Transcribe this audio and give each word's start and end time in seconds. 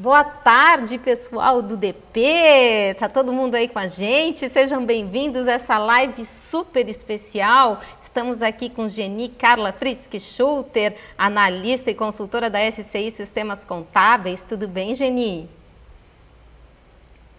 Boa 0.00 0.22
tarde, 0.22 0.96
pessoal 0.96 1.60
do 1.60 1.76
DP. 1.76 2.94
Tá 3.00 3.08
todo 3.08 3.32
mundo 3.32 3.56
aí 3.56 3.66
com 3.66 3.80
a 3.80 3.88
gente? 3.88 4.48
Sejam 4.48 4.86
bem-vindos 4.86 5.48
a 5.48 5.54
essa 5.54 5.76
live 5.76 6.24
super 6.24 6.88
especial. 6.88 7.80
Estamos 8.00 8.40
aqui 8.40 8.70
com 8.70 8.88
Geni 8.88 9.28
Carla 9.28 9.72
Fritzke 9.72 10.20
Schulter, 10.20 10.96
analista 11.18 11.90
e 11.90 11.96
consultora 11.96 12.48
da 12.48 12.60
SCI 12.70 13.10
Sistemas 13.10 13.64
Contábeis. 13.64 14.44
Tudo 14.48 14.68
bem, 14.68 14.94
Geni? 14.94 15.50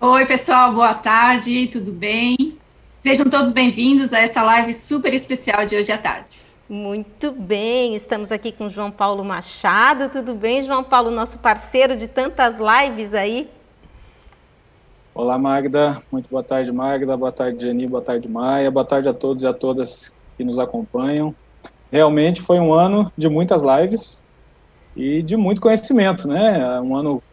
Oi, 0.02 0.26
pessoal, 0.26 0.73
boa 0.73 0.96
tarde, 0.96 1.66
tudo 1.68 1.94
bem? 1.94 2.57
Sejam 3.00 3.30
todos 3.30 3.52
bem-vindos 3.52 4.12
a 4.12 4.20
essa 4.20 4.44
live 4.44 4.73
super 4.73 5.14
especial 5.14 5.66
de 5.66 5.78
hoje 5.78 5.94
à 5.94 5.98
tarde. 5.98 6.48
Muito 6.70 7.31
bem, 7.31 7.95
estamos 7.95 8.31
aqui 8.31 8.52
com 8.52 8.70
João 8.70 8.91
Paulo 8.91 9.25
Machado. 9.25 10.07
Tudo 10.07 10.35
bem, 10.35 10.61
João 10.61 10.84
Paulo, 10.84 11.09
nosso 11.09 11.39
parceiro 11.39 11.97
de 11.97 12.07
tantas 12.07 12.59
lives 12.59 13.15
aí? 13.15 13.49
Olá, 15.16 15.35
Magda. 15.39 15.99
Muito 16.11 16.30
boa 16.30 16.44
tarde, 16.44 16.71
Magda. 16.71 17.17
Boa 17.17 17.31
tarde, 17.31 17.66
Geni. 17.66 17.88
Boa 17.88 18.03
tarde, 18.03 18.30
Maia. 18.30 18.70
Boa 18.70 18.85
tarde 18.85 19.09
a 19.09 19.13
todos 19.16 19.41
e 19.41 19.47
a 19.47 19.53
todas 19.53 20.13
que 20.38 20.44
nos 20.44 20.59
acompanham. 20.59 21.34
Realmente 21.91 22.39
foi 22.39 22.59
um 22.59 22.72
ano 22.72 23.11
de 23.17 23.27
muitas 23.27 23.63
lives 23.63 24.23
e 24.95 25.23
de 25.23 25.36
muito 25.36 25.61
conhecimento, 25.61 26.27
né? 26.27 26.80
Um 26.81 26.95
ano 26.95 27.23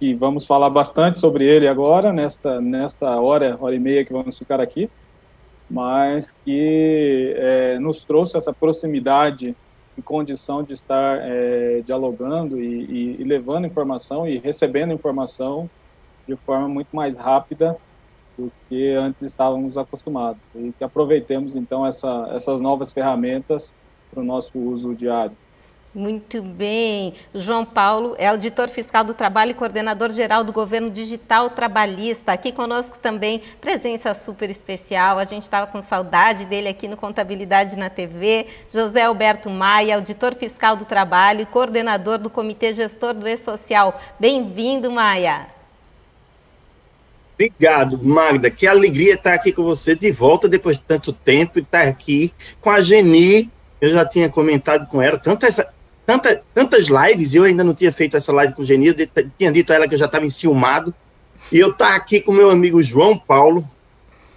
que 0.00 0.14
vamos 0.14 0.46
falar 0.46 0.70
bastante 0.70 1.18
sobre 1.18 1.44
ele 1.44 1.68
agora, 1.68 2.14
nesta, 2.14 2.62
nesta 2.62 3.20
hora, 3.20 3.58
hora 3.60 3.74
e 3.74 3.78
meia 3.78 4.06
que 4.06 4.12
vamos 4.14 4.38
ficar 4.38 4.58
aqui 4.58 4.88
mas 5.68 6.34
que 6.44 7.34
é, 7.36 7.78
nos 7.78 8.04
trouxe 8.04 8.36
essa 8.36 8.52
proximidade 8.52 9.56
e 9.96 10.02
condição 10.02 10.62
de 10.62 10.74
estar 10.74 11.18
é, 11.22 11.80
dialogando 11.80 12.60
e, 12.60 12.84
e, 12.84 13.20
e, 13.20 13.24
levando 13.24 13.66
informação 13.66 14.28
e 14.28 14.38
recebendo 14.38 14.92
informação 14.92 15.68
de 16.26 16.36
forma 16.36 16.68
muito 16.68 16.94
mais 16.94 17.16
rápida 17.16 17.76
do 18.36 18.52
que 18.68 18.90
antes 18.90 19.22
estávamos 19.22 19.78
acostumados 19.78 20.40
e 20.54 20.72
que 20.76 20.84
aproveitemos 20.84 21.56
então 21.56 21.86
essa, 21.86 22.28
essas 22.32 22.60
novas 22.60 22.92
ferramentas 22.92 23.74
para 24.10 24.20
o 24.20 24.24
nosso 24.24 24.58
uso 24.58 24.94
diário. 24.94 25.36
Muito 25.96 26.42
bem. 26.42 27.14
João 27.34 27.64
Paulo 27.64 28.14
é 28.18 28.28
auditor 28.28 28.68
fiscal 28.68 29.02
do 29.02 29.14
trabalho 29.14 29.52
e 29.52 29.54
coordenador 29.54 30.10
geral 30.10 30.44
do 30.44 30.52
governo 30.52 30.90
digital 30.90 31.48
trabalhista. 31.48 32.32
Aqui 32.32 32.52
conosco 32.52 32.98
também, 32.98 33.40
presença 33.62 34.12
super 34.12 34.50
especial. 34.50 35.18
A 35.18 35.24
gente 35.24 35.44
estava 35.44 35.66
com 35.66 35.80
saudade 35.80 36.44
dele 36.44 36.68
aqui 36.68 36.86
no 36.86 36.98
Contabilidade 36.98 37.78
na 37.78 37.88
TV. 37.88 38.46
José 38.68 39.04
Alberto 39.04 39.48
Maia, 39.48 39.94
auditor 39.94 40.34
fiscal 40.34 40.76
do 40.76 40.84
trabalho 40.84 41.40
e 41.40 41.46
coordenador 41.46 42.18
do 42.18 42.28
Comitê 42.28 42.74
Gestor 42.74 43.14
do 43.14 43.26
E-Social. 43.26 43.98
Bem-vindo, 44.20 44.90
Maia. 44.90 45.46
Obrigado, 47.32 47.98
Magda. 48.04 48.50
Que 48.50 48.66
alegria 48.66 49.14
estar 49.14 49.32
aqui 49.32 49.50
com 49.50 49.62
você 49.62 49.94
de 49.94 50.12
volta 50.12 50.46
depois 50.46 50.76
de 50.76 50.84
tanto 50.84 51.10
tempo 51.10 51.58
e 51.58 51.62
estar 51.62 51.88
aqui 51.88 52.34
com 52.60 52.68
a 52.68 52.82
Geni. 52.82 53.50
Eu 53.80 53.90
já 53.90 54.04
tinha 54.04 54.28
comentado 54.28 54.86
com 54.88 55.00
ela 55.00 55.18
tantas 55.18 55.58
tanta, 56.06 56.42
tantas 56.54 56.86
lives, 56.86 57.34
eu 57.34 57.44
ainda 57.44 57.64
não 57.64 57.74
tinha 57.74 57.90
feito 57.90 58.16
essa 58.16 58.32
live 58.32 58.54
com 58.54 58.62
o 58.62 58.64
Genil, 58.64 58.94
tinha 59.36 59.52
dito 59.52 59.72
a 59.72 59.76
ela 59.76 59.88
que 59.88 59.94
eu 59.94 59.98
já 59.98 60.06
estava 60.06 60.24
enciumado, 60.24 60.94
e 61.50 61.58
eu 61.58 61.70
estar 61.70 61.88
tá 61.88 61.96
aqui 61.96 62.20
com 62.20 62.32
meu 62.32 62.50
amigo 62.50 62.82
João 62.82 63.18
Paulo, 63.18 63.68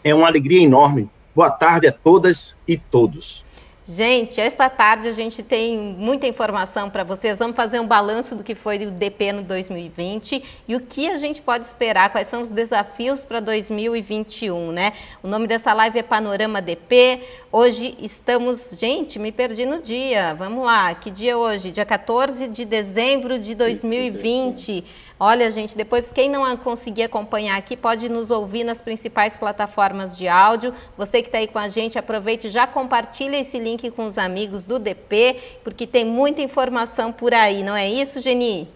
é 0.03 0.14
uma 0.14 0.28
alegria 0.28 0.61
enorme. 0.61 1.09
Boa 1.36 1.52
tarde 1.52 1.88
a 1.88 1.92
todas 1.92 2.56
e 2.67 2.78
todos. 2.78 3.45
Gente, 3.92 4.40
essa 4.40 4.70
tarde 4.70 5.08
a 5.08 5.12
gente 5.12 5.42
tem 5.42 5.76
muita 5.76 6.28
informação 6.28 6.92
para 6.92 7.04
vocês. 7.04 7.40
Vamos 7.40 7.56
fazer 7.56 7.80
um 7.80 7.88
balanço 7.88 8.36
do 8.36 8.44
que 8.44 8.54
foi 8.54 8.78
o 8.86 8.92
DP 8.92 9.32
no 9.34 9.42
2020 9.42 10.44
e 10.68 10.76
o 10.76 10.80
que 10.80 11.09
a 11.09 11.18
gente 11.18 11.42
pode 11.42 11.66
esperar, 11.66 12.12
quais 12.12 12.28
são 12.28 12.40
os 12.40 12.52
desafios 12.52 13.23
para 13.23 13.40
2021, 13.40 14.72
né? 14.72 14.94
O 15.23 15.28
nome 15.28 15.48
dessa 15.48 15.73
live 15.73 15.98
é 15.98 16.04
Panorama 16.04 16.62
DP. 16.62 17.20
Hoje 17.52 17.98
estamos, 18.00 18.77
gente, 18.77 19.17
me 19.17 19.32
perdi 19.32 19.66
no 19.66 19.82
dia. 19.82 20.36
Vamos 20.36 20.64
lá, 20.64 20.94
que 20.94 21.10
dia 21.10 21.32
é 21.32 21.36
hoje? 21.36 21.71
Dia 21.71 21.83
14 21.83 22.48
de 22.48 22.66
dezembro 22.66 23.39
de 23.39 23.56
2020. 23.56 24.83
Olha, 25.20 25.52
gente, 25.52 25.76
depois 25.76 26.14
quem 26.14 26.30
não 26.30 26.56
conseguir 26.56 27.04
acompanhar 27.04 27.58
aqui 27.58 27.76
pode 27.76 28.08
nos 28.08 28.32
ouvir 28.32 28.64
nas 28.64 28.82
principais 28.82 29.36
plataformas 29.36 30.18
de 30.18 30.30
áudio. 30.30 30.74
Você 30.98 31.22
que 31.22 31.28
está 31.28 31.40
aí 31.40 31.48
com 31.48 31.60
a 31.60 31.68
gente, 31.68 32.00
aproveite 32.00 32.48
já 32.48 32.66
compartilha 32.66 33.38
esse 33.38 33.60
link 33.60 33.92
com 33.92 34.06
os 34.08 34.18
amigos 34.18 34.64
do 34.64 34.80
DP, 34.80 35.36
porque 35.62 35.86
tem 35.86 36.06
muita 36.06 36.42
informação 36.42 37.12
por 37.12 37.34
aí, 37.34 37.64
não 37.64 37.76
é 37.76 37.90
isso, 37.90 38.22
Geni? 38.22 38.70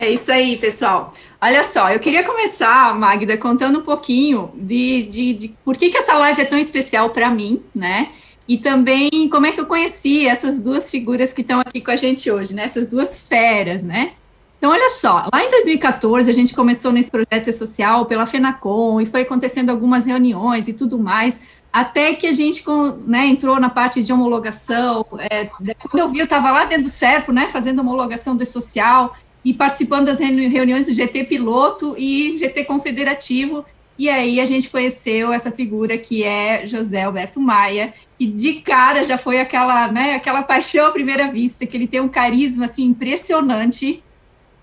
É 0.00 0.10
isso 0.10 0.32
aí, 0.32 0.56
pessoal. 0.56 1.12
Olha 1.38 1.62
só, 1.64 1.90
eu 1.90 2.00
queria 2.00 2.24
começar, 2.24 2.94
Magda, 2.94 3.36
contando 3.36 3.80
um 3.80 3.82
pouquinho 3.82 4.50
de, 4.54 5.02
de, 5.02 5.34
de 5.34 5.48
por 5.62 5.76
que, 5.76 5.90
que 5.90 5.98
essa 5.98 6.14
live 6.14 6.40
é 6.40 6.44
tão 6.46 6.58
especial 6.58 7.10
para 7.10 7.28
mim, 7.28 7.62
né? 7.74 8.12
E 8.46 8.56
também 8.56 9.10
como 9.28 9.44
é 9.44 9.52
que 9.52 9.60
eu 9.60 9.66
conheci 9.66 10.26
essas 10.26 10.58
duas 10.58 10.90
figuras 10.90 11.34
que 11.34 11.42
estão 11.42 11.60
aqui 11.60 11.82
com 11.82 11.90
a 11.90 11.96
gente 11.96 12.30
hoje, 12.30 12.54
né? 12.54 12.62
Essas 12.62 12.86
duas 12.86 13.20
feras, 13.28 13.82
né? 13.82 14.12
Então, 14.58 14.72
olha 14.72 14.90
só, 14.90 15.28
lá 15.32 15.44
em 15.44 15.50
2014 15.50 16.28
a 16.28 16.34
gente 16.34 16.52
começou 16.52 16.90
nesse 16.90 17.10
projeto 17.10 17.52
social 17.52 18.04
pela 18.06 18.26
FENACOM 18.26 19.00
e 19.00 19.06
foi 19.06 19.22
acontecendo 19.22 19.70
algumas 19.70 20.04
reuniões 20.04 20.66
e 20.66 20.72
tudo 20.72 20.98
mais, 20.98 21.40
até 21.72 22.12
que 22.14 22.26
a 22.26 22.32
gente 22.32 22.64
né, 23.06 23.26
entrou 23.26 23.60
na 23.60 23.70
parte 23.70 24.02
de 24.02 24.12
homologação. 24.12 25.06
É, 25.30 25.44
quando 25.44 26.00
eu 26.00 26.08
vi, 26.08 26.18
eu 26.18 26.24
estava 26.24 26.50
lá 26.50 26.64
dentro 26.64 26.84
do 26.84 26.90
SERPO, 26.90 27.32
né, 27.32 27.48
fazendo 27.52 27.78
homologação 27.78 28.36
do 28.36 28.44
social 28.44 29.14
e 29.44 29.54
participando 29.54 30.06
das 30.06 30.18
reuniões 30.18 30.86
do 30.86 30.92
GT 30.92 31.24
Piloto 31.24 31.94
e 31.96 32.36
GT 32.36 32.64
Confederativo. 32.64 33.64
E 33.96 34.08
aí 34.08 34.40
a 34.40 34.44
gente 34.44 34.70
conheceu 34.70 35.32
essa 35.32 35.52
figura 35.52 35.96
que 35.96 36.24
é 36.24 36.66
José 36.66 37.04
Alberto 37.04 37.40
Maia, 37.40 37.92
e 38.18 38.26
de 38.26 38.54
cara 38.54 39.04
já 39.04 39.18
foi 39.18 39.40
aquela, 39.40 39.86
né, 39.92 40.14
aquela 40.14 40.42
paixão 40.42 40.86
à 40.86 40.90
primeira 40.90 41.30
vista, 41.30 41.64
que 41.64 41.76
ele 41.76 41.86
tem 41.86 42.00
um 42.00 42.08
carisma 42.08 42.64
assim 42.64 42.84
impressionante 42.84 44.02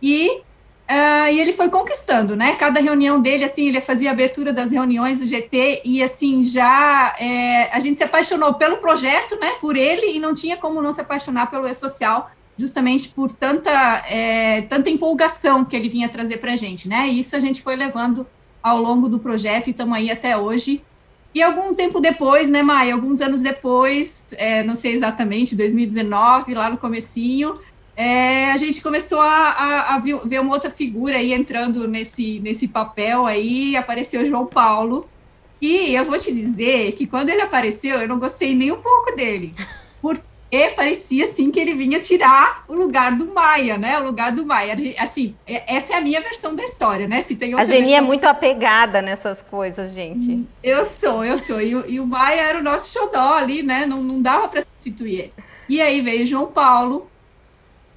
e, 0.02 0.30
uh, 0.30 1.32
e 1.32 1.40
ele 1.40 1.54
foi 1.54 1.70
conquistando, 1.70 2.36
né? 2.36 2.56
Cada 2.56 2.80
reunião 2.80 3.22
dele, 3.22 3.44
assim, 3.44 3.68
ele 3.68 3.82
fazia 3.82 4.10
a 4.10 4.14
abertura 4.14 4.52
das 4.54 4.72
reuniões 4.72 5.20
do 5.20 5.26
GT 5.26 5.82
e, 5.84 6.04
assim, 6.04 6.44
já 6.44 7.16
é, 7.20 7.70
a 7.72 7.80
gente 7.80 7.98
se 7.98 8.04
apaixonou 8.04 8.54
pelo 8.56 8.78
projeto, 8.78 9.38
né? 9.40 9.52
Por 9.62 9.76
ele 9.76 10.16
e 10.16 10.20
não 10.20 10.34
tinha 10.34 10.58
como 10.58 10.82
não 10.82 10.94
se 10.94 11.02
apaixonar 11.02 11.50
pelo 11.50 11.68
E-Social, 11.68 12.32
justamente 12.58 13.10
por 13.10 13.32
tanta, 13.32 13.72
é, 14.08 14.62
tanta 14.64 14.90
empolgação 14.90 15.66
que 15.66 15.76
ele 15.76 15.90
vinha 15.90 16.10
trazer 16.10 16.38
para 16.38 16.54
a 16.54 16.56
gente, 16.56 16.88
né? 16.88 17.08
E 17.10 17.20
isso 17.20 17.36
a 17.36 17.40
gente 17.40 17.62
foi 17.62 17.76
levando 17.76 18.26
ao 18.62 18.82
longo 18.82 19.08
do 19.08 19.20
projeto 19.20 19.68
e 19.68 19.72
estamos 19.72 19.96
aí 19.96 20.10
até 20.10 20.36
hoje. 20.36 20.82
E 21.36 21.44
algum 21.44 21.74
tempo 21.74 22.00
depois, 22.00 22.50
né, 22.50 22.64
Maia, 22.64 22.94
alguns 22.94 23.20
anos 23.20 23.42
depois, 23.42 24.34
é, 24.38 24.64
não 24.64 24.76
sei 24.76 24.94
exatamente, 24.96 25.54
2019, 25.54 26.54
lá 26.54 26.70
no 26.70 26.78
comecinho, 26.78 27.60
é, 27.96 28.52
a 28.52 28.58
gente 28.58 28.82
começou 28.82 29.22
a, 29.22 29.50
a, 29.50 29.96
a, 29.96 30.00
ver 30.00 30.40
uma 30.40 30.54
outra 30.54 30.70
figura 30.70 31.18
aí 31.18 31.32
entrando 31.34 31.88
nesse, 31.88 32.40
nesse 32.42 32.68
papel 32.68 33.26
aí, 33.26 33.76
apareceu 33.78 34.22
o 34.22 34.26
João 34.26 34.46
Paulo. 34.46 35.08
E 35.62 35.96
eu 35.96 36.04
vou 36.04 36.20
te 36.20 36.34
dizer 36.34 36.92
que 36.92 37.08
quando 37.08 37.30
ele 37.30 37.42
apareceu, 37.42 38.00
eu 38.00 38.08
não 38.08 38.20
gostei 38.20 38.54
nem 38.54 38.72
um 38.72 38.82
pouco 38.82 39.16
dele. 39.16 39.54
Porque 40.02 40.74
parecia 40.76 41.26
assim 41.26 41.50
que 41.50 41.60
ele 41.60 41.74
vinha 41.74 42.00
tirar 42.00 42.66
o 42.68 42.76
lugar 42.76 43.16
do 43.16 43.34
Maia, 43.34 43.78
né? 43.78 43.98
O 43.98 44.04
lugar 44.04 44.34
do 44.34 44.46
Maia. 44.46 44.76
Assim, 45.00 45.34
é, 45.48 45.76
essa 45.78 45.94
é 45.94 45.96
a 45.96 46.02
minha 46.02 46.20
versão 46.20 46.54
da 46.54 46.64
história, 46.64 47.08
né? 47.08 47.22
Se 47.22 47.34
tem 47.34 47.56
outra 47.56 47.64
a 47.64 47.78
Geni 47.78 47.94
é 47.94 48.02
muito 48.02 48.26
apegada 48.26 49.02
nessas 49.02 49.42
coisas, 49.42 49.94
gente. 49.94 50.46
Eu 50.62 50.84
sou, 50.84 51.24
eu 51.24 51.38
sou. 51.38 51.62
E, 51.62 51.72
e 51.94 52.00
o 52.00 52.06
Maia 52.06 52.42
era 52.42 52.60
o 52.60 52.64
nosso 52.64 52.92
xodó 52.92 53.36
ali, 53.36 53.64
né? 53.64 53.86
Não, 53.86 54.04
não 54.04 54.22
dava 54.22 54.50
para 54.50 54.62
substituir. 54.62 55.32
E 55.68 55.82
aí 55.82 56.02
veio 56.02 56.28
João 56.28 56.48
Paulo, 56.48 57.10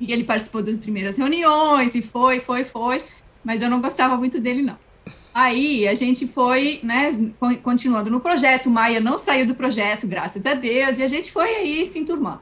e 0.01 0.13
ele 0.13 0.25
participou 0.25 0.63
das 0.63 0.79
primeiras 0.79 1.17
reuniões 1.17 1.95
e 1.95 2.03
foi, 2.03 2.41
foi, 2.41 2.65
foi, 2.65 3.03
mas 3.45 3.63
eu 3.63 3.71
não 3.71 3.81
gostava 3.81 4.17
muito 4.17 4.41
dele, 4.41 4.63
não. 4.63 4.77
Aí 5.35 5.87
a 5.87 5.95
gente 5.95 6.27
foi, 6.27 6.81
né, 6.83 7.17
continuando 7.63 8.11
no 8.11 8.21
projeto, 8.21 8.69
Maia 8.69 9.01
não 9.01 9.19
saiu 9.19 9.47
do 9.47 9.55
projeto, 9.55 10.07
graças 10.07 10.45
a 10.45 10.55
Deus, 10.55 10.99
e 10.99 11.03
a 11.03 11.09
gente 11.09 11.31
foi 11.31 11.49
aí 11.49 11.87
se 11.87 11.99
enturmando. 11.99 12.41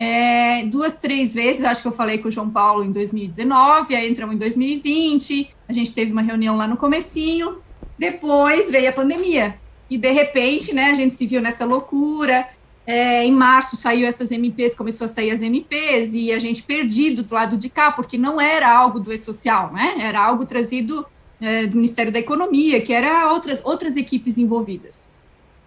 É, 0.00 0.64
duas, 0.64 0.96
três 0.96 1.34
vezes, 1.34 1.62
acho 1.62 1.80
que 1.80 1.86
eu 1.86 1.92
falei 1.92 2.18
com 2.18 2.26
o 2.26 2.30
João 2.32 2.50
Paulo 2.50 2.82
em 2.82 2.90
2019, 2.90 3.94
aí 3.94 4.10
entramos 4.10 4.34
em 4.34 4.38
2020, 4.38 5.50
a 5.68 5.72
gente 5.72 5.94
teve 5.94 6.10
uma 6.10 6.22
reunião 6.22 6.56
lá 6.56 6.66
no 6.66 6.76
comecinho, 6.76 7.58
depois 7.96 8.68
veio 8.68 8.88
a 8.88 8.92
pandemia, 8.92 9.54
e 9.88 9.96
de 9.96 10.10
repente, 10.10 10.74
né, 10.74 10.86
a 10.86 10.94
gente 10.94 11.14
se 11.14 11.24
viu 11.26 11.40
nessa 11.40 11.64
loucura, 11.64 12.48
é, 12.86 13.24
em 13.24 13.32
março 13.32 13.76
saiu 13.76 14.06
essas 14.06 14.30
MPs, 14.30 14.74
começou 14.74 15.04
a 15.04 15.08
sair 15.08 15.30
as 15.30 15.42
MPs, 15.42 16.14
e 16.14 16.32
a 16.32 16.38
gente 16.38 16.62
perdido 16.62 17.22
do 17.22 17.34
lado 17.34 17.56
de 17.56 17.68
cá, 17.68 17.92
porque 17.92 18.18
não 18.18 18.40
era 18.40 18.70
algo 18.70 18.98
do 18.98 19.12
E-Social, 19.12 19.72
né? 19.72 19.94
Era 19.98 20.22
algo 20.22 20.44
trazido 20.44 21.06
é, 21.40 21.66
do 21.66 21.76
Ministério 21.76 22.12
da 22.12 22.18
Economia, 22.18 22.80
que 22.80 22.92
era 22.92 23.32
outras, 23.32 23.60
outras 23.64 23.96
equipes 23.96 24.38
envolvidas. 24.38 25.10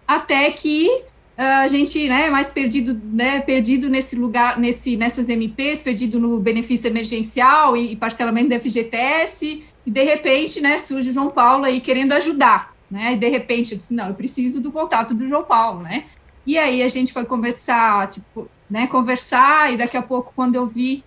Até 0.06 0.50
que 0.50 1.04
a 1.36 1.68
gente, 1.68 2.08
né, 2.08 2.30
mais 2.30 2.48
perdido, 2.48 2.98
né, 3.12 3.40
perdido 3.40 3.90
nesse 3.90 4.16
lugar, 4.16 4.58
nesse, 4.58 4.96
nessas 4.96 5.28
MPs, 5.28 5.80
perdido 5.80 6.18
no 6.18 6.38
benefício 6.38 6.86
emergencial 6.88 7.76
e, 7.76 7.92
e 7.92 7.96
parcelamento 7.96 8.48
da 8.48 8.58
FGTS, 8.58 9.62
e 9.84 9.90
de 9.90 10.02
repente, 10.02 10.60
né, 10.60 10.78
surge 10.78 11.10
o 11.10 11.12
João 11.12 11.30
Paulo 11.30 11.66
aí 11.66 11.80
querendo 11.80 12.12
ajudar, 12.12 12.74
né, 12.90 13.12
e 13.12 13.16
de 13.18 13.28
repente 13.28 13.72
eu 13.72 13.78
disse, 13.78 13.92
não, 13.92 14.08
eu 14.08 14.14
preciso 14.14 14.60
do 14.60 14.72
contato 14.72 15.12
do 15.12 15.28
João 15.28 15.44
Paulo, 15.44 15.82
né, 15.82 16.04
e 16.46 16.58
aí 16.58 16.82
a 16.82 16.88
gente 16.88 17.12
foi 17.12 17.24
conversar, 17.24 18.08
tipo, 18.08 18.48
né, 18.70 18.86
conversar, 18.86 19.72
e 19.72 19.76
daqui 19.76 19.96
a 19.96 20.02
pouco, 20.02 20.32
quando 20.34 20.54
eu 20.54 20.66
vi, 20.66 21.02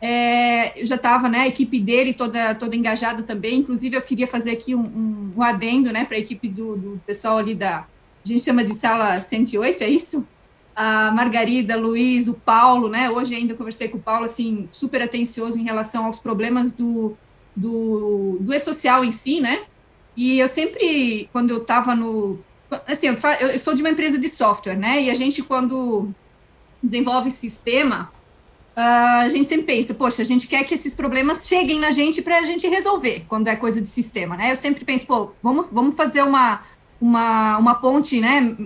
é, 0.00 0.80
eu 0.80 0.86
já 0.86 0.94
estava, 0.94 1.28
né, 1.28 1.40
a 1.40 1.48
equipe 1.48 1.78
dele 1.78 2.14
toda, 2.14 2.54
toda 2.54 2.74
engajada 2.76 3.22
também, 3.22 3.58
inclusive 3.58 3.96
eu 3.96 4.02
queria 4.02 4.26
fazer 4.26 4.52
aqui 4.52 4.74
um, 4.74 4.80
um, 4.80 5.32
um 5.36 5.42
adendo, 5.42 5.92
né, 5.92 6.04
para 6.04 6.16
a 6.16 6.20
equipe 6.20 6.48
do, 6.48 6.76
do 6.76 7.00
pessoal 7.06 7.38
ali 7.38 7.54
da 7.54 7.86
a 8.24 8.32
gente 8.32 8.44
chama 8.44 8.64
de 8.64 8.74
sala 8.74 9.22
108, 9.22 9.82
é 9.82 9.88
isso? 9.88 10.26
A 10.76 11.10
Margarida, 11.10 11.76
Luiz, 11.76 12.28
o 12.28 12.34
Paulo, 12.34 12.88
né? 12.88 13.10
Hoje 13.10 13.34
ainda 13.34 13.54
conversei 13.54 13.88
com 13.88 13.98
o 13.98 14.02
Paulo, 14.02 14.26
assim, 14.26 14.68
super 14.70 15.02
atencioso 15.02 15.58
em 15.58 15.64
relação 15.64 16.04
aos 16.04 16.18
problemas 16.18 16.72
do, 16.72 17.16
do, 17.56 18.38
do 18.40 18.54
e-social 18.54 19.04
em 19.04 19.12
si, 19.12 19.40
né? 19.40 19.62
E 20.16 20.38
eu 20.38 20.48
sempre, 20.48 21.28
quando 21.32 21.50
eu 21.50 21.58
estava 21.58 21.94
no... 21.94 22.38
Assim, 22.86 23.06
eu, 23.06 23.16
eu 23.48 23.58
sou 23.58 23.74
de 23.74 23.82
uma 23.82 23.90
empresa 23.90 24.18
de 24.18 24.28
software, 24.28 24.76
né? 24.76 25.02
E 25.02 25.10
a 25.10 25.14
gente, 25.14 25.42
quando 25.42 26.10
desenvolve 26.82 27.30
sistema, 27.30 28.10
Uh, 28.78 29.24
a 29.24 29.28
gente 29.28 29.48
sempre 29.48 29.64
pensa, 29.64 29.92
poxa, 29.92 30.22
a 30.22 30.24
gente 30.24 30.46
quer 30.46 30.62
que 30.62 30.72
esses 30.72 30.94
problemas 30.94 31.48
cheguem 31.48 31.80
na 31.80 31.90
gente 31.90 32.22
para 32.22 32.38
a 32.38 32.44
gente 32.44 32.64
resolver 32.68 33.24
quando 33.28 33.48
é 33.48 33.56
coisa 33.56 33.80
de 33.80 33.88
sistema, 33.88 34.36
né? 34.36 34.52
Eu 34.52 34.56
sempre 34.56 34.84
penso, 34.84 35.04
pô, 35.04 35.32
vamos, 35.42 35.66
vamos 35.72 35.96
fazer 35.96 36.22
uma, 36.22 36.62
uma, 37.00 37.58
uma 37.58 37.74
ponte 37.74 38.20
né, 38.20 38.56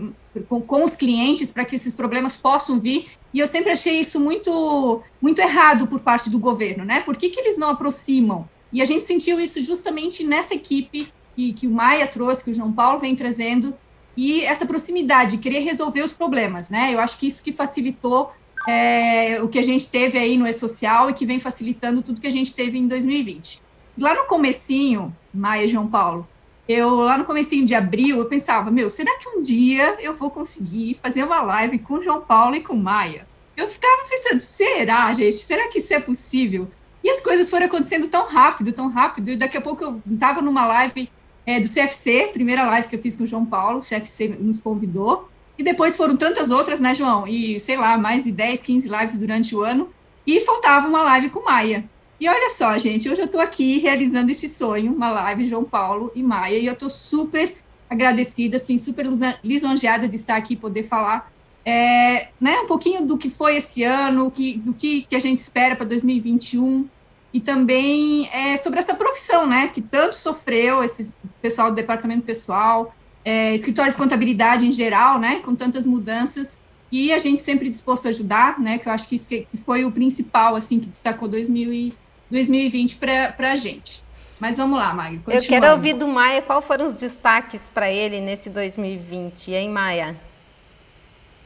com, 0.50 0.60
com 0.60 0.84
os 0.84 0.94
clientes 0.94 1.50
para 1.50 1.64
que 1.64 1.76
esses 1.76 1.94
problemas 1.94 2.36
possam 2.36 2.78
vir. 2.78 3.06
E 3.32 3.40
eu 3.40 3.46
sempre 3.46 3.70
achei 3.70 4.00
isso 4.00 4.20
muito, 4.20 5.00
muito 5.18 5.40
errado 5.40 5.86
por 5.86 6.00
parte 6.00 6.28
do 6.28 6.38
governo, 6.38 6.84
né? 6.84 7.00
Por 7.00 7.16
que, 7.16 7.30
que 7.30 7.40
eles 7.40 7.56
não 7.56 7.70
aproximam? 7.70 8.46
E 8.70 8.82
a 8.82 8.84
gente 8.84 9.06
sentiu 9.06 9.40
isso 9.40 9.62
justamente 9.62 10.24
nessa 10.24 10.52
equipe 10.52 11.10
que, 11.34 11.54
que 11.54 11.66
o 11.66 11.70
Maia 11.70 12.06
trouxe, 12.06 12.44
que 12.44 12.50
o 12.50 12.54
João 12.54 12.70
Paulo 12.70 13.00
vem 13.00 13.16
trazendo, 13.16 13.74
e 14.16 14.42
essa 14.44 14.66
proximidade, 14.66 15.38
querer 15.38 15.60
resolver 15.60 16.02
os 16.02 16.12
problemas, 16.12 16.68
né? 16.68 16.92
Eu 16.92 17.00
acho 17.00 17.18
que 17.18 17.26
isso 17.26 17.42
que 17.42 17.52
facilitou 17.52 18.32
é, 18.68 19.40
o 19.42 19.48
que 19.48 19.58
a 19.58 19.62
gente 19.62 19.90
teve 19.90 20.18
aí 20.18 20.36
no 20.36 20.46
E-Social 20.46 21.10
e 21.10 21.14
que 21.14 21.26
vem 21.26 21.40
facilitando 21.40 22.02
tudo 22.02 22.20
que 22.20 22.26
a 22.26 22.30
gente 22.30 22.54
teve 22.54 22.78
em 22.78 22.86
2020. 22.86 23.60
Lá 23.98 24.14
no 24.14 24.24
comecinho, 24.24 25.14
Maia 25.32 25.64
e 25.64 25.68
João 25.68 25.88
Paulo, 25.88 26.26
eu 26.68 26.96
lá 26.96 27.18
no 27.18 27.24
começo 27.24 27.50
de 27.64 27.74
abril, 27.74 28.18
eu 28.18 28.26
pensava, 28.26 28.70
meu, 28.70 28.88
será 28.88 29.18
que 29.18 29.28
um 29.28 29.42
dia 29.42 29.96
eu 30.00 30.14
vou 30.14 30.30
conseguir 30.30 30.94
fazer 31.02 31.24
uma 31.24 31.42
live 31.42 31.78
com 31.80 32.02
João 32.02 32.20
Paulo 32.20 32.54
e 32.54 32.60
com 32.60 32.74
Maia? 32.74 33.26
Eu 33.56 33.68
ficava 33.68 34.02
pensando, 34.08 34.40
será, 34.40 35.12
gente? 35.12 35.38
Será 35.38 35.68
que 35.68 35.78
isso 35.78 35.92
é 35.92 36.00
possível? 36.00 36.68
E 37.04 37.10
as 37.10 37.20
coisas 37.20 37.50
foram 37.50 37.66
acontecendo 37.66 38.08
tão 38.08 38.28
rápido, 38.28 38.72
tão 38.72 38.88
rápido, 38.88 39.30
e 39.30 39.36
daqui 39.36 39.56
a 39.56 39.60
pouco 39.60 39.82
eu 39.82 40.00
estava 40.10 40.40
numa 40.40 40.66
live 40.66 41.10
é, 41.46 41.60
do 41.60 41.68
CFC, 41.68 42.30
primeira 42.32 42.64
live 42.66 42.88
que 42.88 42.96
eu 42.96 43.00
fiz 43.00 43.16
com 43.16 43.24
o 43.24 43.26
João 43.26 43.44
Paulo, 43.44 43.78
o 43.78 43.82
CFC 43.82 44.28
nos 44.40 44.60
convidou, 44.60 45.28
e 45.58 45.62
depois 45.62 45.96
foram 45.96 46.16
tantas 46.16 46.50
outras, 46.50 46.80
né, 46.80 46.94
João? 46.94 47.26
E, 47.26 47.60
sei 47.60 47.76
lá, 47.76 47.98
mais 47.98 48.24
de 48.24 48.32
10, 48.32 48.62
15 48.62 48.88
lives 48.88 49.18
durante 49.18 49.54
o 49.54 49.62
ano, 49.62 49.90
e 50.26 50.40
faltava 50.40 50.88
uma 50.88 51.02
live 51.02 51.30
com 51.30 51.44
Maia. 51.44 51.84
E 52.20 52.28
olha 52.28 52.50
só, 52.50 52.76
gente, 52.78 53.08
hoje 53.08 53.20
eu 53.20 53.26
estou 53.26 53.40
aqui 53.40 53.78
realizando 53.78 54.30
esse 54.30 54.48
sonho, 54.48 54.92
uma 54.92 55.10
live 55.10 55.46
João 55.46 55.64
Paulo 55.64 56.12
e 56.14 56.22
Maia, 56.22 56.58
e 56.58 56.66
eu 56.66 56.72
estou 56.72 56.88
super 56.88 57.54
agradecida, 57.90 58.56
assim, 58.56 58.78
super 58.78 59.06
lisonjeada 59.42 60.08
de 60.08 60.16
estar 60.16 60.36
aqui 60.36 60.54
e 60.54 60.56
poder 60.56 60.84
falar 60.84 61.30
é, 61.64 62.28
né, 62.40 62.60
um 62.60 62.66
pouquinho 62.66 63.06
do 63.06 63.16
que 63.16 63.30
foi 63.30 63.56
esse 63.56 63.82
ano, 63.82 64.30
que, 64.30 64.58
do 64.58 64.72
que, 64.72 65.02
que 65.02 65.14
a 65.14 65.20
gente 65.20 65.38
espera 65.38 65.76
para 65.76 65.86
2021, 65.86 66.88
e 67.32 67.40
também 67.40 68.28
é, 68.32 68.56
sobre 68.56 68.78
essa 68.78 68.94
profissão, 68.94 69.46
né, 69.46 69.68
que 69.68 69.80
tanto 69.80 70.16
sofreu 70.16 70.82
esse 70.84 71.12
pessoal 71.40 71.70
do 71.70 71.74
departamento 71.74 72.22
pessoal, 72.22 72.94
é, 73.24 73.54
escritórios 73.54 73.94
de 73.94 74.02
contabilidade 74.02 74.66
em 74.66 74.72
geral, 74.72 75.18
né, 75.18 75.40
com 75.40 75.54
tantas 75.54 75.86
mudanças, 75.86 76.60
e 76.90 77.12
a 77.12 77.18
gente 77.18 77.40
sempre 77.40 77.70
disposto 77.70 78.06
a 78.06 78.10
ajudar, 78.10 78.60
né, 78.60 78.78
que 78.78 78.88
eu 78.88 78.92
acho 78.92 79.08
que 79.08 79.16
isso 79.16 79.28
que 79.28 79.46
foi 79.64 79.84
o 79.84 79.90
principal, 79.90 80.56
assim, 80.56 80.78
que 80.78 80.86
destacou 80.86 81.28
2020 81.28 82.02
2020 82.32 82.96
para 82.96 83.52
a 83.52 83.56
gente. 83.56 84.02
Mas 84.40 84.56
vamos 84.56 84.78
lá, 84.78 84.92
Maia. 84.92 85.20
Eu 85.28 85.42
quero 85.42 85.70
ouvir 85.70 85.92
do 85.92 86.08
Maia 86.08 86.42
qual 86.42 86.60
foram 86.60 86.86
os 86.86 86.94
destaques 86.94 87.70
para 87.72 87.92
ele 87.92 88.20
nesse 88.20 88.50
2020, 88.50 89.52
hein, 89.52 89.68
Maia? 89.68 90.16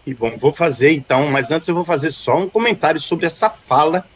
E 0.06 0.14
bom, 0.14 0.34
vou 0.38 0.52
fazer 0.52 0.92
então, 0.92 1.26
mas 1.26 1.50
antes 1.50 1.68
eu 1.68 1.74
vou 1.74 1.84
fazer 1.84 2.10
só 2.10 2.38
um 2.38 2.48
comentário 2.48 3.00
sobre 3.00 3.26
essa 3.26 3.50
fala 3.50 4.06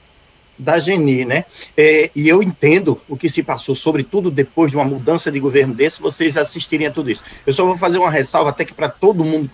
da 0.61 0.79
Geni, 0.79 1.25
né? 1.25 1.45
É, 1.77 2.11
e 2.15 2.29
eu 2.29 2.43
entendo 2.43 3.01
o 3.09 3.17
que 3.17 3.29
se 3.29 3.43
passou, 3.43 3.75
sobretudo 3.75 4.31
depois 4.31 4.71
de 4.71 4.77
uma 4.77 4.85
mudança 4.85 5.31
de 5.31 5.41
governo 5.41 5.75
desse, 5.75 6.01
vocês 6.01 6.37
assistirem 6.37 6.87
a 6.87 6.91
tudo 6.91 7.11
isso. 7.11 7.23
Eu 7.47 7.53
só 7.53 7.65
vou 7.65 7.77
fazer 7.77 7.99
uma 7.99 8.11
ressalva, 8.11 8.51
até 8.51 8.65
que 8.65 8.75
para 8.75 8.89
todo 8.89 9.25
mundo, 9.25 9.51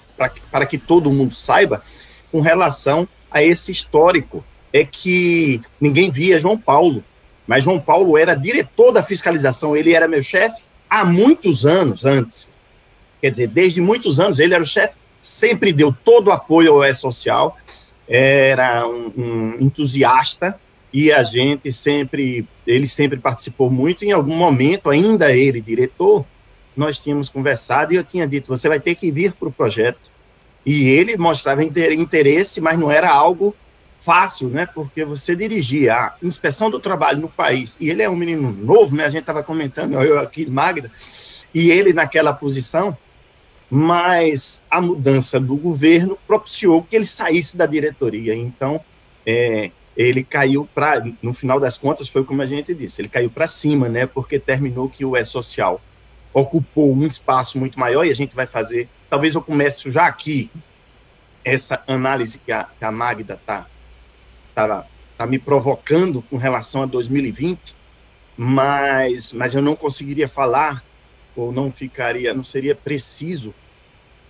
para 0.50 0.66
que 0.66 0.76
todo 0.76 1.10
mundo 1.10 1.34
saiba, 1.34 1.82
com 2.30 2.40
relação 2.40 3.08
a 3.30 3.42
esse 3.42 3.72
histórico 3.72 4.44
é 4.72 4.84
que 4.84 5.60
ninguém 5.80 6.10
via 6.10 6.40
João 6.40 6.58
Paulo, 6.58 7.02
mas 7.46 7.64
João 7.64 7.78
Paulo 7.78 8.18
era 8.18 8.34
diretor 8.34 8.92
da 8.92 9.02
fiscalização, 9.02 9.76
ele 9.76 9.94
era 9.94 10.08
meu 10.08 10.22
chefe 10.22 10.62
há 10.90 11.04
muitos 11.04 11.64
anos 11.64 12.04
antes. 12.04 12.48
Quer 13.20 13.30
dizer, 13.30 13.48
desde 13.48 13.80
muitos 13.80 14.20
anos 14.20 14.38
ele 14.38 14.54
era 14.54 14.62
o 14.62 14.66
chefe, 14.66 14.94
sempre 15.20 15.72
deu 15.72 15.94
todo 16.04 16.28
o 16.28 16.32
apoio 16.32 16.74
ao 16.74 16.84
E-Social, 16.84 17.56
era 18.08 18.86
um, 18.86 19.12
um 19.16 19.56
entusiasta 19.60 20.58
e 20.98 21.12
a 21.12 21.22
gente 21.22 21.70
sempre, 21.70 22.48
ele 22.66 22.86
sempre 22.86 23.18
participou 23.18 23.70
muito. 23.70 24.02
Em 24.02 24.12
algum 24.12 24.34
momento, 24.34 24.88
ainda 24.88 25.30
ele 25.30 25.60
diretor, 25.60 26.24
nós 26.74 26.98
tínhamos 26.98 27.28
conversado 27.28 27.92
e 27.92 27.96
eu 27.96 28.02
tinha 28.02 28.26
dito: 28.26 28.48
você 28.48 28.66
vai 28.66 28.80
ter 28.80 28.94
que 28.94 29.12
vir 29.12 29.34
para 29.34 29.46
o 29.46 29.52
projeto. 29.52 30.10
E 30.64 30.88
ele 30.88 31.18
mostrava 31.18 31.62
interesse, 31.62 32.62
mas 32.62 32.78
não 32.78 32.90
era 32.90 33.10
algo 33.10 33.54
fácil, 34.00 34.48
né? 34.48 34.64
Porque 34.64 35.04
você 35.04 35.36
dirigia 35.36 35.94
a 35.94 36.14
inspeção 36.22 36.70
do 36.70 36.80
trabalho 36.80 37.20
no 37.20 37.28
país, 37.28 37.76
e 37.78 37.90
ele 37.90 38.02
é 38.02 38.08
um 38.08 38.16
menino 38.16 38.50
novo, 38.50 38.96
né? 38.96 39.04
A 39.04 39.10
gente 39.10 39.20
estava 39.20 39.42
comentando, 39.42 40.00
eu 40.00 40.18
aqui, 40.18 40.48
Magda, 40.48 40.90
e 41.52 41.70
ele 41.70 41.92
naquela 41.92 42.32
posição, 42.32 42.96
mas 43.70 44.62
a 44.70 44.80
mudança 44.80 45.38
do 45.38 45.56
governo 45.56 46.18
propiciou 46.26 46.82
que 46.82 46.96
ele 46.96 47.06
saísse 47.06 47.54
da 47.54 47.66
diretoria. 47.66 48.34
Então, 48.34 48.80
é, 49.26 49.70
ele 49.96 50.22
caiu 50.22 50.68
para, 50.74 51.02
no 51.22 51.32
final 51.32 51.58
das 51.58 51.78
contas, 51.78 52.08
foi 52.08 52.22
como 52.22 52.42
a 52.42 52.46
gente 52.46 52.74
disse, 52.74 53.00
ele 53.00 53.08
caiu 53.08 53.30
para 53.30 53.46
cima, 53.46 53.88
né? 53.88 54.06
Porque 54.06 54.38
terminou 54.38 54.88
que 54.88 55.04
o 55.04 55.16
E-Social 55.16 55.80
ocupou 56.34 56.92
um 56.92 57.06
espaço 57.06 57.58
muito 57.58 57.80
maior 57.80 58.04
e 58.04 58.10
a 58.10 58.14
gente 58.14 58.36
vai 58.36 58.46
fazer. 58.46 58.88
Talvez 59.08 59.34
eu 59.34 59.40
comece 59.40 59.90
já 59.90 60.06
aqui 60.06 60.50
essa 61.42 61.82
análise 61.86 62.38
que 62.38 62.52
a, 62.52 62.64
que 62.64 62.84
a 62.84 62.92
Magda 62.92 63.34
está 63.34 63.66
tá, 64.54 64.86
tá 65.16 65.26
me 65.26 65.38
provocando 65.38 66.20
com 66.22 66.36
relação 66.36 66.82
a 66.82 66.86
2020, 66.86 67.74
mas, 68.36 69.32
mas 69.32 69.54
eu 69.54 69.62
não 69.62 69.74
conseguiria 69.74 70.28
falar, 70.28 70.84
ou 71.34 71.52
não 71.52 71.70
ficaria, 71.72 72.34
não 72.34 72.44
seria 72.44 72.74
preciso 72.74 73.54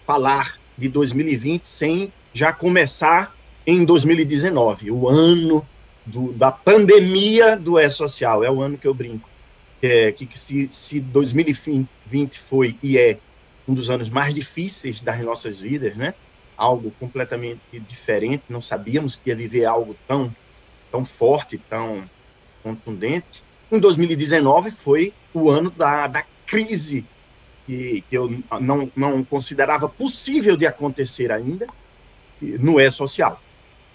falar 0.07 0.59
de 0.79 0.89
2020 0.89 1.67
sem 1.67 2.13
já 2.33 2.53
começar 2.53 3.35
em 3.67 3.85
2019, 3.85 4.91
o 4.91 5.09
ano 5.09 5.67
do, 6.05 6.33
da 6.33 6.53
pandemia 6.53 7.57
do 7.57 7.79
E-Social, 7.79 8.45
é 8.45 8.51
o 8.51 8.63
ano 8.63 8.79
que 8.79 8.87
eu 8.87 8.95
brinco. 8.95 9.29
É, 9.83 10.11
que, 10.13 10.25
que 10.25 10.39
se, 10.39 10.69
se 10.71 11.01
2020 11.01 12.39
foi 12.39 12.77
e 12.83 12.97
é 12.97 13.19
um 13.69 13.75
dos 13.75 13.91
anos 13.91 14.09
mais 14.09 14.35
difíceis 14.35 15.03
das 15.03 15.21
nossas 15.21 15.61
vidas, 15.61 15.97
né? 15.97 16.15
algo 16.57 16.91
completamente 16.99 17.61
diferente, 17.87 18.45
não 18.49 18.61
sabíamos 18.61 19.17
que 19.17 19.29
ia 19.29 19.37
viver 19.37 19.67
algo 19.67 19.95
tão, 20.09 20.35
tão 20.91 21.05
forte, 21.05 21.59
tão 21.69 22.09
contundente. 22.63 23.45
Em 23.71 23.79
2019 23.79 24.71
foi 24.71 25.13
o 25.35 25.51
ano 25.51 25.71
da, 25.71 26.07
da 26.07 26.25
crise 26.47 27.05
que, 27.67 28.03
que 28.09 28.17
eu 28.17 28.43
não, 28.61 28.91
não 28.97 29.25
considerava 29.25 29.89
possível 29.89 30.57
de 30.57 30.67
acontecer 30.67 31.31
ainda 31.31 31.67
no 32.41 32.81
E-Social. 32.81 33.41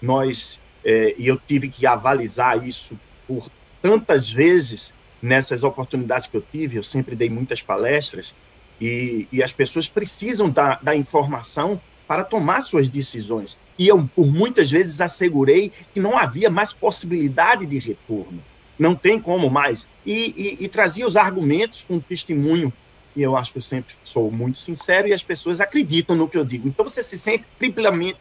Nós, 0.02 0.60
é, 0.84 1.14
e 1.16 1.28
eu 1.28 1.38
tive 1.38 1.68
que 1.68 1.86
avalizar 1.86 2.66
isso 2.66 2.98
por 3.26 3.48
tantas 3.80 4.28
vezes 4.28 4.92
nessas 5.22 5.62
oportunidades 5.62 6.26
que 6.26 6.36
eu 6.36 6.44
tive, 6.52 6.76
eu 6.76 6.82
sempre 6.82 7.14
dei 7.14 7.30
muitas 7.30 7.62
palestras, 7.62 8.34
e, 8.80 9.28
e 9.30 9.42
as 9.42 9.52
pessoas 9.52 9.86
precisam 9.86 10.50
da, 10.50 10.74
da 10.82 10.96
informação 10.96 11.80
para 12.08 12.24
tomar 12.24 12.62
suas 12.62 12.88
decisões. 12.88 13.58
E 13.78 13.86
eu, 13.86 14.04
por 14.14 14.26
muitas 14.26 14.70
vezes, 14.70 15.00
assegurei 15.00 15.70
que 15.94 16.00
não 16.00 16.18
havia 16.18 16.50
mais 16.50 16.72
possibilidade 16.72 17.64
de 17.64 17.78
retorno. 17.78 18.42
Não 18.76 18.96
tem 18.96 19.20
como 19.20 19.48
mais. 19.48 19.86
E, 20.04 20.58
e, 20.60 20.64
e 20.64 20.68
trazia 20.68 21.06
os 21.06 21.16
argumentos 21.16 21.84
com 21.84 22.00
testemunho 22.00 22.72
e 23.14 23.22
eu 23.22 23.36
acho 23.36 23.52
que 23.52 23.58
eu 23.58 23.62
sempre 23.62 23.94
sou 24.04 24.30
muito 24.30 24.58
sincero 24.58 25.06
e 25.06 25.12
as 25.12 25.22
pessoas 25.22 25.60
acreditam 25.60 26.16
no 26.16 26.28
que 26.28 26.36
eu 26.36 26.44
digo. 26.44 26.66
Então 26.66 26.84
você 26.84 27.02
se 27.02 27.18
sente 27.18 27.44
triplamente 27.58 28.18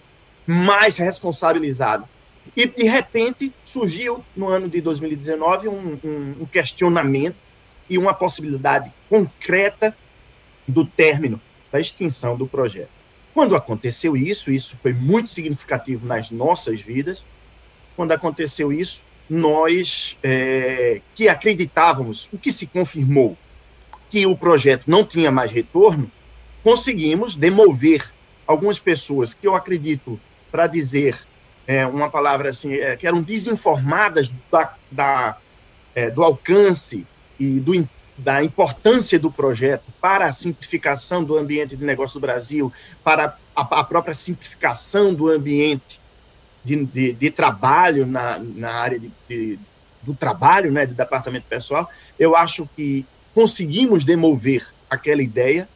mais 0.51 0.97
responsabilizado. 0.97 2.05
E 2.55 2.65
de 2.65 2.83
repente 2.83 3.53
surgiu 3.63 4.23
no 4.35 4.49
ano 4.49 4.67
de 4.67 4.81
2019 4.81 5.69
um, 5.69 5.99
um, 6.03 6.35
um 6.41 6.45
questionamento 6.45 7.37
e 7.89 7.97
uma 7.97 8.13
possibilidade 8.13 8.91
concreta 9.09 9.95
do 10.67 10.83
término 10.83 11.39
da 11.71 11.79
extinção 11.79 12.35
do 12.35 12.45
projeto. 12.45 12.89
Quando 13.33 13.55
aconteceu 13.55 14.17
isso, 14.17 14.51
isso 14.51 14.75
foi 14.81 14.91
muito 14.91 15.29
significativo 15.29 16.05
nas 16.05 16.31
nossas 16.31 16.81
vidas. 16.81 17.23
Quando 17.95 18.11
aconteceu 18.11 18.73
isso, 18.73 19.03
nós 19.29 20.17
é, 20.21 20.99
que 21.15 21.29
acreditávamos, 21.29 22.27
o 22.33 22.37
que 22.37 22.51
se 22.51 22.67
confirmou, 22.67 23.37
que 24.09 24.25
o 24.25 24.35
projeto 24.35 24.83
não 24.87 25.05
tinha 25.05 25.31
mais 25.31 25.51
retorno, 25.51 26.11
conseguimos 26.61 27.35
demover 27.35 28.11
algumas 28.45 28.77
pessoas 28.77 29.33
que 29.33 29.47
eu 29.47 29.55
acredito, 29.55 30.19
para 30.51 30.67
dizer 30.67 31.19
é, 31.65 31.85
uma 31.85 32.09
palavra 32.09 32.49
assim, 32.49 32.73
é, 32.73 32.95
que 32.95 33.07
eram 33.07 33.21
desinformadas 33.21 34.31
da, 34.51 34.73
da 34.91 35.37
é, 35.95 36.09
do 36.09 36.23
alcance 36.23 37.05
e 37.39 37.59
do, 37.59 37.87
da 38.17 38.43
importância 38.43 39.19
do 39.19 39.31
projeto 39.31 39.83
para 39.99 40.25
a 40.25 40.33
simplificação 40.33 41.23
do 41.23 41.37
ambiente 41.37 41.75
de 41.75 41.85
negócio 41.85 42.19
do 42.19 42.21
Brasil, 42.21 42.71
para 43.03 43.37
a, 43.55 43.79
a 43.79 43.83
própria 43.83 44.13
simplificação 44.13 45.13
do 45.13 45.29
ambiente 45.29 45.99
de, 46.63 46.85
de, 46.85 47.13
de 47.13 47.31
trabalho 47.31 48.05
na, 48.05 48.39
na 48.39 48.71
área 48.71 48.99
de, 48.99 49.11
de, 49.27 49.59
do 50.01 50.13
trabalho, 50.13 50.71
né, 50.71 50.85
do 50.85 50.93
departamento 50.93 51.45
pessoal, 51.47 51.89
eu 52.19 52.35
acho 52.35 52.69
que 52.75 53.05
conseguimos 53.33 54.03
demover 54.03 54.67
aquela 54.89 55.21
ideia 55.21 55.67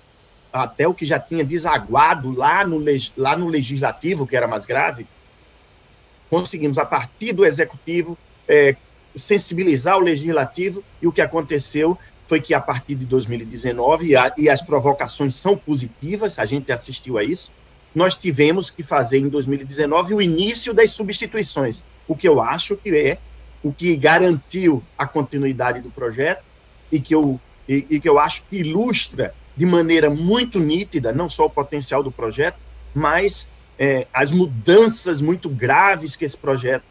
até 0.63 0.87
o 0.87 0.93
que 0.93 1.05
já 1.05 1.19
tinha 1.19 1.43
desaguado 1.43 2.31
lá 2.31 2.65
no, 2.65 2.83
lá 3.17 3.35
no 3.35 3.47
legislativo, 3.47 4.25
que 4.25 4.37
era 4.37 4.47
mais 4.47 4.65
grave, 4.65 5.05
conseguimos, 6.29 6.77
a 6.77 6.85
partir 6.85 7.33
do 7.33 7.45
executivo, 7.45 8.17
é, 8.47 8.75
sensibilizar 9.15 9.97
o 9.97 10.01
legislativo, 10.01 10.83
e 11.01 11.07
o 11.07 11.11
que 11.11 11.21
aconteceu 11.21 11.97
foi 12.25 12.39
que, 12.39 12.53
a 12.53 12.61
partir 12.61 12.95
de 12.95 13.05
2019, 13.05 14.07
e, 14.07 14.15
a, 14.15 14.33
e 14.37 14.49
as 14.49 14.61
provocações 14.61 15.35
são 15.35 15.57
positivas, 15.57 16.39
a 16.39 16.45
gente 16.45 16.71
assistiu 16.71 17.17
a 17.17 17.23
isso, 17.23 17.51
nós 17.93 18.17
tivemos 18.17 18.69
que 18.69 18.81
fazer 18.81 19.19
em 19.19 19.29
2019 19.29 20.13
o 20.13 20.21
início 20.21 20.73
das 20.73 20.91
substituições, 20.91 21.83
o 22.07 22.15
que 22.15 22.27
eu 22.27 22.41
acho 22.41 22.75
que 22.77 22.95
é 22.95 23.17
o 23.61 23.73
que 23.73 23.95
garantiu 23.95 24.83
a 24.97 25.07
continuidade 25.07 25.81
do 25.81 25.89
projeto 25.89 26.43
e 26.91 26.99
que 26.99 27.15
eu, 27.15 27.39
e, 27.67 27.85
e 27.89 27.99
que 27.99 28.07
eu 28.07 28.19
acho 28.19 28.43
que 28.45 28.57
ilustra 28.57 29.33
de 29.55 29.65
maneira 29.65 30.09
muito 30.09 30.59
nítida 30.59 31.13
não 31.13 31.29
só 31.29 31.45
o 31.45 31.49
potencial 31.49 32.03
do 32.03 32.11
projeto, 32.11 32.57
mas 32.93 33.49
é, 33.77 34.07
as 34.13 34.31
mudanças 34.31 35.21
muito 35.21 35.49
graves 35.49 36.15
que 36.15 36.25
esse 36.25 36.37
projeto 36.37 36.83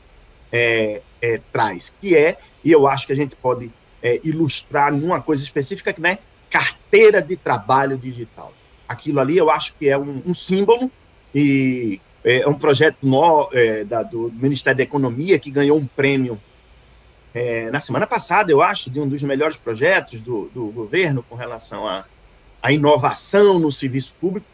é, 0.53 1.03
é, 1.21 1.41
traz, 1.53 1.95
que 2.01 2.17
é, 2.17 2.39
e 2.65 2.71
eu 2.71 2.87
acho 2.87 3.07
que 3.07 3.13
a 3.13 3.17
gente 3.17 3.37
pode 3.37 3.71
é, 4.03 4.21
ilustrar 4.23 4.93
numa 4.93 5.21
coisa 5.21 5.43
específica, 5.43 5.93
que 5.93 6.07
é 6.07 6.19
carteira 6.51 7.21
de 7.21 7.37
trabalho 7.37 7.99
digital. 7.99 8.53
Aquilo 8.89 9.19
ali 9.21 9.37
eu 9.37 9.51
acho 9.51 9.75
que 9.79 9.89
é 9.89 9.99
um, 9.99 10.23
um 10.27 10.35
símbolo 10.35 10.91
e 11.35 12.01
é 12.23 12.47
um 12.49 12.55
projeto 12.55 12.99
no, 13.03 13.49
é, 13.53 13.85
da, 13.85 14.03
do 14.03 14.33
Ministério 14.35 14.77
da 14.77 14.83
Economia 14.83 15.39
que 15.39 15.51
ganhou 15.51 15.77
um 15.77 15.87
prêmio 15.87 16.41
é, 17.35 17.71
na 17.71 17.81
semana 17.81 18.07
passada, 18.07 18.53
eu 18.53 18.63
acho, 18.63 18.89
de 18.89 19.01
um 19.01 19.09
dos 19.09 19.23
melhores 19.23 19.57
projetos 19.57 20.21
do, 20.21 20.49
do 20.55 20.67
governo 20.67 21.25
com 21.29 21.35
relação 21.35 21.87
à, 21.87 22.05
à 22.65 22.73
inovação 22.73 23.59
no 23.59 23.71
serviço 23.71 24.15
público, 24.19 24.47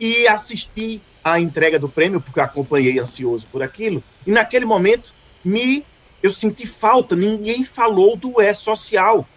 e 0.00 0.26
assisti 0.26 1.02
à 1.22 1.38
entrega 1.38 1.78
do 1.78 1.86
prêmio, 1.86 2.18
porque 2.18 2.40
acompanhei 2.40 2.98
ansioso 2.98 3.46
por 3.52 3.62
aquilo, 3.62 4.02
e 4.26 4.30
naquele 4.30 4.64
momento 4.64 5.12
me 5.44 5.84
eu 6.22 6.30
senti 6.30 6.66
falta, 6.66 7.14
ninguém 7.14 7.62
falou 7.62 8.16
do 8.16 8.40
E-Social. 8.40 9.28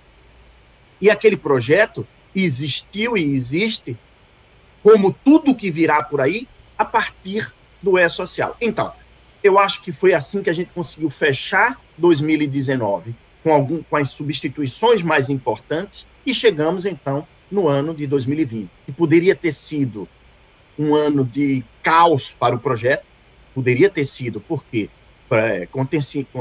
E 0.99 1.11
aquele 1.11 1.35
projeto 1.35 2.07
existiu 2.33 3.17
e 3.17 3.35
existe, 3.35 3.97
como 4.81 5.13
tudo 5.25 5.53
que 5.53 5.69
virá 5.69 6.01
por 6.01 6.21
aí, 6.21 6.47
a 6.77 6.85
partir 6.85 7.53
do 7.81 7.99
E-Social. 7.99 8.55
Então, 8.61 8.93
eu 9.43 9.59
acho 9.59 9.81
que 9.81 9.91
foi 9.91 10.13
assim 10.13 10.41
que 10.41 10.49
a 10.49 10.53
gente 10.53 10.71
conseguiu 10.73 11.09
fechar 11.09 11.79
2019 11.97 13.13
com, 13.43 13.51
algum, 13.51 13.83
com 13.83 13.97
as 13.97 14.09
substituições 14.09 15.03
mais 15.03 15.29
importantes 15.29 16.07
e 16.25 16.33
chegamos 16.33 16.85
então 16.85 17.27
no 17.51 17.67
ano 17.67 17.93
de 17.93 18.07
2020, 18.07 18.69
que 18.85 18.91
poderia 18.91 19.35
ter 19.35 19.51
sido 19.51 20.07
um 20.79 20.95
ano 20.95 21.25
de 21.25 21.63
caos 21.83 22.31
para 22.31 22.55
o 22.55 22.59
projeto, 22.59 23.05
poderia 23.53 23.89
ter 23.89 24.05
sido, 24.05 24.39
porque 24.39 24.89
é, 25.31 25.67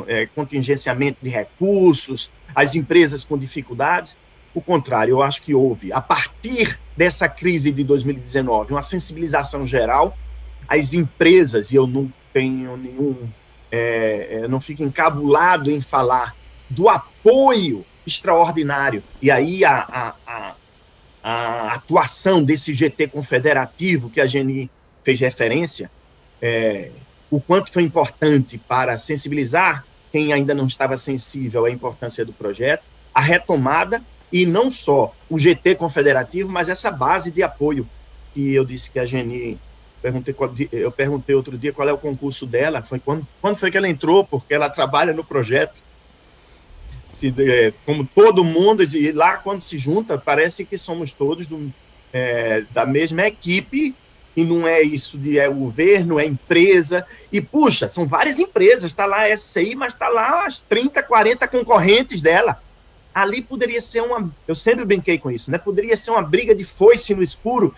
é, 0.08 0.26
contingenciamento 0.26 1.18
de 1.22 1.30
recursos, 1.30 2.30
as 2.54 2.74
empresas 2.74 3.24
com 3.24 3.38
dificuldades. 3.38 4.16
O 4.52 4.60
contrário, 4.60 5.12
eu 5.12 5.22
acho 5.22 5.42
que 5.42 5.54
houve, 5.54 5.92
a 5.92 6.00
partir 6.00 6.80
dessa 6.96 7.28
crise 7.28 7.70
de 7.70 7.84
2019, 7.84 8.72
uma 8.72 8.82
sensibilização 8.82 9.64
geral. 9.66 10.16
As 10.66 10.92
empresas, 10.92 11.72
e 11.72 11.76
eu 11.76 11.86
não 11.86 12.12
tenho 12.32 12.76
nenhum, 12.76 13.28
é, 13.70 14.40
é, 14.42 14.48
não 14.48 14.60
fico 14.60 14.82
encabulado 14.82 15.70
em 15.70 15.80
falar 15.80 16.34
do 16.68 16.88
apoio 16.88 17.84
extraordinário. 18.06 19.02
E 19.22 19.30
aí 19.30 19.64
a, 19.64 19.74
a, 19.74 20.14
a, 20.26 20.54
a 21.22 21.74
atuação 21.74 22.42
desse 22.42 22.72
GT 22.72 23.08
confederativo 23.08 24.08
que 24.08 24.20
a 24.20 24.26
Geni 24.26 24.70
fez 25.02 25.20
referência, 25.20 25.90
é, 26.40 26.90
o 27.30 27.40
quanto 27.40 27.72
foi 27.72 27.82
importante 27.82 28.58
para 28.58 28.98
sensibilizar 28.98 29.84
quem 30.10 30.32
ainda 30.32 30.54
não 30.54 30.66
estava 30.66 30.96
sensível 30.96 31.64
à 31.64 31.70
importância 31.70 32.24
do 32.24 32.32
projeto, 32.32 32.82
a 33.14 33.20
retomada 33.20 34.02
e 34.32 34.46
não 34.46 34.70
só 34.70 35.14
o 35.28 35.38
GT 35.38 35.74
confederativo, 35.74 36.50
mas 36.50 36.68
essa 36.68 36.90
base 36.90 37.30
de 37.30 37.42
apoio 37.42 37.88
que 38.32 38.54
eu 38.54 38.64
disse 38.64 38.90
que 38.90 38.98
a 38.98 39.06
Geni 39.06 39.58
perguntei, 40.00 40.34
eu 40.72 40.90
perguntei 40.90 41.34
outro 41.34 41.58
dia 41.58 41.72
qual 41.72 41.88
é 41.88 41.92
o 41.92 41.98
concurso 41.98 42.46
dela, 42.46 42.82
foi 42.82 42.98
quando, 42.98 43.26
quando 43.40 43.56
foi 43.56 43.70
que 43.70 43.76
ela 43.76 43.88
entrou, 43.88 44.24
porque 44.24 44.54
ela 44.54 44.70
trabalha 44.70 45.12
no 45.12 45.24
projeto. 45.24 45.82
Se, 47.12 47.34
é, 47.38 47.72
como 47.84 48.04
todo 48.04 48.44
mundo, 48.44 48.82
e 48.82 49.12
lá 49.12 49.36
quando 49.36 49.60
se 49.60 49.78
junta, 49.78 50.16
parece 50.18 50.64
que 50.64 50.78
somos 50.78 51.12
todos 51.12 51.46
do, 51.46 51.72
é, 52.12 52.64
da 52.72 52.86
mesma 52.86 53.26
equipe, 53.26 53.94
e 54.36 54.44
não 54.44 54.66
é 54.66 54.80
isso 54.80 55.18
de 55.18 55.38
é 55.38 55.48
governo, 55.48 56.20
é 56.20 56.24
empresa, 56.24 57.04
e 57.32 57.40
puxa, 57.40 57.88
são 57.88 58.06
várias 58.06 58.38
empresas, 58.38 58.84
está 58.84 59.06
lá 59.06 59.22
a 59.22 59.36
SCI, 59.36 59.74
mas 59.74 59.92
está 59.92 60.08
lá 60.08 60.46
as 60.46 60.60
30, 60.60 61.02
40 61.02 61.48
concorrentes 61.48 62.22
dela 62.22 62.60
ali 63.14 63.42
poderia 63.42 63.80
ser 63.80 64.00
uma. 64.00 64.30
Eu 64.46 64.54
sempre 64.54 64.84
brinquei 64.84 65.18
com 65.18 65.30
isso, 65.30 65.50
né? 65.50 65.58
Poderia 65.58 65.96
ser 65.96 66.10
uma 66.10 66.22
briga 66.22 66.54
de 66.54 66.64
foice 66.64 67.14
no 67.14 67.22
escuro. 67.22 67.74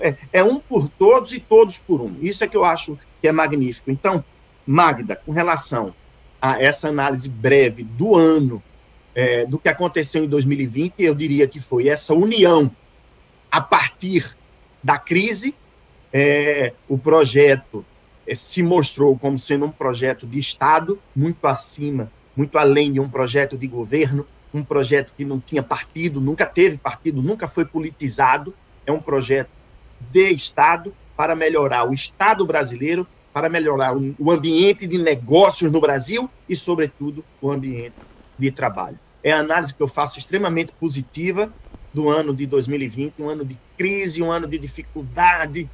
É, 0.00 0.16
é, 0.32 0.44
um 0.44 0.58
por 0.58 0.88
todos 0.88 1.32
e 1.32 1.40
todos 1.40 1.78
por 1.78 2.00
um. 2.00 2.16
Isso 2.20 2.42
é 2.42 2.48
que 2.48 2.56
eu 2.56 2.64
acho 2.64 2.98
que 3.20 3.28
é 3.28 3.32
magnífico. 3.32 3.90
Então, 3.90 4.24
Magda, 4.66 5.16
com 5.16 5.32
relação 5.32 5.94
a 6.40 6.60
essa 6.60 6.88
análise 6.88 7.28
breve 7.28 7.84
do 7.84 8.16
ano, 8.16 8.62
é, 9.14 9.44
do 9.44 9.58
que 9.58 9.68
aconteceu 9.68 10.24
em 10.24 10.28
2020, 10.28 10.94
eu 10.98 11.14
diria 11.14 11.46
que 11.46 11.60
foi 11.60 11.88
essa 11.88 12.14
união 12.14 12.70
a 13.50 13.60
partir 13.60 14.36
da 14.82 14.98
crise. 14.98 15.54
É, 16.12 16.72
o 16.88 16.98
projeto 16.98 17.84
é, 18.26 18.34
se 18.34 18.62
mostrou 18.62 19.16
como 19.18 19.38
sendo 19.38 19.66
um 19.66 19.70
projeto 19.70 20.26
de 20.26 20.38
Estado, 20.38 20.98
muito 21.14 21.46
acima, 21.46 22.10
muito 22.36 22.58
além 22.58 22.92
de 22.92 23.00
um 23.00 23.08
projeto 23.08 23.56
de 23.56 23.66
governo 23.66 24.26
um 24.52 24.64
projeto 24.64 25.14
que 25.16 25.24
não 25.24 25.40
tinha 25.40 25.62
partido, 25.62 26.20
nunca 26.20 26.44
teve 26.44 26.76
partido, 26.76 27.22
nunca 27.22 27.46
foi 27.46 27.64
politizado. 27.64 28.54
É 28.84 28.92
um 28.92 29.00
projeto 29.00 29.50
de 30.10 30.30
Estado 30.30 30.92
para 31.16 31.36
melhorar 31.36 31.88
o 31.88 31.94
Estado 31.94 32.44
brasileiro, 32.44 33.06
para 33.32 33.48
melhorar 33.48 33.96
o 33.96 34.30
ambiente 34.30 34.86
de 34.86 34.98
negócios 34.98 35.70
no 35.70 35.80
Brasil 35.80 36.28
e, 36.48 36.56
sobretudo, 36.56 37.24
o 37.40 37.50
ambiente 37.50 37.94
de 38.40 38.50
trabalho. 38.50 38.98
É 39.22 39.32
a 39.32 39.38
análise 39.38 39.74
que 39.74 39.82
eu 39.82 39.88
faço 39.88 40.18
extremamente 40.18 40.72
positiva 40.72 41.52
do 41.92 42.08
ano 42.08 42.34
de 42.34 42.46
2020, 42.46 43.14
um 43.18 43.28
ano 43.28 43.44
de 43.44 43.56
crise, 43.76 44.22
um 44.22 44.30
ano 44.30 44.46
de 44.46 44.58
dificuldade 44.58 45.68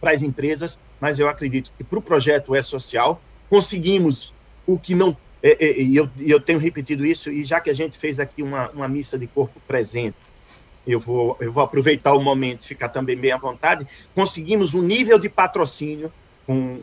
para 0.00 0.10
as 0.10 0.22
empresas, 0.22 0.78
mas 1.00 1.18
eu 1.18 1.28
acredito 1.28 1.72
que 1.76 1.84
para 1.84 1.98
o 1.98 2.02
projeto 2.02 2.54
é 2.54 2.62
social 2.62 3.20
conseguimos 3.48 4.34
o 4.66 4.78
que 4.78 4.94
não 4.94 5.16
é, 5.42 5.64
é, 5.64 5.80
e 5.80 5.94
eu, 5.94 6.08
eu 6.18 6.40
tenho 6.40 6.58
repetido 6.58 7.06
isso, 7.06 7.30
e 7.30 7.44
já 7.44 7.60
que 7.60 7.70
a 7.70 7.74
gente 7.74 7.96
fez 7.96 8.18
aqui 8.18 8.42
uma, 8.42 8.68
uma 8.70 8.88
missa 8.88 9.16
de 9.16 9.28
corpo 9.28 9.60
presente, 9.66 10.16
eu 10.86 10.98
vou, 10.98 11.36
eu 11.40 11.52
vou 11.52 11.62
aproveitar 11.62 12.14
o 12.14 12.22
momento 12.22 12.66
ficar 12.66 12.88
também 12.88 13.16
bem 13.16 13.32
à 13.32 13.36
vontade. 13.36 13.86
Conseguimos 14.14 14.74
um 14.74 14.82
nível 14.82 15.18
de 15.18 15.28
patrocínio, 15.28 16.12
com, 16.46 16.80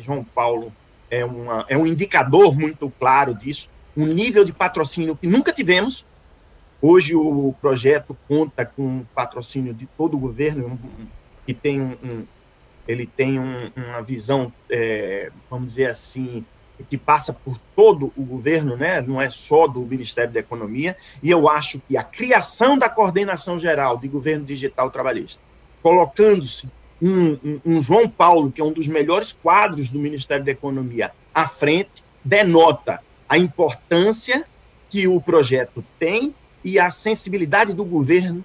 João 0.00 0.22
Paulo 0.22 0.72
é, 1.10 1.24
uma, 1.24 1.64
é 1.68 1.76
um 1.76 1.86
indicador 1.86 2.54
muito 2.54 2.90
claro 2.98 3.34
disso, 3.34 3.70
um 3.96 4.06
nível 4.06 4.44
de 4.44 4.52
patrocínio 4.52 5.16
que 5.16 5.26
nunca 5.26 5.52
tivemos, 5.52 6.04
Hoje 6.80 7.14
o 7.14 7.54
projeto 7.60 8.16
conta 8.28 8.64
com 8.64 9.04
patrocínio 9.14 9.72
de 9.72 9.86
todo 9.96 10.14
o 10.14 10.20
governo, 10.20 10.78
que 11.46 11.54
tem 11.54 11.80
um, 11.80 12.26
ele 12.86 13.06
tem 13.06 13.40
um, 13.40 13.72
uma 13.74 14.02
visão, 14.02 14.52
é, 14.70 15.32
vamos 15.50 15.66
dizer 15.66 15.90
assim, 15.90 16.44
que 16.90 16.98
passa 16.98 17.32
por 17.32 17.58
todo 17.74 18.12
o 18.14 18.22
governo, 18.22 18.76
né? 18.76 19.00
não 19.00 19.20
é 19.20 19.30
só 19.30 19.66
do 19.66 19.80
Ministério 19.80 20.30
da 20.30 20.40
Economia, 20.40 20.96
e 21.22 21.30
eu 21.30 21.48
acho 21.48 21.80
que 21.88 21.96
a 21.96 22.04
criação 22.04 22.78
da 22.78 22.90
coordenação 22.90 23.58
geral 23.58 23.96
de 23.96 24.06
governo 24.06 24.44
digital 24.44 24.90
trabalhista, 24.90 25.42
colocando-se 25.82 26.68
um, 27.00 27.32
um, 27.32 27.60
um, 27.64 27.82
João 27.82 28.08
Paulo, 28.08 28.52
que 28.52 28.60
é 28.60 28.64
um 28.64 28.72
dos 28.72 28.86
melhores 28.86 29.32
quadros 29.32 29.90
do 29.90 29.98
Ministério 29.98 30.44
da 30.44 30.50
Economia, 30.50 31.10
à 31.34 31.48
frente, 31.48 32.04
denota 32.22 33.00
a 33.28 33.38
importância 33.38 34.44
que 34.88 35.06
o 35.06 35.20
projeto 35.20 35.84
tem 35.98 36.34
e 36.64 36.78
a 36.78 36.90
sensibilidade 36.90 37.72
do 37.72 37.84
governo 37.84 38.44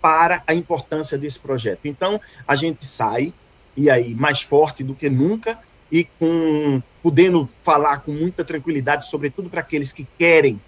para 0.00 0.42
a 0.46 0.54
importância 0.54 1.18
desse 1.18 1.38
projeto. 1.40 1.80
Então, 1.84 2.20
a 2.46 2.54
gente 2.54 2.84
sai, 2.84 3.32
e 3.76 3.90
aí, 3.90 4.14
mais 4.14 4.42
forte 4.42 4.84
do 4.84 4.94
que 4.94 5.10
nunca, 5.10 5.58
e 5.90 6.04
com 6.04 6.82
podendo 7.02 7.48
falar 7.62 7.98
com 7.98 8.10
muita 8.10 8.44
tranquilidade, 8.44 9.08
sobretudo 9.08 9.48
para 9.48 9.60
aqueles 9.60 9.92
que 9.92 10.06
querem 10.18 10.60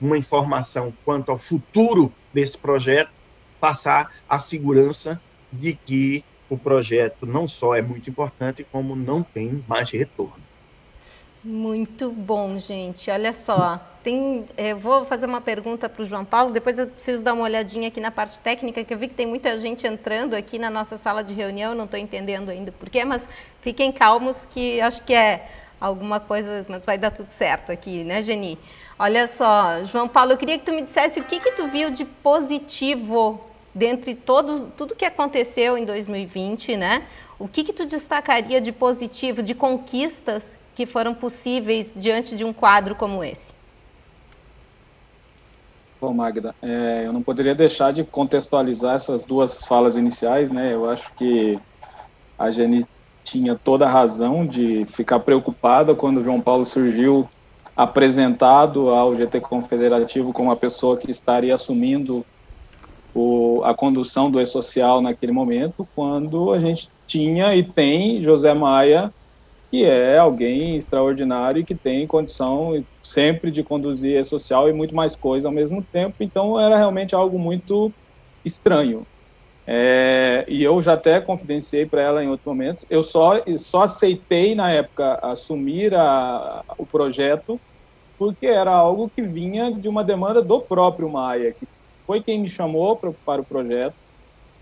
uma 0.00 0.16
informação 0.16 0.92
quanto 1.04 1.30
ao 1.30 1.38
futuro 1.38 2.12
desse 2.32 2.56
projeto, 2.56 3.10
passar 3.60 4.10
a 4.28 4.38
segurança 4.38 5.20
de 5.52 5.74
que 5.74 6.24
o 6.48 6.56
projeto 6.56 7.26
não 7.26 7.46
só 7.46 7.74
é 7.74 7.82
muito 7.82 8.08
importante, 8.10 8.66
como 8.72 8.96
não 8.96 9.22
tem 9.22 9.62
mais 9.68 9.90
retorno. 9.90 10.51
Muito 11.44 12.12
bom, 12.12 12.56
gente. 12.56 13.10
Olha 13.10 13.32
só, 13.32 13.80
tem, 14.00 14.44
é, 14.56 14.74
vou 14.74 15.04
fazer 15.04 15.26
uma 15.26 15.40
pergunta 15.40 15.88
para 15.88 16.00
o 16.00 16.04
João 16.04 16.24
Paulo, 16.24 16.52
depois 16.52 16.78
eu 16.78 16.86
preciso 16.86 17.24
dar 17.24 17.32
uma 17.32 17.42
olhadinha 17.42 17.88
aqui 17.88 18.00
na 18.00 18.12
parte 18.12 18.38
técnica, 18.38 18.84
que 18.84 18.94
eu 18.94 18.98
vi 18.98 19.08
que 19.08 19.14
tem 19.14 19.26
muita 19.26 19.58
gente 19.58 19.84
entrando 19.84 20.34
aqui 20.34 20.56
na 20.56 20.70
nossa 20.70 20.96
sala 20.96 21.24
de 21.24 21.34
reunião, 21.34 21.74
não 21.74 21.84
estou 21.84 21.98
entendendo 21.98 22.48
ainda 22.48 22.70
porquê, 22.70 23.04
mas 23.04 23.28
fiquem 23.60 23.90
calmos 23.90 24.44
que 24.44 24.80
acho 24.80 25.02
que 25.02 25.12
é 25.12 25.48
alguma 25.80 26.20
coisa, 26.20 26.64
mas 26.68 26.84
vai 26.84 26.96
dar 26.96 27.10
tudo 27.10 27.30
certo 27.30 27.72
aqui, 27.72 28.04
né, 28.04 28.22
Geni? 28.22 28.56
Olha 28.96 29.26
só, 29.26 29.84
João 29.84 30.06
Paulo, 30.06 30.30
eu 30.30 30.36
queria 30.36 30.56
que 30.60 30.64
tu 30.64 30.72
me 30.72 30.82
dissesse 30.82 31.18
o 31.18 31.24
que 31.24 31.40
que 31.40 31.50
tu 31.52 31.66
viu 31.66 31.90
de 31.90 32.04
positivo 32.04 33.40
dentre 33.74 34.14
todos, 34.14 34.68
tudo 34.76 34.94
que 34.94 35.04
aconteceu 35.04 35.76
em 35.76 35.84
2020, 35.84 36.76
né? 36.76 37.02
O 37.36 37.48
que 37.48 37.64
que 37.64 37.72
tu 37.72 37.84
destacaria 37.84 38.60
de 38.60 38.70
positivo, 38.70 39.42
de 39.42 39.56
conquistas 39.56 40.61
que 40.74 40.86
foram 40.86 41.14
possíveis 41.14 41.94
diante 41.96 42.36
de 42.36 42.44
um 42.44 42.52
quadro 42.52 42.94
como 42.94 43.22
esse? 43.22 43.52
Bom, 46.00 46.12
Magda, 46.12 46.54
é, 46.60 47.04
eu 47.06 47.12
não 47.12 47.22
poderia 47.22 47.54
deixar 47.54 47.92
de 47.92 48.02
contextualizar 48.02 48.96
essas 48.96 49.22
duas 49.22 49.64
falas 49.64 49.96
iniciais, 49.96 50.50
né? 50.50 50.74
Eu 50.74 50.90
acho 50.90 51.14
que 51.14 51.60
a 52.36 52.50
Jenny 52.50 52.84
tinha 53.22 53.54
toda 53.54 53.86
a 53.86 53.90
razão 53.90 54.44
de 54.44 54.84
ficar 54.86 55.20
preocupada 55.20 55.94
quando 55.94 56.18
o 56.18 56.24
João 56.24 56.40
Paulo 56.40 56.66
surgiu 56.66 57.28
apresentado 57.76 58.90
ao 58.90 59.14
GT 59.14 59.40
Confederativo 59.40 60.32
como 60.32 60.50
a 60.50 60.56
pessoa 60.56 60.96
que 60.96 61.10
estaria 61.10 61.54
assumindo 61.54 62.26
o, 63.14 63.62
a 63.64 63.74
condução 63.74 64.30
do 64.30 64.40
E-Social 64.40 65.00
naquele 65.00 65.32
momento, 65.32 65.88
quando 65.94 66.50
a 66.50 66.58
gente 66.58 66.90
tinha 67.06 67.54
e 67.54 67.62
tem 67.62 68.22
José 68.22 68.52
Maia 68.54 69.12
que 69.72 69.84
é 69.86 70.18
alguém 70.18 70.76
extraordinário 70.76 71.62
e 71.62 71.64
que 71.64 71.74
tem 71.74 72.06
condição 72.06 72.72
sempre 73.02 73.50
de 73.50 73.64
conduzir 73.64 74.20
a 74.20 74.24
social 74.24 74.68
e 74.68 74.72
muito 74.74 74.94
mais 74.94 75.16
coisa 75.16 75.48
ao 75.48 75.54
mesmo 75.54 75.82
tempo. 75.90 76.14
Então 76.20 76.60
era 76.60 76.76
realmente 76.76 77.14
algo 77.14 77.38
muito 77.38 77.90
estranho. 78.44 79.06
É, 79.66 80.44
e 80.46 80.62
eu 80.62 80.82
já 80.82 80.92
até 80.92 81.22
confidenciei 81.22 81.86
para 81.86 82.02
ela 82.02 82.22
em 82.22 82.28
outros 82.28 82.44
momentos. 82.44 82.84
Eu 82.90 83.02
só, 83.02 83.42
só 83.56 83.82
aceitei 83.84 84.54
na 84.54 84.70
época 84.70 85.18
assumir 85.22 85.94
a, 85.94 86.62
o 86.76 86.86
projeto 86.86 87.58
porque 88.18 88.46
era 88.46 88.72
algo 88.72 89.10
que 89.16 89.22
vinha 89.22 89.72
de 89.72 89.88
uma 89.88 90.04
demanda 90.04 90.42
do 90.42 90.60
próprio 90.60 91.10
Maia, 91.10 91.54
que 91.54 91.66
foi 92.06 92.22
quem 92.22 92.42
me 92.42 92.48
chamou 92.48 92.98
para 92.98 93.40
o 93.40 93.46
projeto 93.46 93.96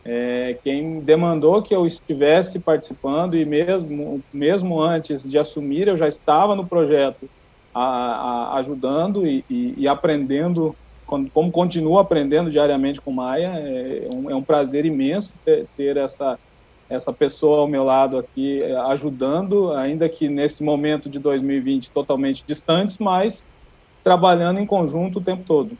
é, 0.04 0.56
quem 0.64 1.00
demandou 1.00 1.62
que 1.62 1.74
eu 1.74 1.86
estivesse 1.86 2.58
participando 2.58 3.36
e 3.36 3.44
mesmo, 3.44 4.22
mesmo 4.32 4.80
antes 4.80 5.28
de 5.28 5.38
assumir, 5.38 5.88
eu 5.88 5.96
já 5.96 6.08
estava 6.08 6.54
no 6.54 6.66
projeto 6.66 7.28
a, 7.74 7.82
a, 7.82 8.58
ajudando 8.58 9.26
e, 9.26 9.44
e, 9.48 9.74
e, 9.76 9.88
aprendendo, 9.88 10.74
como 11.06 11.52
continuo 11.52 11.98
aprendendo 11.98 12.50
diariamente 12.50 13.00
com 13.00 13.12
Maia, 13.12 13.48
é 13.48 14.08
um, 14.10 14.30
é 14.30 14.34
um 14.34 14.42
prazer 14.42 14.86
imenso 14.86 15.34
ter, 15.44 15.66
ter, 15.76 15.96
essa, 15.98 16.38
essa 16.88 17.12
pessoa 17.12 17.60
ao 17.60 17.68
meu 17.68 17.84
lado 17.84 18.16
aqui 18.16 18.62
é, 18.62 18.74
ajudando, 18.76 19.72
ainda 19.72 20.08
que 20.08 20.28
nesse 20.28 20.62
momento 20.64 21.10
de 21.10 21.18
2020 21.18 21.90
totalmente 21.90 22.42
distantes, 22.46 22.96
mas 22.98 23.46
trabalhando 24.02 24.60
em 24.60 24.66
conjunto 24.66 25.18
o 25.18 25.22
tempo 25.22 25.44
todo. 25.44 25.76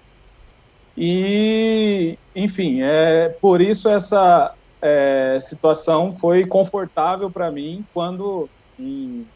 E, 1.03 2.19
enfim, 2.37 2.83
é, 2.83 3.31
por 3.41 3.63
isso 3.63 3.89
essa 3.89 4.55
é, 4.83 5.39
situação 5.41 6.13
foi 6.13 6.45
confortável 6.47 7.31
para 7.31 7.51
mim 7.51 7.87
quando, 7.95 8.51
em 8.79 9.27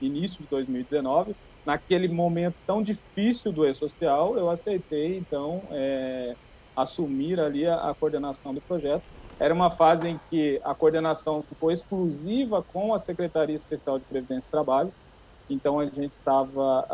início 0.00 0.40
de 0.40 0.48
2019, 0.48 1.34
naquele 1.66 2.06
momento 2.06 2.54
tão 2.64 2.80
difícil 2.80 3.50
do 3.50 3.66
e-social, 3.66 4.38
eu 4.38 4.48
aceitei, 4.48 5.18
então, 5.18 5.60
é, 5.72 6.36
assumir 6.76 7.40
ali 7.40 7.66
a, 7.66 7.90
a, 7.90 7.94
coordenação 7.96 8.54
do 8.54 8.60
projeto. 8.60 9.02
Era 9.40 9.52
uma 9.52 9.72
fase 9.72 10.06
em 10.06 10.20
que 10.30 10.60
a 10.62 10.72
coordenação 10.72 11.42
ficou 11.42 11.72
exclusiva 11.72 12.62
com 12.62 12.94
a 12.94 12.98
Secretaria 13.00 13.56
Especial 13.56 13.98
de 13.98 14.04
Previdência 14.04 14.46
e 14.46 14.52
Trabalho, 14.52 14.92
então 15.50 15.80
a 15.80 15.86
gente 15.86 16.12
estava, 16.16 16.86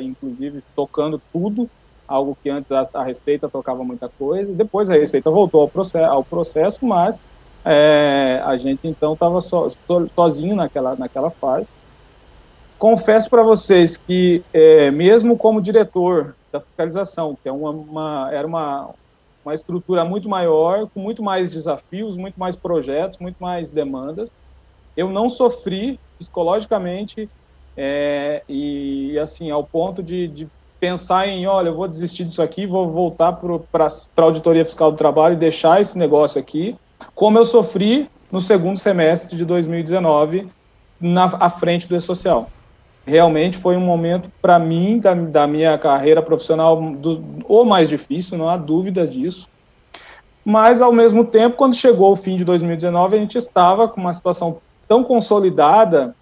inclusive, 0.00 0.62
tocando 0.76 1.20
tudo 1.32 1.68
algo 2.06 2.36
que 2.42 2.50
antes 2.50 2.70
a, 2.72 3.02
Receita 3.02 3.48
tocava 3.48 3.82
muita 3.84 4.08
coisa, 4.08 4.52
depois 4.52 4.90
a 4.90 4.94
Receita 4.94 5.30
voltou 5.30 5.62
ao 5.62 5.68
processo, 5.68 6.10
ao 6.10 6.24
processo 6.24 6.84
mas 6.84 7.20
é, 7.64 8.40
a 8.44 8.56
gente 8.56 8.86
então 8.86 9.14
estava 9.14 9.40
so, 9.40 9.70
so, 9.70 10.10
sozinho 10.14 10.56
naquela, 10.56 10.96
naquela 10.96 11.30
fase. 11.30 11.66
Confesso 12.78 13.30
para 13.30 13.42
vocês 13.42 13.96
que, 13.96 14.42
é, 14.52 14.90
mesmo 14.90 15.36
como 15.36 15.62
diretor 15.62 16.34
da 16.50 16.60
fiscalização, 16.60 17.36
que 17.40 17.48
é 17.48 17.52
uma, 17.52 17.70
uma, 17.70 18.28
era 18.32 18.46
uma, 18.46 18.90
uma 19.44 19.54
estrutura 19.54 20.04
muito 20.04 20.28
maior, 20.28 20.88
com 20.88 21.00
muito 21.00 21.22
mais 21.22 21.50
desafios, 21.52 22.16
muito 22.16 22.38
mais 22.38 22.56
projetos, 22.56 23.18
muito 23.18 23.36
mais 23.38 23.70
demandas, 23.70 24.32
eu 24.96 25.08
não 25.08 25.28
sofri 25.28 25.98
psicologicamente 26.18 27.30
é, 27.76 28.42
e, 28.48 29.18
assim, 29.18 29.50
ao 29.50 29.64
ponto 29.64 30.02
de, 30.02 30.28
de 30.28 30.48
pensar 30.82 31.28
em, 31.28 31.46
olha, 31.46 31.68
eu 31.68 31.76
vou 31.76 31.86
desistir 31.86 32.24
disso 32.24 32.42
aqui, 32.42 32.66
vou 32.66 32.90
voltar 32.90 33.38
para 33.70 33.86
a 33.86 34.22
auditoria 34.22 34.64
fiscal 34.64 34.90
do 34.90 34.98
trabalho 34.98 35.34
e 35.34 35.36
deixar 35.36 35.80
esse 35.80 35.96
negócio 35.96 36.40
aqui, 36.40 36.74
como 37.14 37.38
eu 37.38 37.46
sofri 37.46 38.10
no 38.32 38.40
segundo 38.40 38.80
semestre 38.80 39.36
de 39.36 39.44
2019 39.44 40.48
na 41.00 41.26
à 41.38 41.48
frente 41.48 41.86
do 41.86 41.94
E-Social. 41.94 42.50
Realmente 43.06 43.56
foi 43.56 43.76
um 43.76 43.80
momento, 43.80 44.28
para 44.42 44.58
mim, 44.58 44.98
da, 44.98 45.14
da, 45.14 45.46
minha 45.46 45.78
carreira 45.78 46.20
profissional, 46.20 46.80
do, 46.94 47.22
o 47.46 47.64
mais 47.64 47.88
difícil, 47.88 48.36
não 48.36 48.48
há 48.48 48.56
dúvidas 48.56 49.08
disso. 49.08 49.48
Mas, 50.44 50.82
ao 50.82 50.92
mesmo 50.92 51.24
tempo, 51.24 51.54
quando 51.54 51.76
chegou 51.76 52.10
o 52.10 52.16
fim 52.16 52.36
de 52.36 52.44
2019, 52.44 53.14
a 53.14 53.20
gente 53.20 53.38
estava 53.38 53.86
com 53.86 54.00
uma 54.00 54.12
situação 54.12 54.58
tão 54.88 55.04
consolidada 55.04 56.12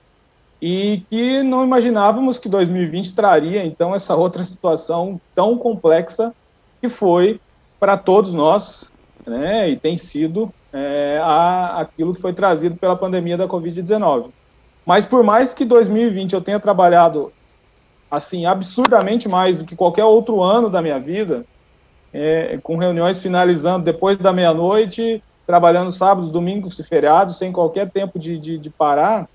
e 0.61 1.03
que 1.09 1.43
não 1.43 1.65
imaginávamos 1.65 2.39
que 2.39 2.49
2020 2.49 3.15
traria 3.15 3.65
então 3.65 3.95
essa 3.95 4.15
outra 4.15 4.45
situação 4.45 5.21
tão 5.35 5.57
complexa 5.57 6.35
que 6.81 6.89
foi 6.89 7.41
para 7.79 7.97
todos 7.97 8.33
nós, 8.33 8.91
né, 9.27 9.71
e 9.71 9.77
tem 9.77 9.97
sido 9.97 10.53
é, 10.73 11.19
a, 11.23 11.81
aquilo 11.81 12.15
que 12.15 12.21
foi 12.21 12.33
trazido 12.33 12.77
pela 12.77 12.97
pandemia 12.97 13.37
da 13.37 13.49
Covid-19. 13.49 14.31
Mas 14.85 15.05
por 15.05 15.23
mais 15.23 15.55
que 15.55 15.65
2020 15.65 16.35
eu 16.35 16.41
tenha 16.41 16.61
trabalhado 16.61 17.33
assim 18.11 18.45
absurdamente 18.45 19.29
mais 19.29 19.57
do 19.57 19.65
que 19.65 19.77
qualquer 19.77 20.05
outro 20.05 20.43
ano 20.43 20.69
da 20.69 20.83
minha 20.83 20.99
vida, 20.99 21.45
é, 22.13 22.59
com 22.63 22.77
reuniões 22.77 23.19
finalizando 23.19 23.85
depois 23.85 24.19
da 24.19 24.33
meia-noite, 24.33 25.23
trabalhando 25.47 25.91
sábados, 25.91 26.31
domingos 26.31 26.79
e 26.79 26.85
feriados, 26.85 27.39
sem 27.39 27.53
qualquer 27.53 27.91
tempo 27.91 28.19
de, 28.19 28.39
de, 28.39 28.59
de 28.59 28.71
parar, 28.71 29.29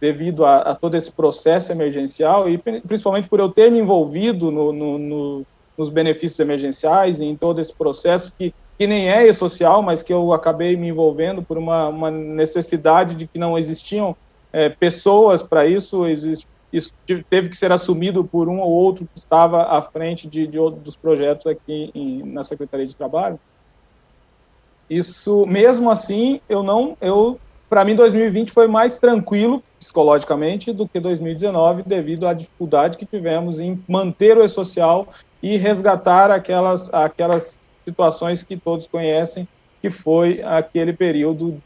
devido 0.00 0.44
a, 0.44 0.58
a, 0.58 0.74
todo 0.74 0.96
esse 0.96 1.10
processo 1.10 1.72
emergencial 1.72 2.48
e 2.48 2.56
principalmente 2.58 3.28
por 3.28 3.40
eu 3.40 3.48
ter 3.48 3.70
me 3.70 3.78
envolvido 3.78 4.50
no, 4.50 4.72
no, 4.72 4.98
no, 4.98 5.46
nos 5.76 5.88
benefícios 5.88 6.38
emergenciais 6.38 7.20
e 7.20 7.24
em 7.24 7.36
todo 7.36 7.60
esse 7.60 7.74
processo 7.74 8.32
que, 8.38 8.54
que 8.78 8.86
nem 8.86 9.08
é 9.08 9.32
social, 9.32 9.82
mas 9.82 10.02
que 10.02 10.12
eu 10.12 10.32
acabei 10.32 10.76
me 10.76 10.88
envolvendo 10.88 11.42
por 11.42 11.58
uma, 11.58 11.88
uma 11.88 12.10
necessidade 12.10 13.16
de 13.16 13.26
que 13.26 13.38
não 13.38 13.58
existiam 13.58 14.16
é, 14.52 14.68
pessoas 14.68 15.42
para 15.42 15.66
isso, 15.66 16.06
exist, 16.06 16.46
isso 16.72 16.92
teve 17.28 17.48
que 17.48 17.56
ser 17.56 17.72
assumido 17.72 18.24
por 18.24 18.48
um 18.48 18.60
ou 18.60 18.70
outro 18.70 19.06
que 19.06 19.18
estava 19.18 19.64
à 19.64 19.82
frente 19.82 20.28
de, 20.28 20.46
de 20.46 20.58
dos 20.58 20.96
projetos 20.96 21.46
aqui 21.46 21.90
em, 21.94 22.22
na 22.24 22.44
Secretaria 22.44 22.86
de 22.86 22.94
Trabalho. 22.94 23.38
Isso, 24.88 25.44
mesmo 25.46 25.90
assim, 25.90 26.40
eu 26.48 26.62
não, 26.62 26.96
eu, 27.00 27.38
para 27.68 27.84
mim, 27.84 27.94
2020 27.94 28.50
foi 28.50 28.66
mais 28.66 28.96
tranquilo 28.98 29.62
psicologicamente 29.78 30.72
do 30.72 30.88
que 30.88 30.98
2019, 30.98 31.82
devido 31.84 32.26
à 32.26 32.32
dificuldade 32.32 32.96
que 32.96 33.06
tivemos 33.06 33.60
em 33.60 33.82
manter 33.86 34.36
o 34.36 34.44
e-social 34.44 35.08
e 35.42 35.56
resgatar 35.56 36.30
aquelas, 36.30 36.92
aquelas 36.92 37.60
situações 37.84 38.42
que 38.42 38.56
todos 38.56 38.86
conhecem, 38.86 39.46
que 39.80 39.90
foi 39.90 40.42
aquele 40.42 40.92
período 40.92 41.60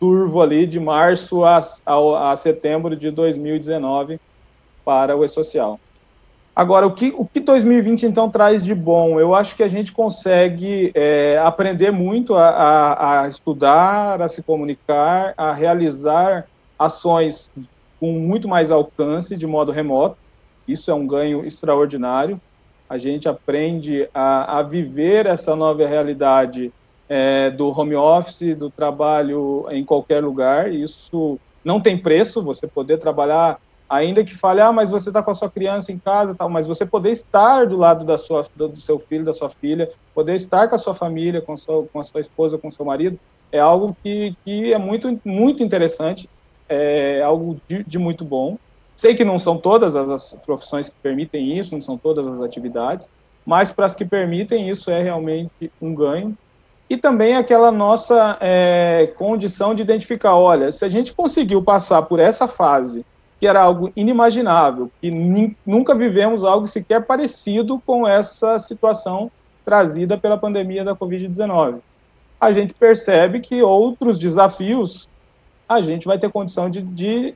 turvo 0.00 0.40
ali 0.40 0.66
de 0.66 0.78
março 0.78 1.44
a, 1.44 1.60
a, 1.84 2.32
a 2.32 2.36
setembro 2.36 2.94
de 2.94 3.10
2019 3.10 4.20
para 4.84 5.16
o 5.16 5.24
e-social. 5.24 5.78
Agora, 6.58 6.88
o 6.88 6.92
que, 6.92 7.14
o 7.16 7.24
que 7.24 7.38
2020 7.38 8.04
então 8.04 8.28
traz 8.28 8.64
de 8.64 8.74
bom? 8.74 9.20
Eu 9.20 9.32
acho 9.32 9.54
que 9.54 9.62
a 9.62 9.68
gente 9.68 9.92
consegue 9.92 10.90
é, 10.92 11.38
aprender 11.38 11.92
muito 11.92 12.34
a, 12.34 12.48
a, 12.48 13.22
a, 13.22 13.28
estudar, 13.28 14.20
a 14.20 14.26
se 14.26 14.42
comunicar, 14.42 15.34
a 15.36 15.54
realizar 15.54 16.48
ações 16.76 17.48
com 18.00 18.10
muito 18.10 18.48
mais 18.48 18.72
alcance 18.72 19.36
de 19.36 19.46
modo 19.46 19.70
remoto. 19.70 20.16
Isso 20.66 20.90
é 20.90 20.94
um 20.94 21.06
ganho 21.06 21.46
extraordinário. 21.46 22.40
A 22.90 22.98
gente 22.98 23.28
aprende 23.28 24.08
a, 24.12 24.58
a 24.58 24.62
viver 24.64 25.26
essa 25.26 25.54
nova 25.54 25.86
realidade 25.86 26.72
é, 27.08 27.50
do 27.50 27.68
home 27.68 27.94
office, 27.94 28.56
do 28.56 28.68
trabalho 28.68 29.64
em 29.70 29.84
qualquer 29.84 30.24
lugar. 30.24 30.74
Isso 30.74 31.38
não 31.64 31.80
tem 31.80 31.96
preço. 31.96 32.42
Você 32.42 32.66
poder 32.66 32.98
trabalhar 32.98 33.60
ainda 33.88 34.24
que 34.24 34.36
fale, 34.36 34.60
ah, 34.60 34.72
mas 34.72 34.90
você 34.90 35.08
está 35.08 35.22
com 35.22 35.30
a 35.30 35.34
sua 35.34 35.50
criança 35.50 35.90
em 35.90 35.98
casa, 35.98 36.34
tal, 36.34 36.48
mas 36.48 36.66
você 36.66 36.84
poder 36.84 37.10
estar 37.10 37.66
do 37.66 37.76
lado 37.76 38.04
da 38.04 38.18
sua, 38.18 38.46
do 38.54 38.80
seu 38.80 38.98
filho, 38.98 39.24
da 39.24 39.32
sua 39.32 39.48
filha, 39.48 39.90
poder 40.14 40.36
estar 40.36 40.68
com 40.68 40.74
a 40.74 40.78
sua 40.78 40.94
família, 40.94 41.40
com 41.40 41.56
sua, 41.56 41.86
com 41.86 42.00
a 42.00 42.04
sua 42.04 42.20
esposa, 42.20 42.58
com 42.58 42.68
o 42.68 42.72
seu 42.72 42.84
marido, 42.84 43.18
é 43.50 43.58
algo 43.58 43.96
que, 44.02 44.36
que 44.44 44.72
é 44.72 44.78
muito, 44.78 45.18
muito 45.24 45.62
interessante, 45.62 46.28
é 46.68 47.22
algo 47.22 47.58
de, 47.66 47.82
de 47.84 47.98
muito 47.98 48.24
bom. 48.24 48.58
Sei 48.94 49.14
que 49.14 49.24
não 49.24 49.38
são 49.38 49.56
todas 49.56 49.96
as, 49.96 50.10
as 50.10 50.42
profissões 50.44 50.88
que 50.88 50.96
permitem 51.02 51.58
isso, 51.58 51.74
não 51.74 51.80
são 51.80 51.96
todas 51.96 52.26
as 52.26 52.42
atividades, 52.42 53.08
mas 53.46 53.70
para 53.70 53.86
as 53.86 53.94
que 53.94 54.04
permitem, 54.04 54.68
isso 54.68 54.90
é 54.90 55.02
realmente 55.02 55.72
um 55.80 55.94
ganho. 55.94 56.36
E 56.90 56.96
também 56.96 57.36
aquela 57.36 57.70
nossa 57.70 58.36
é, 58.40 59.12
condição 59.16 59.74
de 59.74 59.82
identificar, 59.82 60.36
olha, 60.36 60.72
se 60.72 60.84
a 60.84 60.88
gente 60.88 61.12
conseguiu 61.12 61.62
passar 61.62 62.02
por 62.02 62.18
essa 62.18 62.48
fase 62.48 63.04
que 63.38 63.46
era 63.46 63.62
algo 63.62 63.92
inimaginável, 63.94 64.90
que 65.00 65.10
nunca 65.64 65.94
vivemos 65.94 66.42
algo 66.42 66.66
sequer 66.66 67.04
parecido 67.04 67.80
com 67.86 68.06
essa 68.06 68.58
situação 68.58 69.30
trazida 69.64 70.18
pela 70.18 70.36
pandemia 70.36 70.84
da 70.84 70.96
Covid-19. 70.96 71.80
A 72.40 72.52
gente 72.52 72.74
percebe 72.74 73.40
que 73.40 73.62
outros 73.62 74.18
desafios 74.18 75.08
a 75.68 75.80
gente 75.80 76.06
vai 76.06 76.18
ter 76.18 76.30
condição 76.30 76.70
de, 76.70 76.80
de 76.80 77.34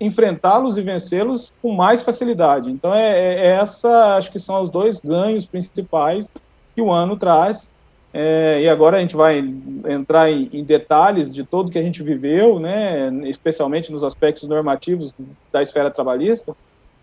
enfrentá-los 0.00 0.76
e 0.76 0.82
vencê-los 0.82 1.52
com 1.62 1.72
mais 1.72 2.02
facilidade. 2.02 2.70
Então, 2.70 2.92
é, 2.92 3.12
é, 3.12 3.46
essa, 3.52 4.16
acho 4.16 4.32
que 4.32 4.38
são 4.38 4.60
os 4.60 4.68
dois 4.68 4.98
ganhos 5.00 5.46
principais 5.46 6.28
que 6.74 6.82
o 6.82 6.90
ano 6.90 7.16
traz 7.16 7.70
é, 8.14 8.60
e 8.62 8.68
agora 8.68 8.98
a 8.98 9.00
gente 9.00 9.16
vai 9.16 9.42
entrar 9.88 10.30
em, 10.30 10.50
em, 10.52 10.62
detalhes 10.62 11.32
de 11.32 11.44
tudo 11.44 11.70
que 11.70 11.78
a 11.78 11.82
gente 11.82 12.02
viveu, 12.02 12.60
né, 12.60 13.10
especialmente 13.24 13.90
nos 13.90 14.04
aspectos 14.04 14.48
normativos 14.48 15.14
da 15.50 15.62
esfera 15.62 15.90
trabalhista, 15.90 16.54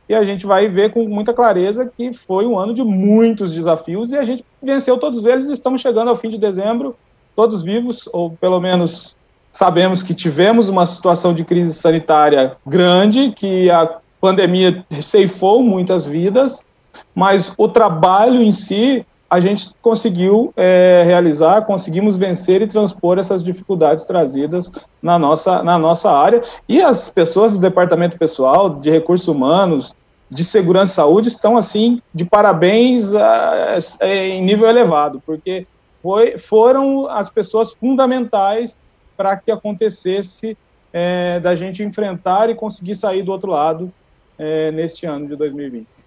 e 0.07 0.13
a 0.13 0.23
gente 0.23 0.45
vai 0.45 0.67
ver 0.67 0.91
com 0.91 1.07
muita 1.07 1.33
clareza 1.33 1.91
que 1.95 2.13
foi 2.13 2.45
um 2.45 2.57
ano 2.57 2.73
de 2.73 2.83
muitos 2.83 3.53
desafios 3.53 4.11
e 4.11 4.17
a 4.17 4.23
gente 4.23 4.43
venceu 4.61 4.97
todos 4.97 5.23
eles. 5.23 5.47
Estamos 5.47 5.81
chegando 5.81 6.09
ao 6.09 6.15
fim 6.15 6.29
de 6.29 6.37
dezembro, 6.37 6.95
todos 7.35 7.61
vivos, 7.61 8.09
ou 8.11 8.31
pelo 8.31 8.59
menos 8.59 9.15
sabemos 9.51 10.01
que 10.01 10.15
tivemos 10.15 10.67
uma 10.67 10.85
situação 10.87 11.31
de 11.33 11.43
crise 11.43 11.73
sanitária 11.73 12.55
grande, 12.65 13.31
que 13.35 13.69
a 13.69 13.97
pandemia 14.19 14.83
ceifou 15.01 15.61
muitas 15.61 16.07
vidas, 16.07 16.65
mas 17.13 17.53
o 17.55 17.67
trabalho 17.67 18.41
em 18.41 18.51
si 18.51 19.05
a 19.29 19.39
gente 19.39 19.69
conseguiu 19.81 20.51
é, 20.57 21.03
realizar, 21.05 21.61
conseguimos 21.65 22.17
vencer 22.17 22.61
e 22.61 22.67
transpor 22.67 23.19
essas 23.19 23.43
dificuldades 23.43 24.05
trazidas 24.05 24.71
na 25.01 25.19
nossa, 25.19 25.61
na 25.61 25.77
nossa 25.77 26.11
área. 26.11 26.41
E 26.67 26.81
as 26.81 27.09
pessoas 27.09 27.53
do 27.53 27.59
departamento 27.59 28.17
pessoal, 28.17 28.69
de 28.69 28.89
recursos 28.89 29.27
humanos, 29.27 29.93
de 30.29 30.43
segurança 30.43 30.93
e 30.93 30.95
saúde 30.95 31.27
estão, 31.27 31.57
assim, 31.57 32.01
de 32.13 32.25
parabéns 32.25 33.13
a, 33.13 33.77
a, 34.01 34.07
em 34.07 34.43
nível 34.43 34.67
elevado, 34.67 35.21
porque 35.23 35.67
foi, 36.01 36.37
foram 36.37 37.07
as 37.07 37.29
pessoas 37.29 37.73
fundamentais 37.73 38.77
para 39.15 39.37
que 39.37 39.51
acontecesse 39.51 40.57
é, 40.91 41.39
da 41.39 41.55
gente 41.55 41.83
enfrentar 41.83 42.49
e 42.49 42.55
conseguir 42.55 42.95
sair 42.95 43.21
do 43.21 43.31
outro 43.31 43.51
lado 43.51 43.91
é, 44.39 44.71
neste 44.71 45.05
ano 45.05 45.27
de 45.27 45.35
2020. 45.35 45.98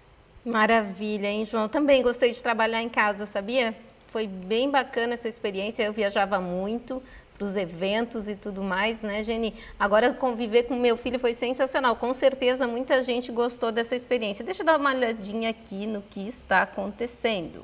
Maravilha, 0.45 1.27
hein, 1.27 1.45
João? 1.45 1.69
Também 1.69 2.01
gostei 2.01 2.31
de 2.31 2.43
trabalhar 2.43 2.81
em 2.81 2.89
casa, 2.89 3.25
sabia? 3.25 3.73
Foi 4.07 4.27
bem 4.27 4.69
bacana 4.69 5.13
essa 5.13 5.29
experiência. 5.29 5.83
Eu 5.83 5.93
viajava 5.93 6.39
muito 6.41 7.01
para 7.37 7.47
os 7.47 7.55
eventos 7.55 8.27
e 8.27 8.35
tudo 8.35 8.61
mais, 8.61 9.01
né, 9.01 9.23
Geni? 9.23 9.53
Agora, 9.79 10.13
conviver 10.13 10.63
com 10.63 10.75
meu 10.75 10.97
filho 10.97 11.17
foi 11.17 11.33
sensacional. 11.33 11.95
Com 11.95 12.13
certeza, 12.13 12.67
muita 12.67 13.01
gente 13.01 13.31
gostou 13.31 13.71
dessa 13.71 13.95
experiência. 13.95 14.43
Deixa 14.43 14.61
eu 14.61 14.65
dar 14.65 14.77
uma 14.77 14.93
olhadinha 14.93 15.49
aqui 15.49 15.87
no 15.87 16.01
que 16.01 16.27
está 16.27 16.63
acontecendo. 16.63 17.63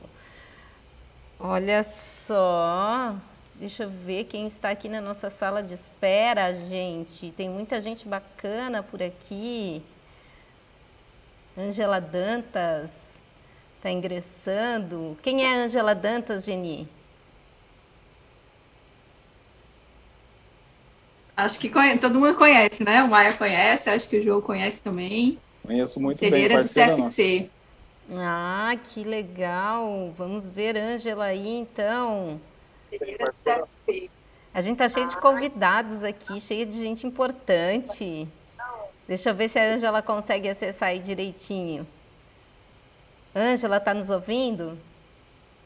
Olha 1.40 1.84
só. 1.84 3.16
Deixa 3.56 3.84
eu 3.84 3.90
ver 3.90 4.24
quem 4.24 4.48
está 4.48 4.70
aqui 4.70 4.88
na 4.88 5.02
nossa 5.02 5.30
sala 5.30 5.62
de 5.62 5.74
espera, 5.74 6.54
gente. 6.54 7.30
Tem 7.32 7.50
muita 7.50 7.82
gente 7.82 8.08
bacana 8.08 8.82
por 8.82 9.04
aqui. 9.04 9.84
Angela 11.60 12.00
Dantas 12.00 13.20
está 13.76 13.92
ingressando. 13.92 15.18
Quem 15.22 15.44
é 15.44 15.54
Angela 15.56 15.94
Dantas, 15.94 16.46
Geni? 16.46 16.88
Acho 21.36 21.60
que 21.60 21.70
conhece, 21.70 22.00
todo 22.00 22.20
mundo 22.20 22.36
conhece, 22.36 22.84
né? 22.84 23.04
O 23.04 23.10
Maia 23.10 23.34
conhece, 23.34 23.90
acho 23.90 24.08
que 24.10 24.20
o 24.20 24.24
João 24.24 24.42
conhece 24.42 24.82
também. 24.82 25.38
Conheço 25.64 26.00
muito 26.00 26.18
Conselheira 26.18 26.56
bem. 26.56 26.64
do 26.64 26.70
CFC. 26.70 27.50
Nossa. 28.08 28.24
Ah, 28.26 28.76
que 28.82 29.04
legal. 29.04 30.14
Vamos 30.18 30.48
ver 30.48 30.76
Ângela 30.78 31.26
aí, 31.26 31.48
então. 31.48 32.42
Conselheira 32.90 33.26
do 33.32 33.36
CFC. 33.44 34.10
A 34.54 34.62
gente 34.62 34.78
tá 34.78 34.90
cheio 34.90 35.08
de 35.08 35.18
convidados 35.18 36.04
aqui, 36.04 36.42
cheio 36.42 36.66
de 36.66 36.78
gente 36.80 37.06
importante. 37.06 38.28
Deixa 39.10 39.32
eu 39.32 39.34
ver 39.34 39.50
se 39.50 39.58
a 39.58 39.74
Ângela 39.74 40.04
consegue 40.04 40.48
acessar 40.48 40.90
aí 40.90 41.00
direitinho. 41.00 41.88
Ângela, 43.36 43.78
está 43.78 43.92
nos 43.92 44.12
ouvindo? 44.12 44.78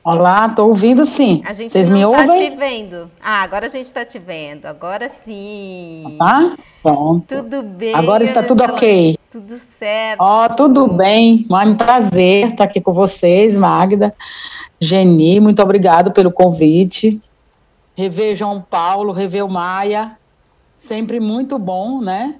Olá, 0.01 0.47
estou 0.47 0.69
ouvindo 0.69 1.05
sim. 1.05 1.41
A 1.45 1.51
gente 1.51 1.73
Vocês 1.73 1.89
me 1.89 1.99
está 1.99 2.21
ouvem? 2.21 2.51
te 2.51 2.55
vendo. 2.55 3.11
Ah, 3.21 3.41
agora 3.41 3.65
a 3.65 3.69
gente 3.69 3.85
está 3.85 4.05
te 4.05 4.17
vendo. 4.17 4.65
Agora 4.65 5.09
sim. 5.09 6.15
Tá? 6.17 6.55
Pronto. 6.81 7.25
Tudo 7.27 7.61
bem. 7.63 7.93
Agora 7.93 8.23
está 8.23 8.41
tudo 8.41 8.63
ok. 8.63 9.17
Tudo 9.29 9.57
certo. 9.77 10.21
Ó, 10.21 10.47
tudo 10.47 10.87
bem. 10.87 11.45
É 11.51 11.55
um 11.65 11.75
prazer 11.75 12.51
estar 12.51 12.63
aqui 12.63 12.79
com 12.79 12.93
vocês, 12.93 13.57
Magda. 13.57 14.15
Geni, 14.79 15.41
muito 15.41 15.61
obrigado 15.61 16.13
pelo 16.13 16.31
convite. 16.31 17.19
Rever 17.93 18.37
João 18.37 18.61
Paulo, 18.61 19.11
rever 19.11 19.45
o 19.45 19.49
Maia, 19.49 20.17
sempre 20.77 21.19
muito 21.19 21.59
bom, 21.59 21.99
né? 21.99 22.35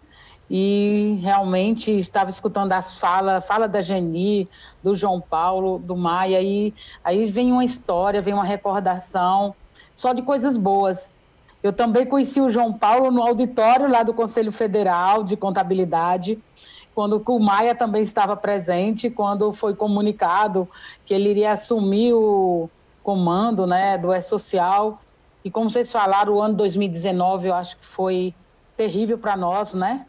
E 0.56 1.18
realmente 1.20 1.92
estava 1.98 2.30
escutando 2.30 2.74
as 2.74 2.96
falas, 2.96 3.44
fala 3.44 3.68
da 3.68 3.82
Geni, 3.82 4.48
do 4.84 4.94
João 4.94 5.20
Paulo, 5.20 5.80
do 5.80 5.98
Maia, 5.98 6.39
e 6.44 6.72
aí 7.04 7.26
vem 7.26 7.52
uma 7.52 7.66
história, 7.66 8.22
vem 8.22 8.36
uma 8.36 8.44
recordação, 8.44 9.56
só 9.96 10.13
de 10.13 10.22
coisas 10.22 10.56
boas. 10.56 11.12
Eu 11.63 11.74
também 11.74 12.06
conheci 12.06 12.39
o 12.39 12.52
João 12.52 12.72
Paulo 12.72 13.10
no 13.10 13.24
auditório 13.24 13.89
lá 13.89 14.04
do 14.04 14.13
Conselho 14.13 14.52
Federal 14.52 15.24
de 15.24 15.36
Contabilidade, 15.36 16.38
quando 16.94 17.24
o 17.26 17.39
Maia 17.39 17.74
também 17.74 18.04
estava 18.04 18.38
presente, 18.38 19.10
quando 19.10 19.52
foi 19.54 19.74
comunicado 19.74 20.70
que 21.04 21.16
ele 21.16 21.32
iria 21.32 21.54
assumir 21.54 22.13
o 22.13 22.70
comando 23.02 23.66
né, 23.66 23.98
do 23.98 24.13
E-Social. 24.13 25.02
E 25.44 25.50
como 25.50 25.68
vocês 25.68 25.92
falaram, 25.92 26.34
o 26.34 26.39
ano 26.39 26.54
2019 26.54 27.48
eu 27.48 27.56
acho 27.56 27.76
que 27.76 27.86
foi 27.86 28.36
terrível 28.78 29.18
para 29.18 29.36
nós, 29.36 29.74
né? 29.74 30.06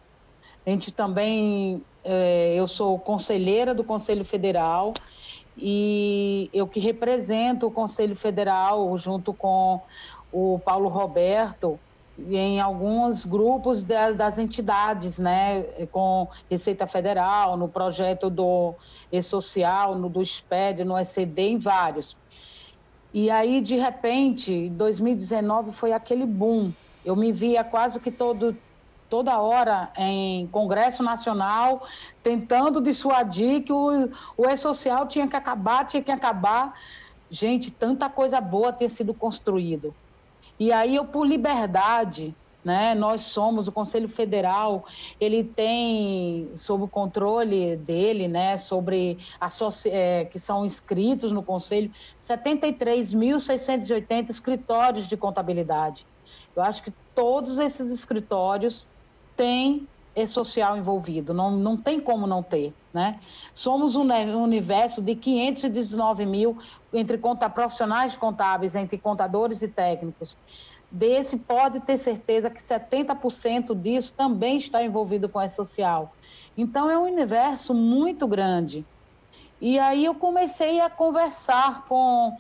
A 0.67 0.71
gente 0.71 0.93
também, 0.93 1.83
é, 2.03 2.55
eu 2.55 2.67
sou 2.67 2.99
conselheira 2.99 3.75
do 3.75 3.85
Conselho 3.85 4.25
Federal 4.25 4.95
e 5.57 6.51
eu 6.53 6.67
que 6.67 6.81
represento 6.81 7.67
o 7.67 7.71
Conselho 7.71 8.17
Federal 8.17 8.97
junto 8.97 9.33
com 9.33 9.81
o 10.33 10.59
Paulo 10.65 10.89
Roberto 10.89 11.79
em 12.19 12.61
alguns 12.61 13.25
grupos 13.25 13.83
de, 13.83 14.13
das 14.13 14.39
entidades, 14.39 15.19
né, 15.19 15.63
com 15.91 16.29
Receita 16.49 16.87
Federal, 16.87 17.57
no 17.57 17.69
projeto 17.69 18.31
do 18.31 18.75
E-Social, 19.11 19.97
no 19.97 20.09
do 20.09 20.25
SPED, 20.25 20.85
no 20.85 20.97
ECD, 20.97 21.43
em 21.43 21.59
vários. 21.59 22.17
E 23.13 23.31
aí, 23.31 23.61
de 23.61 23.77
repente, 23.77 24.69
2019 24.71 25.73
foi 25.73 25.93
aquele 25.93 26.27
boom. 26.27 26.73
Eu 27.05 27.15
me 27.15 27.31
via 27.31 27.63
quase 27.63 28.01
que 28.01 28.11
todo, 28.11 28.57
toda 29.09 29.41
hora 29.41 29.91
em 29.97 30.47
Congresso 30.49 31.03
Nacional 31.03 31.87
tentando 32.23 32.81
dissuadir 32.81 33.63
que 33.63 33.73
o, 33.73 34.11
o 34.37 34.47
E-Social 34.47 35.07
tinha 35.07 35.29
que 35.29 35.37
acabar, 35.37 35.85
tinha 35.85 36.03
que 36.03 36.11
acabar. 36.11 36.73
Gente, 37.31 37.71
tanta 37.71 38.09
coisa 38.09 38.41
boa 38.41 38.73
ter 38.73 38.89
sido 38.89 39.15
construído. 39.15 39.95
E 40.59 40.73
aí 40.73 40.95
eu, 40.95 41.05
por 41.05 41.27
liberdade, 41.27 42.35
né, 42.65 42.95
nós 42.95 43.23
somos 43.23 43.67
o 43.69 43.73
Conselho 43.73 44.09
Federal, 44.09 44.87
ele 45.21 45.45
tem 45.45 46.51
sob 46.55 46.85
o 46.85 46.89
controle 46.89 47.77
dele, 47.77 48.27
né, 48.27 48.57
sobre 48.57 49.19
é, 49.91 50.25
que 50.25 50.39
são 50.39 50.65
inscritos 50.65 51.31
no 51.31 51.43
Conselho 51.43 51.93
73.680 52.21 54.31
escritórios 54.31 55.07
de 55.07 55.15
contabilidade. 55.17 56.07
Eu 56.57 56.63
acho 56.63 56.83
que 56.83 56.91
todos 57.15 57.59
esses 57.59 57.91
escritórios 57.91 58.87
têm 59.37 59.87
e-social 60.15 60.77
envolvido, 60.77 61.35
não, 61.35 61.51
não 61.51 61.77
tem 61.77 62.01
como 62.01 62.27
não 62.27 62.43
ter. 62.43 62.73
Né? 62.93 63.19
Somos 63.53 63.97
um 63.97 64.05
universo 64.43 65.03
de 65.03 65.17
519 65.17 66.25
mil 66.27 66.57
entre 66.93 67.19
conta, 67.19 67.51
profissionais 67.51 68.15
contábeis, 68.15 68.77
entre 68.77 68.97
contadores 68.99 69.63
e 69.63 69.69
técnicos. 69.69 70.37
Desse, 70.89 71.39
pode 71.39 71.81
ter 71.81 71.97
certeza 71.97 72.49
que 72.49 72.61
70% 72.61 73.75
disso 73.75 74.15
também 74.17 74.59
está 74.59 74.81
envolvido 74.81 75.29
com 75.29 75.43
e-social. 75.43 76.15
Então, 76.57 76.89
é 76.89 76.97
um 76.97 77.03
universo 77.03 77.75
muito 77.75 78.29
grande. 78.29 78.87
E 79.61 79.77
aí 79.77 80.05
eu 80.05 80.15
comecei 80.15 80.81
a 80.81 80.89
conversar 80.89 81.85
com 81.87 82.37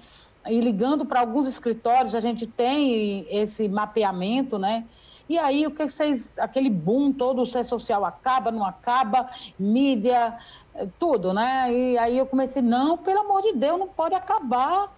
e 0.47 0.61
ligando 0.61 1.07
para 1.07 1.21
alguns 1.21 1.49
escritórios, 1.49 2.15
a 2.15 2.21
gente 2.21 2.47
tem 2.47 3.27
esse 3.31 3.69
mapeamento, 3.69 4.59
né? 4.59 4.85
E 5.29 5.39
aí 5.39 5.67
o 5.67 5.71
que 5.71 5.89
vocês, 5.89 6.39
aquele 6.39 6.69
boom 6.69 7.13
todo, 7.13 7.43
o 7.43 7.47
ser 7.47 7.65
social 7.65 8.05
acaba, 8.05 8.51
não 8.51 8.65
acaba, 8.65 9.31
mídia, 9.59 10.37
eh, 10.75 10.87
tudo, 10.99 11.33
né? 11.33 11.73
E 11.73 11.99
aí 11.99 12.19
eu 12.19 12.27
comecei, 12.27 12.61
não, 12.61 12.99
pelo 12.99 13.21
amor 13.21 13.43
de 13.43 13.53
Deus, 13.53 13.79
não 13.79 13.89
pode 13.89 14.15
acabar. 14.15 14.93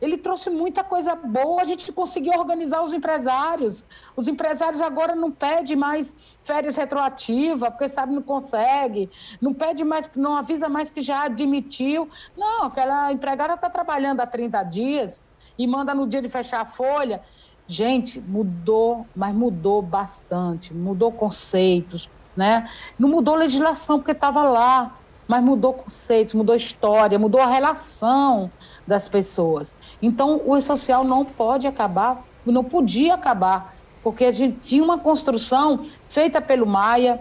Ele 0.00 0.16
trouxe 0.16 0.48
muita 0.48 0.82
coisa 0.82 1.14
boa, 1.14 1.60
a 1.60 1.64
gente 1.64 1.92
conseguiu 1.92 2.32
organizar 2.32 2.82
os 2.82 2.92
empresários. 2.92 3.84
Os 4.16 4.28
empresários 4.28 4.80
agora 4.80 5.14
não 5.14 5.30
pedem 5.30 5.76
mais 5.76 6.16
férias 6.42 6.76
retroativas, 6.76 7.68
porque 7.68 7.88
sabe 7.88 8.14
não 8.14 8.22
consegue, 8.22 9.10
não 9.40 9.52
pede 9.52 9.84
mais, 9.84 10.08
não 10.16 10.36
avisa 10.36 10.68
mais 10.68 10.88
que 10.88 11.02
já 11.02 11.24
admitiu. 11.24 12.08
Não, 12.36 12.64
aquela 12.64 13.12
empregada 13.12 13.54
está 13.54 13.68
trabalhando 13.68 14.20
há 14.20 14.26
30 14.26 14.62
dias 14.64 15.22
e 15.58 15.66
manda 15.66 15.94
no 15.94 16.06
dia 16.06 16.22
de 16.22 16.28
fechar 16.28 16.62
a 16.62 16.64
folha. 16.64 17.22
Gente, 17.70 18.20
mudou, 18.20 19.06
mas 19.14 19.32
mudou 19.32 19.80
bastante, 19.80 20.74
mudou 20.74 21.12
conceitos, 21.12 22.10
né? 22.36 22.68
Não 22.98 23.08
mudou 23.08 23.36
legislação 23.36 23.96
porque 24.00 24.10
estava 24.10 24.42
lá, 24.42 24.98
mas 25.28 25.40
mudou 25.40 25.74
conceitos, 25.74 26.34
mudou 26.34 26.56
história, 26.56 27.16
mudou 27.16 27.40
a 27.40 27.46
relação 27.46 28.50
das 28.84 29.08
pessoas. 29.08 29.76
Então, 30.02 30.42
o 30.44 30.60
social 30.60 31.04
não 31.04 31.24
pode 31.24 31.68
acabar, 31.68 32.24
não 32.44 32.64
podia 32.64 33.14
acabar, 33.14 33.76
porque 34.02 34.24
a 34.24 34.32
gente 34.32 34.58
tinha 34.58 34.82
uma 34.82 34.98
construção 34.98 35.86
feita 36.08 36.40
pelo 36.40 36.66
Maia. 36.66 37.20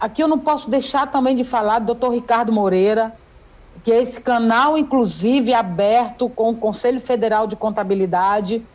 Aqui 0.00 0.20
eu 0.20 0.26
não 0.26 0.40
posso 0.40 0.68
deixar 0.68 1.06
também 1.06 1.36
de 1.36 1.44
falar 1.44 1.78
do 1.78 1.86
doutor 1.86 2.10
Ricardo 2.10 2.50
Moreira, 2.50 3.16
que 3.84 3.92
é 3.92 4.02
esse 4.02 4.20
canal, 4.20 4.76
inclusive, 4.76 5.54
aberto 5.54 6.28
com 6.28 6.50
o 6.50 6.56
Conselho 6.56 7.00
Federal 7.00 7.46
de 7.46 7.54
Contabilidade. 7.54 8.66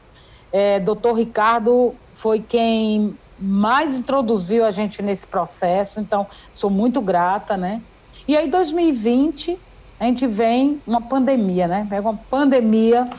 É, 0.54 0.80
doutor 0.80 1.14
Ricardo 1.14 1.96
foi 2.14 2.40
quem 2.40 3.18
mais 3.40 4.00
introduziu 4.00 4.64
a 4.64 4.72
gente 4.72 5.02
nesse 5.02 5.26
processo, 5.28 6.00
então 6.00 6.28
sou 6.54 6.70
muito 6.70 7.02
grata, 7.02 7.58
né? 7.58 7.82
E 8.28 8.38
aí, 8.38 8.48
2020, 8.48 9.60
a 10.00 10.06
gente 10.06 10.28
vem 10.28 10.82
uma 10.86 11.02
pandemia, 11.10 11.68
né? 11.68 11.88
Pega 11.90 12.08
uma 12.08 12.18
pandemia 12.30 13.10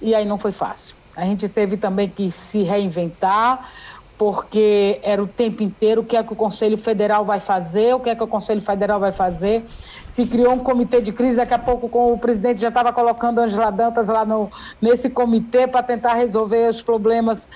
e 0.00 0.14
aí 0.14 0.24
não 0.24 0.38
foi 0.38 0.50
fácil. 0.50 0.96
A 1.16 1.24
gente 1.24 1.48
teve 1.48 1.76
também 1.76 2.08
que 2.10 2.30
se 2.30 2.62
reinventar, 2.62 3.70
porque 4.18 4.98
era 5.02 5.22
o 5.22 5.26
tempo 5.26 5.62
inteiro 5.62 6.00
o 6.00 6.04
que 6.04 6.16
é 6.16 6.22
que 6.22 6.32
o 6.32 6.36
Conselho 6.36 6.78
Federal 6.78 7.24
vai 7.24 7.38
fazer, 7.38 7.94
o 7.94 8.00
que 8.00 8.08
é 8.08 8.14
que 8.14 8.22
o 8.22 8.26
Conselho 8.26 8.60
Federal 8.60 8.98
vai 8.98 9.12
fazer. 9.12 9.64
Se 10.06 10.26
criou 10.26 10.54
um 10.54 10.58
comitê 10.58 11.00
de 11.00 11.12
crise, 11.12 11.36
daqui 11.36 11.54
a 11.54 11.58
pouco 11.58 11.88
com 11.88 12.12
o 12.12 12.18
presidente 12.18 12.60
já 12.60 12.68
estava 12.68 12.92
colocando 12.92 13.40
Angela 13.40 13.70
Dantas 13.70 14.08
lá 14.08 14.24
no, 14.24 14.50
nesse 14.80 15.10
comitê 15.10 15.66
para 15.66 15.82
tentar 15.82 16.14
resolver 16.14 16.68
os 16.68 16.80
problemas. 16.80 17.48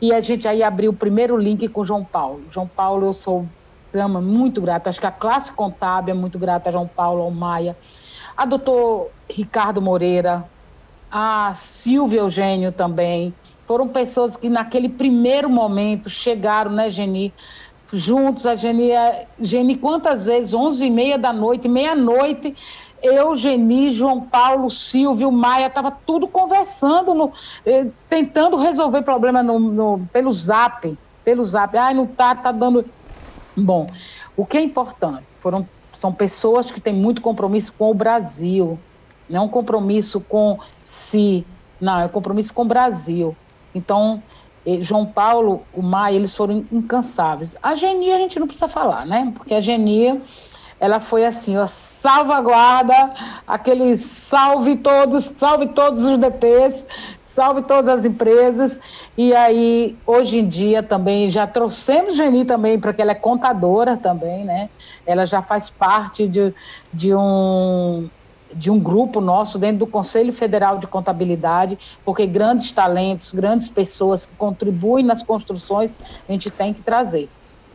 E 0.00 0.12
a 0.12 0.20
gente 0.20 0.48
aí 0.48 0.62
abriu 0.62 0.90
o 0.90 0.94
primeiro 0.94 1.36
link 1.36 1.68
com 1.68 1.80
o 1.82 1.84
João 1.84 2.04
Paulo. 2.04 2.42
João 2.50 2.66
Paulo, 2.66 3.06
eu 3.06 3.12
sou 3.12 3.46
programa, 3.96 4.20
muito 4.20 4.60
grata. 4.60 4.90
Acho 4.90 5.00
que 5.00 5.06
a 5.06 5.10
classe 5.10 5.50
contábil 5.52 6.14
é 6.14 6.16
muito 6.16 6.38
grata 6.38 6.68
a 6.68 6.72
João 6.72 6.86
Paulo, 6.86 7.22
ao 7.22 7.30
Maia, 7.30 7.76
a 8.36 8.44
doutor 8.44 9.10
Ricardo 9.28 9.80
Moreira, 9.80 10.44
a 11.10 11.54
Silvia 11.56 12.20
Eugênio 12.20 12.72
também. 12.72 13.34
Foram 13.66 13.88
pessoas 13.88 14.36
que 14.36 14.48
naquele 14.48 14.88
primeiro 14.88 15.50
momento 15.50 16.08
chegaram, 16.08 16.70
né, 16.70 16.88
Geni? 16.90 17.34
Juntos, 17.92 18.46
a 18.46 18.54
Geni, 18.54 18.92
a 18.92 19.26
Geni 19.38 19.76
quantas 19.76 20.26
vezes? 20.26 20.54
Onze 20.54 20.86
e 20.86 20.90
meia 20.90 21.16
da 21.18 21.32
noite, 21.32 21.68
meia-noite, 21.68 22.54
eu, 23.02 23.34
Geni, 23.34 23.92
João 23.92 24.28
Paulo, 24.28 24.68
Silvio, 24.70 25.30
Maia, 25.30 25.66
estava 25.66 25.90
tudo 26.04 26.28
conversando, 26.28 27.14
no, 27.14 27.32
eh, 27.64 27.84
tentando 28.08 28.56
resolver 28.56 29.02
problema 29.02 29.42
no, 29.42 29.58
no, 29.60 30.08
pelo 30.12 30.32
zap, 30.32 30.98
pelo 31.24 31.44
zap. 31.44 31.76
Ai, 31.76 31.94
não 31.94 32.06
tá, 32.06 32.34
tá 32.34 32.50
dando 32.52 32.84
Bom, 33.58 33.86
o 34.36 34.46
que 34.46 34.58
é 34.58 34.60
importante 34.62 35.26
foram, 35.40 35.70
são 35.94 36.12
pessoas 36.12 36.70
que 36.70 36.80
têm 36.80 36.94
muito 36.94 37.22
compromisso 37.22 37.72
com 37.76 37.90
o 37.90 37.94
Brasil, 37.94 38.84
não 39.28 39.42
é 39.42 39.44
um 39.44 39.48
compromisso 39.48 40.20
com 40.20 40.58
si, 40.82 41.46
não, 41.80 41.98
é 42.00 42.06
um 42.06 42.10
compromisso 42.10 42.52
com 42.52 42.62
o 42.62 42.66
Brasil. 42.68 43.38
Então, 43.76 44.20
João 44.80 45.04
Paulo, 45.04 45.62
o 45.72 45.82
Maia, 45.82 46.16
eles 46.16 46.34
foram 46.34 46.64
incansáveis. 46.72 47.54
A 47.62 47.74
Genia 47.74 48.16
a 48.16 48.18
gente 48.18 48.40
não 48.40 48.46
precisa 48.46 48.66
falar, 48.66 49.04
né? 49.06 49.32
Porque 49.36 49.54
a 49.54 49.60
Genia 49.60 50.20
ela 50.78 51.00
foi 51.00 51.24
assim, 51.24 51.56
ó, 51.56 51.66
salvaguarda, 51.66 53.12
aquele 53.46 53.96
salve 53.96 54.76
todos, 54.76 55.24
salve 55.24 55.68
todos 55.68 56.04
os 56.04 56.18
DPs, 56.18 56.86
salve 57.22 57.62
todas 57.62 57.88
as 57.88 58.04
empresas. 58.04 58.80
E 59.16 59.34
aí, 59.34 59.96
hoje 60.06 60.38
em 60.38 60.46
dia 60.46 60.82
também 60.82 61.30
já 61.30 61.46
trouxemos 61.46 62.16
Geni 62.16 62.44
também, 62.44 62.78
porque 62.78 63.00
ela 63.00 63.12
é 63.12 63.14
contadora 63.14 63.96
também, 63.96 64.44
né? 64.44 64.68
Ela 65.06 65.24
já 65.24 65.40
faz 65.40 65.70
parte 65.70 66.28
de, 66.28 66.52
de 66.92 67.14
um 67.14 68.08
de 68.54 68.70
um 68.70 68.78
grupo 68.78 69.20
nosso 69.20 69.58
dentro 69.58 69.78
do 69.78 69.86
Conselho 69.86 70.32
Federal 70.32 70.78
de 70.78 70.86
Contabilidade, 70.86 71.78
porque 72.04 72.26
grandes 72.26 72.72
talentos, 72.72 73.32
grandes 73.32 73.68
pessoas 73.68 74.26
que 74.26 74.36
contribuem 74.36 75.04
nas 75.04 75.22
construções, 75.22 75.94
a 76.28 76.32
gente 76.32 76.50
tem 76.50 76.72
que 76.72 76.80
trazer. 76.80 77.28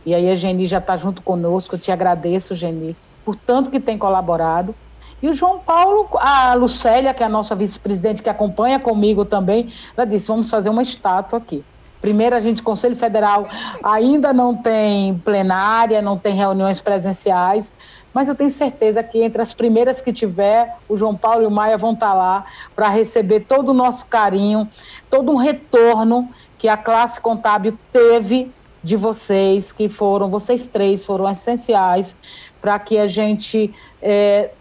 E 0.06 0.16
aí 0.16 0.30
a 0.32 0.36
Geni 0.36 0.66
já 0.66 0.80
está 0.80 0.98
junto 0.98 1.22
conosco, 1.22 1.76
eu 1.76 1.80
te 1.80 1.92
agradeço, 1.92 2.56
Geni, 2.56 2.96
por 3.24 3.36
tanto 3.36 3.70
que 3.70 3.80
tem 3.80 3.98
colaborado. 3.98 4.74
E 5.22 5.30
o 5.30 5.34
João 5.34 5.60
Paulo, 5.60 6.10
a 6.16 6.56
Lucélia, 6.56 7.14
que 7.14 7.22
é 7.22 7.26
a 7.28 7.30
nossa 7.30 7.56
vice-presidente, 7.56 8.24
que 8.24 8.30
acompanha 8.30 8.80
comigo 8.80 9.24
também, 9.24 9.72
ela 9.96 10.06
disse: 10.06 10.28
vamos 10.28 10.50
fazer 10.50 10.70
uma 10.70 10.82
estátua 10.82 11.38
aqui. 11.38 11.64
Primeiro, 12.02 12.36
a 12.36 12.40
gente, 12.40 12.64
Conselho 12.64 12.96
Federal, 12.96 13.48
ainda 13.84 14.34
não 14.34 14.56
tem 14.56 15.16
plenária, 15.20 16.02
não 16.02 16.18
tem 16.18 16.34
reuniões 16.34 16.82
presenciais, 16.82 17.72
mas 18.14 18.28
eu 18.28 18.36
tenho 18.36 18.50
certeza 18.50 19.02
que 19.04 19.22
entre 19.22 19.42
as 19.42 19.54
primeiras 19.54 20.02
que 20.02 20.12
tiver, 20.12 20.78
o 20.88 20.98
João 20.98 21.16
Paulo 21.16 21.44
e 21.44 21.48
o 21.48 21.52
Maia 21.52 21.78
vão 21.78 21.94
estar 21.94 22.14
lá 22.14 22.46
para 22.76 22.90
receber 22.90 23.42
todo 23.42 23.70
o 23.70 23.74
nosso 23.74 24.08
carinho, 24.08 24.68
todo 25.10 25.32
um 25.32 25.38
retorno 25.38 26.30
que 26.58 26.68
a 26.68 26.78
classe 26.78 27.20
contábil 27.20 27.78
teve 27.92 28.52
de 28.84 28.96
vocês, 28.96 29.72
que 29.72 29.88
foram, 29.88 30.30
vocês 30.30 30.68
três 30.68 31.06
foram 31.06 31.30
essenciais 31.30 32.16
para 32.60 32.78
que 32.80 32.98
a 32.98 33.08
gente 33.08 33.74
é, 34.02 34.52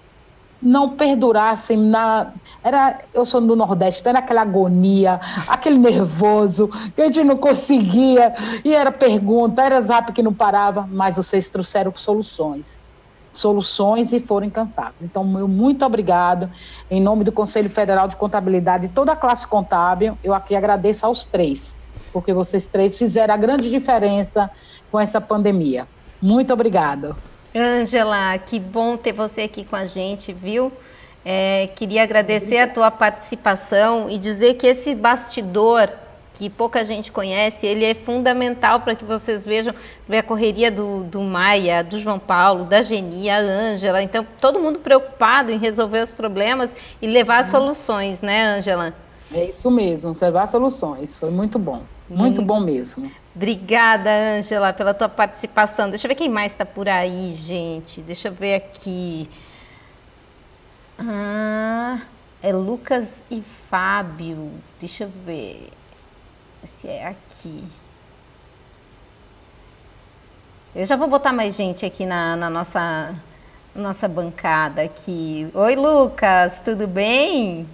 não 0.62 0.90
perdurasse 0.90 1.74
na. 1.76 2.32
Era, 2.62 2.98
eu 3.14 3.24
sou 3.24 3.40
do 3.40 3.56
Nordeste, 3.56 4.00
então 4.00 4.10
era 4.10 4.18
aquela 4.18 4.42
agonia, 4.42 5.18
aquele 5.48 5.78
nervoso, 5.78 6.68
que 6.94 7.00
a 7.00 7.06
gente 7.06 7.24
não 7.24 7.36
conseguia, 7.36 8.34
e 8.64 8.74
era 8.74 8.92
pergunta, 8.92 9.62
era 9.62 9.80
zap 9.80 10.12
que 10.12 10.22
não 10.22 10.34
parava, 10.34 10.86
mas 10.90 11.16
vocês 11.16 11.48
trouxeram 11.48 11.92
soluções. 11.96 12.80
Soluções 13.32 14.12
e 14.12 14.20
foram 14.20 14.46
incansáveis. 14.46 14.96
Então, 15.02 15.24
meu 15.24 15.46
muito 15.46 15.84
obrigado. 15.84 16.50
Em 16.90 17.00
nome 17.00 17.24
do 17.24 17.32
Conselho 17.32 17.70
Federal 17.70 18.08
de 18.08 18.16
Contabilidade 18.16 18.86
e 18.86 18.88
toda 18.88 19.12
a 19.12 19.16
classe 19.16 19.46
contábil, 19.46 20.18
eu 20.22 20.34
aqui 20.34 20.54
agradeço 20.56 21.06
aos 21.06 21.24
três 21.24 21.78
porque 22.12 22.32
vocês 22.32 22.66
três 22.66 22.98
fizeram 22.98 23.34
a 23.34 23.36
grande 23.36 23.70
diferença 23.70 24.50
com 24.90 24.98
essa 24.98 25.20
pandemia. 25.20 25.86
Muito 26.20 26.52
obrigada. 26.52 27.16
Ângela, 27.54 28.38
que 28.38 28.58
bom 28.58 28.96
ter 28.96 29.12
você 29.12 29.42
aqui 29.42 29.64
com 29.64 29.76
a 29.76 29.84
gente, 29.84 30.32
viu? 30.32 30.72
É, 31.24 31.68
queria 31.74 32.02
agradecer 32.02 32.58
a 32.58 32.68
tua 32.68 32.90
participação 32.90 34.08
e 34.08 34.18
dizer 34.18 34.54
que 34.54 34.66
esse 34.66 34.94
bastidor 34.94 35.90
que 36.40 36.48
pouca 36.48 36.82
gente 36.82 37.12
conhece, 37.12 37.66
ele 37.66 37.84
é 37.84 37.92
fundamental 37.92 38.80
para 38.80 38.94
que 38.94 39.04
vocês 39.04 39.44
vejam 39.44 39.74
a 40.10 40.22
correria 40.22 40.70
do, 40.70 41.04
do 41.04 41.20
Maia, 41.20 41.84
do 41.84 41.98
João 41.98 42.18
Paulo, 42.18 42.64
da 42.64 42.80
Geni, 42.80 43.28
a 43.28 43.36
Ângela. 43.36 44.02
Então, 44.02 44.26
todo 44.40 44.58
mundo 44.58 44.78
preocupado 44.78 45.52
em 45.52 45.58
resolver 45.58 46.00
os 46.00 46.14
problemas 46.14 46.74
e 47.02 47.06
levar 47.06 47.44
uhum. 47.44 47.50
soluções, 47.50 48.22
né, 48.22 48.56
Ângela? 48.56 48.94
É 49.34 49.50
isso 49.50 49.70
mesmo, 49.70 50.16
levar 50.18 50.46
soluções. 50.46 51.18
Foi 51.18 51.30
muito 51.30 51.58
bom. 51.58 51.82
Muito 52.08 52.40
hum. 52.40 52.46
bom 52.46 52.58
mesmo. 52.58 53.12
Obrigada, 53.36 54.08
Ângela, 54.10 54.72
pela 54.72 54.94
tua 54.94 55.10
participação. 55.10 55.90
Deixa 55.90 56.06
eu 56.06 56.08
ver 56.08 56.14
quem 56.14 56.30
mais 56.30 56.52
está 56.52 56.64
por 56.64 56.88
aí, 56.88 57.34
gente. 57.34 58.00
Deixa 58.00 58.28
eu 58.28 58.32
ver 58.32 58.54
aqui. 58.54 59.28
Ah, 60.98 62.00
é 62.42 62.50
Lucas 62.50 63.22
e 63.30 63.42
Fábio. 63.68 64.52
Deixa 64.80 65.04
eu 65.04 65.10
ver 65.26 65.68
se 66.66 66.88
é 66.88 67.08
aqui. 67.08 67.64
Eu 70.74 70.84
já 70.84 70.96
vou 70.96 71.08
botar 71.08 71.32
mais 71.32 71.56
gente 71.56 71.84
aqui 71.84 72.06
na, 72.06 72.36
na 72.36 72.48
nossa, 72.48 73.14
nossa 73.74 74.06
bancada 74.06 74.82
aqui. 74.82 75.50
Oi, 75.52 75.74
Lucas, 75.74 76.60
tudo 76.64 76.86
bem? 76.86 77.66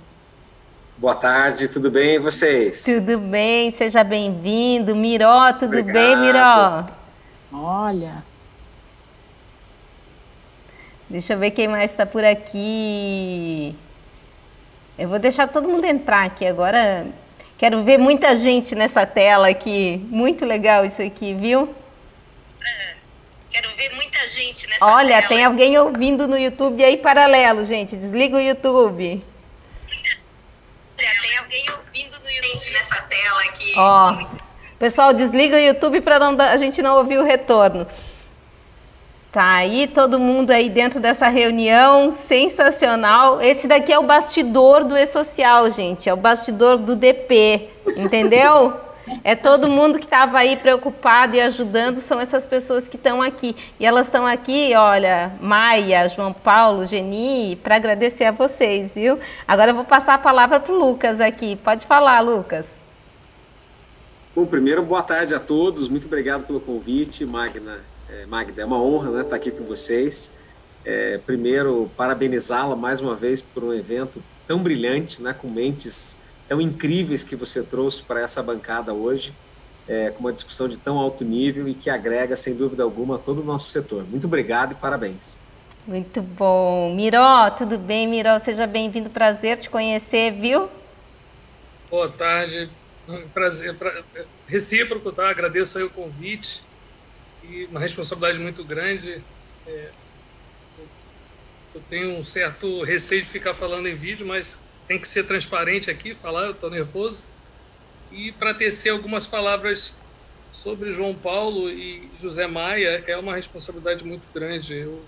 Boa 0.97 1.15
tarde, 1.15 1.69
tudo 1.69 1.91
bem 1.91 2.15
e 2.15 2.19
vocês? 2.19 2.85
Tudo 2.85 3.19
bem, 3.19 3.71
seja 3.71 4.03
bem-vindo. 4.03 4.97
Miró, 4.97 5.53
tudo 5.53 5.79
Obrigado. 5.79 5.93
bem, 5.93 6.17
Miró? 6.17 6.87
Olha. 7.53 8.25
Deixa 11.09 11.35
eu 11.35 11.39
ver 11.39 11.51
quem 11.51 11.69
mais 11.69 11.91
está 11.91 12.07
por 12.07 12.25
aqui. 12.25 13.77
Eu 14.99 15.09
vou 15.09 15.19
deixar 15.19 15.47
todo 15.47 15.69
mundo 15.69 15.85
entrar 15.85 16.25
aqui 16.25 16.47
agora. 16.47 17.07
Quero 17.59 17.83
ver 17.83 17.99
muita 17.99 18.37
gente 18.37 18.75
nessa 18.75 19.07
tela 19.07 19.49
aqui. 19.49 19.97
Muito 20.11 20.45
legal 20.45 20.85
isso 20.85 21.01
aqui, 21.01 21.33
viu? 21.33 21.75
É, 22.63 22.95
quero 23.51 23.75
ver 23.77 23.95
muita 23.95 24.19
gente 24.29 24.67
nessa 24.67 24.85
Olha, 24.85 25.09
tela. 25.09 25.19
Olha, 25.19 25.29
tem 25.29 25.45
alguém 25.45 25.79
ouvindo 25.79 26.29
no 26.29 26.37
YouTube 26.37 26.85
aí 26.85 26.99
paralelo, 26.99 27.65
gente. 27.65 27.97
Desliga 27.97 28.37
o 28.37 28.41
YouTube. 28.41 29.25
Olha, 30.99 31.21
tem 31.23 31.37
alguém 31.39 31.65
ouvindo 31.71 32.19
no 32.23 32.31
YouTube 32.31 32.71
nessa 32.73 33.03
tela 33.03 33.43
aqui. 33.45 33.73
Ó, 33.77 34.27
pessoal, 34.79 35.15
desliga 35.15 35.57
o 35.57 35.61
YouTube 35.61 36.03
para 36.03 36.19
a 36.53 36.57
gente 36.59 36.83
não 36.83 36.97
ouvir 36.97 37.17
o 37.17 37.25
retorno. 37.25 37.87
Tá 39.33 39.57
aí 39.57 39.87
todo 39.87 40.19
mundo 40.19 40.51
aí 40.51 40.71
dentro 40.71 40.99
dessa 40.99 41.29
reunião 41.29 42.13
sensacional. 42.13 43.41
Esse 43.41 43.69
daqui 43.69 43.93
é 43.93 43.99
o 43.99 44.03
bastidor 44.03 44.83
do 44.85 44.97
E-Social, 44.97 45.71
gente. 45.71 46.09
É 46.09 46.15
o 46.15 46.17
bastidor 46.17 46.79
do 46.79 46.97
DP, 46.97 47.69
entendeu? 47.97 48.73
É 49.23 49.37
todo 49.37 49.69
mundo 49.69 49.99
que 49.99 50.07
estava 50.07 50.39
aí 50.39 50.57
preocupado 50.57 51.37
e 51.37 51.41
ajudando, 51.41 51.99
são 51.99 52.19
essas 52.19 52.47
pessoas 52.47 52.89
que 52.89 52.97
estão 52.97 53.23
aqui. 53.23 53.55
E 53.79 53.87
elas 53.87 54.07
estão 54.07 54.27
aqui, 54.27 54.73
olha, 54.75 55.33
Maia, 55.41 56.09
João 56.09 56.33
Paulo, 56.33 56.87
Geni, 56.87 57.57
para 57.63 57.77
agradecer 57.77 58.25
a 58.25 58.33
vocês, 58.33 58.95
viu? 58.95 59.19
Agora 59.47 59.71
eu 59.71 59.75
vou 59.75 59.85
passar 59.85 60.15
a 60.15 60.19
palavra 60.19 60.59
para 60.59 60.73
o 60.73 60.79
Lucas 60.79 61.21
aqui. 61.21 61.57
Pode 61.57 61.87
falar, 61.87 62.21
Lucas. 62.21 62.67
Bom, 64.35 64.45
primeiro, 64.45 64.83
boa 64.83 65.03
tarde 65.03 65.35
a 65.35 65.41
todos. 65.41 65.89
Muito 65.89 66.07
obrigado 66.07 66.45
pelo 66.45 66.61
convite, 66.61 67.25
Magna 67.25 67.96
Magda, 68.29 68.63
é 68.63 68.65
uma 68.65 68.81
honra 68.81 69.11
né, 69.11 69.23
estar 69.23 69.37
aqui 69.37 69.51
com 69.51 69.65
vocês. 69.65 70.37
É, 70.85 71.19
primeiro, 71.19 71.91
parabenizá-la 71.97 72.77
mais 72.77 73.01
uma 73.01 73.17
vez 73.17 73.43
por 73.43 73.65
um 73.65 73.73
evento 73.73 74.23
tão 74.47 74.63
brilhante, 74.63 75.21
né, 75.21 75.33
com 75.33 75.49
mentes 75.49 76.17
tão 76.49 76.61
incríveis 76.61 77.25
que 77.25 77.35
você 77.35 77.63
trouxe 77.63 78.03
para 78.03 78.21
essa 78.21 78.41
bancada 78.43 78.93
hoje, 78.95 79.35
é, 79.89 80.11
com 80.11 80.21
uma 80.21 80.33
discussão 80.33 80.69
de 80.69 80.79
tão 80.79 80.99
alto 80.99 81.25
nível 81.25 81.69
e 81.69 81.75
que 81.75 81.91
agrega, 81.91 82.37
sem 82.37 82.55
dúvida 82.55 82.83
alguma, 82.85 83.19
todo 83.19 83.43
o 83.43 83.45
nosso 83.45 83.71
setor. 83.71 84.05
Muito 84.05 84.27
obrigado 84.27 84.73
e 84.73 84.75
parabéns. 84.77 85.41
Muito 85.87 86.21
bom. 86.23 86.95
Miró, 86.95 87.51
tudo 87.51 87.79
bem, 87.79 88.07
Miró? 88.07 88.39
Seja 88.39 88.67
bem-vindo, 88.67 89.11
prazer 89.11 89.59
te 89.59 89.71
conhecer, 89.71 90.33
viu? 90.33 90.69
Boa 91.91 92.09
tarde, 92.09 92.69
prazer, 93.33 93.75
pra... 93.75 94.03
recíproco, 94.47 95.13
tá? 95.13 95.31
Agradeço 95.31 95.79
aí 95.79 95.85
o 95.85 95.91
convite 95.91 96.66
e 97.51 97.67
uma 97.67 97.81
responsabilidade 97.81 98.39
muito 98.39 98.65
grande. 98.65 99.23
É, 99.67 99.91
eu 101.75 101.83
tenho 101.89 102.17
um 102.17 102.25
certo 102.25 102.83
receio 102.83 103.23
de 103.23 103.29
ficar 103.29 103.55
falando 103.55 103.87
em 103.87 103.95
vídeo, 103.95 104.27
mas 104.27 104.59
tem 104.89 104.99
que 104.99 105.07
ser 105.07 105.25
transparente 105.25 105.91
aqui, 105.91 106.15
falar, 106.15 106.47
eu 106.47 106.53
estou 106.53 106.71
nervoso. 106.71 107.25
E 108.11 108.33
para 108.33 108.55
tecer 108.55 108.91
algumas 108.91 109.27
palavras 109.27 109.95
sobre 110.53 110.93
João 110.93 111.15
Paulo 111.15 111.69
e 111.69 112.09
José 112.21 112.47
Maia 112.47 113.05
é 113.07 113.17
uma 113.17 113.35
responsabilidade 113.35 114.05
muito 114.05 114.23
grande. 114.33 114.75
Eu, 114.75 115.03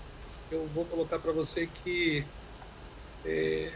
eu 0.51 0.67
vou 0.73 0.85
colocar 0.85 1.17
para 1.17 1.31
você 1.31 1.67
que 1.83 2.23
é, 3.25 3.71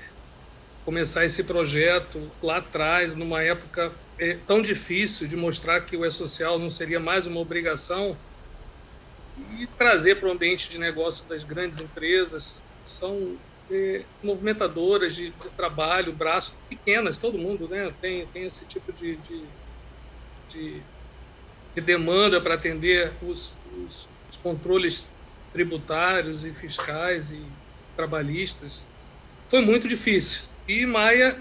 começar 0.86 1.26
esse 1.26 1.44
projeto 1.44 2.30
lá 2.42 2.58
atrás, 2.58 3.16
numa 3.16 3.42
época 3.42 3.92
é, 4.20 4.38
tão 4.46 4.62
difícil 4.62 5.28
de 5.28 5.36
mostrar 5.36 5.82
que 5.82 5.96
o 5.96 6.06
E-Social 6.06 6.60
não 6.60 6.70
seria 6.70 7.00
mais 7.00 7.26
uma 7.26 7.40
obrigação, 7.40 8.18
e 9.60 9.68
trazer 9.78 10.16
para 10.20 10.30
o 10.30 10.32
ambiente 10.32 10.70
de 10.70 10.78
negócio 10.78 11.26
das 11.26 11.44
grandes 11.44 11.80
empresas, 11.80 12.62
são 12.86 13.38
é, 13.72 14.02
movimentadoras 14.22 15.16
de, 15.16 15.30
de, 15.30 15.50
trabalho, 15.56 16.14
braços 16.14 16.54
pequenas, 16.70 17.18
todo 17.18 17.38
mundo 17.38 17.68
né, 17.68 17.92
tem, 18.02 18.26
tem 18.28 18.44
esse 18.44 18.66
tipo 18.66 18.92
de, 18.92 19.16
de, 19.18 19.44
de, 20.50 20.82
de 21.76 21.82
demanda 21.82 22.40
para 22.42 22.56
atender 22.56 23.12
os, 23.22 23.54
os, 23.86 24.08
os, 24.30 24.38
controles 24.38 25.08
tributários 25.52 26.44
e 26.44 26.52
fiscais 26.52 27.32
e 27.32 27.42
trabalhistas. 27.96 28.86
Foi 29.50 29.62
muito 29.62 29.88
difícil. 29.88 30.44
E 30.68 30.86
Maia 30.86 31.38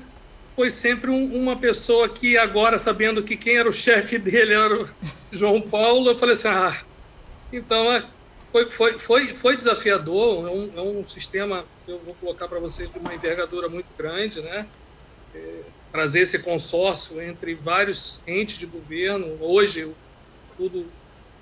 foi 0.54 0.70
sempre 0.70 1.10
um, 1.10 1.34
uma 1.34 1.56
pessoa 1.56 2.08
que 2.08 2.36
agora, 2.36 2.78
sabendo 2.78 3.22
que 3.22 3.36
quem 3.36 3.56
era 3.56 3.68
o 3.68 3.72
chefe 3.72 4.18
dele 4.18 4.52
era 4.52 4.82
o 4.82 4.88
João 5.32 5.60
Paulo, 5.60 6.10
eu 6.10 6.16
falei 6.16 6.34
assim, 6.34 6.48
ah, 6.48 6.82
então, 7.52 7.92
é, 7.92 8.04
foi, 8.50 8.70
foi, 8.70 8.92
foi, 8.98 9.34
foi 9.34 9.56
desafiador, 9.56 10.46
é 10.46 10.50
um, 10.50 10.72
é 10.76 10.80
um 10.82 11.06
sistema, 11.06 11.64
eu 11.86 11.98
vou 11.98 12.14
colocar 12.14 12.48
para 12.48 12.58
vocês, 12.58 12.90
de 12.90 12.98
uma 12.98 13.14
envergadura 13.14 13.68
muito 13.68 13.88
grande, 13.96 14.40
né? 14.40 14.66
É, 15.34 15.60
trazer 15.90 16.20
esse 16.20 16.38
consórcio 16.38 17.20
entre 17.20 17.54
vários 17.54 18.20
entes 18.26 18.58
de 18.58 18.66
governo, 18.66 19.38
hoje, 19.40 19.90
tudo 20.56 20.86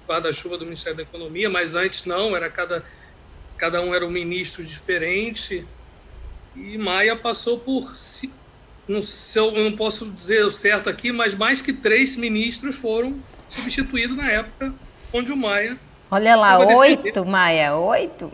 guarda-chuva 0.08 0.58
do 0.58 0.64
Ministério 0.64 0.96
da 0.96 1.02
Economia, 1.02 1.48
mas 1.48 1.74
antes 1.74 2.04
não, 2.04 2.34
era 2.34 2.50
cada, 2.50 2.84
cada 3.56 3.80
um 3.80 3.94
era 3.94 4.04
um 4.04 4.10
ministro 4.10 4.64
diferente, 4.64 5.64
e 6.56 6.76
Maia 6.76 7.14
passou 7.14 7.58
por, 7.58 7.92
não, 8.88 9.02
sei, 9.02 9.42
eu 9.42 9.64
não 9.64 9.76
posso 9.76 10.06
dizer 10.06 10.44
o 10.44 10.50
certo 10.50 10.90
aqui, 10.90 11.12
mas 11.12 11.34
mais 11.34 11.60
que 11.60 11.72
três 11.72 12.16
ministros 12.16 12.76
foram 12.76 13.20
substituídos 13.48 14.16
na 14.16 14.30
época 14.30 14.74
onde 15.12 15.32
o 15.32 15.36
Maia 15.36 15.78
Olha 16.10 16.34
lá, 16.34 16.58
oito, 16.58 17.24
Maia, 17.24 17.76
oito? 17.76 18.32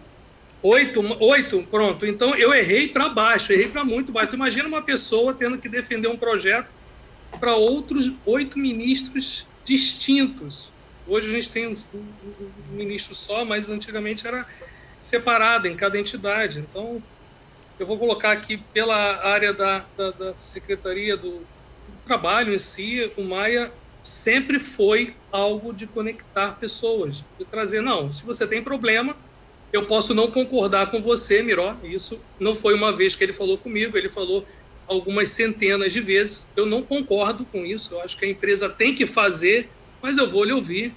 Oito, 0.62 1.00
oito, 1.20 1.62
pronto. 1.64 2.06
Então 2.06 2.34
eu 2.34 2.54
errei 2.54 2.88
para 2.88 3.10
baixo, 3.10 3.52
errei 3.52 3.68
para 3.68 3.84
muito 3.84 4.10
baixo. 4.10 4.30
Tu 4.30 4.36
imagina 4.36 4.66
uma 4.66 4.80
pessoa 4.80 5.34
tendo 5.34 5.58
que 5.58 5.68
defender 5.68 6.08
um 6.08 6.16
projeto 6.16 6.70
para 7.38 7.54
outros 7.54 8.10
oito 8.24 8.58
ministros 8.58 9.46
distintos. 9.62 10.72
Hoje 11.06 11.28
a 11.28 11.32
gente 11.34 11.50
tem 11.50 11.68
um, 11.68 11.76
um, 11.94 12.50
ministro 12.70 13.14
só, 13.14 13.44
mas 13.44 13.68
antigamente 13.68 14.26
era 14.26 14.46
separado 15.00 15.68
em 15.68 15.76
cada 15.76 15.98
entidade. 15.98 16.60
Então 16.60 17.02
eu 17.78 17.86
vou 17.86 17.98
colocar 17.98 18.32
aqui 18.32 18.56
pela 18.56 19.22
área 19.22 19.52
da, 19.52 19.84
da, 19.96 20.10
da 20.12 20.34
Secretaria 20.34 21.14
do, 21.14 21.30
do 21.30 21.46
Trabalho 22.06 22.54
em 22.54 22.58
si, 22.58 23.12
o 23.18 23.22
Maia 23.22 23.70
sempre 24.06 24.58
foi 24.58 25.14
algo 25.32 25.72
de 25.72 25.86
conectar 25.86 26.52
pessoas, 26.52 27.24
de 27.38 27.44
trazer, 27.44 27.80
não, 27.80 28.08
se 28.08 28.24
você 28.24 28.46
tem 28.46 28.62
problema, 28.62 29.16
eu 29.72 29.86
posso 29.86 30.14
não 30.14 30.30
concordar 30.30 30.90
com 30.90 31.02
você, 31.02 31.42
Miró, 31.42 31.76
isso 31.82 32.20
não 32.38 32.54
foi 32.54 32.74
uma 32.74 32.92
vez 32.92 33.14
que 33.14 33.24
ele 33.24 33.32
falou 33.32 33.58
comigo, 33.58 33.98
ele 33.98 34.08
falou 34.08 34.46
algumas 34.86 35.30
centenas 35.30 35.92
de 35.92 36.00
vezes, 36.00 36.46
eu 36.56 36.64
não 36.64 36.82
concordo 36.82 37.44
com 37.44 37.66
isso, 37.66 37.94
eu 37.94 38.00
acho 38.00 38.16
que 38.16 38.24
a 38.24 38.28
empresa 38.28 38.68
tem 38.68 38.94
que 38.94 39.06
fazer, 39.06 39.68
mas 40.00 40.18
eu 40.18 40.30
vou 40.30 40.44
lhe 40.44 40.52
ouvir. 40.52 40.94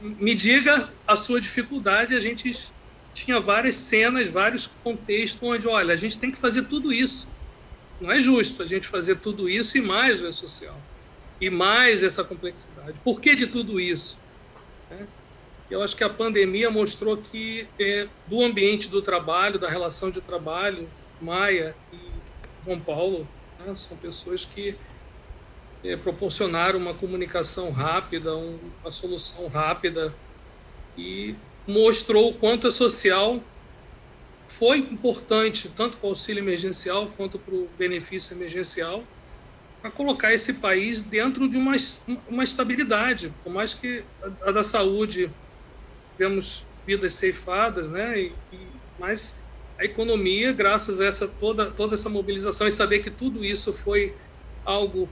Me 0.00 0.34
diga 0.34 0.88
a 1.06 1.16
sua 1.16 1.40
dificuldade, 1.40 2.14
a 2.14 2.20
gente 2.20 2.72
tinha 3.14 3.38
várias 3.38 3.76
cenas, 3.76 4.26
vários 4.26 4.68
contextos 4.82 5.42
onde, 5.42 5.68
olha, 5.68 5.92
a 5.92 5.96
gente 5.96 6.18
tem 6.18 6.30
que 6.30 6.38
fazer 6.38 6.62
tudo 6.62 6.92
isso. 6.92 7.28
Não 8.00 8.10
é 8.10 8.18
justo 8.18 8.62
a 8.62 8.66
gente 8.66 8.88
fazer 8.88 9.16
tudo 9.16 9.48
isso 9.48 9.76
e 9.76 9.80
mais 9.80 10.20
o 10.20 10.26
é 10.26 10.32
social. 10.32 10.80
E 11.42 11.50
mais 11.50 12.04
essa 12.04 12.22
complexidade. 12.22 12.96
Por 13.02 13.20
que 13.20 13.34
de 13.34 13.48
tudo 13.48 13.80
isso? 13.80 14.16
Né? 14.88 15.08
Eu 15.68 15.82
acho 15.82 15.96
que 15.96 16.04
a 16.04 16.08
pandemia 16.08 16.70
mostrou 16.70 17.16
que 17.16 17.66
é, 17.80 18.06
do 18.28 18.44
ambiente 18.44 18.88
do 18.88 19.02
trabalho, 19.02 19.58
da 19.58 19.68
relação 19.68 20.08
de 20.08 20.20
trabalho, 20.20 20.88
Maia 21.20 21.74
e 21.92 21.98
João 22.64 22.78
Paulo 22.78 23.26
né, 23.58 23.74
são 23.74 23.96
pessoas 23.96 24.44
que 24.44 24.76
é, 25.82 25.96
proporcionaram 25.96 26.78
uma 26.78 26.94
comunicação 26.94 27.72
rápida, 27.72 28.36
um, 28.36 28.60
uma 28.80 28.92
solução 28.92 29.48
rápida 29.48 30.14
e 30.96 31.34
mostrou 31.66 32.30
o 32.30 32.34
quanto 32.34 32.68
a 32.68 32.70
social 32.70 33.40
foi 34.46 34.78
importante 34.78 35.68
tanto 35.74 35.96
para 35.96 36.06
o 36.06 36.10
auxílio 36.10 36.40
emergencial 36.40 37.10
quanto 37.16 37.36
para 37.36 37.52
o 37.52 37.68
benefício 37.76 38.32
emergencial 38.32 39.02
para 39.82 39.90
colocar 39.90 40.32
esse 40.32 40.54
país 40.54 41.02
dentro 41.02 41.48
de 41.48 41.56
uma, 41.56 41.74
uma 42.28 42.44
estabilidade, 42.44 43.34
por 43.42 43.52
mais 43.52 43.74
que 43.74 44.04
a, 44.22 44.48
a 44.48 44.52
da 44.52 44.62
saúde 44.62 45.28
tivemos 46.12 46.64
vidas 46.86 47.14
ceifadas, 47.14 47.90
né? 47.90 48.18
E, 48.20 48.32
e, 48.52 48.58
mas 48.98 49.42
a 49.76 49.84
economia, 49.84 50.52
graças 50.52 51.00
a 51.00 51.06
essa 51.06 51.26
toda 51.26 51.68
toda 51.68 51.94
essa 51.94 52.08
mobilização 52.08 52.68
e 52.68 52.70
saber 52.70 53.00
que 53.00 53.10
tudo 53.10 53.44
isso 53.44 53.72
foi 53.72 54.14
algo 54.64 55.08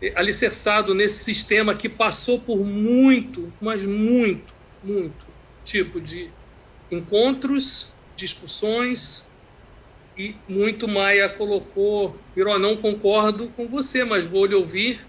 eh, 0.00 0.12
alicerçado 0.14 0.94
nesse 0.94 1.24
sistema 1.24 1.74
que 1.74 1.88
passou 1.88 2.38
por 2.38 2.64
muito, 2.64 3.52
mas 3.60 3.84
muito, 3.84 4.54
muito 4.84 5.26
tipo 5.64 6.00
de 6.00 6.30
encontros, 6.88 7.92
discussões 8.14 9.25
e 10.16 10.34
muito 10.48 10.88
Maia 10.88 11.28
colocou, 11.28 12.18
virou, 12.34 12.58
não 12.58 12.76
concordo 12.76 13.48
com 13.48 13.68
você, 13.68 14.04
mas 14.04 14.24
vou 14.24 14.46
lhe 14.46 14.54
ouvir. 14.54 15.00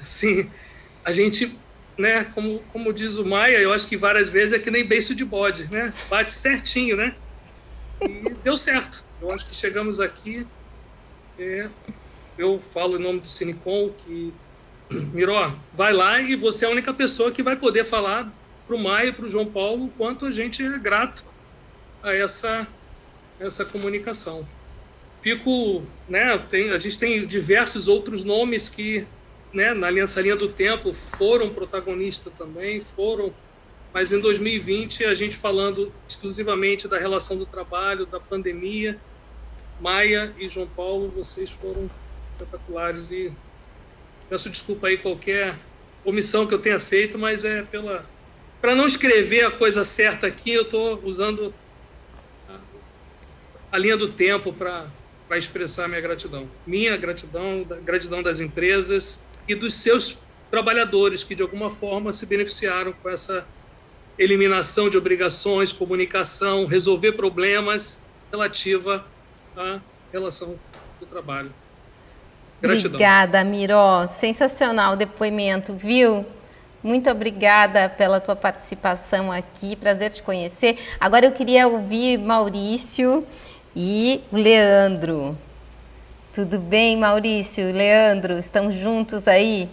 Assim, 0.00 0.50
a 1.04 1.12
gente, 1.12 1.56
né, 1.96 2.24
como, 2.34 2.60
como 2.72 2.92
diz 2.92 3.16
o 3.16 3.24
Maia, 3.24 3.58
eu 3.58 3.72
acho 3.72 3.86
que 3.86 3.96
várias 3.96 4.28
vezes 4.28 4.52
é 4.52 4.58
que 4.58 4.70
nem 4.70 4.84
beiço 4.84 5.14
de 5.14 5.24
bode, 5.24 5.68
né? 5.70 5.92
Bate 6.08 6.34
certinho, 6.34 6.96
né? 6.96 7.14
E 8.00 8.30
deu 8.42 8.56
certo. 8.56 9.04
Eu 9.20 9.30
acho 9.30 9.46
que 9.46 9.54
chegamos 9.54 10.00
aqui. 10.00 10.46
É, 11.38 11.68
eu 12.36 12.60
falo 12.72 12.98
em 12.98 13.02
nome 13.02 13.20
do 13.20 13.28
Cinecom 13.28 13.90
que 13.90 14.32
Miró, 14.90 15.54
vai 15.72 15.92
lá 15.92 16.20
e 16.20 16.36
você 16.36 16.64
é 16.64 16.68
a 16.68 16.70
única 16.70 16.92
pessoa 16.92 17.32
que 17.32 17.42
vai 17.42 17.56
poder 17.56 17.84
falar 17.84 18.32
para 18.66 18.76
o 18.76 18.78
Maia 18.78 19.08
e 19.08 19.12
para 19.12 19.26
o 19.26 19.28
João 19.28 19.46
Paulo 19.46 19.86
o 19.86 19.90
quanto 19.90 20.26
a 20.26 20.30
gente 20.30 20.64
é 20.64 20.78
grato 20.78 21.24
a 22.02 22.12
essa, 22.12 22.66
essa 23.38 23.64
comunicação. 23.64 24.46
Fico, 25.26 25.82
né, 26.08 26.38
tem, 26.38 26.70
a 26.70 26.78
gente 26.78 27.00
tem 27.00 27.26
diversos 27.26 27.88
outros 27.88 28.22
nomes 28.22 28.68
que, 28.68 29.04
né, 29.52 29.74
na 29.74 29.88
Aliança 29.88 30.20
Linha 30.20 30.36
do 30.36 30.46
Tempo, 30.48 30.92
foram 30.92 31.50
protagonistas 31.50 32.32
também, 32.38 32.80
foram, 32.80 33.34
mas 33.92 34.12
em 34.12 34.20
2020, 34.20 35.04
a 35.04 35.14
gente 35.14 35.36
falando 35.36 35.92
exclusivamente 36.06 36.86
da 36.86 36.96
relação 36.96 37.36
do 37.36 37.44
trabalho, 37.44 38.06
da 38.06 38.20
pandemia, 38.20 39.00
Maia 39.80 40.32
e 40.38 40.48
João 40.48 40.68
Paulo, 40.68 41.08
vocês 41.08 41.50
foram 41.50 41.90
espetaculares 42.38 43.10
e 43.10 43.32
Peço 44.28 44.48
desculpa 44.48 44.86
aí 44.86 44.96
qualquer 44.96 45.56
omissão 46.04 46.46
que 46.46 46.54
eu 46.54 46.60
tenha 46.60 46.78
feito, 46.78 47.18
mas 47.18 47.44
é 47.44 47.62
pela 47.62 48.04
para 48.60 48.76
não 48.76 48.86
escrever 48.86 49.44
a 49.44 49.50
coisa 49.50 49.82
certa 49.82 50.28
aqui, 50.28 50.52
eu 50.52 50.62
estou 50.62 51.00
usando 51.04 51.52
a, 52.48 52.58
a, 53.72 53.78
linha 53.78 53.96
do 53.96 54.12
tempo 54.12 54.52
para 54.52 54.86
para 55.28 55.38
expressar 55.38 55.88
minha 55.88 56.00
gratidão. 56.00 56.48
Minha 56.66 56.96
gratidão, 56.96 57.64
gratidão 57.84 58.22
das 58.22 58.40
empresas 58.40 59.24
e 59.48 59.54
dos 59.54 59.74
seus 59.74 60.18
trabalhadores 60.50 61.24
que 61.24 61.34
de 61.34 61.42
alguma 61.42 61.70
forma 61.70 62.12
se 62.12 62.26
beneficiaram 62.26 62.92
com 62.92 63.08
essa 63.08 63.46
eliminação 64.18 64.88
de 64.88 64.96
obrigações, 64.96 65.72
comunicação, 65.72 66.66
resolver 66.66 67.12
problemas 67.12 68.02
relativa 68.30 69.04
à 69.56 69.80
relação 70.12 70.58
do 70.98 71.06
trabalho. 71.06 71.52
Gratidão. 72.60 72.92
Obrigada, 72.92 73.44
Miró. 73.44 74.06
Sensacional 74.06 74.94
o 74.94 74.96
depoimento, 74.96 75.74
viu? 75.74 76.24
Muito 76.82 77.10
obrigada 77.10 77.88
pela 77.88 78.20
tua 78.20 78.36
participação 78.36 79.32
aqui, 79.32 79.74
prazer 79.74 80.12
te 80.12 80.22
conhecer. 80.22 80.78
Agora 81.00 81.26
eu 81.26 81.32
queria 81.32 81.66
ouvir 81.66 82.16
Maurício 82.16 83.26
e 83.76 84.24
o 84.32 84.36
Leandro. 84.36 85.36
Tudo 86.32 86.58
bem, 86.58 86.96
Maurício? 86.96 87.70
Leandro, 87.70 88.38
estão 88.38 88.72
juntos 88.72 89.28
aí? 89.28 89.68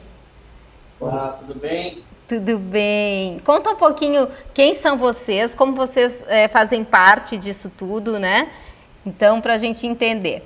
Olá, 1.00 1.38
tudo 1.40 1.58
bem? 1.58 2.04
Tudo 2.28 2.60
bem. 2.60 3.40
Conta 3.40 3.70
um 3.72 3.76
pouquinho 3.78 4.28
quem 4.54 4.74
são 4.74 4.98
vocês, 4.98 5.56
como 5.56 5.74
vocês 5.74 6.24
é, 6.28 6.50
fazem 6.50 6.84
parte 6.84 7.38
disso 7.38 7.70
tudo, 7.70 8.20
né? 8.20 8.52
Então, 9.06 9.40
para 9.40 9.54
a 9.54 9.58
gente 9.58 9.88
entender. 9.88 10.44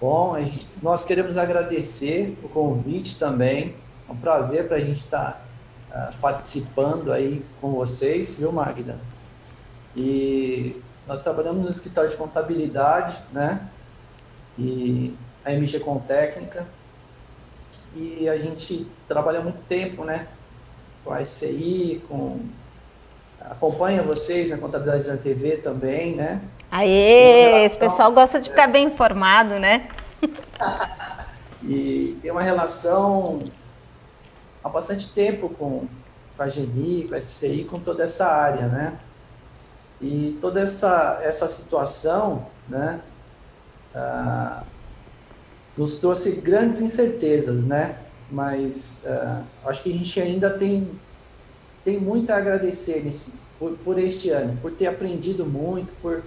Bom, 0.00 0.36
gente, 0.38 0.68
nós 0.80 1.04
queremos 1.04 1.36
agradecer 1.36 2.36
o 2.42 2.48
convite 2.48 3.18
também. 3.18 3.74
É 4.08 4.12
um 4.12 4.16
prazer 4.16 4.68
para 4.68 4.76
a 4.76 4.80
gente 4.80 4.98
estar 4.98 5.44
tá, 5.90 6.10
uh, 6.10 6.20
participando 6.20 7.12
aí 7.12 7.44
com 7.60 7.72
vocês, 7.72 8.34
viu, 8.34 8.52
Magda? 8.52 8.98
E 9.96 10.80
nós 11.06 11.22
trabalhamos 11.22 11.62
no 11.64 11.70
escritório 11.70 12.10
de 12.10 12.16
contabilidade, 12.16 13.20
né? 13.32 13.68
E 14.58 15.14
a 15.44 15.52
MG 15.52 15.80
com 15.80 15.98
técnica. 15.98 16.66
E 17.94 18.28
a 18.28 18.38
gente 18.38 18.86
trabalha 19.06 19.40
muito 19.40 19.62
tempo, 19.62 20.04
né? 20.04 20.28
Com 21.04 21.12
a 21.12 21.22
SCI, 21.22 22.02
com 22.08 22.40
acompanha 23.40 24.02
vocês 24.02 24.50
na 24.50 24.58
contabilidade 24.58 25.08
da 25.08 25.16
TV 25.16 25.56
também, 25.56 26.14
né? 26.14 26.40
Aê, 26.70 27.42
relação, 27.42 27.62
esse 27.64 27.78
pessoal 27.78 28.12
gosta 28.12 28.40
de 28.40 28.48
ficar 28.48 28.68
bem 28.68 28.86
informado, 28.86 29.58
né? 29.58 29.88
e 31.62 32.16
tem 32.22 32.30
uma 32.30 32.42
relação 32.42 33.42
há 34.62 34.68
bastante 34.68 35.10
tempo 35.10 35.48
com, 35.50 35.86
com 36.36 36.42
a 36.42 36.48
GENI, 36.48 37.08
com 37.08 37.14
a 37.14 37.20
SCI, 37.20 37.64
com 37.64 37.78
toda 37.78 38.04
essa 38.04 38.26
área, 38.26 38.68
né? 38.68 38.98
E 40.02 40.36
toda 40.40 40.60
essa, 40.60 41.20
essa 41.22 41.46
situação, 41.46 42.46
né, 42.68 43.00
ah, 43.94 44.64
nos 45.76 45.96
trouxe 45.96 46.32
grandes 46.32 46.80
incertezas, 46.80 47.64
né? 47.64 47.98
Mas 48.30 49.00
ah, 49.06 49.42
acho 49.64 49.82
que 49.82 49.90
a 49.90 49.94
gente 49.94 50.20
ainda 50.20 50.50
tem, 50.50 50.90
tem 51.84 52.00
muito 52.00 52.30
a 52.30 52.36
agradecer 52.36 53.04
nesse, 53.04 53.32
por, 53.58 53.72
por 53.78 53.98
este 53.98 54.30
ano, 54.30 54.58
por 54.60 54.72
ter 54.72 54.88
aprendido 54.88 55.46
muito, 55.46 55.92
por 56.02 56.22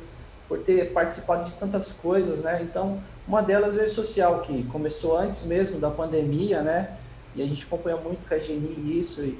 por 0.48 0.60
ter 0.60 0.92
participado 0.94 1.50
de 1.50 1.56
tantas 1.56 1.92
coisas, 1.92 2.42
né? 2.42 2.62
Então, 2.62 3.02
uma 3.28 3.42
delas 3.42 3.78
é 3.78 3.84
a 3.84 3.88
social, 3.88 4.42
que 4.42 4.64
começou 4.66 5.18
antes 5.18 5.44
mesmo 5.44 5.80
da 5.80 5.90
pandemia, 5.90 6.62
né? 6.62 6.98
E 7.36 7.42
a 7.42 7.48
gente 7.48 7.66
acompanha 7.66 7.98
muito 7.98 8.28
com 8.28 8.34
a 8.34 8.38
Geni 8.38 8.98
isso, 8.98 9.24
e, 9.24 9.40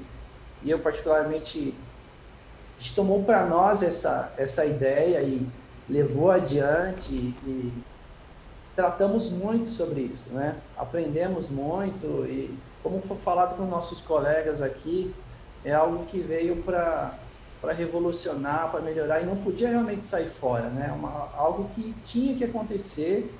e 0.62 0.70
eu 0.70 0.80
particularmente, 0.80 1.74
a 2.76 2.80
gente 2.80 2.94
tomou 2.94 3.22
para 3.22 3.46
nós 3.46 3.82
essa, 3.82 4.32
essa 4.36 4.64
ideia 4.64 5.22
e 5.22 5.46
levou 5.88 6.30
adiante 6.30 7.12
e, 7.12 7.34
e 7.46 7.72
tratamos 8.74 9.30
muito 9.30 9.68
sobre 9.68 10.02
isso, 10.02 10.30
né? 10.32 10.56
Aprendemos 10.76 11.48
muito 11.48 12.26
e, 12.28 12.56
como 12.82 13.00
foi 13.00 13.16
falado 13.16 13.56
com 13.56 13.64
nossos 13.64 14.00
colegas 14.00 14.60
aqui, 14.60 15.14
é 15.64 15.72
algo 15.72 16.04
que 16.04 16.20
veio 16.20 16.62
para 16.62 17.18
para 17.60 17.72
revolucionar, 17.72 18.70
para 18.70 18.80
melhorar, 18.80 19.20
e 19.22 19.26
não 19.26 19.36
podia 19.36 19.68
realmente 19.68 20.04
sair 20.04 20.28
fora, 20.28 20.68
né? 20.68 20.92
Uma, 20.92 21.30
algo 21.34 21.68
que 21.74 21.94
tinha 22.04 22.36
que 22.36 22.44
acontecer 22.44 23.34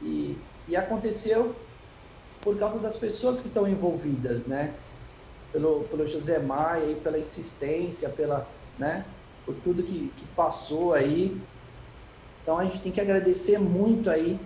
e, 0.00 0.38
e 0.68 0.76
aconteceu 0.76 1.56
por 2.40 2.56
causa 2.58 2.78
das 2.78 2.96
pessoas 2.96 3.40
que 3.40 3.48
estão 3.48 3.66
envolvidas, 3.66 4.44
né? 4.44 4.74
Pelo, 5.50 5.84
pelo 5.84 6.06
José 6.06 6.38
Maia, 6.38 6.92
e 6.92 6.94
pela 6.94 7.18
insistência, 7.18 8.08
pela, 8.10 8.46
né? 8.78 9.04
Por 9.44 9.54
tudo 9.56 9.82
que, 9.82 10.12
que 10.16 10.24
passou 10.36 10.94
aí. 10.94 11.40
Então 12.42 12.58
a 12.58 12.64
gente 12.64 12.80
tem 12.80 12.92
que 12.92 13.00
agradecer 13.00 13.58
muito 13.58 14.10
aí 14.10 14.38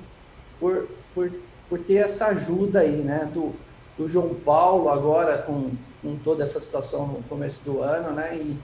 por, 0.58 0.88
por, 1.14 1.32
por 1.68 1.78
ter 1.78 1.96
essa 1.96 2.28
ajuda 2.28 2.80
aí, 2.80 2.96
né? 2.96 3.28
Do, 3.32 3.54
do 3.96 4.06
João 4.06 4.34
Paulo 4.34 4.88
agora 4.88 5.38
com, 5.38 5.72
com 6.02 6.16
toda 6.16 6.42
essa 6.42 6.60
situação 6.60 7.08
no 7.08 7.22
começo 7.24 7.64
do 7.64 7.80
ano, 7.80 8.12
né? 8.12 8.36
E, 8.36 8.58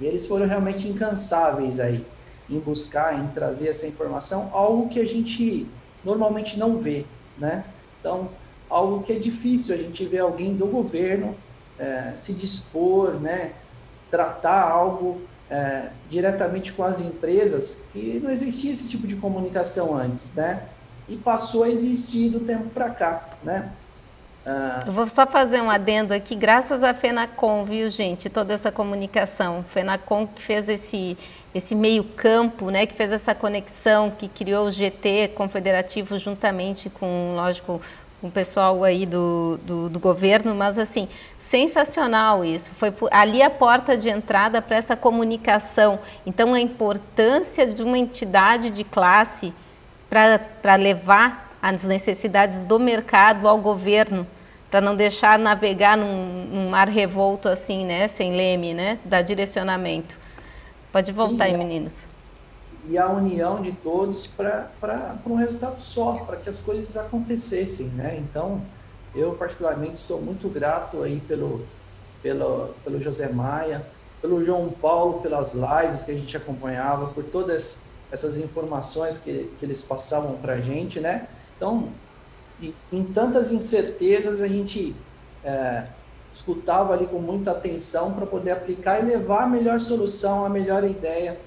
e 0.00 0.06
eles 0.06 0.26
foram 0.26 0.46
realmente 0.46 0.88
incansáveis 0.88 1.78
aí 1.78 2.06
em 2.48 2.58
buscar, 2.58 3.18
em 3.18 3.28
trazer 3.28 3.68
essa 3.68 3.86
informação, 3.86 4.50
algo 4.52 4.88
que 4.88 4.98
a 4.98 5.06
gente 5.06 5.68
normalmente 6.04 6.58
não 6.58 6.76
vê, 6.76 7.04
né? 7.38 7.64
Então, 8.00 8.30
algo 8.68 9.02
que 9.02 9.12
é 9.12 9.18
difícil 9.18 9.74
a 9.74 9.78
gente 9.78 10.04
ver 10.04 10.18
alguém 10.18 10.54
do 10.54 10.66
governo 10.66 11.36
é, 11.78 12.12
se 12.16 12.32
dispor, 12.32 13.20
né? 13.20 13.54
Tratar 14.10 14.62
algo 14.62 15.20
é, 15.48 15.90
diretamente 16.08 16.72
com 16.72 16.82
as 16.82 17.00
empresas, 17.00 17.80
que 17.92 18.20
não 18.22 18.30
existia 18.30 18.72
esse 18.72 18.88
tipo 18.88 19.06
de 19.06 19.16
comunicação 19.16 19.96
antes, 19.96 20.32
né? 20.34 20.62
e 21.10 21.16
passou 21.16 21.64
a 21.64 21.68
existir 21.68 22.30
do 22.30 22.40
tempo 22.40 22.68
para 22.68 22.88
cá, 22.90 23.28
né? 23.42 23.72
Ah. 24.46 24.84
Eu 24.86 24.92
vou 24.92 25.06
só 25.06 25.26
fazer 25.26 25.60
um 25.60 25.68
adendo 25.68 26.14
aqui, 26.14 26.34
graças 26.34 26.84
à 26.84 26.94
FENACOM, 26.94 27.64
viu, 27.64 27.90
gente, 27.90 28.30
toda 28.30 28.54
essa 28.54 28.70
comunicação. 28.70 29.64
FENACOM 29.68 30.26
que 30.28 30.40
fez 30.40 30.68
esse, 30.68 31.18
esse 31.52 31.74
meio 31.74 32.04
campo, 32.04 32.70
né, 32.70 32.86
que 32.86 32.94
fez 32.94 33.12
essa 33.12 33.34
conexão, 33.34 34.10
que 34.10 34.28
criou 34.28 34.68
o 34.68 34.70
GT 34.70 35.32
confederativo 35.34 36.16
juntamente 36.16 36.88
com, 36.88 37.34
lógico, 37.36 37.82
com 38.20 38.28
o 38.28 38.30
pessoal 38.30 38.84
aí 38.84 39.06
do, 39.06 39.58
do, 39.64 39.88
do, 39.88 39.98
governo, 39.98 40.54
mas 40.54 40.78
assim, 40.78 41.08
sensacional 41.38 42.44
isso. 42.44 42.74
Foi 42.74 42.92
ali 43.10 43.42
a 43.42 43.48
porta 43.48 43.96
de 43.96 44.10
entrada 44.10 44.60
para 44.60 44.76
essa 44.76 44.94
comunicação. 44.94 45.98
Então, 46.26 46.52
a 46.52 46.60
importância 46.60 47.66
de 47.66 47.82
uma 47.82 47.96
entidade 47.96 48.70
de 48.70 48.84
classe 48.84 49.54
para 50.08 50.74
levar 50.74 51.56
as 51.62 51.82
necessidades 51.84 52.62
do 52.64 52.78
mercado 52.78 53.48
ao 53.48 53.58
governo, 53.58 54.26
para 54.70 54.80
não 54.80 54.94
deixar 54.94 55.38
navegar 55.38 55.96
num, 55.96 56.46
num, 56.52 56.70
mar 56.70 56.88
revolto 56.88 57.48
assim, 57.48 57.84
né, 57.84 58.06
sem 58.08 58.36
leme, 58.36 58.74
né, 58.74 58.98
dar 59.04 59.22
direcionamento. 59.22 60.18
Pode 60.92 61.10
voltar 61.12 61.46
Sim, 61.46 61.52
aí, 61.52 61.58
meninos. 61.58 62.09
E 62.88 62.96
a 62.96 63.08
união 63.08 63.60
de 63.60 63.72
todos 63.72 64.26
para 64.26 65.18
um 65.26 65.34
resultado 65.34 65.78
só, 65.80 66.24
para 66.24 66.36
que 66.36 66.48
as 66.48 66.60
coisas 66.60 66.96
acontecessem, 66.96 67.88
né? 67.88 68.16
Então, 68.18 68.62
eu 69.14 69.32
particularmente 69.34 69.98
sou 69.98 70.20
muito 70.20 70.48
grato 70.48 71.02
aí 71.02 71.20
pelo, 71.20 71.66
pelo, 72.22 72.74
pelo 72.84 73.00
José 73.00 73.28
Maia, 73.28 73.86
pelo 74.20 74.42
João 74.42 74.70
Paulo, 74.70 75.20
pelas 75.20 75.54
lives 75.54 76.04
que 76.04 76.12
a 76.12 76.18
gente 76.18 76.36
acompanhava, 76.36 77.08
por 77.08 77.24
todas 77.24 77.78
essas 78.10 78.38
informações 78.38 79.18
que, 79.18 79.50
que 79.58 79.64
eles 79.64 79.82
passavam 79.82 80.36
para 80.36 80.54
a 80.54 80.60
gente, 80.60 81.00
né? 81.00 81.28
Então, 81.56 81.88
em 82.92 83.04
tantas 83.04 83.50
incertezas, 83.52 84.42
a 84.42 84.48
gente 84.48 84.94
é, 85.44 85.84
escutava 86.32 86.92
ali 86.92 87.06
com 87.06 87.18
muita 87.18 87.52
atenção 87.52 88.14
para 88.14 88.26
poder 88.26 88.52
aplicar 88.52 89.00
e 89.00 89.04
levar 89.04 89.44
a 89.44 89.46
melhor 89.46 89.80
solução, 89.80 90.44
a 90.44 90.48
melhor 90.48 90.84
ideia 90.84 91.38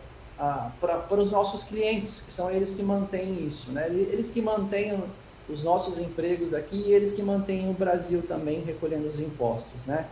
para 0.80 1.20
os 1.20 1.32
nossos 1.32 1.64
clientes, 1.64 2.22
que 2.22 2.32
são 2.32 2.50
eles 2.50 2.74
que 2.74 2.84
mantêm 2.84 3.46
isso, 3.46 3.72
né? 3.72 3.88
Eles 3.88 4.32
que 4.32 4.42
mantêm 4.42 5.04
os 5.50 5.64
nossos 5.64 6.00
empregos 6.00 6.54
aqui 6.54 6.78
e 6.88 6.94
eles 6.94 7.12
que 7.12 7.22
mantêm 7.22 7.70
o 7.70 7.74
Brasil 7.74 8.22
também 8.22 8.62
recolhendo 8.62 9.08
os 9.08 9.20
impostos, 9.20 9.86
né? 9.86 10.08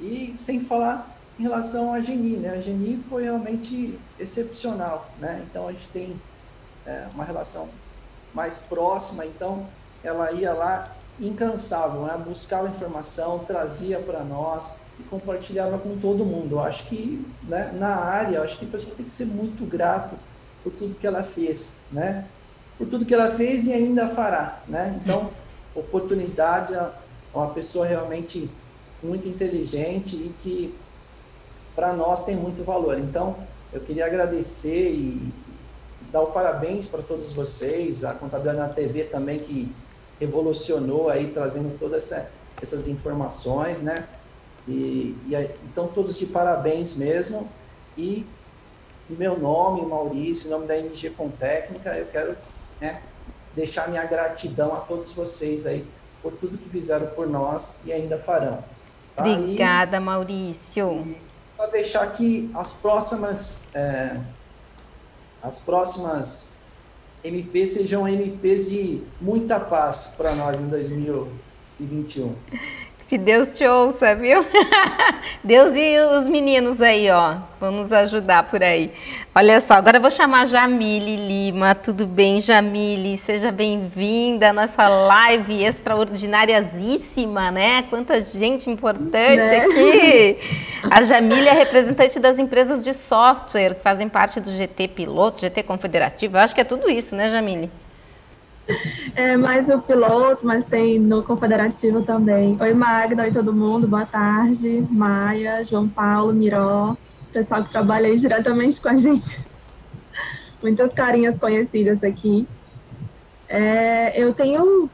E 0.00 0.34
sem 0.34 0.60
falar 0.60 1.16
em 1.38 1.42
relação 1.42 1.92
à 1.92 2.00
Geni, 2.00 2.36
né? 2.36 2.50
A 2.50 2.60
Geni 2.60 2.98
foi 2.98 3.24
realmente 3.24 3.98
excepcional, 4.18 5.10
né? 5.18 5.44
Então 5.48 5.68
a 5.68 5.72
gente 5.72 5.88
tem 5.88 6.20
é, 6.86 7.06
uma 7.14 7.24
relação 7.24 7.68
mais 8.34 8.58
próxima, 8.58 9.26
então 9.26 9.66
ela 10.02 10.32
ia 10.32 10.52
lá 10.52 10.92
incansável, 11.20 12.02
né? 12.02 12.16
buscava 12.16 12.68
informação, 12.68 13.40
trazia 13.40 13.98
para 14.00 14.24
nós 14.24 14.74
e 14.98 15.02
compartilhava 15.04 15.78
com 15.78 15.98
todo 15.98 16.24
mundo. 16.24 16.56
Eu 16.56 16.60
acho 16.60 16.86
que 16.86 17.24
né, 17.42 17.72
na 17.74 17.96
área, 17.96 18.36
eu 18.36 18.42
acho 18.42 18.58
que 18.58 18.64
a 18.64 18.68
pessoa 18.68 18.94
tem 18.94 19.04
que 19.04 19.12
ser 19.12 19.26
muito 19.26 19.64
grato 19.64 20.16
por 20.62 20.72
tudo 20.72 20.94
que 20.94 21.06
ela 21.06 21.22
fez, 21.22 21.74
né? 21.90 22.26
Por 22.78 22.86
tudo 22.86 23.04
que 23.04 23.14
ela 23.14 23.30
fez 23.30 23.66
e 23.66 23.72
ainda 23.72 24.08
fará, 24.08 24.62
né? 24.68 25.00
Então, 25.02 25.30
oportunidades 25.74 26.72
é 26.72 26.90
uma 27.34 27.48
pessoa 27.48 27.86
realmente 27.86 28.50
muito 29.02 29.26
inteligente 29.26 30.16
e 30.16 30.34
que 30.38 30.74
para 31.74 31.92
nós 31.92 32.22
tem 32.22 32.36
muito 32.36 32.62
valor. 32.62 32.98
Então, 32.98 33.36
eu 33.72 33.80
queria 33.80 34.06
agradecer 34.06 34.90
e 34.90 35.32
dar 36.12 36.20
o 36.20 36.26
parabéns 36.26 36.86
para 36.86 37.02
todos 37.02 37.32
vocês, 37.32 38.04
a 38.04 38.12
Contabilidade 38.12 38.58
na 38.58 38.68
TV 38.68 39.04
também 39.04 39.38
que 39.38 39.74
revolucionou 40.20 41.08
aí, 41.08 41.28
trazendo 41.28 41.76
todas 41.78 42.04
essa, 42.04 42.30
essas 42.60 42.86
informações, 42.86 43.80
né? 43.82 44.06
E, 44.66 45.16
e 45.28 45.50
então 45.64 45.88
todos 45.88 46.18
de 46.18 46.26
parabéns 46.26 46.94
mesmo. 46.94 47.48
E 47.96 48.26
em 49.10 49.14
meu 49.14 49.38
nome, 49.38 49.84
Maurício, 49.84 50.46
em 50.46 50.50
nome 50.50 50.66
da 50.66 50.78
MG 50.78 51.10
Com 51.10 51.28
Técnica, 51.30 51.90
eu 51.96 52.06
quero 52.06 52.36
né, 52.80 53.02
deixar 53.54 53.88
minha 53.88 54.04
gratidão 54.04 54.74
a 54.74 54.80
todos 54.80 55.12
vocês 55.12 55.66
aí 55.66 55.86
por 56.22 56.32
tudo 56.32 56.56
que 56.56 56.68
fizeram 56.68 57.08
por 57.08 57.26
nós 57.26 57.76
e 57.84 57.92
ainda 57.92 58.18
farão. 58.18 58.64
Tá? 59.14 59.26
Obrigada, 59.26 59.96
e, 59.96 60.00
Maurício. 60.00 61.04
E 61.06 61.18
só 61.56 61.66
deixar 61.66 62.02
aqui 62.02 62.50
as 62.54 62.72
próximas 62.72 63.60
é, 63.74 64.16
as 65.42 65.60
próximas 65.60 66.50
MPs 67.24 67.70
sejam 67.70 68.06
MPs 68.06 68.70
de 68.70 69.02
muita 69.20 69.58
paz 69.58 70.14
para 70.16 70.34
nós 70.34 70.60
em 70.60 70.68
2021. 70.68 72.34
Que 73.12 73.18
Deus 73.18 73.50
te 73.50 73.66
ouça, 73.66 74.14
viu? 74.14 74.42
Deus 75.44 75.76
e 75.76 76.00
os 76.16 76.26
meninos 76.26 76.80
aí, 76.80 77.10
ó, 77.10 77.34
vão 77.60 77.70
nos 77.70 77.92
ajudar 77.92 78.44
por 78.44 78.62
aí. 78.62 78.90
Olha 79.34 79.60
só, 79.60 79.74
agora 79.74 79.98
eu 79.98 80.00
vou 80.00 80.10
chamar 80.10 80.46
Jamile 80.46 81.16
Lima. 81.16 81.74
Tudo 81.74 82.06
bem, 82.06 82.40
Jamile? 82.40 83.18
Seja 83.18 83.52
bem-vinda 83.52 84.48
à 84.48 84.52
nossa 84.54 84.88
live 84.88 85.62
extraordinariasíssima, 85.62 87.50
né? 87.50 87.82
Quanta 87.90 88.18
gente 88.22 88.70
importante 88.70 89.36
né? 89.36 89.58
aqui. 89.58 90.38
A 90.90 91.02
Jamile 91.02 91.48
é 91.48 91.52
representante 91.52 92.18
das 92.18 92.38
empresas 92.38 92.82
de 92.82 92.94
software 92.94 93.74
que 93.74 93.82
fazem 93.82 94.08
parte 94.08 94.40
do 94.40 94.50
GT 94.50 94.88
Piloto, 94.88 95.38
GT 95.38 95.64
Confederativo. 95.64 96.38
Eu 96.38 96.40
acho 96.40 96.54
que 96.54 96.62
é 96.62 96.64
tudo 96.64 96.88
isso, 96.88 97.14
né, 97.14 97.30
Jamile? 97.30 97.70
É 99.14 99.36
mais 99.36 99.68
o 99.68 99.80
piloto, 99.80 100.46
mas 100.46 100.64
tem 100.64 100.98
no 100.98 101.22
Confederativo 101.22 102.02
também. 102.02 102.56
Oi, 102.60 102.72
Magda, 102.72 103.24
oi 103.24 103.32
todo 103.32 103.52
mundo, 103.52 103.88
boa 103.88 104.06
tarde. 104.06 104.86
Maia, 104.88 105.64
João 105.64 105.88
Paulo, 105.88 106.32
Miró, 106.32 106.96
pessoal 107.32 107.64
que 107.64 107.70
trabalha 107.70 108.06
aí 108.06 108.16
diretamente 108.16 108.80
com 108.80 108.88
a 108.88 108.96
gente. 108.96 109.38
Muitas 110.62 110.92
carinhas 110.92 111.36
conhecidas 111.38 112.04
aqui. 112.04 112.46
É, 113.48 114.18
eu 114.20 114.32
tenho, 114.32 114.88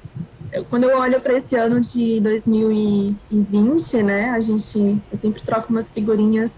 quando 0.70 0.84
eu 0.84 0.98
olho 0.98 1.20
para 1.20 1.34
esse 1.34 1.54
ano 1.54 1.80
de 1.80 2.20
2020, 2.20 4.02
né, 4.02 4.30
a 4.30 4.40
gente, 4.40 5.00
eu 5.12 5.18
sempre 5.18 5.42
troco 5.42 5.70
umas 5.70 5.86
figurinhas 5.88 6.50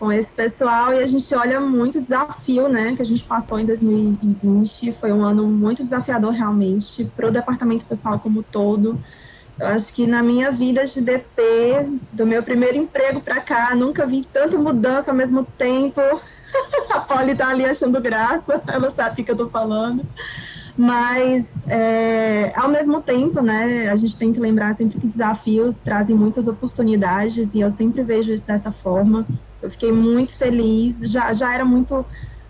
com 0.00 0.10
esse 0.10 0.32
pessoal 0.32 0.94
e 0.94 1.02
a 1.02 1.06
gente 1.06 1.32
olha 1.34 1.60
muito 1.60 2.00
desafio, 2.00 2.70
né, 2.70 2.96
que 2.96 3.02
a 3.02 3.04
gente 3.04 3.22
passou 3.22 3.60
em 3.60 3.66
2020. 3.66 4.92
Foi 4.98 5.12
um 5.12 5.22
ano 5.22 5.46
muito 5.46 5.84
desafiador 5.84 6.32
realmente 6.32 7.04
para 7.14 7.28
o 7.28 7.30
departamento 7.30 7.84
pessoal 7.84 8.18
como 8.18 8.42
todo. 8.42 8.98
Eu 9.58 9.66
acho 9.66 9.92
que 9.92 10.06
na 10.06 10.22
minha 10.22 10.50
vida 10.50 10.86
de 10.86 11.02
DP, 11.02 12.00
do 12.12 12.26
meu 12.26 12.42
primeiro 12.42 12.78
emprego 12.78 13.20
para 13.20 13.42
cá, 13.42 13.74
nunca 13.74 14.06
vi 14.06 14.26
tanta 14.32 14.56
mudança 14.56 15.10
ao 15.10 15.16
mesmo 15.16 15.44
tempo. 15.58 16.00
a 16.90 17.00
Polly 17.00 17.36
tá 17.36 17.50
ali 17.50 17.66
achando 17.66 18.00
graça, 18.00 18.62
ela 18.72 18.90
sabe 18.92 19.20
o 19.20 19.24
que 19.24 19.30
eu 19.30 19.36
tô 19.36 19.50
falando. 19.50 20.02
Mas, 20.78 21.44
é, 21.68 22.54
ao 22.56 22.70
mesmo 22.70 23.02
tempo, 23.02 23.42
né, 23.42 23.90
a 23.90 23.96
gente 23.96 24.16
tem 24.16 24.32
que 24.32 24.40
lembrar 24.40 24.74
sempre 24.76 24.98
que 24.98 25.06
desafios 25.06 25.76
trazem 25.76 26.16
muitas 26.16 26.48
oportunidades 26.48 27.52
e 27.52 27.60
eu 27.60 27.70
sempre 27.70 28.02
vejo 28.02 28.32
isso 28.32 28.46
dessa 28.46 28.72
forma. 28.72 29.26
Eu 29.62 29.70
fiquei 29.70 29.92
muito 29.92 30.32
feliz, 30.32 31.00
já, 31.10 31.32
já 31.32 31.52
era 31.54 31.64
muito, 31.64 32.04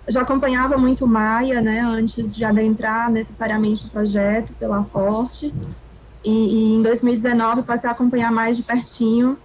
já 0.08 0.22
acompanhava 0.22 0.76
muito 0.76 1.06
Maia, 1.06 1.60
né, 1.60 1.80
antes 1.80 2.34
de 2.34 2.44
adentrar 2.44 3.10
necessariamente 3.10 3.86
o 3.86 3.90
projeto 3.90 4.52
pela 4.58 4.84
Fortes, 4.84 5.52
e, 6.24 6.30
e 6.30 6.74
em 6.74 6.82
2019 6.82 7.62
passei 7.62 7.88
a 7.88 7.92
acompanhar 7.92 8.30
mais 8.30 8.56
de 8.56 8.62
pertinho, 8.62 9.36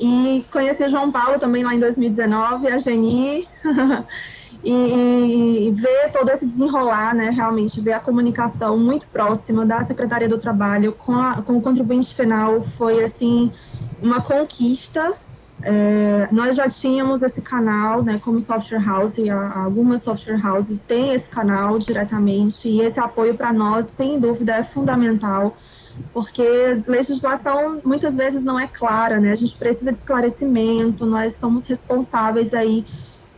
e 0.00 0.44
conheci 0.50 0.88
João 0.88 1.10
Paulo 1.10 1.38
também 1.38 1.64
lá 1.64 1.74
em 1.74 1.80
2019, 1.80 2.68
a 2.68 2.78
Geni, 2.78 3.48
e, 4.64 5.68
e, 5.68 5.70
ver 5.72 6.12
todo 6.12 6.30
esse 6.30 6.46
desenrolar, 6.46 7.14
né, 7.14 7.30
realmente 7.30 7.80
ver 7.80 7.92
a 7.94 8.00
comunicação 8.00 8.78
muito 8.78 9.06
próxima 9.08 9.66
da 9.66 9.84
Secretaria 9.84 10.28
do 10.28 10.38
Trabalho 10.38 10.92
com, 10.92 11.14
a, 11.14 11.42
com 11.42 11.56
o 11.56 11.62
contribuinte 11.62 12.14
final 12.14 12.62
foi, 12.76 13.02
assim, 13.02 13.52
uma 14.00 14.20
conquista, 14.20 15.12
é, 15.62 16.28
nós 16.32 16.56
já 16.56 16.68
tínhamos 16.68 17.22
esse 17.22 17.40
canal, 17.40 18.02
né, 18.02 18.20
como 18.22 18.40
software 18.40 18.84
house, 18.84 19.16
e 19.16 19.30
algumas 19.30 20.02
software 20.02 20.44
houses 20.44 20.80
têm 20.80 21.14
esse 21.14 21.28
canal 21.28 21.78
diretamente, 21.78 22.68
e 22.68 22.80
esse 22.80 22.98
apoio 22.98 23.34
para 23.34 23.52
nós, 23.52 23.86
sem 23.86 24.18
dúvida, 24.18 24.56
é 24.56 24.64
fundamental, 24.64 25.56
porque 26.12 26.42
legislação 26.86 27.80
muitas 27.84 28.16
vezes 28.16 28.42
não 28.42 28.58
é 28.58 28.66
clara, 28.66 29.20
né, 29.20 29.32
a 29.32 29.36
gente 29.36 29.56
precisa 29.56 29.92
de 29.92 29.98
esclarecimento, 29.98 31.06
nós 31.06 31.36
somos 31.36 31.64
responsáveis 31.64 32.52
aí 32.52 32.84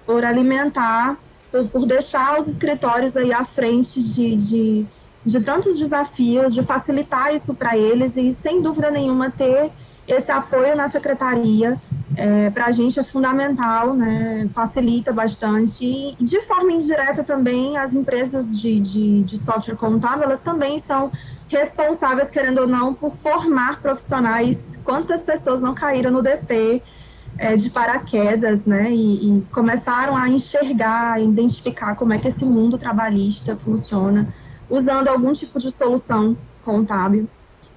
por 0.07 0.25
alimentar, 0.25 1.19
por, 1.53 1.69
por 1.69 1.87
deixar 1.87 2.41
os 2.41 2.49
escritórios 2.49 3.17
aí 3.17 3.33
à 3.35 3.45
frente 3.45 4.03
de, 4.03 4.37
de, 4.37 4.87
de 5.27 5.41
tantos 5.43 5.79
desafios, 5.79 6.55
de 6.55 6.63
facilitar 6.63 7.35
isso 7.35 7.55
para 7.55 7.77
eles, 7.77 8.17
e 8.17 8.33
sem 8.33 8.63
dúvida 8.63 8.91
nenhuma 8.91 9.31
ter 9.31 9.71
esse 10.07 10.31
apoio 10.31 10.77
na 10.77 10.89
secretaria 10.89 11.79
é, 12.17 12.51
para 12.51 12.67
a 12.67 12.71
gente 12.71 12.99
é 12.99 13.05
fundamental, 13.05 13.95
né, 13.95 14.49
facilita 14.55 15.13
bastante. 15.13 15.85
E, 15.85 16.17
de 16.21 16.41
forma 16.43 16.73
indireta 16.73 17.25
também, 17.25 17.77
as 17.77 17.95
empresas 17.95 18.59
de, 18.59 18.81
de, 18.81 19.23
de 19.25 19.39
software 19.39 19.77
contábil, 19.77 20.25
elas 20.25 20.41
também 20.41 20.79
são 20.79 21.11
responsáveis, 21.49 22.31
querendo 22.31 22.63
ou 22.63 22.67
não, 22.67 22.95
por 22.95 23.17
formar 23.17 23.81
profissionais. 23.81 24.79
Quantas 24.85 25.23
pessoas 25.23 25.61
não 25.61 25.75
caíram 25.75 26.11
no 26.11 26.23
DP 26.23 26.83
é, 27.37 27.57
de 27.57 27.69
paraquedas, 27.69 28.65
né, 28.65 28.91
e, 28.91 29.39
e 29.39 29.43
começaram 29.53 30.17
a 30.17 30.29
enxergar, 30.29 31.15
a 31.15 31.21
identificar 31.21 31.97
como 31.97 32.13
é 32.13 32.19
que 32.19 32.29
esse 32.29 32.45
mundo 32.45 32.79
trabalhista 32.79 33.57
funciona, 33.57 34.33
usando 34.71 35.09
algum 35.09 35.33
tipo 35.33 35.59
de 35.59 35.71
solução 35.71 36.37
contábil. 36.65 37.29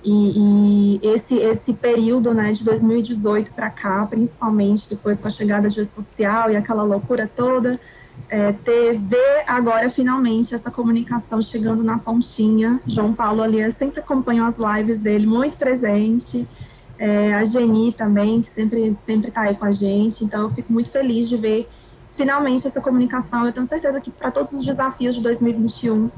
E, 0.09 0.99
e, 0.99 0.99
esse, 1.03 1.35
esse 1.35 1.73
período 1.73 2.33
né, 2.33 2.53
de 2.53 2.63
2018 2.63 3.51
para 3.51 3.69
cá, 3.69 4.07
principalmente 4.09 4.87
depois 4.89 5.19
com 5.19 5.27
a 5.27 5.31
chegada 5.31 5.67
de 5.67 5.83
social 5.83 6.49
e 6.49 6.55
aquela 6.55 6.81
loucura 6.81 7.29
toda, 7.35 7.77
é, 8.29 8.53
ter, 8.53 8.97
ver 8.97 9.43
agora 9.45 9.89
finalmente 9.89 10.55
essa 10.55 10.71
comunicação 10.71 11.41
chegando 11.41 11.83
na 11.83 11.97
pontinha. 11.97 12.79
João 12.87 13.13
Paulo 13.13 13.43
ali 13.43 13.69
sempre 13.73 13.99
acompanhou 13.99 14.47
as 14.47 14.55
lives 14.57 14.97
dele, 14.97 15.27
muito 15.27 15.57
presente. 15.57 16.47
É, 16.97 17.33
a 17.33 17.43
Geni 17.43 17.91
também, 17.91 18.41
que 18.41 18.49
sempre 18.51 18.97
sempre 19.05 19.27
está 19.27 19.41
aí 19.41 19.55
com 19.55 19.65
a 19.65 19.71
gente. 19.73 20.23
Então, 20.23 20.43
eu 20.43 20.51
fico 20.51 20.71
muito 20.71 20.89
feliz 20.89 21.27
de 21.27 21.35
ver 21.35 21.67
finalmente 22.15 22.65
essa 22.65 22.79
comunicação. 22.79 23.45
Eu 23.45 23.51
tenho 23.51 23.65
certeza 23.65 23.99
que 23.99 24.09
para 24.09 24.31
todos 24.31 24.53
os 24.53 24.63
desafios 24.63 25.15
de 25.15 25.21
2021 25.21 26.09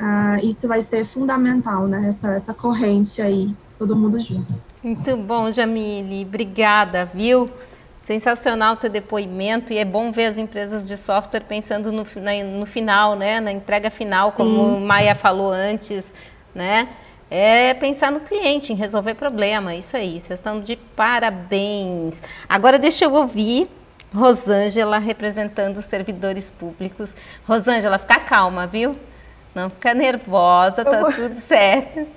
ah, 0.00 0.38
isso 0.42 0.66
vai 0.66 0.80
ser 0.80 1.04
fundamental, 1.04 1.86
né? 1.86 2.08
Essa, 2.08 2.32
essa 2.32 2.54
corrente 2.54 3.20
aí, 3.20 3.54
todo 3.78 3.94
mundo 3.94 4.18
junto. 4.18 4.54
Muito 4.82 5.14
bom, 5.18 5.50
Jamile. 5.50 6.24
Obrigada, 6.24 7.04
viu? 7.04 7.50
Sensacional 7.98 8.76
teu 8.76 8.88
depoimento 8.88 9.74
e 9.74 9.78
é 9.78 9.84
bom 9.84 10.10
ver 10.10 10.24
as 10.24 10.38
empresas 10.38 10.88
de 10.88 10.96
software 10.96 11.42
pensando 11.42 11.92
no, 11.92 12.06
na, 12.16 12.42
no 12.42 12.64
final, 12.64 13.14
né? 13.14 13.40
Na 13.40 13.52
entrega 13.52 13.90
final, 13.90 14.32
como 14.32 14.76
Sim. 14.76 14.80
Maia 14.80 15.14
falou 15.14 15.52
antes, 15.52 16.14
né? 16.54 16.88
É 17.30 17.74
pensar 17.74 18.10
no 18.10 18.20
cliente, 18.20 18.72
em 18.72 18.76
resolver 18.76 19.14
problema. 19.14 19.74
Isso 19.74 19.98
aí, 19.98 20.18
vocês 20.18 20.38
estão 20.40 20.62
de 20.62 20.76
parabéns. 20.76 22.22
Agora 22.48 22.78
deixa 22.78 23.04
eu 23.04 23.12
ouvir 23.12 23.68
Rosângela 24.14 24.98
representando 24.98 25.76
os 25.76 25.84
servidores 25.84 26.48
públicos. 26.48 27.14
Rosângela, 27.44 27.98
fica 27.98 28.18
calma, 28.18 28.66
viu? 28.66 28.96
Não 29.54 29.68
fica 29.70 29.92
nervosa, 29.94 30.84
tá 30.84 31.00
vou... 31.00 31.12
tudo 31.12 31.36
certo. 31.40 32.10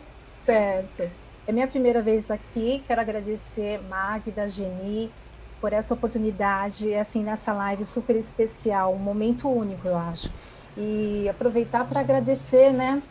Certo. 0.45 1.09
É 1.45 1.51
minha 1.51 1.67
primeira 1.67 2.01
vez 2.01 2.29
aqui, 2.31 2.83
quero 2.87 3.01
agradecer 3.01 3.81
Magda, 3.89 4.47
Geni, 4.47 5.11
por 5.59 5.73
essa 5.73 5.93
oportunidade, 5.93 6.93
assim, 6.93 7.23
nessa 7.23 7.53
live 7.53 7.83
super 7.83 8.15
especial, 8.15 8.93
um 8.93 8.99
momento 8.99 9.49
único, 9.49 9.87
eu 9.87 9.97
acho. 9.97 10.29
E 10.77 11.27
aproveitar 11.29 11.85
para 11.85 12.01
agradecer, 12.01 12.71
né, 12.71 13.01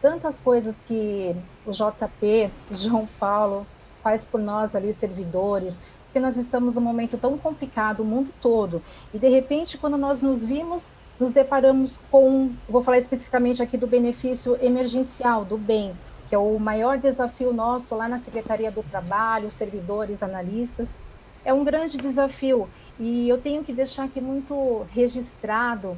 tantas 0.00 0.40
coisas 0.40 0.80
que 0.86 1.34
o 1.64 1.70
JP, 1.70 2.50
João 2.70 3.06
Paulo, 3.18 3.66
faz 4.02 4.24
por 4.24 4.40
nós 4.40 4.74
ali, 4.74 4.92
servidores, 4.92 5.80
porque 6.04 6.18
nós 6.18 6.36
estamos 6.36 6.74
num 6.74 6.82
momento 6.82 7.16
tão 7.18 7.38
complicado, 7.38 8.00
o 8.00 8.04
mundo 8.04 8.30
todo, 8.40 8.82
e 9.12 9.18
de 9.18 9.28
repente, 9.28 9.78
quando 9.78 9.96
nós 9.96 10.22
nos 10.22 10.44
vimos 10.44 10.92
nos 11.20 11.32
deparamos 11.32 12.00
com, 12.10 12.50
vou 12.66 12.82
falar 12.82 12.96
especificamente 12.96 13.62
aqui 13.62 13.76
do 13.76 13.86
benefício 13.86 14.56
emergencial, 14.62 15.44
do 15.44 15.58
bem, 15.58 15.94
que 16.26 16.34
é 16.34 16.38
o 16.38 16.58
maior 16.58 16.96
desafio 16.96 17.52
nosso 17.52 17.94
lá 17.94 18.08
na 18.08 18.16
Secretaria 18.16 18.70
do 18.70 18.82
Trabalho, 18.82 19.50
servidores, 19.50 20.22
analistas. 20.22 20.96
É 21.44 21.52
um 21.52 21.62
grande 21.62 21.98
desafio 21.98 22.70
e 22.98 23.28
eu 23.28 23.36
tenho 23.36 23.62
que 23.62 23.72
deixar 23.72 24.04
aqui 24.04 24.20
muito 24.20 24.86
registrado 24.90 25.96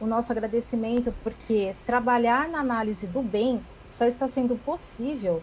o 0.00 0.06
nosso 0.06 0.32
agradecimento, 0.32 1.14
porque 1.22 1.76
trabalhar 1.84 2.48
na 2.48 2.60
análise 2.60 3.06
do 3.06 3.22
bem 3.22 3.62
só 3.90 4.06
está 4.06 4.26
sendo 4.26 4.56
possível 4.56 5.42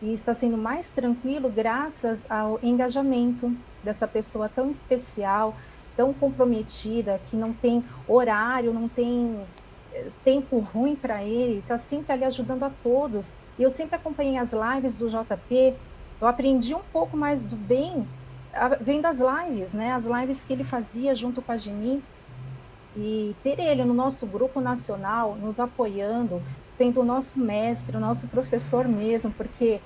e 0.00 0.12
está 0.12 0.32
sendo 0.32 0.56
mais 0.56 0.88
tranquilo 0.88 1.50
graças 1.50 2.24
ao 2.30 2.60
engajamento 2.62 3.52
dessa 3.82 4.06
pessoa 4.06 4.48
tão 4.48 4.70
especial, 4.70 5.56
tão 5.98 6.14
comprometida, 6.14 7.20
que 7.26 7.36
não 7.36 7.52
tem 7.52 7.84
horário, 8.06 8.72
não 8.72 8.88
tem 8.88 9.44
eh, 9.92 10.06
tempo 10.24 10.60
ruim 10.60 10.94
para 10.94 11.24
ele, 11.24 11.58
está 11.58 11.76
sempre 11.76 12.12
ali 12.12 12.24
ajudando 12.24 12.62
a 12.62 12.70
todos. 12.70 13.34
E 13.58 13.64
eu 13.64 13.68
sempre 13.68 13.96
acompanhei 13.96 14.38
as 14.38 14.52
lives 14.52 14.96
do 14.96 15.10
JP, 15.10 15.74
eu 16.20 16.28
aprendi 16.28 16.72
um 16.72 16.82
pouco 16.92 17.16
mais 17.16 17.42
do 17.42 17.56
bem 17.56 18.06
vendo 18.80 19.06
as 19.06 19.18
lives, 19.18 19.72
né? 19.72 19.92
As 19.92 20.06
lives 20.06 20.44
que 20.44 20.52
ele 20.52 20.62
fazia 20.62 21.16
junto 21.16 21.42
com 21.42 21.50
a 21.50 21.56
Geni. 21.56 22.02
E 22.96 23.34
ter 23.42 23.58
ele 23.58 23.84
no 23.84 23.94
nosso 23.94 24.24
grupo 24.24 24.60
nacional, 24.60 25.36
nos 25.36 25.60
apoiando, 25.60 26.40
tendo 26.76 27.00
o 27.00 27.04
nosso 27.04 27.38
mestre, 27.40 27.96
o 27.96 28.00
nosso 28.00 28.28
professor 28.28 28.86
mesmo, 28.88 29.32
porque 29.32 29.80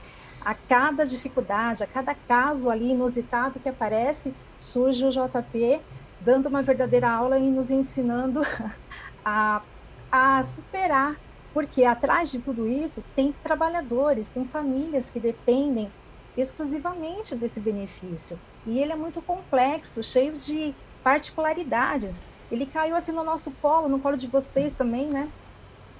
a 0.44 0.54
cada 0.54 1.04
dificuldade, 1.04 1.82
a 1.82 1.86
cada 1.86 2.14
caso 2.14 2.70
ali 2.70 2.90
inusitado 2.90 3.58
que 3.58 3.68
aparece, 3.68 4.34
surge 4.58 5.04
o 5.04 5.10
JP 5.10 5.80
dando 6.24 6.46
uma 6.46 6.62
verdadeira 6.62 7.10
aula 7.10 7.38
e 7.38 7.50
nos 7.50 7.70
ensinando 7.70 8.42
a, 9.24 9.62
a 10.10 10.42
superar, 10.42 11.16
porque 11.52 11.84
atrás 11.84 12.30
de 12.30 12.38
tudo 12.38 12.66
isso 12.66 13.02
tem 13.14 13.32
trabalhadores, 13.42 14.28
tem 14.28 14.44
famílias 14.44 15.10
que 15.10 15.20
dependem 15.20 15.90
exclusivamente 16.36 17.34
desse 17.34 17.60
benefício. 17.60 18.38
E 18.66 18.78
ele 18.78 18.92
é 18.92 18.96
muito 18.96 19.20
complexo, 19.20 20.02
cheio 20.02 20.36
de 20.36 20.74
particularidades. 21.02 22.22
Ele 22.50 22.64
caiu 22.64 22.96
assim 22.96 23.12
no 23.12 23.24
nosso 23.24 23.50
colo, 23.62 23.88
no 23.88 23.98
colo 23.98 24.16
de 24.16 24.26
vocês 24.26 24.72
também, 24.72 25.08
né? 25.08 25.28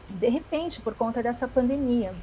De 0.09 0.29
repente, 0.29 0.81
por 0.81 0.95
conta 0.95 1.23
dessa 1.23 1.49
pandemia. 1.49 2.15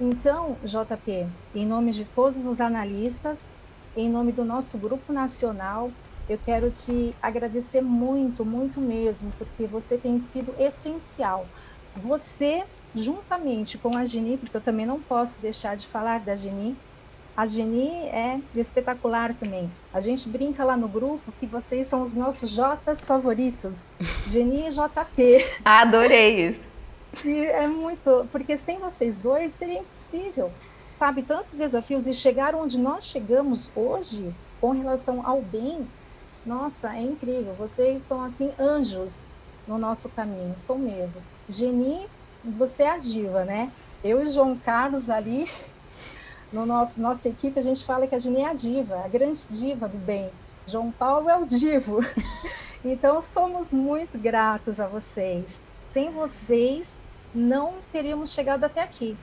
Então, 0.00 0.56
JP, 0.64 1.26
em 1.54 1.66
nome 1.66 1.92
de 1.92 2.04
todos 2.04 2.46
os 2.46 2.60
analistas, 2.60 3.52
em 3.96 4.08
nome 4.08 4.32
do 4.32 4.44
nosso 4.44 4.78
grupo 4.78 5.12
nacional, 5.12 5.90
eu 6.28 6.38
quero 6.44 6.70
te 6.70 7.14
agradecer 7.20 7.80
muito, 7.80 8.44
muito 8.44 8.80
mesmo, 8.80 9.32
porque 9.38 9.66
você 9.66 9.96
tem 9.96 10.18
sido 10.18 10.54
essencial. 10.58 11.46
Você, 11.96 12.62
juntamente 12.94 13.76
com 13.76 13.96
a 13.96 14.04
Geni, 14.04 14.38
porque 14.38 14.56
eu 14.56 14.60
também 14.60 14.86
não 14.86 15.00
posso 15.00 15.38
deixar 15.40 15.76
de 15.76 15.86
falar 15.86 16.20
da 16.20 16.34
Geni, 16.34 16.76
a 17.34 17.46
Geni 17.46 17.88
é 17.88 18.40
espetacular 18.54 19.34
também. 19.34 19.70
A 19.92 20.00
gente 20.00 20.28
brinca 20.28 20.64
lá 20.64 20.76
no 20.76 20.86
grupo 20.86 21.32
que 21.40 21.46
vocês 21.46 21.86
são 21.86 22.02
os 22.02 22.12
nossos 22.12 22.50
Jotas 22.50 23.06
favoritos. 23.06 23.86
Geni 24.28 24.66
e 24.66 24.70
JP. 24.70 25.46
Adorei 25.64 26.48
isso. 26.48 26.68
E 27.24 27.44
é 27.46 27.66
muito, 27.66 28.26
porque 28.30 28.56
sem 28.56 28.78
vocês 28.78 29.16
dois 29.16 29.52
seria 29.52 29.80
impossível. 29.80 30.50
Sabe, 30.98 31.22
tantos 31.22 31.54
desafios 31.54 32.06
e 32.06 32.14
chegar 32.14 32.54
onde 32.54 32.78
nós 32.78 33.04
chegamos 33.04 33.70
hoje 33.74 34.34
com 34.60 34.70
relação 34.70 35.26
ao 35.26 35.42
bem, 35.42 35.88
nossa, 36.44 36.94
é 36.94 37.02
incrível. 37.02 37.54
Vocês 37.54 38.02
são 38.02 38.22
assim 38.22 38.52
anjos 38.58 39.22
no 39.66 39.78
nosso 39.78 40.08
caminho, 40.08 40.56
são 40.56 40.78
mesmo. 40.78 41.22
Geni, 41.48 42.06
você 42.44 42.82
é 42.84 42.90
a 42.90 42.98
diva, 42.98 43.44
né? 43.44 43.70
Eu 44.02 44.22
e 44.22 44.28
João 44.28 44.56
Carlos 44.56 45.08
ali, 45.08 45.48
no 46.52 46.66
nosso 46.66 47.00
nossa 47.00 47.28
equipe, 47.28 47.58
a 47.58 47.62
gente 47.62 47.84
fala 47.84 48.06
que 48.06 48.14
a 48.14 48.18
Geni 48.18 48.40
é 48.40 48.48
a 48.48 48.54
diva, 48.54 48.96
a 49.04 49.08
grande 49.08 49.42
diva 49.48 49.88
do 49.88 49.98
bem. 49.98 50.30
João 50.66 50.90
Paulo 50.90 51.28
é 51.28 51.36
o 51.36 51.46
divo. 51.46 52.00
Então 52.84 53.20
somos 53.20 53.72
muito 53.72 54.18
gratos 54.18 54.80
a 54.80 54.88
vocês. 54.88 55.60
Sem 55.94 56.10
vocês, 56.10 56.98
não 57.32 57.74
teríamos 57.92 58.32
chegado 58.32 58.64
até 58.64 58.82
aqui. 58.82 59.16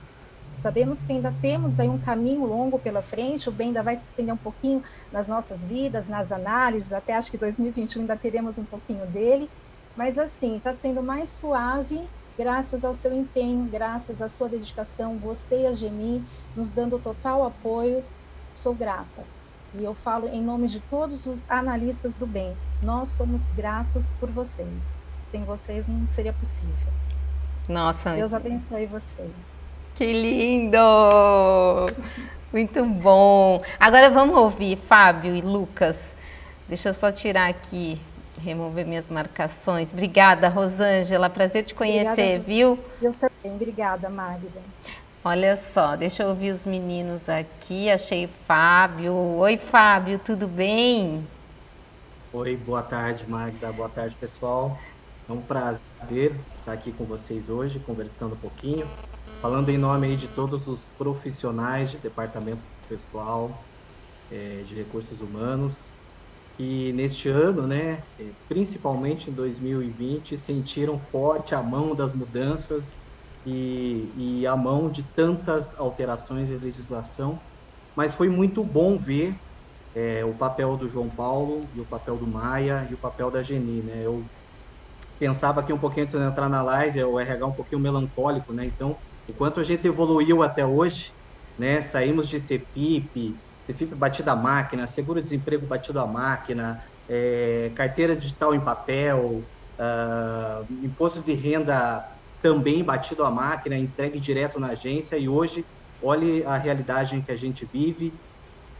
Sabemos 0.60 1.02
que 1.02 1.12
ainda 1.12 1.32
temos 1.40 1.80
aí 1.80 1.88
um 1.88 1.98
caminho 1.98 2.44
longo 2.44 2.78
pela 2.78 3.00
frente, 3.00 3.48
o 3.48 3.52
bem 3.52 3.68
ainda 3.68 3.82
vai 3.82 3.96
se 3.96 4.02
estender 4.02 4.34
um 4.34 4.38
pouquinho 4.38 4.82
nas 5.10 5.26
nossas 5.26 5.64
vidas, 5.64 6.06
nas 6.06 6.30
análises, 6.30 6.92
até 6.92 7.14
acho 7.14 7.30
que 7.30 7.38
2021 7.38 8.02
ainda 8.02 8.14
teremos 8.16 8.58
um 8.58 8.64
pouquinho 8.64 9.06
dele, 9.06 9.48
mas 9.96 10.18
assim, 10.18 10.58
está 10.58 10.74
sendo 10.74 11.02
mais 11.02 11.30
suave 11.30 12.06
graças 12.36 12.84
ao 12.84 12.92
seu 12.92 13.12
empenho, 13.12 13.64
graças 13.70 14.20
à 14.20 14.28
sua 14.28 14.48
dedicação, 14.48 15.18
você 15.18 15.62
e 15.62 15.66
a 15.66 15.72
Geni 15.72 16.24
nos 16.54 16.70
dando 16.70 16.98
total 16.98 17.44
apoio, 17.44 18.04
sou 18.54 18.74
grata. 18.74 19.24
E 19.74 19.84
eu 19.84 19.94
falo 19.94 20.28
em 20.28 20.42
nome 20.42 20.66
de 20.66 20.80
todos 20.80 21.26
os 21.26 21.42
analistas 21.48 22.14
do 22.14 22.26
bem, 22.26 22.56
nós 22.82 23.10
somos 23.10 23.40
gratos 23.56 24.10
por 24.20 24.30
vocês. 24.30 24.90
Sem 25.30 25.44
vocês 25.44 25.86
não 25.86 26.06
seria 26.12 26.32
possível. 26.32 26.92
Nossa. 27.68 28.14
Deus 28.14 28.34
abençoe 28.34 28.86
vocês. 28.86 29.59
Que 30.00 30.14
lindo! 30.14 30.78
Muito 32.50 32.86
bom. 32.86 33.62
Agora 33.78 34.08
vamos 34.08 34.34
ouvir 34.34 34.78
Fábio 34.78 35.36
e 35.36 35.42
Lucas. 35.42 36.16
Deixa 36.66 36.88
eu 36.88 36.94
só 36.94 37.12
tirar 37.12 37.50
aqui, 37.50 38.00
remover 38.42 38.86
minhas 38.86 39.10
marcações. 39.10 39.92
Obrigada, 39.92 40.48
Rosângela. 40.48 41.28
Prazer 41.28 41.64
te 41.64 41.74
conhecer, 41.74 42.08
obrigada, 42.08 42.38
viu? 42.38 42.78
Eu 43.02 43.12
também. 43.12 43.54
Obrigada, 43.54 44.08
Magda. 44.08 44.62
Olha 45.22 45.54
só, 45.54 45.96
deixa 45.96 46.22
eu 46.22 46.30
ouvir 46.30 46.50
os 46.50 46.64
meninos 46.64 47.28
aqui. 47.28 47.90
Achei 47.90 48.26
Fábio. 48.48 49.12
Oi, 49.12 49.58
Fábio, 49.58 50.18
tudo 50.18 50.48
bem? 50.48 51.28
Oi, 52.32 52.56
boa 52.56 52.82
tarde, 52.82 53.26
Magda. 53.28 53.70
Boa 53.70 53.90
tarde, 53.90 54.16
pessoal. 54.18 54.78
É 55.28 55.32
um 55.32 55.42
prazer 55.42 56.34
estar 56.58 56.72
aqui 56.72 56.90
com 56.90 57.04
vocês 57.04 57.50
hoje, 57.50 57.78
conversando 57.80 58.32
um 58.32 58.38
pouquinho, 58.38 58.86
falando 59.40 59.68
em 59.70 59.78
nome 59.78 60.08
aí 60.08 60.16
de 60.16 60.28
todos 60.28 60.66
os 60.68 60.90
profissionais 60.98 61.90
de 61.90 61.98
departamento 61.98 62.64
pessoal, 62.88 63.70
é, 64.30 64.62
de 64.62 64.74
recursos 64.74 65.20
humanos, 65.20 65.92
que 66.58 66.92
neste 66.94 67.28
ano, 67.28 67.66
né, 67.66 68.04
é, 68.18 68.34
principalmente 68.48 69.30
em 69.30 69.34
2020, 69.34 70.36
sentiram 70.38 71.00
forte 71.00 71.54
a 71.54 71.62
mão 71.62 71.94
das 71.96 72.14
mudanças 72.14 72.94
e, 73.44 74.40
e 74.42 74.46
a 74.46 74.56
mão 74.56 74.90
de 74.90 75.04
tantas 75.14 75.74
alterações 75.76 76.48
de 76.48 76.58
legislação, 76.58 77.40
mas 77.96 78.14
foi 78.14 78.28
muito 78.28 78.64
bom 78.64 78.98
ver 78.98 79.34
é, 79.94 80.24
o 80.24 80.36
papel 80.38 80.76
do 80.76 80.88
João 80.88 81.14
Paulo 81.14 81.70
e 81.74 81.80
o 81.80 81.86
papel 81.86 82.18
do 82.18 82.26
Maia 82.28 82.88
e 82.90 82.94
o 82.94 82.98
papel 83.00 83.30
da 83.30 83.42
Geni, 83.42 83.82
né? 83.82 84.04
Eu 84.06 84.30
pensava 85.18 85.60
aqui 85.60 85.72
um 85.72 85.78
pouquinho 85.78 86.04
antes 86.04 86.14
de 86.18 86.24
entrar 86.24 86.48
na 86.48 86.62
live, 86.62 87.02
o 87.04 87.18
RH 87.20 87.46
um 87.46 87.54
pouquinho 87.54 87.80
melancólico, 87.80 88.52
né? 88.52 88.66
Então, 88.66 88.98
o 89.30 89.34
quanto 89.34 89.60
a 89.60 89.64
gente 89.64 89.86
evoluiu 89.86 90.42
até 90.42 90.66
hoje, 90.66 91.12
né? 91.56 91.80
Saímos 91.80 92.28
de 92.28 92.38
CEPIP, 92.40 93.40
CEPIP 93.66 93.94
batido 93.94 94.30
à 94.30 94.36
máquina, 94.36 94.86
seguro-desemprego 94.86 95.66
batido 95.66 96.00
à 96.00 96.06
máquina, 96.06 96.82
é, 97.08 97.70
carteira 97.76 98.16
digital 98.16 98.54
em 98.54 98.60
papel, 98.60 99.48
uh, 99.78 100.84
imposto 100.84 101.22
de 101.22 101.32
renda 101.32 102.04
também 102.42 102.82
batido 102.84 103.24
à 103.24 103.30
máquina, 103.30 103.76
entregue 103.76 104.18
direto 104.18 104.58
na 104.58 104.68
agência 104.68 105.16
e 105.16 105.28
hoje, 105.28 105.64
olhe 106.00 106.42
a 106.44 106.56
realidade 106.56 107.14
em 107.14 107.22
que 107.22 107.30
a 107.30 107.36
gente 107.36 107.66
vive, 107.66 108.18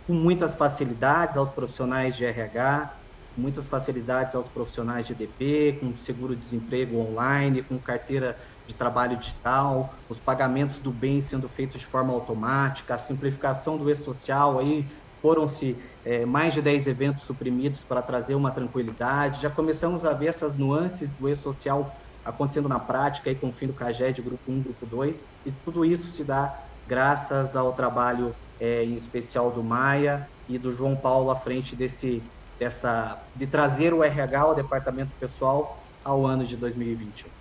com 0.07 0.15
muitas 0.15 0.55
facilidades 0.55 1.37
aos 1.37 1.51
profissionais 1.51 2.17
de 2.17 2.25
RH, 2.25 2.91
muitas 3.37 3.69
facilidades 3.69 4.35
aos 4.35 4.49
profissionais 4.49 5.07
de 5.07 5.15
DP, 5.15 5.79
com 5.81 5.95
seguro-desemprego 5.95 6.99
online, 6.99 7.63
com 7.63 7.81
carteira 7.81 8.37
de 8.71 8.77
trabalho 8.77 9.17
digital, 9.17 9.95
os 10.09 10.21
pagamentos 10.21 10.79
do 10.79 10.93
bem 10.93 11.21
sendo 11.21 11.49
feitos 11.49 11.81
de 11.81 11.87
forma 11.87 12.13
automática, 12.13 12.95
a 12.95 12.99
simplificação 12.99 13.77
do 13.77 13.91
e-social, 13.91 14.59
aí 14.59 14.89
foram-se 15.21 15.77
é, 16.05 16.25
mais 16.25 16.55
de 16.55 16.63
10 16.63 16.87
eventos 16.87 17.25
suprimidos 17.25 17.85
para 17.85 18.01
trazer 18.01 18.35
uma 18.35 18.53
tranquilidade, 18.53 19.43
já 19.43 19.51
começamos 19.51 20.07
a 20.07 20.13
ver 20.13 20.29
essas 20.29 20.57
nuances 20.57 21.15
do 21.15 21.29
e-social 21.29 21.93
acontecendo 22.25 22.69
na 22.69 22.79
prática, 22.79 23.29
aí 23.29 23.37
com 23.37 23.49
o 23.49 23.53
fim 23.53 23.67
do 23.67 23.75
CAGED, 23.75 24.23
grupo 24.23 24.51
1, 24.51 24.63
grupo 24.63 24.87
2, 24.87 25.27
e 25.45 25.53
tudo 25.53 25.85
isso 25.85 26.11
se 26.11 26.25
dá 26.25 26.55
graças 26.87 27.57
ao 27.57 27.75
trabalho 27.75 28.35
é, 28.59 28.85
em 28.85 28.95
especial 28.95 29.51
do 29.51 29.65
Maia 29.65 30.29
e 30.47 30.59
do 30.59 30.73
João 30.73 30.97
Paulo 30.97 31.31
à 31.31 31.37
frente 31.37 31.75
desse, 31.75 32.23
dessa, 32.59 33.29
de 33.35 33.47
trazer 33.47 33.93
o 33.93 34.05
RH, 34.05 34.47
o 34.47 34.55
departamento 34.55 35.13
pessoal, 35.19 35.77
ao 36.05 36.25
ano 36.25 36.45
de 36.45 36.57
2021. 36.57 37.40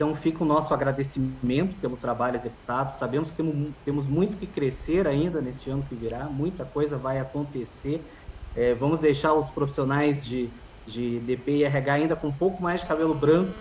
Então, 0.00 0.14
fica 0.14 0.42
o 0.42 0.46
nosso 0.46 0.72
agradecimento 0.72 1.78
pelo 1.78 1.98
trabalho 1.98 2.34
executado. 2.34 2.90
Sabemos 2.94 3.30
que 3.30 3.36
temos, 3.36 3.74
temos 3.84 4.08
muito 4.08 4.38
que 4.38 4.46
crescer 4.46 5.06
ainda 5.06 5.42
neste 5.42 5.68
ano 5.68 5.84
que 5.86 5.94
virá, 5.94 6.30
muita 6.30 6.64
coisa 6.64 6.96
vai 6.98 7.18
acontecer. 7.18 8.06
É, 8.54 8.74
vamos 8.74 8.98
deixar 9.00 9.34
os 9.34 9.50
profissionais 9.50 10.24
de, 10.24 10.54
de 10.86 11.20
DP 11.20 11.58
e 11.58 11.64
RH 11.64 11.92
ainda 11.92 12.16
com 12.16 12.28
um 12.28 12.36
pouco 12.36 12.62
mais 12.62 12.80
de 12.80 12.86
cabelo 12.88 13.14
branco, 13.14 13.54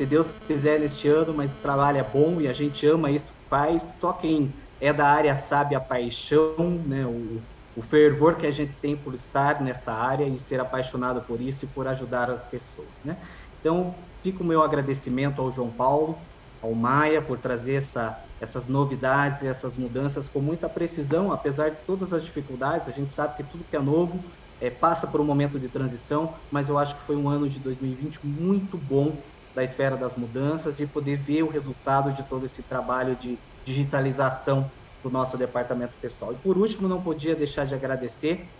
se 0.00 0.06
Deus 0.06 0.32
quiser, 0.48 0.80
neste 0.80 1.08
ano, 1.08 1.34
mas 1.34 1.52
o 1.52 1.60
trabalho 1.60 1.98
é 1.98 2.04
bom 2.04 2.40
e 2.40 2.48
a 2.48 2.52
gente 2.52 2.86
ama 2.86 3.10
isso, 3.10 3.32
faz. 3.48 3.98
Só 3.98 4.12
quem 4.12 4.54
é 4.80 4.92
da 4.92 5.08
área 5.08 5.34
sabe 5.36 5.74
a 5.74 5.80
paixão, 5.80 6.84
né, 6.86 7.06
o, 7.06 7.44
o 7.74 7.82
fervor 7.82 8.36
que 8.36 8.46
a 8.46 8.50
gente 8.50 8.78
tem 8.80 9.00
por 9.02 9.14
estar 9.14 9.62
nessa 9.62 9.92
área 9.92 10.26
e 10.28 10.38
ser 10.38 10.60
apaixonado 10.60 11.24
por 11.26 11.40
isso 11.40 11.64
e 11.64 11.68
por 11.72 11.86
ajudar 11.88 12.30
as 12.30 12.44
pessoas. 12.50 12.92
Né? 13.04 13.18
Então, 13.60 14.12
fica 14.26 14.42
o 14.42 14.46
meu 14.46 14.60
agradecimento 14.60 15.40
ao 15.40 15.52
João 15.52 15.72
Paulo, 15.72 16.26
ao 16.60 16.74
Maia, 16.74 17.22
por 17.22 17.38
trazer 17.38 17.74
essa, 17.74 18.18
essas 18.40 18.66
novidades 18.66 19.42
e 19.42 19.46
essas 19.46 19.76
mudanças 19.76 20.28
com 20.28 20.40
muita 20.40 20.68
precisão, 20.68 21.30
apesar 21.30 21.68
de 21.68 21.86
todas 21.86 22.12
as 22.12 22.24
dificuldades. 22.24 22.88
A 22.88 22.92
gente 22.92 23.12
sabe 23.14 23.36
que 23.36 23.44
tudo 23.48 23.64
que 23.70 23.76
é 23.76 23.80
novo 23.80 24.24
é, 24.58 24.68
passa 24.68 25.06
por 25.06 25.20
um 25.20 25.24
momento 25.24 25.60
de 25.60 25.68
transição, 25.68 26.36
mas 26.50 26.68
eu 26.68 26.76
acho 26.76 26.96
que 26.96 27.02
foi 27.06 27.14
um 27.14 27.28
ano 27.28 27.48
de 27.48 27.60
2020 27.60 28.18
muito 28.24 28.76
bom 28.76 29.22
da 29.54 29.62
esfera 29.62 29.96
das 29.96 30.16
mudanças 30.16 30.80
e 30.80 30.88
poder 30.88 31.18
ver 31.18 31.44
o 31.44 31.48
resultado 31.48 32.12
de 32.12 32.28
todo 32.28 32.44
esse 32.46 32.64
trabalho 32.64 33.14
de 33.16 33.40
digitalização 33.64 34.72
do 35.04 35.08
nosso 35.08 35.38
departamento 35.38 35.96
pessoal. 36.00 36.32
E 36.32 36.42
por 36.42 36.58
último, 36.58 36.88
não 36.88 37.00
podia 37.00 37.36
deixar 37.36 37.64
de 37.64 37.76
agradecer 37.76 38.50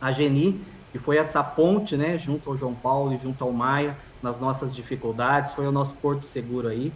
a 0.00 0.12
Geni, 0.12 0.64
que 0.92 0.98
foi 0.98 1.16
essa 1.16 1.42
ponte, 1.42 1.96
né, 1.96 2.18
junto 2.18 2.50
ao 2.50 2.56
João 2.56 2.78
Paulo 2.80 3.12
e 3.12 3.18
junto 3.18 3.44
ao 3.44 3.52
Maia, 3.52 3.98
nas 4.22 4.38
nossas 4.40 4.74
dificuldades, 4.74 5.52
foi 5.52 5.66
o 5.66 5.72
nosso 5.72 5.94
porto 5.94 6.26
seguro 6.26 6.68
aí. 6.68 6.92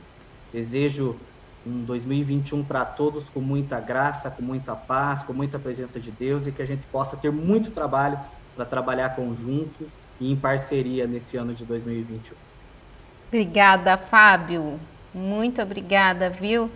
Desejo 0.53 1.17
um 1.67 1.85
2021 1.85 2.65
para 2.65 2.85
todos 2.85 3.29
com 3.29 3.41
muita 3.41 3.79
graça, 3.81 4.31
com 4.31 4.43
muita 4.43 4.75
paz, 4.75 5.23
com 5.23 5.33
muita 5.33 5.59
presença 5.59 6.01
de 6.01 6.11
Deus 6.11 6.47
e 6.47 6.53
que 6.53 6.63
a 6.63 6.67
gente 6.67 6.87
possa 6.91 7.17
ter 7.17 7.31
muito 7.31 7.71
trabalho 7.71 8.19
para 8.57 8.65
trabalhar 8.65 9.11
conjunto 9.11 9.91
e 10.21 10.33
em 10.33 10.37
parceria 10.37 11.07
nesse 11.07 11.37
ano 11.37 11.55
de 11.55 11.65
2021. 11.65 12.35
Obrigada, 13.29 13.97
Fábio. 13.97 14.81
Muito 15.15 15.63
obrigada, 15.63 16.31
viu? 16.31 16.71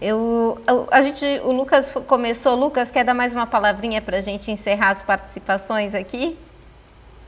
Eu, 0.00 0.62
a 0.90 1.02
gente, 1.02 1.24
o 1.42 1.50
Lucas 1.50 1.92
começou. 2.06 2.54
Lucas, 2.54 2.90
quer 2.90 3.04
dar 3.04 3.14
mais 3.14 3.32
uma 3.32 3.46
palavrinha 3.46 4.00
para 4.00 4.18
a 4.18 4.20
gente 4.20 4.50
encerrar 4.50 4.90
as 4.90 5.02
participações 5.02 5.92
aqui? 5.94 6.38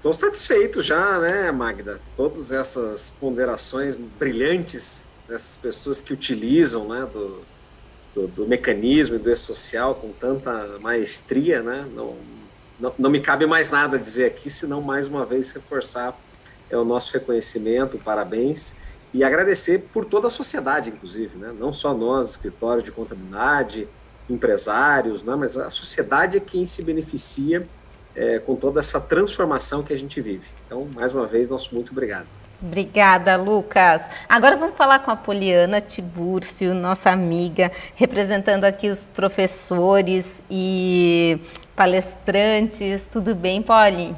Estou 0.00 0.14
satisfeito 0.14 0.80
já, 0.80 1.18
né, 1.18 1.52
Magda? 1.52 2.00
Todas 2.16 2.52
essas 2.52 3.10
ponderações 3.10 3.94
brilhantes 3.94 5.06
dessas 5.28 5.58
pessoas 5.58 6.00
que 6.00 6.10
utilizam 6.10 6.88
né, 6.88 7.06
do, 7.12 7.42
do, 8.14 8.26
do 8.28 8.48
mecanismo 8.48 9.16
e 9.16 9.18
do 9.18 9.30
e-social 9.30 9.94
com 9.94 10.10
tanta 10.10 10.78
maestria, 10.80 11.60
né? 11.60 11.86
Não, 11.94 12.16
não, 12.80 12.94
não 12.98 13.10
me 13.10 13.20
cabe 13.20 13.44
mais 13.44 13.68
nada 13.68 13.98
dizer 13.98 14.24
aqui, 14.24 14.48
senão 14.48 14.80
mais 14.80 15.06
uma 15.06 15.26
vez 15.26 15.50
reforçar 15.50 16.18
é 16.70 16.78
o 16.78 16.84
nosso 16.84 17.12
reconhecimento, 17.12 17.98
parabéns 17.98 18.76
e 19.12 19.22
agradecer 19.22 19.90
por 19.92 20.06
toda 20.06 20.28
a 20.28 20.30
sociedade, 20.30 20.88
inclusive, 20.88 21.36
né? 21.36 21.54
não 21.58 21.74
só 21.74 21.92
nós, 21.92 22.30
escritórios 22.30 22.84
de 22.84 22.90
contabilidade, 22.90 23.86
empresários, 24.30 25.22
né? 25.22 25.36
mas 25.36 25.58
a 25.58 25.68
sociedade 25.68 26.38
é 26.38 26.40
quem 26.40 26.66
se 26.66 26.82
beneficia 26.82 27.68
é, 28.14 28.38
com 28.38 28.56
toda 28.56 28.80
essa 28.80 29.00
transformação 29.00 29.82
que 29.82 29.92
a 29.92 29.98
gente 29.98 30.20
vive. 30.20 30.46
Então, 30.66 30.88
mais 30.94 31.12
uma 31.12 31.26
vez, 31.26 31.50
nosso 31.50 31.74
muito 31.74 31.92
obrigado. 31.92 32.26
Obrigada, 32.62 33.36
Lucas. 33.36 34.08
Agora 34.28 34.54
vamos 34.54 34.76
falar 34.76 34.98
com 34.98 35.10
a 35.10 35.16
Poliana 35.16 35.80
Tibúrcio, 35.80 36.74
nossa 36.74 37.10
amiga, 37.10 37.72
representando 37.94 38.64
aqui 38.64 38.88
os 38.88 39.02
professores 39.02 40.42
e 40.50 41.40
palestrantes. 41.74 43.08
Tudo 43.10 43.34
bem, 43.34 43.62
Poli? 43.62 44.14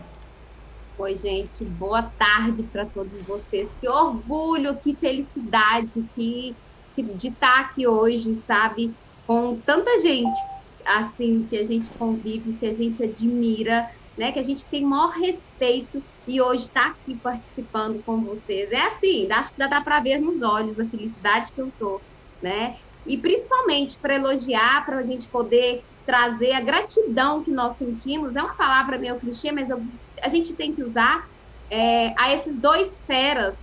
Oi, 0.99 1.17
gente, 1.17 1.65
boa 1.65 2.03
tarde 2.19 2.65
para 2.65 2.85
todos 2.85 3.13
vocês. 3.23 3.69
Que 3.81 3.89
orgulho, 3.89 4.77
que 4.77 4.97
felicidade 4.97 6.05
que, 6.15 6.57
que 6.97 7.03
de 7.03 7.29
estar 7.29 7.61
aqui 7.61 7.87
hoje, 7.87 8.43
sabe? 8.47 8.93
Com 9.25 9.57
tanta 9.65 10.01
gente 10.01 10.39
assim 10.87 11.47
que 11.49 11.57
a 11.57 11.67
gente 11.67 11.91
convive, 11.99 12.57
que 12.59 12.67
a 12.67 12.73
gente 12.73 13.03
admira, 13.05 13.89
né? 14.17 14.33
Que 14.33 14.39
a 14.39 14.43
gente 14.43 14.67
tem 14.71 14.85
maior 14.85 15.11
respeito 15.11 16.05
e 16.27 16.41
hoje 16.41 16.65
está 16.67 16.89
aqui 16.91 17.19
participando 17.21 18.03
com 18.05 18.23
vocês. 18.23 18.71
É 18.71 18.87
assim, 18.89 19.31
acho 19.31 19.53
que 19.53 19.69
dá 19.69 19.83
para 19.83 20.01
ver 20.01 20.19
nos 20.21 20.43
olhos 20.43 20.79
a 20.79 20.89
felicidade 20.89 21.53
que 21.53 21.61
eu 21.61 21.73
tô, 21.79 22.03
né? 22.43 22.77
E 23.07 23.19
principalmente 23.21 23.99
para 24.01 24.15
elogiar, 24.15 24.85
para 24.87 24.99
a 24.99 25.07
gente 25.07 25.29
poder 25.29 25.83
trazer 26.07 26.53
a 26.53 26.61
gratidão 26.61 27.43
que 27.43 27.51
nós 27.51 27.77
sentimos. 27.77 28.37
É 28.37 28.43
uma 28.43 28.57
palavra 28.57 28.99
meio 28.99 29.19
clichê, 29.21 29.53
mas 29.53 29.71
eu 29.71 29.85
a 30.23 30.29
gente 30.29 30.55
tem 30.55 30.75
que 30.75 30.83
usar 30.85 31.25
é, 31.71 32.15
a 32.19 32.33
esses 32.33 32.61
dois 32.61 33.03
feras, 33.07 33.57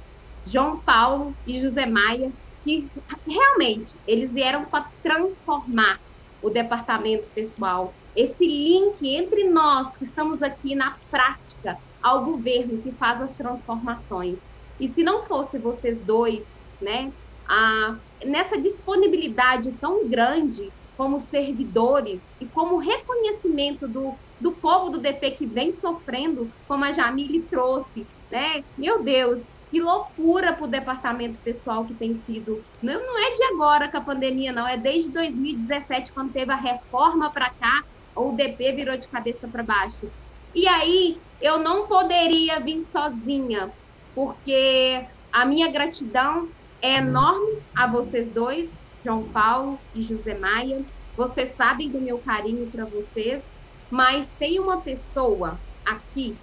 João 0.46 0.82
Paulo 0.84 1.38
e 1.46 1.60
José 1.62 1.86
Maia, 1.86 2.34
que 2.64 2.80
realmente 3.28 3.96
eles 4.06 4.32
vieram 4.34 4.66
para 4.70 4.90
transformar 5.04 5.98
o 6.42 6.50
departamento 6.50 7.28
pessoal. 7.30 7.94
Esse 8.16 8.46
link 8.46 9.08
entre 9.16 9.50
nós 9.50 9.96
que 9.96 10.06
estamos 10.06 10.42
aqui 10.42 10.76
na 10.76 10.98
prática 11.10 11.78
ao 12.02 12.24
governo 12.24 12.82
que 12.82 12.92
faz 12.92 13.22
as 13.22 13.34
transformações. 13.34 14.40
E 14.80 14.88
se 14.88 15.04
não 15.04 15.26
fosse 15.26 15.58
vocês 15.58 16.00
dois, 16.00 16.44
né, 16.82 17.12
a, 17.48 17.98
nessa 18.24 18.60
disponibilidade 18.60 19.74
tão 19.74 20.08
grande 20.08 20.72
como 20.96 21.20
servidores 21.20 22.22
e 22.40 22.48
como 22.48 22.78
reconhecimento 22.78 23.88
do 23.88 24.18
do 24.40 24.54
povo 24.54 24.90
do 24.90 25.02
DP 25.02 25.32
que 25.32 25.46
vem 25.46 25.72
sofrendo, 25.72 26.54
como 26.68 26.86
a 26.86 26.92
Jamile 26.92 27.42
trouxe, 27.50 28.08
né? 28.32 28.64
Meu 28.78 29.04
Deus, 29.04 29.44
que 29.70 29.80
loucura 29.80 30.54
para 30.54 30.66
o 30.66 30.68
departamento 30.68 31.40
pessoal 31.40 31.86
que 31.86 31.94
tem 31.94 32.16
sido. 32.26 32.64
Não, 32.82 33.00
não 33.06 33.18
é 33.18 33.32
de 33.34 33.44
agora 33.44 33.88
com 33.88 33.98
a 33.98 34.02
pandemia, 34.02 34.52
não, 34.52 34.68
é 34.68 34.78
desde 34.78 35.10
2017, 35.10 36.12
quando 36.12 36.34
teve 36.34 36.52
a 36.52 36.56
reforma 36.56 37.30
para 37.30 37.50
cá, 37.52 37.84
o 38.16 38.32
DP 38.32 38.74
virou 38.74 38.98
de 38.98 39.08
cabeça 39.08 39.48
para 39.48 39.64
baixo. 39.64 40.10
E 40.54 40.68
aí 40.68 41.20
eu 41.40 41.60
não 41.60 41.88
poderia 41.88 42.60
vir 42.60 42.86
sozinha, 42.92 43.72
porque 44.16 45.06
a 45.32 45.46
minha 45.46 45.72
gratidão 45.72 46.50
é 46.82 46.96
enorme 46.96 47.60
a 47.76 47.86
vocês 47.86 48.30
dois, 48.32 48.70
João 49.06 49.24
Paulo 49.24 49.80
e 49.94 50.02
José 50.02 50.34
Maia. 50.34 50.84
Vocês 51.16 51.54
sabem 51.56 51.90
do 51.90 52.02
meu 52.02 52.18
carinho 52.18 52.66
para 52.68 52.86
vocês, 52.86 53.44
mas 53.90 54.28
tem 54.40 54.60
uma 54.60 54.82
pessoa 54.82 55.60
aqui 55.86 56.36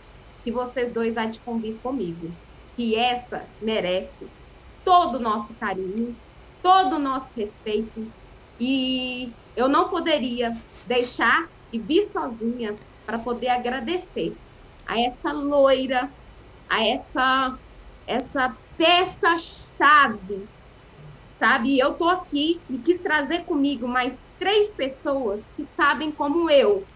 que 0.45 0.53
vocês 0.53 0.93
dois 0.93 1.17
há 1.17 1.27
de 1.27 1.41
convir 1.41 1.77
comigo, 1.83 2.31
que 2.77 2.95
essa 2.97 3.51
merece 3.61 4.31
todo 4.85 5.17
o 5.17 5.21
nosso 5.21 5.57
carinho, 5.57 6.21
todo 6.63 6.97
o 6.97 7.01
nosso 7.01 7.33
respeito, 7.37 8.13
e 8.61 9.35
eu 9.57 9.69
não 9.69 9.91
poderia 9.91 10.53
deixar 10.85 11.49
e 11.73 11.81
vir 11.81 12.05
sozinha 12.11 12.79
para 13.07 13.19
poder 13.19 13.49
agradecer 13.49 14.39
a 14.87 15.01
essa 15.01 15.33
loira, 15.33 16.13
a 16.69 16.87
essa 16.87 17.59
essa 18.07 18.57
peça 18.77 19.37
chave, 19.37 20.49
sabe? 21.43 21.79
Eu 21.79 21.95
tô 21.99 22.09
aqui 22.09 22.65
e 22.69 22.79
quis 22.81 23.01
trazer 23.03 23.45
comigo 23.45 23.89
mais 23.89 24.17
três 24.39 24.75
pessoas 24.75 25.45
que 25.57 25.67
sabem 25.77 26.13
como 26.15 26.51
eu. 26.51 26.89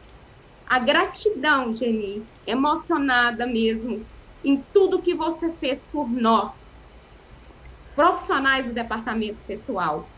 A 0.66 0.78
gratidão, 0.78 1.72
Geni, 1.72 2.28
emocionada 2.47 3.47
mesmo 3.47 4.10
em 4.45 4.62
tudo 4.72 5.03
que 5.03 5.14
você 5.14 5.53
fez 5.57 5.86
por 5.86 6.09
nós, 6.11 6.55
profissionais 7.95 8.68
do 8.68 8.74
departamento 8.74 9.38
pessoal. 9.47 10.09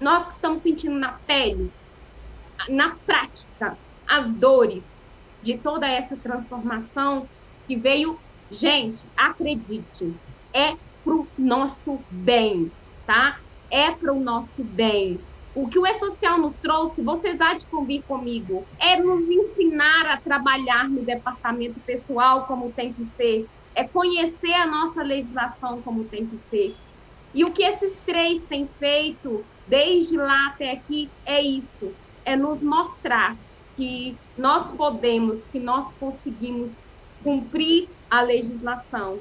Nós 0.00 0.26
que 0.26 0.34
estamos 0.34 0.60
sentindo 0.60 0.96
na 0.98 1.18
pele, 1.26 1.72
na 2.68 2.96
prática, 3.04 3.78
as 4.06 4.34
dores 4.34 4.84
de 5.42 5.58
toda 5.58 5.86
essa 5.88 6.16
transformação 6.16 7.28
que 7.66 7.76
veio, 7.76 8.18
gente, 8.50 9.10
acredite, 9.16 10.16
é 10.54 10.76
pro 11.02 11.30
nosso 11.36 12.06
bem, 12.10 12.72
tá? 13.06 13.40
É 13.70 13.90
pro 13.92 14.20
nosso 14.20 14.64
bem. 14.64 15.26
O 15.54 15.68
que 15.68 15.78
o 15.78 15.86
E-Social 15.86 16.38
nos 16.38 16.56
trouxe, 16.56 17.00
vocês 17.00 17.40
há 17.40 17.54
de 17.54 17.64
convir 17.66 18.02
comigo, 18.02 18.66
é 18.76 19.00
nos 19.00 19.30
ensinar 19.30 20.06
a 20.06 20.16
trabalhar 20.16 20.88
no 20.88 21.02
departamento 21.02 21.78
pessoal 21.80 22.44
como 22.46 22.72
tem 22.72 22.92
que 22.92 23.06
ser, 23.16 23.48
é 23.72 23.84
conhecer 23.84 24.52
a 24.54 24.66
nossa 24.66 25.02
legislação 25.02 25.80
como 25.82 26.04
tem 26.04 26.26
que 26.26 26.40
ser. 26.50 26.74
E 27.32 27.44
o 27.44 27.52
que 27.52 27.62
esses 27.62 27.96
três 28.04 28.42
têm 28.44 28.68
feito 28.80 29.44
desde 29.68 30.16
lá 30.16 30.48
até 30.48 30.72
aqui 30.72 31.08
é 31.24 31.40
isso, 31.40 31.94
é 32.24 32.36
nos 32.36 32.60
mostrar 32.60 33.36
que 33.76 34.16
nós 34.36 34.72
podemos, 34.72 35.40
que 35.46 35.60
nós 35.60 35.86
conseguimos 35.94 36.72
cumprir 37.22 37.88
a 38.10 38.20
legislação. 38.22 39.20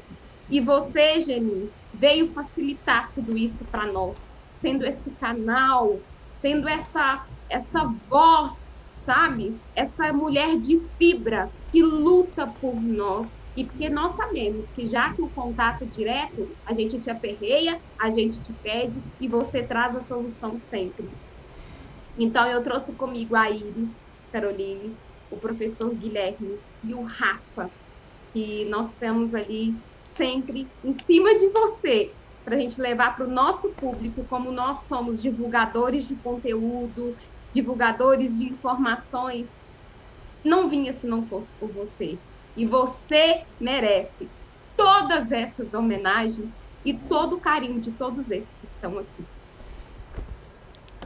E 0.50 0.60
você, 0.60 1.20
Geni, 1.20 1.72
veio 1.94 2.34
facilitar 2.34 3.12
tudo 3.14 3.38
isso 3.38 3.64
para 3.66 3.86
nós, 3.86 4.18
sendo 4.62 4.86
esse 4.86 5.10
canal, 5.12 6.00
sendo 6.44 6.68
essa 6.68 7.26
essa 7.50 7.86
voz, 8.10 8.52
sabe? 9.06 9.62
Essa 9.76 10.12
mulher 10.12 10.60
de 10.60 10.80
fibra 10.98 11.50
que 11.72 11.82
luta 11.82 12.48
por 12.48 12.82
nós. 12.82 13.28
E 13.56 13.66
porque 13.66 13.88
nós 13.88 14.16
sabemos 14.16 14.66
que 14.74 14.90
já 14.90 15.14
que 15.14 15.22
o 15.22 15.30
contato 15.30 15.86
direto, 15.86 16.58
a 16.66 16.74
gente 16.74 17.00
te 17.00 17.10
aperreia, 17.12 17.80
a 18.02 18.10
gente 18.10 18.42
te 18.42 18.52
pede 18.52 19.00
e 19.20 19.28
você 19.28 19.62
traz 19.66 19.96
a 19.96 20.02
solução 20.02 20.60
sempre. 20.60 21.16
Então 22.18 22.48
eu 22.48 22.64
trouxe 22.64 22.94
comigo 22.96 23.36
a 23.36 23.50
Iris, 23.52 23.92
Caroline, 24.32 25.00
o 25.30 25.38
professor 25.40 25.94
Guilherme 25.96 26.60
e 26.82 26.96
o 26.96 27.04
Rafa, 27.04 27.72
que 28.34 28.66
nós 28.66 28.90
estamos 28.90 29.36
ali 29.36 29.80
sempre 30.18 30.72
em 30.84 30.94
cima 30.94 31.36
de 31.38 31.50
você, 31.50 32.18
para 32.44 32.56
a 32.56 32.60
gente 32.60 32.80
levar 32.80 33.16
para 33.16 33.26
o 33.26 33.32
nosso 33.32 33.74
público, 33.80 34.26
como 34.28 34.52
nós 34.52 34.88
somos 34.88 35.22
divulgadores 35.22 36.08
de 36.08 36.16
conteúdo, 36.18 37.16
divulgadores 37.54 38.38
de 38.38 38.46
informações, 38.46 39.48
não 40.44 40.70
vinha 40.70 40.92
se 40.94 41.08
não 41.08 41.28
fosse 41.28 41.52
por 41.60 41.72
você. 41.72 42.20
E 42.56 42.66
você 42.66 43.46
merece 43.60 44.32
todas 44.76 45.32
essas 45.32 45.74
homenagens 45.74 46.50
e 46.84 47.00
todo 47.08 47.38
o 47.38 47.42
carinho 47.42 47.80
de 47.80 47.92
todos 47.94 48.30
esses 48.30 48.50
que 48.60 48.68
estão 48.68 49.00
aqui. 49.00 49.28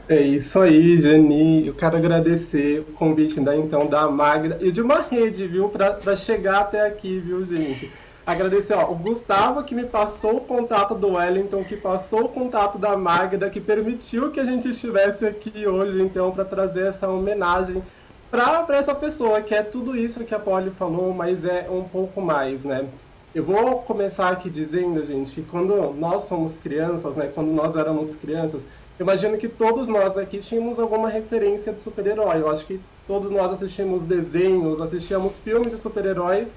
É 0.08 0.22
isso 0.22 0.58
aí, 0.60 0.96
Jani. 0.96 1.66
Eu 1.66 1.76
quero 1.76 1.96
agradecer 1.96 2.80
o 2.80 2.92
convite 2.94 3.38
da 3.40 3.54
então 3.54 3.86
da 3.86 4.10
Magda 4.10 4.58
e 4.60 4.72
de 4.72 4.80
uma 4.80 5.02
rede, 5.02 5.46
viu, 5.46 5.68
para 5.68 6.16
chegar 6.16 6.60
até 6.60 6.86
aqui, 6.86 7.20
viu, 7.20 7.44
gente? 7.44 7.92
Agradecer 8.28 8.74
ó, 8.74 8.90
o 8.90 8.94
Gustavo 8.94 9.64
que 9.64 9.74
me 9.74 9.86
passou 9.86 10.36
o 10.36 10.40
contato 10.42 10.94
do 10.94 11.14
Wellington, 11.14 11.64
que 11.64 11.74
passou 11.74 12.26
o 12.26 12.28
contato 12.28 12.76
da 12.76 12.94
Magda, 12.94 13.48
que 13.48 13.58
permitiu 13.58 14.30
que 14.30 14.38
a 14.38 14.44
gente 14.44 14.68
estivesse 14.68 15.24
aqui 15.24 15.66
hoje, 15.66 16.02
então, 16.02 16.30
para 16.30 16.44
trazer 16.44 16.88
essa 16.88 17.08
homenagem 17.08 17.82
para 18.30 18.66
essa 18.76 18.94
pessoa, 18.94 19.40
que 19.40 19.54
é 19.54 19.62
tudo 19.62 19.96
isso 19.96 20.26
que 20.26 20.34
a 20.34 20.38
Polly 20.38 20.68
falou, 20.72 21.14
mas 21.14 21.42
é 21.46 21.68
um 21.70 21.84
pouco 21.84 22.20
mais, 22.20 22.66
né? 22.66 22.86
Eu 23.34 23.44
vou 23.44 23.78
começar 23.78 24.28
aqui 24.28 24.50
dizendo, 24.50 25.06
gente, 25.06 25.30
que 25.30 25.42
quando 25.42 25.94
nós 25.94 26.24
somos 26.24 26.58
crianças, 26.58 27.14
né, 27.14 27.30
quando 27.34 27.50
nós 27.50 27.76
éramos 27.76 28.14
crianças, 28.14 28.66
imagino 29.00 29.38
que 29.38 29.48
todos 29.48 29.88
nós 29.88 30.18
aqui 30.18 30.36
tínhamos 30.40 30.78
alguma 30.78 31.08
referência 31.08 31.72
de 31.72 31.80
super-herói. 31.80 32.42
Eu 32.42 32.50
acho 32.50 32.66
que 32.66 32.78
todos 33.06 33.30
nós 33.30 33.54
assistimos 33.54 34.02
desenhos, 34.02 34.82
assistíamos 34.82 35.38
filmes 35.38 35.72
de 35.72 35.78
super-heróis 35.78 36.52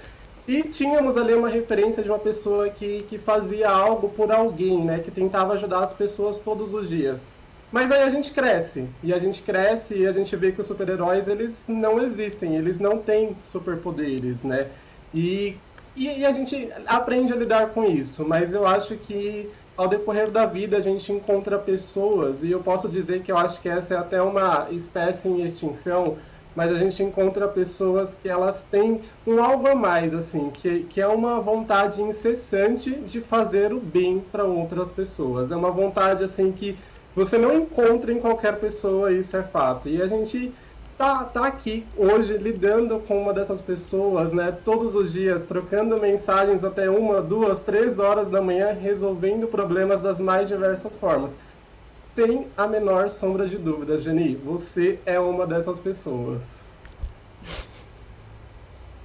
e 0.51 0.63
tínhamos 0.63 1.15
ali 1.15 1.33
uma 1.33 1.47
referência 1.47 2.03
de 2.03 2.09
uma 2.09 2.19
pessoa 2.19 2.69
que, 2.69 3.03
que 3.03 3.17
fazia 3.17 3.69
algo 3.69 4.09
por 4.09 4.29
alguém, 4.29 4.83
né? 4.83 4.99
Que 4.99 5.09
tentava 5.09 5.53
ajudar 5.53 5.81
as 5.81 5.93
pessoas 5.93 6.39
todos 6.39 6.73
os 6.73 6.89
dias. 6.89 7.25
Mas 7.71 7.89
aí 7.89 8.03
a 8.03 8.09
gente 8.09 8.33
cresce, 8.33 8.85
e 9.01 9.13
a 9.13 9.17
gente 9.17 9.41
cresce 9.43 9.99
e 9.99 10.05
a 10.05 10.11
gente 10.11 10.35
vê 10.35 10.51
que 10.51 10.59
os 10.59 10.67
super-heróis, 10.67 11.29
eles 11.29 11.63
não 11.69 12.01
existem, 12.01 12.57
eles 12.57 12.77
não 12.77 12.97
têm 12.97 13.33
superpoderes, 13.39 14.43
né? 14.43 14.67
E, 15.13 15.55
e, 15.95 16.19
e 16.19 16.25
a 16.25 16.33
gente 16.33 16.69
aprende 16.85 17.31
a 17.31 17.35
lidar 17.37 17.69
com 17.69 17.85
isso, 17.85 18.27
mas 18.27 18.53
eu 18.53 18.67
acho 18.67 18.97
que 18.97 19.49
ao 19.77 19.87
decorrer 19.87 20.29
da 20.29 20.45
vida 20.45 20.75
a 20.75 20.81
gente 20.81 21.13
encontra 21.13 21.57
pessoas, 21.57 22.43
e 22.43 22.51
eu 22.51 22.59
posso 22.59 22.89
dizer 22.89 23.23
que 23.23 23.31
eu 23.31 23.37
acho 23.37 23.61
que 23.61 23.69
essa 23.69 23.93
é 23.93 23.97
até 23.97 24.21
uma 24.21 24.67
espécie 24.69 25.29
em 25.29 25.43
extinção, 25.43 26.17
mas 26.55 26.71
a 26.71 26.77
gente 26.77 27.01
encontra 27.01 27.47
pessoas 27.47 28.17
que 28.21 28.27
elas 28.27 28.61
têm 28.69 29.01
um 29.25 29.41
algo 29.41 29.67
a 29.67 29.75
mais, 29.75 30.13
assim, 30.13 30.49
que, 30.49 30.83
que 30.83 31.01
é 31.01 31.07
uma 31.07 31.39
vontade 31.39 32.01
incessante 32.01 32.91
de 32.91 33.21
fazer 33.21 33.73
o 33.73 33.79
bem 33.79 34.23
para 34.31 34.43
outras 34.43 34.91
pessoas. 34.91 35.51
É 35.51 35.55
uma 35.55 35.71
vontade, 35.71 36.23
assim, 36.23 36.51
que 36.51 36.77
você 37.15 37.37
não 37.37 37.53
encontra 37.53 38.11
em 38.11 38.19
qualquer 38.19 38.59
pessoa, 38.59 39.11
isso 39.11 39.35
é 39.35 39.43
fato. 39.43 39.87
E 39.89 40.01
a 40.01 40.07
gente 40.07 40.53
tá, 40.97 41.23
tá 41.23 41.47
aqui 41.47 41.85
hoje 41.97 42.37
lidando 42.37 42.99
com 42.99 43.21
uma 43.21 43.33
dessas 43.33 43.59
pessoas, 43.61 44.33
né, 44.33 44.55
todos 44.63 44.93
os 44.93 45.11
dias, 45.11 45.45
trocando 45.45 45.99
mensagens 45.99 46.63
até 46.63 46.89
uma, 46.89 47.21
duas, 47.21 47.59
três 47.61 47.97
horas 47.97 48.29
da 48.29 48.41
manhã, 48.41 48.71
resolvendo 48.71 49.47
problemas 49.47 50.01
das 50.01 50.19
mais 50.19 50.47
diversas 50.47 50.95
formas. 50.95 51.35
Sem 52.15 52.47
a 52.57 52.67
menor 52.67 53.09
sombra 53.09 53.47
de 53.47 53.57
dúvida, 53.57 53.97
Geni, 53.97 54.35
você 54.35 54.99
é 55.05 55.19
uma 55.19 55.47
dessas 55.47 55.79
pessoas. 55.79 56.61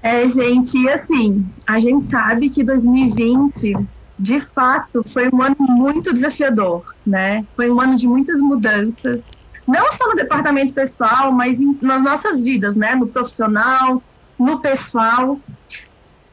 É, 0.02 0.26
gente, 0.26 0.76
e 0.76 0.88
assim, 0.88 1.46
a 1.66 1.78
gente 1.78 2.04
sabe 2.06 2.48
que 2.48 2.64
2020, 2.64 3.74
de 4.18 4.40
fato, 4.40 5.02
foi 5.08 5.28
um 5.32 5.42
ano 5.42 5.56
muito 5.58 6.12
desafiador, 6.12 6.84
né? 7.06 7.44
Foi 7.54 7.70
um 7.70 7.80
ano 7.80 7.96
de 7.96 8.08
muitas 8.08 8.40
mudanças, 8.40 9.22
não 9.66 9.92
só 9.92 10.08
no 10.08 10.14
departamento 10.14 10.72
pessoal, 10.72 11.32
mas 11.32 11.60
em, 11.60 11.76
nas 11.82 12.02
nossas 12.02 12.42
vidas, 12.42 12.76
né? 12.76 12.94
No 12.94 13.08
profissional, 13.08 14.02
no 14.38 14.60
pessoal. 14.60 15.40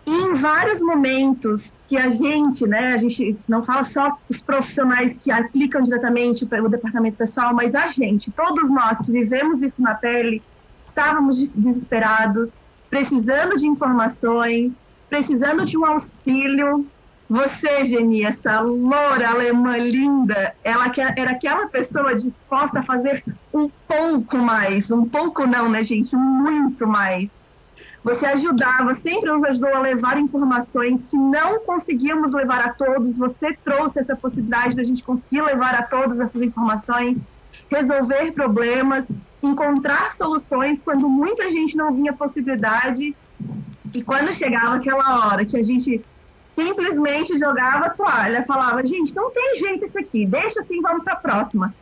E 0.05 0.11
em 0.11 0.33
vários 0.33 0.79
momentos 0.79 1.71
que 1.93 1.97
a 1.99 2.09
gente, 2.09 2.65
né, 2.65 2.95
a 2.95 2.97
gente 2.97 3.37
não 3.47 3.63
fala 3.63 3.83
só 3.83 4.17
os 4.27 4.41
profissionais 4.41 5.15
que 5.19 5.31
aplicam 5.31 5.83
diretamente 5.83 6.43
o 6.43 6.67
departamento 6.67 7.17
pessoal, 7.17 7.53
mas 7.53 7.75
a 7.75 7.85
gente, 7.85 8.31
todos 8.31 8.67
nós 8.71 8.97
que 9.05 9.11
vivemos 9.11 9.61
isso 9.61 9.79
na 9.79 9.93
pele, 9.93 10.41
estávamos 10.81 11.37
desesperados, 11.53 12.51
precisando 12.89 13.57
de 13.57 13.67
informações, 13.67 14.75
precisando 15.07 15.65
de 15.65 15.77
um 15.77 15.85
auxílio, 15.85 16.83
você, 17.29 17.85
Geni, 17.85 18.25
essa 18.25 18.59
loura 18.59 19.29
alemã 19.29 19.77
linda, 19.77 20.55
ela 20.63 20.91
era 21.15 21.29
aquela 21.29 21.67
pessoa 21.67 22.15
disposta 22.15 22.79
a 22.79 22.83
fazer 22.83 23.23
um 23.53 23.69
pouco 23.87 24.37
mais, 24.39 24.89
um 24.89 25.07
pouco 25.07 25.45
não, 25.45 25.69
né, 25.69 25.83
gente? 25.83 26.15
Muito 26.15 26.87
mais. 26.87 27.31
Você 28.03 28.25
ajudava, 28.25 28.93
sempre 28.95 29.31
nos 29.31 29.43
ajudou 29.45 29.73
a 29.73 29.79
levar 29.79 30.17
informações 30.17 31.01
que 31.09 31.15
não 31.15 31.61
conseguíamos 31.61 32.33
levar 32.33 32.59
a 32.59 32.73
todos. 32.73 33.17
Você 33.17 33.57
trouxe 33.63 33.99
essa 33.99 34.15
possibilidade 34.15 34.75
da 34.75 34.83
gente 34.83 35.01
conseguir 35.01 35.41
levar 35.41 35.73
a 35.73 35.83
todos 35.83 36.19
essas 36.19 36.41
informações, 36.41 37.25
resolver 37.69 38.33
problemas, 38.33 39.07
encontrar 39.41 40.11
soluções 40.11 40.79
quando 40.83 41.07
muita 41.07 41.47
gente 41.49 41.77
não 41.77 41.93
vinha 41.93 42.13
possibilidade 42.13 43.15
E 43.93 44.03
quando 44.03 44.33
chegava 44.33 44.75
aquela 44.75 45.27
hora 45.27 45.45
que 45.45 45.55
a 45.55 45.61
gente 45.61 46.03
simplesmente 46.55 47.37
jogava 47.37 47.85
a 47.85 47.89
toalha, 47.89 48.43
falava, 48.43 48.85
gente, 48.85 49.15
não 49.15 49.31
tem 49.31 49.59
jeito 49.59 49.85
isso 49.85 49.99
aqui, 49.99 50.25
deixa 50.25 50.61
assim, 50.61 50.81
vamos 50.81 51.03
para 51.03 51.13
a 51.13 51.17
próxima. 51.17 51.73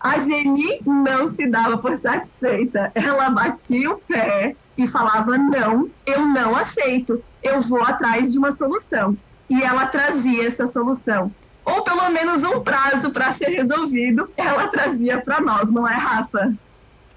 A 0.00 0.18
Geni 0.18 0.80
não 0.86 1.30
se 1.30 1.46
dava 1.46 1.78
por 1.78 1.96
satisfeita. 1.96 2.92
Ela 2.94 3.30
batia 3.30 3.90
o 3.90 3.98
pé 3.98 4.56
e 4.76 4.86
falava: 4.86 5.36
não, 5.36 5.88
eu 6.04 6.26
não 6.26 6.56
aceito, 6.56 7.22
eu 7.42 7.60
vou 7.60 7.82
atrás 7.82 8.32
de 8.32 8.38
uma 8.38 8.52
solução. 8.52 9.16
E 9.48 9.62
ela 9.62 9.86
trazia 9.86 10.46
essa 10.46 10.66
solução. 10.66 11.30
Ou 11.64 11.82
pelo 11.82 12.08
menos 12.10 12.42
um 12.44 12.60
prazo 12.60 13.10
para 13.10 13.32
ser 13.32 13.48
resolvido, 13.50 14.30
ela 14.36 14.68
trazia 14.68 15.20
para 15.20 15.40
nós, 15.40 15.70
não 15.70 15.86
é, 15.86 15.94
Rafa? 15.94 16.54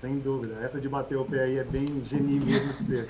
Sem 0.02 0.20
dúvida. 0.20 0.58
Essa 0.64 0.80
de 0.80 0.88
bater 0.88 1.18
o 1.18 1.26
pé 1.26 1.44
aí 1.44 1.58
é 1.58 1.64
bem 1.64 1.86
geni 2.06 2.40
mesmo 2.40 2.74
de 2.74 2.84
ser. 2.84 3.10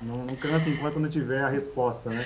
Não, 0.00 0.24
não 0.24 0.36
cansa 0.36 0.68
enquanto 0.68 1.00
não 1.00 1.08
tiver 1.08 1.42
a 1.42 1.48
resposta, 1.48 2.10
né? 2.10 2.24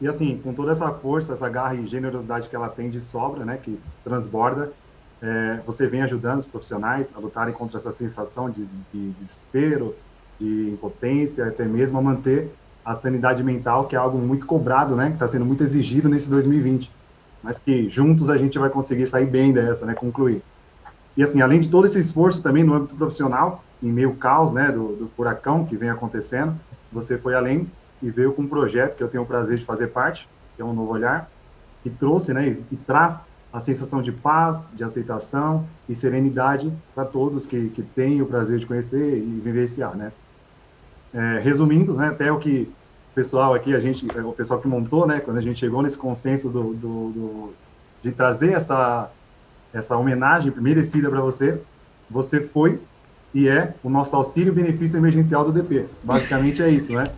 E 0.00 0.08
assim, 0.08 0.40
com 0.42 0.54
toda 0.54 0.70
essa 0.70 0.90
força, 0.92 1.34
essa 1.34 1.48
garra 1.48 1.74
e 1.74 1.86
generosidade 1.86 2.48
que 2.48 2.56
ela 2.56 2.68
tem 2.68 2.88
de 2.88 2.98
sobra, 2.98 3.44
né, 3.44 3.58
que 3.62 3.78
transborda, 4.02 4.72
é, 5.20 5.60
você 5.66 5.86
vem 5.86 6.02
ajudando 6.02 6.38
os 6.38 6.46
profissionais 6.46 7.12
a 7.14 7.20
lutarem 7.20 7.52
contra 7.52 7.76
essa 7.76 7.92
sensação 7.92 8.48
de, 8.48 8.64
de 8.64 9.10
desespero, 9.10 9.94
de 10.40 10.70
impotência, 10.70 11.46
até 11.46 11.64
mesmo 11.64 11.98
a 11.98 12.02
manter 12.02 12.50
a 12.84 12.94
sanidade 12.94 13.44
mental, 13.44 13.86
que 13.86 13.94
é 13.94 13.98
algo 13.98 14.18
muito 14.18 14.46
cobrado, 14.46 14.96
né, 14.96 15.08
que 15.08 15.12
está 15.12 15.28
sendo 15.28 15.44
muito 15.44 15.62
exigido 15.62 16.08
nesse 16.08 16.30
2020, 16.30 16.90
mas 17.42 17.58
que 17.58 17.88
juntos 17.88 18.30
a 18.30 18.38
gente 18.38 18.58
vai 18.58 18.70
conseguir 18.70 19.06
sair 19.06 19.26
bem 19.26 19.52
dessa, 19.52 19.84
né, 19.84 19.94
concluir. 19.94 20.42
E 21.16 21.22
assim, 21.22 21.42
além 21.42 21.60
de 21.60 21.68
todo 21.68 21.84
esse 21.84 21.98
esforço 21.98 22.42
também 22.42 22.64
no 22.64 22.74
âmbito 22.74 22.96
profissional, 22.96 23.62
em 23.82 23.92
meio 23.92 24.08
ao 24.08 24.14
caos, 24.14 24.52
né, 24.52 24.72
do, 24.72 24.96
do 24.96 25.08
furacão 25.08 25.66
que 25.66 25.76
vem 25.76 25.90
acontecendo, 25.90 26.54
você 26.90 27.18
foi 27.18 27.34
além 27.34 27.70
e 28.02 28.10
veio 28.10 28.32
com 28.32 28.42
um 28.42 28.48
projeto 28.48 28.96
que 28.96 29.02
eu 29.02 29.08
tenho 29.08 29.22
o 29.22 29.26
prazer 29.26 29.58
de 29.58 29.64
fazer 29.64 29.88
parte, 29.88 30.26
que 30.56 30.62
é 30.62 30.64
um 30.64 30.72
novo 30.72 30.92
olhar, 30.92 31.30
que 31.82 31.90
trouxe, 31.90 32.32
né, 32.32 32.48
e, 32.48 32.64
e 32.72 32.76
traz 32.76 33.24
a 33.52 33.60
sensação 33.60 34.00
de 34.00 34.12
paz, 34.12 34.70
de 34.74 34.84
aceitação 34.84 35.66
e 35.88 35.94
serenidade 35.94 36.72
para 36.94 37.04
todos 37.04 37.46
que, 37.46 37.68
que 37.70 37.82
têm 37.82 38.22
o 38.22 38.26
prazer 38.26 38.58
de 38.58 38.66
conhecer 38.66 39.18
e 39.18 39.40
vivenciar, 39.44 39.96
né. 39.96 40.12
É, 41.12 41.40
resumindo, 41.40 41.94
né, 41.94 42.08
até 42.08 42.30
o 42.30 42.38
que 42.38 42.70
o 43.10 43.14
pessoal 43.14 43.54
aqui, 43.54 43.74
a 43.74 43.80
gente, 43.80 44.06
o 44.06 44.32
pessoal 44.32 44.60
que 44.60 44.68
montou, 44.68 45.06
né, 45.06 45.18
quando 45.20 45.38
a 45.38 45.40
gente 45.40 45.58
chegou 45.58 45.82
nesse 45.82 45.98
consenso 45.98 46.48
do, 46.48 46.72
do, 46.74 47.10
do 47.10 47.54
de 48.02 48.12
trazer 48.12 48.52
essa 48.52 49.10
essa 49.72 49.96
homenagem 49.96 50.52
merecida 50.56 51.08
para 51.08 51.20
você, 51.20 51.60
você 52.10 52.40
foi 52.40 52.80
e 53.32 53.48
é 53.48 53.74
o 53.82 53.88
nosso 53.88 54.16
auxílio 54.16 54.52
benefício 54.52 54.98
emergencial 54.98 55.44
do 55.44 55.52
DP. 55.52 55.86
Basicamente 56.02 56.60
é 56.62 56.68
isso, 56.68 56.92
né? 56.92 57.12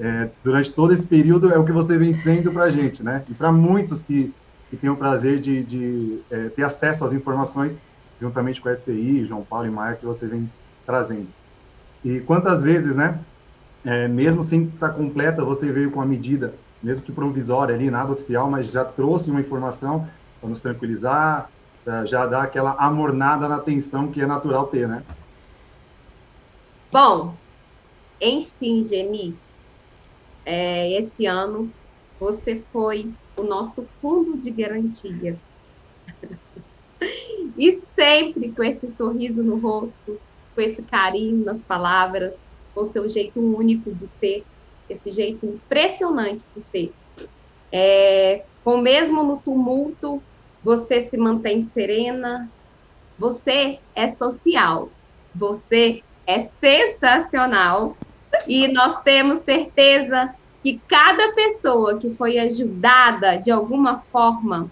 É, 0.00 0.28
durante 0.42 0.72
todo 0.72 0.92
esse 0.92 1.06
período 1.06 1.52
é 1.52 1.58
o 1.58 1.64
que 1.64 1.70
você 1.70 1.96
vem 1.96 2.12
sendo 2.12 2.50
para 2.50 2.64
a 2.64 2.70
gente, 2.70 3.02
né? 3.02 3.24
E 3.28 3.34
para 3.34 3.52
muitos 3.52 4.02
que, 4.02 4.34
que 4.68 4.76
têm 4.76 4.90
o 4.90 4.96
prazer 4.96 5.38
de, 5.38 5.62
de 5.62 6.20
é, 6.28 6.48
ter 6.48 6.64
acesso 6.64 7.04
às 7.04 7.12
informações, 7.12 7.78
juntamente 8.20 8.60
com 8.60 8.68
a 8.68 8.74
SCI, 8.74 9.24
João 9.24 9.44
Paulo 9.44 9.66
e 9.66 9.70
Maia, 9.70 9.94
que 9.94 10.04
você 10.04 10.26
vem 10.26 10.50
trazendo. 10.84 11.28
E 12.04 12.20
quantas 12.20 12.60
vezes, 12.60 12.94
né? 12.94 13.18
É, 13.84 14.06
mesmo 14.08 14.42
sem 14.42 14.64
estar 14.64 14.90
completa, 14.90 15.44
você 15.44 15.70
veio 15.70 15.90
com 15.90 16.00
a 16.00 16.06
medida, 16.06 16.54
mesmo 16.82 17.04
que 17.04 17.12
provisória 17.12 17.74
ali, 17.74 17.90
nada 17.90 18.12
oficial, 18.12 18.50
mas 18.50 18.70
já 18.70 18.84
trouxe 18.84 19.30
uma 19.30 19.40
informação 19.40 20.08
para 20.40 20.48
nos 20.48 20.60
tranquilizar, 20.60 21.50
já 22.06 22.26
dar 22.26 22.42
aquela 22.42 22.72
amornada 22.72 23.48
na 23.48 23.58
tensão 23.58 24.08
que 24.10 24.20
é 24.20 24.26
natural 24.26 24.66
ter, 24.68 24.88
né? 24.88 25.02
Bom, 26.90 27.34
enfim, 28.20 28.86
Geni, 28.86 29.36
é, 30.46 30.98
esse 30.98 31.26
ano 31.26 31.70
você 32.18 32.62
foi 32.72 33.12
o 33.36 33.42
nosso 33.42 33.86
fundo 34.00 34.38
de 34.38 34.50
garantia. 34.50 35.38
e 37.58 37.72
sempre 37.94 38.52
com 38.52 38.62
esse 38.62 38.88
sorriso 38.94 39.42
no 39.42 39.58
rosto, 39.58 40.20
com 40.54 40.60
esse 40.60 40.82
carinho 40.82 41.44
nas 41.44 41.62
palavras, 41.62 42.34
com 42.74 42.82
o 42.82 42.86
seu 42.86 43.08
jeito 43.08 43.40
único 43.40 43.92
de 43.92 44.06
ser, 44.06 44.44
esse 44.88 45.10
jeito 45.12 45.46
impressionante 45.46 46.44
de 46.54 46.62
ser. 46.70 46.92
É, 47.72 48.44
com 48.62 48.78
mesmo 48.78 49.22
no 49.22 49.36
tumulto, 49.38 50.22
você 50.62 51.02
se 51.02 51.16
mantém 51.16 51.62
serena, 51.62 52.48
você 53.18 53.78
é 53.94 54.08
social, 54.08 54.90
você 55.34 56.02
é 56.26 56.48
sensacional. 56.60 57.96
E 58.48 58.68
nós 58.68 59.00
temos 59.02 59.40
certeza 59.40 60.34
que 60.62 60.80
cada 60.88 61.32
pessoa 61.34 61.98
que 61.98 62.10
foi 62.14 62.38
ajudada 62.38 63.36
de 63.36 63.50
alguma 63.50 64.00
forma 64.10 64.70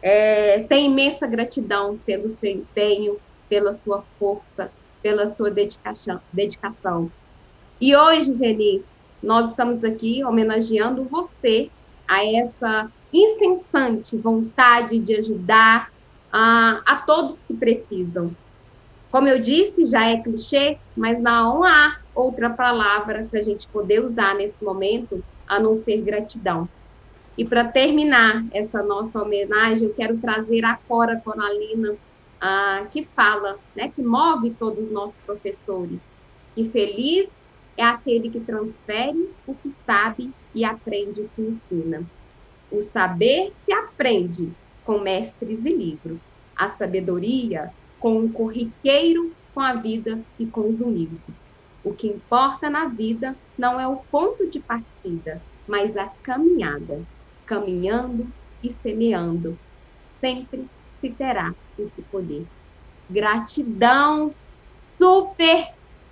é, 0.00 0.60
tem 0.60 0.86
imensa 0.86 1.26
gratidão 1.26 1.98
pelo 1.98 2.28
seu 2.28 2.50
empenho, 2.50 3.18
pela 3.48 3.72
sua 3.72 4.02
força, 4.18 4.72
pela 5.06 5.28
sua 5.28 5.52
dedicação. 5.52 6.20
dedicação. 6.32 7.12
E 7.80 7.94
hoje, 7.94 8.32
Geni, 8.32 8.82
nós 9.22 9.50
estamos 9.50 9.84
aqui 9.84 10.24
homenageando 10.24 11.04
você 11.04 11.70
a 12.08 12.26
essa 12.26 12.90
incessante 13.12 14.16
vontade 14.16 14.98
de 14.98 15.14
ajudar 15.14 15.92
a, 16.32 16.82
a 16.84 16.96
todos 16.96 17.38
que 17.46 17.54
precisam. 17.54 18.34
Como 19.08 19.28
eu 19.28 19.40
disse, 19.40 19.86
já 19.86 20.04
é 20.08 20.20
clichê, 20.20 20.76
mas 20.96 21.22
não 21.22 21.62
há 21.62 21.98
outra 22.12 22.50
palavra 22.50 23.28
para 23.30 23.38
a 23.38 23.44
gente 23.44 23.68
poder 23.68 24.00
usar 24.04 24.34
nesse 24.34 24.62
momento 24.64 25.22
a 25.46 25.60
não 25.60 25.72
ser 25.72 26.00
gratidão. 26.02 26.68
E 27.38 27.44
para 27.44 27.62
terminar 27.62 28.44
essa 28.52 28.82
nossa 28.82 29.22
homenagem, 29.22 29.86
eu 29.86 29.94
quero 29.94 30.18
trazer 30.18 30.64
a 30.64 30.76
Cora 30.88 31.20
Coralina, 31.24 31.96
ah, 32.46 32.86
que 32.92 33.04
fala, 33.04 33.58
né, 33.74 33.88
que 33.88 34.00
move 34.00 34.54
todos 34.54 34.84
os 34.84 34.90
nossos 34.90 35.16
professores. 35.26 35.98
E 36.56 36.68
feliz 36.68 37.28
é 37.76 37.82
aquele 37.82 38.30
que 38.30 38.38
transfere 38.38 39.34
o 39.44 39.52
que 39.52 39.74
sabe 39.84 40.32
e 40.54 40.64
aprende 40.64 41.22
o 41.22 41.28
que 41.34 41.42
ensina. 41.42 42.08
O 42.70 42.80
saber 42.80 43.52
se 43.64 43.72
aprende 43.72 44.52
com 44.84 45.00
mestres 45.00 45.64
e 45.64 45.74
livros. 45.74 46.20
A 46.54 46.68
sabedoria 46.68 47.74
com 47.98 48.24
o 48.24 48.32
corriqueiro, 48.32 49.32
com 49.52 49.60
a 49.60 49.74
vida 49.74 50.24
e 50.38 50.46
com 50.46 50.68
os 50.68 50.80
humildes. 50.80 51.34
O 51.82 51.92
que 51.92 52.06
importa 52.06 52.70
na 52.70 52.86
vida 52.86 53.36
não 53.58 53.80
é 53.80 53.88
o 53.88 53.96
ponto 53.96 54.48
de 54.48 54.60
partida, 54.60 55.42
mas 55.66 55.96
a 55.96 56.06
caminhada. 56.22 57.02
Caminhando 57.44 58.32
e 58.62 58.70
semeando, 58.70 59.58
sempre 60.20 60.68
se 61.06 61.10
terá 61.14 61.54
que 61.76 62.02
colher. 62.10 62.44
Gratidão, 63.08 64.32
super, 64.98 65.68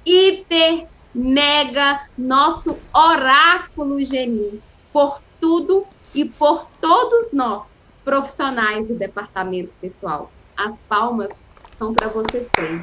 hiper, 0.06 0.86
mega, 1.14 2.08
nosso 2.16 2.76
oráculo 2.94 4.04
Geni, 4.04 4.62
por 4.92 5.20
tudo 5.40 5.86
e 6.14 6.24
por 6.24 6.66
todos 6.80 7.32
nós, 7.32 7.64
profissionais 8.04 8.88
do 8.88 8.94
departamento 8.94 9.72
pessoal. 9.80 10.30
As 10.56 10.76
palmas 10.88 11.28
são 11.76 11.92
para 11.92 12.08
vocês 12.08 12.46
três. 12.52 12.80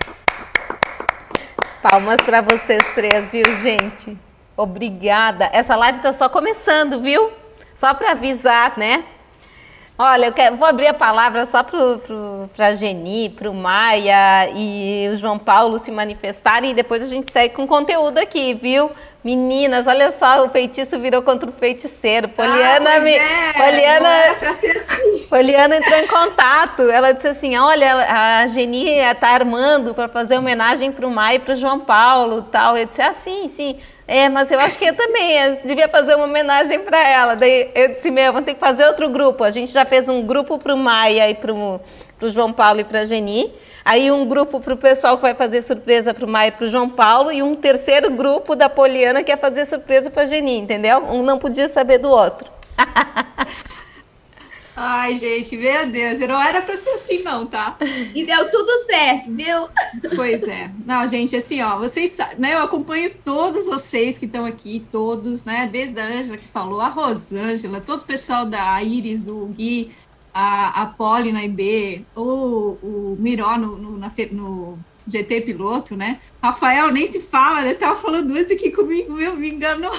Palmas 1.81 2.17
para 2.17 2.41
vocês 2.41 2.83
três, 2.93 3.31
viu, 3.31 3.43
gente? 3.61 4.17
Obrigada. 4.57 5.49
Essa 5.53 5.75
live 5.77 5.99
está 5.99 6.11
só 6.11 6.27
começando, 6.27 6.99
viu? 6.99 7.31
Só 7.73 7.93
para 7.93 8.11
avisar, 8.11 8.77
né? 8.77 9.05
Olha, 10.03 10.25
eu 10.25 10.33
quero, 10.33 10.55
vou 10.55 10.67
abrir 10.67 10.87
a 10.87 10.95
palavra 10.95 11.45
só 11.45 11.61
para 11.61 12.67
a 12.67 12.73
Geni, 12.73 13.29
para 13.29 13.47
o 13.47 13.53
Maia 13.53 14.49
e 14.49 15.07
o 15.13 15.15
João 15.15 15.37
Paulo 15.37 15.77
se 15.77 15.91
manifestarem 15.91 16.71
e 16.71 16.73
depois 16.73 17.03
a 17.03 17.05
gente 17.05 17.31
segue 17.31 17.53
com 17.53 17.67
conteúdo 17.67 18.17
aqui, 18.17 18.55
viu? 18.55 18.89
Meninas, 19.23 19.85
olha 19.85 20.11
só, 20.11 20.43
o 20.43 20.49
feitiço 20.49 20.99
virou 20.99 21.21
contra 21.21 21.47
o 21.47 21.53
feiticeiro. 21.53 22.31
Ah, 22.35 22.35
Poliana, 22.35 22.95
ah, 22.95 22.99
me, 22.99 23.11
é, 23.11 23.53
Poliana, 23.53 24.09
assim. 24.49 25.19
Poliana 25.29 25.75
entrou 25.77 25.99
em 25.99 26.07
contato. 26.07 26.81
Ela 26.89 27.11
disse 27.11 27.27
assim: 27.27 27.55
Olha, 27.55 28.41
a 28.41 28.47
Geni 28.47 28.89
está 28.89 29.29
armando 29.29 29.93
para 29.93 30.07
fazer 30.07 30.35
homenagem 30.35 30.91
para 30.91 31.05
o 31.05 31.11
Maia 31.11 31.35
e 31.35 31.39
para 31.39 31.53
o 31.53 31.55
João 31.55 31.79
Paulo, 31.79 32.41
tal. 32.41 32.75
Eu 32.75 32.87
disse: 32.87 33.03
Ah, 33.03 33.13
sim, 33.13 33.47
sim. 33.49 33.77
É, 34.13 34.27
mas 34.27 34.51
eu 34.51 34.59
acho 34.59 34.77
que 34.77 34.83
eu 34.83 34.93
também 34.93 35.37
eu 35.37 35.55
devia 35.63 35.87
fazer 35.87 36.15
uma 36.15 36.25
homenagem 36.25 36.79
para 36.79 36.99
ela. 36.99 37.33
Daí 37.33 37.71
eu 37.73 37.93
disse, 37.93 38.11
meu, 38.11 38.33
vamos 38.33 38.45
ter 38.45 38.55
que 38.55 38.59
fazer 38.59 38.85
outro 38.85 39.07
grupo. 39.07 39.41
A 39.41 39.51
gente 39.51 39.71
já 39.71 39.85
fez 39.85 40.09
um 40.09 40.21
grupo 40.21 40.59
para 40.59 40.75
o 40.75 40.77
Maia 40.77 41.29
e 41.29 41.33
para 41.33 41.53
o 41.53 41.79
João 42.23 42.51
Paulo 42.51 42.81
e 42.81 42.83
para 42.83 42.99
a 42.99 43.05
Geni. 43.05 43.53
Aí 43.85 44.11
um 44.11 44.27
grupo 44.27 44.59
para 44.59 44.73
o 44.73 44.75
pessoal 44.75 45.15
que 45.15 45.21
vai 45.21 45.33
fazer 45.33 45.61
surpresa 45.61 46.13
para 46.13 46.25
o 46.25 46.27
Maia 46.27 46.49
e 46.49 46.51
para 46.51 46.65
o 46.65 46.69
João 46.69 46.89
Paulo. 46.89 47.31
E 47.31 47.41
um 47.41 47.55
terceiro 47.55 48.11
grupo 48.11 48.53
da 48.53 48.67
Poliana 48.67 49.23
que 49.23 49.31
ia 49.31 49.37
fazer 49.37 49.65
surpresa 49.65 50.11
para 50.11 50.23
a 50.23 50.25
Geni, 50.25 50.57
entendeu? 50.57 50.97
Um 51.05 51.23
não 51.23 51.37
podia 51.37 51.69
saber 51.69 51.97
do 51.97 52.09
outro. 52.09 52.51
Ai, 54.83 55.15
gente, 55.15 55.55
meu 55.57 55.87
Deus, 55.89 56.17
não 56.19 56.41
era 56.41 56.59
para 56.59 56.75
ser 56.75 56.89
assim, 56.89 57.21
não, 57.21 57.45
tá? 57.45 57.77
E 58.15 58.25
deu 58.25 58.49
tudo 58.49 58.85
certo, 58.85 59.31
viu? 59.31 59.69
Pois 60.15 60.41
é. 60.43 60.71
Não, 60.85 61.05
gente, 61.05 61.35
assim, 61.35 61.61
ó, 61.61 61.77
vocês 61.77 62.17
né? 62.37 62.55
Eu 62.55 62.63
acompanho 62.63 63.11
todos 63.23 63.67
vocês 63.67 64.17
que 64.17 64.25
estão 64.25 64.43
aqui, 64.43 64.85
todos, 64.91 65.43
né? 65.43 65.69
Desde 65.71 65.99
a 65.99 66.05
Ângela 66.05 66.37
que 66.37 66.47
falou, 66.47 66.81
a 66.81 66.87
Rosângela, 66.87 67.79
todo 67.79 68.01
o 68.01 68.05
pessoal 68.05 68.45
da 68.45 68.81
Iris, 68.81 69.27
o 69.27 69.45
Gui, 69.47 69.91
a, 70.33 70.81
a 70.81 70.85
Poli 70.87 71.31
na 71.31 71.43
IB, 71.43 72.05
o, 72.15 72.77
o 72.81 73.17
Miró 73.19 73.57
no, 73.57 73.77
no, 73.77 73.97
na, 73.97 74.11
no 74.31 74.79
GT 75.07 75.41
Piloto, 75.41 75.95
né? 75.95 76.19
Rafael 76.41 76.91
nem 76.91 77.07
se 77.07 77.19
fala, 77.19 77.61
né? 77.61 77.73
Tava 77.73 77.95
falando 77.95 78.31
antes 78.31 78.51
aqui 78.51 78.71
comigo, 78.71 79.13
meu, 79.13 79.35
me 79.35 79.49
enganou. 79.49 79.95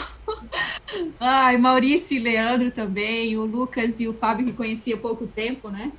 Ai, 1.21 1.57
Maurício 1.57 2.17
e 2.17 2.21
Leandro 2.21 2.71
também, 2.71 3.37
o 3.37 3.45
Lucas 3.45 4.01
e 4.01 4.09
o 4.09 4.15
Fábio 4.15 4.47
que 4.47 4.53
conhecia 4.53 4.95
há 4.95 4.99
pouco 4.99 5.27
tempo, 5.27 5.69
né? 5.69 5.93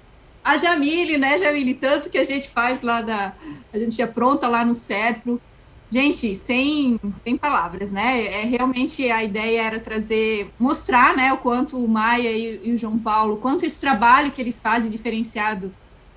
A 0.43 0.57
Jamile, 0.57 1.17
né, 1.17 1.37
Jamile? 1.37 1.73
Tanto 1.73 2.09
que 2.09 2.17
a 2.17 2.23
gente 2.23 2.49
faz 2.49 2.81
lá 2.81 3.01
da. 3.01 3.33
A 3.71 3.77
gente 3.77 4.01
é 4.01 4.05
pronta 4.05 4.47
lá 4.47 4.65
no 4.65 4.75
CEPRO. 4.75 5.41
Gente, 5.89 6.35
sem, 6.35 6.99
sem 7.23 7.37
palavras, 7.37 7.91
né? 7.91 8.25
É, 8.25 8.45
realmente 8.45 9.09
a 9.11 9.23
ideia 9.23 9.61
era 9.61 9.79
trazer, 9.79 10.49
mostrar, 10.59 11.15
né, 11.15 11.31
o 11.31 11.37
quanto 11.37 11.77
o 11.77 11.87
Maia 11.87 12.31
e, 12.31 12.59
e 12.63 12.73
o 12.73 12.77
João 12.77 12.97
Paulo, 12.97 13.37
quanto 13.37 13.63
esse 13.63 13.79
trabalho 13.79 14.31
que 14.31 14.41
eles 14.41 14.59
fazem 14.59 14.89
diferenciado 14.89 15.71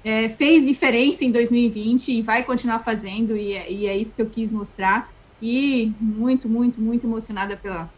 é, 0.06 0.28
fez 0.28 0.64
diferença 0.64 1.24
em 1.24 1.32
2020 1.32 2.12
e 2.12 2.22
vai 2.22 2.44
continuar 2.44 2.78
fazendo, 2.78 3.36
e 3.36 3.54
é, 3.54 3.68
e 3.68 3.88
é, 3.88 3.96
isso 3.96 4.14
que 4.14 4.22
eu 4.22 4.30
quis 4.30 4.52
mostrar. 4.52 5.10
E 5.42 5.92
muito, 6.00 6.48
muito, 6.48 6.80
muito 6.80 7.04
emocionada 7.04 7.56
pela, 7.56 7.90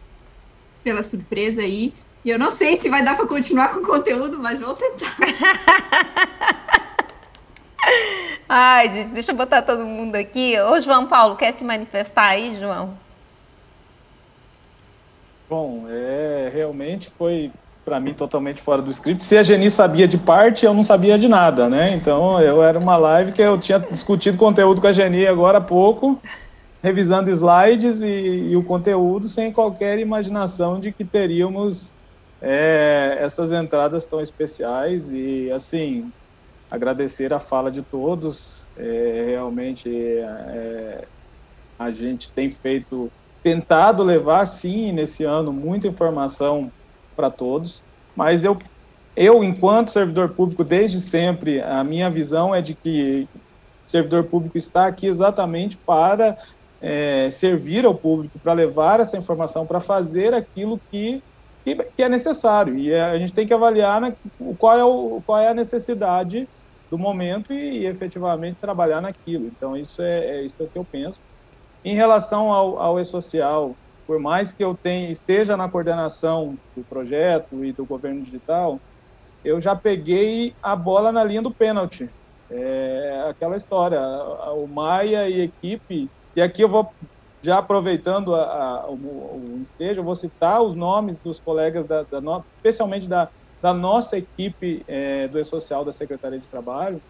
pela 0.82 1.02
surpresa 1.02 1.60
aí. 1.60 1.92
E 2.24 2.30
eu 2.30 2.38
não 2.38 2.50
sei 2.50 2.76
se 2.78 2.88
vai 2.88 3.04
dar 3.04 3.14
para 3.14 3.26
continuar 3.26 3.74
com 3.74 3.80
o 3.80 3.86
conteúdo, 3.86 4.38
mas 4.38 4.58
vou 4.58 4.72
tentar. 4.72 5.14
Ai, 8.48 8.90
gente, 8.90 9.12
deixa 9.12 9.32
eu 9.32 9.36
botar 9.36 9.60
todo 9.60 9.84
mundo 9.84 10.16
aqui. 10.16 10.58
Ô, 10.60 10.80
João 10.80 11.06
Paulo, 11.06 11.36
quer 11.36 11.52
se 11.52 11.62
manifestar 11.62 12.28
aí, 12.28 12.58
João? 12.58 12.96
Bom, 15.46 15.84
é, 15.90 16.50
realmente 16.54 17.12
foi 17.18 17.52
para 17.88 17.98
mim 17.98 18.12
totalmente 18.12 18.60
fora 18.60 18.82
do 18.82 18.90
script. 18.90 19.24
Se 19.24 19.38
a 19.38 19.42
Geni 19.42 19.70
sabia 19.70 20.06
de 20.06 20.18
parte, 20.18 20.66
eu 20.66 20.74
não 20.74 20.82
sabia 20.82 21.18
de 21.18 21.26
nada, 21.26 21.70
né? 21.70 21.94
Então 21.94 22.38
eu 22.38 22.62
era 22.62 22.78
uma 22.78 22.98
live 22.98 23.32
que 23.32 23.40
eu 23.40 23.58
tinha 23.58 23.78
discutido 23.78 24.36
conteúdo 24.36 24.78
com 24.78 24.86
a 24.86 24.92
Geni 24.92 25.26
agora 25.26 25.56
há 25.56 25.60
pouco, 25.60 26.20
revisando 26.82 27.30
slides 27.30 28.02
e, 28.02 28.50
e 28.50 28.56
o 28.56 28.62
conteúdo 28.62 29.26
sem 29.26 29.50
qualquer 29.50 29.98
imaginação 29.98 30.78
de 30.78 30.92
que 30.92 31.02
teríamos 31.02 31.94
é, 32.42 33.16
essas 33.20 33.52
entradas 33.52 34.06
tão 34.06 34.20
especiais 34.20 35.10
e 35.10 35.50
assim 35.50 36.12
agradecer 36.70 37.32
a 37.32 37.40
fala 37.40 37.70
de 37.70 37.82
todos. 37.82 38.66
É, 38.76 39.24
realmente 39.28 39.88
é, 39.90 41.08
a 41.78 41.90
gente 41.90 42.30
tem 42.34 42.50
feito, 42.50 43.10
tentado 43.42 44.02
levar 44.02 44.44
sim 44.44 44.92
nesse 44.92 45.24
ano 45.24 45.54
muita 45.54 45.88
informação 45.88 46.70
para 47.18 47.30
todos, 47.30 47.82
mas 48.14 48.44
eu, 48.44 48.56
eu, 49.16 49.42
enquanto 49.42 49.90
servidor 49.90 50.28
público, 50.28 50.62
desde 50.62 51.00
sempre, 51.00 51.60
a 51.60 51.82
minha 51.82 52.08
visão 52.08 52.54
é 52.54 52.62
de 52.62 52.74
que 52.74 53.28
servidor 53.84 54.22
público 54.22 54.56
está 54.56 54.86
aqui 54.86 55.08
exatamente 55.08 55.76
para 55.76 56.38
é, 56.80 57.28
servir 57.28 57.84
ao 57.84 57.92
público, 57.92 58.38
para 58.38 58.52
levar 58.52 59.00
essa 59.00 59.16
informação, 59.16 59.66
para 59.66 59.80
fazer 59.80 60.32
aquilo 60.32 60.80
que, 60.92 61.20
que, 61.64 61.74
que, 61.74 62.02
é 62.04 62.08
necessário. 62.08 62.78
E 62.78 62.94
a 62.94 63.18
gente 63.18 63.32
tem 63.32 63.48
que 63.48 63.52
avaliar 63.52 64.00
né, 64.00 64.14
qual, 64.56 64.78
é 64.78 64.84
o, 64.84 65.20
qual 65.26 65.40
é 65.40 65.48
a 65.48 65.54
necessidade 65.54 66.48
do 66.88 66.96
momento 66.96 67.52
e, 67.52 67.80
e 67.80 67.86
efetivamente 67.86 68.60
trabalhar 68.60 69.00
naquilo. 69.00 69.46
Então, 69.46 69.76
isso 69.76 70.00
é, 70.00 70.18
é, 70.36 70.42
isso 70.44 70.54
é 70.60 70.62
o 70.62 70.68
que 70.68 70.78
eu 70.78 70.84
penso. 70.84 71.18
Em 71.84 71.96
relação 71.96 72.52
ao, 72.52 72.78
ao 72.78 73.00
e-social, 73.00 73.74
por 74.08 74.18
mais 74.18 74.54
que 74.54 74.64
eu 74.64 74.74
tenha, 74.74 75.10
esteja 75.10 75.54
na 75.54 75.70
coordenação 75.70 76.56
do 76.74 76.82
projeto 76.82 77.62
e 77.62 77.74
do 77.74 77.84
governo 77.84 78.24
digital, 78.24 78.80
eu 79.44 79.60
já 79.60 79.76
peguei 79.76 80.54
a 80.62 80.74
bola 80.74 81.12
na 81.12 81.22
linha 81.22 81.42
do 81.42 81.54
pênalti. 81.54 82.08
É 82.50 83.24
aquela 83.28 83.54
história, 83.54 84.00
o 84.54 84.66
Maia 84.66 85.28
e 85.28 85.42
equipe, 85.42 86.08
e 86.34 86.40
aqui 86.40 86.62
eu 86.62 86.70
vou, 86.70 86.90
já 87.42 87.58
aproveitando 87.58 88.34
a, 88.34 88.44
a, 88.44 88.90
o, 88.90 89.58
o 89.58 89.60
estejo, 89.60 90.00
eu 90.00 90.04
vou 90.04 90.16
citar 90.16 90.62
os 90.62 90.74
nomes 90.74 91.18
dos 91.22 91.38
colegas, 91.38 91.86
da, 91.86 92.04
da 92.04 92.18
no, 92.18 92.42
especialmente 92.56 93.06
da, 93.06 93.30
da 93.60 93.74
nossa 93.74 94.16
equipe 94.16 94.82
é, 94.86 95.28
do 95.28 95.38
E-Social 95.38 95.84
da 95.84 95.92
Secretaria 95.92 96.40
de 96.40 96.48
Trabalho, 96.48 97.02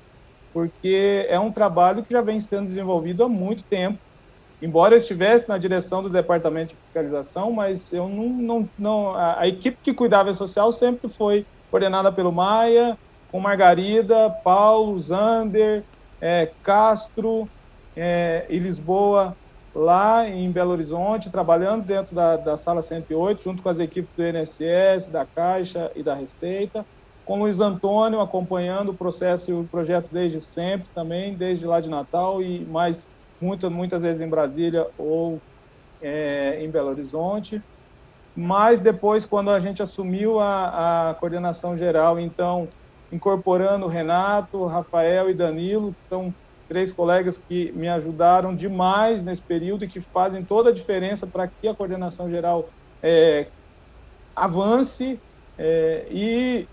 porque 0.53 1.26
é 1.28 1.38
um 1.38 1.53
trabalho 1.53 2.05
que 2.05 2.12
já 2.12 2.22
vem 2.22 2.40
sendo 2.40 2.66
desenvolvido 2.66 3.22
há 3.22 3.28
muito 3.28 3.62
tempo, 3.70 4.01
embora 4.61 4.94
eu 4.94 4.98
estivesse 4.98 5.48
na 5.48 5.59
direção 5.59 6.02
do 6.02 6.09
departamento 6.09 6.74
de 6.74 6.80
fiscalização, 6.82 7.52
mas 7.52 7.92
eu 7.92 8.09
não, 8.09 8.28
não, 8.28 8.68
não 8.78 9.14
a, 9.14 9.40
a, 9.40 9.48
equipe 9.48 9.78
que 9.82 9.94
cuidava 9.94 10.32
social 10.34 10.72
sempre 10.72 11.09
foi 11.09 11.46
coordenada 11.70 12.11
pelo 12.11 12.32
Maia, 12.32 12.98
com 13.30 13.38
Margarida, 13.38 14.30
Paulo, 14.42 14.98
Zander, 15.00 15.84
é, 16.20 16.50
Castro 16.62 17.48
é, 17.96 18.46
e 18.48 18.59
Lisboa, 18.59 19.36
lá 19.74 20.28
em 20.28 20.50
Belo 20.50 20.72
Horizonte, 20.72 21.30
trabalhando 21.30 21.84
dentro 21.84 22.14
da, 22.14 22.36
da 22.36 22.56
sala 22.56 22.82
108, 22.82 23.42
junto 23.42 23.62
com 23.62 23.68
as 23.68 23.78
equipes 23.78 24.11
do 24.16 24.24
INSS, 24.24 25.09
da 25.09 25.24
Caixa 25.24 25.92
e 25.94 26.02
da 26.02 26.14
Receita, 26.14 26.84
com 27.24 27.38
Luiz 27.38 27.61
Antônio 27.61 28.20
acompanhando 28.20 28.90
o 28.90 28.94
processo 28.94 29.50
e 29.50 29.54
o 29.54 29.64
projeto 29.64 30.09
desde 30.11 30.40
sempre 30.40 30.88
também, 30.94 31.34
desde 31.34 31.66
lá 31.66 31.80
de 31.80 31.90
Natal 31.90 32.42
e 32.42 32.64
mais 32.64 33.09
muitas, 33.41 33.70
muitas 33.70 34.03
vezes 34.03 34.20
em 34.20 34.28
Brasília 34.28 34.86
ou 34.97 35.41
é, 36.01 36.62
em 36.62 36.70
Belo 36.70 36.91
Horizonte. 36.91 37.62
Mas 38.36 38.80
depois, 38.80 39.26
quando 39.26 39.51
a 39.51 39.59
gente 39.59 39.82
assumiu 39.82 40.39
a, 40.39 41.11
a 41.11 41.14
coordenação 41.14 41.76
geral, 41.76 42.20
então, 42.20 42.68
incorporando 43.11 43.86
Renato, 43.89 44.64
Rafael 44.66 45.28
e 45.28 45.34
Danilo, 45.34 45.93
são 46.09 46.32
três 46.68 46.93
colegas 46.93 47.39
que 47.39 47.72
me 47.72 47.89
ajudaram 47.89 48.55
demais 48.55 49.24
nesse 49.24 49.43
período 49.43 49.84
e 49.84 49.89
que 49.89 50.01
fazem 50.01 50.45
toda 50.45 50.70
a 50.70 50.72
diferença 50.72 51.26
para 51.26 51.49
que 51.49 51.66
a 51.66 51.74
coordenação 51.74 52.30
geral 52.30 52.68
é, 53.03 53.51
avance. 54.36 55.20
É, 55.57 56.07
e 56.11 56.68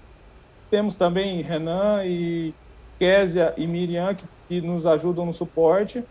temos 0.69 0.95
também 0.95 1.41
Renan 1.41 2.05
e 2.05 2.53
Késia 2.99 3.53
e 3.57 3.65
Miriam, 3.65 4.13
que, 4.13 4.25
que 4.47 4.61
nos 4.61 4.85
ajudam 4.85 5.25
no 5.25 5.33
suporte. 5.33 6.03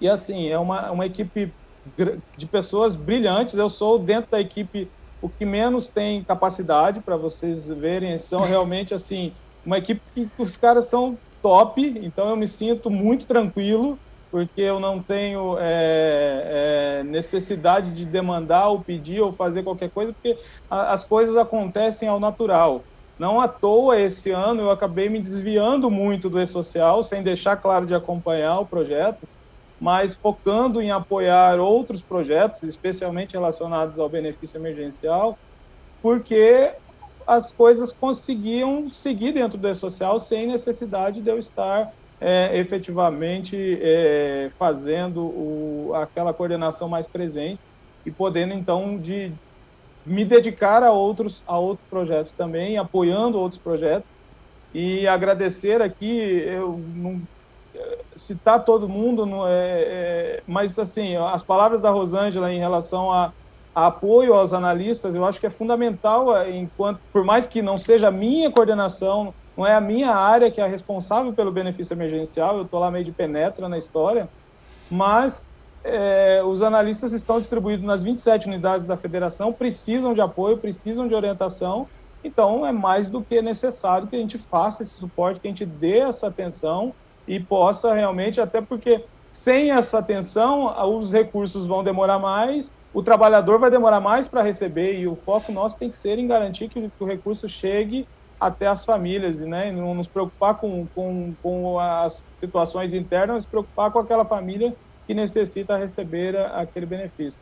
E 0.00 0.08
assim, 0.08 0.48
é 0.48 0.58
uma, 0.58 0.90
uma 0.90 1.06
equipe 1.06 1.54
de 2.36 2.46
pessoas 2.48 2.96
brilhantes. 2.96 3.54
Eu 3.54 3.68
sou 3.68 3.98
dentro 3.98 4.28
da 4.30 4.40
equipe 4.40 4.92
o 5.20 5.28
que 5.28 5.44
menos 5.46 5.90
tem 5.90 6.24
capacidade 6.24 7.02
para 7.02 7.16
vocês 7.16 7.66
verem. 7.68 8.18
São 8.18 8.40
realmente 8.42 8.94
assim 8.94 9.36
uma 9.64 9.78
equipe 9.78 10.02
que 10.14 10.30
os 10.38 10.56
caras 10.56 10.88
são 10.88 11.18
top. 11.42 11.82
Então 11.82 12.28
eu 12.28 12.36
me 12.36 12.46
sinto 12.48 12.90
muito 12.90 13.26
tranquilo 13.26 13.98
porque 14.30 14.62
eu 14.62 14.80
não 14.80 15.00
tenho 15.00 15.56
é, 15.60 17.00
é, 17.00 17.04
necessidade 17.04 17.92
de 17.92 18.04
demandar 18.04 18.66
ou 18.68 18.82
pedir 18.82 19.20
ou 19.20 19.32
fazer 19.32 19.62
qualquer 19.62 19.92
coisa, 19.92 20.12
porque 20.12 20.36
a, 20.68 20.92
as 20.92 21.04
coisas 21.04 21.36
acontecem 21.36 22.08
ao 22.08 22.18
natural. 22.18 22.84
Não 23.16 23.40
à 23.40 23.46
toa, 23.46 24.00
esse 24.00 24.32
ano 24.32 24.62
eu 24.62 24.70
acabei 24.72 25.08
me 25.08 25.20
desviando 25.20 25.88
muito 25.88 26.28
do 26.28 26.40
e-social, 26.40 27.04
sem 27.04 27.22
deixar 27.22 27.56
claro 27.58 27.86
de 27.86 27.94
acompanhar 27.94 28.58
o 28.58 28.66
projeto, 28.66 29.20
mas 29.80 30.16
focando 30.16 30.80
em 30.80 30.90
apoiar 30.90 31.58
outros 31.58 32.02
projetos, 32.02 32.62
especialmente 32.62 33.34
relacionados 33.34 33.98
ao 33.98 34.08
benefício 34.08 34.58
emergencial, 34.58 35.38
porque 36.02 36.74
as 37.26 37.52
coisas 37.52 37.92
conseguiam 37.92 38.88
seguir 38.90 39.32
dentro 39.32 39.58
do 39.58 39.68
E-Social 39.68 40.20
sem 40.20 40.46
necessidade 40.46 41.22
de 41.22 41.30
eu 41.30 41.38
estar 41.38 41.90
é, 42.20 42.56
efetivamente 42.58 43.56
é, 43.82 44.50
fazendo 44.58 45.24
o, 45.24 45.94
aquela 45.94 46.32
coordenação 46.32 46.88
mais 46.88 47.06
presente 47.06 47.60
e 48.04 48.10
podendo, 48.10 48.52
então, 48.52 48.98
de 48.98 49.34
me 50.04 50.24
dedicar 50.24 50.82
a 50.82 50.92
outros, 50.92 51.42
a 51.46 51.58
outros 51.58 51.86
projetos 51.88 52.32
também, 52.36 52.76
apoiando 52.76 53.38
outros 53.38 53.60
projetos, 53.60 54.06
e 54.72 55.06
agradecer 55.06 55.80
aqui, 55.80 56.18
eu 56.18 56.78
não 56.78 57.22
citar 58.16 58.64
todo 58.64 58.88
mundo, 58.88 59.26
não 59.26 59.46
é, 59.46 59.52
é, 59.52 60.42
mas 60.46 60.78
assim, 60.78 61.16
as 61.16 61.42
palavras 61.42 61.82
da 61.82 61.90
Rosângela 61.90 62.52
em 62.52 62.58
relação 62.58 63.12
a, 63.12 63.32
a, 63.74 63.86
apoio 63.86 64.34
aos 64.34 64.52
analistas, 64.52 65.14
eu 65.14 65.24
acho 65.24 65.40
que 65.40 65.46
é 65.46 65.50
fundamental, 65.50 66.36
é, 66.36 66.50
enquanto, 66.56 67.00
por 67.12 67.24
mais 67.24 67.46
que 67.46 67.62
não 67.62 67.76
seja 67.76 68.08
a 68.08 68.12
minha 68.12 68.50
coordenação, 68.50 69.34
não 69.56 69.66
é 69.66 69.74
a 69.74 69.80
minha 69.80 70.10
área 70.10 70.50
que 70.50 70.60
é 70.60 70.66
responsável 70.66 71.32
pelo 71.32 71.52
benefício 71.52 71.94
emergencial, 71.94 72.56
eu 72.58 72.64
estou 72.64 72.80
lá 72.80 72.90
meio 72.90 73.04
de 73.04 73.12
penetra 73.12 73.68
na 73.68 73.78
história, 73.78 74.28
mas 74.90 75.44
é, 75.82 76.42
os 76.44 76.62
analistas 76.62 77.12
estão 77.12 77.38
distribuídos 77.38 77.84
nas 77.84 78.02
27 78.02 78.48
unidades 78.48 78.86
da 78.86 78.96
federação, 78.96 79.52
precisam 79.52 80.14
de 80.14 80.20
apoio, 80.20 80.58
precisam 80.58 81.06
de 81.06 81.14
orientação, 81.14 81.88
Então, 82.26 82.64
é 82.64 82.72
mais 82.72 83.06
do 83.10 83.22
que 83.22 83.42
necessário 83.42 84.08
que 84.08 84.16
a 84.16 84.18
gente 84.18 84.38
faça 84.38 84.82
esse 84.82 84.94
suporte, 84.94 85.40
que 85.40 85.46
a 85.46 85.50
gente 85.50 85.66
dê 85.66 85.98
essa 85.98 86.28
atenção 86.28 86.94
e 87.26 87.40
possa 87.40 87.92
realmente, 87.94 88.40
até 88.40 88.60
porque 88.60 89.04
sem 89.32 89.70
essa 89.72 89.98
atenção, 89.98 90.66
os 90.96 91.12
recursos 91.12 91.66
vão 91.66 91.82
demorar 91.82 92.18
mais, 92.18 92.72
o 92.92 93.02
trabalhador 93.02 93.58
vai 93.58 93.70
demorar 93.70 94.00
mais 94.00 94.28
para 94.28 94.42
receber 94.42 94.98
e 94.98 95.08
o 95.08 95.16
foco 95.16 95.50
nosso 95.50 95.76
tem 95.76 95.90
que 95.90 95.96
ser 95.96 96.18
em 96.18 96.28
garantir 96.28 96.68
que, 96.68 96.88
o 97.00 97.04
recurso 97.04 97.48
chegue 97.48 98.06
até 98.38 98.68
as 98.68 98.84
famílias 98.84 99.40
e 99.40 99.46
né, 99.46 99.72
não 99.72 99.94
nos 99.94 100.06
preocupar 100.06 100.58
com, 100.58 100.86
com, 100.94 101.34
com 101.42 101.78
as 101.78 102.22
situações 102.42 102.94
internas, 102.94 103.36
nos 103.36 103.46
preocupar 103.46 103.90
com 103.90 103.98
aquela 103.98 104.24
família 104.24 104.76
que 105.06 105.14
necessita 105.14 105.76
receber 105.76 106.36
aquele 106.36 106.86
benefício. 106.86 107.38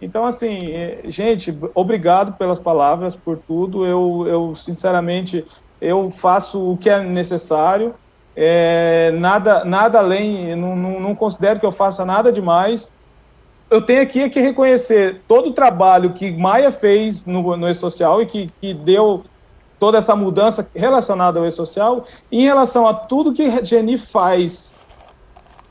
Então, 0.00 0.24
assim, 0.24 0.72
é, 0.72 1.10
gente, 1.10 1.58
obrigado 1.74 2.36
pelas 2.36 2.60
palavras, 2.60 3.16
por 3.16 3.42
tudo. 3.46 3.86
Eu, 3.86 4.26
eu 4.26 4.54
sinceramente, 4.54 5.44
eu 5.80 6.10
faço 6.10 6.62
o 6.62 6.76
que 6.76 6.90
é 6.90 7.02
necessário. 7.02 7.94
É, 8.36 9.12
nada, 9.12 9.64
nada 9.64 9.98
além, 9.98 10.54
não, 10.54 10.76
não, 10.76 11.00
não, 11.00 11.14
considero 11.14 11.58
que 11.58 11.64
eu 11.66 11.72
faça 11.72 12.04
nada 12.04 12.30
demais. 12.30 12.92
Eu 13.70 13.80
tenho 13.80 14.02
aqui 14.02 14.28
que 14.28 14.40
reconhecer 14.40 15.24
todo 15.26 15.48
o 15.48 15.54
trabalho 15.54 16.14
que 16.14 16.30
Maia 16.30 16.70
fez 16.70 17.24
no, 17.24 17.56
no 17.56 17.68
E-Social 17.68 18.22
e 18.22 18.26
que, 18.26 18.48
que 18.60 18.74
deu 18.74 19.24
toda 19.78 19.98
essa 19.98 20.14
mudança 20.14 20.70
relacionada 20.74 21.40
ao 21.40 21.46
E-Social 21.46 22.04
em 22.30 22.42
relação 22.42 22.86
a 22.86 22.94
tudo 22.94 23.32
que 23.32 23.64
Geni 23.64 23.96
faz 23.98 24.76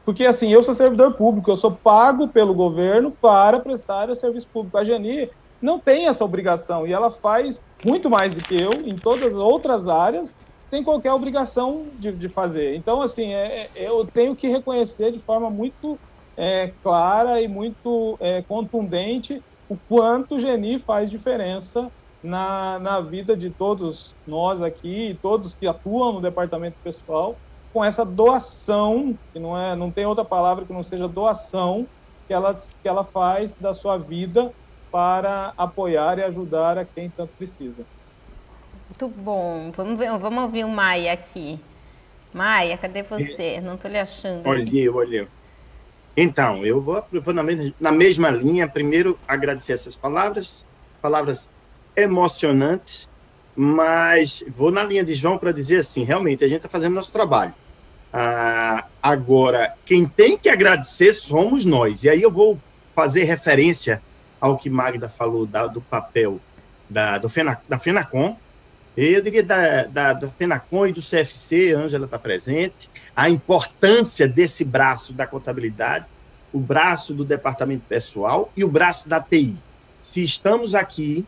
porque, 0.06 0.24
assim, 0.24 0.50
eu 0.50 0.62
sou 0.62 0.76
servidor 0.76 1.16
público, 1.16 1.50
eu 1.50 1.58
sou 1.58 1.76
pago 1.76 2.28
pelo 2.28 2.54
governo 2.54 3.12
para 3.20 3.60
prestar 3.60 4.10
o 4.10 4.16
serviço 4.16 4.48
público. 4.54 4.78
A 4.78 4.84
Geni 4.84 5.32
não 5.60 5.80
tem 5.80 6.08
essa 6.08 6.24
obrigação 6.24 6.86
e 6.86 6.94
ela 6.94 7.10
faz 7.10 7.64
muito 7.84 8.08
mais 8.08 8.32
do 8.34 8.44
que 8.44 8.56
eu 8.56 8.86
em 8.86 9.00
todas 9.00 9.34
as 9.34 9.38
outras 9.38 9.88
áreas, 9.88 10.36
sem 10.74 10.84
qualquer 10.84 11.14
obrigação 11.14 11.92
de, 11.94 12.12
de 12.12 12.30
fazer. 12.30 12.76
Então, 12.76 13.02
assim, 13.02 13.34
é, 13.34 13.70
é, 13.76 13.88
eu 13.88 14.06
tenho 14.08 14.36
que 14.36 14.48
reconhecer 14.48 15.12
de 15.12 15.24
forma 15.24 15.50
muito 15.50 16.00
é, 16.38 16.74
clara 16.84 17.42
e 17.42 17.48
muito 17.48 18.18
é, 18.20 18.42
contundente 18.44 19.42
o 19.70 19.78
quanto 19.88 20.36
o 20.36 20.40
Geni 20.40 20.80
faz 20.80 21.10
diferença 21.10 21.92
na, 22.22 22.80
na 22.80 23.02
vida 23.02 23.36
de 23.38 23.52
todos 23.52 24.16
nós 24.26 24.62
aqui, 24.62 25.18
todos 25.22 25.56
que 25.56 25.68
atuam 25.68 26.14
no 26.14 26.22
departamento 26.22 26.78
pessoal, 26.84 27.40
com 27.74 27.84
essa 27.84 28.06
doação, 28.06 29.18
que 29.34 29.40
não 29.40 29.58
é, 29.58 29.76
não 29.76 29.92
tem 29.92 30.06
outra 30.06 30.26
palavra 30.26 30.66
que 30.66 30.74
não 30.74 30.84
seja 30.84 31.08
doação, 31.08 31.88
que 32.28 32.34
ela, 32.34 32.56
que 32.56 32.88
ela 32.88 33.04
faz 33.04 33.56
da 33.56 33.74
sua 33.74 33.98
vida 33.98 34.52
para 34.92 35.54
apoiar 35.58 36.18
e 36.20 36.24
ajudar 36.24 36.78
a 36.78 36.86
quem 36.86 37.12
tanto 37.12 37.34
precisa. 37.38 37.86
Muito 38.98 39.10
bom. 39.10 39.74
Vamos, 39.76 40.00
ver, 40.00 40.18
vamos 40.18 40.44
ouvir 40.44 40.64
o 40.64 40.70
Maia 40.70 41.12
aqui. 41.12 41.60
Maia, 42.34 42.78
cadê 42.78 43.04
você? 43.04 43.60
Não 43.60 43.76
estou 43.76 43.92
lhe 43.92 44.00
achando. 44.00 44.48
Olha 44.48 44.64
eu. 45.16 45.28
Então, 46.16 46.66
eu 46.66 46.82
vou, 46.82 47.04
eu 47.12 47.22
vou 47.22 47.34
na, 47.34 47.44
mesma, 47.44 47.74
na 47.78 47.92
mesma 47.92 48.30
linha. 48.30 48.70
Primeiro, 48.70 49.20
agradecer 49.28 49.74
essas 49.74 49.98
palavras, 49.98 50.66
palavras 51.02 51.50
emocionantes, 51.94 53.10
mas 53.54 54.46
vou 54.48 54.72
na 54.72 54.82
linha 54.82 55.04
de 55.04 55.14
João 55.14 55.38
para 55.38 55.52
dizer 55.52 55.80
assim: 55.80 56.06
realmente, 56.06 56.46
a 56.46 56.48
gente 56.48 56.60
está 56.60 56.70
fazendo 56.70 56.94
nosso 56.94 57.12
trabalho. 57.12 57.54
Ah, 58.14 58.86
agora, 59.04 59.76
quem 59.86 60.06
tem 60.06 60.38
que 60.38 60.48
agradecer 60.48 61.12
somos 61.12 61.66
nós. 61.66 62.06
E 62.06 62.10
aí 62.10 62.22
eu 62.22 62.32
vou 62.32 62.58
fazer 62.96 63.26
referência 63.26 64.02
ao 64.40 64.58
que 64.58 64.70
Magda 64.70 65.10
falou 65.10 65.46
da, 65.46 65.68
do 65.68 65.82
papel 65.82 66.40
da, 66.90 67.18
do 67.18 67.28
Fena, 67.28 67.60
da 67.68 67.78
FENACOM. 67.78 68.38
Eu 68.98 69.22
diria 69.22 69.44
da, 69.44 69.84
da, 69.84 70.14
da 70.14 70.28
FENACOM 70.30 70.88
e 70.88 70.94
do 70.94 71.02
CFC, 71.02 71.74
a 71.74 71.80
Ângela 71.80 72.06
está 72.06 72.18
presente, 72.18 72.90
a 73.16 73.30
importância 73.30 74.28
desse 74.28 74.64
braço 74.64 75.14
da 75.14 75.28
contabilidade, 75.28 76.06
o 76.54 76.60
braço 76.60 77.14
do 77.14 77.26
departamento 77.26 77.84
pessoal 77.88 78.52
e 78.56 78.64
o 78.64 78.70
braço 78.70 79.10
da 79.10 79.20
TI. 79.20 79.56
Se 80.02 80.24
estamos 80.24 80.74
aqui 80.74 81.26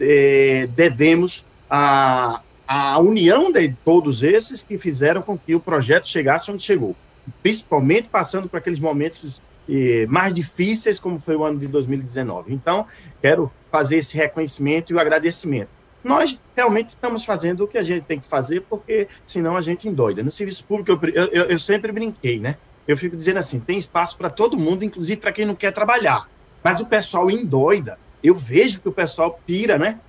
é, 0.00 0.68
devemos 0.74 1.44
a, 1.68 2.40
a 2.66 2.98
união 3.00 3.50
de 3.50 3.74
todos 3.84 4.22
esses 4.22 4.62
que 4.62 4.78
fizeram 4.78 5.22
com 5.22 5.36
que 5.36 5.54
o 5.54 5.60
projeto 5.60 6.06
chegasse 6.06 6.50
onde 6.50 6.62
chegou, 6.62 6.94
principalmente 7.42 8.08
passando 8.08 8.48
por 8.48 8.58
aqueles 8.58 8.78
momentos 8.78 9.42
eh, 9.68 10.06
mais 10.08 10.32
difíceis, 10.32 11.00
como 11.00 11.18
foi 11.18 11.36
o 11.36 11.44
ano 11.44 11.58
de 11.58 11.66
2019. 11.66 12.54
Então, 12.54 12.86
quero 13.20 13.50
fazer 13.70 13.96
esse 13.96 14.16
reconhecimento 14.16 14.92
e 14.92 14.94
o 14.94 15.00
agradecimento. 15.00 15.77
Nós 16.08 16.38
realmente 16.56 16.90
estamos 16.90 17.24
fazendo 17.24 17.64
o 17.64 17.68
que 17.68 17.76
a 17.76 17.82
gente 17.82 18.04
tem 18.04 18.18
que 18.18 18.26
fazer, 18.26 18.62
porque 18.62 19.08
senão 19.26 19.56
a 19.56 19.60
gente 19.60 19.86
endoida. 19.86 20.22
No 20.22 20.30
serviço 20.30 20.64
público, 20.64 21.06
eu, 21.08 21.26
eu, 21.26 21.44
eu 21.44 21.58
sempre 21.58 21.92
brinquei, 21.92 22.40
né? 22.40 22.56
Eu 22.86 22.96
fico 22.96 23.16
dizendo 23.16 23.38
assim: 23.38 23.60
tem 23.60 23.78
espaço 23.78 24.16
para 24.16 24.30
todo 24.30 24.58
mundo, 24.58 24.84
inclusive 24.84 25.20
para 25.20 25.32
quem 25.32 25.44
não 25.44 25.54
quer 25.54 25.70
trabalhar. 25.72 26.28
Mas 26.64 26.80
o 26.80 26.86
pessoal 26.86 27.30
endoida. 27.30 27.98
Eu 28.20 28.34
vejo 28.34 28.80
que 28.80 28.88
o 28.88 28.92
pessoal 28.92 29.38
pira, 29.46 29.78
né? 29.78 30.00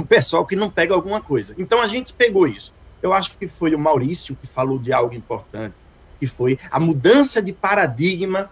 o 0.00 0.04
pessoal 0.04 0.46
que 0.46 0.56
não 0.56 0.70
pega 0.70 0.94
alguma 0.94 1.20
coisa. 1.20 1.54
Então 1.58 1.82
a 1.82 1.86
gente 1.86 2.12
pegou 2.12 2.46
isso. 2.46 2.72
Eu 3.02 3.12
acho 3.12 3.36
que 3.36 3.46
foi 3.46 3.74
o 3.74 3.78
Maurício 3.78 4.36
que 4.40 4.46
falou 4.46 4.78
de 4.78 4.92
algo 4.92 5.14
importante, 5.14 5.74
que 6.18 6.26
foi 6.26 6.58
a 6.70 6.80
mudança 6.80 7.42
de 7.42 7.52
paradigma 7.52 8.50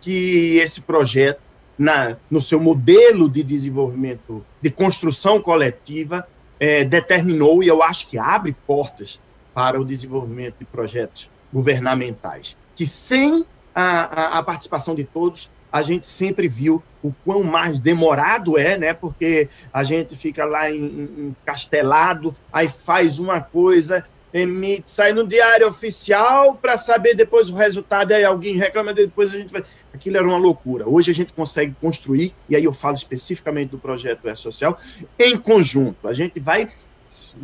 que 0.00 0.56
esse 0.58 0.80
projeto, 0.80 1.40
na, 1.78 2.16
no 2.30 2.40
seu 2.40 2.60
modelo 2.60 3.28
de 3.28 3.42
desenvolvimento, 3.42 4.44
de 4.62 4.70
construção 4.70 5.40
coletiva, 5.40 6.26
é, 6.58 6.84
determinou, 6.84 7.62
e 7.62 7.68
eu 7.68 7.82
acho 7.82 8.08
que 8.08 8.16
abre 8.16 8.56
portas 8.66 9.20
para 9.52 9.80
o 9.80 9.84
desenvolvimento 9.84 10.56
de 10.60 10.64
projetos 10.64 11.28
governamentais, 11.52 12.56
que 12.74 12.86
sem 12.86 13.44
a, 13.74 14.36
a, 14.36 14.38
a 14.38 14.42
participação 14.42 14.94
de 14.94 15.04
todos, 15.04 15.50
a 15.72 15.82
gente 15.82 16.06
sempre 16.06 16.46
viu 16.46 16.82
o 17.02 17.12
quão 17.24 17.42
mais 17.42 17.80
demorado 17.80 18.58
é, 18.58 18.78
né? 18.78 18.92
Porque 18.92 19.48
a 19.72 19.82
gente 19.82 20.14
fica 20.14 20.44
lá 20.44 20.70
encastelado, 20.70 22.34
aí 22.52 22.68
faz 22.68 23.18
uma 23.18 23.40
coisa, 23.40 24.04
emite, 24.32 24.90
sai 24.90 25.12
no 25.12 25.26
diário 25.26 25.66
oficial 25.66 26.54
para 26.54 26.78
saber 26.78 27.14
depois 27.14 27.50
o 27.50 27.54
resultado, 27.54 28.12
aí 28.12 28.24
alguém 28.24 28.56
reclama, 28.56 28.92
depois 28.94 29.34
a 29.34 29.38
gente 29.38 29.52
vai. 29.52 29.64
Aquilo 29.92 30.16
era 30.16 30.26
uma 30.26 30.38
loucura. 30.38 30.88
Hoje 30.88 31.10
a 31.10 31.14
gente 31.14 31.32
consegue 31.32 31.74
construir, 31.80 32.34
e 32.48 32.56
aí 32.56 32.64
eu 32.64 32.72
falo 32.72 32.94
especificamente 32.94 33.70
do 33.70 33.78
projeto 33.78 34.26
É 34.28 34.34
Social, 34.34 34.78
em 35.18 35.36
conjunto. 35.36 36.08
A 36.08 36.12
gente 36.12 36.40
vai 36.40 36.70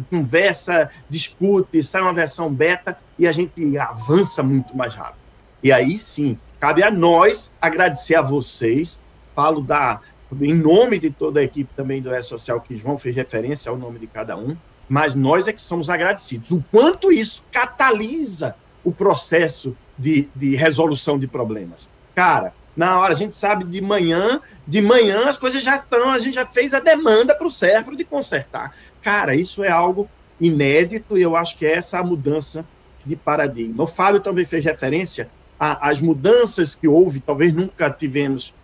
conversa, 0.09 0.91
discute, 1.11 1.83
sai 1.83 2.01
uma 2.01 2.15
versão 2.15 2.51
beta 2.51 2.99
e 3.19 3.27
a 3.27 3.33
gente 3.33 3.77
avança 3.77 4.43
muito 4.43 4.75
mais 4.75 4.95
rápido. 4.95 5.19
E 5.63 5.71
aí 5.71 5.99
sim, 5.99 6.39
cabe 6.59 6.83
a 6.83 6.91
nós 6.91 7.51
agradecer 7.61 8.15
a 8.15 8.23
vocês 8.23 8.99
falo 9.39 9.61
da, 9.61 10.01
em 10.41 10.53
nome 10.53 10.99
de 10.99 11.11
toda 11.11 11.39
a 11.39 11.45
equipe 11.45 11.73
também 11.77 12.03
do 12.03 12.13
E-Social, 12.13 12.61
que 12.61 12.77
João 12.77 12.99
fez 12.99 13.15
referência 13.15 13.71
ao 13.71 13.79
nome 13.79 14.01
de 14.01 14.09
cada 14.09 14.37
um, 14.37 14.57
mas 14.89 15.15
nós 15.15 15.47
é 15.47 15.53
que 15.53 15.61
somos 15.61 15.91
agradecidos. 15.91 16.51
O 16.51 16.65
quanto 16.71 17.13
isso 17.13 17.45
catalisa 17.53 18.57
o 18.83 18.93
processo 18.93 19.77
de, 19.99 20.29
de 20.35 20.55
resolução 20.55 21.19
de 21.19 21.27
problemas. 21.27 21.91
Cara, 22.15 22.55
na 22.77 22.99
hora, 22.99 23.13
a 23.13 23.17
gente 23.17 23.35
sabe 23.35 23.65
de 23.65 23.81
manhã, 23.81 24.41
de 24.67 24.81
manhã 24.81 25.29
as 25.29 25.37
coisas 25.37 25.63
já 25.63 25.77
estão, 25.77 26.09
a 26.09 26.19
gente 26.19 26.35
já 26.35 26.47
fez 26.47 26.73
a 26.73 26.81
demanda 26.81 27.35
para 27.35 27.47
o 27.47 27.51
Cérebro 27.51 27.97
de 27.97 28.05
consertar. 28.05 28.75
Cara, 29.03 29.35
isso 29.35 29.63
é 29.65 29.71
algo 29.71 30.09
inédito 30.41 31.19
e 31.19 31.23
eu 31.23 31.37
acho 31.37 31.57
que 31.57 31.67
é 31.67 31.75
essa 31.75 31.99
a 31.99 32.05
mudança 32.05 32.65
de 33.05 33.17
paradigma. 33.17 33.83
O 33.83 33.87
Fábio 33.87 34.21
também 34.21 34.45
fez 34.45 34.65
referência 34.65 35.29
às 35.59 36.01
mudanças 36.01 36.77
que 36.77 36.87
houve, 36.87 37.19
talvez 37.19 37.53
nunca 37.53 37.91
tivemos 37.91 38.55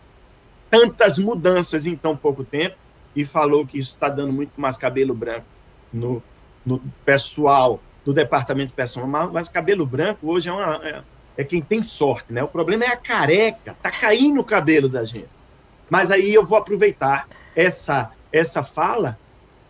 tantas 0.70 1.18
mudanças 1.18 1.86
em 1.86 1.96
tão 1.96 2.16
pouco 2.16 2.44
tempo 2.44 2.76
e 3.16 3.24
falou 3.24 3.66
que 3.66 3.78
isso 3.78 3.94
está 3.94 4.08
dando 4.08 4.32
muito 4.32 4.60
mais 4.60 4.76
cabelo 4.76 5.12
branco 5.12 5.46
no, 5.94 6.22
no 6.66 6.80
pessoal 7.04 7.80
do 8.04 8.12
departamento 8.12 8.72
pessoal. 8.74 9.06
Mas, 9.06 9.32
mas 9.32 9.48
cabelo 9.48 9.86
branco 9.86 10.30
hoje 10.30 10.48
é, 10.48 10.52
uma, 10.52 10.80
é, 10.86 11.02
é, 11.38 11.44
quem 11.44 11.62
tem 11.62 11.82
sorte, 11.82 12.32
né? 12.32 12.42
O 12.42 12.48
problema 12.48 12.84
é 12.84 12.88
a 12.88 12.96
careca, 12.96 13.76
tá 13.82 13.90
caindo 13.90 14.40
o 14.40 14.44
cabelo 14.44 14.88
da 14.88 15.04
gente. 15.04 15.28
Mas 15.88 16.10
aí 16.10 16.34
eu 16.34 16.44
vou 16.44 16.58
aproveitar 16.58 17.28
essa 17.54 18.10
essa 18.32 18.64
fala 18.64 19.16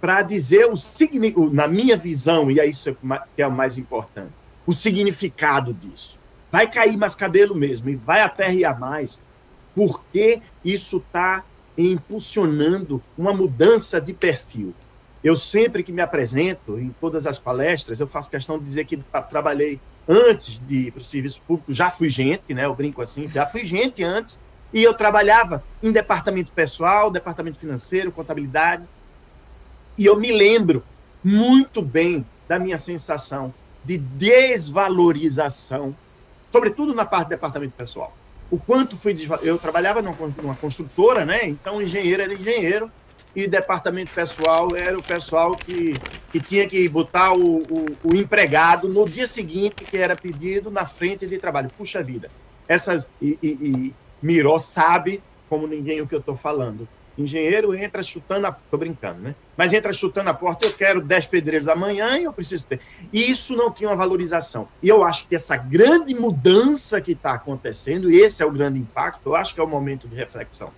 para 0.01 0.22
dizer 0.22 0.66
o 0.66 0.76
significado, 0.76 1.52
na 1.52 1.68
minha 1.68 1.98
visão, 1.98 2.51
e 2.51 2.59
é 2.59 2.66
isso 2.66 2.96
que 3.36 3.42
é 3.42 3.46
o 3.46 3.52
mais 3.52 3.76
importante, 3.76 4.32
o 4.66 4.72
significado 4.72 5.72
disso. 5.74 6.18
Vai 6.51 6.70
cair 6.70 6.96
mais 6.96 7.14
cabelo 7.14 7.55
mesmo 7.55 7.90
e 7.90 7.96
vai 7.96 8.22
aperrear 8.22 8.78
mais, 8.78 9.22
porque 9.74 10.40
isso 10.64 10.96
está 10.96 11.44
impulsionando 11.76 13.02
uma 13.18 13.34
mudança 13.34 14.01
de 14.01 14.14
perfil. 14.14 14.74
Eu 15.24 15.36
sempre 15.36 15.82
que 15.82 15.90
me 15.90 16.02
apresento 16.02 16.78
em 16.78 16.90
todas 17.01 17.26
as 17.26 17.38
palestras, 17.38 17.98
eu 17.98 18.06
faço 18.06 18.30
questão 18.30 18.59
de 18.59 18.64
dizer 18.64 18.84
que 18.84 18.98
trabalhei 19.30 19.80
antes 20.06 20.59
de 20.59 20.88
ir 20.88 20.90
para 20.90 21.01
o 21.01 21.05
serviço 21.05 21.40
público, 21.46 21.72
já 21.72 21.90
fui 21.90 22.10
gente, 22.10 22.52
né? 22.52 22.66
Eu 22.66 22.74
brinco 22.74 23.01
assim, 23.01 23.26
já 23.26 23.46
fui 23.46 23.64
gente 23.64 24.05
antes, 24.05 24.38
e 24.70 24.82
eu 24.82 24.92
trabalhava 24.92 25.64
em 25.82 25.90
departamento 25.90 26.52
pessoal, 26.52 27.10
departamento 27.10 27.59
financeiro, 27.59 28.12
contabilidade. 28.12 28.84
E 29.96 30.05
eu 30.05 30.14
me 30.14 30.30
lembro 30.30 30.84
muito 31.22 31.80
bem 31.80 32.26
da 32.46 32.59
minha 32.59 32.76
sensação 32.76 33.55
de 33.82 33.96
desvalorização, 33.96 35.96
sobretudo 36.52 36.94
na 36.94 37.06
parte 37.06 37.28
do 37.28 37.30
departamento 37.30 37.72
pessoal. 37.74 38.14
O 38.51 38.59
quanto 38.59 38.94
fui 38.94 39.16
eu 39.42 39.56
trabalhava 39.56 40.02
numa 40.02 40.55
construtora, 40.56 41.24
né? 41.24 41.48
Então 41.48 41.80
engenheiro 41.80 42.22
era 42.22 42.34
engenheiro 42.34 42.92
e 43.35 43.47
departamento 43.47 44.12
pessoal 44.12 44.69
era 44.77 44.97
o 44.97 45.02
pessoal 45.02 45.56
que, 45.56 45.94
que 46.31 46.40
tinha 46.40 46.69
que 46.69 46.89
botar 46.89 47.32
o, 47.32 47.59
o, 47.62 47.86
o 48.05 48.15
empregado 48.15 48.89
no 48.89 49.05
dia 49.09 49.27
seguinte 49.27 49.85
que 49.85 49.97
era 49.97 50.15
pedido 50.15 50.70
na 50.70 50.86
frente 50.86 51.27
de 51.27 51.39
trabalho. 51.39 51.70
Puxa 51.77 52.02
vida, 52.02 52.31
essa 52.69 53.05
e, 53.20 53.39
e, 53.43 53.48
e 53.48 53.94
Miró 54.23 54.59
sabe 54.59 55.23
como 55.48 55.66
ninguém 55.66 56.01
o 56.01 56.06
que 56.06 56.15
eu 56.15 56.20
estou 56.20 56.36
falando. 56.36 56.89
Engenheiro 57.16 57.74
entra 57.74 58.02
chutando 58.02 58.47
a. 58.47 58.52
Tô 58.52 58.77
brincando, 58.77 59.20
né? 59.20 59.35
Mas 59.56 59.73
entra 59.73 59.93
chutando 59.93 60.31
a 60.31 60.35
porta, 60.35 60.66
eu 60.66 60.73
quero 60.73 61.01
10 61.01 61.27
pedreiros 61.27 61.66
da 61.66 61.77
manhã 61.77 62.19
e 62.19 62.24
eu 62.24 62.32
preciso 62.32 62.66
ter. 62.66 62.81
E 63.12 63.31
isso 63.31 63.55
não 63.55 63.70
tinha 63.70 63.89
uma 63.89 63.94
valorização. 63.94 64.66
E 64.82 64.89
eu 64.89 65.05
acho 65.05 65.28
que 65.28 65.36
essa 65.36 65.56
grande 65.56 66.12
mudança 66.12 67.01
que 67.01 67.12
está 67.12 67.35
acontecendo, 67.35 68.11
e 68.11 68.20
esse 68.20 68.43
é 68.43 68.47
o 68.47 68.51
grande 68.51 68.81
impacto, 68.81 69.28
eu 69.28 69.36
acho 69.36 69.55
que 69.55 69.61
é 69.61 69.62
o 69.62 69.69
momento 69.69 70.09
de 70.09 70.16
reflexão. 70.16 70.73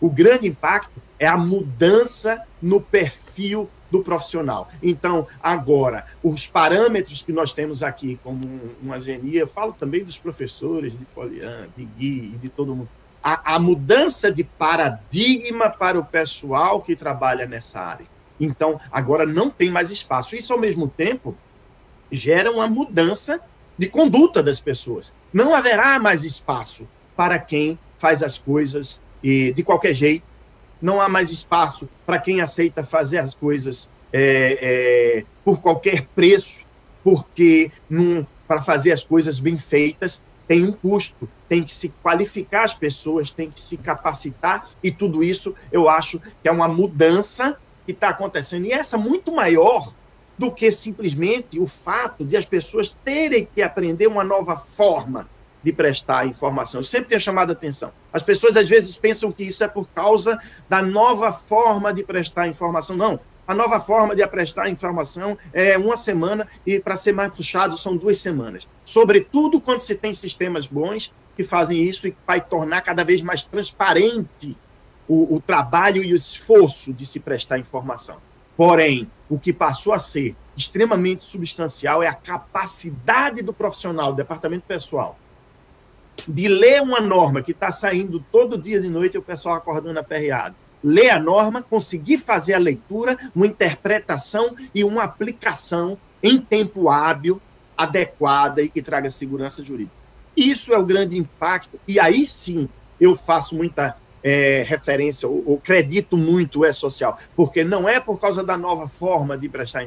O 0.00 0.10
grande 0.10 0.46
impacto 0.46 1.00
é 1.18 1.26
a 1.26 1.36
mudança 1.36 2.42
no 2.60 2.80
perfil 2.80 3.68
do 3.90 4.02
profissional. 4.02 4.68
Então, 4.82 5.26
agora, 5.42 6.06
os 6.22 6.46
parâmetros 6.46 7.22
que 7.22 7.32
nós 7.32 7.52
temos 7.52 7.82
aqui, 7.82 8.20
como 8.22 8.40
uma 8.82 9.00
genia, 9.00 9.40
eu 9.40 9.48
falo 9.48 9.72
também 9.72 10.04
dos 10.04 10.18
professores, 10.18 10.92
de 10.92 11.04
Poliana, 11.06 11.68
de 11.76 11.84
Gui 11.84 12.32
e 12.34 12.38
de 12.38 12.48
todo 12.48 12.76
mundo 12.76 12.88
a, 13.22 13.56
a 13.56 13.58
mudança 13.58 14.30
de 14.30 14.44
paradigma 14.44 15.68
para 15.68 15.98
o 15.98 16.04
pessoal 16.04 16.80
que 16.80 16.96
trabalha 16.96 17.46
nessa 17.46 17.80
área. 17.80 18.06
Então, 18.40 18.80
agora 18.90 19.26
não 19.26 19.50
tem 19.50 19.70
mais 19.70 19.90
espaço. 19.90 20.36
Isso, 20.36 20.52
ao 20.52 20.58
mesmo 20.58 20.88
tempo, 20.88 21.36
gera 22.10 22.50
uma 22.50 22.68
mudança 22.68 23.40
de 23.76 23.88
conduta 23.88 24.42
das 24.42 24.60
pessoas. 24.60 25.14
Não 25.32 25.54
haverá 25.54 25.98
mais 25.98 26.24
espaço 26.24 26.88
para 27.16 27.38
quem 27.38 27.78
faz 27.98 28.22
as 28.22 28.38
coisas 28.38 29.02
de 29.22 29.62
qualquer 29.62 29.94
jeito. 29.94 30.24
Não 30.80 31.00
há 31.00 31.08
mais 31.08 31.30
espaço 31.30 31.88
para 32.06 32.18
quem 32.18 32.40
aceita 32.40 32.84
fazer 32.84 33.18
as 33.18 33.34
coisas 33.34 33.90
é, 34.12 34.58
é, 34.60 35.24
por 35.44 35.60
qualquer 35.60 36.06
preço, 36.14 36.64
porque 37.02 37.70
para 38.46 38.62
fazer 38.62 38.92
as 38.92 39.02
coisas 39.02 39.40
bem 39.40 39.58
feitas 39.58 40.22
tem 40.48 40.64
um 40.64 40.72
custo, 40.72 41.28
tem 41.46 41.62
que 41.62 41.74
se 41.74 41.90
qualificar 42.02 42.64
as 42.64 42.74
pessoas, 42.74 43.30
tem 43.30 43.50
que 43.50 43.60
se 43.60 43.76
capacitar, 43.76 44.70
e 44.82 44.90
tudo 44.90 45.22
isso 45.22 45.54
eu 45.70 45.90
acho 45.90 46.18
que 46.18 46.48
é 46.48 46.50
uma 46.50 46.66
mudança 46.66 47.58
que 47.84 47.92
está 47.92 48.08
acontecendo. 48.08 48.64
E 48.64 48.72
essa 48.72 48.96
muito 48.96 49.30
maior 49.30 49.92
do 50.38 50.50
que 50.50 50.70
simplesmente 50.70 51.60
o 51.60 51.66
fato 51.66 52.24
de 52.24 52.36
as 52.36 52.46
pessoas 52.46 52.96
terem 53.04 53.46
que 53.54 53.60
aprender 53.60 54.06
uma 54.06 54.24
nova 54.24 54.56
forma 54.56 55.28
de 55.62 55.72
prestar 55.72 56.26
informação. 56.26 56.80
Eu 56.80 56.84
sempre 56.84 57.08
tenho 57.08 57.20
chamado 57.20 57.50
a 57.50 57.52
atenção. 57.52 57.92
As 58.12 58.22
pessoas 58.22 58.56
às 58.56 58.68
vezes 58.68 58.96
pensam 58.96 59.32
que 59.32 59.44
isso 59.44 59.62
é 59.64 59.68
por 59.68 59.88
causa 59.88 60.38
da 60.68 60.82
nova 60.82 61.32
forma 61.32 61.92
de 61.92 62.02
prestar 62.02 62.46
informação. 62.46 62.96
Não, 62.96 63.20
a 63.46 63.54
nova 63.54 63.80
forma 63.80 64.14
de 64.14 64.26
prestar 64.26 64.68
informação 64.68 65.38
é 65.52 65.78
uma 65.78 65.96
semana 65.96 66.46
e, 66.66 66.78
para 66.78 66.96
ser 66.96 67.12
mais 67.12 67.32
puxado, 67.32 67.78
são 67.78 67.96
duas 67.96 68.20
semanas. 68.20 68.68
Sobretudo 68.84 69.60
quando 69.60 69.80
se 69.80 69.94
tem 69.94 70.12
sistemas 70.12 70.66
bons 70.66 71.14
que 71.34 71.42
fazem 71.42 71.82
isso 71.82 72.06
e 72.06 72.16
vai 72.26 72.40
tornar 72.40 72.82
cada 72.82 73.04
vez 73.04 73.22
mais 73.22 73.44
transparente 73.44 74.56
o, 75.08 75.36
o 75.36 75.40
trabalho 75.40 76.04
e 76.04 76.12
o 76.12 76.16
esforço 76.16 76.92
de 76.92 77.06
se 77.06 77.18
prestar 77.18 77.58
informação. 77.58 78.18
Porém, 78.54 79.10
o 79.30 79.38
que 79.38 79.52
passou 79.52 79.92
a 79.92 79.98
ser 79.98 80.36
extremamente 80.56 81.22
substancial 81.22 82.02
é 82.02 82.08
a 82.08 82.14
capacidade 82.14 83.40
do 83.40 83.54
profissional, 83.54 84.12
do 84.12 84.16
departamento 84.16 84.66
pessoal, 84.66 85.18
de 86.26 86.48
ler 86.48 86.82
uma 86.82 87.00
norma 87.00 87.42
que 87.42 87.52
está 87.52 87.70
saindo 87.70 88.24
todo 88.32 88.58
dia 88.58 88.80
de 88.80 88.88
noite 88.88 89.14
e 89.14 89.18
o 89.18 89.22
pessoal 89.22 89.56
acordando 89.56 89.98
aperreado 89.98 90.54
ler 90.82 91.10
a 91.10 91.20
norma, 91.20 91.62
conseguir 91.62 92.18
fazer 92.18 92.54
a 92.54 92.58
leitura, 92.58 93.18
uma 93.34 93.46
interpretação 93.46 94.56
e 94.74 94.84
uma 94.84 95.04
aplicação 95.04 95.98
em 96.22 96.38
tempo 96.38 96.88
hábil, 96.88 97.40
adequada 97.76 98.62
e 98.62 98.68
que 98.68 98.82
traga 98.82 99.10
segurança 99.10 99.62
jurídica. 99.62 99.96
Isso 100.36 100.72
é 100.72 100.78
o 100.78 100.84
grande 100.84 101.16
impacto, 101.16 101.78
e 101.86 101.98
aí 101.98 102.24
sim 102.26 102.68
eu 103.00 103.14
faço 103.14 103.56
muita 103.56 103.96
é, 104.22 104.64
referência, 104.66 105.28
ou, 105.28 105.42
ou 105.46 105.56
acredito 105.56 106.16
muito 106.16 106.64
é 106.64 106.72
social, 106.72 107.18
porque 107.36 107.64
não 107.64 107.88
é 107.88 108.00
por 108.00 108.20
causa 108.20 108.42
da 108.42 108.56
nova 108.56 108.88
forma 108.88 109.38
de 109.38 109.48
prestar 109.48 109.86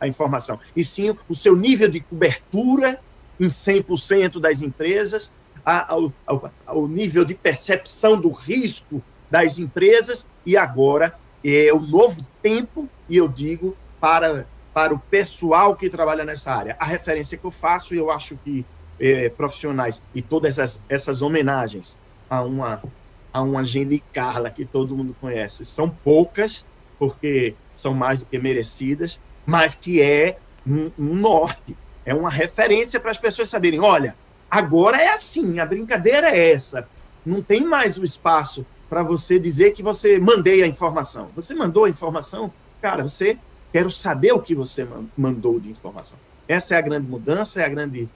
a 0.00 0.08
informação, 0.08 0.58
e 0.76 0.84
sim 0.84 1.14
o 1.28 1.34
seu 1.34 1.56
nível 1.56 1.88
de 1.88 2.00
cobertura 2.00 3.00
em 3.38 3.48
100% 3.48 4.40
das 4.40 4.62
empresas, 4.62 5.32
ao, 5.64 6.12
ao, 6.26 6.52
ao 6.66 6.88
nível 6.88 7.24
de 7.24 7.34
percepção 7.34 8.20
do 8.20 8.30
risco 8.30 9.02
das 9.30 9.58
empresas 9.58 10.28
e 10.44 10.56
agora 10.56 11.14
é 11.44 11.72
o 11.72 11.80
novo 11.80 12.26
tempo, 12.42 12.88
e 13.08 13.16
eu 13.16 13.28
digo, 13.28 13.76
para, 14.00 14.46
para 14.72 14.94
o 14.94 14.98
pessoal 14.98 15.76
que 15.76 15.90
trabalha 15.90 16.24
nessa 16.24 16.54
área. 16.54 16.76
A 16.78 16.84
referência 16.84 17.36
que 17.36 17.44
eu 17.44 17.50
faço, 17.50 17.94
e 17.94 17.98
eu 17.98 18.10
acho 18.10 18.36
que 18.44 18.64
é, 18.98 19.28
profissionais 19.28 20.02
e 20.14 20.22
todas 20.22 20.58
essas, 20.58 20.82
essas 20.88 21.22
homenagens 21.22 21.98
a 22.30 22.42
uma, 22.42 22.82
a 23.32 23.42
uma 23.42 23.64
Geni 23.64 24.02
Carla 24.12 24.50
que 24.50 24.64
todo 24.64 24.96
mundo 24.96 25.14
conhece, 25.20 25.64
são 25.64 25.88
poucas, 25.88 26.64
porque 26.98 27.54
são 27.76 27.92
mais 27.92 28.20
do 28.20 28.26
que 28.26 28.38
merecidas, 28.38 29.20
mas 29.44 29.74
que 29.74 30.00
é 30.00 30.38
um, 30.66 30.90
um 30.98 31.14
norte, 31.14 31.76
é 32.06 32.14
uma 32.14 32.30
referência 32.30 33.00
para 33.00 33.10
as 33.10 33.18
pessoas 33.18 33.48
saberem, 33.48 33.80
olha, 33.80 34.14
agora 34.58 34.98
é 34.98 35.08
assim, 35.08 35.58
a 35.58 35.66
brincadeira 35.66 36.28
é 36.30 36.52
essa, 36.52 36.88
não 37.26 37.42
tem 37.42 37.64
mais 37.64 37.98
o 37.98 38.04
espaço 38.04 38.64
para 38.88 39.02
você 39.02 39.36
dizer 39.36 39.72
que 39.72 39.82
você 39.82 40.20
mandei 40.20 40.62
a 40.62 40.66
informação. 40.66 41.28
Você 41.34 41.52
mandou 41.52 41.84
a 41.84 41.88
informação, 41.88 42.52
cara, 42.80 43.02
você 43.02 43.36
quero 43.72 43.90
saber 43.90 44.32
o 44.32 44.38
que 44.38 44.54
você 44.54 44.86
mandou 45.16 45.58
de 45.58 45.70
informação. 45.70 46.16
Essa 46.46 46.76
é 46.76 46.78
a 46.78 46.80
grande 46.80 47.08
mudança, 47.08 47.60
é 47.60 47.64
a 47.64 47.68
grande 47.68 48.08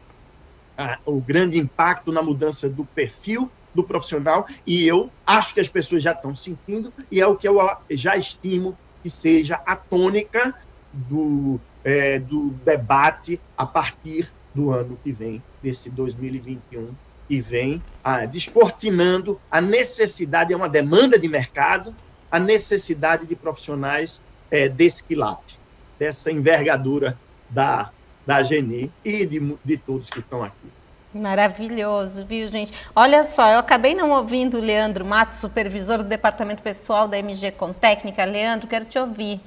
a, 0.76 0.98
o 1.04 1.20
grande 1.20 1.58
impacto 1.58 2.12
na 2.12 2.22
mudança 2.22 2.68
do 2.68 2.84
perfil 2.84 3.50
do 3.74 3.82
profissional 3.82 4.46
e 4.64 4.86
eu 4.86 5.10
acho 5.26 5.52
que 5.52 5.60
as 5.60 5.68
pessoas 5.68 6.04
já 6.04 6.12
estão 6.12 6.36
sentindo 6.36 6.92
e 7.10 7.20
é 7.20 7.26
o 7.26 7.34
que 7.34 7.48
eu 7.48 7.58
já 7.90 8.16
estimo 8.16 8.78
que 9.02 9.10
seja 9.10 9.60
a 9.66 9.74
tônica 9.74 10.54
do, 10.92 11.60
é, 11.82 12.20
do 12.20 12.50
debate 12.64 13.40
a 13.56 13.66
partir 13.66 14.32
do 14.54 14.70
ano 14.70 14.98
que 15.02 15.12
vem, 15.12 15.42
desse 15.62 15.90
2021 15.90 16.94
e 17.28 17.40
vem 17.40 17.82
ah, 18.02 18.24
descortinando 18.24 19.40
a 19.50 19.60
necessidade, 19.60 20.52
é 20.52 20.56
uma 20.56 20.68
demanda 20.68 21.18
de 21.18 21.28
mercado, 21.28 21.94
a 22.30 22.38
necessidade 22.38 23.26
de 23.26 23.36
profissionais 23.36 24.20
é, 24.50 24.68
desse 24.68 25.04
quilate, 25.04 25.58
dessa 25.98 26.30
envergadura 26.30 27.18
da, 27.50 27.90
da 28.26 28.42
Geni 28.42 28.90
e 29.04 29.26
de, 29.26 29.56
de 29.64 29.76
todos 29.76 30.08
que 30.08 30.20
estão 30.20 30.42
aqui. 30.42 30.68
Maravilhoso, 31.12 32.24
viu, 32.26 32.48
gente? 32.48 32.72
Olha 32.94 33.24
só, 33.24 33.50
eu 33.50 33.58
acabei 33.58 33.94
não 33.94 34.10
ouvindo 34.10 34.58
o 34.58 34.60
Leandro 34.60 35.04
Matos, 35.04 35.38
supervisor 35.38 35.98
do 35.98 36.04
Departamento 36.04 36.62
Pessoal 36.62 37.08
da 37.08 37.18
MG 37.18 37.50
Com 37.52 37.72
Técnica. 37.72 38.24
Leandro, 38.24 38.68
quero 38.68 38.84
te 38.84 38.98
ouvir. 38.98 39.40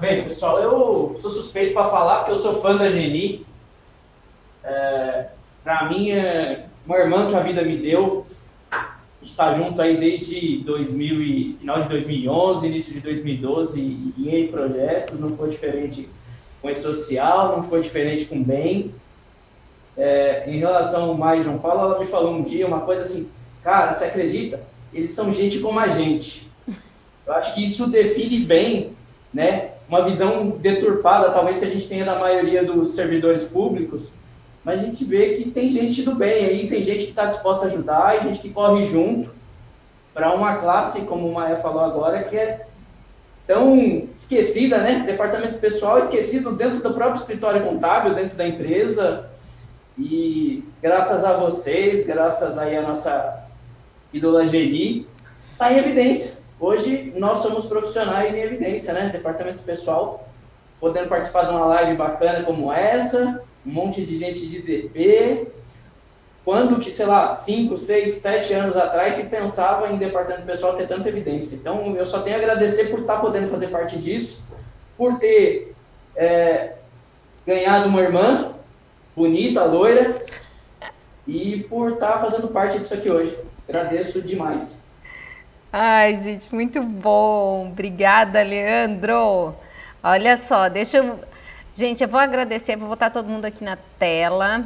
Bem, 0.00 0.24
pessoal, 0.24 0.58
eu 0.58 1.16
sou 1.20 1.30
suspeito 1.30 1.74
para 1.74 1.86
falar 1.86 2.18
porque 2.18 2.32
eu 2.32 2.36
sou 2.36 2.54
fã 2.54 2.76
da 2.76 2.90
Geni. 2.90 3.46
É, 4.64 5.26
para 5.62 5.88
mim, 5.88 6.10
é 6.10 6.66
uma 6.84 6.98
irmã 6.98 7.28
que 7.28 7.36
a 7.36 7.40
vida 7.40 7.62
me 7.62 7.76
deu. 7.76 8.26
Está 9.22 9.54
junto 9.54 9.80
aí 9.80 9.96
desde 9.96 10.58
2000 10.58 11.22
e, 11.22 11.56
final 11.60 11.80
de 11.80 11.88
2011, 11.88 12.66
início 12.66 12.94
de 12.94 13.00
2012 13.00 13.80
e 14.16 14.28
em 14.28 14.48
projetos. 14.48 15.20
Não 15.20 15.32
foi 15.34 15.50
diferente 15.50 16.08
com 16.60 16.68
esse 16.68 16.82
social, 16.82 17.56
não 17.56 17.62
foi 17.62 17.80
diferente 17.80 18.24
com 18.24 18.42
bem. 18.42 18.92
É, 19.96 20.50
em 20.50 20.58
relação 20.58 21.10
ao 21.10 21.14
Maio 21.14 21.42
e 21.42 21.44
João 21.44 21.58
Paulo, 21.58 21.80
ela 21.80 21.98
me 22.00 22.06
falou 22.06 22.34
um 22.34 22.42
dia 22.42 22.66
uma 22.66 22.80
coisa 22.80 23.02
assim, 23.02 23.28
cara, 23.62 23.92
você 23.92 24.06
acredita? 24.06 24.60
Eles 24.92 25.10
são 25.10 25.32
gente 25.32 25.60
como 25.60 25.78
a 25.78 25.88
gente. 25.88 26.50
Eu 27.26 27.34
acho 27.34 27.54
que 27.54 27.64
isso 27.64 27.88
define 27.88 28.40
bem, 28.40 28.96
né, 29.32 29.70
uma 29.88 30.04
visão 30.04 30.50
deturpada, 30.50 31.30
talvez 31.30 31.58
que 31.58 31.64
a 31.64 31.70
gente 31.70 31.88
tenha 31.88 32.04
da 32.04 32.18
maioria 32.18 32.64
dos 32.64 32.90
servidores 32.90 33.44
públicos, 33.44 34.12
mas 34.64 34.80
a 34.80 34.84
gente 34.84 35.04
vê 35.04 35.34
que 35.34 35.50
tem 35.50 35.72
gente 35.72 36.02
do 36.02 36.14
bem 36.14 36.44
aí, 36.44 36.68
tem 36.68 36.82
gente 36.82 37.04
que 37.04 37.10
está 37.10 37.24
disposta 37.24 37.66
a 37.66 37.68
ajudar 37.68 38.16
e 38.16 38.28
gente 38.28 38.40
que 38.40 38.50
corre 38.50 38.86
junto 38.86 39.30
para 40.12 40.34
uma 40.34 40.56
classe, 40.56 41.02
como 41.02 41.28
o 41.28 41.34
Maia 41.34 41.56
falou 41.56 41.82
agora, 41.82 42.24
que 42.24 42.36
é 42.36 42.66
tão 43.46 44.08
esquecida, 44.14 44.78
né? 44.78 45.02
Departamento 45.06 45.58
pessoal 45.58 45.98
esquecido 45.98 46.52
dentro 46.52 46.82
do 46.82 46.94
próprio 46.94 47.18
escritório 47.18 47.64
contábil, 47.64 48.14
dentro 48.14 48.36
da 48.36 48.46
empresa. 48.46 49.30
E 49.98 50.64
graças 50.82 51.24
a 51.24 51.32
vocês, 51.32 52.06
graças 52.06 52.58
aí 52.58 52.76
a 52.76 52.82
nossa 52.82 53.44
ídola 54.12 54.46
Geni, 54.46 55.06
está 55.52 55.72
em 55.72 55.78
evidência. 55.78 56.39
Hoje 56.60 57.12
nós 57.16 57.40
somos 57.40 57.66
profissionais 57.66 58.36
em 58.36 58.42
evidência, 58.42 58.92
né? 58.92 59.08
Departamento 59.08 59.62
pessoal, 59.62 60.28
podendo 60.78 61.08
participar 61.08 61.44
de 61.44 61.50
uma 61.50 61.66
live 61.66 61.96
bacana 61.96 62.44
como 62.44 62.72
essa, 62.72 63.42
um 63.66 63.70
monte 63.70 64.04
de 64.04 64.18
gente 64.18 64.46
de 64.46 64.62
DP, 64.62 65.48
quando 66.44 66.80
que, 66.80 66.90
sei 66.90 67.06
lá, 67.06 67.36
5, 67.36 67.76
6, 67.76 68.12
7 68.12 68.54
anos 68.54 68.76
atrás 68.76 69.14
se 69.14 69.26
pensava 69.26 69.90
em 69.90 69.98
departamento 69.98 70.46
pessoal 70.46 70.74
ter 70.76 70.88
tanta 70.88 71.08
evidência. 71.08 71.54
Então, 71.54 71.94
eu 71.96 72.06
só 72.06 72.20
tenho 72.20 72.36
a 72.36 72.38
agradecer 72.38 72.86
por 72.86 73.00
estar 73.00 73.18
podendo 73.18 73.48
fazer 73.48 73.68
parte 73.68 73.98
disso, 73.98 74.42
por 74.96 75.18
ter 75.18 75.74
é, 76.16 76.74
ganhado 77.46 77.88
uma 77.88 78.00
irmã 78.00 78.52
bonita, 79.14 79.64
loira, 79.64 80.14
e 81.26 81.62
por 81.68 81.92
estar 81.92 82.18
fazendo 82.18 82.48
parte 82.48 82.78
disso 82.78 82.94
aqui 82.94 83.10
hoje. 83.10 83.38
Agradeço 83.68 84.22
demais. 84.22 84.79
Ai, 85.72 86.16
gente, 86.16 86.52
muito 86.52 86.82
bom. 86.82 87.68
Obrigada, 87.68 88.42
Leandro. 88.42 89.54
Olha 90.02 90.36
só, 90.36 90.68
deixa 90.68 90.96
eu. 90.98 91.20
Gente, 91.76 92.02
eu 92.02 92.08
vou 92.08 92.18
agradecer, 92.18 92.74
vou 92.76 92.88
botar 92.88 93.10
todo 93.10 93.28
mundo 93.28 93.44
aqui 93.44 93.62
na 93.62 93.78
tela. 93.98 94.64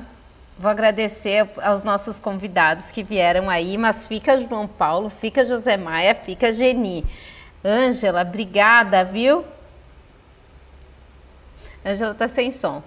Vou 0.58 0.70
agradecer 0.70 1.50
aos 1.62 1.84
nossos 1.84 2.18
convidados 2.18 2.90
que 2.90 3.02
vieram 3.02 3.50
aí, 3.50 3.76
mas 3.76 4.06
fica 4.06 4.38
João 4.38 4.66
Paulo, 4.66 5.10
fica 5.10 5.44
José 5.44 5.76
Maia, 5.76 6.14
fica 6.14 6.52
Geni. 6.52 7.04
Ângela, 7.62 8.22
obrigada, 8.22 9.04
viu? 9.04 9.44
Ângela 11.84 12.12
está 12.12 12.28
sem 12.28 12.50
som. 12.50 12.82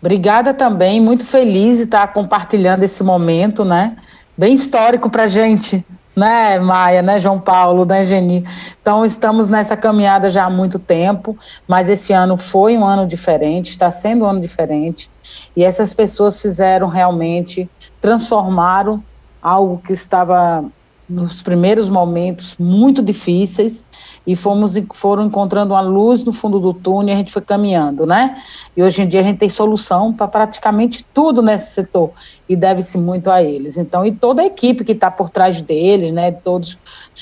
Obrigada 0.00 0.54
também, 0.54 1.00
muito 1.00 1.26
feliz 1.26 1.76
de 1.76 1.82
estar 1.84 2.06
compartilhando 2.14 2.82
esse 2.82 3.02
momento, 3.02 3.64
né? 3.64 3.96
Bem 4.38 4.54
histórico 4.54 5.10
para 5.10 5.24
a 5.24 5.28
gente 5.28 5.84
né, 6.16 6.58
Maia, 6.58 7.02
né, 7.02 7.18
João 7.18 7.40
Paulo, 7.40 7.84
né, 7.84 8.02
Geni? 8.02 8.44
Então, 8.80 9.04
estamos 9.04 9.48
nessa 9.48 9.76
caminhada 9.76 10.30
já 10.30 10.44
há 10.44 10.50
muito 10.50 10.78
tempo, 10.78 11.36
mas 11.66 11.88
esse 11.88 12.12
ano 12.12 12.36
foi 12.36 12.76
um 12.76 12.84
ano 12.84 13.06
diferente, 13.06 13.70
está 13.70 13.90
sendo 13.90 14.24
um 14.24 14.28
ano 14.28 14.40
diferente, 14.40 15.10
e 15.56 15.64
essas 15.64 15.92
pessoas 15.92 16.40
fizeram 16.40 16.86
realmente, 16.88 17.68
transformaram 18.00 19.02
algo 19.42 19.78
que 19.78 19.92
estava 19.92 20.64
nos 21.08 21.42
primeiros 21.42 21.88
momentos 21.88 22.56
muito 22.58 23.02
difíceis 23.02 23.84
e 24.26 24.34
fomos 24.34 24.74
foram 24.94 25.26
encontrando 25.26 25.74
uma 25.74 25.80
luz 25.82 26.24
no 26.24 26.32
fundo 26.32 26.58
do 26.58 26.72
túnel 26.72 27.10
e 27.10 27.12
a 27.12 27.16
gente 27.16 27.32
foi 27.32 27.42
caminhando, 27.42 28.06
né? 28.06 28.36
E 28.74 28.82
hoje 28.82 29.02
em 29.02 29.06
dia 29.06 29.20
a 29.20 29.22
gente 29.22 29.38
tem 29.38 29.50
solução 29.50 30.12
para 30.12 30.26
praticamente 30.28 31.04
tudo 31.12 31.42
nesse 31.42 31.72
setor 31.72 32.10
e 32.48 32.56
deve-se 32.56 32.96
muito 32.96 33.30
a 33.30 33.42
eles. 33.42 33.76
Então, 33.76 34.04
e 34.04 34.12
toda 34.12 34.40
a 34.40 34.46
equipe 34.46 34.82
que 34.82 34.92
está 34.92 35.10
por 35.10 35.28
trás 35.28 35.60
deles, 35.60 36.12
né? 36.12 36.32
Todos 36.32 36.78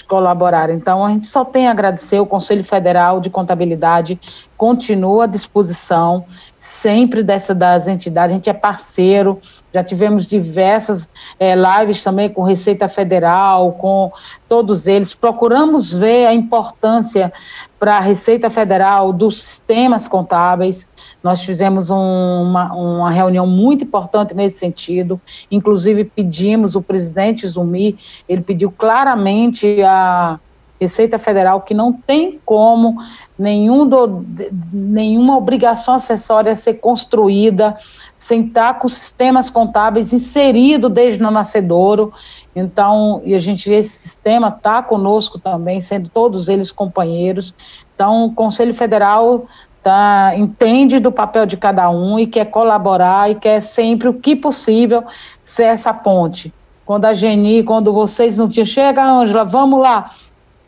colaboraram. 0.06 0.74
Então, 0.74 1.04
a 1.04 1.10
gente 1.10 1.26
só 1.26 1.44
tem 1.44 1.66
a 1.66 1.72
agradecer 1.72 2.20
o 2.20 2.26
Conselho 2.26 2.64
Federal 2.64 3.20
de 3.20 3.30
Contabilidade 3.30 4.18
continua 4.56 5.24
à 5.24 5.26
disposição 5.26 6.24
sempre 6.56 7.24
dessa 7.24 7.52
das 7.52 7.88
entidades. 7.88 8.32
A 8.32 8.36
gente 8.36 8.48
é 8.48 8.52
parceiro, 8.52 9.40
já 9.72 9.82
tivemos 9.82 10.26
diversas 10.26 11.08
é, 11.38 11.54
lives 11.54 12.02
também 12.02 12.28
com 12.28 12.42
Receita 12.42 12.88
Federal, 12.88 13.72
com 13.72 14.12
todos 14.48 14.86
eles. 14.86 15.14
Procuramos 15.14 15.92
ver 15.92 16.26
a 16.26 16.34
importância 16.34 17.32
para 17.78 17.96
a 17.96 18.00
Receita 18.00 18.48
Federal 18.48 19.12
dos 19.12 19.42
sistemas 19.42 20.06
contábeis. 20.06 20.88
Nós 21.22 21.42
fizemos 21.42 21.90
um, 21.90 21.96
uma, 21.96 22.72
uma 22.74 23.10
reunião 23.10 23.46
muito 23.46 23.84
importante 23.84 24.34
nesse 24.34 24.58
sentido. 24.58 25.20
Inclusive, 25.50 26.04
pedimos, 26.04 26.76
o 26.76 26.82
presidente 26.82 27.46
Zumi, 27.46 27.98
ele 28.28 28.42
pediu 28.42 28.70
claramente 28.70 29.82
a 29.82 30.38
Receita 30.82 31.16
Federal 31.16 31.60
que 31.60 31.74
não 31.74 31.92
tem 31.92 32.40
como 32.44 32.96
nenhum 33.38 33.86
do, 33.86 34.24
nenhuma 34.72 35.36
obrigação 35.36 35.94
acessória 35.94 36.56
ser 36.56 36.74
construída 36.74 37.76
sem 38.22 38.42
estar 38.42 38.78
com 38.78 38.86
sistemas 38.86 39.50
contábeis 39.50 40.12
inserido 40.12 40.88
desde 40.88 41.20
o 41.20 41.28
nascedouro. 41.28 42.12
Então, 42.54 43.20
e 43.24 43.34
a 43.34 43.38
gente 43.40 43.68
esse 43.68 43.90
sistema 43.90 44.46
está 44.46 44.80
conosco 44.80 45.40
também, 45.40 45.80
sendo 45.80 46.08
todos 46.08 46.48
eles 46.48 46.70
companheiros. 46.70 47.52
Então, 47.92 48.26
o 48.26 48.32
Conselho 48.32 48.72
Federal 48.72 49.46
tá, 49.82 50.34
entende 50.36 51.00
do 51.00 51.10
papel 51.10 51.46
de 51.46 51.56
cada 51.56 51.90
um 51.90 52.16
e 52.16 52.24
quer 52.24 52.44
colaborar 52.44 53.28
e 53.28 53.34
quer 53.34 53.60
sempre 53.60 54.08
o 54.08 54.14
que 54.14 54.36
possível 54.36 55.02
ser 55.42 55.64
essa 55.64 55.92
ponte. 55.92 56.54
Quando 56.86 57.06
a 57.06 57.12
Geni, 57.12 57.64
quando 57.64 57.92
vocês 57.92 58.38
não 58.38 58.48
tinham, 58.48 58.64
chega, 58.64 59.04
Ângela, 59.04 59.44
vamos 59.44 59.80
lá, 59.80 60.12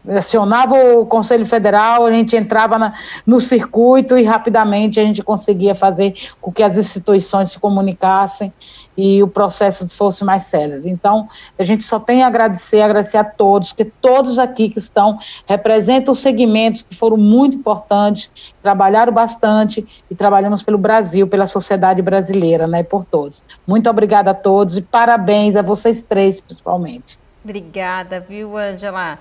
acionava 0.09 0.74
o 0.74 1.06
Conselho 1.06 1.47
Federal, 1.47 2.05
a 2.05 2.10
gente 2.10 2.36
entrava 2.36 2.78
na, 2.78 2.94
no 3.26 3.40
circuito 3.40 4.18
e 4.18 4.24
rapidamente 4.24 5.01
a 5.01 5.05
gente 5.05 5.22
conseguia 5.22 5.74
fazer 5.74 6.14
com 6.40 6.52
que 6.52 6.62
as 6.62 6.76
instituições 6.76 7.52
se 7.52 7.59
comunicassem 7.59 8.52
e 8.97 9.22
o 9.22 9.28
processo 9.28 9.89
fosse 9.94 10.24
mais 10.24 10.43
célere. 10.43 10.89
Então, 10.89 11.28
a 11.59 11.62
gente 11.62 11.82
só 11.82 11.98
tem 11.98 12.22
a 12.22 12.26
agradecer, 12.26 12.81
agradecer 12.81 13.16
a 13.16 13.24
todos, 13.24 13.72
que 13.72 13.85
todos 13.85 14.39
aqui 14.39 14.68
que 14.68 14.78
estão 14.78 15.18
representam 15.47 16.12
os 16.12 16.20
segmentos 16.20 16.82
que 16.82 16.94
foram 16.94 17.16
muito 17.16 17.56
importantes, 17.56 18.31
trabalharam 18.62 19.12
bastante 19.12 19.86
e 20.10 20.14
trabalhamos 20.14 20.62
pelo 20.62 20.78
Brasil, 20.78 21.26
pela 21.26 21.47
sociedade 21.47 22.01
brasileira, 22.02 22.66
né, 22.66 22.82
por 22.82 23.05
todos. 23.05 23.43
Muito 23.66 23.90
obrigada 23.90 24.31
a 24.31 24.35
todos 24.35 24.76
e 24.76 24.82
parabéns 24.82 25.56
a 25.56 25.62
vocês 25.62 26.02
três, 26.02 26.40
principalmente. 26.40 27.18
Obrigada, 27.43 28.20
viu, 28.20 28.56
Angela? 28.56 29.18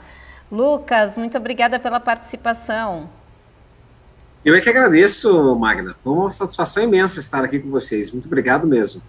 Lucas, 0.54 1.18
muito 1.18 1.36
obrigada 1.36 1.80
pela 1.80 2.00
participação. 2.00 3.10
Eu 4.46 4.54
é 4.54 4.62
que 4.62 4.70
agradeço, 4.70 5.56
Magna. 5.56 5.96
Foi 6.04 6.14
uma 6.14 6.32
satisfação 6.32 6.84
imensa 6.84 7.20
estar 7.20 7.44
aqui 7.44 7.58
com 7.58 7.72
vocês. 7.72 8.12
Muito 8.12 8.28
obrigado 8.28 8.68
mesmo. 8.68 9.02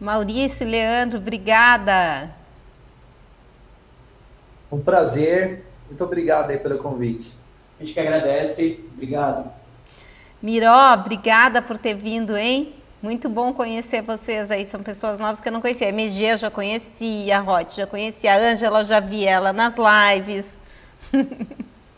Maurício, 0.00 0.66
Leandro, 0.66 1.18
obrigada. 1.18 2.30
Um 4.72 4.80
prazer. 4.80 5.66
Muito 5.88 6.02
obrigado 6.02 6.48
aí 6.48 6.56
pelo 6.56 6.78
convite. 6.78 7.34
A 7.78 7.84
gente 7.84 7.92
que 7.92 8.00
agradece. 8.00 8.82
Obrigado. 8.94 9.52
Miró, 10.40 10.94
obrigada 10.94 11.60
por 11.60 11.76
ter 11.76 11.96
vindo, 11.96 12.34
hein? 12.34 12.74
Muito 13.02 13.28
bom 13.28 13.52
conhecer 13.52 14.00
vocês 14.00 14.50
aí, 14.50 14.64
são 14.64 14.82
pessoas 14.82 15.20
novas 15.20 15.38
que 15.38 15.48
eu 15.50 15.52
não 15.52 15.60
conhecia. 15.60 15.88
A 15.88 15.90
MG 15.90 16.24
eu 16.24 16.38
já 16.38 16.50
conhecia, 16.50 17.36
a 17.36 17.40
Roth 17.40 17.74
já 17.74 17.86
conhecia, 17.86 18.32
a 18.32 18.38
Ângela 18.38 18.86
já 18.86 19.00
vi 19.00 19.26
ela 19.26 19.52
nas 19.52 19.74
lives. 19.76 20.56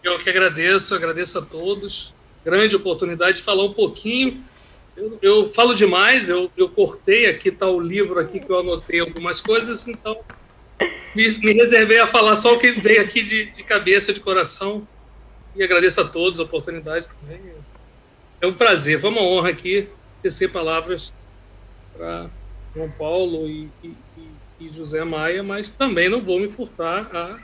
Eu 0.03 0.19
que 0.19 0.31
agradeço, 0.31 0.95
agradeço 0.95 1.39
a 1.39 1.43
todos. 1.43 2.15
Grande 2.45 2.75
oportunidade 2.75 3.39
de 3.39 3.43
falar 3.43 3.65
um 3.65 3.73
pouquinho. 3.73 4.43
Eu, 4.97 5.19
eu 5.21 5.47
falo 5.47 5.75
demais, 5.75 6.29
eu, 6.29 6.51
eu 6.57 6.69
cortei 6.69 7.27
aqui, 7.27 7.49
está 7.49 7.67
o 7.67 7.81
livro 7.81 8.19
aqui 8.19 8.41
que 8.41 8.51
eu 8.51 8.59
anotei 8.59 9.01
algumas 9.01 9.41
coisas, 9.41 9.87
então 9.87 10.19
me, 11.15 11.39
me 11.39 11.53
reservei 11.53 11.99
a 11.99 12.07
falar 12.07 12.37
só 12.37 12.55
o 12.55 12.59
que 12.59 12.73
veio 12.73 13.01
aqui 13.01 13.23
de, 13.23 13.47
de 13.53 13.63
cabeça, 13.63 14.13
de 14.13 14.21
coração. 14.21 14.87
E 15.55 15.63
agradeço 15.63 16.01
a 16.01 16.05
todos 16.05 16.39
a 16.39 16.45
oportunidade 16.45 17.09
também. 17.09 17.41
É 18.41 18.47
um 18.47 18.55
prazer, 18.55 19.01
foi 19.01 19.11
uma 19.11 19.23
honra 19.23 19.51
aqui 19.51 19.89
tecer 20.23 20.51
palavras 20.51 21.13
para 21.97 22.31
João 22.75 22.91
Paulo 22.91 23.49
e, 23.49 23.69
e, 23.83 23.95
e 24.61 24.71
José 24.71 25.05
Maia, 25.05 25.43
mas 25.43 25.71
também 25.71 26.09
não 26.09 26.23
vou 26.23 26.39
me 26.39 26.49
furtar 26.51 27.11
a 27.15 27.39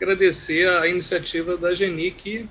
agradecer 0.00 0.68
a 0.68 0.88
iniciativa 0.88 1.56
da 1.56 1.74
Geni, 1.74 2.10
que 2.10 2.48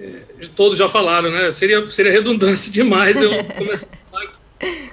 é, 0.00 0.22
todos 0.56 0.78
já 0.78 0.88
falaram, 0.88 1.30
né? 1.30 1.50
Seria, 1.52 1.88
seria 1.88 2.10
redundância 2.10 2.70
demais 2.72 3.20
eu 3.20 3.30
começar 3.56 3.86
a 4.12 4.44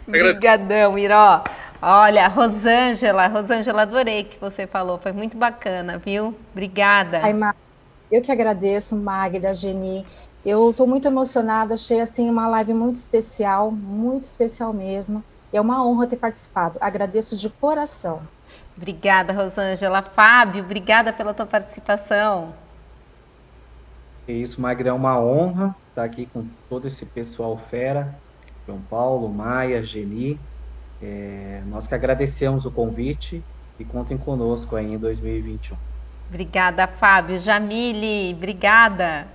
Obrigadão, 0.08 0.98
Iró. 0.98 1.44
Olha, 1.82 2.28
Rosângela, 2.28 3.28
Rosângela, 3.28 3.84
adorei 3.84 4.26
que 4.26 4.40
você 4.40 4.68
falou, 4.68 5.00
foi 5.00 5.12
muito 5.12 5.38
bacana, 5.38 5.98
viu? 5.98 6.36
Obrigada. 6.52 7.22
Ai, 7.24 7.34
eu 8.12 8.22
que 8.22 8.32
agradeço, 8.32 8.96
Magda, 8.96 9.54
Geni. 9.54 10.06
Eu 10.46 10.72
estou 10.72 10.86
muito 10.86 11.08
emocionada, 11.08 11.76
achei 11.76 12.02
assim 12.02 12.30
uma 12.30 12.48
live 12.50 12.74
muito 12.74 12.98
especial, 12.98 13.72
muito 13.72 14.26
especial 14.26 14.74
mesmo. 14.74 15.24
É 15.54 15.60
uma 15.60 15.86
honra 15.86 16.08
ter 16.08 16.18
participado. 16.18 16.78
Agradeço 16.80 17.38
de 17.38 17.50
coração. 17.50 18.22
Obrigada, 18.76 19.34
Rosângela. 19.34 20.02
Fábio, 20.02 20.64
obrigada 20.64 21.12
pela 21.14 21.34
tua 21.34 21.46
participação. 21.46 22.54
É 24.28 24.34
isso, 24.34 24.62
Magda, 24.62 24.90
é 24.90 24.94
uma 24.94 25.20
honra 25.20 25.76
estar 25.90 26.04
aqui 26.04 26.26
com 26.26 26.46
todo 26.70 26.88
esse 26.88 27.06
pessoal 27.06 27.58
fera, 27.58 28.16
João 28.66 28.80
Paulo, 28.90 29.30
Maia, 29.30 29.84
Geni. 29.84 30.40
É, 31.02 31.62
nós 31.68 31.88
que 31.88 31.96
agradecemos 31.96 32.66
o 32.66 32.72
convite 32.72 33.44
e 33.80 33.84
contem 33.84 34.18
conosco 34.18 34.76
aí 34.76 34.94
em 34.94 34.98
2021. 34.98 35.76
Obrigada, 36.30 36.88
Fábio. 36.88 37.40
Jamile, 37.40 38.34
obrigada. 38.34 39.28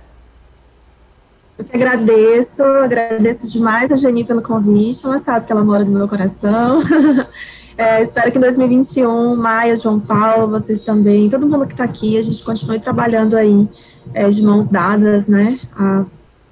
Eu 1.57 1.65
que 1.65 1.75
agradeço, 1.75 2.63
agradeço 2.63 3.51
demais 3.51 3.91
a 3.91 3.95
Geni 3.95 4.23
pelo 4.23 4.41
convite. 4.41 5.05
Ela 5.05 5.19
sabe 5.19 5.45
que 5.45 5.51
ela 5.51 5.63
mora 5.63 5.83
no 5.83 5.91
meu 5.91 6.07
coração. 6.07 6.81
É, 7.77 8.01
espero 8.01 8.31
que 8.31 8.39
em 8.39 8.41
2021, 8.41 9.35
Maia, 9.35 9.75
João 9.75 9.99
Paulo, 9.99 10.47
vocês 10.47 10.83
também, 10.83 11.29
todo 11.29 11.47
mundo 11.47 11.67
que 11.67 11.73
está 11.73 11.83
aqui, 11.83 12.17
a 12.17 12.21
gente 12.23 12.43
continue 12.43 12.79
trabalhando 12.79 13.37
aí 13.37 13.69
é, 14.15 14.27
de 14.29 14.41
mãos 14.41 14.67
dadas, 14.67 15.27
né? 15.27 15.59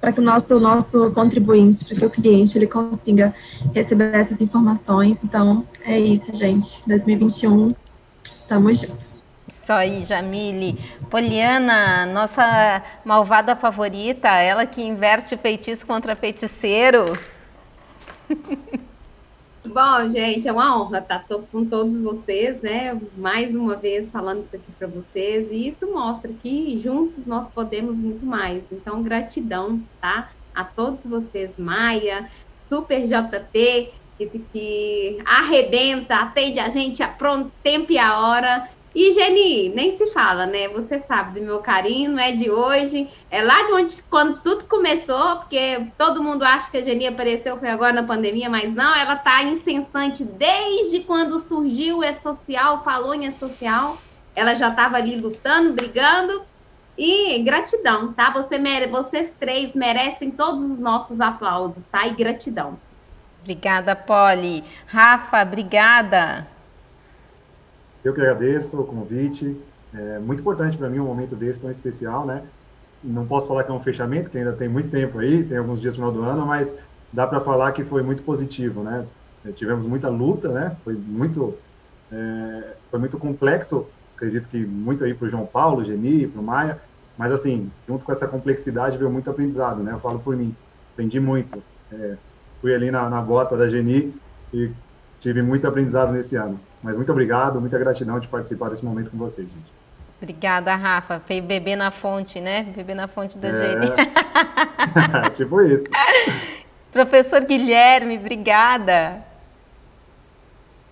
Para 0.00 0.12
que 0.12 0.20
o 0.20 0.22
nosso, 0.22 0.60
nosso 0.60 1.10
contribuinte, 1.10 1.84
para 1.84 1.96
que 1.96 2.06
o 2.06 2.10
cliente 2.10 2.56
ele 2.56 2.68
consiga 2.68 3.34
receber 3.74 4.14
essas 4.14 4.40
informações. 4.40 5.18
Então, 5.24 5.64
é 5.84 5.98
isso, 5.98 6.32
gente. 6.32 6.80
2021, 6.86 7.70
tamo 8.48 8.72
junto. 8.72 9.16
Isso 9.48 9.72
aí, 9.72 10.04
Jamile. 10.04 10.78
Poliana, 11.10 12.06
nossa 12.06 12.84
malvada 13.04 13.56
favorita, 13.56 14.28
ela 14.28 14.64
que 14.64 14.80
inverte 14.80 15.36
feitiço 15.36 15.84
contra 15.84 16.14
feiticeiro. 16.14 17.18
Bom, 19.66 20.12
gente, 20.12 20.46
é 20.46 20.52
uma 20.52 20.80
honra 20.80 20.98
estar 20.98 21.24
com 21.50 21.64
todos 21.64 22.00
vocês, 22.00 22.60
né? 22.62 22.98
Mais 23.16 23.54
uma 23.54 23.76
vez 23.76 24.10
falando 24.12 24.42
isso 24.42 24.54
aqui 24.54 24.70
para 24.78 24.86
vocês, 24.86 25.48
e 25.50 25.68
isso 25.68 25.92
mostra 25.92 26.32
que 26.32 26.78
juntos 26.78 27.26
nós 27.26 27.50
podemos 27.50 27.98
muito 27.98 28.24
mais. 28.24 28.62
Então, 28.70 29.02
gratidão, 29.02 29.82
tá? 30.00 30.30
A 30.54 30.64
todos 30.64 31.02
vocês, 31.04 31.50
Maia, 31.58 32.30
Super 32.68 33.04
JP, 33.04 33.92
que, 34.16 34.38
que 34.52 35.18
arrebenta, 35.24 36.16
atende 36.16 36.58
a 36.58 36.68
gente 36.68 37.02
a 37.02 37.08
pronto 37.08 37.52
tempo 37.62 37.92
e 37.92 37.98
a 37.98 38.18
hora. 38.20 38.68
E 38.96 39.12
Geni, 39.12 39.68
nem 39.68 39.94
se 39.98 40.06
fala, 40.06 40.46
né? 40.46 40.68
Você 40.68 40.98
sabe 40.98 41.38
do 41.38 41.44
meu 41.44 41.58
carinho, 41.58 42.12
não 42.12 42.18
é 42.18 42.32
de 42.32 42.50
hoje. 42.50 43.10
É 43.30 43.42
lá 43.42 43.66
de 43.66 43.72
onde, 43.74 44.02
quando 44.04 44.40
tudo 44.40 44.64
começou, 44.64 45.36
porque 45.36 45.86
todo 45.98 46.22
mundo 46.22 46.42
acha 46.42 46.70
que 46.70 46.78
a 46.78 46.82
Geni 46.82 47.06
apareceu 47.06 47.58
foi 47.58 47.68
agora 47.68 47.92
na 47.92 48.04
pandemia, 48.04 48.48
mas 48.48 48.72
não, 48.72 48.96
ela 48.96 49.14
tá 49.14 49.42
incessante 49.42 50.24
desde 50.24 51.00
quando 51.00 51.38
surgiu 51.38 51.98
o 51.98 52.04
E-Social, 52.04 52.82
falou 52.82 53.14
em 53.14 53.26
E-Social. 53.26 53.98
Ela 54.34 54.54
já 54.54 54.70
estava 54.70 54.96
ali 54.96 55.20
lutando, 55.20 55.74
brigando. 55.74 56.42
E 56.96 57.42
gratidão, 57.42 58.14
tá? 58.14 58.30
Você 58.30 58.56
mere... 58.56 58.86
Vocês 58.86 59.30
três 59.38 59.74
merecem 59.74 60.30
todos 60.30 60.62
os 60.62 60.80
nossos 60.80 61.20
aplausos, 61.20 61.86
tá? 61.86 62.06
E 62.06 62.14
gratidão. 62.14 62.78
Obrigada, 63.42 63.94
Polly. 63.94 64.64
Rafa, 64.86 65.42
obrigada. 65.42 66.55
Eu 68.06 68.14
que 68.14 68.20
agradeço 68.20 68.80
o 68.80 68.84
convite. 68.84 69.60
É 69.92 70.20
muito 70.20 70.38
importante 70.38 70.78
para 70.78 70.88
mim 70.88 71.00
um 71.00 71.06
momento 71.06 71.34
desse 71.34 71.60
tão 71.60 71.68
especial, 71.68 72.24
né? 72.24 72.44
Não 73.02 73.26
posso 73.26 73.48
falar 73.48 73.64
que 73.64 73.70
é 73.72 73.74
um 73.74 73.80
fechamento, 73.80 74.30
que 74.30 74.38
ainda 74.38 74.52
tem 74.52 74.68
muito 74.68 74.90
tempo 74.90 75.18
aí, 75.18 75.42
tem 75.42 75.58
alguns 75.58 75.80
dias 75.80 75.98
no 75.98 76.06
final 76.06 76.12
do 76.12 76.30
ano, 76.30 76.46
mas 76.46 76.76
dá 77.12 77.26
para 77.26 77.40
falar 77.40 77.72
que 77.72 77.82
foi 77.82 78.02
muito 78.02 78.22
positivo, 78.22 78.84
né? 78.84 79.04
É, 79.44 79.50
tivemos 79.50 79.86
muita 79.86 80.08
luta, 80.08 80.48
né? 80.50 80.76
Foi 80.84 80.94
muito, 80.94 81.58
é, 82.12 82.74
foi 82.92 83.00
muito 83.00 83.18
complexo. 83.18 83.88
Acredito 84.14 84.48
que 84.48 84.64
muito 84.64 85.02
aí 85.02 85.12
para 85.12 85.26
o 85.26 85.28
João 85.28 85.44
Paulo, 85.44 85.84
Geni, 85.84 86.28
para 86.28 86.40
o 86.40 86.44
Maia, 86.44 86.80
mas 87.18 87.32
assim, 87.32 87.72
junto 87.88 88.04
com 88.04 88.12
essa 88.12 88.28
complexidade 88.28 88.96
veio 88.96 89.10
muito 89.10 89.28
aprendizado, 89.28 89.82
né? 89.82 89.90
Eu 89.90 89.98
falo 89.98 90.20
por 90.20 90.36
mim, 90.36 90.54
aprendi 90.92 91.18
muito. 91.18 91.60
É, 91.90 92.16
fui 92.60 92.72
ali 92.72 92.88
na, 92.88 93.10
na 93.10 93.20
bota 93.20 93.56
da 93.56 93.68
Geni 93.68 94.14
e 94.54 94.70
tive 95.18 95.42
muito 95.42 95.66
aprendizado 95.66 96.12
nesse 96.12 96.36
ano. 96.36 96.60
Mas 96.82 96.96
muito 96.96 97.10
obrigado, 97.10 97.60
muita 97.60 97.78
gratidão 97.78 98.20
de 98.20 98.28
participar 98.28 98.68
desse 98.68 98.84
momento 98.84 99.10
com 99.10 99.18
vocês, 99.18 99.48
gente. 99.48 99.72
Obrigada, 100.20 100.74
Rafa. 100.74 101.20
Veio 101.26 101.42
beber 101.42 101.76
na 101.76 101.90
fonte, 101.90 102.40
né? 102.40 102.62
Beber 102.74 102.94
na 102.94 103.06
fonte 103.06 103.36
da 103.36 103.48
é... 103.48 105.30
tipo 105.34 105.60
isso. 105.60 105.86
Professor 106.90 107.44
Guilherme, 107.44 108.16
obrigada. 108.16 109.22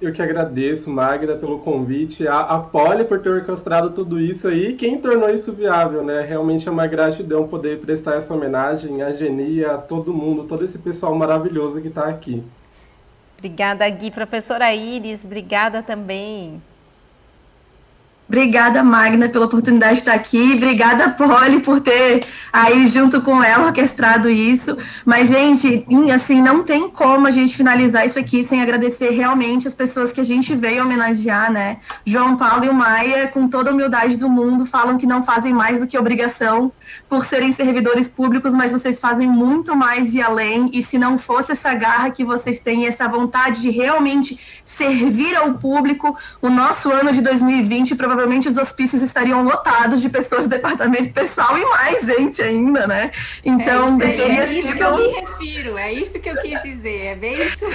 Eu 0.03 0.13
que 0.13 0.21
agradeço, 0.21 0.91
Magda, 0.91 1.37
pelo 1.37 1.61
convite, 1.61 2.29
a, 2.29 2.41
a 2.41 2.59
Poli 2.59 3.05
por 3.05 3.21
ter 3.21 3.31
orquestrado 3.31 3.91
tudo 3.91 4.21
isso 4.21 4.49
aí, 4.49 4.75
quem 4.75 5.01
tornou 5.01 5.31
isso 5.31 5.51
viável, 5.53 6.05
né? 6.05 6.21
Realmente 6.21 6.69
é 6.69 6.71
uma 6.71 6.87
gratidão 6.87 7.49
poder 7.49 7.79
prestar 7.79 8.17
essa 8.17 8.35
homenagem 8.35 9.01
à 9.03 9.13
Geni, 9.13 9.65
a 9.65 9.79
todo 9.79 10.13
mundo, 10.13 10.45
todo 10.45 10.63
esse 10.63 10.79
pessoal 10.79 11.15
maravilhoso 11.15 11.81
que 11.81 11.89
está 11.89 12.07
aqui. 12.07 12.43
Obrigada, 13.45 13.87
Gui. 13.91 14.11
Professora 14.11 14.75
Iris, 14.75 15.23
obrigada 15.23 15.83
também. 15.83 16.63
Obrigada, 18.35 18.83
Magna, 18.83 19.29
pela 19.29 19.45
oportunidade 19.45 19.93
de 19.93 19.99
estar 20.01 20.15
aqui. 20.15 20.55
Obrigada, 20.57 21.09
Polly, 21.09 21.61
por 21.61 21.81
ter 21.81 22.27
aí 22.53 22.89
junto 22.89 23.23
com 23.23 23.41
ela 23.41 23.67
orquestrado 23.67 24.29
isso. 24.29 24.77
Mas, 25.05 25.29
gente, 25.29 25.87
assim, 26.13 26.43
não 26.43 26.65
tem 26.65 26.91
como 26.91 27.29
a 27.29 27.31
gente 27.31 27.57
finalizar 27.57 28.05
isso 28.05 28.19
aqui 28.19 28.43
sem 28.43 28.61
agradecer 28.61 29.11
realmente 29.11 29.69
as 29.69 29.75
pessoas 29.75 30.13
que 30.13 30.21
a 30.21 30.25
gente 30.25 30.53
veio 30.57 30.83
homenagear, 30.83 31.53
né? 31.53 31.77
João 32.05 32.37
Paulo 32.37 32.65
e 32.65 32.69
o 32.69 32.75
Maia, 32.75 33.29
com 33.29 33.47
toda 33.47 33.71
a 33.71 33.73
humildade 33.73 34.17
do 34.17 34.29
mundo, 34.29 34.67
falam 34.67 34.99
que 34.99 35.07
não 35.07 35.23
fazem 35.23 35.53
mais 35.53 35.79
do 35.79 35.87
que 35.87 35.97
obrigação 35.97 36.73
por 37.09 37.27
serem 37.27 37.53
servidores 37.53 38.09
públicos, 38.09 38.53
mas 38.53 38.73
vocês 38.73 38.99
fazem 38.99 39.29
muito 39.29 39.77
mais 39.77 40.13
e 40.13 40.21
além. 40.21 40.71
E 40.73 40.83
se 40.83 40.99
não 40.99 41.17
fosse 41.19 41.53
essa 41.53 41.73
garra 41.73 42.11
que 42.11 42.25
vocês 42.25 42.59
têm, 42.59 42.89
essa 42.89 43.07
vontade 43.07 43.61
de 43.61 43.71
realmente 43.71 44.61
servir 44.65 45.37
ao 45.37 45.55
público, 45.55 46.17
o 46.43 46.51
nosso 46.51 46.91
ano 46.91 47.13
de 47.13 47.21
2020 47.21 47.95
provavelmente 47.95 48.24
provavelmente 48.25 48.49
os 48.49 48.57
hospícios 48.57 49.03
estariam 49.03 49.45
lotados 49.45 50.01
de 50.01 50.09
pessoas 50.09 50.47
do 50.47 50.51
departamento 50.51 51.13
pessoal 51.13 51.57
e 51.59 51.65
mais 51.65 52.07
gente 52.07 52.41
ainda, 52.41 52.87
né? 52.87 53.11
Então, 53.45 54.01
é 54.01 54.15
isso, 54.15 54.23
aí, 54.23 54.31
é 54.31 54.53
isso 54.53 54.73
que 54.73 54.83
eu 54.83 54.97
me 54.97 55.09
refiro, 55.09 55.79
é 55.79 55.93
isso 55.93 56.21
que 56.21 56.31
eu 56.31 56.37
quis 56.37 56.63
dizer, 56.63 57.07
é 57.07 57.15
bem 57.15 57.47
isso. 57.47 57.67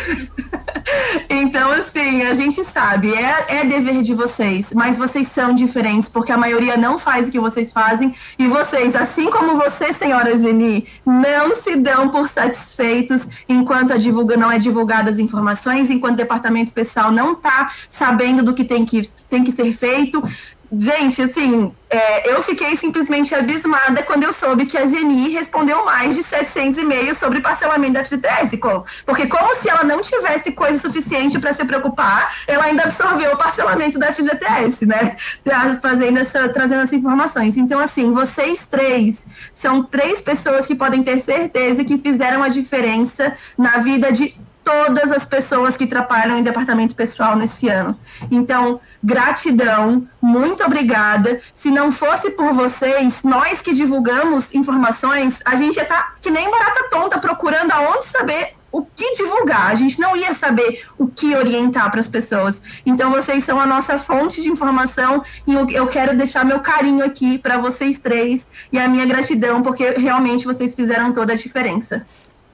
então, 1.30 1.72
assim, 1.72 2.24
a 2.24 2.34
gente 2.34 2.64
sabe, 2.64 3.14
é, 3.14 3.46
é 3.48 3.66
dever 3.66 4.02
de 4.02 4.14
vocês, 4.16 4.74
mas 4.74 4.98
vocês 4.98 5.28
são 5.28 5.54
diferentes, 5.54 6.10
porque 6.10 6.32
a 6.32 6.38
maioria 6.38 6.76
não 6.76 6.98
faz 6.98 7.28
o 7.28 7.32
que 7.32 7.40
vocês 7.40 7.72
fazem, 7.72 8.14
e 8.38 8.48
vocês, 8.48 8.96
assim 8.96 9.30
como 9.30 9.56
você, 9.56 9.94
senhora 9.94 10.36
Zeni, 10.36 10.88
não 11.06 11.56
se 11.58 11.76
dão 11.76 12.10
por 12.10 12.28
satisfeitos 12.30 13.28
enquanto 13.48 13.94
a 13.94 13.98
divulga, 13.98 14.36
não 14.36 14.52
é 14.52 14.58
divulgada 14.58 15.10
as 15.10 15.20
informações, 15.20 15.92
enquanto 15.92 16.14
o 16.14 16.18
departamento 16.18 16.74
pessoal 16.74 17.12
não 17.12 17.34
está 17.34 17.72
sabendo 17.90 18.42
do 18.42 18.54
que 18.54 18.64
tem 18.64 18.84
que, 18.84 19.02
tem 19.30 19.44
que 19.44 19.52
ser 19.52 19.72
feito, 19.74 20.24
Gente, 20.72 21.22
assim, 21.22 21.74
é, 21.90 22.32
eu 22.32 22.44
fiquei 22.44 22.76
simplesmente 22.76 23.34
abismada 23.34 24.04
quando 24.04 24.24
eu 24.24 24.32
soube 24.32 24.68
que 24.68 24.78
a 24.78 24.86
Geni 24.86 25.30
respondeu 25.30 25.84
mais 25.84 26.16
de 26.16 26.22
700 26.22 26.78
e-mails 26.78 27.18
sobre 27.18 27.42
parcelamento 27.42 27.94
da 27.94 28.06
FGTS. 28.06 28.60
Porque 29.04 29.26
como 29.26 29.56
se 29.56 29.68
ela 29.68 29.84
não 29.84 30.02
tivesse 30.02 30.52
coisa 30.52 30.80
suficiente 30.80 31.40
para 31.40 31.54
se 31.54 31.66
preocupar, 31.66 32.36
ela 32.48 32.66
ainda 32.66 32.84
absorveu 32.84 33.34
o 33.34 33.38
parcelamento 33.38 33.98
da 33.98 34.14
FGTS, 34.14 34.86
né? 34.86 35.16
Tá 35.44 35.80
fazendo 35.82 36.20
essa, 36.20 36.48
trazendo 36.50 36.82
essas 36.82 36.94
informações. 36.94 37.58
Então, 37.58 37.80
assim, 37.80 38.12
vocês 38.12 38.68
três 38.70 39.24
são 39.54 39.84
três 39.84 40.22
pessoas 40.22 40.68
que 40.68 40.76
podem 40.76 41.02
ter 41.02 41.20
certeza 41.20 41.84
que 41.84 41.98
fizeram 41.98 42.44
a 42.44 42.50
diferença 42.50 43.36
na 43.58 43.80
vida 43.80 44.12
de 44.12 44.40
todas 44.64 45.12
as 45.12 45.26
pessoas 45.26 45.76
que 45.76 45.88
trabalham 45.88 46.38
em 46.38 46.44
departamento 46.44 46.94
pessoal 46.94 47.36
nesse 47.36 47.68
ano. 47.68 47.98
Então, 48.30 48.80
gratidão, 49.04 50.08
muito 50.22 50.64
obrigada. 50.64 51.42
Se 51.54 51.72
não 51.72 51.92
fosse 51.92 52.32
por 52.32 52.54
vocês, 52.54 53.24
nós 53.24 53.62
que 53.62 53.74
divulgamos 53.74 54.54
informações, 54.54 55.40
a 55.46 55.56
gente 55.56 55.78
ia 55.78 55.84
estar 55.84 55.96
tá 55.96 56.16
que 56.22 56.30
nem 56.30 56.50
barata 56.50 56.90
tonta 56.90 57.20
procurando 57.20 57.72
aonde 57.72 58.08
saber 58.08 58.56
o 58.72 58.84
que 58.84 59.16
divulgar. 59.16 59.72
A 59.72 59.76
gente 59.76 60.00
não 60.00 60.16
ia 60.16 60.34
saber 60.34 60.86
o 60.98 61.08
que 61.08 61.36
orientar 61.36 61.90
para 61.90 62.00
as 62.00 62.08
pessoas. 62.08 62.62
Então, 62.86 63.10
vocês 63.10 63.44
são 63.44 63.60
a 63.60 63.66
nossa 63.66 63.98
fonte 63.98 64.42
de 64.42 64.50
informação 64.50 65.24
e 65.48 65.54
eu 65.54 65.88
quero 65.88 66.16
deixar 66.16 66.46
meu 66.46 66.60
carinho 66.60 67.04
aqui 67.04 67.38
para 67.38 67.58
vocês 67.58 68.00
três 68.00 68.50
e 68.72 68.78
a 68.78 68.88
minha 68.88 69.06
gratidão, 69.06 69.62
porque 69.62 69.92
realmente 69.92 70.46
vocês 70.46 70.76
fizeram 70.76 71.12
toda 71.12 71.34
a 71.34 71.36
diferença. 71.36 72.06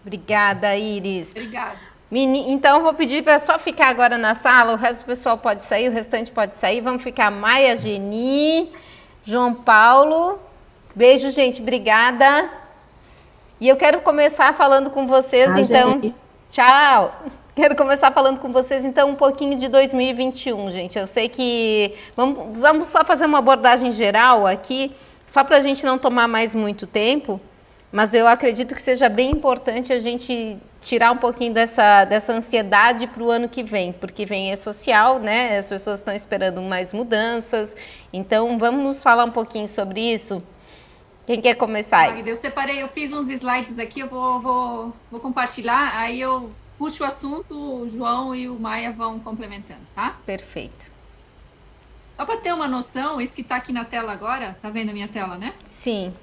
Obrigada, 0.05 0.77
Iris. 0.77 1.31
Obrigada. 1.31 1.94
Então, 2.11 2.81
vou 2.81 2.93
pedir 2.93 3.23
para 3.23 3.39
só 3.39 3.57
ficar 3.57 3.89
agora 3.89 4.17
na 4.17 4.35
sala, 4.35 4.73
o 4.73 4.77
resto 4.77 5.01
do 5.01 5.05
pessoal 5.05 5.37
pode 5.37 5.61
sair, 5.61 5.89
o 5.89 5.91
restante 5.91 6.31
pode 6.31 6.53
sair. 6.53 6.79
Vamos 6.79 7.03
ficar 7.03 7.31
Maia, 7.31 7.75
Geni, 7.75 8.71
João 9.23 9.53
Paulo. 9.53 10.39
Beijo, 10.95 11.31
gente, 11.31 11.61
obrigada. 11.61 12.49
E 13.59 13.67
eu 13.67 13.75
quero 13.75 14.01
começar 14.01 14.53
falando 14.53 14.89
com 14.89 15.07
vocês, 15.07 15.55
ah, 15.55 15.59
então. 15.59 15.93
Gente. 15.93 16.15
Tchau! 16.49 17.13
Quero 17.55 17.73
começar 17.73 18.11
falando 18.11 18.41
com 18.41 18.51
vocês, 18.51 18.83
então, 18.83 19.11
um 19.11 19.15
pouquinho 19.15 19.57
de 19.57 19.69
2021, 19.69 20.71
gente. 20.71 20.99
Eu 20.99 21.07
sei 21.07 21.29
que. 21.29 21.93
Vamos, 22.13 22.59
vamos 22.59 22.89
só 22.89 23.01
fazer 23.05 23.25
uma 23.25 23.37
abordagem 23.37 23.93
geral 23.93 24.45
aqui, 24.45 24.91
só 25.25 25.41
para 25.41 25.55
a 25.55 25.61
gente 25.61 25.85
não 25.85 25.97
tomar 25.97 26.27
mais 26.27 26.53
muito 26.53 26.85
tempo. 26.85 27.39
Mas 27.93 28.13
eu 28.13 28.27
acredito 28.27 28.75
que 28.75 28.81
seja 28.81 29.07
bem 29.07 29.31
importante 29.31 29.93
a 29.93 29.99
gente 29.99 30.57
tirar 30.85 31.11
um 31.11 31.17
pouquinho 31.17 31.51
dessa, 31.51 32.05
dessa 32.05 32.31
ansiedade 32.31 33.07
para 33.07 33.23
o 33.23 33.31
ano 33.31 33.49
que 33.49 33.63
vem, 33.63 33.91
porque 33.91 34.23
vem 34.23 34.51
é 34.51 34.55
social, 34.55 35.17
né? 35.19 35.57
As 35.57 35.67
pessoas 35.67 35.99
estão 35.99 36.13
esperando 36.13 36.61
mais 36.61 36.93
mudanças. 36.93 37.75
Então, 38.13 38.55
vamos 38.59 39.01
falar 39.01 39.25
um 39.25 39.31
pouquinho 39.31 39.67
sobre 39.67 39.99
isso. 39.99 40.43
Quem 41.25 41.41
quer 41.41 41.55
começar? 41.55 42.09
Magda, 42.09 42.29
eu 42.29 42.35
separei, 42.35 42.83
eu 42.83 42.87
fiz 42.87 43.11
uns 43.11 43.27
slides 43.27 43.79
aqui, 43.79 44.01
eu 44.01 44.07
vou, 44.07 44.39
vou, 44.39 44.93
vou 45.09 45.19
compartilhar, 45.19 45.97
aí 45.97 46.21
eu 46.21 46.51
puxo 46.77 47.03
o 47.03 47.07
assunto, 47.07 47.57
o 47.57 47.87
João 47.87 48.35
e 48.35 48.47
o 48.47 48.59
Maia 48.59 48.91
vão 48.91 49.19
complementando, 49.19 49.81
tá? 49.95 50.15
Perfeito. 50.23 50.91
Só 52.15 52.25
para 52.25 52.37
ter 52.37 52.53
uma 52.53 52.67
noção, 52.67 53.19
isso 53.19 53.33
que 53.33 53.41
está 53.41 53.55
aqui 53.55 53.73
na 53.73 53.85
tela 53.85 54.13
agora, 54.13 54.55
tá 54.61 54.69
vendo 54.69 54.91
a 54.91 54.93
minha 54.93 55.07
tela, 55.07 55.35
né? 55.35 55.51
Sim. 55.63 56.13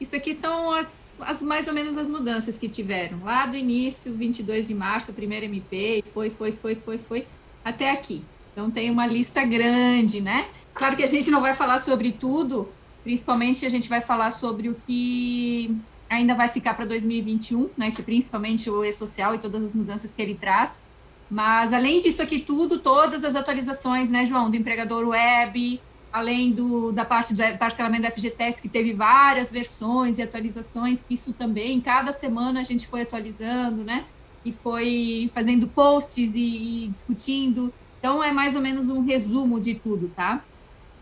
Isso 0.00 0.16
aqui 0.16 0.32
são 0.32 0.72
as, 0.72 1.09
as 1.22 1.42
mais 1.42 1.66
ou 1.66 1.74
menos 1.74 1.96
as 1.96 2.08
mudanças 2.08 2.58
que 2.58 2.68
tiveram. 2.68 3.24
Lá 3.24 3.46
do 3.46 3.56
início, 3.56 4.14
22 4.14 4.68
de 4.68 4.74
março, 4.74 5.12
primeiro 5.12 5.46
MP, 5.46 6.04
foi, 6.12 6.30
foi, 6.30 6.52
foi, 6.52 6.74
foi, 6.74 6.98
foi, 6.98 7.26
até 7.64 7.90
aqui. 7.90 8.22
Então 8.52 8.70
tem 8.70 8.90
uma 8.90 9.06
lista 9.06 9.44
grande, 9.44 10.20
né? 10.20 10.48
Claro 10.74 10.96
que 10.96 11.02
a 11.02 11.06
gente 11.06 11.30
não 11.30 11.40
vai 11.40 11.54
falar 11.54 11.78
sobre 11.78 12.12
tudo, 12.12 12.68
principalmente 13.02 13.64
a 13.64 13.68
gente 13.68 13.88
vai 13.88 14.00
falar 14.00 14.30
sobre 14.30 14.68
o 14.68 14.76
que 14.86 15.76
ainda 16.08 16.34
vai 16.34 16.48
ficar 16.48 16.74
para 16.74 16.84
2021, 16.84 17.70
né? 17.76 17.90
Que 17.90 18.02
principalmente 18.02 18.68
o 18.68 18.84
e-social 18.84 19.34
e 19.34 19.38
todas 19.38 19.62
as 19.62 19.74
mudanças 19.74 20.12
que 20.12 20.20
ele 20.20 20.34
traz. 20.34 20.82
Mas 21.30 21.72
além 21.72 22.00
disso 22.00 22.20
aqui 22.20 22.40
tudo, 22.40 22.78
todas 22.78 23.22
as 23.22 23.36
atualizações, 23.36 24.10
né, 24.10 24.24
João, 24.24 24.50
do 24.50 24.56
empregador 24.56 25.06
web, 25.06 25.80
além 26.12 26.52
do, 26.52 26.92
da 26.92 27.04
parte 27.04 27.34
do 27.34 27.42
parcelamento 27.58 28.02
da 28.02 28.10
FGTS, 28.10 28.60
que 28.60 28.68
teve 28.68 28.92
várias 28.92 29.50
versões 29.50 30.18
e 30.18 30.22
atualizações, 30.22 31.04
isso 31.08 31.32
também, 31.32 31.80
cada 31.80 32.12
semana 32.12 32.60
a 32.60 32.64
gente 32.64 32.86
foi 32.86 33.02
atualizando, 33.02 33.84
né? 33.84 34.04
E 34.44 34.52
foi 34.52 35.30
fazendo 35.32 35.68
posts 35.68 36.34
e, 36.34 36.84
e 36.84 36.88
discutindo. 36.88 37.72
Então, 37.98 38.22
é 38.22 38.32
mais 38.32 38.54
ou 38.54 38.62
menos 38.62 38.88
um 38.88 39.04
resumo 39.04 39.60
de 39.60 39.74
tudo, 39.74 40.08
tá? 40.16 40.42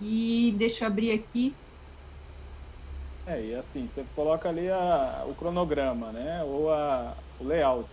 E 0.01 0.55
deixa 0.59 0.85
eu 0.85 0.89
abrir 0.89 1.13
aqui. 1.13 1.55
É, 3.27 3.45
e 3.45 3.55
assim, 3.55 3.87
você 3.87 4.05
coloca 4.17 4.49
ali 4.49 4.69
a, 4.69 5.25
o 5.29 5.35
cronograma, 5.35 6.11
né? 6.13 6.43
Ou 6.45 6.73
a, 6.73 7.15
o 7.39 7.45
layout. 7.45 7.89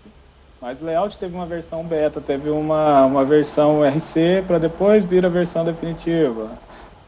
Mas 0.61 0.81
o 0.81 0.85
layout 0.85 1.19
teve 1.19 1.35
uma 1.35 1.45
versão 1.45 1.83
beta, 1.83 2.19
teve 2.19 2.49
uma, 2.49 3.05
uma 3.05 3.23
versão 3.23 3.83
RC 3.83 4.43
para 4.47 4.57
depois 4.57 5.03
vir 5.03 5.25
a 5.25 5.29
versão 5.29 5.63
definitiva. 5.63 6.57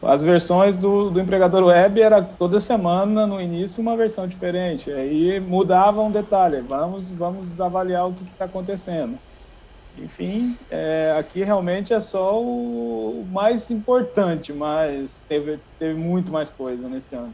As 0.01 0.21
versões 0.21 0.77
do, 0.77 1.09
do 1.09 1.19
empregador 1.19 1.65
web 1.65 1.99
era 1.99 2.21
toda 2.21 2.59
semana, 2.59 3.25
no 3.25 3.41
início, 3.41 3.81
uma 3.81 3.97
versão 3.97 4.27
diferente. 4.27 4.91
Aí 4.91 5.39
mudava 5.39 6.01
um 6.01 6.11
detalhe. 6.11 6.61
Vamos, 6.61 7.05
vamos 7.11 7.59
avaliar 7.59 8.07
o 8.07 8.13
que 8.13 8.23
está 8.23 8.45
acontecendo. 8.45 9.17
Enfim, 9.97 10.55
é, 10.69 11.15
aqui 11.17 11.43
realmente 11.43 11.91
é 11.93 11.99
só 11.99 12.39
o 12.39 13.25
mais 13.31 13.71
importante, 13.71 14.53
mas 14.53 15.21
teve, 15.27 15.59
teve 15.79 15.95
muito 15.95 16.31
mais 16.31 16.51
coisa 16.51 16.87
nesse 16.87 17.15
ano. 17.15 17.33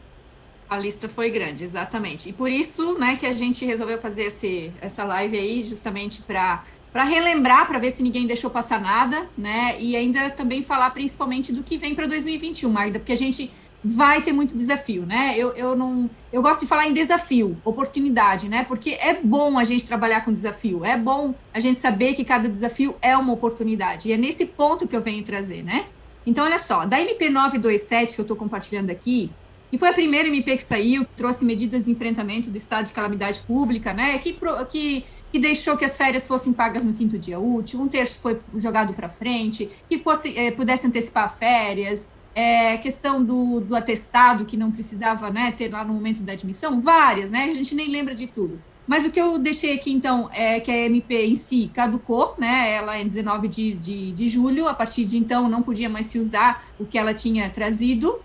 A 0.68 0.78
lista 0.78 1.08
foi 1.08 1.28
grande, 1.30 1.62
exatamente. 1.62 2.30
E 2.30 2.32
por 2.32 2.50
isso, 2.50 2.98
né, 2.98 3.16
que 3.16 3.26
a 3.26 3.32
gente 3.32 3.66
resolveu 3.66 3.98
fazer 3.98 4.24
esse, 4.24 4.72
essa 4.80 5.04
live 5.04 5.38
aí, 5.38 5.62
justamente 5.62 6.22
para 6.22 6.64
para 6.94 7.02
relembrar, 7.02 7.66
para 7.66 7.80
ver 7.80 7.90
se 7.90 8.00
ninguém 8.04 8.24
deixou 8.24 8.48
passar 8.48 8.80
nada, 8.80 9.26
né? 9.36 9.76
E 9.80 9.96
ainda 9.96 10.30
também 10.30 10.62
falar 10.62 10.88
principalmente 10.90 11.52
do 11.52 11.60
que 11.60 11.76
vem 11.76 11.92
para 11.92 12.06
2021, 12.06 12.70
Magda, 12.70 13.00
porque 13.00 13.10
a 13.10 13.16
gente 13.16 13.50
vai 13.82 14.22
ter 14.22 14.32
muito 14.32 14.56
desafio, 14.56 15.04
né? 15.04 15.34
Eu, 15.36 15.50
eu 15.56 15.74
não, 15.74 16.08
eu 16.32 16.40
gosto 16.40 16.60
de 16.60 16.68
falar 16.68 16.86
em 16.86 16.92
desafio, 16.92 17.56
oportunidade, 17.64 18.48
né? 18.48 18.62
Porque 18.62 18.90
é 18.90 19.12
bom 19.20 19.58
a 19.58 19.64
gente 19.64 19.84
trabalhar 19.88 20.24
com 20.24 20.32
desafio, 20.32 20.84
é 20.84 20.96
bom 20.96 21.34
a 21.52 21.58
gente 21.58 21.80
saber 21.80 22.14
que 22.14 22.24
cada 22.24 22.48
desafio 22.48 22.94
é 23.02 23.16
uma 23.16 23.32
oportunidade. 23.32 24.08
E 24.08 24.12
é 24.12 24.16
nesse 24.16 24.46
ponto 24.46 24.86
que 24.86 24.94
eu 24.94 25.02
venho 25.02 25.24
trazer, 25.24 25.64
né? 25.64 25.86
Então, 26.24 26.44
olha 26.44 26.60
só, 26.60 26.86
da 26.86 27.00
MP 27.00 27.28
927 27.28 28.14
que 28.14 28.20
eu 28.20 28.22
estou 28.22 28.36
compartilhando 28.36 28.90
aqui, 28.90 29.32
e 29.72 29.76
foi 29.76 29.88
a 29.88 29.92
primeira 29.92 30.28
MP 30.28 30.56
que 30.56 30.62
saiu, 30.62 31.04
que 31.04 31.16
trouxe 31.16 31.44
medidas 31.44 31.86
de 31.86 31.90
enfrentamento 31.90 32.48
do 32.48 32.56
estado 32.56 32.86
de 32.86 32.92
calamidade 32.92 33.40
pública, 33.40 33.92
né? 33.92 34.16
Que, 34.18 34.38
que, 34.70 35.04
que 35.34 35.38
deixou 35.40 35.76
que 35.76 35.84
as 35.84 35.96
férias 35.96 36.28
fossem 36.28 36.52
pagas 36.52 36.84
no 36.84 36.94
quinto 36.94 37.18
dia 37.18 37.40
útil, 37.40 37.80
um 37.80 37.88
terço 37.88 38.20
foi 38.20 38.38
jogado 38.56 38.94
para 38.94 39.08
frente, 39.08 39.68
que 39.88 39.98
fosse, 39.98 40.38
é, 40.38 40.52
pudesse 40.52 40.86
antecipar 40.86 41.36
férias, 41.36 42.08
é, 42.36 42.76
questão 42.76 43.20
do, 43.20 43.58
do 43.58 43.74
atestado, 43.74 44.44
que 44.44 44.56
não 44.56 44.70
precisava 44.70 45.30
né, 45.30 45.50
ter 45.50 45.72
lá 45.72 45.84
no 45.84 45.92
momento 45.92 46.22
da 46.22 46.34
admissão, 46.34 46.80
várias, 46.80 47.32
né? 47.32 47.46
A 47.50 47.52
gente 47.52 47.74
nem 47.74 47.88
lembra 47.88 48.14
de 48.14 48.28
tudo. 48.28 48.62
Mas 48.86 49.04
o 49.04 49.10
que 49.10 49.20
eu 49.20 49.36
deixei 49.36 49.74
aqui, 49.74 49.90
então, 49.90 50.30
é 50.32 50.60
que 50.60 50.70
a 50.70 50.86
MP 50.86 51.26
em 51.26 51.34
si 51.34 51.68
caducou, 51.74 52.36
né? 52.38 52.72
Ela 52.72 52.96
em 53.00 53.08
19 53.08 53.48
de, 53.48 53.74
de, 53.74 54.12
de 54.12 54.28
julho, 54.28 54.68
a 54.68 54.74
partir 54.74 55.04
de 55.04 55.18
então 55.18 55.48
não 55.48 55.62
podia 55.62 55.88
mais 55.88 56.06
se 56.06 56.20
usar 56.20 56.64
o 56.78 56.84
que 56.84 56.96
ela 56.96 57.12
tinha 57.12 57.50
trazido, 57.50 58.20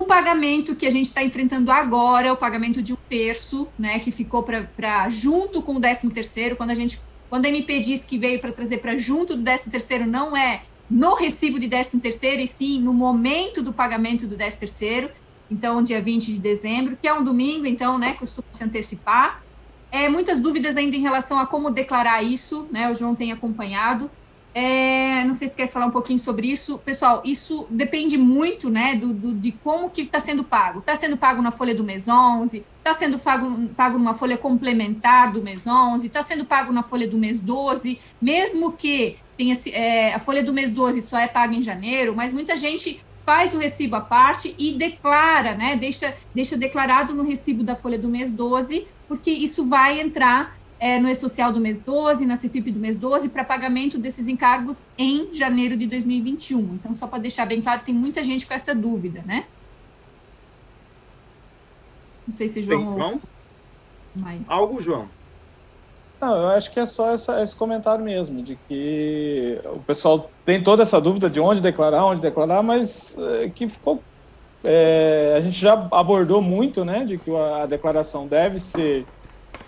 o 0.00 0.06
pagamento 0.06 0.74
que 0.74 0.86
a 0.86 0.90
gente 0.90 1.08
está 1.08 1.22
enfrentando 1.22 1.70
agora, 1.70 2.28
é 2.28 2.32
o 2.32 2.36
pagamento 2.36 2.82
de 2.82 2.94
um 2.94 2.96
terço, 2.96 3.68
né, 3.78 3.98
que 3.98 4.10
ficou 4.10 4.42
para 4.42 5.08
junto 5.10 5.60
com 5.60 5.74
o 5.74 5.80
13 5.80 6.08
terceiro, 6.08 6.56
quando 6.56 6.70
a 6.70 6.74
gente, 6.74 6.98
quando 7.28 7.44
a 7.44 7.50
MP 7.50 7.78
diz 7.80 8.02
que 8.02 8.16
veio 8.16 8.40
para 8.40 8.50
trazer 8.50 8.78
para 8.78 8.96
junto 8.96 9.36
do 9.36 9.44
13 9.44 9.68
terceiro, 9.68 10.06
não 10.06 10.34
é 10.34 10.62
no 10.88 11.14
recibo 11.14 11.58
de 11.58 11.68
13 11.68 12.00
terceiro, 12.00 12.40
e 12.40 12.48
sim 12.48 12.80
no 12.80 12.94
momento 12.94 13.62
do 13.62 13.74
pagamento 13.74 14.26
do 14.26 14.36
13 14.36 14.56
terceiro, 14.56 15.10
então 15.50 15.82
dia 15.82 16.00
20 16.00 16.32
de 16.32 16.38
dezembro, 16.38 16.96
que 16.96 17.06
é 17.06 17.12
um 17.12 17.22
domingo, 17.22 17.66
então, 17.66 17.98
né, 17.98 18.14
costuma 18.14 18.48
se 18.52 18.64
antecipar. 18.64 19.42
É, 19.92 20.08
muitas 20.08 20.40
dúvidas 20.40 20.78
ainda 20.78 20.96
em 20.96 21.02
relação 21.02 21.38
a 21.38 21.46
como 21.46 21.70
declarar 21.70 22.22
isso, 22.22 22.66
né, 22.72 22.90
o 22.90 22.94
João 22.94 23.14
tem 23.14 23.32
acompanhado, 23.32 24.10
é, 24.54 25.24
não 25.24 25.34
sei 25.34 25.48
se 25.48 25.54
quer 25.54 25.66
falar 25.68 25.86
um 25.86 25.90
pouquinho 25.90 26.18
sobre 26.18 26.50
isso. 26.50 26.78
Pessoal, 26.78 27.22
isso 27.24 27.66
depende 27.70 28.18
muito 28.18 28.68
né, 28.68 28.94
do, 28.94 29.12
do 29.12 29.32
de 29.32 29.52
como 29.52 29.90
que 29.90 30.02
está 30.02 30.18
sendo 30.18 30.42
pago. 30.42 30.80
Está 30.80 30.96
sendo 30.96 31.16
pago 31.16 31.40
na 31.40 31.50
folha 31.50 31.74
do 31.74 31.84
mês 31.84 32.08
11, 32.08 32.64
está 32.78 32.92
sendo 32.94 33.18
pago, 33.18 33.68
pago 33.76 33.98
numa 33.98 34.14
folha 34.14 34.36
complementar 34.36 35.32
do 35.32 35.42
mês 35.42 35.66
11, 35.66 36.06
está 36.06 36.22
sendo 36.22 36.44
pago 36.44 36.72
na 36.72 36.82
folha 36.82 37.06
do 37.06 37.16
mês 37.16 37.38
12, 37.38 38.00
mesmo 38.20 38.72
que 38.72 39.16
tenha, 39.36 39.56
é, 39.72 40.14
a 40.14 40.18
folha 40.18 40.42
do 40.42 40.52
mês 40.52 40.70
12 40.70 41.00
só 41.00 41.18
é 41.18 41.28
paga 41.28 41.54
em 41.54 41.62
janeiro, 41.62 42.14
mas 42.14 42.32
muita 42.32 42.56
gente 42.56 43.02
faz 43.24 43.54
o 43.54 43.58
recibo 43.58 43.96
à 43.96 44.00
parte 44.00 44.54
e 44.58 44.72
declara, 44.72 45.54
né, 45.54 45.76
deixa, 45.76 46.16
deixa 46.34 46.56
declarado 46.56 47.14
no 47.14 47.22
recibo 47.22 47.62
da 47.62 47.76
folha 47.76 47.98
do 47.98 48.08
mês 48.08 48.32
12, 48.32 48.86
porque 49.06 49.30
isso 49.30 49.66
vai 49.66 50.00
entrar 50.00 50.58
é, 50.80 50.98
no 50.98 51.08
E-Social 51.08 51.52
do 51.52 51.60
mês 51.60 51.78
12, 51.78 52.24
na 52.24 52.36
Cefip 52.36 52.72
do 52.72 52.80
mês 52.80 52.96
12, 52.96 53.28
para 53.28 53.44
pagamento 53.44 53.98
desses 53.98 54.26
encargos 54.26 54.86
em 54.96 55.32
janeiro 55.34 55.76
de 55.76 55.86
2021. 55.86 56.58
Então, 56.74 56.94
só 56.94 57.06
para 57.06 57.18
deixar 57.18 57.44
bem 57.44 57.60
claro, 57.60 57.82
tem 57.84 57.94
muita 57.94 58.24
gente 58.24 58.46
com 58.46 58.54
essa 58.54 58.74
dúvida, 58.74 59.22
né? 59.26 59.44
Não 62.26 62.32
sei 62.32 62.48
se 62.48 62.62
João. 62.62 62.96
João? 62.96 63.20
Algo, 64.48 64.80
João? 64.80 65.08
Não, 66.20 66.36
eu 66.36 66.48
acho 66.48 66.70
que 66.70 66.80
é 66.80 66.86
só 66.86 67.10
essa, 67.10 67.42
esse 67.42 67.54
comentário 67.54 68.04
mesmo, 68.04 68.42
de 68.42 68.58
que 68.68 69.58
o 69.64 69.80
pessoal 69.80 70.30
tem 70.44 70.62
toda 70.62 70.82
essa 70.82 71.00
dúvida 71.00 71.28
de 71.28 71.40
onde 71.40 71.60
declarar, 71.60 72.04
onde 72.04 72.20
declarar, 72.20 72.62
mas 72.62 73.16
é, 73.18 73.48
que 73.50 73.68
ficou. 73.68 74.00
É, 74.62 75.34
a 75.38 75.40
gente 75.40 75.58
já 75.58 75.72
abordou 75.90 76.42
muito, 76.42 76.84
né, 76.84 77.04
de 77.04 77.16
que 77.16 77.34
a, 77.34 77.62
a 77.62 77.66
declaração 77.66 78.26
deve 78.26 78.60
ser 78.60 79.06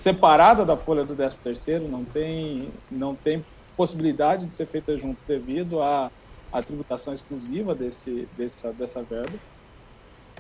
separada 0.03 0.65
da 0.65 0.77
folha 0.77 1.05
do 1.05 1.15
13 1.15 1.37
terceiro, 1.39 1.89
não 1.89 2.05
tem, 2.05 2.73
não 2.91 3.15
tem 3.15 3.45
possibilidade 3.77 4.47
de 4.47 4.55
ser 4.55 4.67
feita 4.67 4.99
junto 4.99 5.17
devido 5.29 5.81
à, 5.81 6.11
à 6.51 6.61
tributação 6.61 7.15
exclusiva 7.15 7.73
desse, 7.73 8.29
dessa, 8.37 8.73
dessa 8.73 9.01
verba. 9.05 9.39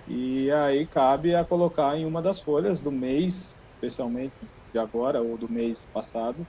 E 0.08 0.50
aí 0.50 0.84
cabe 0.84 1.32
a 1.32 1.44
colocar 1.44 1.96
em 1.96 2.04
uma 2.04 2.20
das 2.20 2.40
folhas 2.40 2.80
do 2.80 2.90
mês, 2.90 3.54
especialmente 3.76 4.34
de 4.72 4.78
agora 4.80 5.22
ou 5.22 5.38
do 5.38 5.48
mês 5.48 5.86
passado, 5.92 6.44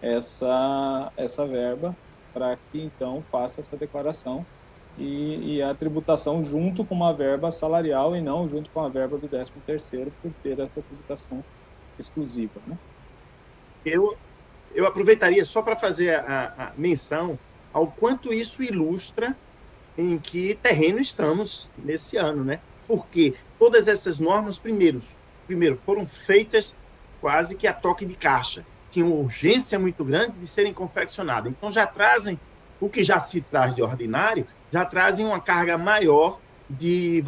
essa, 0.00 1.12
essa 1.16 1.44
verba 1.48 1.92
para 2.32 2.56
que 2.70 2.80
então 2.80 3.24
faça 3.32 3.62
essa 3.62 3.76
declaração 3.76 4.46
e, 4.96 5.56
e, 5.56 5.62
a 5.62 5.74
tributação 5.74 6.40
junto 6.44 6.84
com 6.84 6.94
uma 6.94 7.12
verba 7.12 7.50
salarial 7.50 8.14
e 8.14 8.20
não 8.20 8.48
junto 8.48 8.70
com 8.70 8.78
a 8.78 8.88
verba 8.88 9.18
do 9.18 9.26
13 9.28 9.50
terceiro 9.66 10.12
por 10.22 10.32
ter 10.40 10.60
essa 10.60 10.80
tributação 10.80 11.44
exclusiva. 11.98 12.60
Né? 12.66 12.76
Eu, 13.84 14.16
eu 14.74 14.86
aproveitaria 14.86 15.44
só 15.44 15.62
para 15.62 15.76
fazer 15.76 16.14
a, 16.14 16.54
a, 16.58 16.72
menção 16.76 17.38
ao 17.72 17.86
quanto 17.86 18.32
isso 18.32 18.62
ilustra 18.62 19.36
em 19.96 20.18
que 20.18 20.58
terreno 20.62 20.98
estamos 20.98 21.70
nesse 21.78 22.16
ano, 22.16 22.44
né? 22.44 22.60
Porque 22.86 23.34
todas 23.58 23.88
essas 23.88 24.18
normas, 24.18 24.58
primeiro, 24.58 25.00
primeiro 25.46 25.76
foram 25.76 26.06
feitas 26.06 26.74
quase 27.20 27.54
que 27.54 27.66
a 27.66 27.72
toque 27.72 28.04
de 28.04 28.14
caixa. 28.14 28.64
Tinham 28.90 29.12
urgência 29.12 29.78
muito 29.78 30.04
grande 30.04 30.38
de 30.38 30.46
serem 30.46 30.72
confeccionadas. 30.72 31.50
Então 31.50 31.70
já 31.70 31.86
trazem 31.86 32.38
o 32.80 32.88
que 32.88 33.04
já 33.04 33.20
se 33.20 33.40
traz 33.40 33.74
de 33.74 33.82
ordinário, 33.82 34.46
já 34.70 34.84
trazem 34.84 35.24
uma 35.24 35.40
carga 35.40 35.78
maior 35.78 36.40
de, 36.68 37.22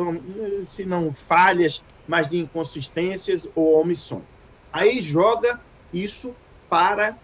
se 0.64 0.84
não 0.84 1.12
falhas, 1.12 1.84
mas 2.06 2.28
de 2.28 2.38
inconsistências 2.38 3.48
ou 3.54 3.80
omissões 3.80 4.35
aí 4.76 5.00
joga 5.00 5.60
isso 5.92 6.34
para 6.68 7.16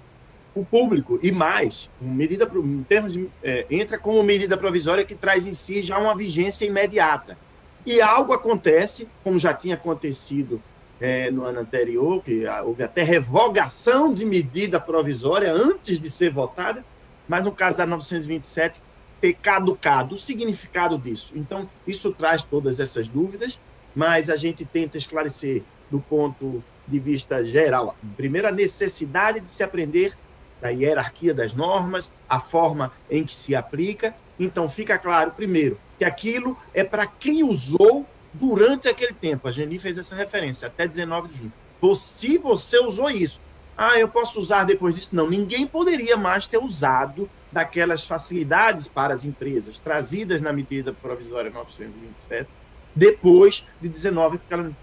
o 0.55 0.65
público 0.65 1.19
e 1.23 1.33
mais, 1.33 1.91
medida 2.01 2.51
em 2.55 2.83
termos 2.83 3.15
de, 3.15 3.29
é, 3.43 3.66
entra 3.70 3.99
como 3.99 4.23
medida 4.23 4.57
provisória 4.57 5.05
que 5.05 5.15
traz 5.15 5.47
em 5.47 5.55
si 5.55 5.83
já 5.83 5.99
uma 5.99 6.15
vigência 6.15 6.66
imediata. 6.66 7.39
e 7.85 8.01
algo 8.01 8.33
acontece, 8.33 9.09
como 9.24 9.39
já 9.39 9.53
tinha 9.53 9.74
acontecido 9.74 10.62
é, 11.01 11.33
no 11.33 11.45
ano 11.45 11.61
anterior, 11.61 12.23
que 12.23 12.45
houve 12.65 12.85
até 12.85 13.03
revogação 13.03 14.15
de 14.15 14.24
medida 14.24 14.79
provisória 14.79 15.53
antes 15.53 15.99
de 15.99 16.09
ser 16.09 16.31
votada, 16.31 16.85
mas 17.27 17.45
no 17.45 17.51
caso 17.51 17.77
da 17.77 17.85
927, 17.85 18.81
ter 19.20 19.35
caducado. 19.35 20.15
O 20.15 20.19
significado 20.19 20.97
disso? 20.97 21.33
Então, 21.35 21.69
isso 21.87 22.12
traz 22.12 22.45
todas 22.45 22.79
essas 22.79 23.09
dúvidas, 23.09 23.59
mas 23.97 24.31
a 24.31 24.37
gente 24.37 24.65
tenta 24.65 24.97
esclarecer 24.97 25.62
do 25.91 25.99
ponto 25.99 26.62
de 26.87 26.99
vista 26.99 27.45
geral. 27.45 27.97
Primeiro, 28.17 28.49
a 28.49 28.53
necessidade 28.53 29.41
de 29.41 29.51
se 29.51 29.63
aprender 29.63 30.17
da 30.61 30.69
hierarquia 30.69 31.35
das 31.35 31.53
normas, 31.53 32.13
a 32.29 32.39
forma 32.39 32.93
em 33.11 33.25
que 33.25 33.35
se 33.35 33.55
aplica. 33.55 34.15
Então, 34.39 34.69
fica 34.69 34.99
claro, 34.99 35.33
primeiro, 35.33 35.79
que 35.99 36.05
aquilo 36.05 36.57
é 36.73 36.85
para 36.85 37.07
quem 37.07 37.43
usou 37.43 38.07
durante 38.33 38.89
aquele 38.89 39.13
tempo. 39.13 39.49
A 39.49 39.51
Geni 39.51 39.79
fez 39.79 39.99
essa 39.99 40.15
referência, 40.15 40.69
até 40.69 40.87
19 40.87 41.29
de 41.29 41.39
junho. 41.39 41.53
Se 41.97 42.39
você 42.39 42.79
usou 42.79 43.11
isso, 43.11 43.41
ah, 43.77 43.99
eu 43.99 44.07
posso 44.07 44.39
usar 44.39 44.65
depois 44.65 44.95
disso? 44.95 45.17
Não, 45.17 45.29
ninguém 45.29 45.67
poderia 45.67 46.17
mais 46.17 46.47
ter 46.47 46.59
usado 46.59 47.29
daquelas 47.51 48.07
facilidades 48.07 48.87
para 48.87 49.13
as 49.13 49.25
empresas 49.25 49.81
trazidas 49.81 50.41
na 50.41 50.53
medida 50.53 50.93
provisória 50.93 51.51
927 51.51 52.49
depois 52.95 53.67
de 53.81 53.89
19. 53.89 54.41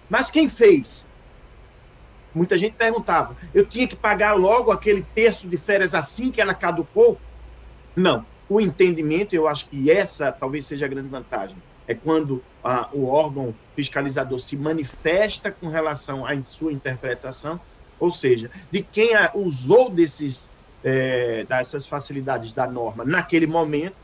Mas 0.08 0.30
quem 0.30 0.48
fez? 0.48 1.06
Muita 2.34 2.56
gente 2.56 2.74
perguntava, 2.74 3.36
eu 3.52 3.66
tinha 3.66 3.86
que 3.86 3.96
pagar 3.96 4.34
logo 4.34 4.70
aquele 4.70 5.02
terço 5.14 5.48
de 5.48 5.56
férias 5.56 5.94
assim 5.94 6.30
que 6.30 6.40
ela 6.40 6.54
caducou? 6.54 7.18
Não. 7.94 8.24
O 8.48 8.60
entendimento, 8.60 9.34
eu 9.34 9.48
acho 9.48 9.68
que 9.68 9.90
essa 9.90 10.32
talvez 10.32 10.66
seja 10.66 10.86
a 10.86 10.88
grande 10.88 11.08
vantagem. 11.08 11.56
É 11.86 11.94
quando 11.94 12.42
ah, 12.62 12.88
o 12.92 13.06
órgão 13.06 13.54
fiscalizador 13.74 14.38
se 14.38 14.56
manifesta 14.56 15.50
com 15.50 15.68
relação 15.68 16.24
à 16.24 16.40
sua 16.42 16.72
interpretação, 16.72 17.60
ou 17.98 18.10
seja, 18.10 18.50
de 18.70 18.82
quem 18.82 19.14
a, 19.14 19.30
usou 19.34 19.90
desses, 19.90 20.50
é, 20.82 21.44
dessas 21.44 21.86
facilidades 21.86 22.52
da 22.52 22.66
norma 22.66 23.04
naquele 23.04 23.46
momento, 23.46 23.96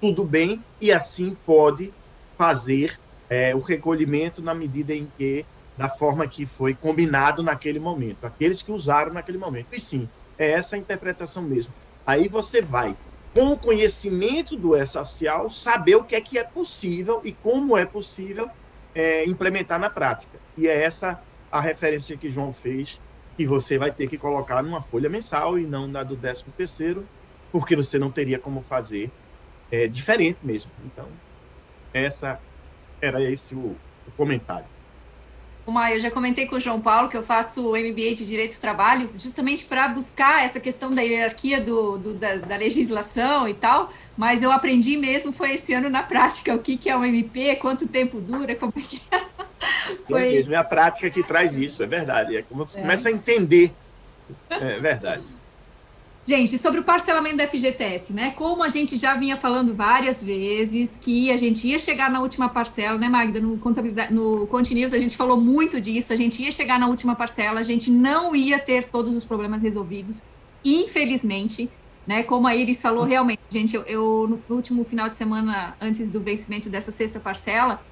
tudo 0.00 0.24
bem, 0.24 0.62
e 0.80 0.92
assim 0.92 1.36
pode 1.46 1.92
fazer 2.36 2.98
é, 3.28 3.54
o 3.54 3.60
recolhimento 3.60 4.42
na 4.42 4.54
medida 4.54 4.92
em 4.92 5.10
que 5.16 5.44
da 5.82 5.88
forma 5.88 6.28
que 6.28 6.46
foi 6.46 6.74
combinado 6.74 7.42
naquele 7.42 7.80
momento, 7.80 8.24
aqueles 8.24 8.62
que 8.62 8.70
usaram 8.70 9.12
naquele 9.12 9.36
momento. 9.36 9.66
E 9.72 9.80
sim, 9.80 10.08
é 10.38 10.52
essa 10.52 10.76
a 10.76 10.78
interpretação 10.78 11.42
mesmo. 11.42 11.74
Aí 12.06 12.28
você 12.28 12.62
vai, 12.62 12.96
com 13.34 13.52
o 13.52 13.58
conhecimento 13.58 14.56
do 14.56 14.76
E-Social, 14.76 15.50
saber 15.50 15.96
o 15.96 16.04
que 16.04 16.14
é 16.14 16.20
que 16.20 16.38
é 16.38 16.44
possível 16.44 17.20
e 17.24 17.32
como 17.32 17.76
é 17.76 17.84
possível 17.84 18.48
é, 18.94 19.24
implementar 19.26 19.80
na 19.80 19.90
prática. 19.90 20.38
E 20.56 20.68
é 20.68 20.84
essa 20.84 21.20
a 21.50 21.60
referência 21.60 22.16
que 22.16 22.30
João 22.30 22.52
fez, 22.52 23.00
que 23.36 23.44
você 23.44 23.76
vai 23.76 23.90
ter 23.90 24.08
que 24.08 24.16
colocar 24.16 24.62
numa 24.62 24.80
folha 24.80 25.08
mensal 25.08 25.58
e 25.58 25.66
não 25.66 25.88
na 25.88 26.04
do 26.04 26.16
13 26.16 26.44
terceiro, 26.56 27.04
porque 27.50 27.74
você 27.74 27.98
não 27.98 28.10
teria 28.12 28.38
como 28.38 28.62
fazer 28.62 29.10
é, 29.68 29.88
diferente 29.88 30.38
mesmo. 30.44 30.70
Então, 30.84 31.08
essa 31.92 32.40
era 33.00 33.20
esse 33.20 33.56
o, 33.56 33.76
o 34.06 34.10
comentário. 34.16 34.66
Maia, 35.70 35.94
eu 35.94 36.00
já 36.00 36.10
comentei 36.10 36.46
com 36.46 36.56
o 36.56 36.60
João 36.60 36.80
Paulo 36.80 37.08
que 37.08 37.16
eu 37.16 37.22
faço 37.22 37.68
o 37.68 37.72
MBA 37.72 38.14
de 38.14 38.26
Direito 38.26 38.56
do 38.56 38.60
Trabalho 38.60 39.10
justamente 39.16 39.64
para 39.64 39.86
buscar 39.86 40.44
essa 40.44 40.58
questão 40.58 40.92
da 40.92 41.02
hierarquia 41.02 41.60
do, 41.60 41.98
do 41.98 42.14
da, 42.14 42.36
da, 42.36 42.56
legislação 42.56 43.46
e 43.46 43.54
tal, 43.54 43.92
mas 44.16 44.42
eu 44.42 44.50
aprendi 44.50 44.96
mesmo 44.96 45.32
foi 45.32 45.52
esse 45.54 45.72
ano 45.72 45.88
na 45.88 46.02
prática 46.02 46.54
o 46.54 46.58
que, 46.58 46.76
que 46.76 46.90
é 46.90 46.96
o 46.96 47.04
MP, 47.04 47.54
quanto 47.56 47.86
tempo 47.86 48.20
dura, 48.20 48.56
como 48.56 48.72
é 48.76 48.80
que 48.80 49.00
é. 49.10 49.22
Foi... 50.08 50.28
É 50.28 50.32
mesmo, 50.32 50.54
é 50.54 50.56
a 50.56 50.64
prática 50.64 51.08
que 51.10 51.22
traz 51.22 51.56
isso, 51.56 51.82
é 51.82 51.86
verdade. 51.86 52.36
É 52.36 52.42
como 52.42 52.68
você 52.68 52.78
é. 52.78 52.82
começa 52.82 53.08
a 53.08 53.12
entender. 53.12 53.72
É 54.50 54.80
verdade. 54.80 55.22
Gente, 56.24 56.56
sobre 56.56 56.78
o 56.78 56.84
parcelamento 56.84 57.38
da 57.38 57.48
FGTS, 57.48 58.12
né? 58.12 58.30
Como 58.36 58.62
a 58.62 58.68
gente 58.68 58.96
já 58.96 59.14
vinha 59.14 59.36
falando 59.36 59.74
várias 59.74 60.22
vezes 60.22 60.96
que 61.00 61.32
a 61.32 61.36
gente 61.36 61.66
ia 61.66 61.80
chegar 61.80 62.08
na 62.08 62.20
última 62.20 62.48
parcela, 62.48 62.96
né, 62.96 63.08
Magda? 63.08 63.40
No, 63.40 63.58
contabilidade, 63.58 64.14
no 64.14 64.46
Continuous 64.46 64.94
a 64.94 65.00
gente 65.00 65.16
falou 65.16 65.36
muito 65.36 65.80
disso, 65.80 66.12
a 66.12 66.16
gente 66.16 66.40
ia 66.40 66.52
chegar 66.52 66.78
na 66.78 66.86
última 66.86 67.16
parcela, 67.16 67.58
a 67.58 67.64
gente 67.64 67.90
não 67.90 68.36
ia 68.36 68.56
ter 68.60 68.84
todos 68.84 69.16
os 69.16 69.24
problemas 69.24 69.64
resolvidos, 69.64 70.22
infelizmente, 70.64 71.68
né? 72.06 72.22
Como 72.22 72.46
a 72.46 72.54
Iris 72.54 72.80
falou, 72.80 73.02
realmente, 73.02 73.40
gente, 73.50 73.74
eu, 73.74 73.82
eu 73.82 74.28
no 74.48 74.54
último 74.54 74.84
final 74.84 75.08
de 75.08 75.16
semana, 75.16 75.76
antes 75.80 76.08
do 76.08 76.20
vencimento 76.20 76.70
dessa 76.70 76.92
sexta 76.92 77.18
parcela, 77.18 77.82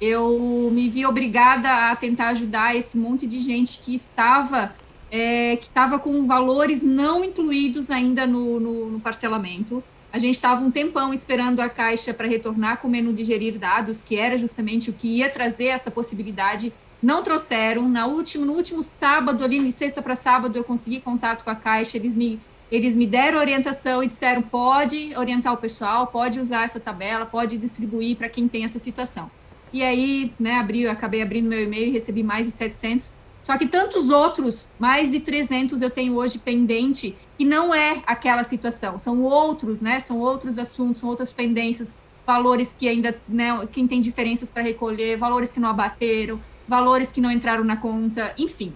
eu 0.00 0.70
me 0.72 0.88
vi 0.88 1.06
obrigada 1.06 1.92
a 1.92 1.94
tentar 1.94 2.28
ajudar 2.30 2.74
esse 2.74 2.98
monte 2.98 3.28
de 3.28 3.38
gente 3.38 3.78
que 3.78 3.94
estava 3.94 4.74
é, 5.10 5.56
que 5.56 5.64
estava 5.66 5.98
com 5.98 6.26
valores 6.26 6.82
não 6.82 7.24
incluídos 7.24 7.90
ainda 7.90 8.26
no, 8.26 8.58
no, 8.58 8.90
no 8.90 9.00
parcelamento. 9.00 9.82
A 10.12 10.18
gente 10.18 10.34
estava 10.34 10.64
um 10.64 10.70
tempão 10.70 11.12
esperando 11.12 11.60
a 11.60 11.68
Caixa 11.68 12.14
para 12.14 12.26
retornar 12.26 12.78
com 12.78 12.88
o 12.88 12.90
menu 12.90 13.12
de 13.12 13.22
gerir 13.22 13.58
dados, 13.58 14.02
que 14.02 14.16
era 14.16 14.38
justamente 14.38 14.90
o 14.90 14.92
que 14.92 15.18
ia 15.18 15.28
trazer 15.28 15.66
essa 15.66 15.90
possibilidade. 15.90 16.72
Não 17.02 17.22
trouxeram. 17.22 17.88
Na 17.88 18.06
último, 18.06 18.46
no 18.46 18.54
último 18.54 18.82
sábado, 18.82 19.44
ali, 19.44 19.58
de 19.62 19.72
sexta 19.72 20.00
para 20.00 20.16
sábado, 20.16 20.56
eu 20.56 20.64
consegui 20.64 21.00
contato 21.00 21.44
com 21.44 21.50
a 21.50 21.54
Caixa. 21.54 21.98
Eles 21.98 22.14
me, 22.14 22.40
eles 22.72 22.96
me 22.96 23.06
deram 23.06 23.38
orientação 23.38 24.02
e 24.02 24.06
disseram: 24.06 24.40
pode 24.40 25.14
orientar 25.16 25.52
o 25.52 25.58
pessoal, 25.58 26.06
pode 26.06 26.40
usar 26.40 26.64
essa 26.64 26.80
tabela, 26.80 27.26
pode 27.26 27.58
distribuir 27.58 28.16
para 28.16 28.28
quem 28.28 28.48
tem 28.48 28.64
essa 28.64 28.78
situação. 28.78 29.30
E 29.72 29.82
aí, 29.82 30.32
né, 30.40 30.54
abri, 30.54 30.88
acabei 30.88 31.20
abrindo 31.20 31.48
meu 31.48 31.62
e-mail 31.62 31.88
e 31.88 31.90
recebi 31.90 32.22
mais 32.22 32.46
de 32.46 32.52
700 32.52 33.14
só 33.46 33.56
que 33.56 33.68
tantos 33.68 34.10
outros, 34.10 34.68
mais 34.76 35.08
de 35.08 35.20
300 35.20 35.80
eu 35.80 35.88
tenho 35.88 36.16
hoje 36.16 36.36
pendente, 36.36 37.16
e 37.38 37.44
não 37.44 37.72
é 37.72 38.02
aquela 38.04 38.42
situação, 38.42 38.98
são 38.98 39.22
outros, 39.22 39.80
né? 39.80 40.00
São 40.00 40.18
outros 40.18 40.58
assuntos, 40.58 40.98
são 40.98 41.08
outras 41.08 41.32
pendências, 41.32 41.94
valores 42.26 42.74
que 42.76 42.88
ainda, 42.88 43.16
né, 43.28 43.64
quem 43.70 43.86
tem 43.86 44.00
diferenças 44.00 44.50
para 44.50 44.64
recolher, 44.64 45.16
valores 45.16 45.52
que 45.52 45.60
não 45.60 45.68
abateram, 45.68 46.40
valores 46.66 47.12
que 47.12 47.20
não 47.20 47.30
entraram 47.30 47.62
na 47.62 47.76
conta, 47.76 48.34
enfim. 48.36 48.72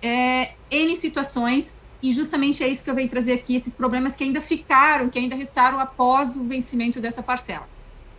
É, 0.00 0.52
N 0.70 0.94
situações, 0.94 1.74
e 2.00 2.12
justamente 2.12 2.62
é 2.62 2.68
isso 2.68 2.84
que 2.84 2.90
eu 2.90 2.94
venho 2.94 3.08
trazer 3.08 3.32
aqui, 3.32 3.56
esses 3.56 3.74
problemas 3.74 4.14
que 4.14 4.22
ainda 4.22 4.40
ficaram, 4.40 5.08
que 5.08 5.18
ainda 5.18 5.34
restaram 5.34 5.80
após 5.80 6.36
o 6.36 6.44
vencimento 6.44 7.00
dessa 7.00 7.20
parcela 7.20 7.73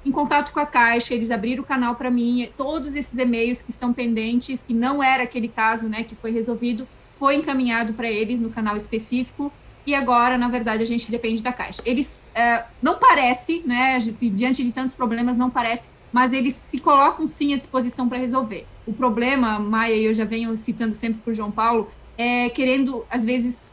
em 0.06 0.12
contato 0.12 0.54
com 0.54 0.60
a 0.60 0.66
Caixa, 0.66 1.14
eles 1.14 1.32
abriram 1.32 1.64
o 1.64 1.66
canal 1.66 1.96
para 1.96 2.12
mim, 2.12 2.48
todos 2.56 2.96
esses 2.96 3.18
e-mails 3.18 3.62
que 3.62 3.72
estão 3.72 3.92
pendentes, 3.92 4.62
que 4.62 4.74
não 4.74 5.02
era 5.02 5.24
aquele 5.24 5.48
caso, 5.48 5.90
né, 5.90 6.04
que 6.04 6.16
foi 6.16 6.32
resolvido, 6.32 6.88
foi 7.18 7.36
encaminhado 7.36 7.94
para 7.94 8.10
eles 8.10 8.40
no 8.40 8.52
canal 8.52 8.78
específico, 8.78 9.52
e 9.86 9.96
agora, 9.96 10.38
na 10.38 10.48
verdade, 10.48 10.84
a 10.84 10.86
gente 10.86 11.10
depende 11.12 11.42
da 11.42 11.52
Caixa. 11.52 11.82
Eles, 11.86 12.32
é, 12.36 12.66
não 12.82 12.98
parece, 13.00 13.64
né, 13.66 13.98
diante 14.20 14.64
de 14.64 14.72
tantos 14.72 14.94
problemas, 14.94 15.38
não 15.38 15.50
parece, 15.50 15.90
mas 16.12 16.34
eles 16.34 16.54
se 16.54 16.80
colocam 16.80 17.26
sim 17.28 17.54
à 17.54 17.58
disposição 17.58 18.08
para 18.08 18.18
resolver. 18.18 18.66
O 18.86 18.94
problema, 18.94 19.60
Maia, 19.60 19.96
e 19.96 20.06
eu 20.06 20.14
já 20.14 20.26
venho 20.26 20.56
citando 20.56 20.94
sempre 20.96 21.20
por 21.24 21.34
João 21.34 21.52
Paulo, 21.52 21.90
é 22.18 22.50
querendo, 22.50 23.06
às 23.10 23.26
vezes, 23.26 23.72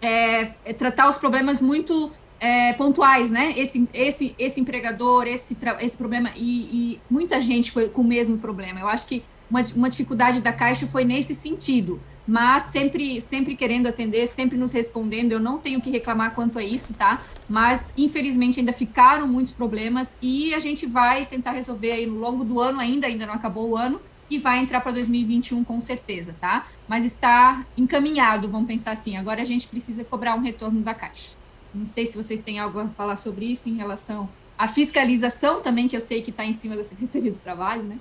é, 0.00 0.52
é 0.64 0.72
tratar 0.72 1.08
os 1.08 1.16
problemas 1.16 1.60
muito 1.60 2.10
é, 2.42 2.72
pontuais, 2.72 3.30
né? 3.30 3.54
Esse, 3.56 3.88
esse, 3.94 4.34
esse 4.36 4.60
empregador, 4.60 5.28
esse, 5.28 5.56
esse 5.80 5.96
problema, 5.96 6.32
e, 6.34 6.96
e, 6.96 7.00
muita 7.08 7.40
gente 7.40 7.70
foi 7.70 7.88
com 7.88 8.02
o 8.02 8.04
mesmo 8.04 8.36
problema. 8.36 8.80
Eu 8.80 8.88
acho 8.88 9.06
que 9.06 9.22
uma, 9.48 9.62
uma 9.76 9.88
dificuldade 9.88 10.42
da 10.42 10.52
Caixa 10.52 10.88
foi 10.88 11.04
nesse 11.04 11.36
sentido, 11.36 12.00
mas 12.26 12.64
sempre, 12.64 13.20
sempre 13.20 13.54
querendo 13.54 13.86
atender, 13.86 14.26
sempre 14.26 14.58
nos 14.58 14.72
respondendo. 14.72 15.30
Eu 15.30 15.38
não 15.38 15.58
tenho 15.58 15.80
que 15.80 15.88
reclamar 15.88 16.34
quanto 16.34 16.58
a 16.58 16.64
isso, 16.64 16.92
tá? 16.94 17.22
Mas, 17.48 17.92
infelizmente, 17.96 18.58
ainda 18.58 18.72
ficaram 18.72 19.28
muitos 19.28 19.52
problemas 19.52 20.16
e 20.20 20.52
a 20.52 20.58
gente 20.58 20.84
vai 20.84 21.26
tentar 21.26 21.52
resolver 21.52 21.92
aí 21.92 22.06
no 22.06 22.18
longo 22.18 22.42
do 22.42 22.60
ano 22.60 22.80
ainda, 22.80 23.06
ainda 23.06 23.24
não 23.24 23.34
acabou 23.34 23.70
o 23.70 23.76
ano, 23.76 24.00
e 24.28 24.36
vai 24.38 24.58
entrar 24.58 24.80
para 24.80 24.90
2021 24.90 25.62
com 25.62 25.80
certeza, 25.80 26.34
tá? 26.40 26.66
Mas 26.88 27.04
está 27.04 27.64
encaminhado, 27.76 28.48
vamos 28.48 28.66
pensar 28.66 28.90
assim. 28.90 29.16
Agora 29.16 29.42
a 29.42 29.44
gente 29.44 29.68
precisa 29.68 30.02
cobrar 30.02 30.34
um 30.34 30.40
retorno 30.40 30.80
da 30.80 30.92
Caixa. 30.92 31.41
Não 31.74 31.86
sei 31.86 32.06
se 32.06 32.16
vocês 32.16 32.42
têm 32.42 32.58
algo 32.58 32.78
a 32.78 32.88
falar 32.88 33.16
sobre 33.16 33.46
isso 33.46 33.68
em 33.68 33.74
relação 33.74 34.28
à 34.58 34.68
fiscalização 34.68 35.60
também, 35.60 35.88
que 35.88 35.96
eu 35.96 36.00
sei 36.00 36.22
que 36.22 36.30
está 36.30 36.44
em 36.44 36.52
cima 36.52 36.76
da 36.76 36.84
Secretaria 36.84 37.32
do 37.32 37.38
Trabalho, 37.38 37.82
né? 37.82 37.98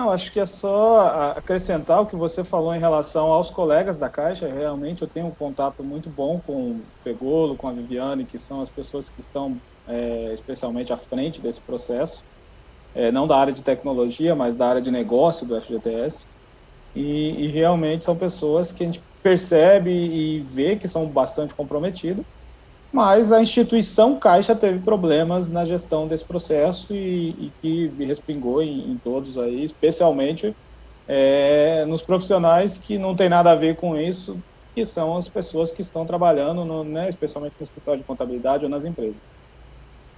Não, 0.00 0.10
acho 0.10 0.32
que 0.32 0.40
é 0.40 0.46
só 0.46 1.34
acrescentar 1.36 2.00
o 2.00 2.06
que 2.06 2.16
você 2.16 2.42
falou 2.42 2.74
em 2.74 2.78
relação 2.78 3.26
aos 3.26 3.50
colegas 3.50 3.98
da 3.98 4.08
Caixa. 4.08 4.50
Realmente 4.50 5.02
eu 5.02 5.08
tenho 5.08 5.26
um 5.26 5.30
contato 5.30 5.84
muito 5.84 6.08
bom 6.08 6.40
com 6.40 6.70
o 6.70 6.80
Pegolo, 7.04 7.54
com 7.54 7.68
a 7.68 7.72
Viviane, 7.72 8.24
que 8.24 8.38
são 8.38 8.62
as 8.62 8.70
pessoas 8.70 9.10
que 9.10 9.20
estão 9.20 9.60
é, 9.86 10.32
especialmente 10.32 10.90
à 10.90 10.96
frente 10.96 11.38
desse 11.38 11.60
processo. 11.60 12.24
É, 12.94 13.12
não 13.12 13.26
da 13.26 13.36
área 13.36 13.52
de 13.52 13.62
tecnologia, 13.62 14.34
mas 14.34 14.56
da 14.56 14.68
área 14.68 14.80
de 14.80 14.90
negócio 14.90 15.46
do 15.46 15.60
FGTS. 15.60 16.26
E, 16.94 17.44
e 17.44 17.46
realmente 17.48 18.06
são 18.06 18.16
pessoas 18.16 18.72
que 18.72 18.82
a 18.82 18.86
gente 18.86 19.02
percebe 19.22 19.90
e 19.90 20.40
vê 20.40 20.76
que 20.76 20.88
são 20.88 21.06
bastante 21.08 21.54
comprometidos. 21.54 22.24
mas 22.92 23.32
a 23.32 23.42
instituição 23.42 24.18
Caixa 24.18 24.56
teve 24.56 24.80
problemas 24.80 25.46
na 25.48 25.64
gestão 25.64 26.08
desse 26.08 26.24
processo 26.24 26.94
e, 26.94 27.30
e 27.30 27.52
que 27.62 27.88
respingou 28.04 28.62
em, 28.62 28.92
em, 28.92 28.98
todos 28.98 29.38
aí, 29.38 29.64
especialmente 29.64 30.56
é, 31.08 31.84
nos 31.86 32.02
profissionais 32.02 32.78
que 32.78 32.98
não 32.98 33.16
tem 33.16 33.28
nada 33.28 33.52
a 33.52 33.56
ver 33.56 33.76
com 33.76 33.96
isso, 33.96 34.42
que 34.74 34.84
são 34.84 35.16
as 35.16 35.28
pessoas 35.28 35.70
que 35.72 35.82
estão 35.82 36.06
trabalhando, 36.06 36.64
no, 36.64 36.84
né, 36.84 37.08
especialmente 37.08 37.54
no 37.58 37.64
escritório 37.64 38.00
de 38.00 38.06
contabilidade 38.06 38.64
ou 38.64 38.70
nas 38.70 38.84
empresas. 38.84 39.22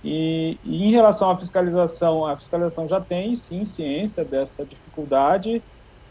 E, 0.05 0.59
e, 0.65 0.85
em 0.85 0.91
relação 0.91 1.31
à 1.31 1.39
fiscalização, 1.39 2.27
a 2.27 2.37
fiscalização 2.37 2.89
já 2.89 3.01
tem, 3.01 3.35
sim, 3.37 3.65
ciência 3.65 4.24
dessa 4.24 4.66
dificuldade 4.66 5.62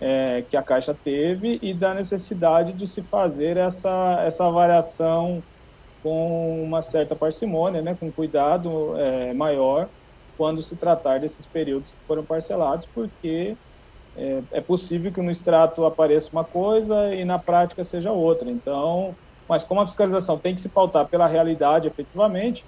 é, 0.02 0.42
que 0.42 0.58
a 0.58 0.64
Caixa 0.64 0.96
teve 1.04 1.60
e 1.62 1.74
da 1.74 1.94
necessidade 1.94 2.74
de 2.74 2.88
se 2.88 3.04
fazer 3.04 3.56
essa, 3.58 4.24
essa 4.26 4.48
avaliação 4.48 5.44
com 6.04 6.64
uma 6.64 6.82
certa 6.82 7.16
parcimônia, 7.16 7.82
né, 7.82 7.96
com 7.96 8.12
cuidado 8.12 8.98
é, 8.98 9.34
maior, 9.34 9.90
quando 10.36 10.64
se 10.64 10.76
tratar 10.78 11.20
desses 11.20 11.46
períodos 11.46 11.92
que 11.92 11.98
foram 12.08 12.26
parcelados, 12.26 12.88
porque 12.96 13.56
é, 14.16 14.44
é, 14.52 14.62
possível 14.62 15.14
que 15.14 15.22
no 15.22 15.32
extrato 15.32 15.86
apareça 15.86 16.30
uma 16.32 16.44
coisa 16.44 17.14
e 17.14 17.24
na 17.24 17.38
prática 17.40 17.84
seja 17.84 18.12
outra. 18.12 18.50
Então, 18.50 19.16
mas 19.48 19.64
como 19.64 19.82
a 19.82 19.88
fiscalização 19.88 20.40
tem 20.40 20.56
que 20.56 20.62
se 20.62 20.70
pautar 20.70 21.08
pela 21.10 21.28
realidade 21.28 21.88
efetivamente, 21.88 22.66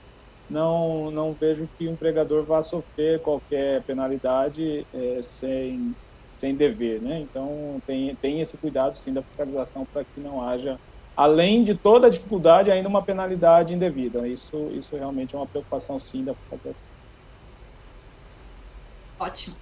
não, 0.49 1.09
não 1.11 1.33
vejo 1.33 1.67
que 1.77 1.87
o 1.87 1.91
empregador 1.91 2.45
vá 2.45 2.61
sofrer 2.61 3.21
qualquer 3.21 3.83
penalidade 3.83 4.85
é, 4.93 5.21
sem, 5.23 5.95
sem 6.43 6.53
dever, 6.53 7.01
né? 7.01 7.21
Então, 7.21 7.81
tem, 7.87 8.13
tem 8.17 8.41
esse 8.41 8.57
cuidado, 8.57 8.99
sim, 8.99 9.13
da 9.13 9.23
fiscalização 9.23 9.85
para 9.85 10.03
que 10.03 10.19
não 10.19 10.45
haja, 10.45 10.77
além 11.15 11.63
de 11.63 11.73
toda 11.73 12.07
a 12.07 12.09
dificuldade, 12.09 12.69
ainda 12.69 12.89
uma 12.89 13.01
penalidade 13.01 13.73
indevida. 13.73 14.27
Isso, 14.27 14.69
isso 14.73 14.93
realmente 14.97 15.33
é 15.33 15.37
uma 15.37 15.47
preocupação, 15.47 16.01
sim, 16.01 16.25
da 16.25 16.33
fiscalização. 16.35 16.83
Ótimo. 19.17 19.55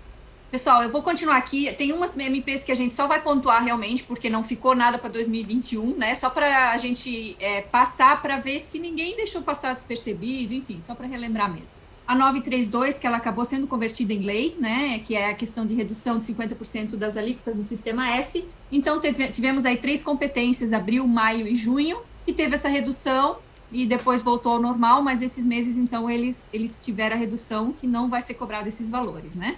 Pessoal, 0.50 0.82
eu 0.82 0.90
vou 0.90 1.04
continuar 1.04 1.38
aqui. 1.38 1.72
Tem 1.76 1.94
umas 1.94 2.18
MPs 2.18 2.64
que 2.64 2.72
a 2.72 2.76
gente 2.76 2.96
só 2.96 3.06
vai 3.06 3.22
pontuar 3.22 3.64
realmente, 3.64 4.04
porque 4.04 4.28
não 4.28 4.44
ficou 4.44 4.74
nada 4.74 4.98
para 4.98 5.10
2021, 5.12 5.96
né? 5.96 6.16
Só 6.16 6.32
para 6.32 6.72
a 6.72 6.78
gente 6.78 7.38
é, 7.40 7.62
passar 7.62 8.20
para 8.24 8.38
ver 8.38 8.60
se 8.60 8.80
ninguém 8.80 9.16
deixou 9.16 9.44
passar 9.44 9.76
despercebido, 9.76 10.52
enfim, 10.52 10.82
só 10.82 10.96
para 10.96 11.08
relembrar 11.08 11.54
mesmo. 11.54 11.81
A 12.08 12.16
932, 12.16 12.98
que 12.98 13.08
ela 13.08 13.18
acabou 13.18 13.46
sendo 13.46 13.68
convertida 13.68 14.14
em 14.14 14.20
lei, 14.20 14.56
né? 14.60 15.00
Que 15.00 15.16
é 15.16 15.30
a 15.30 15.34
questão 15.34 15.66
de 15.66 15.74
redução 15.74 16.18
de 16.18 16.26
50% 16.26 16.96
das 16.96 17.16
alíquotas 17.16 17.56
no 17.56 17.64
sistema 17.64 18.10
S. 18.10 18.46
Então, 18.72 19.00
teve, 19.00 19.28
tivemos 19.30 19.66
aí 19.66 19.78
três 19.78 20.04
competências, 20.04 20.74
abril, 20.74 21.08
maio 21.08 21.48
e 21.48 21.56
junho, 21.56 22.02
e 22.28 22.34
teve 22.34 22.56
essa 22.56 22.68
redução 22.68 23.38
e 23.72 23.86
depois 23.86 24.22
voltou 24.22 24.54
ao 24.54 24.62
normal, 24.62 25.02
mas 25.02 25.22
esses 25.22 25.46
meses, 25.46 25.78
então, 25.78 26.10
eles, 26.10 26.50
eles 26.52 26.84
tiveram 26.84 27.16
a 27.16 27.20
redução 27.20 27.72
que 27.72 27.88
não 27.88 28.10
vai 28.10 28.22
ser 28.22 28.34
cobrado 28.34 28.68
esses 28.68 28.90
valores, 28.90 29.34
né? 29.34 29.58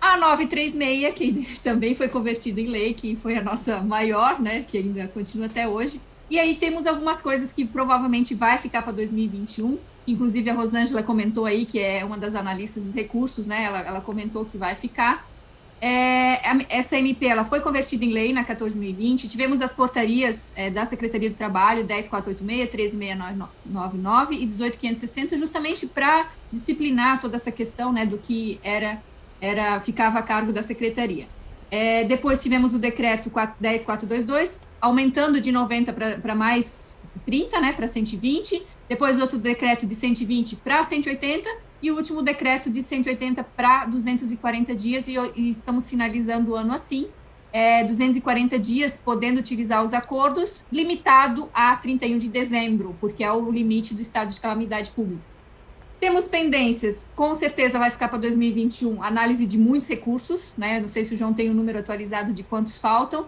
A 0.00 0.16
936, 0.16 1.14
que 1.14 1.60
também 1.60 1.94
foi 1.94 2.08
convertida 2.08 2.60
em 2.60 2.66
lei, 2.66 2.94
que 2.94 3.16
foi 3.16 3.36
a 3.36 3.42
nossa 3.42 3.80
maior, 3.80 4.40
né, 4.40 4.64
que 4.66 4.78
ainda 4.78 5.06
continua 5.08 5.46
até 5.46 5.68
hoje. 5.68 6.00
E 6.30 6.38
aí 6.38 6.54
temos 6.54 6.86
algumas 6.86 7.20
coisas 7.20 7.52
que 7.52 7.64
provavelmente 7.64 8.34
vai 8.34 8.56
ficar 8.56 8.82
para 8.82 8.92
2021. 8.92 9.78
Inclusive 10.10 10.50
a 10.50 10.54
Rosângela 10.54 11.02
comentou 11.02 11.46
aí, 11.46 11.64
que 11.64 11.78
é 11.78 12.04
uma 12.04 12.18
das 12.18 12.34
analistas 12.34 12.84
dos 12.84 12.94
recursos, 12.94 13.46
né? 13.46 13.64
Ela, 13.64 13.80
ela 13.80 14.00
comentou 14.00 14.44
que 14.44 14.58
vai 14.58 14.76
ficar. 14.76 15.28
É, 15.82 16.40
essa 16.68 16.98
MP 16.98 17.24
ela 17.26 17.42
foi 17.42 17.60
convertida 17.60 18.04
em 18.04 18.12
lei 18.12 18.32
na 18.32 18.44
14.020. 18.44 19.28
Tivemos 19.30 19.62
as 19.62 19.72
portarias 19.72 20.52
é, 20.54 20.70
da 20.70 20.84
Secretaria 20.84 21.30
do 21.30 21.36
Trabalho 21.36 21.86
10.486, 21.86 22.70
13.699 22.70 24.32
e 24.32 24.46
18.560, 24.46 25.38
justamente 25.38 25.86
para 25.86 26.28
disciplinar 26.52 27.20
toda 27.20 27.36
essa 27.36 27.50
questão 27.50 27.92
né, 27.92 28.04
do 28.04 28.18
que 28.18 28.60
era 28.62 29.00
era 29.40 29.80
ficava 29.80 30.18
a 30.18 30.22
cargo 30.22 30.52
da 30.52 30.60
secretaria. 30.60 31.26
É, 31.70 32.04
depois 32.04 32.42
tivemos 32.42 32.74
o 32.74 32.78
decreto 32.78 33.30
10422, 33.30 34.60
aumentando 34.80 35.40
de 35.40 35.50
90 35.50 35.92
para 35.92 36.34
mais 36.34 36.89
30, 37.24 37.60
né, 37.60 37.72
para 37.72 37.86
120. 37.86 38.62
Depois 38.88 39.20
outro 39.20 39.38
decreto 39.38 39.86
de 39.86 39.94
120 39.94 40.56
para 40.56 40.82
180 40.82 41.48
e 41.82 41.90
o 41.90 41.96
último 41.96 42.22
decreto 42.22 42.70
de 42.70 42.82
180 42.82 43.42
para 43.42 43.86
240 43.86 44.74
dias 44.74 45.08
e, 45.08 45.14
e, 45.34 45.50
estamos 45.50 45.88
finalizando 45.88 46.52
o 46.52 46.54
ano 46.56 46.72
assim. 46.72 47.08
É, 47.52 47.82
240 47.82 48.58
dias 48.60 49.02
podendo 49.04 49.38
utilizar 49.38 49.82
os 49.82 49.92
acordos, 49.92 50.64
limitado 50.70 51.48
a 51.52 51.74
31 51.74 52.16
de 52.18 52.28
dezembro, 52.28 52.96
porque 53.00 53.24
é 53.24 53.32
o 53.32 53.50
limite 53.50 53.92
do 53.92 54.00
estado 54.00 54.32
de 54.32 54.40
calamidade 54.40 54.90
pública. 54.90 55.30
Temos 55.98 56.28
pendências, 56.28 57.10
com 57.14 57.34
certeza 57.34 57.78
vai 57.78 57.90
ficar 57.90 58.08
para 58.08 58.18
2021, 58.18 59.02
análise 59.02 59.44
de 59.44 59.58
muitos 59.58 59.86
recursos, 59.86 60.54
né? 60.56 60.80
Não 60.80 60.88
sei 60.88 61.04
se 61.04 61.12
o 61.12 61.16
João 61.16 61.34
tem 61.34 61.48
o 61.48 61.52
um 61.52 61.54
número 61.54 61.78
atualizado 61.78 62.32
de 62.32 62.42
quantos 62.42 62.78
faltam. 62.78 63.26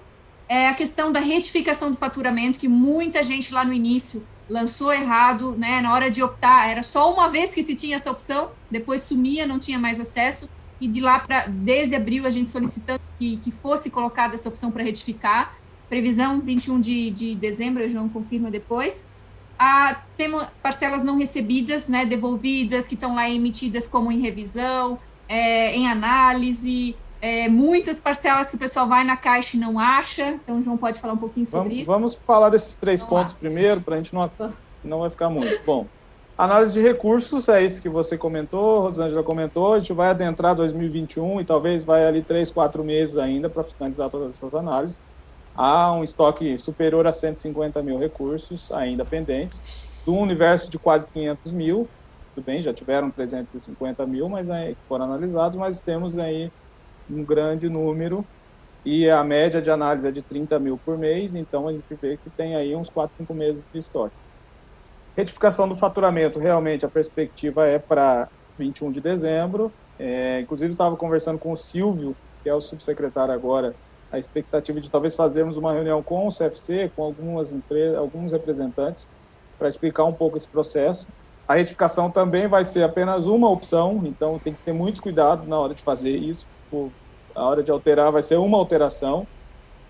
É 0.52 0.68
a 0.68 0.74
questão 0.74 1.10
da 1.10 1.18
retificação 1.18 1.90
do 1.90 1.96
faturamento, 1.96 2.58
que 2.58 2.68
muita 2.68 3.22
gente 3.22 3.54
lá 3.54 3.64
no 3.64 3.72
início 3.72 4.22
lançou 4.46 4.92
errado, 4.92 5.52
né? 5.56 5.80
Na 5.80 5.94
hora 5.94 6.10
de 6.10 6.22
optar, 6.22 6.68
era 6.68 6.82
só 6.82 7.10
uma 7.10 7.26
vez 7.26 7.54
que 7.54 7.62
se 7.62 7.74
tinha 7.74 7.96
essa 7.96 8.10
opção, 8.10 8.50
depois 8.70 9.00
sumia, 9.00 9.46
não 9.46 9.58
tinha 9.58 9.78
mais 9.78 9.98
acesso. 9.98 10.50
E 10.78 10.86
de 10.86 11.00
lá 11.00 11.18
para, 11.20 11.46
desde 11.46 11.94
abril, 11.94 12.26
a 12.26 12.30
gente 12.30 12.50
solicitando 12.50 13.00
que, 13.18 13.38
que 13.38 13.50
fosse 13.50 13.88
colocada 13.88 14.34
essa 14.34 14.46
opção 14.46 14.70
para 14.70 14.82
retificar. 14.82 15.56
Previsão 15.88 16.40
21 16.40 16.80
de, 16.80 17.10
de 17.10 17.34
dezembro, 17.34 17.82
o 17.82 17.88
João 17.88 18.08
confirma 18.10 18.50
depois 18.50 19.08
a, 19.58 20.02
temos 20.16 20.44
parcelas 20.62 21.04
não 21.04 21.16
recebidas, 21.16 21.86
né, 21.86 22.04
devolvidas, 22.04 22.86
que 22.86 22.94
estão 22.94 23.14
lá 23.14 23.30
emitidas 23.30 23.86
como 23.86 24.10
em 24.10 24.20
revisão, 24.20 24.98
é, 25.28 25.74
em 25.74 25.88
análise, 25.88 26.96
é, 27.22 27.48
muitas 27.48 27.98
parcelas 27.98 28.50
que 28.50 28.56
o 28.56 28.58
pessoal 28.58 28.86
vai 28.86 29.04
na 29.04 29.16
caixa 29.16 29.56
e 29.56 29.60
não 29.60 29.78
acha. 29.78 30.30
Então, 30.30 30.58
o 30.58 30.62
João 30.62 30.76
pode 30.76 31.00
falar 31.00 31.14
um 31.14 31.18
pouquinho 31.18 31.46
sobre 31.46 31.68
vamos, 31.68 31.80
isso. 31.80 31.90
Vamos 31.90 32.14
falar 32.26 32.50
desses 32.50 32.76
três 32.76 33.00
vamos 33.00 33.14
pontos 33.14 33.32
lá. 33.34 33.38
primeiro, 33.38 33.80
para 33.80 33.94
a 33.94 33.98
gente 33.98 34.12
não, 34.12 34.30
não 34.84 35.00
vai 35.00 35.08
ficar 35.08 35.30
muito. 35.30 35.64
Bom, 35.64 35.86
análise 36.36 36.72
de 36.72 36.80
recursos, 36.80 37.48
é 37.48 37.64
isso 37.64 37.80
que 37.80 37.88
você 37.88 38.18
comentou, 38.18 38.80
Rosângela 38.80 39.22
comentou, 39.22 39.72
a 39.72 39.78
gente 39.78 39.92
vai 39.92 40.10
adentrar 40.10 40.54
2021 40.54 41.40
e 41.40 41.44
talvez 41.44 41.84
vai 41.84 42.04
ali 42.04 42.22
três, 42.22 42.50
quatro 42.50 42.84
meses 42.84 43.16
ainda 43.16 43.48
para 43.48 43.64
finalizar 43.64 44.10
todas 44.10 44.34
essas 44.34 44.52
análises 44.52 45.00
há 45.54 45.92
um 45.92 46.02
estoque 46.02 46.58
superior 46.58 47.06
a 47.06 47.12
150 47.12 47.82
mil 47.82 47.98
recursos 47.98 48.70
ainda 48.72 49.04
pendentes, 49.04 50.02
do 50.04 50.14
universo 50.14 50.70
de 50.70 50.78
quase 50.78 51.06
500 51.08 51.52
mil, 51.52 51.88
tudo 52.34 52.44
bem, 52.44 52.62
já 52.62 52.72
tiveram 52.72 53.10
350 53.10 54.06
mil, 54.06 54.28
mas 54.28 54.48
aí 54.48 54.76
foram 54.88 55.04
analisados, 55.04 55.58
mas 55.58 55.80
temos 55.80 56.18
aí 56.18 56.50
um 57.08 57.24
grande 57.24 57.68
número 57.68 58.24
e 58.84 59.08
a 59.08 59.22
média 59.22 59.62
de 59.62 59.70
análise 59.70 60.06
é 60.06 60.12
de 60.12 60.22
30 60.22 60.58
mil 60.58 60.78
por 60.84 60.98
mês, 60.98 61.34
então 61.34 61.68
a 61.68 61.72
gente 61.72 61.84
vê 62.00 62.16
que 62.16 62.30
tem 62.36 62.56
aí 62.56 62.74
uns 62.74 62.88
4, 62.88 63.14
5 63.16 63.34
meses 63.34 63.64
de 63.72 63.78
estoque. 63.78 64.14
Retificação 65.16 65.68
do 65.68 65.76
faturamento, 65.76 66.38
realmente 66.38 66.84
a 66.84 66.90
perspectiva 66.90 67.66
é 67.66 67.78
para 67.78 68.28
21 68.58 68.90
de 68.90 69.00
dezembro, 69.00 69.72
é, 69.98 70.40
inclusive 70.40 70.72
estava 70.72 70.96
conversando 70.96 71.38
com 71.38 71.52
o 71.52 71.56
Silvio, 71.56 72.16
que 72.42 72.48
é 72.48 72.54
o 72.54 72.60
subsecretário 72.60 73.32
agora 73.34 73.74
a 74.12 74.18
expectativa 74.18 74.78
de 74.78 74.90
talvez 74.90 75.14
fazermos 75.14 75.56
uma 75.56 75.72
reunião 75.72 76.02
com 76.02 76.28
o 76.28 76.30
CFC, 76.30 76.92
com 76.94 77.02
algumas 77.02 77.52
empresas, 77.52 77.96
alguns 77.96 78.30
representantes, 78.30 79.06
para 79.58 79.70
explicar 79.70 80.04
um 80.04 80.12
pouco 80.12 80.36
esse 80.36 80.48
processo. 80.48 81.06
A 81.48 81.54
retificação 81.54 82.10
também 82.10 82.46
vai 82.46 82.64
ser 82.64 82.82
apenas 82.82 83.26
uma 83.26 83.50
opção, 83.50 84.02
então 84.04 84.38
tem 84.38 84.52
que 84.52 84.62
ter 84.62 84.72
muito 84.74 85.00
cuidado 85.00 85.48
na 85.48 85.58
hora 85.58 85.74
de 85.74 85.82
fazer 85.82 86.14
isso. 86.16 86.44
A 87.34 87.44
hora 87.44 87.62
de 87.62 87.70
alterar 87.70 88.12
vai 88.12 88.22
ser 88.22 88.36
uma 88.36 88.58
alteração, 88.58 89.26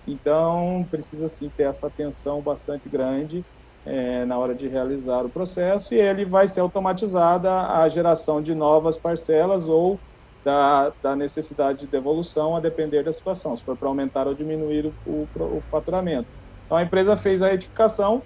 então 0.07 0.87
precisa 0.91 1.29
sim 1.29 1.51
ter 1.57 1.65
essa 1.65 1.87
atenção 1.87 2.41
bastante 2.41 2.89
grande 2.89 3.45
é, 3.85 4.25
na 4.25 4.39
hora 4.39 4.55
de 4.55 4.69
realizar 4.69 5.25
o 5.25 5.29
processo 5.29 5.93
e 5.95 5.99
ele 5.99 6.25
vai 6.25 6.47
ser 6.47 6.61
automatizada 6.61 7.51
a 7.69 7.89
geração 7.89 8.41
de 8.41 8.55
novas 8.55 8.97
parcelas 8.97 9.69
ou 9.69 9.99
da, 10.45 10.93
da, 11.03 11.15
necessidade 11.15 11.81
de 11.81 11.87
devolução 11.87 12.57
a 12.57 12.61
depender 12.61 13.03
da 13.05 13.13
situação, 13.13 13.57
se 13.57 13.63
for 13.63 13.77
para 13.77 13.89
aumentar 13.89 14.27
ou 14.27 14.35
diminuir 14.35 14.87
o, 14.87 15.11
o, 15.11 15.29
o, 15.39 15.63
faturamento. 15.71 16.27
Então 16.67 16.77
a 16.77 16.83
empresa 16.83 17.17
fez 17.17 17.43
a 17.43 17.49
retificação, 17.49 18.23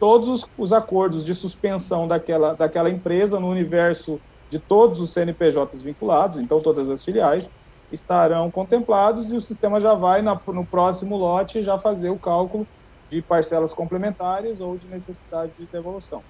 todos 0.00 0.28
os, 0.28 0.46
os, 0.56 0.72
acordos 0.72 1.24
de 1.24 1.34
suspensão 1.34 2.08
daquela, 2.08 2.54
daquela 2.54 2.88
empresa 2.88 3.38
no 3.38 3.48
universo 3.50 4.18
de 4.48 4.58
todos 4.58 4.98
os 5.00 5.12
CNPJs 5.12 5.82
vinculados, 5.82 6.38
então 6.38 6.60
todas 6.60 6.88
as 6.88 7.04
filiais, 7.04 7.50
estarão 7.90 8.50
contemplados 8.50 9.32
e 9.32 9.36
o 9.36 9.40
sistema 9.40 9.80
já 9.80 9.94
vai 9.94 10.22
na, 10.22 10.40
no 10.48 10.66
próximo 10.66 11.16
lote 11.16 11.62
já 11.62 11.78
fazer 11.78 12.10
o 12.10 12.18
cálculo 12.20 12.68
de 13.10 13.22
parcelas 13.22 13.72
complementares 13.74 14.60
ou 14.60 14.78
de 14.78 14.88
necessidade 14.88 15.54
de 15.56 15.68
devolução 15.68 16.24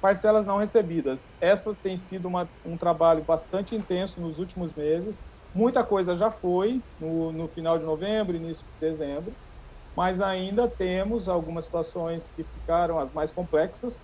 parcelas 0.00 0.46
não 0.46 0.58
recebidas. 0.58 1.30
Essa 1.40 1.74
tem 1.76 1.96
sido 1.96 2.28
uma, 2.28 2.50
um 2.64 2.76
trabalho 2.78 3.24
bastante 3.24 3.74
intenso 3.74 4.20
nos 4.20 4.38
últimos 4.38 4.74
meses. 4.74 5.20
Muita 5.52 5.84
coisa 5.84 6.16
já 6.16 6.30
foi 6.30 6.82
no, 6.98 7.32
no 7.32 7.48
final 7.48 7.78
de 7.78 7.84
novembro, 7.84 8.36
início 8.36 8.64
de 8.64 8.88
dezembro, 8.88 9.36
mas 9.96 10.20
ainda 10.20 10.70
temos 10.70 11.28
algumas 11.28 11.66
situações 11.66 12.30
que 12.36 12.44
ficaram 12.44 12.98
as 12.98 13.12
mais 13.12 13.32
complexas 13.32 14.02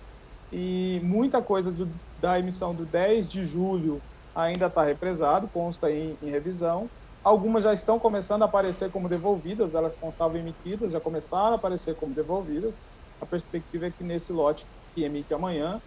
e 0.51 1.01
muita 1.03 1.41
coisa 1.41 1.71
do, 1.71 1.95
da 2.17 2.39
emissão 2.39 2.75
do 2.75 2.85
10 2.85 3.29
de 3.29 3.43
julho 3.45 4.03
ainda 4.35 4.67
está 4.67 4.83
represado, 4.83 5.49
consta 5.49 5.91
em, 5.91 6.17
em, 6.21 6.29
revisão. 6.29 6.91
Algumas 7.23 7.63
já 7.63 7.73
estão 7.73 7.99
começando 7.99 8.43
a 8.43 8.45
aparecer 8.45 8.91
como 8.91 9.09
devolvidas, 9.09 9.73
elas 9.73 9.95
constavam 9.95 10.37
emitidas, 10.37 10.91
já 10.91 11.01
começaram 11.01 11.53
a 11.53 11.55
aparecer 11.55 11.95
como 11.95 12.13
devolvidas. 12.13 12.77
A 13.19 13.25
perspectiva 13.25 13.87
é 13.87 13.91
que 13.91 14.03
nesse 14.03 14.31
lote 14.33 14.67
que 14.93 15.03
emite 15.03 15.33
amanhã, 15.33 15.81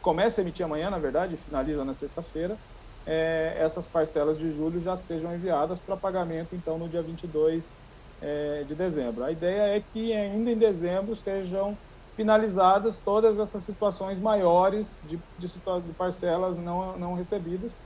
começa 0.00 0.40
a 0.40 0.42
emitir 0.42 0.64
amanhã, 0.64 0.90
na 0.90 0.98
verdade, 0.98 1.36
finaliza 1.36 1.84
na 1.84 1.94
sexta-feira, 1.94 2.58
é, 3.06 3.56
essas 3.58 3.88
parcelas 3.88 4.38
de 4.38 4.50
julho 4.50 4.80
já 4.80 4.96
sejam 4.96 5.34
enviadas 5.34 5.80
para 5.80 5.96
pagamento, 5.96 6.54
então, 6.54 6.78
no 6.78 6.88
dia 6.88 7.02
22 7.02 7.72
é, 8.20 8.64
de 8.64 8.74
dezembro. 8.74 9.24
A 9.24 9.32
ideia 9.32 9.76
é 9.76 9.80
que 9.80 10.12
ainda 10.12 10.50
em 10.50 10.58
dezembro 10.58 11.16
sejam 11.16 11.78
finalizadas 12.16 13.00
todas 13.00 13.38
essas 13.38 13.64
situações 13.64 14.18
maiores 14.18 14.98
de, 15.02 15.22
de, 15.38 15.46
de 15.48 15.94
parcelas 15.94 16.56
não, 16.56 16.98
não 16.98 17.14
recebidas. 17.14 17.78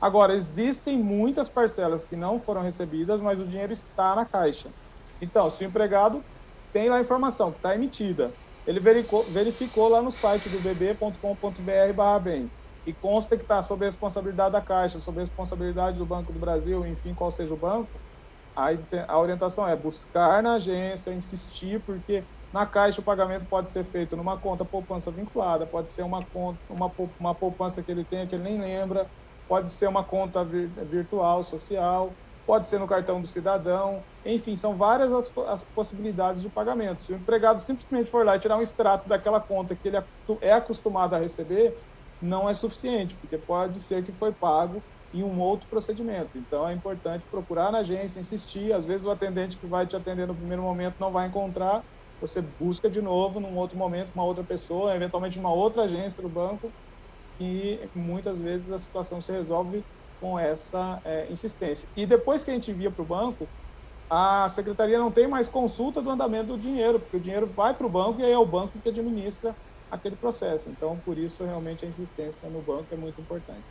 Agora, 0.00 0.34
existem 0.34 1.02
muitas 1.02 1.48
parcelas 1.48 2.04
que 2.04 2.16
não 2.16 2.40
foram 2.40 2.62
recebidas, 2.62 3.20
mas 3.20 3.38
o 3.40 3.46
dinheiro 3.46 3.72
está 3.72 4.14
na 4.14 4.24
caixa. 4.26 4.72
Então, 5.20 5.50
se 5.50 5.64
o 5.64 5.66
empregado 5.68 6.24
tem 6.72 6.88
lá 6.88 6.96
a 6.96 7.00
informação 7.00 7.50
que 7.50 7.58
está 7.58 7.74
emitida, 7.74 8.36
ele 8.66 8.78
verificou, 8.80 9.32
verificou 9.32 9.88
lá 9.88 10.02
no 10.02 10.10
site 10.12 10.48
do 10.48 10.60
bb.com.br 10.60 12.20
bem 12.22 12.52
e 12.86 12.94
consta 12.94 13.36
que 13.36 13.42
está 13.42 13.62
sob 13.62 13.84
a 13.84 13.88
responsabilidade 13.88 14.52
da 14.52 14.62
Caixa, 14.62 15.00
sob 15.00 15.20
a 15.20 15.24
responsabilidade 15.24 15.98
do 15.98 16.06
Banco 16.06 16.32
do 16.32 16.38
Brasil, 16.38 16.86
enfim, 16.86 17.14
qual 17.14 17.30
seja 17.30 17.52
o 17.54 17.56
banco, 17.58 18.00
a, 18.56 18.68
a 19.08 19.20
orientação 19.20 19.66
é 19.68 19.76
buscar 19.76 20.42
na 20.42 20.54
agência, 20.54 21.12
insistir, 21.14 21.82
porque 21.84 22.26
na 22.52 22.66
Caixa 22.66 23.00
o 23.00 23.04
pagamento 23.04 23.46
pode 23.48 23.70
ser 23.72 23.84
feito 23.84 24.16
numa 24.16 24.40
conta 24.40 24.64
poupança 24.64 25.12
vinculada, 25.12 25.66
pode 25.66 25.92
ser 25.92 26.02
uma 26.02 26.26
conta, 26.26 26.60
uma, 26.68 26.92
uma 27.20 27.34
poupança 27.34 27.82
que 27.84 27.90
ele 27.90 28.04
tem 28.04 28.26
que 28.26 28.34
ele 28.34 28.42
nem 28.44 28.60
lembra, 28.60 29.10
pode 29.48 29.70
ser 29.70 29.88
uma 29.88 30.04
conta 30.04 30.44
virtual, 30.44 31.42
social, 31.42 32.12
pode 32.46 32.68
ser 32.68 32.78
no 32.78 32.86
cartão 32.86 33.20
do 33.20 33.26
cidadão, 33.26 34.02
enfim, 34.24 34.56
são 34.56 34.76
várias 34.76 35.12
as, 35.12 35.32
as, 35.48 35.62
possibilidades 35.74 36.40
de 36.40 36.48
pagamento. 36.48 37.02
Se 37.02 37.12
o 37.12 37.16
empregado 37.16 37.60
simplesmente 37.60 38.10
for 38.10 38.24
lá 38.24 38.36
e 38.36 38.40
tirar 38.40 38.56
um 38.56 38.62
extrato 38.62 39.08
daquela 39.08 39.40
conta 39.40 39.74
que 39.74 39.88
ele 39.88 39.98
é 40.40 40.52
acostumado 40.52 41.14
a 41.14 41.18
receber, 41.18 41.76
não 42.20 42.48
é 42.48 42.54
suficiente, 42.54 43.14
porque 43.16 43.38
pode 43.38 43.80
ser 43.80 44.04
que 44.04 44.12
foi 44.12 44.32
pago 44.32 44.82
em 45.12 45.22
um 45.22 45.40
outro 45.40 45.68
procedimento. 45.68 46.30
Então 46.36 46.68
é 46.68 46.72
importante 46.72 47.24
procurar 47.30 47.72
na 47.72 47.78
agência, 47.78 48.20
insistir. 48.20 48.72
Às 48.72 48.84
vezes 48.84 49.06
o 49.06 49.10
atendente 49.10 49.56
que 49.56 49.66
vai 49.66 49.86
te 49.86 49.96
atender 49.96 50.26
no 50.26 50.34
primeiro 50.34 50.62
momento 50.62 50.96
não 50.98 51.10
vai 51.10 51.26
encontrar, 51.28 51.82
você 52.20 52.42
busca 52.42 52.90
de 52.90 53.00
novo 53.00 53.40
num 53.40 53.56
outro 53.56 53.78
momento 53.78 54.12
uma 54.14 54.24
outra 54.24 54.42
pessoa, 54.42 54.94
eventualmente 54.94 55.38
uma 55.38 55.52
outra 55.52 55.82
agência 55.82 56.20
do 56.22 56.28
banco, 56.28 56.72
e 57.40 57.78
muitas 57.94 58.40
vezes 58.40 58.70
a 58.70 58.78
situação 58.78 59.20
se 59.20 59.32
resolve 59.32 59.84
com 60.20 60.38
essa 60.38 61.00
é, 61.04 61.30
insistência. 61.30 61.88
E 61.96 62.04
depois 62.04 62.42
que 62.42 62.50
a 62.50 62.54
gente 62.54 62.70
envia 62.70 62.90
para 62.90 63.02
o 63.02 63.06
banco, 63.06 63.48
a 64.10 64.48
secretaria 64.48 64.98
não 64.98 65.10
tem 65.10 65.28
mais 65.28 65.48
consulta 65.48 66.00
do 66.00 66.10
andamento 66.10 66.56
do 66.56 66.58
dinheiro, 66.58 66.98
porque 66.98 67.16
o 67.16 67.20
dinheiro 67.20 67.46
vai 67.46 67.74
para 67.74 67.86
o 67.86 67.90
banco 67.90 68.20
e 68.20 68.24
aí 68.24 68.32
é 68.32 68.38
o 68.38 68.46
banco 68.46 68.78
que 68.82 68.88
administra 68.88 69.54
aquele 69.90 70.16
processo. 70.16 70.68
Então, 70.68 70.98
por 71.04 71.18
isso, 71.18 71.44
realmente, 71.44 71.84
a 71.84 71.88
insistência 71.88 72.48
no 72.48 72.60
banco 72.62 72.86
é 72.92 72.96
muito 72.96 73.20
importante. 73.20 73.64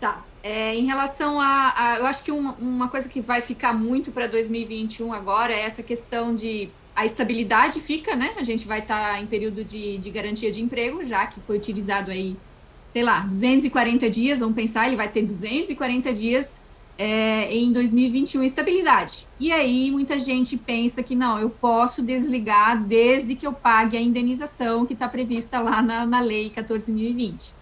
Tá. 0.00 0.24
É, 0.42 0.74
em 0.76 0.86
relação 0.86 1.40
a, 1.40 1.74
a, 1.76 1.98
Eu 1.98 2.06
acho 2.06 2.22
que 2.22 2.30
uma 2.30 2.88
coisa 2.88 3.08
que 3.08 3.20
vai 3.20 3.40
ficar 3.40 3.72
muito 3.72 4.12
para 4.12 4.28
2021 4.28 5.12
agora 5.12 5.52
é 5.52 5.60
essa 5.60 5.82
questão 5.82 6.34
de. 6.34 6.70
A 6.98 7.04
estabilidade 7.04 7.78
fica, 7.78 8.16
né? 8.16 8.34
A 8.36 8.42
gente 8.42 8.66
vai 8.66 8.80
estar 8.80 9.12
tá 9.12 9.20
em 9.20 9.26
período 9.26 9.62
de, 9.62 9.98
de 9.98 10.10
garantia 10.10 10.50
de 10.50 10.60
emprego, 10.60 11.04
já 11.04 11.28
que 11.28 11.40
foi 11.40 11.56
utilizado 11.56 12.10
aí, 12.10 12.36
sei 12.92 13.04
lá, 13.04 13.20
240 13.20 14.10
dias, 14.10 14.40
vamos 14.40 14.56
pensar, 14.56 14.88
ele 14.88 14.96
vai 14.96 15.08
ter 15.08 15.22
240 15.22 16.12
dias 16.12 16.60
é, 16.98 17.54
em 17.54 17.70
2021 17.70 18.42
estabilidade. 18.42 19.28
E 19.38 19.52
aí 19.52 19.92
muita 19.92 20.18
gente 20.18 20.56
pensa 20.56 21.00
que 21.00 21.14
não, 21.14 21.38
eu 21.38 21.48
posso 21.48 22.02
desligar 22.02 22.82
desde 22.82 23.36
que 23.36 23.46
eu 23.46 23.52
pague 23.52 23.96
a 23.96 24.00
indenização 24.00 24.84
que 24.84 24.94
está 24.94 25.08
prevista 25.08 25.60
lá 25.60 25.80
na, 25.80 26.04
na 26.04 26.18
lei 26.18 26.50
14.020. 26.50 27.52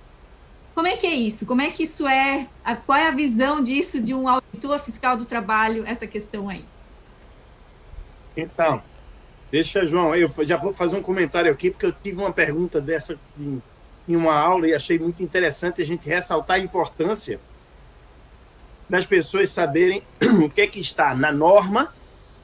Como 0.75 0.89
é 0.89 0.97
que 0.97 1.07
é 1.07 1.15
isso? 1.15 1.45
Como 1.45 1.61
é 1.61 1.69
que 1.69 1.83
isso 1.83 2.09
é? 2.09 2.49
A, 2.65 2.75
qual 2.75 2.97
é 2.97 3.07
a 3.07 3.11
visão 3.11 3.63
disso 3.63 4.01
de 4.01 4.15
um 4.15 4.27
auditor 4.27 4.79
fiscal 4.79 5.15
do 5.15 5.27
trabalho, 5.27 5.85
essa 5.87 6.07
questão 6.07 6.49
aí? 6.49 6.65
Então, 8.35 8.83
deixa, 9.51 9.87
João, 9.87 10.15
eu 10.15 10.31
já 10.45 10.57
vou 10.57 10.73
fazer 10.73 10.97
um 10.97 11.03
comentário 11.03 11.51
aqui, 11.51 11.71
porque 11.71 11.87
eu 11.87 11.93
tive 11.93 12.19
uma 12.19 12.33
pergunta 12.33 12.81
dessa 12.81 13.19
em, 13.39 13.63
em 14.09 14.17
uma 14.17 14.35
aula 14.35 14.69
e 14.69 14.75
achei 14.75 14.99
muito 14.99 15.23
interessante 15.23 15.81
a 15.83 15.85
gente 15.85 16.09
ressaltar 16.09 16.57
a 16.57 16.61
importância 16.61 17.41
das 18.89 19.07
pessoas 19.07 19.51
saberem 19.51 20.03
o 20.45 20.49
que 20.49 20.61
é 20.61 20.67
que 20.67 20.81
está 20.81 21.15
na 21.15 21.33
norma 21.33 21.93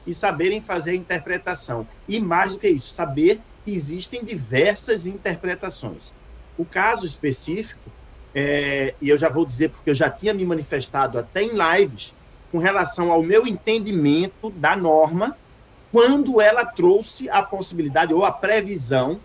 e 0.05 0.13
saberem 0.13 0.61
fazer 0.61 0.91
a 0.91 0.95
interpretação. 0.95 1.87
E 2.07 2.19
mais 2.19 2.53
do 2.53 2.59
que 2.59 2.67
isso, 2.67 2.93
saber 2.93 3.39
que 3.63 3.71
existem 3.71 4.23
diversas 4.23 5.05
interpretações. 5.05 6.13
O 6.57 6.65
caso 6.65 7.05
específico, 7.05 7.89
é, 8.35 8.93
e 9.01 9.09
eu 9.09 9.17
já 9.17 9.29
vou 9.29 9.45
dizer 9.45 9.69
porque 9.69 9.89
eu 9.89 9.95
já 9.95 10.09
tinha 10.09 10.33
me 10.33 10.45
manifestado 10.45 11.17
até 11.17 11.41
em 11.41 11.51
lives 11.53 12.13
com 12.51 12.57
relação 12.57 13.11
ao 13.11 13.23
meu 13.23 13.47
entendimento 13.47 14.49
da 14.51 14.75
norma, 14.75 15.37
quando 15.93 16.41
ela 16.41 16.65
trouxe 16.65 17.29
a 17.29 17.43
possibilidade 17.43 18.15
ou 18.15 18.25
a 18.25 18.31
previsão 18.31 19.19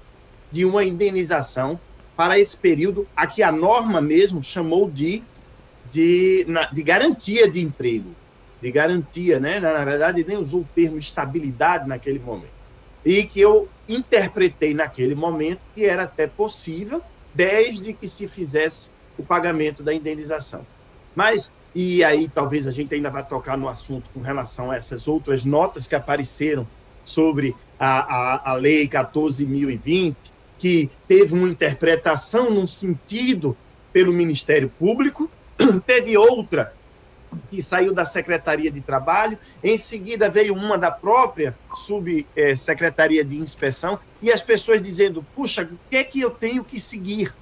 de 0.53 0.67
uma 0.67 0.85
indenização 0.85 1.81
para 2.15 2.39
esse 2.39 2.55
período 2.59 3.09
a 3.17 3.27
que 3.27 3.43
a 3.43 3.51
norma 3.51 4.03
mesmo 4.03 4.43
chamou 4.43 4.91
de 4.91 5.25
de, 5.91 6.47
de 6.71 6.83
garantia 6.83 7.51
de 7.51 7.63
emprego, 7.63 8.15
de 8.61 8.71
garantia, 8.71 9.41
né? 9.41 9.59
Na, 9.59 9.73
na 9.73 9.85
verdade, 9.87 10.23
nem 10.29 10.37
usou 10.37 10.61
o 10.61 10.69
termo 10.75 10.99
estabilidade 10.99 11.89
naquele 11.89 12.19
momento. 12.19 12.53
E 13.03 13.25
que 13.25 13.41
eu 13.41 13.67
interpretei 13.89 14.75
naquele 14.75 15.15
momento 15.15 15.61
que 15.75 15.87
era 15.87 16.03
até 16.03 16.27
possível, 16.27 17.01
desde 17.33 17.95
que 17.95 18.07
se 18.07 18.29
fizesse 18.29 18.91
o 19.17 19.23
pagamento 19.23 19.83
da 19.83 19.95
indenização. 19.95 20.67
Mas, 21.17 21.51
e 21.75 22.03
aí 22.03 22.29
talvez 22.29 22.67
a 22.67 22.71
gente 22.71 22.95
ainda 22.95 23.11
vá 23.11 23.23
tocar 23.23 23.57
no 23.57 23.69
assunto 23.69 24.09
com 24.13 24.21
relação 24.21 24.71
a 24.71 24.77
essas 24.77 25.07
outras 25.07 25.45
notas 25.45 25.87
que 25.87 25.95
apareceram 25.95 26.67
sobre 27.05 27.55
a, 27.79 27.99
a, 27.99 28.51
a 28.51 28.55
Lei 28.55 28.87
14.020, 28.87 30.15
que 30.59 30.91
teve 31.07 31.35
uma 31.35 31.49
interpretação 31.49 32.51
num 32.51 32.67
sentido 32.67 33.57
pelo 33.93 34.13
Ministério 34.13 34.69
Público, 34.79 35.31
teve 35.87 36.17
outra 36.17 36.75
que 37.51 37.63
saiu 37.63 37.93
da 37.93 38.05
Secretaria 38.05 38.71
de 38.71 38.81
Trabalho, 38.81 39.39
em 39.63 39.77
seguida 39.77 40.31
veio 40.31 40.55
uma 40.55 40.79
da 40.79 40.91
própria 40.91 41.55
Subsecretaria 41.75 43.25
de 43.25 43.37
Inspeção, 43.37 43.99
e 44.23 44.33
as 44.33 44.43
pessoas 44.43 44.81
dizendo, 44.81 45.25
puxa, 45.35 45.63
o 45.63 45.79
que 45.91 45.97
é 45.97 46.05
que 46.05 46.21
eu 46.21 46.31
tenho 46.31 46.65
que 46.65 46.81
seguir? 46.81 47.35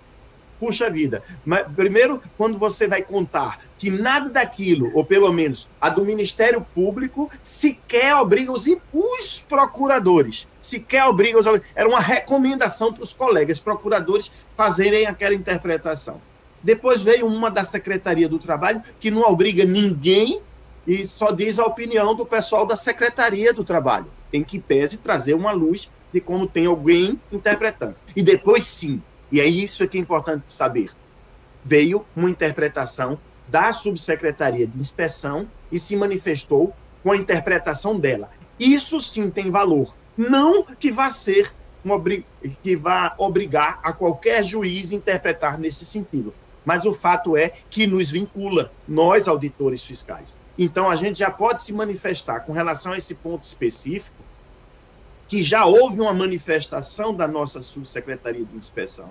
Puxa 0.58 0.88
vida. 0.88 1.22
Mas, 1.44 1.66
primeiro, 1.74 2.20
quando 2.36 2.58
você 2.58 2.88
vai 2.88 3.02
contar 3.02 3.60
que 3.78 3.90
nada 3.90 4.30
daquilo, 4.30 4.90
ou 4.94 5.04
pelo 5.04 5.32
menos 5.32 5.68
a 5.80 5.90
do 5.90 6.04
Ministério 6.04 6.64
Público, 6.74 7.30
sequer 7.42 8.16
obriga 8.16 8.52
os, 8.52 8.66
os 8.92 9.44
procuradores, 9.46 10.48
sequer 10.60 11.04
obriga 11.04 11.38
os. 11.38 11.46
Era 11.74 11.88
uma 11.88 12.00
recomendação 12.00 12.92
para 12.92 13.02
os 13.02 13.12
colegas 13.12 13.60
procuradores 13.60 14.32
fazerem 14.56 15.06
aquela 15.06 15.34
interpretação. 15.34 16.20
Depois 16.62 17.02
veio 17.02 17.26
uma 17.26 17.50
da 17.50 17.64
Secretaria 17.64 18.28
do 18.28 18.38
Trabalho, 18.38 18.82
que 18.98 19.10
não 19.10 19.22
obriga 19.22 19.64
ninguém 19.64 20.40
e 20.86 21.06
só 21.06 21.32
diz 21.32 21.58
a 21.58 21.64
opinião 21.64 22.14
do 22.14 22.24
pessoal 22.24 22.64
da 22.64 22.76
Secretaria 22.76 23.52
do 23.52 23.64
Trabalho, 23.64 24.06
em 24.32 24.42
que 24.42 24.58
pese 24.58 24.98
trazer 24.98 25.34
uma 25.34 25.52
luz 25.52 25.90
de 26.12 26.20
como 26.20 26.46
tem 26.46 26.66
alguém 26.66 27.20
interpretando. 27.30 27.96
E 28.14 28.22
depois, 28.22 28.64
sim, 28.64 29.02
e 29.30 29.40
é 29.40 29.46
isso 29.46 29.86
que 29.88 29.98
é 29.98 30.00
importante 30.00 30.44
saber, 30.48 30.90
veio 31.64 32.04
uma 32.14 32.30
interpretação 32.30 33.18
da 33.48 33.72
Subsecretaria 33.72 34.66
de 34.66 34.78
Inspeção 34.78 35.48
e 35.70 35.78
se 35.78 35.96
manifestou 35.96 36.74
com 37.02 37.12
a 37.12 37.16
interpretação 37.16 37.98
dela. 37.98 38.30
Isso 38.58 39.00
sim 39.00 39.30
tem 39.30 39.50
valor. 39.50 39.94
Não 40.16 40.64
que 40.64 40.90
vá 40.90 41.10
ser 41.10 41.52
que 42.64 42.74
vá 42.76 43.14
obrigar 43.16 43.78
a 43.82 43.92
qualquer 43.92 44.42
juiz 44.42 44.90
interpretar 44.90 45.56
nesse 45.56 45.84
sentido 45.84 46.34
mas 46.66 46.84
o 46.84 46.92
fato 46.92 47.36
é 47.36 47.52
que 47.70 47.86
nos 47.86 48.10
vincula, 48.10 48.72
nós 48.88 49.28
auditores 49.28 49.84
fiscais. 49.84 50.36
Então, 50.58 50.90
a 50.90 50.96
gente 50.96 51.20
já 51.20 51.30
pode 51.30 51.62
se 51.62 51.72
manifestar 51.72 52.40
com 52.40 52.52
relação 52.52 52.92
a 52.92 52.98
esse 52.98 53.14
ponto 53.14 53.44
específico, 53.44 54.16
que 55.28 55.42
já 55.42 55.64
houve 55.64 56.00
uma 56.00 56.12
manifestação 56.12 57.14
da 57.14 57.26
nossa 57.26 57.60
subsecretaria 57.60 58.44
de 58.44 58.56
inspeção, 58.56 59.10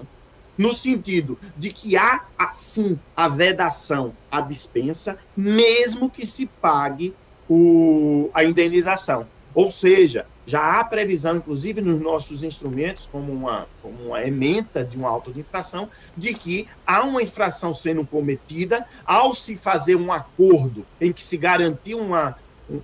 no 0.58 0.72
sentido 0.74 1.38
de 1.58 1.72
que 1.72 1.98
há, 1.98 2.26
sim, 2.52 2.98
a 3.16 3.28
vedação, 3.28 4.14
a 4.32 4.40
dispensa, 4.40 5.18
mesmo 5.36 6.10
que 6.10 6.26
se 6.26 6.46
pague 6.46 7.14
o, 7.50 8.30
a 8.34 8.44
indenização. 8.44 9.28
Ou 9.54 9.70
seja, 9.70 10.26
já 10.46 10.80
há 10.80 10.84
previsão, 10.84 11.38
inclusive 11.38 11.82
nos 11.82 12.00
nossos 12.00 12.44
instrumentos, 12.44 13.08
como 13.12 13.32
uma, 13.32 13.68
como 13.82 14.08
uma 14.08 14.24
ementa 14.24 14.84
de 14.84 14.96
uma 14.98 15.10
auto 15.10 15.32
de 15.32 15.40
infração, 15.40 15.90
de 16.16 16.34
que 16.34 16.68
há 16.86 17.04
uma 17.04 17.22
infração 17.22 17.74
sendo 17.74 18.06
cometida 18.06 18.86
ao 19.06 19.34
se 19.34 19.56
fazer 19.56 19.96
um 19.96 20.12
acordo 20.12 20.86
em 21.02 21.12
que 21.12 21.24
se 21.24 21.38
garantir 21.38 21.96
uma, 21.96 22.38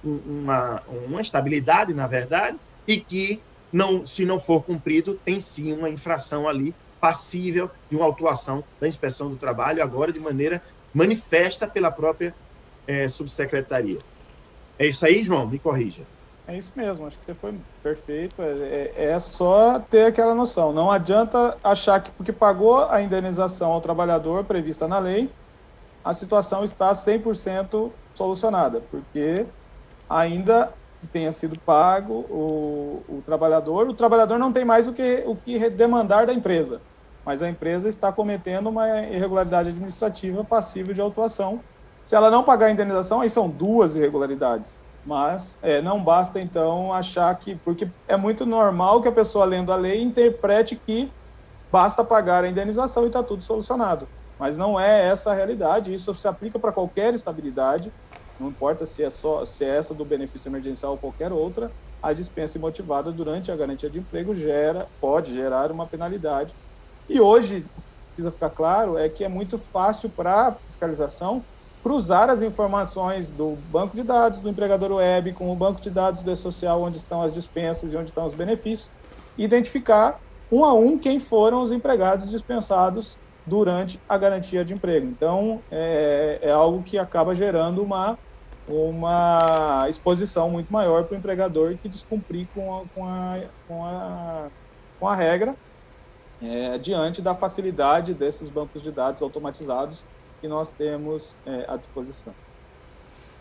uma, 0.03 0.82
uma 1.06 1.22
estabilidade, 1.22 1.94
na 1.94 2.08
verdade, 2.08 2.58
e 2.88 2.99
que, 2.99 3.41
não, 3.72 4.06
se 4.06 4.26
não 4.26 4.40
for 4.40 4.64
cumprido, 4.64 5.20
tem 5.26 5.40
sim 5.40 5.74
uma 5.74 5.90
infração 5.90 6.48
ali 6.48 6.74
passível 6.99 7.70
de 7.90 7.95
uma 7.95 8.06
autuação 8.06 8.64
da 8.80 8.88
inspeção 8.88 9.30
do 9.30 9.36
trabalho, 9.36 9.82
agora 9.82 10.12
de 10.12 10.20
maneira 10.20 10.62
manifesta 10.94 11.68
pela 11.68 11.90
própria 11.90 12.36
é, 12.88 13.08
subsecretaria. 13.08 13.98
É 14.78 14.88
isso 14.88 15.06
aí, 15.06 15.24
João? 15.24 15.48
Me 15.48 15.58
corrija. 15.58 16.03
É 16.48 16.58
isso 16.58 16.72
mesmo, 16.76 17.08
acho 17.08 17.18
que 17.20 17.26
você 17.26 17.34
foi 17.34 17.53
perfeito. 17.82 18.41
É, 18.41 18.91
é, 18.95 19.12
é, 19.12 19.20
só 19.20 19.80
ter 19.80 20.06
aquela 20.06 20.36
noção. 20.36 20.74
Não 20.74 20.91
adianta 20.91 21.58
achar 21.64 22.02
que 22.02 22.12
porque 22.12 22.32
pagou 22.32 22.90
a 22.90 23.02
indenização 23.02 23.72
ao 23.72 23.80
trabalhador 23.80 24.44
prevista 24.44 24.88
na 24.88 24.99
lei, 24.99 25.30
a 26.03 26.14
situação 26.14 26.66
está 26.66 26.91
100% 26.91 27.91
solucionada, 28.16 28.82
porque 28.91 29.45
ainda 30.10 30.74
que 31.02 31.07
tenha 31.07 31.32
sido 31.32 31.60
pago 31.60 32.14
o, 32.30 33.03
o 33.10 33.22
trabalhador, 33.26 33.90
o 33.90 33.94
trabalhador 33.94 34.38
não 34.40 34.53
tem 34.53 34.64
mais 34.64 34.88
o 34.88 34.94
que, 34.94 35.23
o 35.26 35.36
que 35.36 35.69
demandar 35.69 36.26
da 36.26 36.34
empresa, 36.34 36.80
mas 37.26 37.41
a 37.41 37.49
empresa 37.49 37.90
está 37.90 38.11
cometendo 38.11 38.69
uma 38.69 38.88
irregularidade 39.02 39.69
administrativa 39.69 40.44
passível 40.44 40.94
de 40.94 41.02
autuação. 41.02 41.60
Se 42.06 42.15
ela 42.15 42.32
não 42.32 42.44
pagar 42.44 42.68
a 42.68 42.72
indenização, 42.72 43.22
aí 43.22 43.30
são 43.30 43.49
duas 43.49 43.95
irregularidades 43.95 44.76
mas 45.06 45.57
é, 45.61 45.82
não 45.82 46.03
basta 46.03 46.40
então 46.40 46.94
achar 46.94 47.34
que, 47.36 47.56
porque 47.56 47.88
é 48.07 48.15
muito 48.15 48.45
normal 48.45 49.02
que 49.02 49.07
a 49.07 49.11
pessoa 49.11 49.45
lendo 49.45 49.72
a 49.72 49.76
lei 49.76 50.02
interprete 50.02 50.76
que 50.76 51.11
basta 51.72 52.03
pagar 52.03 52.44
a 52.44 52.49
indenização 52.49 53.03
e 53.03 53.07
está 53.07 53.23
tudo 53.23 53.44
solucionado. 53.44 54.07
Mas 54.38 54.57
não 54.57 54.80
é 54.80 55.07
essa 55.07 55.32
a 55.32 55.34
realidade. 55.34 55.94
Isso 55.94 56.14
se 56.15 56.28
aplica 56.28 56.60
para 56.60 56.72
qualquer 56.72 57.14
estabilidade, 57.14 57.91
não 58.42 58.50
importa 58.50 58.86
se 58.86 59.04
é 59.04 59.10
só 59.10 59.46
se 59.46 59.64
é 59.64 59.78
essa 59.78 59.94
do 59.96 60.06
benefício 60.06 60.50
emergencial 60.50 60.94
ou 60.94 60.98
qualquer 60.98 61.32
outra. 61.32 61.72
A 62.02 62.14
dispensa 62.14 62.58
imotivada 62.58 63.12
durante 63.14 63.52
a 63.52 63.56
garantia 63.56 63.90
de 63.90 64.00
emprego 64.00 64.34
gera, 64.36 64.90
pode 65.00 65.34
gerar 65.34 65.72
uma 65.72 65.88
penalidade. 65.88 66.56
E 67.08 67.22
hoje, 67.22 67.68
precisa 68.16 68.32
ficar 68.32 68.50
claro, 68.52 68.98
é 68.98 69.10
que 69.10 69.24
é 69.24 69.30
muito 69.30 69.60
fácil 69.60 70.10
para 70.10 70.48
a 70.50 70.56
fiscalização 70.68 71.46
cruzar 71.84 72.30
as 72.30 72.42
informações 72.42 73.32
do 73.32 73.56
banco 73.56 73.96
de 73.96 74.04
dados 74.04 74.40
do 74.42 74.50
empregador 74.50 74.94
web 74.94 75.34
com 75.34 75.50
o 75.52 75.56
banco 75.56 75.82
de 75.82 75.90
dados 75.90 76.22
do 76.22 76.32
e-social, 76.32 76.82
onde 76.82 76.98
estão 76.98 77.22
as 77.22 77.34
dispensas 77.34 77.92
e 77.92 77.98
onde 77.98 78.10
estão 78.10 78.26
os 78.26 78.36
benefícios, 78.36 78.92
e 79.38 79.44
identificar 79.44 80.20
um 80.52 80.64
a 80.66 80.74
um 80.74 81.00
quem 81.00 81.20
foram 81.20 81.62
os 81.62 81.72
empregados 81.72 82.30
dispensados 82.30 83.18
durante 83.46 84.00
a 84.08 84.18
garantia 84.18 84.64
de 84.64 84.74
emprego. 84.74 85.08
Então, 85.08 85.64
é, 85.72 86.40
é 86.44 86.52
algo 86.52 86.84
que 86.84 86.98
acaba 86.98 87.34
gerando 87.34 87.84
uma, 87.84 88.20
uma 88.73 89.88
exposição 89.89 90.49
muito 90.49 90.72
maior 90.72 91.03
para 91.06 91.15
o 91.15 91.18
empregador 91.18 91.77
que 91.77 91.89
descumprir 91.89 92.48
com 92.53 92.76
a, 92.76 92.85
com 92.93 93.06
a, 93.06 93.39
com 93.68 93.85
a, 93.85 94.49
com 94.99 95.07
a 95.07 95.15
regra, 95.15 95.56
é, 96.41 96.77
diante 96.77 97.22
da 97.22 97.35
facilidade 97.35 98.14
desses 98.14 98.49
bancos 98.49 98.81
de 98.81 98.91
dados 98.91 99.22
automatizados 99.22 100.03
que 100.39 100.48
nós 100.48 100.73
temos 100.73 101.35
é, 101.45 101.65
à 101.68 101.77
disposição. 101.77 102.34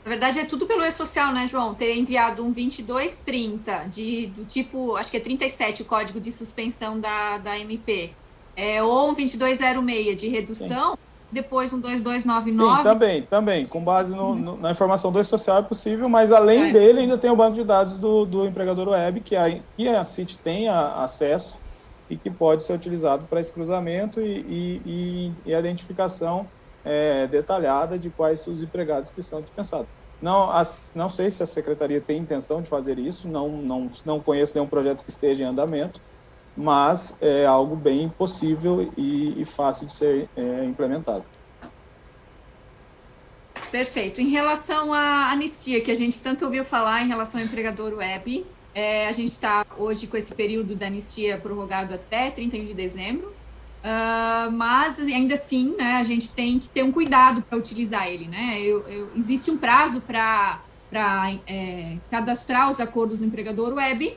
Na 0.05 0.09
verdade, 0.09 0.39
é 0.39 0.47
tudo 0.47 0.67
pelo 0.67 0.83
e-social, 0.83 1.33
né, 1.33 1.47
João? 1.47 1.75
Ter 1.75 1.95
enviado 1.95 2.43
um 2.43 2.51
2230, 2.51 3.89
de, 3.89 4.27
do 4.29 4.45
tipo, 4.45 4.97
acho 4.97 5.11
que 5.11 5.17
é 5.19 5.21
37 5.21 5.83
o 5.83 5.85
código 5.85 6.19
de 6.19 6.33
suspensão 6.33 6.99
da, 6.99 7.37
da 7.39 7.59
MP, 7.59 8.13
é, 8.57 8.83
ou 8.83 9.11
um 9.11 9.15
2206 9.15 10.19
de 10.19 10.29
redução, 10.29 10.93
Sim. 10.93 10.99
Depois 11.31 11.73
um 11.73 11.81
2299. 11.81 12.77
Sim, 12.77 12.83
também, 12.83 13.23
também. 13.23 13.67
Com 13.67 13.83
base 13.83 14.15
no, 14.15 14.35
no, 14.35 14.57
na 14.57 14.71
informação 14.73 15.13
do 15.13 15.21
e-social 15.21 15.59
é 15.59 15.63
possível, 15.63 16.09
mas 16.09 16.33
além 16.33 16.71
é, 16.71 16.73
dele, 16.73 16.95
sim. 16.95 17.01
ainda 17.01 17.19
tem 17.19 17.31
o 17.31 17.37
banco 17.37 17.55
de 17.55 17.65
dados 17.65 17.95
do, 17.95 18.25
do 18.25 18.47
empregador 18.47 18.89
web, 18.89 19.21
que 19.21 19.37
a, 19.37 19.59
que 19.77 19.89
a 19.89 20.05
CIT 20.05 20.39
tem 20.39 20.69
a, 20.69 21.03
acesso 21.05 21.59
e 22.09 22.17
que 22.17 22.31
pode 22.31 22.65
ser 22.65 22.73
utilizado 22.73 23.25
para 23.29 23.41
esse 23.41 23.53
cruzamento 23.53 24.21
e, 24.21 24.25
e, 24.25 24.83
e, 24.85 25.33
e 25.47 25.55
identificação 25.55 26.47
é, 26.85 27.27
detalhada 27.27 27.99
de 27.99 28.11
quais 28.11 28.45
os 28.47 28.63
empregados 28.63 29.11
que 29.11 29.23
são 29.23 29.41
dispensados. 29.41 29.87
Não, 30.21 30.51
as, 30.51 30.91
não 30.95 31.09
sei 31.09 31.31
se 31.31 31.43
a 31.43 31.47
secretaria 31.47 32.01
tem 32.01 32.19
intenção 32.19 32.61
de 32.61 32.69
fazer 32.69 32.99
isso, 32.99 33.27
não, 33.27 33.49
não, 33.49 33.89
não 34.05 34.21
conheço 34.21 34.53
nenhum 34.55 34.67
projeto 34.67 35.03
que 35.03 35.11
esteja 35.11 35.45
em 35.45 35.47
andamento, 35.47 36.01
mas 36.61 37.17
é 37.21 37.47
algo 37.47 37.75
bem 37.75 38.09
possível 38.11 38.93
e, 38.97 39.41
e 39.41 39.45
fácil 39.45 39.87
de 39.87 39.95
ser 39.95 40.29
é, 40.37 40.65
implementado. 40.65 41.25
Perfeito. 43.71 44.21
Em 44.21 44.29
relação 44.29 44.93
à 44.93 45.31
anistia, 45.31 45.81
que 45.81 45.91
a 45.91 45.95
gente 45.95 46.21
tanto 46.21 46.45
ouviu 46.45 46.65
falar 46.65 47.03
em 47.03 47.09
relação 47.09 47.41
ao 47.41 47.47
empregador 47.47 47.95
web, 47.95 48.45
é, 48.75 49.09
a 49.09 49.13
gente 49.13 49.33
está 49.33 49.65
hoje 49.79 50.07
com 50.07 50.17
esse 50.17 50.35
período 50.35 50.75
da 50.75 50.87
anistia 50.87 51.39
prorrogado 51.39 51.95
até 51.95 52.31
31 52.31 52.67
de 52.67 52.75
dezembro. 52.75 53.33
Uh, 53.81 54.53
mas 54.53 54.99
ainda 54.99 55.35
assim, 55.35 55.75
né, 55.79 55.95
a 55.95 56.03
gente 56.03 56.31
tem 56.33 56.59
que 56.59 56.69
ter 56.69 56.83
um 56.83 56.93
cuidado 56.93 57.41
para 57.41 57.57
utilizar 57.57 58.07
ele, 58.09 58.29
né? 58.29 58.61
Eu, 58.61 58.87
eu, 58.87 59.09
existe 59.17 59.51
um 59.51 59.57
prazo 59.57 60.03
para 60.03 60.61
é, 61.47 61.97
cadastrar 62.11 62.69
os 62.69 62.79
acordos 62.79 63.19
no 63.19 63.25
empregador 63.25 63.73
web, 63.73 64.15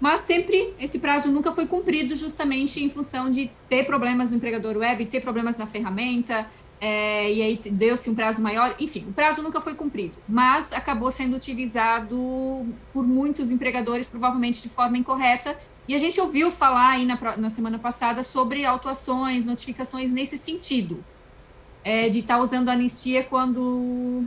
mas 0.00 0.20
sempre 0.20 0.74
esse 0.78 0.98
prazo 0.98 1.30
nunca 1.30 1.52
foi 1.52 1.66
cumprido, 1.66 2.14
justamente 2.14 2.82
em 2.82 2.90
função 2.90 3.30
de 3.30 3.50
ter 3.68 3.84
problemas 3.84 4.30
no 4.30 4.36
empregador 4.36 4.76
web, 4.76 5.06
ter 5.06 5.20
problemas 5.20 5.56
na 5.56 5.66
ferramenta, 5.66 6.46
é, 6.80 7.32
e 7.32 7.42
aí 7.42 7.56
deu-se 7.70 8.10
um 8.10 8.14
prazo 8.14 8.40
maior. 8.42 8.74
Enfim, 8.78 9.06
o 9.08 9.12
prazo 9.12 9.42
nunca 9.42 9.60
foi 9.60 9.74
cumprido, 9.74 10.14
mas 10.28 10.72
acabou 10.72 11.10
sendo 11.10 11.36
utilizado 11.36 12.66
por 12.92 13.06
muitos 13.06 13.50
empregadores, 13.50 14.06
provavelmente 14.06 14.62
de 14.62 14.68
forma 14.68 14.98
incorreta, 14.98 15.56
e 15.88 15.94
a 15.94 15.98
gente 15.98 16.20
ouviu 16.20 16.50
falar 16.50 16.90
aí 16.90 17.06
na, 17.06 17.18
na 17.36 17.48
semana 17.48 17.78
passada 17.78 18.22
sobre 18.22 18.64
autuações, 18.64 19.44
notificações 19.44 20.10
nesse 20.10 20.36
sentido, 20.36 21.02
é, 21.84 22.08
de 22.08 22.18
estar 22.18 22.36
tá 22.36 22.42
usando 22.42 22.68
anistia 22.68 23.22
quando 23.22 24.24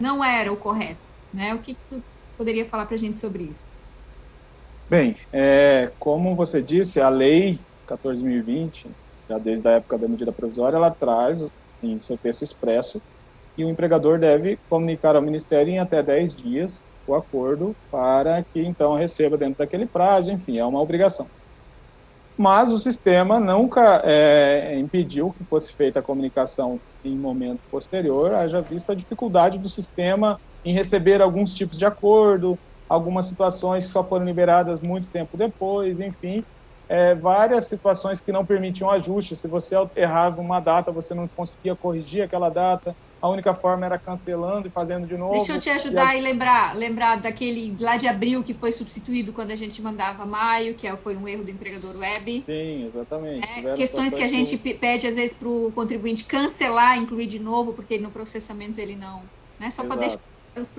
não 0.00 0.22
era 0.24 0.52
o 0.52 0.56
correto. 0.56 1.00
Né? 1.32 1.54
O 1.54 1.58
que, 1.58 1.76
tu 1.88 2.02
poderia 2.36 2.66
falar 2.66 2.86
para 2.86 2.96
a 2.96 2.98
gente 2.98 3.16
sobre 3.16 3.44
isso? 3.44 3.75
Bem, 4.88 5.16
é, 5.32 5.92
como 5.98 6.36
você 6.36 6.62
disse, 6.62 7.00
a 7.00 7.08
lei 7.08 7.60
14.020, 7.86 8.92
já 9.28 9.38
desde 9.38 9.66
a 9.68 9.72
época 9.72 9.98
da 9.98 10.08
medida 10.08 10.32
provisória, 10.32 10.76
ela 10.76 10.94
traz 10.94 11.38
em 11.82 12.00
seu 12.00 12.16
texto 12.18 12.42
expresso 12.42 13.02
que 13.56 13.64
o 13.64 13.70
empregador 13.70 14.18
deve 14.20 14.58
comunicar 14.68 15.16
ao 15.16 15.22
Ministério 15.22 15.72
em 15.72 15.78
até 15.78 16.02
10 16.02 16.36
dias 16.36 16.82
o 17.06 17.14
acordo 17.14 17.76
para 17.90 18.44
que 18.44 18.60
então 18.62 18.94
receba 18.96 19.38
dentro 19.38 19.56
daquele 19.58 19.86
prazo, 19.88 20.30
enfim, 20.30 20.58
é 20.58 20.64
uma 20.66 20.82
obrigação. 20.82 21.30
Mas 22.38 22.70
o 22.70 22.78
sistema 22.78 23.40
nunca 23.40 24.02
é, 24.04 24.78
impediu 24.78 25.32
que 25.32 25.44
fosse 25.44 25.72
feita 25.74 26.00
a 26.00 26.02
comunicação 26.02 26.80
em 27.02 27.16
momento 27.18 27.62
posterior, 27.70 28.34
haja 28.34 28.60
vista 28.60 28.92
a 28.92 28.96
dificuldade 28.96 29.58
do 29.58 29.68
sistema 29.68 30.38
em 30.64 30.74
receber 30.74 31.22
alguns 31.22 31.54
tipos 31.54 31.78
de 31.78 31.86
acordo, 31.86 32.58
algumas 32.88 33.26
situações 33.26 33.86
que 33.86 33.92
só 33.92 34.04
foram 34.04 34.24
liberadas 34.24 34.80
muito 34.80 35.08
tempo 35.08 35.36
depois, 35.36 36.00
enfim, 36.00 36.44
é, 36.88 37.14
várias 37.14 37.66
situações 37.66 38.20
que 38.20 38.30
não 38.30 38.44
permitiam 38.44 38.90
ajuste. 38.90 39.34
Se 39.34 39.48
você 39.48 39.74
errava 39.96 40.40
uma 40.40 40.60
data, 40.60 40.92
você 40.92 41.14
não 41.14 41.26
conseguia 41.28 41.74
corrigir 41.74 42.22
aquela 42.22 42.48
data 42.48 42.94
a 43.20 43.28
única 43.28 43.54
forma 43.54 43.86
era 43.86 43.98
cancelando 43.98 44.68
e 44.68 44.70
fazendo 44.70 45.06
de 45.06 45.16
novo. 45.16 45.32
Deixa 45.32 45.54
eu 45.54 45.60
te 45.60 45.70
ajudar 45.70 46.14
e, 46.14 46.18
a... 46.18 46.20
e 46.20 46.22
lembrar, 46.22 46.76
lembrar 46.76 47.16
daquele 47.16 47.74
lá 47.80 47.96
de 47.96 48.06
abril 48.06 48.42
que 48.42 48.52
foi 48.52 48.70
substituído 48.70 49.32
quando 49.32 49.50
a 49.50 49.56
gente 49.56 49.80
mandava 49.80 50.24
maio, 50.26 50.74
que 50.74 50.86
é, 50.86 50.96
foi 50.96 51.16
um 51.16 51.26
erro 51.26 51.42
do 51.42 51.50
empregador 51.50 51.96
web. 51.96 52.44
Sim, 52.46 52.86
exatamente. 52.86 53.46
É, 53.46 53.74
questões 53.74 54.14
que 54.14 54.22
a 54.22 54.28
gente 54.28 54.56
pede 54.56 55.06
às 55.06 55.16
vezes 55.16 55.36
para 55.36 55.48
o 55.48 55.72
contribuinte 55.74 56.24
cancelar, 56.24 56.98
incluir 56.98 57.26
de 57.26 57.38
novo, 57.38 57.72
porque 57.72 57.98
no 57.98 58.10
processamento 58.10 58.80
ele 58.80 58.94
não, 58.94 59.22
né? 59.58 59.70
Só 59.70 59.82
para 59.82 59.96
deixar. 59.96 60.20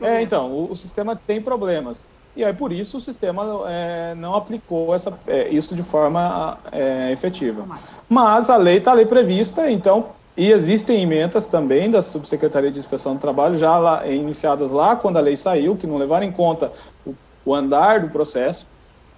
É, 0.02 0.22
então, 0.22 0.52
o, 0.52 0.72
o, 0.72 0.76
sistema 0.76 1.16
tem 1.16 1.41
problemas. 1.41 2.06
E 2.36 2.44
aí, 2.44 2.54
por 2.54 2.72
isso, 2.72 2.98
o 2.98 3.02
sistema 3.02 3.64
é, 3.68 4.16
não 4.16 4.36
aplicou 4.36 4.94
essa, 4.94 5.14
é, 5.28 5.49
isso 5.49 5.76
de 5.76 5.84
forma 5.84 6.58
é, 6.72 7.12
efetiva. 7.12 7.66
Mas 8.08 8.49
a 8.49 8.58
lei 8.58 8.78
está 8.78 8.91
ali 8.91 9.06
prevista, 9.06 9.70
então 9.70 10.18
e 10.38 10.52
existem 10.52 11.02
emendas 11.02 11.48
também 11.48 11.90
da 11.90 11.99
Subsecretaria 11.99 12.72
de 12.72 12.78
Inspeção 12.78 13.16
do 13.16 13.20
Trabalho, 13.20 13.58
já 13.58 13.76
lá, 13.80 14.06
iniciadas 14.06 14.70
lá 14.70 14.95
quando 14.95 15.18
a 15.18 15.22
lei 15.22 15.36
saiu, 15.36 15.76
que 15.76 15.88
não 15.88 15.98
levaram 15.98 16.28
em 16.28 16.32
conta 16.32 16.72
o, 17.04 17.16
o 17.44 17.56
andar 17.56 18.02
do 18.02 18.10
processo, 18.12 18.68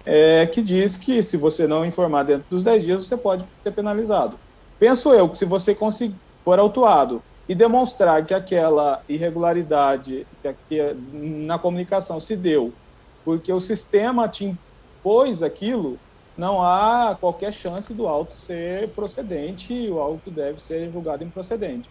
é, 0.06 0.46
que 0.46 0.62
diz 0.62 0.96
que 0.96 1.22
se 1.22 1.36
você 1.36 1.68
não 1.68 1.86
informar 1.86 2.24
dentro 2.24 2.46
dos 2.50 2.64
10 2.64 2.84
dias, 2.84 3.06
você 3.06 3.18
pode 3.18 3.44
ser 3.62 3.72
penalizado. 3.72 4.40
Penso 4.80 5.14
eu 5.14 5.28
que 5.28 5.38
se 5.38 5.44
você 5.44 5.76
conseguir, 5.76 6.16
for 6.46 6.58
autuado 6.58 7.22
e 7.50 7.56
demonstrar 7.56 8.26
que 8.28 8.34
aquela 8.36 9.04
irregularidade 9.10 10.28
que, 10.70 10.94
na 10.96 11.60
comunicação 11.60 12.22
se 12.22 12.38
deu 12.38 12.78
porque 13.26 13.52
o 13.54 13.60
sistema 13.62 14.28
te 14.30 14.46
impôs 14.46 15.44
aquilo, 15.44 16.02
não 16.38 16.62
há 16.64 17.18
qualquer 17.20 17.54
chance 17.54 17.94
do 17.94 18.08
auto 18.08 18.36
ser 18.36 18.94
procedente 18.96 19.74
o 19.92 20.00
auto 20.00 20.32
deve 20.32 20.60
ser 20.60 20.92
julgado 20.92 21.24
improcedente. 21.24 21.90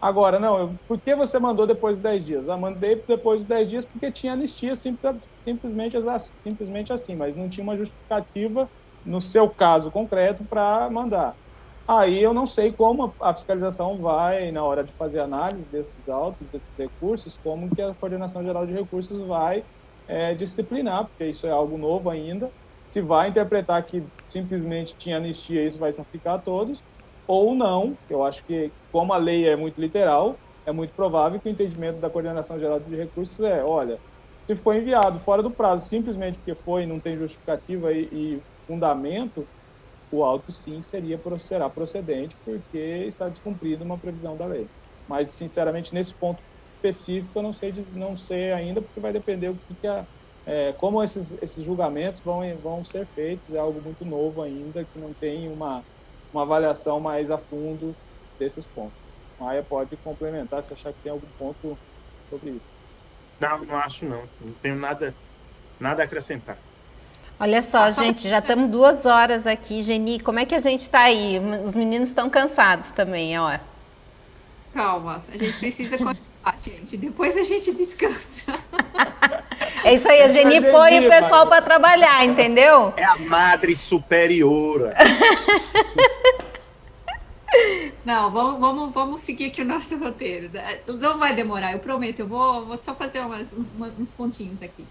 Agora, 0.00 0.40
não, 0.40 0.58
eu, 0.58 0.76
por 0.88 1.00
que 1.02 1.14
você 1.14 1.38
mandou 1.38 1.66
depois 1.66 1.96
de 1.96 2.02
10 2.02 2.24
dias? 2.24 2.48
Ah, 2.48 2.56
mandei 2.56 3.04
depois 3.06 3.42
de 3.42 3.46
10 3.48 3.68
dias 3.68 3.86
porque 3.86 4.10
tinha 4.10 4.32
anistia 4.32 4.74
simples, 4.74 5.18
simplesmente, 5.46 5.96
simplesmente 6.42 6.92
assim, 6.92 7.14
mas 7.16 7.36
não 7.36 7.50
tinha 7.50 7.62
uma 7.64 7.76
justificativa, 7.76 8.70
no 9.04 9.20
seu 9.20 9.50
caso 9.50 9.90
concreto, 9.92 10.46
para 10.46 10.88
mandar. 10.90 11.36
Aí 11.86 12.22
eu 12.22 12.32
não 12.32 12.46
sei 12.46 12.72
como 12.72 13.14
a 13.20 13.34
fiscalização 13.34 13.98
vai, 14.00 14.52
na 14.52 14.64
hora 14.64 14.84
de 14.84 14.94
fazer 14.96 15.18
análise 15.20 15.68
desses 15.68 16.06
autos, 16.08 16.48
desses 16.50 16.68
recursos, 16.78 17.36
como 17.42 17.68
que 17.74 17.82
a 17.82 17.94
Coordenação 17.94 18.44
Geral 18.44 18.64
de 18.66 18.72
Recursos 18.72 19.26
vai 19.26 19.64
é, 20.06 20.34
disciplinar, 20.34 21.08
porque 21.08 21.26
isso 21.30 21.46
é 21.46 21.50
algo 21.50 21.76
novo 21.76 22.08
ainda. 22.08 22.52
Se 22.90 23.00
vai 23.02 23.28
interpretar 23.28 23.84
que 23.86 24.06
simplesmente 24.28 24.96
tinha 24.96 25.16
anistia, 25.16 25.66
isso 25.66 25.78
vai 25.78 25.92
se 25.92 26.00
aplicar 26.00 26.34
a 26.34 26.38
todos, 26.38 26.82
ou 27.26 27.54
não. 27.56 27.98
Eu 28.08 28.22
acho 28.22 28.44
que, 28.46 28.72
como 28.92 29.12
a 29.12 29.16
lei 29.16 29.48
é 29.48 29.56
muito 29.56 29.80
literal, 29.80 30.40
é 30.64 30.72
muito 30.72 30.94
provável 30.94 31.40
que 31.40 31.48
o 31.48 31.52
entendimento 31.52 31.98
da 32.00 32.10
Coordenação 32.10 32.58
Geral 32.58 32.78
de 32.80 32.94
Recursos 32.96 33.38
é, 33.40 33.64
olha, 33.64 34.00
se 34.48 34.56
foi 34.56 34.78
enviado 34.78 35.18
fora 35.20 35.42
do 35.42 35.54
prazo, 35.54 35.88
simplesmente 35.88 36.38
porque 36.38 36.54
foi, 36.64 36.86
não 36.86 37.00
tem 37.00 37.16
justificativa 37.16 37.92
e, 37.92 38.08
e 38.38 38.42
fundamento, 38.66 39.48
o 40.10 40.24
auto 40.24 40.52
sim 40.52 40.80
seria, 40.82 41.20
será 41.38 41.68
procedente, 41.70 42.36
porque 42.44 42.76
está 43.06 43.28
descumprido 43.28 43.84
uma 43.84 44.00
previsão 44.00 44.36
da 44.36 44.46
lei. 44.46 44.70
Mas, 45.06 45.36
sinceramente, 45.36 45.92
nesse 45.94 46.14
ponto 46.16 46.42
específico, 46.76 47.38
eu 47.38 47.42
não 47.42 47.52
sei, 47.52 47.72
não 47.92 48.16
sei 48.16 48.52
ainda, 48.52 48.82
porque 48.82 49.00
vai 49.00 49.12
depender 49.12 49.48
o 49.50 49.58
que, 49.58 49.76
que 49.76 49.86
a, 49.86 50.06
é, 50.46 50.72
como 50.74 51.02
esses, 51.02 51.32
esses 51.42 51.64
julgamentos 51.64 52.22
vão, 52.22 52.40
vão 52.60 52.84
ser 52.84 53.08
feitos, 53.14 53.54
é 53.54 53.58
algo 53.58 53.82
muito 53.82 54.04
novo 54.04 54.42
ainda, 54.42 54.84
que 54.84 54.98
não 54.98 55.14
tem 55.14 55.48
uma 55.48 55.84
uma 56.32 56.42
avaliação 56.42 57.00
mais 57.00 57.30
a 57.30 57.38
fundo 57.38 57.98
desses 58.38 58.66
pontos. 58.66 58.96
Maia 59.38 59.64
pode 59.64 59.96
complementar 59.98 60.62
se 60.62 60.72
achar 60.72 60.92
que 60.92 61.00
tem 61.02 61.12
algum 61.12 61.30
ponto 61.32 61.80
sobre 62.28 62.52
isso. 62.52 62.66
Não, 63.40 63.64
não 63.64 63.76
acho 63.76 64.04
não. 64.06 64.30
Não 64.38 64.54
tenho 64.54 64.76
nada, 64.76 65.18
nada 65.80 66.02
a 66.02 66.06
acrescentar. 66.06 66.64
Olha 67.42 67.62
só, 67.62 67.88
gente, 67.88 68.28
já 68.28 68.40
estamos 68.40 68.68
duas 68.68 69.06
horas 69.06 69.46
aqui. 69.46 69.82
Geni, 69.82 70.20
como 70.20 70.38
é 70.38 70.44
que 70.44 70.54
a 70.54 70.58
gente 70.58 70.82
está 70.82 71.00
aí? 71.00 71.40
Os 71.64 71.74
meninos 71.74 72.08
estão 72.08 72.28
cansados 72.28 72.90
também, 72.90 73.38
ó. 73.38 73.58
Calma, 74.74 75.24
a 75.32 75.36
gente 75.38 75.56
precisa 75.56 75.96
continuar, 75.96 76.54
gente. 76.58 76.98
Depois 76.98 77.34
a 77.38 77.42
gente 77.42 77.72
descansa. 77.72 78.52
É 79.82 79.94
isso 79.94 80.06
aí, 80.10 80.20
a 80.20 80.28
Geni 80.28 80.60
põe 80.60 81.06
o 81.06 81.08
pessoal 81.08 81.46
para 81.46 81.62
trabalhar, 81.62 82.22
entendeu? 82.26 82.92
É 82.98 83.04
a 83.04 83.16
madre 83.16 83.74
superiora. 83.74 84.94
Não, 88.04 88.30
vamos, 88.30 88.60
vamos, 88.60 88.92
vamos 88.92 89.22
seguir 89.22 89.46
aqui 89.46 89.62
o 89.62 89.64
nosso 89.64 89.96
roteiro. 89.96 90.50
Não 90.86 91.18
vai 91.18 91.34
demorar, 91.34 91.72
eu 91.72 91.78
prometo. 91.78 92.20
Eu 92.20 92.28
vou, 92.28 92.66
vou 92.66 92.76
só 92.76 92.94
fazer 92.94 93.20
umas, 93.20 93.54
uns, 93.54 93.72
uns 93.98 94.10
pontinhos 94.10 94.60
aqui. 94.60 94.84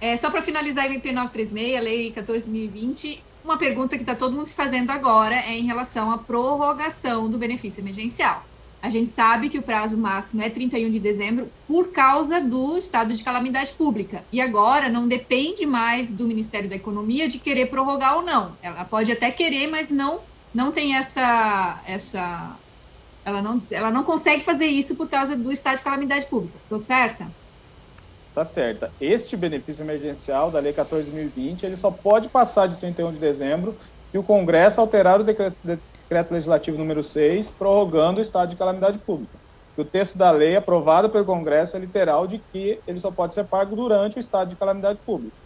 É, 0.00 0.16
só 0.16 0.30
para 0.30 0.42
finalizar 0.42 0.84
o 0.84 0.92
MP 0.92 1.12
936, 1.12 1.76
a 1.76 1.80
Lei 1.80 2.12
14.020, 2.12 3.18
uma 3.44 3.58
pergunta 3.58 3.96
que 3.96 4.02
está 4.02 4.14
todo 4.14 4.34
mundo 4.34 4.46
se 4.46 4.54
fazendo 4.54 4.90
agora 4.90 5.36
é 5.36 5.52
em 5.52 5.64
relação 5.64 6.10
à 6.10 6.18
prorrogação 6.18 7.28
do 7.28 7.38
benefício 7.38 7.80
emergencial. 7.80 8.44
A 8.84 8.90
gente 8.90 9.08
sabe 9.08 9.48
que 9.48 9.58
o 9.58 9.62
prazo 9.62 9.96
máximo 9.96 10.42
é 10.42 10.50
31 10.50 10.90
de 10.90 11.00
dezembro 11.00 11.50
por 11.66 11.88
causa 11.88 12.38
do 12.38 12.76
estado 12.76 13.14
de 13.14 13.24
calamidade 13.24 13.72
pública. 13.72 14.24
E 14.30 14.42
agora 14.42 14.90
não 14.90 15.08
depende 15.08 15.64
mais 15.64 16.10
do 16.10 16.26
Ministério 16.26 16.68
da 16.68 16.76
Economia 16.76 17.26
de 17.26 17.38
querer 17.38 17.70
prorrogar 17.70 18.16
ou 18.16 18.22
não. 18.22 18.56
Ela 18.62 18.84
pode 18.84 19.10
até 19.10 19.30
querer, 19.30 19.68
mas 19.68 19.90
não 19.90 20.20
não 20.52 20.70
tem 20.70 20.96
essa 20.96 21.82
essa 21.86 22.58
ela 23.24 23.40
não 23.40 23.62
ela 23.70 23.90
não 23.90 24.04
consegue 24.04 24.44
fazer 24.44 24.66
isso 24.66 24.94
por 24.96 25.08
causa 25.08 25.34
do 25.34 25.50
estado 25.50 25.78
de 25.78 25.82
calamidade 25.82 26.26
pública. 26.26 26.58
Estou 26.62 26.78
certa? 26.78 27.26
Tá 28.34 28.44
certa. 28.44 28.92
Este 29.00 29.36
benefício 29.36 29.84
emergencial 29.84 30.50
da 30.50 30.58
Lei 30.58 30.72
14.020, 30.72 31.62
ele 31.62 31.76
só 31.76 31.90
pode 31.90 32.28
passar 32.28 32.66
de 32.66 32.76
31 32.78 33.12
de 33.12 33.18
dezembro 33.18 33.78
se 34.10 34.18
o 34.18 34.24
Congresso 34.24 34.80
alterar 34.80 35.20
o 35.20 35.24
decreto, 35.24 35.56
decreto 35.62 36.32
legislativo 36.32 36.76
número 36.76 37.04
6, 37.04 37.52
prorrogando 37.52 38.18
o 38.18 38.22
estado 38.22 38.50
de 38.50 38.56
calamidade 38.56 38.98
pública. 38.98 39.38
O 39.76 39.84
texto 39.84 40.18
da 40.18 40.32
lei 40.32 40.56
aprovado 40.56 41.10
pelo 41.10 41.24
Congresso 41.24 41.76
é 41.76 41.80
literal 41.80 42.26
de 42.26 42.38
que 42.38 42.80
ele 42.86 43.00
só 43.00 43.10
pode 43.10 43.34
ser 43.34 43.44
pago 43.44 43.76
durante 43.76 44.16
o 44.16 44.20
estado 44.20 44.48
de 44.48 44.56
calamidade 44.56 44.98
pública. 45.04 45.36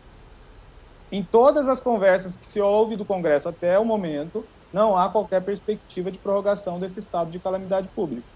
Em 1.12 1.23
todas 1.23 1.69
as 1.69 1.81
conversas 1.81 2.36
que 2.36 2.47
se 2.47 2.60
ouve 2.60 2.97
do 2.97 3.05
Congresso 3.05 3.48
até 3.48 3.78
o 3.78 3.85
momento, 3.85 4.47
não 4.73 4.97
há 4.97 5.10
qualquer 5.10 5.43
perspectiva 5.43 6.10
de 6.10 6.19
prorrogação 6.19 6.78
desse 6.78 7.01
estado 7.01 7.31
de 7.31 7.39
calamidade 7.39 7.89
pública. 7.89 8.27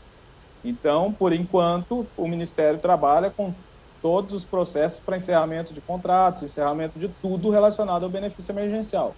Então, 0.65 1.13
por 1.13 1.33
enquanto, 1.33 2.07
o 2.17 2.29
Ministério 2.29 2.81
trabalha 2.81 3.31
com 3.31 3.55
todos 4.03 4.35
os 4.35 4.45
processos 4.45 5.01
para 5.01 5.17
encerramento 5.17 5.73
de 5.73 5.81
contratos, 5.81 6.43
encerramento 6.43 6.99
de 6.99 7.09
tudo 7.23 7.51
relacionado 7.51 8.05
ao 8.05 8.11
benefício 8.11 8.53
emergencial. 8.53 9.17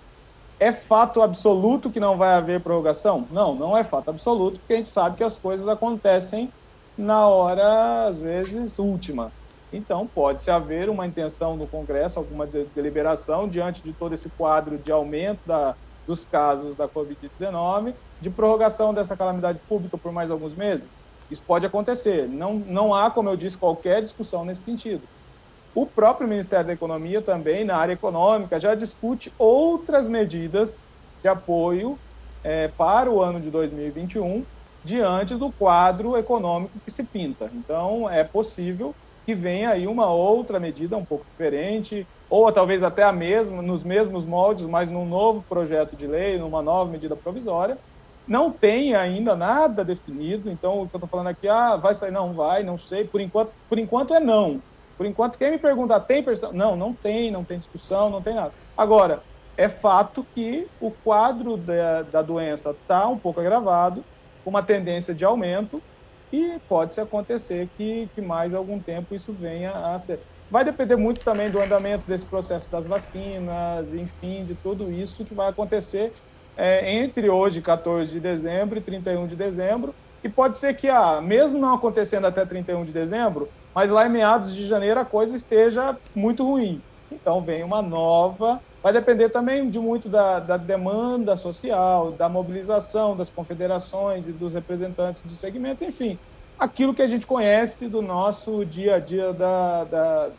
É 0.60 0.72
fato 0.72 1.22
absoluto 1.22 1.90
que 1.90 2.00
não 2.00 2.16
vai 2.16 2.34
haver 2.34 2.62
prorrogação? 2.62 3.26
Não, 3.30 3.54
não 3.54 3.76
é 3.76 3.82
fato 3.84 4.10
absoluto, 4.10 4.60
porque 4.60 4.74
a 4.74 4.76
gente 4.76 4.90
sabe 4.90 5.16
que 5.16 5.24
as 5.24 5.38
coisas 5.38 5.66
acontecem 5.68 6.52
na 6.96 7.26
hora, 7.28 8.06
às 8.06 8.18
vezes, 8.20 8.78
última. 8.78 9.32
Então, 9.72 10.06
pode-se 10.06 10.50
haver 10.50 10.88
uma 10.88 11.06
intenção 11.06 11.56
no 11.56 11.68
Congresso, 11.68 12.18
alguma 12.18 12.46
deliberação, 12.46 13.48
diante 13.48 13.82
de 13.82 13.92
todo 13.92 14.14
esse 14.14 14.30
quadro 14.30 14.78
de 14.78 14.92
aumento 14.92 15.40
da, 15.44 15.76
dos 16.06 16.24
casos 16.24 16.76
da 16.76 16.88
Covid-19, 16.88 17.96
de 18.20 18.30
prorrogação 18.30 18.94
dessa 18.94 19.16
calamidade 19.16 19.60
pública 19.68 19.98
por 19.98 20.12
mais 20.12 20.30
alguns 20.30 20.54
meses. 20.54 20.92
Isso 21.30 21.42
pode 21.46 21.66
acontecer. 21.66 22.28
Não, 22.28 22.54
não 22.54 22.94
há, 22.94 23.10
como 23.10 23.28
eu 23.28 23.36
disse, 23.36 23.58
qualquer 23.58 24.02
discussão 24.02 24.44
nesse 24.44 24.62
sentido. 24.62 25.04
O 25.74 25.86
próprio 25.86 26.28
Ministério 26.28 26.66
da 26.66 26.72
Economia 26.72 27.20
também, 27.20 27.64
na 27.64 27.76
área 27.76 27.94
econômica, 27.94 28.60
já 28.60 28.74
discute 28.74 29.32
outras 29.38 30.08
medidas 30.08 30.80
de 31.22 31.28
apoio 31.28 31.98
é, 32.44 32.68
para 32.68 33.10
o 33.10 33.20
ano 33.22 33.40
de 33.40 33.50
2021, 33.50 34.44
diante 34.84 35.34
do 35.34 35.52
quadro 35.52 36.16
econômico 36.16 36.78
que 36.84 36.92
se 36.92 37.04
pinta. 37.04 37.50
Então, 37.52 38.08
é 38.08 38.22
possível 38.22 38.94
que 39.26 39.34
venha 39.34 39.70
aí 39.70 39.86
uma 39.86 40.12
outra 40.12 40.60
medida 40.60 40.96
um 40.96 41.04
pouco 41.04 41.24
diferente, 41.30 42.06
ou 42.28 42.52
talvez 42.52 42.82
até 42.82 43.02
a 43.02 43.12
mesma, 43.12 43.62
nos 43.62 43.82
mesmos 43.82 44.24
moldes, 44.26 44.66
mas 44.66 44.90
num 44.90 45.06
novo 45.06 45.44
projeto 45.48 45.96
de 45.96 46.06
lei, 46.06 46.38
numa 46.38 46.62
nova 46.62 46.90
medida 46.90 47.16
provisória. 47.16 47.78
Não 48.26 48.50
tem 48.50 48.94
ainda 48.94 49.36
nada 49.36 49.84
definido, 49.84 50.50
então 50.50 50.80
o 50.82 50.88
que 50.88 50.96
eu 50.96 50.98
estou 50.98 51.08
falando 51.08 51.28
aqui, 51.28 51.46
ah, 51.46 51.76
vai 51.76 51.94
sair, 51.94 52.10
não 52.10 52.34
vai, 52.34 52.62
não 52.62 52.78
sei, 52.78 53.06
por 53.06 53.20
enquanto, 53.20 53.52
por 53.68 53.78
enquanto 53.78 54.14
é 54.14 54.20
não. 54.20 54.62
Por 54.96 55.06
enquanto, 55.06 55.38
quem 55.38 55.50
me 55.50 55.58
pergunta, 55.58 56.00
tem 56.00 56.22
pressão? 56.22 56.52
Não, 56.52 56.76
não 56.76 56.94
tem, 56.94 57.30
não 57.30 57.44
tem 57.44 57.58
discussão, 57.58 58.08
não 58.08 58.22
tem 58.22 58.34
nada. 58.34 58.54
Agora, 58.76 59.22
é 59.56 59.68
fato 59.68 60.26
que 60.34 60.70
o 60.80 60.90
quadro 60.90 61.56
da, 61.56 62.02
da 62.02 62.22
doença 62.22 62.70
está 62.70 63.06
um 63.08 63.18
pouco 63.18 63.40
agravado, 63.40 64.04
com 64.42 64.50
uma 64.50 64.62
tendência 64.62 65.14
de 65.14 65.24
aumento, 65.24 65.82
e 66.32 66.58
pode-se 66.68 67.00
acontecer 67.00 67.68
que, 67.76 68.08
que 68.14 68.20
mais 68.20 68.54
algum 68.54 68.80
tempo 68.80 69.14
isso 69.14 69.32
venha 69.32 69.72
a 69.72 69.98
ser. 69.98 70.20
Vai 70.50 70.64
depender 70.64 70.96
muito 70.96 71.22
também 71.22 71.50
do 71.50 71.60
andamento 71.60 72.04
desse 72.06 72.26
processo 72.26 72.70
das 72.70 72.86
vacinas, 72.86 73.92
enfim, 73.92 74.44
de 74.44 74.54
tudo 74.54 74.90
isso 74.90 75.24
que 75.24 75.34
vai 75.34 75.48
acontecer 75.48 76.14
é, 76.56 76.94
entre 76.96 77.28
hoje, 77.28 77.60
14 77.60 78.10
de 78.10 78.20
dezembro, 78.20 78.78
e 78.78 78.82
31 78.82 79.26
de 79.26 79.36
dezembro. 79.36 79.94
E 80.22 80.28
pode 80.28 80.56
ser 80.56 80.74
que, 80.74 80.88
ah, 80.88 81.20
mesmo 81.20 81.58
não 81.58 81.74
acontecendo 81.74 82.26
até 82.26 82.44
31 82.46 82.84
de 82.84 82.92
dezembro, 82.92 83.48
mas 83.74 83.90
lá 83.90 84.06
em 84.06 84.10
meados 84.10 84.54
de 84.54 84.66
janeiro 84.66 85.00
a 85.00 85.04
coisa 85.04 85.36
esteja 85.36 85.98
muito 86.14 86.44
ruim. 86.44 86.80
Então 87.10 87.42
vem 87.42 87.62
uma 87.62 87.82
nova. 87.82 88.60
Vai 88.82 88.92
depender 88.92 89.30
também 89.30 89.68
de 89.70 89.78
muito 89.78 90.08
da, 90.08 90.40
da 90.40 90.56
demanda 90.56 91.36
social, 91.36 92.12
da 92.12 92.28
mobilização 92.28 93.16
das 93.16 93.30
confederações 93.30 94.28
e 94.28 94.32
dos 94.32 94.54
representantes 94.54 95.22
do 95.22 95.34
segmento, 95.36 95.84
enfim, 95.84 96.18
aquilo 96.58 96.94
que 96.94 97.02
a 97.02 97.08
gente 97.08 97.26
conhece 97.26 97.88
do 97.88 98.02
nosso 98.02 98.64
dia 98.64 98.96
a 98.96 98.98
dia 98.98 99.32
da, 99.32 99.84
da, 99.84 100.30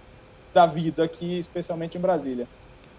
da 0.53 0.65
vida 0.67 1.03
aqui, 1.03 1.39
especialmente 1.39 1.97
em 1.97 2.01
Brasília. 2.01 2.47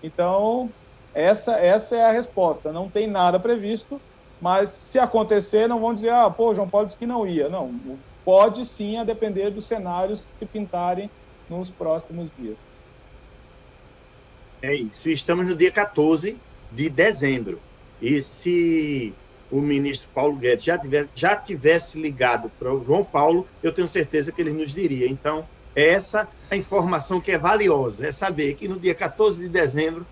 Então, 0.02 0.74
essa, 1.16 1.52
essa 1.52 1.97
é 1.97 2.05
a 2.05 2.12
resposta. 2.12 2.70
Não 2.70 2.90
tem 2.90 3.06
nada 3.06 3.40
previsto, 3.40 3.98
mas 4.38 4.68
se 4.68 4.98
acontecer, 4.98 5.66
não 5.66 5.80
vão 5.80 5.94
dizer, 5.94 6.10
ah, 6.10 6.28
pô, 6.28 6.55
João 6.55 6.68
Paulo 6.68 6.86
disse 6.86 6.98
que 6.98 7.06
não 7.06 7.26
ia. 7.26 7.48
Não, 7.48 7.74
pode 8.22 8.66
sim, 8.66 8.98
a 8.98 9.05
depender 9.05 9.51
dos 9.51 9.64
cenários 9.64 10.26
que 10.38 10.44
pintarem 10.44 11.10
nos 11.48 11.70
próximos 11.70 12.28
dias. 12.38 12.56
É 14.60 14.74
isso. 14.74 15.09
Estamos 15.09 15.47
no 15.47 15.56
dia 15.56 15.70
14 15.70 16.36
de 16.70 16.90
dezembro. 16.90 17.59
E 18.02 18.20
se 18.20 19.14
o 19.51 19.62
ministro 19.62 20.10
Paulo 20.14 20.36
Guedes 20.36 20.66
já 20.66 20.76
tivesse, 20.76 21.10
já 21.14 21.34
tivesse 21.34 21.98
ligado 21.98 22.51
para 22.59 22.74
o 22.74 22.84
João 22.84 23.02
Paulo, 23.02 23.47
eu 23.62 23.72
tenho 23.72 23.88
certeza 23.88 24.30
que 24.30 24.43
ele 24.43 24.52
nos 24.52 24.74
diria. 24.74 25.09
Então, 25.09 25.47
essa 25.74 26.28
a 26.51 26.56
informação 26.56 27.22
que 27.22 27.32
é 27.32 27.38
valiosa 27.38 28.06
é 28.06 28.10
saber 28.10 28.55
que 28.55 28.68
no 28.68 28.78
dia 28.78 28.94
14 28.94 29.40
de 29.40 29.48
dezembro 29.48 30.06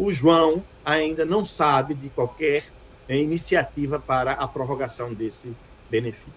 o 0.00 0.10
João 0.10 0.64
ainda 0.84 1.24
não 1.24 1.44
sabe 1.44 1.94
de 1.94 2.08
qualquer 2.08 2.64
iniciativa 3.08 3.98
para 4.00 4.32
a 4.32 4.48
prorrogação 4.48 5.12
desse 5.12 5.52
benefício. 5.90 6.32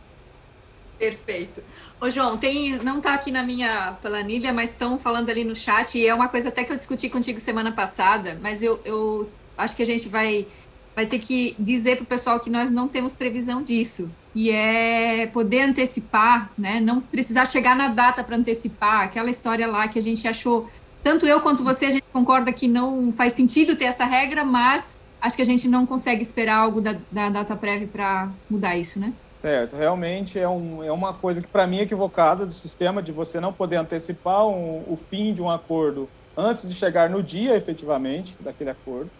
Perfeito. 1.00 1.64
Ô, 2.00 2.10
João, 2.10 2.38
tem, 2.38 2.78
não 2.78 2.98
está 2.98 3.14
aqui 3.14 3.32
na 3.32 3.44
minha 3.44 3.98
planilha, 4.02 4.52
mas 4.52 4.72
estão 4.72 5.00
falando 5.00 5.30
ali 5.30 5.44
no 5.44 5.56
chat, 5.56 5.98
e 5.98 6.06
é 6.06 6.14
uma 6.14 6.28
coisa 6.28 6.50
até 6.50 6.64
que 6.64 6.72
eu 6.72 6.76
discuti 6.76 7.10
contigo 7.10 7.40
semana 7.40 7.72
passada, 7.72 8.38
mas 8.42 8.62
eu, 8.62 8.82
eu 8.84 9.30
acho 9.58 9.76
que 9.76 9.84
a 9.84 9.86
gente 9.86 10.10
vai, 10.10 10.48
vai 10.96 11.06
ter 11.06 11.20
que 11.20 11.56
dizer 11.58 11.98
para 11.98 12.04
o 12.04 12.08
pessoal 12.08 12.40
que 12.40 12.50
nós 12.50 12.70
não 12.70 12.88
temos 12.88 13.14
previsão 13.14 13.62
disso. 13.62 14.10
E 14.36 14.50
é 14.50 15.28
poder 15.28 15.62
antecipar, 15.62 16.52
né? 16.58 16.80
Não 16.80 17.00
precisar 17.00 17.46
chegar 17.46 17.76
na 17.76 17.90
data 17.90 18.24
para 18.24 18.36
antecipar, 18.36 19.04
aquela 19.04 19.30
história 19.30 19.68
lá 19.68 19.88
que 19.88 20.00
a 20.00 20.02
gente 20.02 20.28
achou, 20.28 20.70
tanto 21.04 21.28
eu 21.28 21.42
quanto 21.42 21.64
você, 21.64 21.86
a 21.86 21.92
gente 21.92 22.06
concorda 22.14 22.52
que 22.54 22.68
não 22.68 23.12
faz 23.12 23.34
sentido 23.34 23.76
ter 23.76 23.86
essa 23.86 24.06
regra, 24.06 24.46
mas 24.46 24.98
acho 25.22 25.36
que 25.36 25.42
a 25.42 25.46
gente 25.46 25.68
não 25.68 25.86
consegue 25.86 26.22
esperar 26.22 26.58
algo 26.58 26.80
da, 26.80 26.96
da 27.12 27.30
data 27.30 27.56
prévia 27.56 27.88
para 27.88 28.30
mudar 28.50 28.78
isso, 28.78 29.00
né? 29.00 29.14
Certo, 29.42 29.76
realmente 29.76 30.40
é, 30.40 30.48
um, 30.48 30.82
é 30.82 30.92
uma 30.92 31.14
coisa 31.14 31.42
que 31.42 31.48
para 31.48 31.68
mim 31.68 31.80
é 31.80 31.82
equivocada 31.82 32.46
do 32.46 32.54
sistema 32.54 33.04
de 33.04 33.12
você 33.12 33.42
não 33.42 33.52
poder 33.52 33.76
antecipar 33.76 34.48
um, 34.48 34.78
o 34.88 34.98
fim 35.10 35.34
de 35.34 35.42
um 35.42 35.50
acordo 35.50 36.10
antes 36.36 36.68
de 36.68 36.74
chegar 36.74 37.10
no 37.10 37.22
dia 37.22 37.56
efetivamente 37.56 38.36
daquele 38.40 38.70
acordo. 38.70 39.12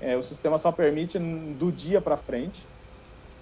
É, 0.00 0.16
o 0.16 0.22
sistema 0.22 0.58
só 0.58 0.70
permite 0.70 1.18
do 1.18 1.72
dia 1.72 2.00
para 2.00 2.16
frente, 2.16 2.64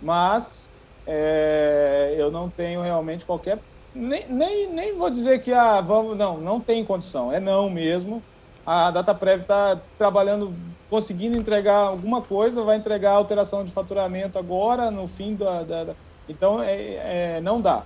mas 0.00 0.70
é, 1.06 2.14
eu 2.16 2.30
não 2.30 2.48
tenho 2.48 2.80
realmente 2.80 3.24
qualquer 3.26 3.58
nem, 3.94 4.26
nem, 4.28 4.72
nem 4.72 4.96
vou 4.96 5.10
dizer 5.10 5.42
que 5.42 5.52
ah, 5.52 5.80
vamos 5.80 6.16
não 6.16 6.38
não 6.38 6.60
tem 6.60 6.84
condição 6.84 7.32
é 7.32 7.40
não 7.40 7.68
mesmo 7.68 8.22
a 8.64 8.90
data 8.90 9.14
prévia 9.14 9.42
está 9.42 9.80
trabalhando 9.98 10.54
conseguindo 10.90 11.38
entregar 11.38 11.76
alguma 11.76 12.20
coisa, 12.20 12.64
vai 12.64 12.76
entregar 12.76 13.12
alteração 13.12 13.64
de 13.64 13.70
faturamento 13.70 14.38
agora, 14.38 14.90
no 14.90 15.06
fim 15.06 15.36
da. 15.36 15.62
da, 15.62 15.84
da... 15.84 15.94
então, 16.28 16.60
é, 16.62 17.36
é, 17.36 17.40
não 17.40 17.60
dá. 17.60 17.84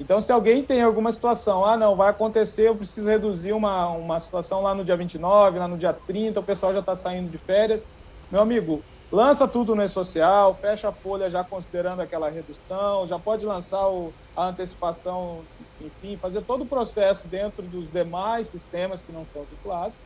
Então, 0.00 0.20
se 0.20 0.30
alguém 0.30 0.62
tem 0.62 0.80
alguma 0.80 1.10
situação, 1.10 1.64
ah, 1.64 1.76
não, 1.76 1.96
vai 1.96 2.08
acontecer, 2.08 2.68
eu 2.68 2.76
preciso 2.76 3.08
reduzir 3.08 3.52
uma, 3.52 3.88
uma 3.88 4.20
situação 4.20 4.62
lá 4.62 4.72
no 4.72 4.84
dia 4.84 4.96
29, 4.96 5.58
lá 5.58 5.66
no 5.66 5.76
dia 5.76 5.92
30, 5.92 6.38
o 6.38 6.44
pessoal 6.44 6.72
já 6.72 6.78
está 6.78 6.94
saindo 6.94 7.28
de 7.28 7.38
férias. 7.38 7.84
Meu 8.30 8.40
amigo, 8.40 8.84
lança 9.12 9.48
tudo 9.48 9.74
no 9.74 9.82
e-social, 9.82 10.54
fecha 10.60 10.88
a 10.90 10.92
folha 10.92 11.30
já 11.30 11.44
considerando 11.44 12.00
aquela 12.02 12.30
redução, 12.30 13.06
já 13.06 13.18
pode 13.18 13.46
lançar 13.46 13.88
o, 13.88 14.14
a 14.34 14.48
antecipação, 14.48 15.48
enfim, 15.80 16.18
fazer 16.18 16.44
todo 16.44 16.62
o 16.62 16.68
processo 16.68 17.28
dentro 17.28 17.68
dos 17.68 17.90
demais 17.90 18.50
sistemas 18.50 19.02
que 19.02 19.12
não 19.12 19.26
são 19.26 19.46
vinculados 19.46 19.98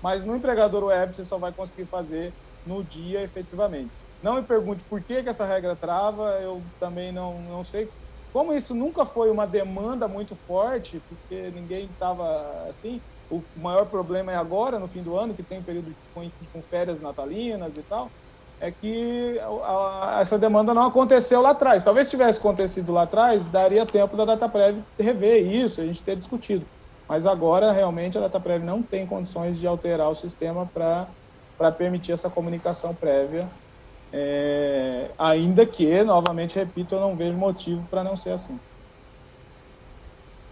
mas 0.00 0.24
no 0.24 0.36
empregador 0.36 0.84
web 0.84 1.14
você 1.14 1.24
só 1.24 1.38
vai 1.38 1.52
conseguir 1.54 1.88
fazer 1.88 2.36
no 2.64 2.84
dia 2.84 3.22
efetivamente. 3.22 3.94
Não 4.22 4.36
me 4.36 4.42
pergunte 4.46 4.84
por 4.84 5.04
que, 5.04 5.22
que 5.22 5.28
essa 5.28 5.44
regra 5.46 5.76
trava, 5.76 6.40
eu 6.42 6.66
também 6.78 7.12
não, 7.12 7.40
não 7.42 7.64
sei. 7.64 7.90
Como 8.32 8.52
isso 8.52 8.74
nunca 8.74 9.06
foi 9.06 9.30
uma 9.30 9.46
demanda 9.46 10.08
muito 10.08 10.36
forte, 10.46 11.00
porque 11.08 11.50
ninguém 11.52 11.90
estava 11.92 12.68
assim, 12.68 13.02
o 13.28 13.46
maior 13.54 13.86
problema 13.90 14.32
é 14.32 14.36
agora, 14.36 14.78
no 14.78 14.88
fim 14.88 15.02
do 15.02 15.16
ano, 15.16 15.34
que 15.36 15.44
tem 15.44 15.58
um 15.60 15.64
período 15.64 15.96
com, 16.12 16.26
com 16.52 16.62
férias 16.64 17.00
natalinas 17.00 17.76
e 17.76 17.82
tal, 17.84 18.12
é 18.60 18.70
que 18.70 19.38
a, 19.38 20.16
a, 20.16 20.20
essa 20.20 20.38
demanda 20.38 20.72
não 20.72 20.86
aconteceu 20.86 21.40
lá 21.40 21.50
atrás. 21.50 21.84
Talvez 21.84 22.10
tivesse 22.10 22.38
acontecido 22.38 22.92
lá 22.92 23.02
atrás, 23.02 23.42
daria 23.44 23.84
tempo 23.84 24.16
da 24.16 24.24
data 24.24 24.48
prévia 24.48 24.82
rever 24.98 25.46
isso, 25.46 25.80
a 25.80 25.84
gente 25.84 26.02
ter 26.02 26.16
discutido. 26.16 26.66
Mas 27.08 27.26
agora, 27.26 27.72
realmente, 27.72 28.16
a 28.16 28.22
data 28.22 28.40
prévia 28.40 28.66
não 28.66 28.82
tem 28.82 29.06
condições 29.06 29.58
de 29.58 29.66
alterar 29.66 30.10
o 30.10 30.16
sistema 30.16 30.66
para 30.66 31.72
permitir 31.72 32.12
essa 32.12 32.30
comunicação 32.30 32.94
prévia, 32.94 33.48
é, 34.12 35.10
ainda 35.18 35.66
que, 35.66 36.02
novamente, 36.02 36.58
repito, 36.58 36.94
eu 36.94 37.00
não 37.00 37.16
vejo 37.16 37.36
motivo 37.36 37.86
para 37.90 38.04
não 38.04 38.16
ser 38.16 38.30
assim. 38.30 38.58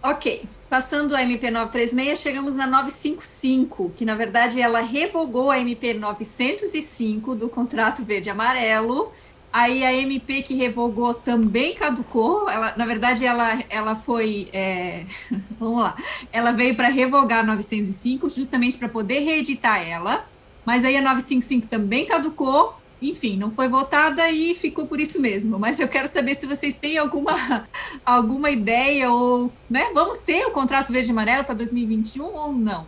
Ok, 0.03 0.45
passando 0.73 1.15
a 1.15 1.21
MP 1.21 1.51
936, 1.51 2.17
chegamos 2.17 2.55
na 2.55 2.65
955, 2.65 3.91
que 3.95 4.03
na 4.03 4.15
verdade 4.15 4.59
ela 4.59 4.81
revogou 4.81 5.51
a 5.51 5.59
MP 5.59 5.93
905 5.93 7.35
do 7.35 7.47
contrato 7.47 8.03
verde-amarelo, 8.03 9.11
Aí 9.51 9.85
a 9.85 9.93
MP 9.93 10.41
que 10.41 10.55
revogou 10.55 11.13
também 11.13 11.75
caducou. 11.75 12.49
Ela, 12.49 12.73
na 12.75 12.87
verdade, 12.87 13.23
ela, 13.23 13.63
ela 13.69 13.95
foi. 13.95 14.49
É... 14.51 15.05
Vamos 15.59 15.83
lá. 15.83 15.95
Ela 16.31 16.51
veio 16.51 16.73
para 16.75 16.87
revogar 16.87 17.41
a 17.41 17.43
905, 17.43 18.31
justamente 18.31 18.77
para 18.77 18.89
poder 18.89 19.19
reeditar 19.19 19.87
ela. 19.87 20.25
Mas 20.65 20.83
aí 20.83 20.97
a 20.97 21.01
955 21.01 21.67
também 21.67 22.07
caducou. 22.07 22.73
Enfim, 23.09 23.37
não 23.37 23.51
foi 23.51 23.67
votada 23.67 24.29
e 24.29 24.55
ficou 24.55 24.87
por 24.87 24.99
isso 24.99 25.21
mesmo. 25.21 25.59
Mas 25.59 25.79
eu 25.79 25.87
quero 25.87 26.07
saber 26.07 26.35
se 26.35 26.45
vocês 26.45 26.77
têm 26.77 26.97
alguma, 26.97 27.67
alguma 28.05 28.49
ideia 28.49 29.11
ou. 29.11 29.51
Né? 29.69 29.91
Vamos 29.93 30.19
ter 30.19 30.45
o 30.45 30.51
contrato 30.51 30.91
verde 30.91 31.09
e 31.09 31.11
amarelo 31.11 31.43
para 31.43 31.55
2021 31.55 32.23
ou 32.23 32.53
não? 32.53 32.87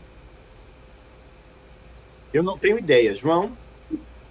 Eu 2.34 2.44
não 2.44 2.58
tenho 2.58 2.78
ideia, 2.78 3.14
João. 3.14 3.52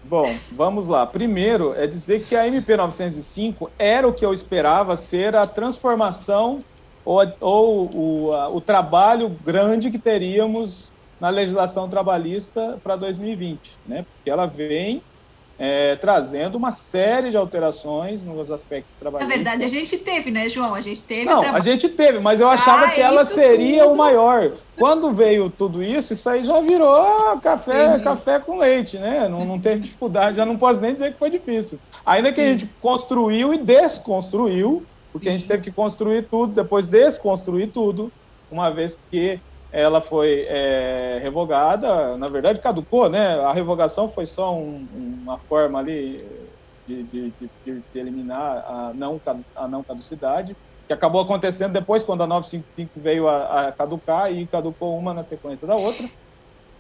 Bom, 0.04 0.34
vamos 0.52 0.86
lá. 0.86 1.06
Primeiro 1.06 1.74
é 1.74 1.86
dizer 1.86 2.24
que 2.24 2.36
a 2.36 2.46
MP 2.46 2.76
905 2.76 3.70
era 3.78 4.06
o 4.06 4.12
que 4.12 4.24
eu 4.24 4.34
esperava 4.34 4.96
ser 4.96 5.34
a 5.34 5.46
transformação 5.46 6.62
ou, 7.04 7.20
ou 7.40 7.90
o, 7.94 8.32
a, 8.34 8.48
o 8.48 8.60
trabalho 8.60 9.28
grande 9.28 9.90
que 9.90 9.98
teríamos 9.98 10.92
na 11.20 11.30
legislação 11.30 11.88
trabalhista 11.88 12.78
para 12.82 12.96
2020, 12.96 13.58
né? 13.86 14.04
Porque 14.14 14.28
ela 14.28 14.46
vem 14.46 15.02
é, 15.58 15.94
trazendo 15.96 16.56
uma 16.56 16.72
série 16.72 17.30
de 17.30 17.36
alterações 17.36 18.22
nos 18.22 18.50
aspectos 18.50 18.90
trabalhistas. 18.98 19.28
Na 19.28 19.42
verdade, 19.42 19.64
a 19.64 19.68
gente 19.68 19.96
teve, 19.98 20.30
né, 20.30 20.48
João? 20.48 20.74
A 20.74 20.80
gente 20.80 21.02
teve. 21.04 21.26
Não, 21.26 21.54
a 21.54 21.60
gente 21.60 21.88
teve, 21.88 22.18
mas 22.18 22.40
eu 22.40 22.48
achava 22.48 22.86
ah, 22.86 22.90
que 22.90 23.00
ela 23.00 23.24
seria 23.24 23.84
tudo. 23.84 23.94
o 23.94 23.96
maior. 23.96 24.52
Quando 24.76 25.12
veio 25.12 25.48
tudo 25.48 25.82
isso, 25.82 26.12
isso 26.12 26.28
aí 26.28 26.42
já 26.42 26.60
virou 26.60 27.38
café, 27.40 27.98
café 28.00 28.40
com 28.40 28.58
leite, 28.58 28.98
né? 28.98 29.28
Não, 29.28 29.44
não 29.44 29.60
teve 29.60 29.80
dificuldade, 29.82 30.36
já 30.36 30.44
não 30.44 30.58
posso 30.58 30.80
nem 30.80 30.92
dizer 30.92 31.12
que 31.12 31.18
foi 31.18 31.30
difícil. 31.30 31.78
Ainda 32.04 32.30
Sim. 32.30 32.34
que 32.34 32.40
a 32.40 32.44
gente 32.44 32.70
construiu 32.80 33.54
e 33.54 33.58
desconstruiu, 33.58 34.84
porque 35.12 35.28
Sim. 35.28 35.34
a 35.34 35.38
gente 35.38 35.48
teve 35.48 35.62
que 35.62 35.70
construir 35.70 36.22
tudo, 36.22 36.52
depois 36.52 36.86
desconstruir 36.86 37.68
tudo, 37.68 38.12
uma 38.50 38.70
vez 38.70 38.98
que 39.10 39.38
ela 39.74 40.00
foi 40.00 40.46
é, 40.48 41.18
revogada, 41.20 42.16
na 42.16 42.28
verdade 42.28 42.60
caducou, 42.60 43.08
né? 43.08 43.40
A 43.40 43.52
revogação 43.52 44.08
foi 44.08 44.24
só 44.24 44.54
um, 44.54 44.86
uma 44.92 45.36
forma 45.40 45.80
ali 45.80 46.24
de, 46.86 47.02
de, 47.02 47.30
de, 47.40 47.50
de, 47.64 47.98
eliminar 47.98 48.64
a 48.68 48.92
não, 48.94 49.20
a 49.56 49.66
não 49.66 49.82
caducidade, 49.82 50.56
que 50.86 50.92
acabou 50.92 51.20
acontecendo 51.20 51.72
depois, 51.72 52.04
quando 52.04 52.22
a 52.22 52.26
955 52.26 53.00
veio 53.00 53.28
a, 53.28 53.68
a 53.68 53.72
caducar 53.72 54.32
e 54.32 54.46
caducou 54.46 54.96
uma 54.96 55.12
na 55.12 55.24
sequência 55.24 55.66
da 55.66 55.74
outra. 55.74 56.08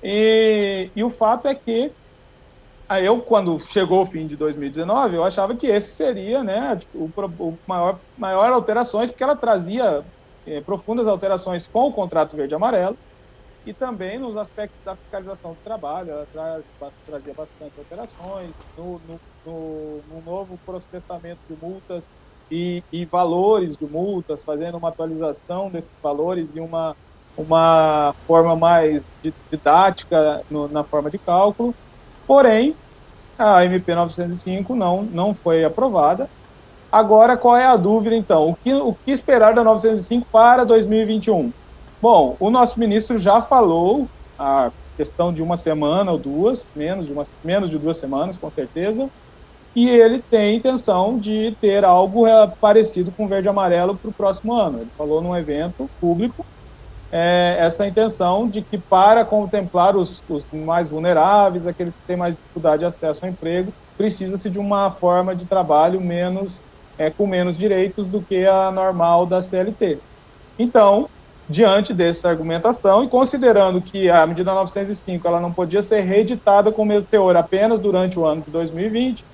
E, 0.00 0.88
e 0.94 1.02
o 1.02 1.10
fato 1.10 1.48
é 1.48 1.54
que 1.56 1.90
eu, 3.02 3.22
quando 3.22 3.58
chegou 3.58 4.02
o 4.02 4.06
fim 4.06 4.24
de 4.24 4.36
2019, 4.36 5.16
eu 5.16 5.24
achava 5.24 5.56
que 5.56 5.66
esse 5.66 5.96
seria 5.96 6.44
né, 6.44 6.78
o, 6.94 7.10
o 7.40 7.58
maior, 7.66 7.98
maior 8.16 8.52
alterações, 8.52 9.10
porque 9.10 9.24
ela 9.24 9.34
trazia 9.34 10.04
é, 10.46 10.60
profundas 10.60 11.06
alterações 11.06 11.66
com 11.66 11.88
o 11.88 11.92
contrato 11.92 12.36
verde-amarelo 12.36 12.96
e 13.66 13.72
também 13.72 14.18
nos 14.18 14.36
aspectos 14.36 14.78
da 14.84 14.94
fiscalização 14.94 15.52
do 15.52 15.58
trabalho, 15.64 16.10
ela 16.10 16.26
traz, 16.30 16.64
trazia 17.06 17.32
bastante 17.32 17.72
alterações 17.78 18.50
no, 18.76 19.00
no, 19.08 19.20
no, 19.46 20.00
no 20.10 20.22
novo 20.24 20.58
processamento 20.66 21.40
de 21.48 21.56
multas 21.60 22.04
e, 22.50 22.82
e, 22.92 23.06
valores 23.06 23.74
de 23.74 23.86
multas, 23.86 24.42
fazendo 24.42 24.76
uma 24.76 24.90
atualização 24.90 25.70
desses 25.70 25.90
valores 26.02 26.50
e 26.54 26.60
uma, 26.60 26.94
uma 27.38 28.14
forma 28.26 28.54
mais 28.54 29.08
didática 29.50 30.44
no, 30.50 30.68
na 30.68 30.84
forma 30.84 31.10
de 31.10 31.16
cálculo. 31.16 31.74
Porém, 32.26 32.76
a 33.38 33.64
MP 33.64 33.94
905 33.94 34.76
não, 34.76 35.02
não 35.02 35.34
foi 35.34 35.64
aprovada 35.64 36.28
Agora, 36.94 37.36
qual 37.36 37.56
é 37.56 37.66
a 37.66 37.76
dúvida, 37.76 38.14
então? 38.14 38.50
O 38.50 38.54
que, 38.54 38.72
o 38.72 38.94
que 38.94 39.10
esperar 39.10 39.52
da 39.52 39.64
905 39.64 40.28
para 40.30 40.62
2021? 40.62 41.52
Bom, 42.00 42.36
o 42.38 42.50
nosso 42.50 42.78
ministro 42.78 43.18
já 43.18 43.42
falou 43.42 44.06
a 44.38 44.70
questão 44.96 45.32
de 45.32 45.42
uma 45.42 45.56
semana 45.56 46.12
ou 46.12 46.18
duas, 46.18 46.64
menos 46.72 47.04
de, 47.04 47.12
uma, 47.12 47.26
menos 47.42 47.68
de 47.68 47.78
duas 47.78 47.96
semanas, 47.96 48.38
com 48.38 48.48
certeza, 48.48 49.10
e 49.74 49.88
ele 49.88 50.22
tem 50.22 50.56
intenção 50.56 51.18
de 51.18 51.56
ter 51.60 51.84
algo 51.84 52.28
é, 52.28 52.46
parecido 52.60 53.10
com 53.10 53.26
verde 53.26 53.48
e 53.48 53.50
amarelo 53.50 53.96
para 53.96 54.10
o 54.10 54.14
próximo 54.14 54.52
ano. 54.52 54.78
Ele 54.78 54.90
falou 54.96 55.20
num 55.20 55.36
evento 55.36 55.90
público 56.00 56.46
é, 57.10 57.56
essa 57.58 57.88
intenção 57.88 58.48
de 58.48 58.62
que 58.62 58.78
para 58.78 59.24
contemplar 59.24 59.96
os, 59.96 60.22
os 60.28 60.44
mais 60.52 60.88
vulneráveis, 60.88 61.66
aqueles 61.66 61.92
que 61.92 62.04
têm 62.06 62.16
mais 62.16 62.36
dificuldade 62.36 62.78
de 62.78 62.84
acesso 62.84 63.24
ao 63.24 63.32
emprego, 63.32 63.74
precisa-se 63.96 64.48
de 64.48 64.60
uma 64.60 64.92
forma 64.92 65.34
de 65.34 65.44
trabalho 65.44 66.00
menos 66.00 66.62
é, 66.98 67.10
com 67.10 67.26
menos 67.26 67.56
direitos 67.56 68.06
do 68.06 68.22
que 68.22 68.46
a 68.46 68.70
normal 68.70 69.26
da 69.26 69.42
CLT. 69.42 69.98
Então, 70.58 71.08
diante 71.48 71.92
dessa 71.92 72.28
argumentação 72.28 73.04
e 73.04 73.08
considerando 73.08 73.80
que 73.80 74.08
a 74.08 74.26
medida 74.26 74.54
905 74.54 75.26
ela 75.26 75.40
não 75.40 75.52
podia 75.52 75.82
ser 75.82 76.00
reeditada 76.00 76.72
com 76.72 76.82
o 76.82 76.86
mesmo 76.86 77.08
teor 77.08 77.36
apenas 77.36 77.78
durante 77.80 78.18
o 78.18 78.24
ano 78.24 78.42
de 78.42 78.50
2020, 78.50 79.24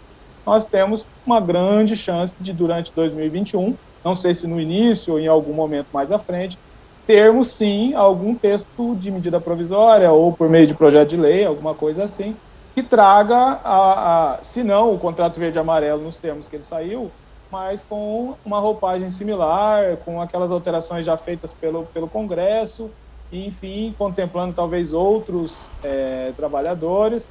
nós 0.45 0.67
temos 0.67 1.07
uma 1.25 1.41
grande 1.41 1.95
chance 1.95 2.35
de, 2.41 2.53
durante 2.53 2.93
2021, 2.95 3.77
não 4.05 4.15
sei 4.15 4.35
se 4.35 4.47
no 4.47 4.61
início 4.61 5.13
ou 5.13 5.21
em 5.21 5.29
algum 5.29 5.53
momento 5.53 5.89
mais 5.93 6.11
à 6.11 6.19
frente, 6.19 6.59
termos 7.07 7.53
sim 7.53 7.95
algum 7.95 8.35
texto 8.35 8.97
de 8.97 9.11
medida 9.11 9.41
provisória 9.41 10.11
ou 10.11 10.33
por 10.33 10.49
meio 10.49 10.67
de 10.67 10.75
projeto 10.75 11.11
de 11.11 11.17
lei, 11.17 11.45
alguma 11.45 11.75
coisa 11.75 12.05
assim, 12.05 12.37
que 12.75 12.83
traga, 12.83 13.61
a, 13.65 14.35
a 14.35 14.43
se 14.43 14.63
não 14.63 14.95
o 14.95 14.99
contrato 14.99 15.39
verde 15.39 15.59
e 15.59 15.61
amarelo 15.61 16.03
nos 16.03 16.17
termos 16.17 16.49
que 16.49 16.57
ele 16.57 16.63
saiu, 16.63 17.11
mas 17.51 17.83
com 17.83 18.39
uma 18.45 18.61
roupagem 18.61 19.11
similar, 19.11 19.99
com 19.99 20.21
aquelas 20.21 20.51
alterações 20.51 21.05
já 21.05 21.17
feitas 21.17 21.53
pelo, 21.53 21.87
pelo 21.87 22.09
Congresso, 22.09 22.95
e, 23.31 23.47
enfim, 23.47 23.95
contemplando 23.99 24.55
talvez 24.55 24.93
outros 24.93 25.71
é, 25.83 26.33
trabalhadores, 26.33 27.31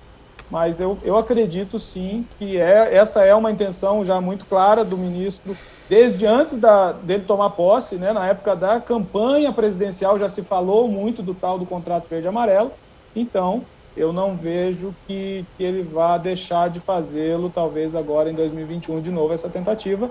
mas 0.50 0.80
eu, 0.80 1.00
eu 1.04 1.18
acredito 1.18 1.80
sim 1.80 2.28
que 2.38 2.58
é, 2.58 2.96
essa 2.96 3.24
é 3.24 3.34
uma 3.36 3.52
intenção 3.52 4.04
já 4.04 4.20
muito 4.20 4.46
clara 4.46 4.84
do 4.84 4.98
ministro, 4.98 5.60
desde 5.88 6.26
antes 6.26 6.60
da, 6.60 6.92
dele 6.92 7.26
tomar 7.26 7.52
posse, 7.52 7.98
né, 7.98 8.14
na 8.14 8.28
época 8.28 8.56
da 8.56 8.82
campanha 8.82 9.54
presidencial 9.54 10.18
já 10.20 10.28
se 10.30 10.44
falou 10.44 10.88
muito 10.88 11.22
do 11.24 11.36
tal 11.36 11.60
do 11.60 11.66
contrato 11.66 12.08
verde-amarelo, 12.10 12.74
então 13.16 13.68
eu 14.00 14.14
não 14.14 14.38
vejo 14.38 14.96
que, 15.06 15.46
que 15.58 15.64
ele 15.64 15.84
vá 15.84 16.18
deixar 16.18 16.70
de 16.70 16.80
fazê-lo, 16.80 17.52
talvez 17.54 17.94
agora 17.94 18.32
em 18.32 18.34
2021 18.34 19.02
de 19.02 19.12
novo, 19.12 19.34
essa 19.34 19.50
tentativa, 19.50 20.10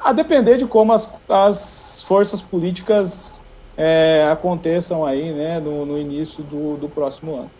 a 0.00 0.12
depender 0.12 0.56
de 0.56 0.66
como 0.66 0.92
as, 0.92 1.08
as 1.28 2.02
forças 2.02 2.42
políticas 2.42 3.40
é, 3.76 4.28
aconteçam 4.30 5.06
aí, 5.06 5.32
né, 5.32 5.60
no, 5.60 5.86
no 5.86 5.96
início 5.96 6.42
do, 6.42 6.76
do 6.76 6.88
próximo 6.88 7.36
ano. 7.36 7.50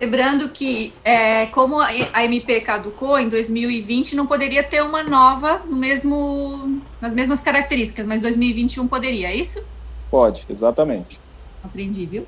Lembrando 0.00 0.48
que, 0.48 0.92
é, 1.04 1.46
como 1.46 1.78
a 1.78 2.24
MP 2.24 2.62
caducou 2.62 3.18
em 3.18 3.28
2020, 3.28 4.16
não 4.16 4.26
poderia 4.26 4.64
ter 4.64 4.82
uma 4.82 5.02
nova 5.02 5.60
no 5.66 5.76
mesmo, 5.76 6.80
nas 7.00 7.14
mesmas 7.14 7.40
características, 7.40 8.06
mas 8.06 8.20
2021 8.22 8.88
poderia, 8.88 9.28
é 9.28 9.36
isso? 9.36 9.62
Pode, 10.10 10.44
exatamente. 10.48 11.20
Aprendi, 11.62 12.06
viu? 12.06 12.26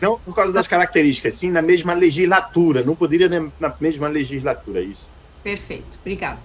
Não 0.00 0.18
por 0.18 0.34
causa 0.34 0.52
das 0.52 0.66
características, 0.66 1.34
sim 1.34 1.50
na 1.50 1.62
mesma 1.62 1.94
legislatura. 1.94 2.82
Não 2.82 2.96
poderia 2.96 3.28
na 3.28 3.74
mesma 3.80 4.08
legislatura, 4.08 4.80
isso. 4.80 5.10
Perfeito, 5.42 5.98
obrigado. 6.00 6.40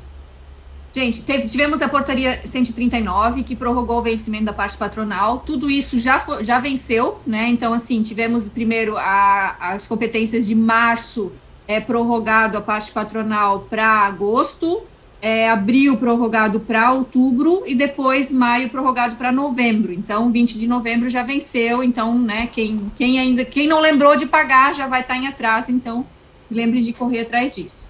Gente, 0.95 1.23
teve, 1.23 1.45
tivemos 1.47 1.81
a 1.81 1.89
portaria 1.89 2.39
139, 2.45 3.43
que 3.43 3.53
prorrogou 3.53 3.99
o 3.99 4.01
vencimento 4.01 4.45
da 4.45 4.53
parte 4.53 4.77
patronal. 4.77 5.39
Tudo 5.39 5.69
isso 5.69 5.99
já, 5.99 6.19
foi, 6.19 6.41
já 6.45 6.57
venceu, 6.57 7.19
né? 7.27 7.49
Então, 7.49 7.73
assim, 7.73 8.01
tivemos 8.01 8.47
primeiro 8.47 8.95
a, 8.95 9.57
as 9.59 9.85
competências 9.85 10.47
de 10.47 10.55
março 10.55 11.33
é, 11.67 11.81
prorrogado 11.81 12.57
a 12.57 12.61
parte 12.61 12.93
patronal 12.93 13.61
para 13.69 13.85
agosto, 13.85 14.83
é, 15.21 15.49
abril 15.49 15.97
prorrogado 15.97 16.59
para 16.59 16.91
outubro 16.91 17.63
e 17.65 17.73
depois 17.73 18.31
maio 18.31 18.69
prorrogado 18.69 19.15
para 19.15 19.31
novembro. 19.31 19.91
Então, 19.91 20.31
20 20.31 20.57
de 20.57 20.67
novembro 20.67 21.09
já 21.09 21.23
venceu. 21.23 21.83
Então, 21.83 22.17
né, 22.17 22.47
quem, 22.51 22.91
quem 22.97 23.19
ainda 23.19 23.43
quem 23.43 23.67
não 23.67 23.79
lembrou 23.79 24.15
de 24.15 24.25
pagar 24.25 24.73
já 24.73 24.87
vai 24.87 25.01
estar 25.01 25.15
tá 25.15 25.19
em 25.19 25.27
atraso. 25.27 25.71
Então, 25.71 26.05
lembre 26.49 26.81
de 26.81 26.93
correr 26.93 27.21
atrás 27.21 27.55
disso. 27.55 27.89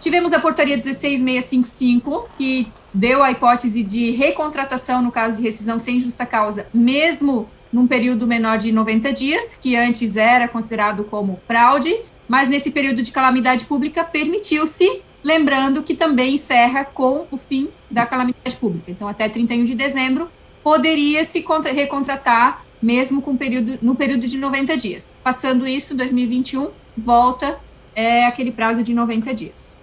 Tivemos 0.00 0.32
a 0.32 0.40
portaria 0.40 0.76
16655, 0.76 2.28
que 2.36 2.66
deu 2.92 3.22
a 3.22 3.30
hipótese 3.30 3.84
de 3.84 4.10
recontratação 4.10 5.00
no 5.00 5.12
caso 5.12 5.36
de 5.36 5.44
rescisão 5.44 5.78
sem 5.78 6.00
justa 6.00 6.26
causa, 6.26 6.66
mesmo 6.74 7.48
num 7.72 7.86
período 7.86 8.26
menor 8.26 8.58
de 8.58 8.72
90 8.72 9.12
dias, 9.12 9.56
que 9.60 9.76
antes 9.76 10.16
era 10.16 10.48
considerado 10.48 11.04
como 11.04 11.40
fraude, 11.46 11.94
mas 12.28 12.48
nesse 12.48 12.70
período 12.70 13.00
de 13.00 13.12
calamidade 13.12 13.64
pública 13.64 14.02
permitiu-se 14.02 15.02
lembrando 15.22 15.82
que 15.82 15.94
também 15.94 16.34
encerra 16.34 16.84
com 16.84 17.26
o 17.30 17.36
fim 17.36 17.68
da 17.90 18.04
calamidade 18.04 18.56
pública. 18.56 18.90
Então, 18.90 19.06
até 19.06 19.28
31 19.28 19.64
de 19.64 19.74
dezembro, 19.74 20.28
poderia 20.62 21.24
se 21.24 21.44
recontratar 21.72 22.64
mesmo 22.80 23.22
com 23.22 23.36
período, 23.36 23.78
no 23.80 23.94
período 23.94 24.26
de 24.26 24.36
90 24.36 24.76
dias. 24.76 25.16
Passando 25.22 25.66
isso, 25.66 25.94
2021, 25.94 26.70
volta 26.96 27.58
é, 27.94 28.26
aquele 28.26 28.50
prazo 28.50 28.82
de 28.82 28.92
90 28.92 29.32
dias. 29.32 29.78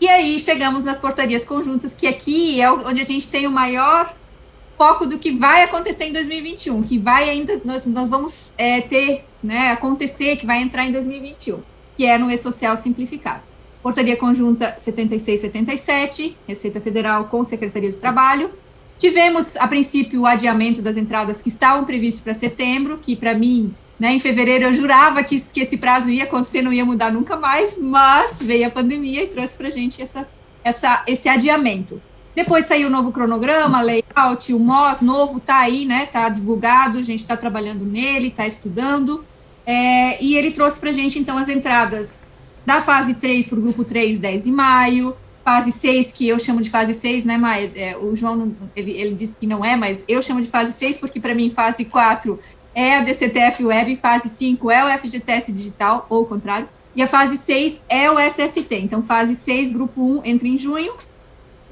E 0.00 0.08
aí 0.08 0.38
chegamos 0.38 0.84
nas 0.84 0.96
portarias 0.96 1.44
conjuntas, 1.44 1.94
que 1.94 2.06
aqui 2.06 2.60
é 2.60 2.70
onde 2.70 3.00
a 3.00 3.04
gente 3.04 3.30
tem 3.30 3.46
o 3.46 3.50
maior 3.50 4.14
foco 4.76 5.06
do 5.06 5.18
que 5.18 5.32
vai 5.32 5.64
acontecer 5.64 6.04
em 6.04 6.12
2021, 6.12 6.82
que 6.84 6.98
vai 6.98 7.28
ainda, 7.28 7.60
nós, 7.64 7.86
nós 7.86 8.08
vamos 8.08 8.52
é, 8.56 8.80
ter, 8.80 9.24
né, 9.42 9.72
acontecer, 9.72 10.36
que 10.36 10.46
vai 10.46 10.62
entrar 10.62 10.84
em 10.84 10.92
2021, 10.92 11.60
que 11.96 12.06
é 12.06 12.16
no 12.16 12.30
E-Social 12.30 12.76
simplificado. 12.76 13.42
Portaria 13.82 14.16
Conjunta 14.16 14.74
7677, 14.76 16.36
Receita 16.46 16.80
Federal 16.80 17.26
com 17.26 17.44
Secretaria 17.44 17.90
do 17.90 17.96
Trabalho. 17.96 18.50
Tivemos, 18.98 19.56
a 19.56 19.68
princípio, 19.68 20.22
o 20.22 20.26
adiamento 20.26 20.82
das 20.82 20.96
entradas 20.96 21.40
que 21.40 21.48
estavam 21.48 21.84
previstos 21.84 22.20
para 22.20 22.34
setembro, 22.34 22.98
que 22.98 23.14
para 23.14 23.32
mim, 23.32 23.72
né, 23.98 24.12
em 24.12 24.18
fevereiro, 24.18 24.64
eu 24.64 24.74
jurava 24.74 25.22
que, 25.22 25.40
que 25.40 25.60
esse 25.60 25.76
prazo 25.76 26.10
ia 26.10 26.24
acontecer, 26.24 26.62
não 26.62 26.72
ia 26.72 26.84
mudar 26.84 27.12
nunca 27.12 27.36
mais, 27.36 27.78
mas 27.78 28.42
veio 28.42 28.66
a 28.66 28.70
pandemia 28.70 29.22
e 29.22 29.28
trouxe 29.28 29.56
para 29.56 29.68
a 29.68 29.70
gente 29.70 30.02
essa, 30.02 30.26
essa, 30.64 31.04
esse 31.06 31.28
adiamento. 31.28 32.02
Depois 32.34 32.66
saiu 32.66 32.88
o 32.88 32.90
novo 32.90 33.10
cronograma, 33.10 33.80
layout, 33.80 34.52
o 34.52 34.58
MOS 34.58 35.00
novo 35.00 35.38
está 35.38 35.58
aí, 35.58 35.84
né? 35.84 36.04
Está 36.04 36.28
divulgado, 36.28 36.98
a 36.98 37.02
gente 37.02 37.20
está 37.20 37.36
trabalhando 37.36 37.84
nele, 37.84 38.28
está 38.28 38.46
estudando. 38.46 39.24
É, 39.66 40.22
e 40.22 40.36
ele 40.36 40.52
trouxe 40.52 40.78
para 40.78 40.90
a 40.90 40.92
gente, 40.92 41.18
então, 41.18 41.36
as 41.36 41.48
entradas 41.48 42.28
da 42.68 42.82
fase 42.82 43.14
3 43.14 43.48
para 43.48 43.58
o 43.58 43.62
grupo 43.62 43.82
3, 43.82 44.18
10 44.18 44.44
de 44.44 44.52
maio. 44.52 45.16
Fase 45.42 45.72
6, 45.72 46.12
que 46.12 46.28
eu 46.28 46.38
chamo 46.38 46.60
de 46.60 46.68
fase 46.68 46.92
6, 46.92 47.24
né, 47.24 47.38
Maia? 47.38 47.72
É, 47.74 47.96
o 47.96 48.14
João, 48.14 48.54
ele, 48.76 48.90
ele 48.90 49.14
disse 49.14 49.34
que 49.34 49.46
não 49.46 49.64
é, 49.64 49.74
mas 49.74 50.04
eu 50.06 50.20
chamo 50.20 50.42
de 50.42 50.48
fase 50.48 50.72
6 50.72 50.98
porque, 50.98 51.18
para 51.18 51.34
mim, 51.34 51.48
fase 51.48 51.86
4 51.86 52.38
é 52.74 52.98
a 52.98 53.02
DCTF 53.02 53.64
Web, 53.64 53.96
fase 53.96 54.28
5 54.28 54.70
é 54.70 54.84
o 54.84 54.98
FGTS 54.98 55.50
Digital, 55.50 56.06
ou 56.10 56.20
o 56.20 56.26
contrário, 56.26 56.68
e 56.94 57.00
a 57.00 57.06
fase 57.06 57.38
6 57.38 57.80
é 57.88 58.10
o 58.10 58.18
SST. 58.18 58.74
Então, 58.74 59.02
fase 59.02 59.34
6, 59.34 59.72
grupo 59.72 60.02
1, 60.18 60.26
entra 60.26 60.46
em 60.46 60.58
junho, 60.58 60.92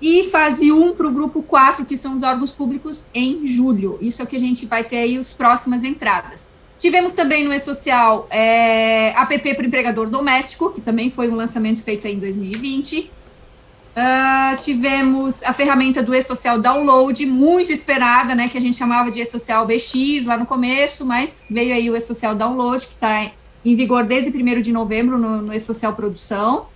e 0.01 0.25
fase 0.31 0.73
1 0.73 0.95
para 0.95 1.09
o 1.09 1.13
grupo 1.13 1.43
4, 1.43 1.85
que 1.85 1.99
são 1.99 2.17
os 2.17 2.23
órgãos 2.23 2.53
públicos, 2.53 3.05
em 3.13 3.47
julho. 3.47 3.99
Isso 4.01 4.23
é 4.23 4.25
o 4.25 4.27
que 4.27 4.37
a 4.37 4.41
gente 4.41 4.65
vai 4.65 4.83
ter 4.83 4.97
aí 4.97 5.19
as 5.19 5.35
próximas 5.35 5.85
entradas. 5.85 6.49
Tivemos 6.79 7.13
também 7.13 7.45
no 7.45 7.53
E-Social 7.53 8.27
é, 8.31 9.11
app 9.17 9.55
para 9.55 9.63
o 9.63 9.67
empregador 9.67 10.09
doméstico, 10.09 10.71
que 10.71 10.81
também 10.81 11.11
foi 11.11 11.29
um 11.29 11.35
lançamento 11.35 11.83
feito 11.83 12.07
em 12.07 12.19
2020. 12.19 13.01
Uh, 13.01 13.99
ah, 13.99 14.57
tivemos 14.59 15.43
a 15.43 15.55
ferramenta 15.55 16.03
do 16.03 16.15
E-Social 16.15 16.59
Download, 16.59 17.25
muito 17.25 17.73
esperada, 17.73 18.35
né, 18.35 18.47
que 18.47 18.59
a 18.59 18.61
gente 18.61 18.77
chamava 18.77 19.11
de 19.11 19.23
E-Social 19.23 19.67
BX 19.67 20.27
lá 20.27 20.37
no 20.37 20.45
começo, 20.45 21.07
mas 21.07 21.47
veio 21.49 21.75
aí 21.75 21.91
o 21.91 21.97
E-Social 21.97 22.35
Download, 22.35 22.85
que 22.85 22.93
está 22.93 23.31
em 23.65 23.75
vigor 23.75 24.05
desde 24.05 24.31
1 24.31 24.61
de 24.61 24.71
novembro 24.71 25.17
no, 25.17 25.41
no 25.41 25.55
E-Social 25.55 25.95
Produção. 25.95 26.67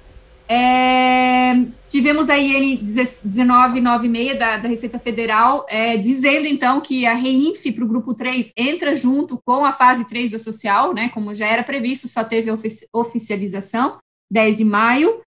É, 0.53 1.65
tivemos 1.89 2.29
a 2.29 2.37
IN 2.37 2.83
1996 2.83 4.37
da, 4.37 4.57
da 4.57 4.69
Receita 4.69 4.99
Federal, 4.99 5.65
é, 5.69 5.97
dizendo 5.97 6.45
então 6.49 6.81
que 6.81 7.07
a 7.07 7.15
REINF 7.15 7.71
para 7.71 7.85
o 7.85 7.87
grupo 7.87 8.13
3 8.15 8.53
entra 8.57 8.97
junto 8.97 9.41
com 9.47 9.65
a 9.65 9.71
fase 9.71 10.09
3 10.09 10.33
do 10.33 10.41
social, 10.41 10.93
né, 10.93 11.09
como 11.11 11.33
já 11.33 11.47
era 11.47 11.63
previsto, 11.63 12.09
só 12.09 12.25
teve 12.25 12.51
ofici 12.51 12.85
oficialização, 12.93 13.99
10 14.29 14.59
de 14.59 14.65
maio. 14.65 15.21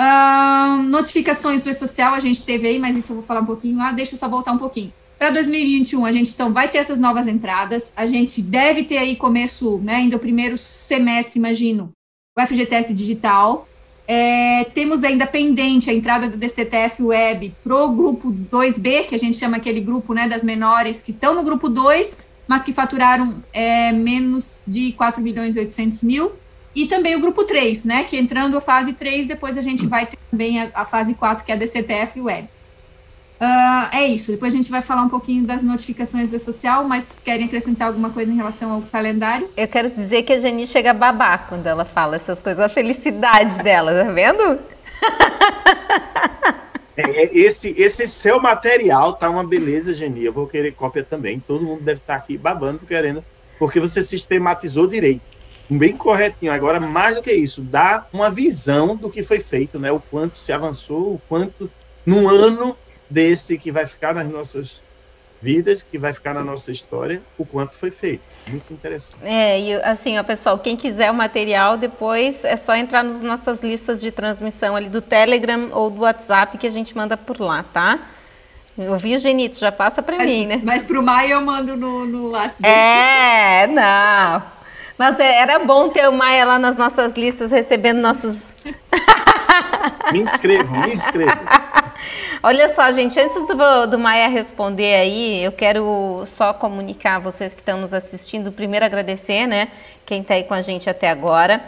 Uh, 0.00 0.82
notificações 0.84 1.60
do 1.60 1.68
E-Social 1.68 2.14
a 2.14 2.20
gente 2.20 2.42
teve 2.42 2.66
aí, 2.66 2.78
mas 2.78 2.96
isso 2.96 3.12
eu 3.12 3.16
vou 3.16 3.24
falar 3.24 3.42
um 3.42 3.46
pouquinho 3.46 3.76
lá, 3.76 3.92
deixa 3.92 4.14
eu 4.14 4.18
só 4.18 4.30
voltar 4.30 4.52
um 4.52 4.58
pouquinho. 4.58 4.90
Para 5.18 5.28
2021, 5.28 6.06
a 6.06 6.12
gente 6.12 6.30
então 6.30 6.54
vai 6.54 6.70
ter 6.70 6.78
essas 6.78 6.98
novas 6.98 7.28
entradas, 7.28 7.92
a 7.94 8.06
gente 8.06 8.40
deve 8.40 8.84
ter 8.84 8.96
aí 8.96 9.14
começo, 9.14 9.76
né, 9.80 9.96
ainda 9.96 10.16
o 10.16 10.20
primeiro 10.20 10.56
semestre, 10.56 11.38
imagino, 11.38 11.92
o 12.34 12.46
FGTS 12.46 12.94
digital, 12.94 13.68
é, 14.12 14.64
temos 14.74 15.04
ainda 15.04 15.24
pendente 15.24 15.88
a 15.88 15.94
entrada 15.94 16.28
do 16.28 16.36
DCTF 16.36 17.00
Web 17.00 17.54
para 17.62 17.76
o 17.76 17.90
grupo 17.90 18.32
2B, 18.32 19.06
que 19.06 19.14
a 19.14 19.18
gente 19.18 19.36
chama 19.36 19.58
aquele 19.58 19.80
grupo 19.80 20.12
né, 20.12 20.28
das 20.28 20.42
menores 20.42 21.00
que 21.00 21.12
estão 21.12 21.32
no 21.32 21.44
grupo 21.44 21.68
2, 21.68 22.26
mas 22.48 22.64
que 22.64 22.72
faturaram 22.72 23.36
é, 23.52 23.92
menos 23.92 24.64
de 24.66 24.90
4 24.94 25.22
milhões 25.22 25.54
e 25.54 25.60
800 25.60 26.02
mil. 26.02 26.32
E 26.74 26.88
também 26.88 27.14
o 27.14 27.20
grupo 27.20 27.44
3, 27.44 27.84
né, 27.84 28.02
que 28.02 28.16
entrando 28.16 28.58
a 28.58 28.60
fase 28.60 28.94
3, 28.94 29.26
depois 29.26 29.56
a 29.56 29.60
gente 29.60 29.86
vai 29.86 30.06
ter 30.06 30.18
também 30.28 30.60
a, 30.60 30.72
a 30.74 30.84
fase 30.84 31.14
4, 31.14 31.44
que 31.44 31.52
é 31.52 31.54
a 31.54 31.58
DCTF 31.58 32.20
Web. 32.20 32.48
Uh, 33.40 33.88
é 33.96 34.06
isso. 34.06 34.30
Depois 34.30 34.52
a 34.52 34.56
gente 34.56 34.70
vai 34.70 34.82
falar 34.82 35.02
um 35.02 35.08
pouquinho 35.08 35.44
das 35.44 35.62
notificações 35.62 36.30
do 36.30 36.38
social, 36.38 36.84
mas 36.84 37.18
querem 37.24 37.46
acrescentar 37.46 37.88
alguma 37.88 38.10
coisa 38.10 38.30
em 38.30 38.36
relação 38.36 38.70
ao 38.70 38.82
calendário? 38.82 39.48
Eu 39.56 39.66
quero 39.66 39.88
dizer 39.88 40.24
que 40.24 40.32
a 40.34 40.38
Jani 40.38 40.66
chega 40.66 40.90
a 40.90 40.94
babar 40.94 41.46
quando 41.48 41.66
ela 41.66 41.86
fala 41.86 42.16
essas 42.16 42.42
coisas, 42.42 42.62
a 42.62 42.68
felicidade 42.68 43.62
dela, 43.62 44.04
tá 44.04 44.12
vendo? 44.12 44.58
É, 46.96 47.34
esse, 47.34 47.74
esse 47.78 48.06
seu 48.06 48.38
material 48.40 49.14
tá 49.14 49.30
uma 49.30 49.42
beleza, 49.42 49.94
Geni. 49.94 50.24
Eu 50.24 50.34
vou 50.34 50.46
querer 50.46 50.72
cópia 50.72 51.02
também. 51.02 51.40
Todo 51.40 51.64
mundo 51.64 51.82
deve 51.82 52.00
estar 52.00 52.14
tá 52.14 52.18
aqui 52.18 52.36
babando, 52.36 52.84
querendo, 52.84 53.24
porque 53.58 53.80
você 53.80 54.02
sistematizou 54.02 54.86
direito. 54.86 55.22
Bem 55.68 55.96
corretinho. 55.96 56.52
Agora, 56.52 56.78
mais 56.78 57.14
do 57.14 57.22
que 57.22 57.32
isso, 57.32 57.62
dá 57.62 58.06
uma 58.12 58.30
visão 58.30 58.96
do 58.96 59.08
que 59.08 59.22
foi 59.22 59.40
feito, 59.40 59.78
né? 59.78 59.90
O 59.90 60.00
quanto 60.00 60.38
se 60.38 60.52
avançou, 60.52 61.14
o 61.14 61.22
quanto 61.26 61.70
num 62.04 62.28
ano 62.28 62.76
desse 63.10 63.58
que 63.58 63.72
vai 63.72 63.86
ficar 63.86 64.14
nas 64.14 64.28
nossas 64.28 64.82
vidas, 65.42 65.82
que 65.82 65.98
vai 65.98 66.12
ficar 66.12 66.34
na 66.34 66.44
nossa 66.44 66.70
história, 66.70 67.22
o 67.38 67.44
quanto 67.44 67.74
foi 67.74 67.90
feito. 67.90 68.22
Muito 68.48 68.72
interessante. 68.72 69.18
É, 69.22 69.58
e 69.60 69.74
assim, 69.82 70.18
ó, 70.18 70.22
pessoal, 70.22 70.58
quem 70.58 70.76
quiser 70.76 71.10
o 71.10 71.14
material, 71.14 71.76
depois 71.76 72.44
é 72.44 72.56
só 72.56 72.74
entrar 72.76 73.02
nas 73.02 73.22
nossas 73.22 73.60
listas 73.60 74.00
de 74.00 74.10
transmissão 74.10 74.76
ali 74.76 74.88
do 74.88 75.00
Telegram 75.00 75.70
ou 75.72 75.90
do 75.90 76.02
WhatsApp 76.02 76.58
que 76.58 76.66
a 76.66 76.70
gente 76.70 76.96
manda 76.96 77.16
por 77.16 77.40
lá, 77.40 77.62
tá? 77.62 77.98
Eu 78.76 78.96
vi 78.96 79.16
o 79.16 79.18
Genito, 79.18 79.58
já 79.58 79.72
passa 79.72 80.02
para 80.02 80.18
mim, 80.18 80.46
né? 80.46 80.60
Mas 80.62 80.84
pro 80.84 81.02
Maia 81.02 81.34
eu 81.34 81.40
mando 81.40 81.76
no, 81.76 82.06
no 82.06 82.30
WhatsApp. 82.30 82.66
É, 82.66 83.66
não. 83.66 84.42
Mas 84.96 85.18
é, 85.18 85.38
era 85.38 85.58
bom 85.58 85.88
ter 85.88 86.08
o 86.08 86.12
Maia 86.12 86.44
lá 86.44 86.58
nas 86.58 86.76
nossas 86.76 87.14
listas, 87.14 87.50
recebendo 87.50 88.00
nossos. 88.00 88.54
me 90.12 90.20
inscrevo, 90.22 90.72
me 90.72 90.92
inscrevo. 90.92 91.32
Olha 92.42 92.68
só, 92.68 92.90
gente, 92.92 93.18
antes 93.18 93.46
do, 93.46 93.86
do 93.86 93.98
Maia 93.98 94.28
responder 94.28 94.94
aí, 94.94 95.42
eu 95.44 95.52
quero 95.52 96.22
só 96.26 96.52
comunicar 96.52 97.16
a 97.16 97.18
vocês 97.18 97.54
que 97.54 97.60
estão 97.60 97.80
nos 97.80 97.92
assistindo. 97.92 98.52
Primeiro, 98.52 98.84
agradecer, 98.84 99.46
né, 99.46 99.68
quem 100.04 100.22
está 100.22 100.34
aí 100.34 100.44
com 100.44 100.54
a 100.54 100.62
gente 100.62 100.88
até 100.88 101.10
agora. 101.10 101.62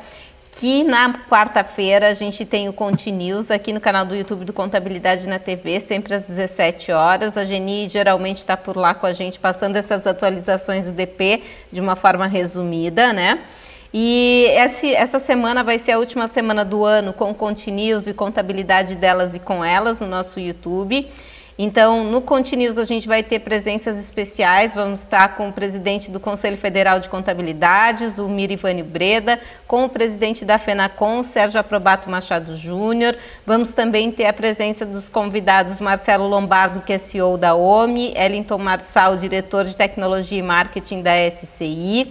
Que 0.54 0.84
na 0.84 1.14
quarta-feira 1.30 2.10
a 2.10 2.14
gente 2.14 2.44
tem 2.44 2.68
o 2.68 2.74
Conti 2.74 3.10
News 3.10 3.50
aqui 3.50 3.72
no 3.72 3.80
canal 3.80 4.04
do 4.04 4.14
YouTube 4.14 4.44
do 4.44 4.52
Contabilidade 4.52 5.26
na 5.26 5.38
TV, 5.38 5.80
sempre 5.80 6.14
às 6.14 6.28
17 6.28 6.92
horas. 6.92 7.38
A 7.38 7.44
Geni 7.46 7.88
geralmente 7.88 8.38
está 8.38 8.54
por 8.54 8.76
lá 8.76 8.92
com 8.92 9.06
a 9.06 9.14
gente, 9.14 9.40
passando 9.40 9.76
essas 9.76 10.06
atualizações 10.06 10.84
do 10.84 10.92
DP 10.92 11.42
de 11.72 11.80
uma 11.80 11.96
forma 11.96 12.26
resumida, 12.26 13.14
né? 13.14 13.44
E 13.94 14.46
esse, 14.56 14.94
essa 14.94 15.18
semana 15.18 15.62
vai 15.62 15.78
ser 15.78 15.92
a 15.92 15.98
última 15.98 16.26
semana 16.26 16.64
do 16.64 16.84
ano 16.84 17.12
com 17.12 17.34
Continuous 17.34 18.06
e 18.06 18.14
contabilidade 18.14 18.96
delas 18.96 19.34
e 19.34 19.38
com 19.38 19.62
elas 19.62 20.00
no 20.00 20.06
nosso 20.06 20.40
YouTube. 20.40 21.10
Então, 21.58 22.02
no 22.02 22.22
Continuous 22.22 22.78
a 22.78 22.84
gente 22.84 23.06
vai 23.06 23.22
ter 23.22 23.40
presenças 23.40 24.00
especiais. 24.00 24.74
Vamos 24.74 25.00
estar 25.00 25.36
com 25.36 25.50
o 25.50 25.52
presidente 25.52 26.10
do 26.10 26.18
Conselho 26.18 26.56
Federal 26.56 26.98
de 26.98 27.10
Contabilidades, 27.10 28.18
o 28.18 28.26
Mirivânio 28.28 28.84
Breda, 28.84 29.38
com 29.66 29.84
o 29.84 29.88
presidente 29.88 30.44
da 30.44 30.58
FENACOM, 30.58 31.22
Sérgio 31.22 31.60
Aprobato 31.60 32.08
Machado 32.08 32.56
Júnior. 32.56 33.14
Vamos 33.46 33.72
também 33.72 34.10
ter 34.10 34.24
a 34.24 34.32
presença 34.32 34.86
dos 34.86 35.10
convidados 35.10 35.78
Marcelo 35.78 36.26
Lombardo, 36.26 36.80
que 36.80 36.94
é 36.94 36.98
CEO 36.98 37.36
da 37.36 37.54
OMI, 37.54 38.14
Ellington 38.16 38.58
Marçal, 38.58 39.18
diretor 39.18 39.66
de 39.66 39.76
Tecnologia 39.76 40.38
e 40.38 40.42
Marketing 40.42 41.02
da 41.02 41.12
SCI. 41.30 42.10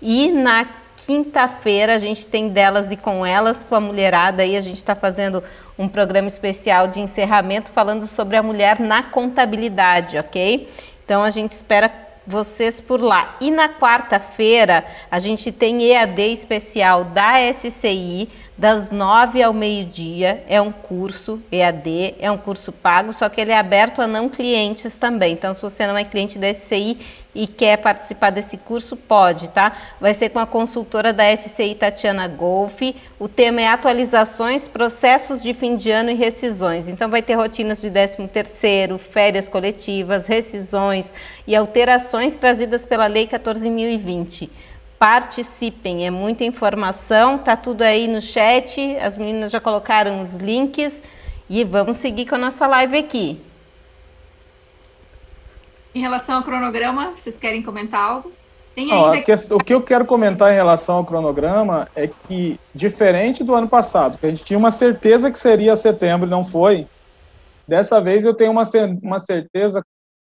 E 0.00 0.30
na 0.30 0.64
quinta-feira 1.08 1.94
a 1.94 1.98
gente 1.98 2.26
tem 2.26 2.50
delas 2.50 2.90
e 2.90 2.96
com 2.96 3.24
elas, 3.24 3.64
com 3.64 3.74
a 3.74 3.80
mulherada 3.80 4.42
aí, 4.42 4.58
a 4.58 4.60
gente 4.60 4.76
está 4.76 4.94
fazendo 4.94 5.42
um 5.78 5.88
programa 5.88 6.28
especial 6.28 6.86
de 6.86 7.00
encerramento 7.00 7.72
falando 7.72 8.06
sobre 8.06 8.36
a 8.36 8.42
mulher 8.42 8.78
na 8.78 9.02
contabilidade, 9.02 10.18
ok? 10.18 10.68
Então 11.02 11.22
a 11.22 11.30
gente 11.30 11.52
espera 11.52 11.90
vocês 12.26 12.78
por 12.78 13.00
lá. 13.00 13.38
E 13.40 13.50
na 13.50 13.70
quarta-feira 13.70 14.84
a 15.10 15.18
gente 15.18 15.50
tem 15.50 15.82
EAD 15.82 16.30
especial 16.30 17.04
da 17.04 17.36
SCI, 17.54 18.28
das 18.58 18.90
nove 18.90 19.40
ao 19.40 19.54
meio-dia. 19.54 20.42
É 20.48 20.60
um 20.60 20.72
curso 20.72 21.40
EAD, 21.50 22.16
é 22.18 22.28
um 22.28 22.36
curso 22.36 22.72
pago, 22.72 23.12
só 23.12 23.28
que 23.28 23.40
ele 23.40 23.52
é 23.52 23.56
aberto 23.56 24.02
a 24.02 24.06
não 24.06 24.28
clientes 24.28 24.96
também. 24.96 25.32
Então, 25.32 25.54
se 25.54 25.62
você 25.62 25.86
não 25.86 25.96
é 25.96 26.02
cliente 26.02 26.40
da 26.40 26.52
SCI 26.52 26.98
e 27.32 27.46
quer 27.46 27.76
participar 27.76 28.30
desse 28.30 28.56
curso, 28.56 28.96
pode, 28.96 29.48
tá? 29.50 29.76
Vai 30.00 30.12
ser 30.12 30.30
com 30.30 30.40
a 30.40 30.46
consultora 30.46 31.12
da 31.12 31.24
SCI 31.36 31.76
Tatiana 31.76 32.26
Golf. 32.26 32.80
O 33.16 33.28
tema 33.28 33.60
é 33.60 33.68
atualizações, 33.68 34.66
processos 34.66 35.40
de 35.40 35.54
fim 35.54 35.76
de 35.76 35.90
ano 35.92 36.10
e 36.10 36.14
rescisões. 36.14 36.88
Então 36.88 37.08
vai 37.08 37.22
ter 37.22 37.34
rotinas 37.34 37.80
de 37.80 37.90
13 37.90 38.26
terceiro, 38.26 38.98
férias 38.98 39.48
coletivas, 39.48 40.26
rescisões 40.26 41.12
e 41.46 41.54
alterações 41.54 42.34
trazidas 42.34 42.84
pela 42.84 43.06
Lei 43.06 43.28
14.020. 43.28 44.50
Participem, 44.98 46.06
é 46.06 46.10
muita 46.10 46.44
informação, 46.44 47.38
tá 47.38 47.56
tudo 47.56 47.82
aí 47.82 48.08
no 48.08 48.20
chat, 48.20 48.96
as 48.96 49.16
meninas 49.16 49.52
já 49.52 49.60
colocaram 49.60 50.20
os 50.20 50.34
links 50.34 51.04
e 51.48 51.62
vamos 51.62 51.98
seguir 51.98 52.26
com 52.26 52.34
a 52.34 52.38
nossa 52.38 52.66
live 52.66 52.98
aqui. 52.98 53.40
Em 55.94 56.00
relação 56.00 56.38
ao 56.38 56.42
cronograma, 56.42 57.12
vocês 57.16 57.38
querem 57.38 57.62
comentar 57.62 58.00
algo? 58.00 58.32
Tem 58.74 58.92
ainda... 58.92 59.24
Não, 59.48 59.56
o 59.56 59.62
que 59.62 59.72
eu 59.72 59.82
quero 59.82 60.04
comentar 60.04 60.52
em 60.52 60.56
relação 60.56 60.96
ao 60.96 61.04
cronograma 61.04 61.88
é 61.94 62.08
que, 62.08 62.58
diferente 62.74 63.44
do 63.44 63.54
ano 63.54 63.68
passado, 63.68 64.18
que 64.18 64.26
a 64.26 64.30
gente 64.30 64.44
tinha 64.44 64.58
uma 64.58 64.72
certeza 64.72 65.30
que 65.30 65.38
seria 65.38 65.76
setembro 65.76 66.26
e 66.26 66.30
não 66.30 66.44
foi, 66.44 66.88
dessa 67.66 68.00
vez 68.00 68.24
eu 68.24 68.34
tenho 68.34 68.50
uma, 68.50 68.64
uma 69.00 69.20
certeza 69.20 69.80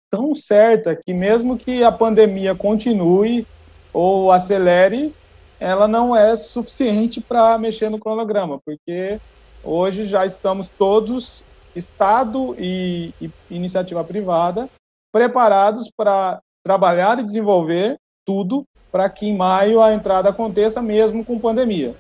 tão 0.09 0.37
certa 0.37 0.95
que, 0.95 1.13
mesmo 1.13 1.57
que 1.57 1.83
a 1.83 1.91
pandemia 1.91 2.55
continue 2.55 3.45
ou 3.93 4.33
acelere, 4.33 5.15
ela 5.61 5.87
não 5.87 6.17
é 6.17 6.35
suficiente 6.35 7.21
para 7.21 7.57
mexer 7.59 7.89
no 7.89 7.99
cronograma, 7.99 8.59
porque 8.65 9.21
hoje 9.63 10.05
já 10.05 10.27
estamos 10.27 10.69
todos, 10.79 11.43
Estado 11.75 12.55
e, 12.59 13.15
e 13.21 13.31
iniciativa 13.51 14.05
privada, 14.05 14.69
preparados 15.11 15.91
para 15.97 16.41
trabalhar 16.65 17.19
e 17.19 17.25
desenvolver 17.25 17.97
tudo 18.27 18.65
para 18.91 19.09
que 19.09 19.27
em 19.27 19.37
maio 19.37 19.81
a 19.81 19.95
entrada 19.95 20.29
aconteça 20.29 20.83
mesmo 20.83 21.25
com 21.25 21.39
pandemia. 21.39 21.95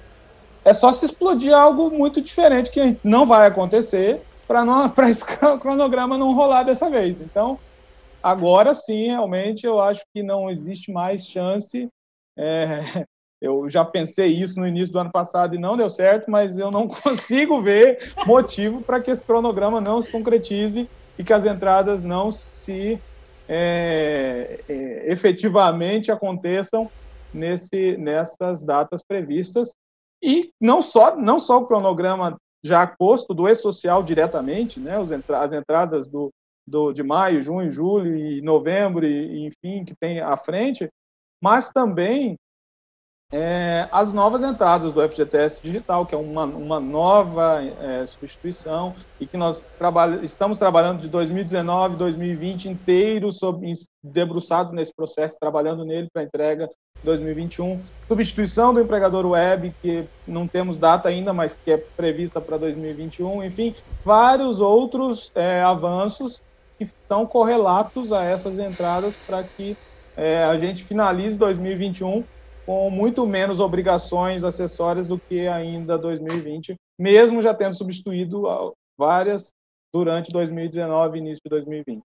É 0.64 0.72
só 0.72 0.92
se 0.92 1.06
explodir 1.06 1.54
algo 1.54 1.90
muito 1.90 2.20
diferente 2.20 2.70
que 2.70 2.96
não 3.02 3.26
vai 3.26 3.46
acontecer 3.48 4.22
para 4.46 4.62
esse 5.08 5.24
cronograma 5.60 6.18
não 6.18 6.34
rolar 6.34 6.64
dessa 6.64 6.90
vez. 6.90 7.20
Então, 7.20 7.58
agora 8.22 8.74
sim, 8.74 9.06
realmente, 9.06 9.66
eu 9.66 9.80
acho 9.80 10.02
que 10.14 10.22
não 10.22 10.50
existe 10.50 10.92
mais 10.92 11.26
chance. 11.26 11.88
É, 12.36 12.78
eu 13.40 13.68
já 13.68 13.84
pensei 13.84 14.28
isso 14.28 14.58
no 14.60 14.66
início 14.66 14.92
do 14.92 14.98
ano 15.00 15.10
passado 15.10 15.54
e 15.54 15.58
não 15.58 15.76
deu 15.76 15.88
certo, 15.88 16.30
mas 16.30 16.58
eu 16.58 16.70
não 16.70 16.86
consigo 16.88 17.60
ver 17.60 17.98
motivo 18.26 18.82
para 18.84 19.00
que 19.00 19.10
esse 19.10 19.24
cronograma 19.26 19.80
não 19.80 20.00
se 20.00 20.10
concretize 20.10 20.86
e 21.18 21.24
que 21.24 21.32
as 21.32 21.44
entradas 21.44 22.02
não 22.04 22.30
se 22.30 23.02
é, 23.48 24.62
é, 24.68 25.12
efetivamente 25.12 26.10
aconteçam 26.10 26.90
nesse, 27.32 27.96
nessas 27.96 28.62
datas 28.62 29.02
previstas 29.02 29.70
e 30.22 30.50
não 30.60 30.80
só 30.80 31.16
não 31.16 31.38
só 31.38 31.58
o 31.58 31.66
cronograma 31.66 32.36
já 32.64 32.86
posto 32.86 33.34
do 33.34 33.48
e-social 33.48 34.02
diretamente, 34.04 34.78
né, 34.80 34.96
as 35.30 35.52
entradas 35.52 36.06
do, 36.06 36.30
do, 36.66 36.92
de 36.92 37.02
maio, 37.02 37.42
junho, 37.42 37.70
julho 37.70 38.16
e 38.16 38.40
novembro, 38.42 39.06
e, 39.06 39.46
enfim, 39.46 39.84
que 39.84 39.94
tem 39.94 40.20
à 40.20 40.36
frente, 40.36 40.88
mas 41.42 41.70
também 41.70 42.36
é, 43.32 43.88
as 43.90 44.12
novas 44.12 44.42
entradas 44.42 44.92
do 44.92 45.00
FGTS 45.08 45.58
Digital, 45.62 46.04
que 46.04 46.14
é 46.14 46.18
uma, 46.18 46.44
uma 46.44 46.78
nova 46.78 47.62
é, 47.62 48.04
substituição 48.04 48.94
e 49.18 49.26
que 49.26 49.38
nós 49.38 49.62
trabalha, 49.78 50.22
estamos 50.22 50.58
trabalhando 50.58 51.00
de 51.00 51.08
2019, 51.08 51.96
2020 51.96 52.68
inteiro 52.68 53.32
sobre, 53.32 53.72
debruçados 54.04 54.72
nesse 54.72 54.92
processo, 54.94 55.38
trabalhando 55.40 55.82
nele 55.82 56.08
para 56.12 56.22
entrega 56.22 56.68
2021. 57.02 57.80
Substituição 58.06 58.74
do 58.74 58.82
empregador 58.82 59.24
web, 59.24 59.74
que 59.80 60.04
não 60.26 60.46
temos 60.46 60.76
data 60.76 61.08
ainda, 61.08 61.32
mas 61.32 61.56
que 61.56 61.70
é 61.72 61.78
prevista 61.78 62.38
para 62.38 62.58
2021. 62.58 63.42
Enfim, 63.44 63.74
vários 64.04 64.60
outros 64.60 65.32
é, 65.34 65.62
avanços 65.62 66.42
que 66.90 67.02
estão 67.02 67.26
correlatos 67.26 68.12
a 68.12 68.24
essas 68.24 68.58
entradas 68.58 69.14
para 69.26 69.42
que 69.42 69.76
é, 70.16 70.42
a 70.44 70.56
gente 70.58 70.84
finalize 70.84 71.36
2021 71.36 72.24
com 72.64 72.90
muito 72.90 73.26
menos 73.26 73.60
obrigações 73.60 74.44
acessórias 74.44 75.06
do 75.06 75.18
que 75.18 75.48
ainda 75.48 75.98
2020, 75.98 76.76
mesmo 76.98 77.42
já 77.42 77.52
tendo 77.52 77.76
substituído 77.76 78.44
várias 78.96 79.52
durante 79.92 80.30
2019 80.30 81.18
e 81.18 81.20
início 81.20 81.40
de 81.44 81.50
2020. 81.50 82.02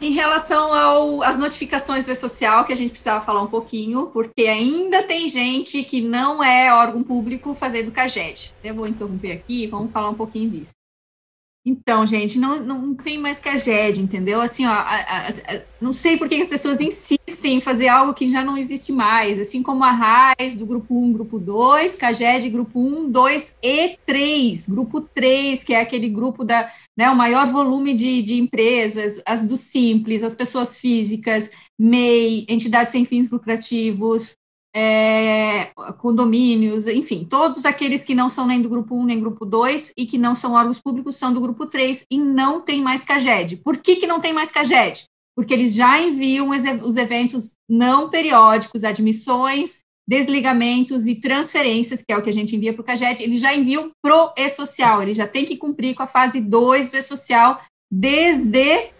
Em 0.00 0.10
relação 0.10 1.22
às 1.22 1.38
notificações 1.38 2.04
do 2.04 2.12
E-Social, 2.12 2.64
que 2.64 2.72
a 2.72 2.76
gente 2.76 2.90
precisava 2.90 3.24
falar 3.24 3.40
um 3.40 3.46
pouquinho, 3.46 4.08
porque 4.08 4.42
ainda 4.42 5.02
tem 5.04 5.28
gente 5.28 5.82
que 5.84 6.02
não 6.02 6.44
é 6.44 6.74
órgão 6.74 7.02
público 7.02 7.54
fazendo 7.54 7.92
CAGED. 7.92 8.54
Eu 8.62 8.74
vou 8.74 8.86
interromper 8.86 9.32
aqui, 9.32 9.66
vamos 9.66 9.92
falar 9.92 10.10
um 10.10 10.14
pouquinho 10.14 10.50
disso. 10.50 10.72
Então, 11.66 12.06
gente, 12.06 12.38
não, 12.38 12.62
não 12.62 12.94
tem 12.94 13.16
mais 13.16 13.38
Caged, 13.38 13.98
entendeu? 13.98 14.42
Assim, 14.42 14.66
ó, 14.66 14.70
a, 14.70 14.96
a, 14.96 15.28
a, 15.28 15.62
não 15.80 15.94
sei 15.94 16.14
por 16.18 16.28
que 16.28 16.34
as 16.34 16.48
pessoas 16.48 16.78
insistem 16.78 17.56
em 17.56 17.60
fazer 17.60 17.88
algo 17.88 18.12
que 18.12 18.28
já 18.28 18.44
não 18.44 18.58
existe 18.58 18.92
mais, 18.92 19.40
assim 19.40 19.62
como 19.62 19.82
a 19.82 19.90
RAIS 19.90 20.54
do 20.54 20.66
grupo 20.66 20.94
1, 20.94 21.12
grupo 21.14 21.38
2, 21.38 21.96
Caged, 21.96 22.50
grupo 22.50 22.78
1, 22.78 23.10
2 23.10 23.56
e 23.62 23.98
3, 24.04 24.68
grupo 24.68 25.00
3, 25.00 25.64
que 25.64 25.72
é 25.72 25.80
aquele 25.80 26.08
grupo 26.10 26.44
da, 26.44 26.70
né, 26.94 27.08
o 27.08 27.16
maior 27.16 27.46
volume 27.46 27.94
de, 27.94 28.20
de 28.20 28.34
empresas, 28.34 29.22
as 29.24 29.42
do 29.42 29.56
Simples, 29.56 30.22
as 30.22 30.34
pessoas 30.34 30.78
físicas, 30.78 31.50
MEI, 31.78 32.44
entidades 32.46 32.92
sem 32.92 33.06
fins 33.06 33.30
lucrativos, 33.30 34.36
é, 34.74 35.70
condomínios, 35.98 36.88
enfim, 36.88 37.24
todos 37.24 37.64
aqueles 37.64 38.02
que 38.02 38.14
não 38.14 38.28
são 38.28 38.46
nem 38.46 38.60
do 38.60 38.68
grupo 38.68 38.96
1 38.96 39.04
nem 39.04 39.20
grupo 39.20 39.44
2 39.44 39.92
e 39.96 40.04
que 40.04 40.18
não 40.18 40.34
são 40.34 40.54
órgãos 40.54 40.80
públicos 40.80 41.16
são 41.16 41.32
do 41.32 41.40
grupo 41.40 41.66
3 41.66 42.04
e 42.10 42.18
não 42.18 42.60
tem 42.60 42.82
mais 42.82 43.04
CAGED. 43.04 43.58
Por 43.58 43.76
que, 43.76 43.96
que 43.96 44.06
não 44.06 44.20
tem 44.20 44.32
mais 44.32 44.50
CAGED? 44.50 45.04
Porque 45.36 45.54
eles 45.54 45.74
já 45.74 46.00
enviam 46.00 46.50
os 46.82 46.96
eventos 46.96 47.52
não 47.68 48.10
periódicos, 48.10 48.82
admissões, 48.82 49.80
desligamentos 50.06 51.06
e 51.06 51.14
transferências, 51.14 52.02
que 52.02 52.12
é 52.12 52.16
o 52.16 52.22
que 52.22 52.28
a 52.28 52.32
gente 52.32 52.54
envia 52.54 52.72
para 52.72 52.82
o 52.82 52.84
CAGED, 52.84 53.22
eles 53.22 53.40
já 53.40 53.54
enviam 53.54 53.90
para 54.02 54.14
o 54.14 54.32
E-Social, 54.36 55.02
ele 55.02 55.14
já 55.14 55.26
tem 55.26 55.44
que 55.44 55.56
cumprir 55.56 55.94
com 55.94 56.02
a 56.02 56.06
fase 56.06 56.40
2 56.40 56.90
do 56.90 56.96
E-Social 56.96 57.60
desde 57.90 58.90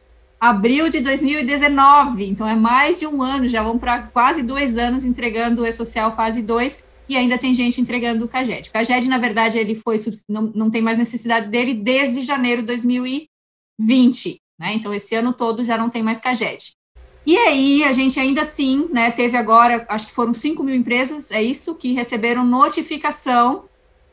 abril 0.48 0.90
de 0.90 1.00
2019, 1.00 2.26
então 2.26 2.46
é 2.46 2.54
mais 2.54 3.00
de 3.00 3.06
um 3.06 3.22
ano, 3.22 3.48
já 3.48 3.62
vão 3.62 3.78
para 3.78 4.02
quase 4.02 4.42
dois 4.42 4.76
anos 4.76 5.04
entregando 5.06 5.62
o 5.62 5.66
E-Social 5.66 6.14
fase 6.14 6.42
2 6.42 6.84
e 7.08 7.16
ainda 7.16 7.38
tem 7.38 7.54
gente 7.54 7.80
entregando 7.80 8.26
o 8.26 8.28
CAGED. 8.28 8.68
O 8.68 8.72
CAGED, 8.72 9.08
na 9.08 9.16
verdade, 9.16 9.58
ele 9.58 9.74
foi, 9.74 9.98
não, 10.28 10.42
não 10.54 10.70
tem 10.70 10.82
mais 10.82 10.98
necessidade 10.98 11.48
dele 11.48 11.72
desde 11.72 12.20
janeiro 12.20 12.60
de 12.60 12.66
2020, 12.68 14.36
né? 14.60 14.74
Então, 14.74 14.92
esse 14.92 15.14
ano 15.14 15.32
todo 15.32 15.64
já 15.64 15.78
não 15.78 15.88
tem 15.88 16.02
mais 16.02 16.20
CAGED. 16.20 16.72
E 17.26 17.38
aí, 17.38 17.82
a 17.82 17.92
gente 17.92 18.20
ainda 18.20 18.42
assim, 18.42 18.86
né, 18.92 19.10
teve 19.10 19.38
agora, 19.38 19.86
acho 19.88 20.08
que 20.08 20.12
foram 20.12 20.34
5 20.34 20.62
mil 20.62 20.74
empresas, 20.74 21.30
é 21.30 21.42
isso, 21.42 21.74
que 21.74 21.94
receberam 21.94 22.44
notificação 22.44 23.64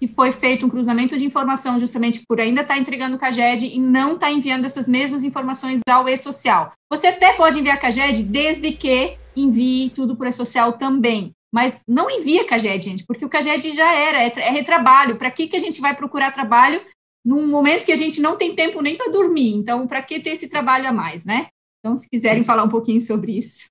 que 0.02 0.08
foi 0.08 0.32
feito 0.32 0.66
um 0.66 0.70
cruzamento 0.70 1.16
de 1.16 1.24
informação 1.24 1.80
justamente 1.80 2.24
por 2.28 2.42
ainda 2.42 2.62
estar 2.62 2.74
tá 2.74 2.80
entregando 2.80 3.18
o 3.18 3.20
CAGED 3.20 3.68
e 3.68 3.80
não 3.80 4.16
estar 4.16 4.26
tá 4.26 4.32
enviando 4.32 4.66
essas 4.66 4.88
mesmas 4.88 5.24
informações 5.24 5.80
ao 5.88 6.10
e-social. 6.10 6.74
Você 6.92 7.06
até 7.06 7.34
pode 7.34 7.60
enviar 7.60 7.80
CAGED 7.80 8.24
desde 8.24 8.72
que 8.72 9.16
envie 9.36 9.92
tudo 9.92 10.16
para 10.16 10.26
o 10.26 10.30
e-social 10.30 10.74
também. 10.74 11.34
Mas 11.54 11.84
não 11.88 12.10
envia 12.10 12.48
CAGED, 12.48 12.84
gente, 12.84 13.06
porque 13.06 13.24
o 13.24 13.30
CAGED 13.30 13.70
já 13.76 13.94
era, 13.94 14.24
é, 14.24 14.34
é 14.38 14.50
retrabalho. 14.50 15.18
Para 15.18 15.30
que, 15.30 15.48
que 15.48 15.56
a 15.56 15.60
gente 15.60 15.80
vai 15.80 15.96
procurar 15.96 16.32
trabalho 16.32 16.84
num 17.24 17.46
momento 17.46 17.86
que 17.86 17.92
a 17.92 17.96
gente 17.96 18.20
não 18.20 18.36
tem 18.36 18.56
tempo 18.56 18.82
nem 18.82 18.98
para 18.98 19.12
dormir? 19.12 19.54
Então, 19.54 19.86
para 19.86 20.02
que 20.02 20.20
ter 20.20 20.32
esse 20.32 20.50
trabalho 20.50 20.90
a 20.90 20.92
mais, 20.92 21.26
né? 21.26 21.50
Então, 21.80 21.96
se 21.96 22.10
quiserem 22.10 22.44
falar 22.44 22.64
um 22.64 22.70
pouquinho 22.70 23.02
sobre 23.02 23.38
isso. 23.38 23.68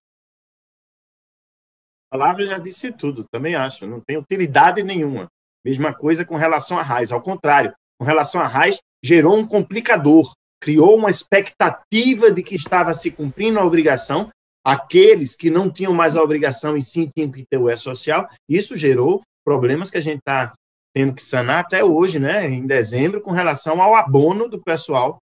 A 2.13 2.17
palavra 2.17 2.47
já 2.47 2.59
disse 2.59 2.93
tudo, 2.93 3.25
também 3.33 3.57
acho. 3.57 3.85
Não 3.85 4.01
tem 4.01 4.17
utilidade 4.17 4.85
nenhuma. 4.85 5.29
Mesma 5.65 5.93
coisa 5.93 6.25
com 6.25 6.37
relação 6.37 6.79
à 6.79 6.83
raiz. 6.83 7.13
Ao 7.13 7.21
contrário, 7.21 7.73
com 7.99 8.05
relação 8.05 8.41
à 8.41 8.47
raiz, 8.47 8.79
gerou 9.03 9.37
um 9.37 9.47
complicador, 9.47 10.33
criou 10.61 10.97
uma 10.97 11.11
expectativa 11.11 12.31
de 12.31 12.43
que 12.43 12.55
estava 12.55 12.95
se 12.95 13.11
cumprindo 13.11 13.59
a 13.59 13.65
obrigação. 13.65 14.31
Aqueles 14.65 15.35
que 15.35 15.51
não 15.51 15.71
tinham 15.71 15.93
mais 15.93 16.17
a 16.17 16.23
obrigação 16.23 16.77
e 16.77 16.83
sim 16.83 17.11
tinham 17.15 17.31
que 17.31 17.45
ter 17.51 17.57
o 17.57 17.71
E-Social, 17.71 18.29
isso 18.49 18.77
gerou 18.77 19.23
problemas 19.45 19.91
que 19.91 19.97
a 19.97 20.03
gente 20.03 20.19
está 20.19 20.53
tendo 20.95 21.15
que 21.15 21.23
sanar 21.23 21.61
até 21.61 21.85
hoje, 21.85 22.19
né, 22.19 22.49
em 22.49 22.67
dezembro, 22.67 23.21
com 23.21 23.31
relação 23.31 23.81
ao 23.81 23.95
abono 23.95 24.49
do 24.49 24.61
pessoal 24.63 25.19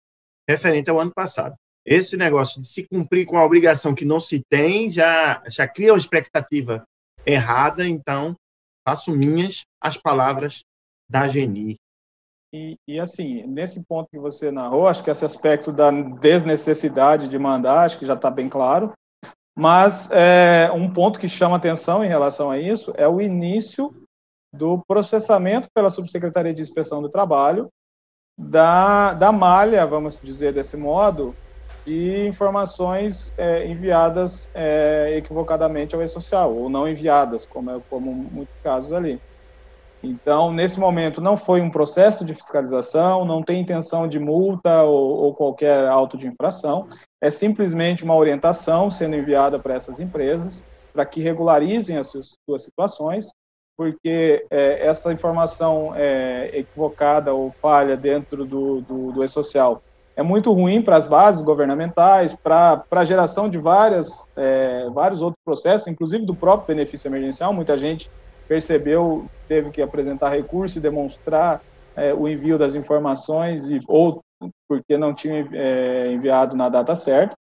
referente 0.49 0.91
ao 0.91 0.99
ano 0.99 1.13
passado. 1.15 1.55
Esse 1.87 2.17
negócio 2.17 2.61
de 2.61 2.67
se 2.67 2.87
cumprir 2.87 3.27
com 3.27 3.39
a 3.39 3.45
obrigação 3.45 3.95
que 3.95 4.05
não 4.05 4.19
se 4.19 4.43
tem 4.51 4.91
já, 4.91 5.43
já 5.47 5.69
cria 5.69 5.93
uma 5.93 5.99
expectativa 5.99 6.85
errada, 7.25 7.87
então 7.87 8.35
faço 8.89 9.13
minhas 9.13 9.67
as 9.79 9.99
palavras 9.99 10.65
da 11.11 11.29
Geni. 11.29 11.77
E, 12.55 12.79
e, 12.89 12.99
assim, 12.99 13.47
nesse 13.47 13.85
ponto 13.85 14.09
que 14.09 14.19
você 14.19 14.51
narrou, 14.51 14.89
acho 14.89 15.05
que 15.05 15.11
esse 15.11 15.27
aspecto 15.27 15.71
da 15.71 15.91
desnecessidade 15.91 17.29
de 17.29 17.39
mandar, 17.39 17.85
acho 17.85 17.99
que 17.99 18.07
já 18.07 18.15
está 18.15 18.31
bem 18.31 18.49
claro. 18.49 18.95
Mas 19.55 20.11
é, 20.11 20.71
um 20.73 20.91
ponto 20.91 21.19
que 21.19 21.29
chama 21.29 21.57
atenção 21.57 22.03
em 22.03 22.09
relação 22.09 22.51
a 22.51 22.59
isso 22.59 22.95
é 22.97 23.07
o 23.07 23.21
início 23.21 23.95
do 24.55 24.83
processamento 24.89 25.69
pela 25.75 25.91
Subsecretaria 25.91 26.55
de 26.55 26.63
Inspeção 26.63 27.03
do 27.03 27.11
Trabalho 27.11 27.69
da, 28.39 29.13
da 29.13 29.31
malha, 29.31 29.87
vamos 29.87 30.19
dizer 30.19 30.55
desse 30.55 30.77
modo, 30.77 31.37
de 31.89 32.27
informações 32.27 33.33
é, 33.39 33.67
enviadas 33.67 34.51
é, 34.55 35.15
equivocadamente 35.17 35.95
ao 35.95 36.03
e-social, 36.03 36.55
ou 36.55 36.69
não 36.69 36.87
enviadas, 36.87 37.47
como 37.47 37.71
é 37.71 37.81
como 37.89 38.13
muitos 38.13 38.55
casos 38.63 38.93
ali. 38.93 39.19
Então, 40.03 40.53
nesse 40.53 40.79
momento, 40.79 41.19
não 41.19 41.35
foi 41.35 41.63
um 41.63 41.71
processo 41.71 42.27
de 42.27 42.35
fiscalização, 42.35 43.25
não 43.25 43.43
tem 43.43 43.61
intenção 43.61 44.07
de 44.07 44.19
multa 44.19 44.83
ou, 44.83 45.25
ou 45.25 45.35
qualquer 45.35 45.89
auto 45.89 46.19
de 46.19 46.27
infração, 46.27 46.87
é 47.23 47.31
simplesmente 47.31 48.05
uma 48.05 48.15
orientação 48.15 48.91
sendo 48.91 49.17
enviada 49.17 49.59
para 49.59 49.75
essas 49.75 49.99
empresas 49.99 50.63
para 50.93 51.07
que 51.07 51.23
regularizem 51.23 51.97
as 51.97 52.09
suas, 52.09 52.35
suas 52.45 52.63
situações, 52.63 53.31
porque 53.77 54.45
é, 54.51 54.87
essa 54.87 55.13
informação 55.13 55.95
é, 55.97 56.51
equivocada 56.53 57.33
ou 57.33 57.51
falha 57.51 57.97
dentro 57.97 58.45
do, 58.45 58.83
do, 58.83 59.13
do 59.13 59.25
e-social 59.25 59.83
é 60.19 60.23
muito 60.25 60.53
ruim 60.53 60.83
para 60.83 60.97
as 60.97 61.05
bases 61.05 61.45
governamentais, 61.45 62.35
para 62.35 62.85
a 62.91 63.05
geração 63.05 63.49
de 63.49 63.57
várias, 63.57 64.27
é, 64.35 64.91
vários 64.91 65.23
outros 65.23 65.41
processos, 65.45 65.87
inclusive 65.87 66.27
do 66.27 66.35
próprio 66.35 66.75
benefício 66.75 67.07
emergencial. 67.07 67.55
Muita 67.55 67.79
gente 67.79 68.11
percebeu, 68.49 69.27
teve 69.47 69.71
que 69.71 69.81
apresentar 69.81 70.31
recurso 70.31 70.77
e 70.77 70.81
demonstrar 70.81 71.63
é, 71.95 72.13
o 72.13 72.27
envio 72.27 72.59
das 72.59 72.75
informações, 72.75 73.69
e, 73.69 73.79
ou 73.87 74.21
porque 74.69 74.99
não 74.99 75.15
tinha 75.15 75.49
é, 75.53 76.11
enviado 76.11 76.57
na 76.57 76.69
data 76.69 76.97
certa. 76.97 77.37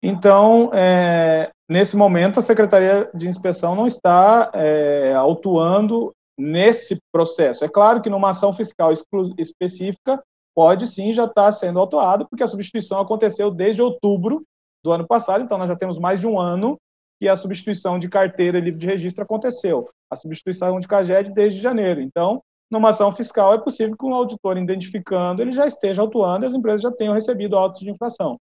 Então, 0.00 0.70
é, 0.72 1.50
nesse 1.68 1.96
momento, 1.96 2.38
a 2.38 2.42
Secretaria 2.42 3.10
de 3.12 3.26
Inspeção 3.26 3.74
não 3.74 3.84
está 3.84 4.52
é, 4.54 5.12
autuando 5.12 6.12
nesse 6.38 6.98
processo. 7.10 7.64
É 7.64 7.68
claro 7.68 8.00
que 8.00 8.08
numa 8.10 8.30
ação 8.30 8.52
fiscal 8.52 8.92
específica, 9.36 10.22
pode 10.56 10.86
sim 10.86 11.12
já 11.12 11.24
estar 11.24 11.34
tá 11.34 11.52
sendo 11.52 11.78
autuado, 11.78 12.26
porque 12.30 12.42
a 12.42 12.48
substituição 12.48 12.98
aconteceu 12.98 13.50
desde 13.50 13.82
outubro 13.82 14.42
do 14.82 14.90
ano 14.90 15.06
passado, 15.06 15.44
então 15.44 15.58
nós 15.58 15.68
já 15.68 15.76
temos 15.76 15.98
mais 15.98 16.18
de 16.18 16.26
um 16.26 16.40
ano 16.40 16.78
que 17.20 17.28
a 17.28 17.36
substituição 17.36 17.98
de 17.98 18.08
carteira 18.08 18.56
e 18.56 18.62
livro 18.62 18.80
de 18.80 18.86
registro 18.86 19.22
aconteceu. 19.22 19.90
A 20.10 20.16
substituição 20.16 20.80
de 20.80 20.88
CAGED 20.88 21.32
desde 21.32 21.60
janeiro. 21.60 22.00
Então, 22.00 22.42
numa 22.70 22.90
ação 22.90 23.12
fiscal, 23.12 23.52
é 23.52 23.58
possível 23.58 23.96
que 23.96 24.06
um 24.06 24.14
auditor 24.14 24.56
identificando, 24.56 25.42
ele 25.42 25.52
já 25.52 25.66
esteja 25.66 26.00
autuando 26.00 26.44
e 26.44 26.46
as 26.46 26.54
empresas 26.54 26.80
já 26.80 26.90
tenham 26.90 27.14
recebido 27.14 27.56
autos 27.56 27.80
de 27.80 27.90
infração. 27.90 28.38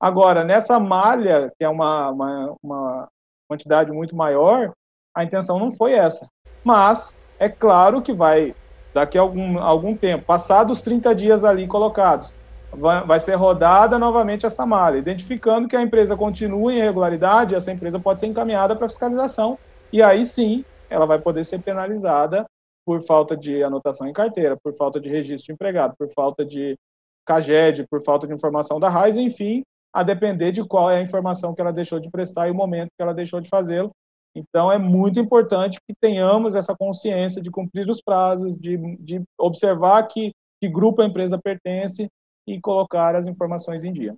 Agora, 0.00 0.44
nessa 0.44 0.80
malha, 0.80 1.52
que 1.58 1.64
é 1.64 1.68
uma, 1.68 2.10
uma, 2.10 2.56
uma 2.62 3.08
quantidade 3.48 3.92
muito 3.92 4.16
maior, 4.16 4.72
a 5.14 5.22
intenção 5.22 5.58
não 5.58 5.70
foi 5.70 5.92
essa. 5.92 6.26
Mas, 6.64 7.16
é 7.38 7.48
claro 7.48 8.02
que 8.02 8.12
vai 8.12 8.54
daqui 8.94 9.18
a 9.18 9.20
algum, 9.20 9.58
algum 9.58 9.96
tempo, 9.96 10.24
passados 10.24 10.78
os 10.78 10.84
30 10.84 11.14
dias 11.14 11.44
ali 11.44 11.66
colocados, 11.66 12.34
vai, 12.70 13.04
vai, 13.04 13.20
ser 13.20 13.34
rodada 13.34 13.98
novamente 13.98 14.46
essa 14.46 14.66
malha, 14.66 14.98
identificando 14.98 15.68
que 15.68 15.76
a 15.76 15.82
empresa 15.82 16.16
continua 16.16 16.72
em 16.72 16.78
irregularidade, 16.78 17.54
essa 17.54 17.72
empresa 17.72 17.98
pode 17.98 18.20
ser 18.20 18.26
encaminhada 18.26 18.76
para 18.76 18.88
fiscalização, 18.88 19.58
e 19.92 20.02
aí 20.02 20.24
sim 20.24 20.64
ela 20.88 21.06
vai 21.06 21.18
poder 21.18 21.44
ser 21.44 21.60
penalizada 21.60 22.44
por 22.84 23.00
falta 23.02 23.36
de 23.36 23.62
anotação 23.62 24.06
em 24.08 24.12
carteira, 24.12 24.56
por 24.62 24.74
falta 24.74 25.00
de 25.00 25.08
registro 25.08 25.46
de 25.46 25.52
empregado, 25.52 25.94
por 25.96 26.08
falta 26.08 26.44
de 26.44 26.76
CAGED, 27.24 27.86
por 27.88 28.02
falta 28.02 28.26
de 28.26 28.34
informação 28.34 28.80
da 28.80 28.88
RAIS, 28.88 29.16
enfim, 29.16 29.62
a 29.92 30.02
depender 30.02 30.52
de 30.52 30.64
qual 30.64 30.90
é 30.90 30.98
a 30.98 31.02
informação 31.02 31.54
que 31.54 31.60
ela 31.60 31.72
deixou 31.72 32.00
de 32.00 32.10
prestar 32.10 32.48
e 32.48 32.50
o 32.50 32.54
momento 32.54 32.88
que 32.96 33.02
ela 33.02 33.14
deixou 33.14 33.40
de 33.40 33.48
fazê-lo, 33.48 33.90
então, 34.34 34.72
é 34.72 34.78
muito 34.78 35.20
importante 35.20 35.78
que 35.86 35.94
tenhamos 36.00 36.54
essa 36.54 36.74
consciência 36.74 37.42
de 37.42 37.50
cumprir 37.50 37.88
os 37.88 38.00
prazos, 38.00 38.58
de, 38.58 38.78
de 38.96 39.22
observar 39.38 40.02
que, 40.08 40.32
que 40.60 40.68
grupo 40.68 41.02
a 41.02 41.06
empresa 41.06 41.38
pertence 41.38 42.08
e 42.46 42.60
colocar 42.60 43.14
as 43.14 43.26
informações 43.26 43.84
em 43.84 43.92
dia. 43.92 44.16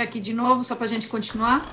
aqui 0.00 0.20
de 0.20 0.32
novo, 0.32 0.62
só 0.62 0.76
para 0.76 0.84
a 0.84 0.88
gente 0.88 1.08
continuar. 1.08 1.66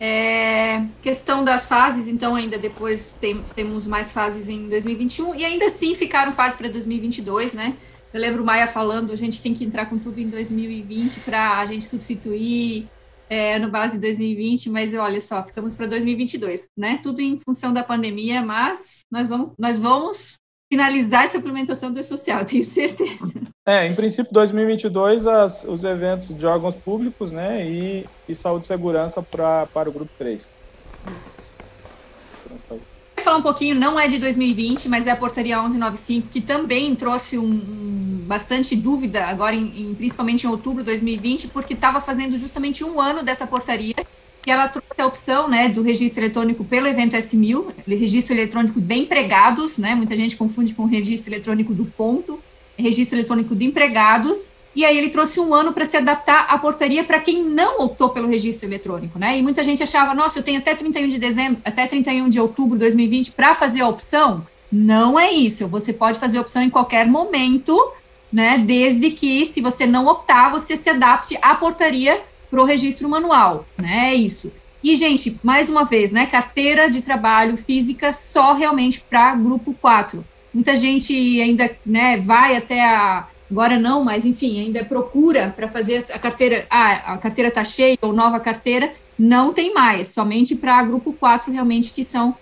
É, 0.00 0.86
questão 1.02 1.44
das 1.44 1.66
fases, 1.66 2.08
então, 2.08 2.34
ainda 2.34 2.56
depois 2.56 3.12
tem, 3.20 3.42
temos 3.54 3.86
mais 3.86 4.14
fases 4.14 4.48
em 4.48 4.66
2021, 4.66 5.34
e 5.34 5.44
ainda 5.44 5.66
assim 5.66 5.94
ficaram 5.94 6.32
fases 6.32 6.56
para 6.56 6.70
2022, 6.70 7.52
né? 7.52 7.76
Eu 8.12 8.18
lembro 8.18 8.42
o 8.42 8.46
Maia 8.46 8.66
falando, 8.66 9.12
a 9.12 9.16
gente 9.16 9.42
tem 9.42 9.52
que 9.52 9.62
entrar 9.62 9.86
com 9.86 9.98
tudo 9.98 10.18
em 10.18 10.28
2020 10.28 11.20
para 11.20 11.58
a 11.58 11.66
gente 11.66 11.84
substituir 11.84 12.88
é, 13.30 13.60
no 13.60 13.70
base 13.70 13.98
2020, 14.00 14.68
mas 14.68 14.92
olha 14.92 15.20
só, 15.20 15.44
ficamos 15.44 15.72
para 15.72 15.86
2022, 15.86 16.68
né? 16.76 16.98
Tudo 17.00 17.20
em 17.20 17.38
função 17.38 17.72
da 17.72 17.84
pandemia, 17.84 18.42
mas 18.42 19.04
nós 19.08 19.28
vamos, 19.28 19.52
nós 19.56 19.78
vamos 19.78 20.34
finalizar 20.70 21.24
essa 21.24 21.36
implementação 21.36 21.92
do 21.92 22.00
E-Social, 22.00 22.44
tenho 22.46 22.64
certeza. 22.64 23.32
É, 23.64 23.86
em 23.86 23.94
princípio, 23.94 24.32
2022, 24.32 25.26
as, 25.28 25.64
os 25.64 25.84
eventos 25.84 26.36
de 26.36 26.44
órgãos 26.44 26.74
públicos, 26.74 27.30
né, 27.30 27.64
e, 27.68 28.04
e 28.28 28.34
saúde 28.34 28.64
e 28.64 28.68
segurança 28.68 29.22
pra, 29.22 29.66
para 29.66 29.88
o 29.88 29.92
grupo 29.92 30.10
3. 30.18 30.46
Isso. 31.16 31.50
Falar 33.22 33.36
um 33.36 33.42
pouquinho, 33.42 33.74
não 33.74 34.00
é 34.00 34.08
de 34.08 34.18
2020, 34.18 34.88
mas 34.88 35.06
é 35.06 35.10
a 35.10 35.16
portaria 35.16 35.56
1195, 35.56 36.28
que 36.28 36.40
também 36.40 36.94
trouxe 36.94 37.36
um, 37.38 37.44
um 37.44 38.24
bastante 38.26 38.74
dúvida 38.74 39.26
agora, 39.26 39.54
em, 39.54 39.90
em, 39.90 39.94
principalmente 39.94 40.44
em 40.44 40.48
outubro 40.48 40.82
de 40.82 40.86
2020, 40.86 41.48
porque 41.48 41.74
estava 41.74 42.00
fazendo 42.00 42.38
justamente 42.38 42.82
um 42.82 42.98
ano 43.00 43.22
dessa 43.22 43.46
portaria, 43.46 43.94
que 44.40 44.50
ela 44.50 44.68
trouxe 44.68 44.98
a 44.98 45.06
opção 45.06 45.48
né, 45.48 45.68
do 45.68 45.82
registro 45.82 46.22
eletrônico 46.22 46.64
pelo 46.64 46.86
evento 46.86 47.14
S1000, 47.14 47.74
registro 47.86 48.34
eletrônico 48.34 48.80
de 48.80 48.94
empregados, 48.94 49.76
né, 49.76 49.94
muita 49.94 50.16
gente 50.16 50.34
confunde 50.34 50.74
com 50.74 50.86
registro 50.86 51.32
eletrônico 51.32 51.74
do 51.74 51.84
ponto, 51.84 52.40
registro 52.78 53.18
eletrônico 53.18 53.54
de 53.54 53.66
empregados, 53.66 54.52
e 54.74 54.84
aí 54.84 54.96
ele 54.96 55.10
trouxe 55.10 55.40
um 55.40 55.52
ano 55.52 55.72
para 55.72 55.84
se 55.84 55.96
adaptar 55.96 56.46
à 56.48 56.56
portaria 56.56 57.02
para 57.02 57.20
quem 57.20 57.42
não 57.42 57.80
optou 57.80 58.10
pelo 58.10 58.28
registro 58.28 58.68
eletrônico, 58.68 59.18
né? 59.18 59.36
E 59.36 59.42
muita 59.42 59.64
gente 59.64 59.82
achava, 59.82 60.14
nossa, 60.14 60.38
eu 60.38 60.42
tenho 60.42 60.58
até 60.58 60.74
31 60.74 61.08
de 61.08 61.18
dezembro, 61.18 61.60
até 61.64 61.86
31 61.86 62.28
de 62.28 62.38
outubro 62.40 62.74
de 62.74 62.80
2020 62.80 63.32
para 63.32 63.54
fazer 63.54 63.80
a 63.80 63.88
opção. 63.88 64.46
Não 64.70 65.18
é 65.18 65.32
isso. 65.32 65.66
Você 65.66 65.92
pode 65.92 66.18
fazer 66.18 66.38
a 66.38 66.40
opção 66.40 66.62
em 66.62 66.70
qualquer 66.70 67.06
momento, 67.06 67.76
né? 68.32 68.58
Desde 68.58 69.10
que, 69.10 69.44
se 69.44 69.60
você 69.60 69.86
não 69.86 70.06
optar, 70.06 70.50
você 70.50 70.76
se 70.76 70.88
adapte 70.88 71.36
à 71.42 71.54
portaria 71.56 72.22
para 72.48 72.60
o 72.60 72.64
registro 72.64 73.08
manual, 73.08 73.66
né? 73.76 74.10
É 74.10 74.14
isso. 74.14 74.52
E, 74.82 74.94
gente, 74.94 75.38
mais 75.42 75.68
uma 75.68 75.84
vez, 75.84 76.12
né? 76.12 76.26
Carteira 76.26 76.88
de 76.88 77.02
trabalho 77.02 77.56
física 77.56 78.12
só 78.12 78.52
realmente 78.52 79.00
para 79.00 79.34
grupo 79.34 79.74
4. 79.74 80.24
Muita 80.54 80.74
gente 80.74 81.12
ainda 81.40 81.70
né, 81.84 82.16
vai 82.16 82.56
até 82.56 82.84
a 82.84 83.26
agora 83.50 83.78
não, 83.78 84.04
mas 84.04 84.24
enfim, 84.24 84.60
ainda 84.60 84.84
procura 84.84 85.52
para 85.54 85.68
fazer 85.68 86.04
a 86.12 86.18
carteira, 86.18 86.66
ah, 86.70 87.14
a 87.14 87.18
carteira 87.18 87.48
está 87.48 87.64
cheia 87.64 87.98
ou 88.00 88.12
nova 88.12 88.38
carteira, 88.38 88.92
não 89.18 89.52
tem 89.52 89.74
mais, 89.74 90.08
somente 90.08 90.54
para 90.54 90.82
grupo 90.82 91.12
4 91.12 91.52
realmente 91.52 91.92
que 91.92 92.04
são 92.04 92.34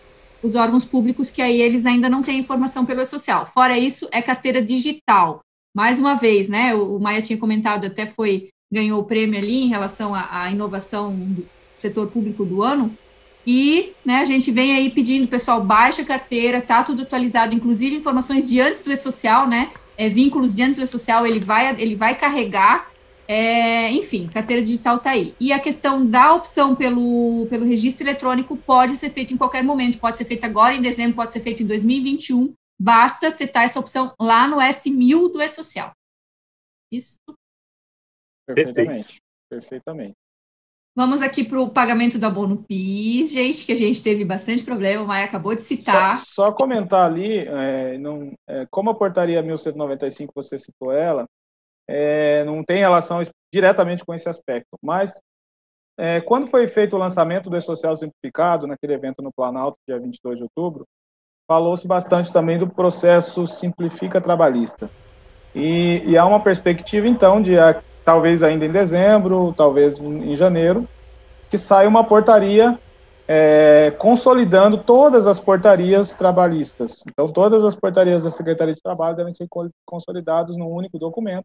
os 0.42 0.54
órgãos 0.54 0.84
públicos 0.84 1.30
que 1.30 1.42
aí 1.42 1.60
eles 1.60 1.86
ainda 1.86 2.08
não 2.08 2.22
têm 2.22 2.38
informação 2.38 2.84
pelo 2.84 3.04
social. 3.04 3.46
Fora 3.46 3.78
isso, 3.78 4.08
é 4.12 4.22
carteira 4.22 4.62
digital. 4.62 5.40
Mais 5.74 5.98
uma 5.98 6.14
vez, 6.14 6.48
né, 6.48 6.74
o, 6.74 6.98
Maia 6.98 7.22
tinha 7.22 7.38
comentado, 7.38 7.86
até 7.86 8.06
foi, 8.06 8.48
ganhou 8.72 9.00
o 9.00 9.04
prêmio 9.04 9.38
ali 9.38 9.64
em 9.64 9.68
relação 9.68 10.14
à, 10.14 10.50
inovação 10.50 11.12
do 11.14 11.46
setor 11.78 12.08
público 12.08 12.44
do 12.44 12.62
ano, 12.62 12.96
e 13.46 13.92
né, 14.04 14.16
a 14.16 14.24
gente 14.24 14.50
vem 14.50 14.72
aí 14.74 14.90
pedindo, 14.90 15.26
pessoal, 15.26 15.62
baixa 15.62 16.04
carteira, 16.04 16.60
tá 16.60 16.82
tudo 16.82 17.02
atualizado, 17.02 17.54
inclusive 17.54 17.96
informações 17.96 18.48
de 18.48 18.60
antes 18.60 18.82
do 18.82 18.92
e-social, 18.92 19.48
né? 19.48 19.70
É, 19.98 20.08
vínculos 20.08 20.54
de 20.54 20.62
antes 20.62 20.88
social, 20.88 21.26
ele 21.26 21.40
vai, 21.40 21.74
ele 21.80 21.96
vai 21.96 22.16
carregar. 22.16 22.90
É, 23.26 23.90
enfim, 23.90 24.28
carteira 24.28 24.62
digital 24.62 24.96
está 24.96 25.10
aí. 25.10 25.34
E 25.38 25.52
a 25.52 25.58
questão 25.58 26.06
da 26.06 26.32
opção 26.32 26.74
pelo, 26.74 27.46
pelo 27.50 27.66
registro 27.66 28.06
eletrônico 28.06 28.56
pode 28.56 28.96
ser 28.96 29.10
feito 29.10 29.34
em 29.34 29.36
qualquer 29.36 29.62
momento, 29.62 29.98
pode 29.98 30.16
ser 30.16 30.24
feito 30.24 30.46
agora 30.46 30.74
em 30.74 30.80
dezembro, 30.80 31.16
pode 31.16 31.32
ser 31.32 31.40
feito 31.40 31.62
em 31.62 31.66
2021. 31.66 32.54
Basta 32.80 33.30
setar 33.30 33.64
essa 33.64 33.80
opção 33.80 34.14
lá 34.20 34.46
no 34.46 34.58
S1000 34.58 35.32
do 35.32 35.42
E-Social. 35.42 35.92
Isso. 36.90 37.18
Perfeitamente. 38.46 39.18
Perfeitamente. 39.50 40.14
Vamos 40.98 41.22
aqui 41.22 41.44
para 41.44 41.60
o 41.60 41.70
pagamento 41.70 42.18
do 42.18 42.26
abono 42.26 42.56
PIS, 42.56 43.32
gente, 43.32 43.64
que 43.64 43.70
a 43.70 43.76
gente 43.76 44.02
teve 44.02 44.24
bastante 44.24 44.64
problema, 44.64 45.04
o 45.04 45.06
Maia 45.06 45.26
acabou 45.26 45.54
de 45.54 45.62
citar. 45.62 46.18
Só, 46.18 46.46
só 46.46 46.52
comentar 46.52 47.08
ali, 47.08 47.46
é, 47.46 47.96
não, 47.98 48.32
é, 48.48 48.66
como 48.68 48.90
a 48.90 48.94
portaria 48.96 49.40
1195, 49.40 50.32
você 50.34 50.58
citou 50.58 50.90
ela, 50.90 51.24
é, 51.88 52.42
não 52.42 52.64
tem 52.64 52.78
relação 52.78 53.22
diretamente 53.54 54.04
com 54.04 54.12
esse 54.12 54.28
aspecto, 54.28 54.76
mas 54.82 55.12
é, 55.96 56.20
quando 56.20 56.48
foi 56.48 56.66
feito 56.66 56.96
o 56.96 56.98
lançamento 56.98 57.48
do 57.48 57.56
E-Social 57.56 57.94
Simplificado, 57.94 58.66
naquele 58.66 58.94
evento 58.94 59.22
no 59.22 59.32
Planalto, 59.32 59.78
dia 59.86 60.00
22 60.00 60.38
de 60.38 60.42
outubro, 60.42 60.84
falou-se 61.46 61.86
bastante 61.86 62.32
também 62.32 62.58
do 62.58 62.68
processo 62.68 63.46
Simplifica 63.46 64.20
Trabalhista. 64.20 64.90
E, 65.54 66.02
e 66.04 66.18
há 66.18 66.26
uma 66.26 66.42
perspectiva, 66.42 67.06
então, 67.06 67.40
de 67.40 67.56
a, 67.56 67.80
talvez 68.08 68.42
ainda 68.42 68.64
em 68.64 68.72
dezembro, 68.72 69.52
talvez 69.54 70.00
em 70.00 70.34
janeiro, 70.34 70.88
que 71.50 71.58
saia 71.58 71.86
uma 71.86 72.02
portaria 72.02 72.78
é, 73.28 73.92
consolidando 73.98 74.78
todas 74.78 75.26
as 75.26 75.38
portarias 75.38 76.14
trabalhistas. 76.14 77.04
Então, 77.06 77.28
todas 77.28 77.62
as 77.62 77.74
portarias 77.74 78.24
da 78.24 78.30
Secretaria 78.30 78.74
de 78.74 78.80
Trabalho 78.80 79.14
devem 79.14 79.30
ser 79.30 79.46
consolidadas 79.84 80.56
num 80.56 80.70
único 80.70 80.98
documento, 80.98 81.44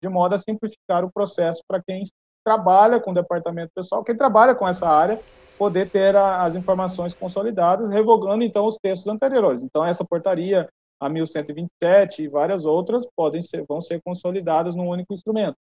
de 0.00 0.08
modo 0.08 0.36
a 0.36 0.38
simplificar 0.38 1.04
o 1.04 1.10
processo 1.10 1.60
para 1.66 1.82
quem 1.82 2.04
trabalha 2.44 3.00
com 3.00 3.10
o 3.10 3.14
departamento 3.14 3.72
pessoal, 3.74 4.04
quem 4.04 4.16
trabalha 4.16 4.54
com 4.54 4.68
essa 4.68 4.88
área, 4.88 5.18
poder 5.58 5.90
ter 5.90 6.14
a, 6.14 6.44
as 6.44 6.54
informações 6.54 7.14
consolidadas, 7.14 7.90
revogando 7.90 8.44
então 8.44 8.64
os 8.64 8.78
textos 8.80 9.08
anteriores. 9.08 9.60
Então, 9.60 9.84
essa 9.84 10.04
portaria, 10.04 10.68
a 11.00 11.08
1127 11.08 12.22
e 12.22 12.28
várias 12.28 12.64
outras, 12.64 13.04
podem 13.16 13.42
ser, 13.42 13.64
vão 13.68 13.82
ser 13.82 14.00
consolidadas 14.04 14.76
num 14.76 14.88
único 14.88 15.12
instrumento. 15.12 15.56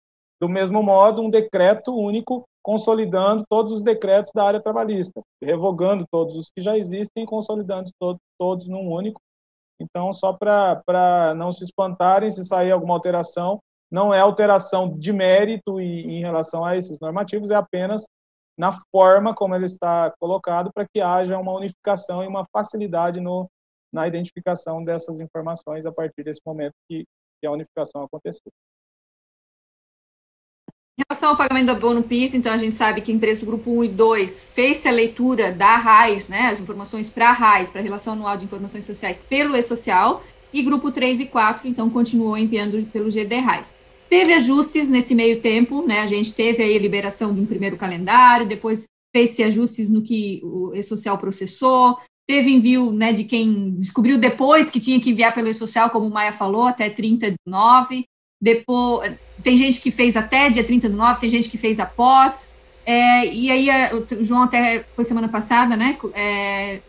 Do 0.44 0.50
mesmo 0.50 0.84
modo, 0.84 1.22
um 1.22 1.30
decreto 1.30 1.96
único 1.96 2.44
consolidando 2.62 3.46
todos 3.50 3.72
os 3.72 3.82
decretos 3.82 4.34
da 4.34 4.44
área 4.44 4.62
trabalhista, 4.62 5.22
revogando 5.42 6.06
todos 6.12 6.36
os 6.36 6.52
que 6.54 6.62
já 6.62 6.78
existem 6.78 7.24
e 7.24 7.26
consolidando 7.26 7.90
todos, 7.98 8.22
todos 8.38 8.68
num 8.68 8.92
único. 8.92 9.22
Então, 9.80 10.12
só 10.12 10.34
para 10.34 11.34
não 11.38 11.54
se 11.54 11.64
espantarem 11.64 12.30
se 12.30 12.44
sair 12.44 12.72
alguma 12.72 12.94
alteração, 12.94 13.62
não 13.90 14.14
é 14.14 14.20
alteração 14.20 15.00
de 15.00 15.14
mérito 15.14 15.80
e, 15.80 16.18
em 16.18 16.20
relação 16.20 16.66
a 16.66 16.76
esses 16.76 17.00
normativos, 17.00 17.50
é 17.50 17.56
apenas 17.56 18.04
na 18.58 18.78
forma 18.92 19.34
como 19.34 19.56
ele 19.56 19.68
está 19.68 20.12
colocado 20.20 20.74
para 20.74 20.86
que 20.86 21.00
haja 21.00 21.40
uma 21.40 21.54
unificação 21.54 22.22
e 22.22 22.28
uma 22.28 22.46
facilidade 22.52 23.22
no, 23.22 23.50
na 23.94 24.10
identificação 24.10 24.84
dessas 24.84 25.22
informações 25.22 25.86
a 25.86 25.92
partir 25.94 26.22
desse 26.22 26.42
momento 26.46 26.74
que, 26.90 27.06
que 27.40 27.48
a 27.48 27.52
unificação 27.52 28.04
aconteceu. 28.04 28.52
Em 30.96 31.02
relação 31.10 31.30
ao 31.30 31.38
pagamento 31.38 31.66
do 31.66 31.72
abono 31.72 32.04
PIS, 32.04 32.36
então 32.36 32.54
a 32.54 32.58
gente 32.58 32.76
sabe 32.76 33.02
que 33.02 33.12
a 33.12 33.16
empresa 33.16 33.40
do 33.40 33.48
grupo 33.48 33.72
1 33.80 33.86
e 33.86 33.88
2 33.88 34.44
fez 34.54 34.86
a 34.86 34.92
leitura 34.92 35.52
da 35.52 35.76
RAIS, 35.76 36.30
né, 36.30 36.42
as 36.52 36.60
informações 36.60 37.10
para 37.10 37.30
a 37.30 37.32
RAIS, 37.32 37.72
para 37.72 37.82
a 37.82 37.84
Relação 37.84 38.14
Anual 38.14 38.38
de 38.38 38.46
Informações 38.46 38.86
Sociais 38.86 39.20
pelo 39.28 39.56
E-Social, 39.56 40.24
e 40.54 40.62
grupo 40.62 40.92
3 40.92 41.22
e 41.22 41.26
4, 41.26 41.68
então, 41.68 41.90
continuou 41.90 42.38
enviando 42.38 42.86
pelo 42.86 43.10
GD 43.10 43.38
RAIS. 43.38 43.74
Teve 44.08 44.34
ajustes 44.34 44.88
nesse 44.88 45.16
meio 45.16 45.42
tempo, 45.42 45.84
né, 45.84 46.00
a 46.00 46.06
gente 46.06 46.32
teve 46.36 46.62
aí 46.62 46.76
a 46.76 46.80
liberação 46.80 47.34
de 47.34 47.42
um 47.42 47.46
primeiro 47.48 47.76
calendário, 47.76 48.48
depois 48.48 48.86
fez-se 49.16 49.44
ajustes 49.44 49.90
no 49.90 50.04
que 50.04 50.42
o 50.44 50.76
E-Social 50.76 51.18
processou, 51.18 51.98
teve 52.28 52.52
envio 52.52 52.92
né, 52.92 53.12
de 53.12 53.24
quem 53.24 53.72
descobriu 53.80 54.20
depois 54.20 54.70
que 54.70 54.80
tinha 54.80 55.00
que 55.00 55.10
enviar 55.10 55.34
pelo 55.34 55.50
E-Social, 55.50 55.90
como 55.90 56.06
o 56.06 56.14
Maia 56.14 56.34
falou, 56.34 56.68
até 56.68 56.88
30 56.88 57.32
de 57.32 57.38
9, 57.48 58.06
depois, 58.44 59.14
tem 59.42 59.56
gente 59.56 59.80
que 59.80 59.90
fez 59.90 60.18
até 60.18 60.50
dia 60.50 60.66
30 60.66 60.90
do 60.90 60.98
9, 60.98 61.22
tem 61.22 61.30
gente 61.30 61.48
que 61.48 61.58
fez 61.58 61.80
após. 61.80 62.52
É, 62.86 63.26
e 63.34 63.50
aí, 63.50 63.70
o 63.94 64.26
João 64.26 64.42
até 64.42 64.84
foi 64.98 65.06
semana 65.06 65.30
passada, 65.30 65.78
né? 65.78 65.98
É, 66.14 66.82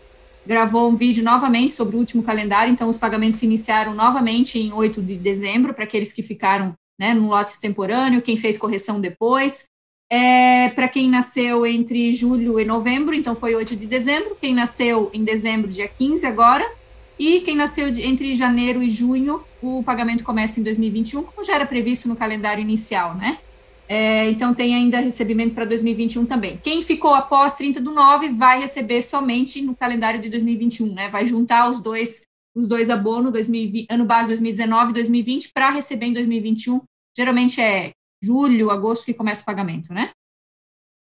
gravou 0.44 0.91
um 0.91 0.97
vídeo 0.97 1.23
novamente 1.23 1.73
sobre 1.73 1.94
o 1.94 2.00
último 2.00 2.24
calendário, 2.24 2.73
então 2.73 2.89
os 2.89 2.99
pagamentos 2.99 3.39
se 3.39 3.47
iniciaram 3.47 3.94
novamente 3.94 4.58
em 4.58 4.73
8 4.73 5.00
de 5.00 5.15
dezembro, 5.16 5.73
para 5.73 5.84
aqueles 5.84 6.12
que 6.12 6.24
ficaram 6.24 6.74
né, 6.99 7.15
no 7.15 7.28
lote 7.28 7.52
extemporâneo, 7.52 8.20
quem 8.20 8.36
fez 8.36 8.58
correção 8.58 9.00
depois. 9.00 9.66
É, 10.10 10.70
para 10.70 10.89
quem 10.89 11.08
nasceu 11.08 11.65
entre 11.65 12.12
julho 12.12 12.58
e 12.58 12.65
novembro, 12.65 13.15
então 13.15 13.36
foi 13.36 13.55
8 13.55 13.76
de 13.76 13.86
dezembro, 13.86 14.36
quem 14.41 14.52
nasceu 14.52 15.08
em 15.15 15.23
dezembro, 15.23 15.70
dia 15.70 15.86
15 15.86 16.26
agora, 16.26 16.68
e 17.16 17.42
quem 17.42 17.55
nasceu 17.55 17.92
de, 17.92 18.02
entre 18.02 18.34
janeiro 18.34 18.83
e 18.83 18.91
junho, 18.91 19.41
o 19.65 19.83
pagamento 19.83 20.25
começa 20.25 20.60
em 20.60 20.62
2021, 20.62 21.23
como 21.25 21.44
já 21.44 21.55
era 21.55 21.67
previsto 21.67 22.09
no 22.09 22.17
calendário 22.17 22.60
inicial, 22.60 23.15
né? 23.15 23.39
É, 23.86 24.31
então 24.31 24.55
tem 24.55 24.75
ainda 24.75 24.99
recebimento 24.99 25.55
para 25.55 25.65
2021 25.65 26.25
também. 26.25 26.59
Quem 26.62 26.83
ficou 26.83 27.15
após 27.15 27.55
30 27.55 27.81
do 27.81 27.91
9 27.91 28.31
vai 28.31 28.60
receber 28.60 29.02
somente 29.02 29.60
no 29.60 29.76
calendário 29.76 30.20
de 30.20 30.28
2021, 30.31 30.94
né? 30.94 31.09
Vai 31.09 31.26
juntar 31.26 31.70
os 31.70 31.81
dois 31.81 32.23
os 32.57 32.68
dois 32.68 32.89
abonos, 32.89 33.33
2020, 33.33 33.89
ano 33.91 34.05
base 34.05 34.28
2019 34.28 34.91
e 34.91 34.94
2020, 34.94 35.51
para 35.52 35.70
receber 35.70 36.07
em 36.07 36.12
2021. 36.12 36.81
Geralmente 37.17 37.60
é 37.60 37.91
julho, 38.23 38.70
agosto 38.70 39.05
que 39.05 39.12
começa 39.12 39.43
o 39.43 39.44
pagamento, 39.44 39.93
né? 39.93 40.12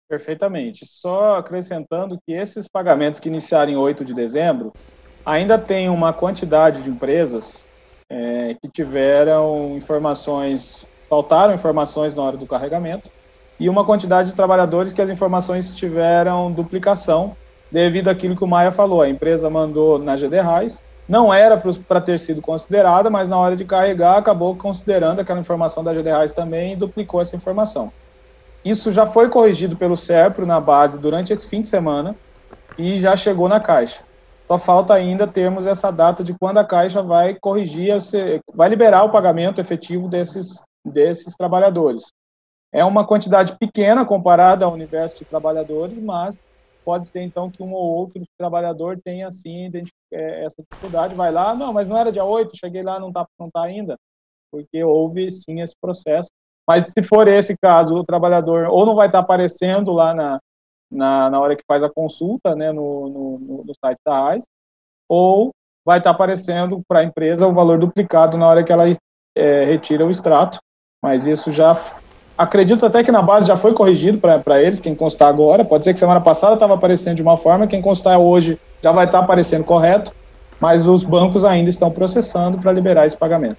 Perfeitamente. 0.10 0.86
Só 0.86 1.38
acrescentando 1.38 2.18
que 2.26 2.34
esses 2.34 2.68
pagamentos 2.68 3.20
que 3.20 3.30
iniciaram 3.30 3.72
em 3.72 3.76
8 3.76 4.04
de 4.04 4.14
dezembro, 4.14 4.74
ainda 5.26 5.58
tem 5.58 5.90
uma 5.90 6.12
quantidade 6.12 6.82
de 6.82 6.90
empresas 6.90 7.66
é, 8.14 8.56
que 8.62 8.68
tiveram 8.70 9.76
informações, 9.76 10.86
faltaram 11.10 11.56
informações 11.56 12.14
na 12.14 12.22
hora 12.22 12.38
do 12.38 12.46
carregamento, 12.46 13.10
e 13.60 13.68
uma 13.68 13.84
quantidade 13.84 14.30
de 14.30 14.36
trabalhadores 14.36 14.94
que 14.94 15.02
as 15.02 15.10
informações 15.10 15.76
tiveram 15.76 16.52
duplicação 16.52 17.36
devido 17.72 18.10
àquilo 18.10 18.36
que 18.36 18.44
o 18.44 18.48
Maia 18.48 18.72
falou. 18.72 19.02
A 19.02 19.10
empresa 19.10 19.50
mandou 19.50 19.98
na 19.98 20.16
GD 20.16 20.38
não 21.10 21.34
era 21.34 21.58
para 21.58 22.00
ter 22.00 22.20
sido 22.20 22.42
considerada, 22.42 23.10
mas 23.10 23.28
na 23.28 23.38
hora 23.38 23.56
de 23.56 23.66
carregar 23.66 24.18
acabou 24.18 24.56
considerando 24.56 25.20
aquela 25.20 25.40
informação 25.40 25.84
da 25.84 25.94
GDRAIS 25.94 26.32
também 26.32 26.74
e 26.74 26.76
duplicou 26.76 27.22
essa 27.22 27.36
informação. 27.36 27.92
Isso 28.64 28.92
já 28.92 29.06
foi 29.06 29.28
corrigido 29.28 29.76
pelo 29.76 29.98
SERPRO 29.98 30.46
na 30.46 30.60
base 30.60 30.98
durante 30.98 31.34
esse 31.34 31.48
fim 31.48 31.62
de 31.62 31.68
semana 31.68 32.16
e 32.78 33.02
já 33.02 33.18
chegou 33.18 33.50
na 33.50 33.60
Caixa. 33.60 34.02
Só 34.52 34.58
falta 34.60 34.94
ainda 34.94 35.28
termos 35.28 35.66
essa 35.66 35.90
data 35.90 36.24
de 36.24 36.38
quando 36.38 36.58
a 36.58 36.66
Caixa 36.66 37.02
vai 37.02 37.36
corrigir, 37.40 37.94
vai 38.54 38.70
liberar 38.70 39.04
o 39.04 39.12
pagamento 39.12 39.62
efetivo 39.62 40.10
desses, 40.10 40.62
desses 40.86 41.36
trabalhadores. 41.36 42.12
É 42.72 42.84
uma 42.84 43.06
quantidade 43.06 43.58
pequena 43.58 44.06
comparada 44.06 44.66
ao 44.66 44.74
universo 44.74 45.16
de 45.18 45.26
trabalhadores, 45.26 45.98
mas 45.98 46.42
pode 46.84 47.08
ser 47.08 47.22
então 47.22 47.50
que 47.50 47.64
um 47.64 47.72
ou 47.72 47.96
outro 47.96 48.22
trabalhador 48.38 49.00
tenha 49.04 49.28
assim 49.28 49.72
é, 50.12 50.46
essa 50.46 50.62
dificuldade, 50.62 51.16
vai 51.16 51.32
lá, 51.32 51.56
não, 51.56 51.72
mas 51.72 51.88
não 51.88 51.98
era 51.98 52.12
dia 52.12 52.26
8, 52.26 52.58
cheguei 52.58 52.84
lá, 52.84 53.00
não 53.00 53.08
está 53.08 53.26
não 53.40 53.50
tá 53.50 53.64
ainda, 53.64 53.98
porque 54.52 54.84
houve 54.84 55.32
sim 55.32 55.62
esse 55.62 55.76
processo. 55.80 56.30
Mas 56.68 56.88
se 56.88 57.04
for 57.04 57.28
esse 57.28 57.56
caso, 57.58 57.96
o 57.96 58.06
trabalhador 58.06 58.68
ou 58.70 58.86
não 58.86 58.96
vai 58.96 59.08
estar 59.08 59.20
tá 59.20 59.24
aparecendo 59.24 59.92
lá 59.92 60.14
na, 60.14 60.40
na, 60.92 61.30
na 61.30 61.40
hora 61.40 61.56
que 61.56 61.64
faz 61.68 61.84
a 61.84 61.90
consulta, 61.90 62.56
né, 62.56 62.72
no, 62.72 63.10
no, 63.10 63.64
no 63.66 63.74
site 63.84 64.00
da 64.06 64.28
AIS, 64.30 64.46
ou 65.10 65.52
vai 65.86 65.98
estar 65.98 66.12
aparecendo 66.12 66.82
para 66.88 67.00
a 67.00 67.04
empresa 67.04 67.48
o 67.48 67.54
valor 67.54 67.78
duplicado 67.78 68.38
na 68.38 68.48
hora 68.48 68.64
que 68.64 68.72
ela 68.72 68.86
é, 69.36 69.64
retira 69.66 70.06
o 70.06 70.12
extrato, 70.12 70.60
mas 71.02 71.26
isso 71.26 71.52
já 71.52 71.78
acredito 72.38 72.86
até 72.86 73.04
que 73.04 73.12
na 73.12 73.22
base 73.22 73.48
já 73.48 73.58
foi 73.58 73.74
corrigido 73.74 74.18
para 74.18 74.62
eles, 74.62 74.80
quem 74.80 74.96
constar 74.96 75.28
agora. 75.28 75.66
Pode 75.66 75.84
ser 75.84 75.94
que 75.94 76.00
semana 76.00 76.22
passada 76.22 76.54
estava 76.54 76.74
aparecendo 76.74 77.18
de 77.18 77.22
uma 77.22 77.38
forma, 77.38 77.68
quem 77.68 77.82
constar 77.82 78.20
hoje 78.20 78.60
já 78.82 78.92
vai 78.92 79.06
estar 79.06 79.20
tá 79.20 79.24
aparecendo 79.24 79.64
correto, 79.64 80.12
mas 80.60 80.86
os 80.88 81.04
bancos 81.04 81.44
ainda 81.44 81.70
estão 81.70 81.92
processando 81.92 82.58
para 82.58 82.72
liberar 82.72 83.06
esse 83.06 83.18
pagamento. 83.18 83.58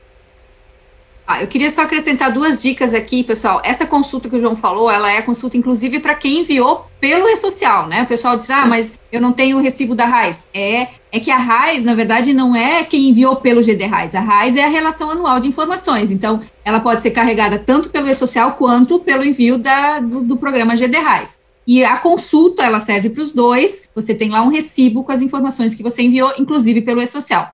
Ah, 1.27 1.41
eu 1.41 1.47
queria 1.47 1.71
só 1.71 1.83
acrescentar 1.83 2.31
duas 2.31 2.61
dicas 2.61 2.93
aqui, 2.93 3.23
pessoal. 3.23 3.63
Essa 3.65 3.87
consulta 3.87 4.29
que 4.29 4.37
o 4.37 4.41
João 4.41 4.55
falou, 4.55 4.91
ela 4.91 5.11
é 5.11 5.23
consulta, 5.23 5.57
inclusive, 5.57 5.99
para 5.99 6.15
quem 6.15 6.41
enviou 6.41 6.87
pelo 7.01 7.27
e-social, 7.27 7.87
né? 7.87 8.03
O 8.03 8.07
pessoal 8.07 8.37
diz, 8.37 8.51
ah, 8.51 8.67
mas 8.67 8.99
eu 9.11 9.23
não 9.23 9.33
tenho 9.33 9.57
o 9.57 9.61
recibo 9.61 9.95
da 9.95 10.05
RAIS. 10.05 10.51
É, 10.53 10.89
é 11.11 11.19
que 11.19 11.31
a 11.31 11.39
RAIS, 11.39 11.83
na 11.83 11.95
verdade, 11.95 12.35
não 12.35 12.55
é 12.55 12.85
quem 12.85 13.09
enviou 13.09 13.37
pelo 13.37 13.63
GD 13.63 13.87
RAIS. 13.87 14.15
A 14.15 14.21
RAIS 14.21 14.55
é 14.55 14.65
a 14.65 14.69
relação 14.69 15.11
anual 15.11 15.41
de 15.41 15.49
informações. 15.49 16.11
Então, 16.11 16.43
ela 16.63 16.79
pode 16.79 17.01
ser 17.01 17.11
carregada 17.11 17.59
tanto 17.59 17.89
pelo 17.89 18.09
e-social 18.09 18.53
quanto 18.53 18.99
pelo 18.99 19.25
envio 19.25 19.57
da, 19.57 20.01
do, 20.01 20.21
do 20.21 20.37
programa 20.37 20.77
GD 20.77 20.99
RAIS. 20.99 21.41
E 21.67 21.83
a 21.83 21.97
consulta, 21.97 22.63
ela 22.63 22.81
serve 22.81 23.09
para 23.09 23.23
os 23.23 23.33
dois. 23.33 23.89
Você 23.95 24.15
tem 24.15 24.29
lá 24.29 24.43
um 24.43 24.49
recibo 24.49 25.03
com 25.03 25.13
as 25.13 25.23
informações 25.23 25.75
que 25.75 25.83
você 25.83 26.03
enviou, 26.03 26.35
inclusive 26.39 26.83
pelo 26.83 27.01
e-social. 27.01 27.49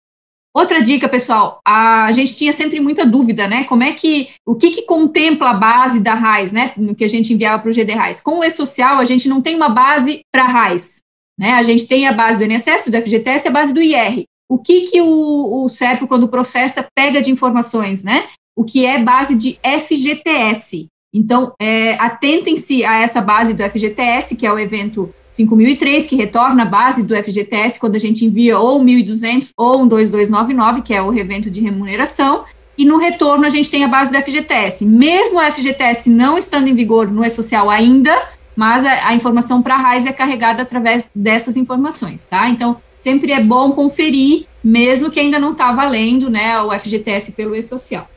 Outra 0.52 0.82
dica, 0.82 1.08
pessoal, 1.08 1.60
a 1.64 2.10
gente 2.10 2.34
tinha 2.34 2.52
sempre 2.52 2.80
muita 2.80 3.06
dúvida, 3.06 3.46
né? 3.46 3.62
Como 3.64 3.84
é 3.84 3.92
que, 3.92 4.30
o 4.44 4.56
que, 4.56 4.70
que 4.70 4.82
contempla 4.82 5.50
a 5.50 5.54
base 5.54 6.00
da 6.00 6.14
RAIS, 6.14 6.50
né? 6.50 6.72
No 6.76 6.94
que 6.94 7.04
a 7.04 7.08
gente 7.08 7.32
enviava 7.32 7.62
para 7.62 7.70
o 7.70 7.72
GD 7.72 7.92
RAIS. 7.92 8.20
Com 8.20 8.40
o 8.40 8.44
E-Social, 8.44 8.98
a 8.98 9.04
gente 9.04 9.28
não 9.28 9.40
tem 9.40 9.54
uma 9.54 9.68
base 9.68 10.22
para 10.32 10.48
RAIS, 10.48 11.02
né? 11.38 11.52
A 11.52 11.62
gente 11.62 11.86
tem 11.86 12.08
a 12.08 12.12
base 12.12 12.36
do 12.36 12.44
INSS, 12.44 12.90
do 12.90 13.00
FGTS 13.00 13.46
e 13.46 13.48
a 13.48 13.52
base 13.52 13.72
do 13.72 13.80
IR. 13.80 14.24
O 14.50 14.58
que, 14.58 14.88
que 14.88 15.00
o, 15.00 15.64
o 15.64 15.68
CEP, 15.68 16.08
quando 16.08 16.26
processa, 16.26 16.84
pega 16.96 17.22
de 17.22 17.30
informações, 17.30 18.02
né? 18.02 18.26
O 18.56 18.64
que 18.64 18.84
é 18.84 19.00
base 19.00 19.36
de 19.36 19.56
FGTS. 19.62 20.88
Então, 21.14 21.52
é, 21.60 21.92
atentem-se 21.94 22.84
a 22.84 23.00
essa 23.00 23.20
base 23.20 23.54
do 23.54 23.62
FGTS, 23.62 24.34
que 24.34 24.44
é 24.44 24.52
o 24.52 24.58
evento 24.58 25.14
5003, 25.32 26.06
que 26.06 26.16
retorna 26.16 26.62
a 26.62 26.66
base 26.66 27.02
do 27.02 27.14
FGTS 27.14 27.78
quando 27.78 27.96
a 27.96 27.98
gente 27.98 28.24
envia 28.24 28.58
ou 28.58 28.82
1.200 28.82 29.50
ou 29.56 29.82
um 29.82 29.88
2299, 29.88 30.82
que 30.82 30.94
é 30.94 31.00
o 31.00 31.10
revento 31.10 31.50
de 31.50 31.60
remuneração, 31.60 32.44
e 32.76 32.84
no 32.84 32.96
retorno 32.96 33.44
a 33.44 33.50
gente 33.50 33.70
tem 33.70 33.84
a 33.84 33.88
base 33.88 34.10
do 34.10 34.18
FGTS. 34.18 34.84
Mesmo 34.84 35.38
o 35.38 35.52
FGTS 35.52 36.08
não 36.08 36.38
estando 36.38 36.68
em 36.68 36.74
vigor 36.74 37.10
no 37.10 37.24
E-Social 37.24 37.68
ainda, 37.68 38.16
mas 38.56 38.84
a, 38.84 39.08
a 39.08 39.14
informação 39.14 39.62
para 39.62 39.74
a 39.74 39.78
RAIS 39.78 40.06
é 40.06 40.12
carregada 40.12 40.62
através 40.62 41.10
dessas 41.14 41.56
informações, 41.56 42.26
tá? 42.26 42.48
Então, 42.48 42.76
sempre 42.98 43.32
é 43.32 43.42
bom 43.42 43.72
conferir, 43.72 44.46
mesmo 44.62 45.10
que 45.10 45.20
ainda 45.20 45.38
não 45.38 45.52
está 45.52 45.72
valendo, 45.72 46.28
né, 46.28 46.60
o 46.60 46.70
FGTS 46.70 47.32
pelo 47.32 47.54
E-Social. 47.54 48.08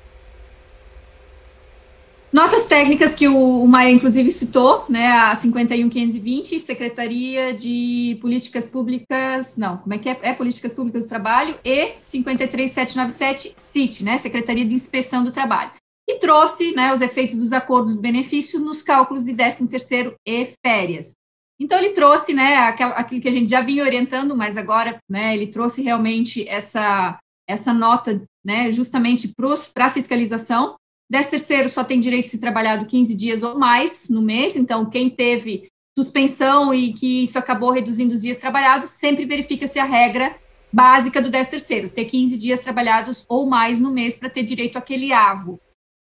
Notas 2.33 2.65
técnicas 2.65 3.13
que 3.13 3.27
o, 3.27 3.61
o 3.61 3.67
Maia, 3.67 3.91
inclusive, 3.91 4.31
citou, 4.31 4.85
né, 4.89 5.11
a 5.11 5.35
51520, 5.35 6.59
Secretaria 6.59 7.53
de 7.53 8.17
Políticas 8.19 8.65
Públicas, 8.65 9.55
não, 9.55 9.77
como 9.77 9.93
é 9.93 9.99
que 9.99 10.09
é? 10.09 10.17
É 10.23 10.33
Políticas 10.33 10.73
Públicas 10.73 11.05
do 11.05 11.09
Trabalho, 11.09 11.55
e 11.63 11.93
53797, 11.95 13.53
CIT, 13.55 14.03
né, 14.03 14.17
Secretaria 14.17 14.65
de 14.65 14.73
Inspeção 14.73 15.23
do 15.23 15.31
Trabalho. 15.31 15.73
E 16.09 16.15
trouxe, 16.15 16.73
né, 16.73 16.91
os 16.91 17.01
efeitos 17.01 17.35
dos 17.35 17.53
acordos 17.53 17.93
do 17.93 18.01
benefício 18.01 18.59
nos 18.59 18.81
cálculos 18.81 19.23
de 19.23 19.33
13º 19.35 20.15
e 20.25 20.49
férias. 20.65 21.13
Então, 21.59 21.77
ele 21.77 21.91
trouxe, 21.91 22.33
né, 22.33 22.55
aquilo 22.55 23.21
que 23.21 23.29
a 23.29 23.31
gente 23.31 23.51
já 23.51 23.61
vinha 23.61 23.83
orientando, 23.83 24.35
mas 24.35 24.57
agora, 24.57 24.97
né, 25.07 25.35
ele 25.35 25.45
trouxe 25.45 25.83
realmente 25.83 26.49
essa, 26.49 27.19
essa 27.47 27.71
nota, 27.71 28.23
né, 28.43 28.71
justamente 28.71 29.31
para 29.75 29.85
a 29.85 29.91
fiscalização, 29.91 30.75
Décimo 31.13 31.29
terceiro 31.29 31.69
só 31.69 31.83
tem 31.83 31.99
direito 31.99 32.23
de 32.23 32.31
se 32.31 32.39
trabalhado 32.39 32.87
15 32.87 33.13
dias 33.13 33.43
ou 33.43 33.55
mais 33.55 34.09
no 34.09 34.19
mês, 34.19 34.55
então 34.55 34.89
quem 34.89 35.11
teve 35.11 35.67
suspensão 35.95 36.73
e 36.73 36.91
que 36.91 37.25
isso 37.25 37.37
acabou 37.37 37.69
reduzindo 37.69 38.15
os 38.15 38.21
dias 38.21 38.39
trabalhados, 38.39 38.89
sempre 38.89 39.23
verifica 39.23 39.67
se 39.67 39.77
a 39.77 39.85
regra 39.85 40.35
básica 40.71 41.21
do 41.21 41.29
décimo 41.29 41.51
terceiro, 41.51 41.91
ter 41.91 42.05
15 42.05 42.35
dias 42.35 42.61
trabalhados 42.61 43.27
ou 43.29 43.47
mais 43.47 43.77
no 43.77 43.91
mês 43.91 44.17
para 44.17 44.27
ter 44.27 44.41
direito 44.41 44.75
àquele 44.75 45.13
avo. 45.13 45.61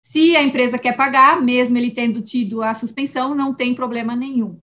Se 0.04 0.36
a 0.36 0.42
empresa 0.42 0.80
quer 0.80 0.98
pagar, 0.98 1.40
mesmo 1.44 1.78
ele 1.78 1.92
tendo 1.92 2.20
tido 2.20 2.64
a 2.64 2.74
suspensão, 2.74 3.36
não 3.36 3.54
tem 3.54 3.76
problema 3.76 4.16
nenhum. 4.16 4.58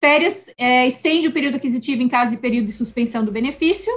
Férias 0.00 0.54
é, 0.56 0.86
estende 0.86 1.26
o 1.26 1.32
período 1.32 1.56
aquisitivo 1.56 2.00
em 2.00 2.08
caso 2.08 2.30
de 2.30 2.36
período 2.36 2.66
de 2.66 2.72
suspensão 2.72 3.24
do 3.24 3.32
benefício, 3.32 3.92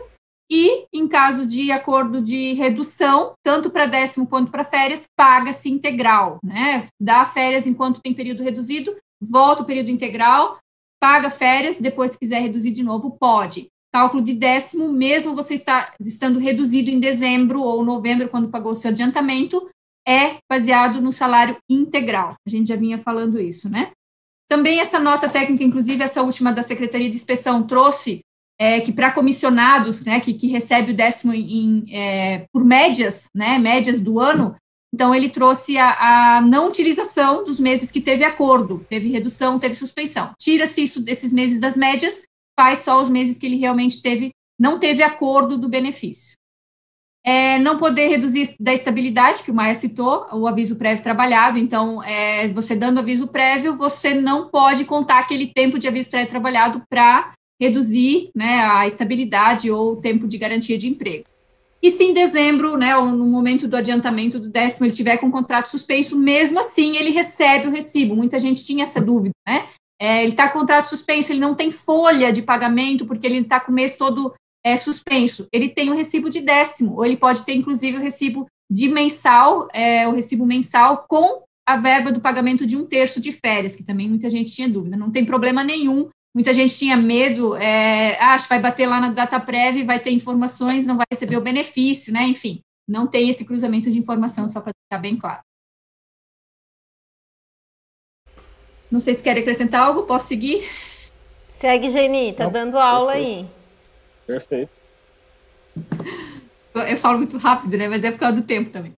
e, 0.56 0.86
em 0.94 1.08
casos 1.08 1.52
de 1.52 1.72
acordo 1.72 2.22
de 2.22 2.54
redução, 2.54 3.34
tanto 3.44 3.72
para 3.72 3.88
décimo 3.88 4.28
quanto 4.28 4.52
para 4.52 4.64
férias, 4.64 5.08
paga-se 5.18 5.68
integral, 5.68 6.38
né? 6.44 6.88
Dá 7.02 7.26
férias 7.26 7.66
enquanto 7.66 8.00
tem 8.00 8.14
período 8.14 8.44
reduzido, 8.44 8.96
volta 9.20 9.64
o 9.64 9.66
período 9.66 9.90
integral, 9.90 10.60
paga 11.02 11.32
férias, 11.32 11.80
depois 11.80 12.12
se 12.12 12.20
quiser 12.20 12.40
reduzir 12.40 12.70
de 12.70 12.84
novo, 12.84 13.18
pode. 13.20 13.66
Cálculo 13.92 14.22
de 14.22 14.36
décimo, 14.36 14.94
mesmo 14.94 15.34
você 15.34 15.56
está 15.56 15.92
estando 16.00 16.38
reduzido 16.38 16.92
em 16.92 17.00
dezembro 17.00 17.60
ou 17.60 17.84
novembro, 17.84 18.30
quando 18.30 18.50
pagou 18.50 18.74
o 18.74 18.76
seu 18.76 18.92
adiantamento, 18.92 19.68
é 20.08 20.36
baseado 20.48 21.02
no 21.02 21.12
salário 21.12 21.58
integral. 21.68 22.36
A 22.46 22.50
gente 22.50 22.68
já 22.68 22.76
vinha 22.76 23.00
falando 23.00 23.42
isso, 23.42 23.68
né? 23.72 23.92
Também 24.48 24.80
essa 24.80 25.00
nota 25.00 25.28
técnica, 25.28 25.64
inclusive 25.64 26.04
essa 26.04 26.22
última 26.22 26.54
da 26.54 26.62
Secretaria 26.62 27.10
de 27.10 27.16
Inspeção, 27.16 27.66
trouxe 27.66 28.22
é, 28.64 28.80
que 28.80 28.94
para 28.94 29.12
comissionados, 29.12 30.06
né, 30.06 30.22
que, 30.22 30.34
que 30.34 30.48
recebe 30.48 30.94
o 30.94 30.96
décimo 30.96 31.34
em, 31.34 31.84
é, 31.92 32.46
por 32.50 32.64
médias, 32.64 33.26
né, 33.36 33.60
médias 33.60 34.00
do 34.00 34.22
ano, 34.22 34.56
então 34.94 35.14
ele 35.14 35.28
trouxe 35.28 35.78
a, 35.78 36.38
a, 36.38 36.42
não 36.42 36.70
utilização 36.70 37.44
dos 37.44 37.60
meses 37.60 37.92
que 37.92 38.00
teve 38.00 38.24
acordo, 38.24 38.86
teve 38.88 39.10
redução, 39.10 39.60
teve 39.60 39.76
suspensão. 39.76 40.32
Tira-se 40.40 40.82
isso 40.82 41.02
desses 41.02 41.34
meses 41.34 41.60
das 41.60 41.76
médias, 41.76 42.24
faz 42.58 42.80
só 42.80 43.02
os 43.02 43.10
meses 43.10 43.38
que 43.38 43.46
ele 43.46 43.58
realmente 43.58 44.02
teve, 44.02 44.32
não 44.58 44.80
teve 44.80 45.04
acordo 45.04 45.58
do 45.58 45.68
benefício. 45.68 46.38
É, 47.26 47.60
não 47.60 47.78
poder 47.78 48.08
reduzir 48.08 48.56
da 48.62 48.74
estabilidade, 48.74 49.44
que 49.44 49.52
o 49.52 49.54
Maia 49.54 49.76
citou, 49.76 50.26
o 50.32 50.48
aviso 50.48 50.78
prévio 50.78 51.04
trabalhado. 51.04 51.58
Então, 51.58 52.02
é, 52.02 52.48
você 52.50 52.76
dando 52.76 53.00
aviso 53.00 53.28
prévio, 53.28 53.76
você 53.76 54.14
não 54.14 54.50
pode 54.50 54.86
contar 54.86 55.20
aquele 55.20 55.48
tempo 55.48 55.78
de 55.78 55.88
aviso 55.88 56.10
prévio 56.10 56.30
trabalhado 56.30 56.82
para 56.90 57.34
reduzir 57.64 58.30
né, 58.36 58.60
a 58.60 58.86
estabilidade 58.86 59.72
ou 59.72 59.94
o 59.94 59.96
tempo 59.96 60.28
de 60.28 60.38
garantia 60.38 60.78
de 60.78 60.88
emprego. 60.88 61.26
E 61.82 61.92
se 61.92 62.04
em 62.04 62.14
dezembro, 62.14 62.78
né, 62.78 62.96
ou 62.96 63.08
no 63.08 63.28
momento 63.28 63.68
do 63.68 63.76
adiantamento 63.76 64.40
do 64.40 64.50
décimo, 64.50 64.86
ele 64.86 64.94
tiver 64.94 65.18
com 65.18 65.28
o 65.28 65.32
contrato 65.32 65.68
suspenso, 65.68 66.18
mesmo 66.18 66.60
assim 66.60 66.96
ele 66.96 67.10
recebe 67.10 67.68
o 67.68 67.72
recibo. 67.72 68.16
Muita 68.16 68.40
gente 68.40 68.64
tinha 68.64 68.84
essa 68.84 69.02
dúvida, 69.02 69.34
né? 69.46 69.68
É, 70.00 70.22
ele 70.24 70.32
está 70.32 70.48
com 70.50 70.60
contrato 70.60 70.86
suspenso, 70.86 71.32
ele 71.32 71.40
não 71.40 71.56
tem 71.56 71.72
folha 71.72 72.32
de 72.32 72.42
pagamento, 72.42 73.06
porque 73.06 73.28
ele 73.28 73.40
está 73.40 73.60
com 73.60 73.72
o 73.72 73.76
mês 73.76 73.98
todo 73.98 74.34
é, 74.66 74.78
suspenso. 74.78 75.48
Ele 75.52 75.70
tem 75.70 75.90
o 75.90 75.96
recibo 75.96 76.30
de 76.30 76.40
décimo, 76.42 76.96
ou 76.96 77.06
ele 77.06 77.18
pode 77.18 77.44
ter, 77.44 77.54
inclusive, 77.54 77.98
o 77.98 78.02
recibo 78.02 78.48
de 78.72 78.88
mensal, 78.88 79.68
é, 79.74 80.08
o 80.08 80.12
recibo 80.12 80.46
mensal 80.46 81.06
com 81.08 81.44
a 81.66 81.78
verba 81.78 82.12
do 82.12 82.22
pagamento 82.22 82.66
de 82.66 82.76
um 82.76 82.86
terço 82.86 83.20
de 83.20 83.32
férias, 83.32 83.76
que 83.76 83.84
também 83.84 84.10
muita 84.10 84.30
gente 84.30 84.52
tinha 84.52 84.68
dúvida. 84.68 84.98
Não 84.98 85.12
tem 85.12 85.26
problema 85.26 85.64
nenhum 85.64 86.10
Muita 86.34 86.52
gente 86.52 86.76
tinha 86.76 86.98
medo, 86.98 87.56
é, 87.56 88.18
ah, 88.20 88.36
vai 88.50 88.60
bater 88.60 88.88
lá 88.88 89.00
na 89.00 89.10
data 89.10 89.40
prévia, 89.40 89.86
vai 89.86 90.00
ter 90.00 90.10
informações, 90.12 90.88
não 90.88 90.98
vai 90.98 91.06
receber 91.12 91.38
o 91.38 91.42
benefício, 91.42 92.12
né? 92.12 92.24
Enfim, 92.24 92.62
não 92.88 93.06
tem 93.06 93.30
esse 93.30 93.46
cruzamento 93.46 93.92
de 93.92 94.00
informação, 94.00 94.50
só 94.50 94.60
para 94.60 94.74
deixar 94.74 95.00
bem 95.00 95.16
claro. 95.16 95.42
Não 98.90 99.00
sei 99.00 99.14
se 99.14 99.22
querem 99.22 99.42
acrescentar 99.42 99.82
algo, 99.82 100.04
posso 100.04 100.28
seguir? 100.28 100.68
Segue, 101.48 101.90
Geni, 101.90 102.34
tá 102.34 102.46
não, 102.46 102.52
dando 102.52 102.78
aula 102.78 103.14
perfeito. 103.14 103.40
aí. 103.40 103.64
Perfeito. 104.26 104.72
eu 106.90 106.98
falo 106.98 107.20
muito 107.20 107.38
rápido, 107.38 107.78
né? 107.78 107.88
Mas 107.88 108.04
é 108.04 108.12
por 108.12 108.20
causa 108.20 108.36
do 108.36 108.46
tempo 108.46 108.70
também. 108.70 108.92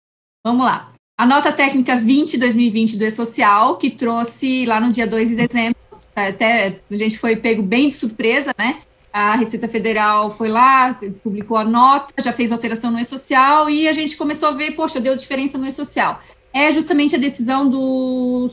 Vamos 0.46 0.66
lá. 0.66 0.94
A 1.18 1.26
nota 1.26 1.52
técnica 1.52 1.96
20-2020 1.96 2.98
do 2.98 3.06
E-Social, 3.06 3.78
que 3.78 3.90
trouxe 3.90 4.66
lá 4.66 4.82
no 4.82 4.92
dia 4.92 5.08
2 5.08 5.30
de 5.30 5.36
dezembro, 5.36 5.80
até 6.16 6.80
a 6.90 6.96
gente 6.96 7.20
foi 7.20 7.36
pego 7.36 7.62
bem 7.62 7.90
de 7.90 7.96
surpresa, 7.96 8.54
né? 8.58 8.80
A 9.12 9.36
Receita 9.36 9.68
Federal 9.68 10.32
foi 10.32 10.50
lá, 10.50 11.00
publicou 11.24 11.58
a 11.58 11.64
nota, 11.64 12.14
já 12.22 12.34
fez 12.34 12.52
alteração 12.52 12.92
no 12.92 13.00
E-Social 13.00 13.70
e 13.70 13.88
a 13.88 13.94
gente 13.94 14.18
começou 14.18 14.50
a 14.50 14.52
ver, 14.52 14.72
poxa, 14.72 15.00
deu 15.00 15.16
diferença 15.16 15.58
no 15.58 15.66
E-Social. 15.66 16.22
É 16.54 16.72
justamente 16.72 17.16
a 17.16 17.20
decisão 17.20 17.70
do, 17.70 18.48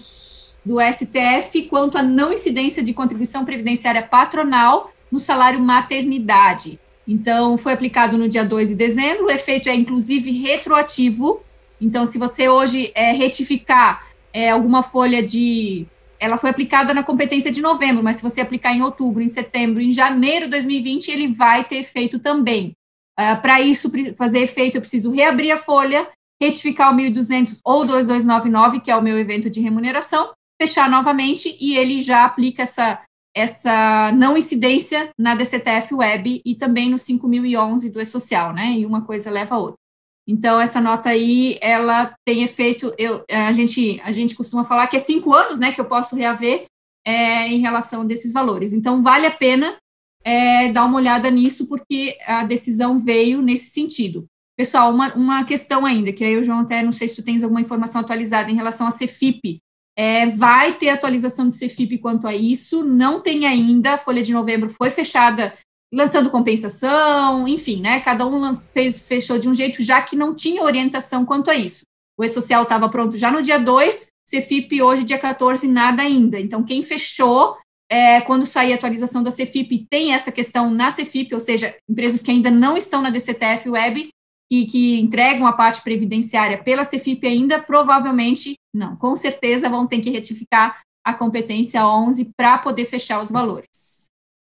do 0.65 0.77
STF 0.81 1.63
quanto 1.63 1.99
à 1.99 2.03
não 2.03 2.33
incidência 2.33 2.83
de 2.83 2.95
contribuição 2.95 3.45
previdenciária 3.45 4.03
patronal 4.03 4.93
no 5.11 5.19
salário 5.19 5.61
maternidade. 5.61 6.79
Então, 7.07 7.59
foi 7.59 7.73
aplicado 7.73 8.17
no 8.17 8.29
dia 8.29 8.45
2 8.45 8.69
de 8.69 8.75
dezembro, 8.75 9.27
o 9.27 9.31
efeito 9.31 9.69
é 9.69 9.75
inclusive 9.75 10.31
retroativo. 10.31 11.43
Então, 11.81 12.07
se 12.07 12.19
você 12.19 12.49
hoje 12.49 12.93
é, 12.95 13.13
retificar 13.13 14.07
é, 14.33 14.51
alguma 14.51 14.83
folha 14.83 15.23
de 15.23 15.87
ela 16.23 16.39
foi 16.39 16.51
aplicada 16.51 16.95
na 16.95 17.03
competência 17.03 17.51
de 17.51 17.61
novembro, 17.61 18.03
mas 18.03 18.17
se 18.17 18.23
você 18.23 18.41
aplicar 18.41 18.73
em 18.73 18.81
outubro, 18.81 19.23
em 19.23 19.29
setembro, 19.29 19.83
em 19.83 19.91
janeiro 19.91 20.45
de 20.45 20.53
2020, 20.53 21.09
ele 21.09 21.29
vai 21.29 21.65
ter 21.65 21.77
efeito 21.77 22.19
também. 22.21 22.77
Uh, 23.19 23.43
Para 23.43 23.61
isso 23.61 23.91
fazer 24.17 24.39
efeito, 24.39 24.77
eu 24.77 24.81
preciso 24.81 25.11
reabrir 25.11 25.51
a 25.51 25.59
folha, 25.59 26.09
retificar 26.41 26.93
o 26.93 26.97
1.200 26.97 27.59
ou 27.65 27.85
2299, 27.85 28.81
que 28.81 28.91
é 28.91 28.97
o 28.97 29.03
meu 29.03 29.19
evento 29.19 29.51
de 29.51 29.61
remuneração, 29.61 30.33
fechar 30.61 30.89
novamente 30.89 31.57
e 31.61 31.77
ele 31.77 32.01
já 32.01 32.25
aplica 32.25 32.63
essa, 32.63 33.03
essa 33.35 34.13
não 34.13 34.37
incidência 34.37 35.11
na 35.19 35.35
DCTF 35.35 35.93
Web 35.93 36.41
e 36.45 36.55
também 36.55 36.89
no 36.89 36.99
5011 36.99 37.91
do 37.91 38.01
E-Social, 38.01 38.53
né? 38.53 38.73
E 38.73 38.87
uma 38.87 39.03
coisa 39.03 39.29
leva 39.29 39.57
a 39.57 39.59
outra. 39.59 39.82
Então, 40.27 40.61
essa 40.61 40.81
nota 40.81 41.11
aí, 41.11 41.59
ela 41.61 42.15
tem 42.25 42.43
efeito, 42.43 42.95
eu, 42.97 43.25
a, 43.31 43.53
gente, 43.53 44.01
a 44.05 44.13
gente 44.13 44.35
costuma 44.35 44.65
falar 44.65 44.87
que 44.87 44.97
é 44.97 45.01
cinco 45.01 45.35
anos, 45.35 45.59
né, 45.59 45.73
que 45.73 45.81
eu 45.81 45.85
posso 45.85 46.15
reaver 46.15 46.65
é, 47.05 47.49
em 47.49 47.59
relação 47.59 48.05
desses 48.05 48.33
valores. 48.33 48.73
Então, 48.73 49.03
vale 49.03 49.27
a 49.27 49.31
pena 49.31 49.77
é, 50.25 50.71
dar 50.73 50.85
uma 50.85 50.99
olhada 50.99 51.31
nisso, 51.31 51.67
porque 51.67 52.17
a 52.25 52.45
decisão 52.45 52.99
veio 52.99 53.43
nesse 53.43 53.71
sentido. 53.71 54.27
Pessoal, 54.57 54.93
uma, 54.93 55.13
uma 55.15 55.45
questão 55.45 55.85
ainda, 55.85 56.13
que 56.13 56.25
aí 56.25 56.37
o 56.37 56.45
João 56.45 56.61
até, 56.61 56.83
não 56.83 56.93
sei 56.93 57.09
se 57.09 57.17
tu 57.17 57.23
tens 57.23 57.43
alguma 57.43 57.61
informação 57.61 58.01
atualizada 58.01 58.51
em 58.51 58.55
relação 58.55 58.87
a 58.87 58.91
Cefip, 58.93 59.59
é, 59.97 60.27
vai 60.29 60.75
ter 60.75 60.91
atualização 60.91 61.47
do 61.47 61.53
Cefip 61.53 61.99
quanto 61.99 62.27
a 62.27 62.35
isso, 62.35 62.85
não 62.85 63.21
tem 63.21 63.47
ainda, 63.47 63.95
a 63.95 63.99
folha 63.99 64.23
de 64.23 64.33
novembro 64.33 64.71
foi 64.71 64.91
fechada 64.91 65.53
lançando 65.93 66.31
compensação, 66.31 67.47
enfim, 67.47 67.81
né? 67.81 68.01
Cada 68.01 68.27
um 68.27 68.57
fez, 68.73 68.99
fechou 68.99 69.39
de 69.39 69.49
um 69.49 69.55
jeito, 69.55 69.83
já 69.83 70.01
que 70.01 70.17
não 70.17 70.35
tinha 70.35 70.63
orientação 70.63 71.25
quanto 71.25 71.51
a 71.51 71.55
isso. 71.55 71.85
O 72.19 72.25
E-Social 72.25 72.63
estava 72.63 72.89
pronto 72.89 73.17
já 73.17 73.31
no 73.31 73.43
dia 73.43 73.59
2, 73.59 74.07
Cefip 74.27 74.81
hoje, 74.81 75.05
dia 75.05 75.19
14, 75.19 75.67
nada 75.69 76.03
ainda. 76.03 76.41
Então, 76.41 76.63
quem 76.63 76.83
fechou, 76.83 77.57
é, 77.91 78.21
quando 78.23 78.47
sair 78.47 78.73
a 78.73 78.77
atualização 78.77 79.23
da 79.23 79.31
Cefip, 79.31 79.87
tem 79.91 80.15
essa 80.15 80.33
questão 80.33 80.71
na 80.71 80.91
Cefip, 80.91 81.35
ou 81.35 81.41
seja, 81.41 81.77
empresas 81.89 82.23
que 82.23 82.31
ainda 82.31 82.51
não 82.51 82.77
estão 82.77 83.03
na 83.03 83.11
DCTF 83.11 83.69
Web 83.69 84.09
e 84.51 84.67
que 84.67 85.01
entregam 85.01 85.47
a 85.47 85.53
parte 85.53 85.83
previdenciária 85.83 86.63
pela 86.63 86.85
Cefip 86.85 87.27
ainda, 87.27 87.61
provavelmente, 87.61 88.55
não, 88.75 88.97
com 88.97 89.15
certeza 89.17 89.69
vão 89.69 89.87
ter 89.87 90.01
que 90.01 90.11
retificar 90.11 90.81
a 91.05 91.13
competência 91.13 91.87
11 91.87 92.31
para 92.37 92.59
poder 92.59 92.87
fechar 92.87 93.21
os 93.21 93.31
valores. 93.31 94.02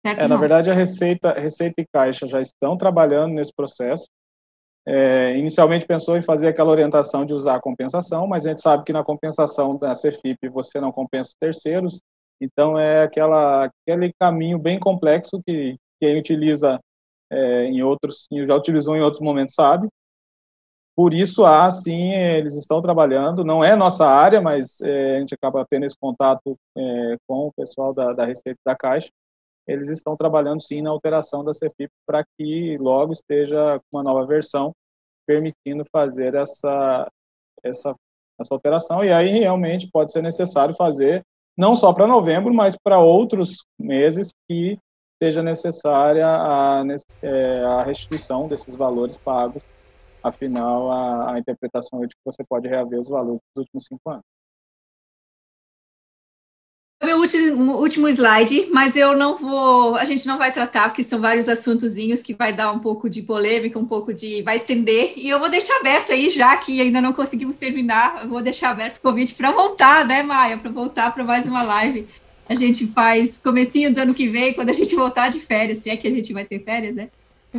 É, 0.03 0.27
na 0.27 0.37
verdade, 0.37 0.69
a 0.71 0.73
Receita, 0.73 1.33
Receita 1.33 1.81
e 1.81 1.85
Caixa 1.85 2.27
já 2.27 2.41
estão 2.41 2.77
trabalhando 2.77 3.33
nesse 3.33 3.53
processo. 3.53 4.05
É, 4.85 5.37
inicialmente 5.37 5.85
pensou 5.85 6.17
em 6.17 6.23
fazer 6.23 6.47
aquela 6.47 6.71
orientação 6.71 7.23
de 7.23 7.33
usar 7.33 7.55
a 7.55 7.61
compensação, 7.61 8.25
mas 8.25 8.45
a 8.45 8.49
gente 8.49 8.61
sabe 8.61 8.83
que 8.83 8.91
na 8.91 9.03
compensação 9.03 9.77
da 9.77 9.93
Cefip 9.93 10.49
você 10.49 10.81
não 10.81 10.91
compensa 10.91 11.35
terceiros, 11.39 12.01
então 12.39 12.79
é 12.79 13.03
aquela, 13.03 13.65
aquele 13.65 14.11
caminho 14.19 14.57
bem 14.57 14.79
complexo 14.79 15.41
que 15.45 15.77
quem 15.99 16.17
utiliza 16.17 16.79
é, 17.29 17.65
em 17.65 17.83
outros, 17.83 18.27
já 18.31 18.55
utilizou 18.55 18.97
em 18.97 19.01
outros 19.01 19.21
momentos 19.21 19.53
sabe. 19.53 19.87
Por 20.95 21.13
isso, 21.13 21.45
há 21.45 21.71
sim, 21.71 22.11
eles 22.11 22.55
estão 22.55 22.81
trabalhando, 22.81 23.45
não 23.45 23.63
é 23.63 23.75
nossa 23.75 24.05
área, 24.05 24.41
mas 24.41 24.81
é, 24.81 25.17
a 25.17 25.19
gente 25.19 25.35
acaba 25.35 25.65
tendo 25.69 25.85
esse 25.85 25.97
contato 25.97 26.57
é, 26.75 27.17
com 27.27 27.47
o 27.47 27.53
pessoal 27.53 27.93
da, 27.93 28.13
da 28.13 28.25
Receita 28.25 28.59
da 28.65 28.75
Caixa, 28.75 29.09
eles 29.67 29.89
estão 29.89 30.15
trabalhando 30.15 30.61
sim 30.61 30.81
na 30.81 30.89
alteração 30.89 31.43
da 31.43 31.51
CFIP 31.51 31.91
para 32.05 32.23
que 32.37 32.77
logo 32.79 33.13
esteja 33.13 33.79
uma 33.91 34.03
nova 34.03 34.25
versão 34.25 34.73
permitindo 35.25 35.85
fazer 35.91 36.33
essa, 36.33 37.09
essa, 37.63 37.95
essa 38.39 38.53
alteração. 38.53 39.03
E 39.03 39.11
aí 39.11 39.39
realmente 39.39 39.89
pode 39.91 40.11
ser 40.11 40.21
necessário 40.21 40.75
fazer, 40.75 41.23
não 41.57 41.75
só 41.75 41.93
para 41.93 42.07
novembro, 42.07 42.53
mas 42.53 42.75
para 42.75 42.99
outros 42.99 43.65
meses 43.79 44.33
que 44.49 44.77
seja 45.21 45.43
necessária 45.43 46.25
a, 46.27 46.83
é, 47.21 47.63
a 47.63 47.83
restituição 47.83 48.47
desses 48.47 48.75
valores 48.75 49.17
pagos. 49.17 49.61
Afinal, 50.23 50.91
a, 50.91 51.33
a 51.33 51.39
interpretação 51.39 52.03
é 52.03 52.07
de 52.07 52.15
que 52.15 52.21
você 52.25 52.43
pode 52.43 52.67
reaver 52.67 52.99
os 52.99 53.09
valores 53.09 53.41
dos 53.55 53.63
últimos 53.63 53.85
cinco 53.85 54.09
anos 54.09 54.23
meu 57.11 57.19
último, 57.19 57.73
último 57.73 58.07
slide, 58.07 58.69
mas 58.71 58.95
eu 58.95 59.17
não 59.17 59.35
vou, 59.35 59.97
a 59.97 60.05
gente 60.05 60.25
não 60.25 60.37
vai 60.37 60.51
tratar, 60.51 60.87
porque 60.87 61.03
são 61.03 61.19
vários 61.19 61.49
assuntozinhos 61.49 62.21
que 62.21 62.33
vai 62.33 62.53
dar 62.53 62.71
um 62.71 62.79
pouco 62.79 63.09
de 63.09 63.21
polêmica, 63.21 63.77
um 63.77 63.85
pouco 63.85 64.13
de, 64.13 64.41
vai 64.43 64.55
estender, 64.55 65.13
e 65.17 65.29
eu 65.29 65.37
vou 65.37 65.49
deixar 65.49 65.75
aberto 65.77 66.13
aí, 66.13 66.29
já 66.29 66.55
que 66.55 66.79
ainda 66.79 67.01
não 67.01 67.11
conseguimos 67.11 67.57
terminar, 67.57 68.21
eu 68.23 68.29
vou 68.29 68.41
deixar 68.41 68.69
aberto 68.69 68.97
o 68.97 69.01
convite 69.01 69.33
para 69.35 69.51
voltar, 69.51 70.05
né, 70.05 70.23
Maia, 70.23 70.57
para 70.57 70.71
voltar 70.71 71.13
para 71.13 71.23
mais 71.25 71.45
uma 71.45 71.61
live. 71.61 72.07
A 72.47 72.55
gente 72.55 72.87
faz 72.87 73.39
comecinho 73.39 73.93
do 73.93 73.99
ano 73.99 74.13
que 74.13 74.29
vem, 74.29 74.53
quando 74.53 74.69
a 74.69 74.73
gente 74.73 74.95
voltar 74.95 75.29
de 75.29 75.41
férias, 75.41 75.79
se 75.79 75.89
é 75.89 75.97
que 75.97 76.07
a 76.07 76.11
gente 76.11 76.31
vai 76.31 76.45
ter 76.45 76.63
férias, 76.63 76.95
né, 76.95 77.09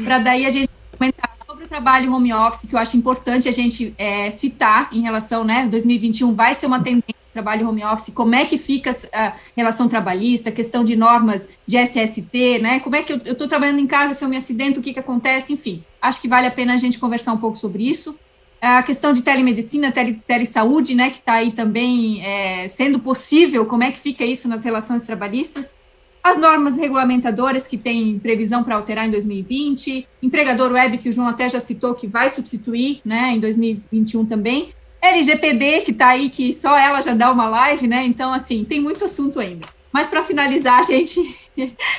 para 0.02 0.18
daí 0.18 0.46
a 0.46 0.50
gente 0.50 0.70
comentar 0.96 1.36
sobre 1.44 1.64
o 1.64 1.68
trabalho 1.68 2.10
home 2.10 2.32
office, 2.32 2.66
que 2.66 2.74
eu 2.74 2.78
acho 2.78 2.96
importante 2.96 3.48
a 3.48 3.52
gente 3.52 3.94
é, 3.98 4.30
citar 4.30 4.88
em 4.92 5.02
relação, 5.02 5.44
né, 5.44 5.66
2021 5.70 6.34
vai 6.34 6.54
ser 6.54 6.64
uma 6.64 6.82
tendência 6.82 7.21
trabalho 7.32 7.68
home 7.68 7.84
office, 7.84 8.12
como 8.14 8.34
é 8.34 8.44
que 8.44 8.58
fica 8.58 8.90
a 9.12 9.34
relação 9.56 9.88
trabalhista, 9.88 10.50
questão 10.50 10.84
de 10.84 10.94
normas 10.94 11.48
de 11.66 11.76
SST, 11.78 12.58
né? 12.60 12.80
Como 12.80 12.94
é 12.96 13.02
que 13.02 13.12
eu 13.12 13.18
estou 13.18 13.48
trabalhando 13.48 13.80
em 13.80 13.86
casa, 13.86 14.14
se 14.14 14.24
eu 14.24 14.28
me 14.28 14.36
acidento, 14.36 14.80
o 14.80 14.82
que, 14.82 14.92
que 14.92 15.00
acontece, 15.00 15.52
enfim. 15.52 15.82
Acho 16.00 16.20
que 16.20 16.28
vale 16.28 16.46
a 16.46 16.50
pena 16.50 16.74
a 16.74 16.76
gente 16.76 16.98
conversar 16.98 17.32
um 17.32 17.38
pouco 17.38 17.56
sobre 17.56 17.88
isso. 17.88 18.18
A 18.60 18.82
questão 18.82 19.12
de 19.12 19.22
telemedicina, 19.22 19.90
tele, 19.90 20.22
telesaúde, 20.26 20.94
né, 20.94 21.10
que 21.10 21.18
está 21.18 21.34
aí 21.34 21.50
também 21.50 22.24
é, 22.24 22.68
sendo 22.68 23.00
possível, 23.00 23.66
como 23.66 23.82
é 23.82 23.90
que 23.90 23.98
fica 23.98 24.24
isso 24.24 24.48
nas 24.48 24.62
relações 24.62 25.02
trabalhistas? 25.02 25.74
As 26.22 26.38
normas 26.38 26.76
regulamentadoras 26.76 27.66
que 27.66 27.76
tem 27.76 28.16
previsão 28.20 28.62
para 28.62 28.76
alterar 28.76 29.08
em 29.08 29.10
2020, 29.10 30.06
empregador 30.22 30.70
web, 30.70 30.96
que 30.98 31.08
o 31.08 31.12
João 31.12 31.26
até 31.26 31.48
já 31.48 31.58
citou, 31.58 31.94
que 31.94 32.06
vai 32.06 32.28
substituir 32.28 33.00
né, 33.04 33.32
em 33.32 33.40
2021 33.40 34.24
também, 34.26 34.72
LGPD, 35.02 35.80
que 35.80 35.90
está 35.90 36.08
aí, 36.08 36.30
que 36.30 36.52
só 36.52 36.78
ela 36.78 37.00
já 37.00 37.12
dá 37.12 37.30
uma 37.30 37.48
live, 37.48 37.88
né? 37.88 38.04
Então, 38.04 38.32
assim, 38.32 38.64
tem 38.64 38.80
muito 38.80 39.04
assunto 39.04 39.40
ainda. 39.40 39.66
Mas 39.90 40.06
para 40.06 40.22
finalizar, 40.22 40.84
gente, 40.86 41.20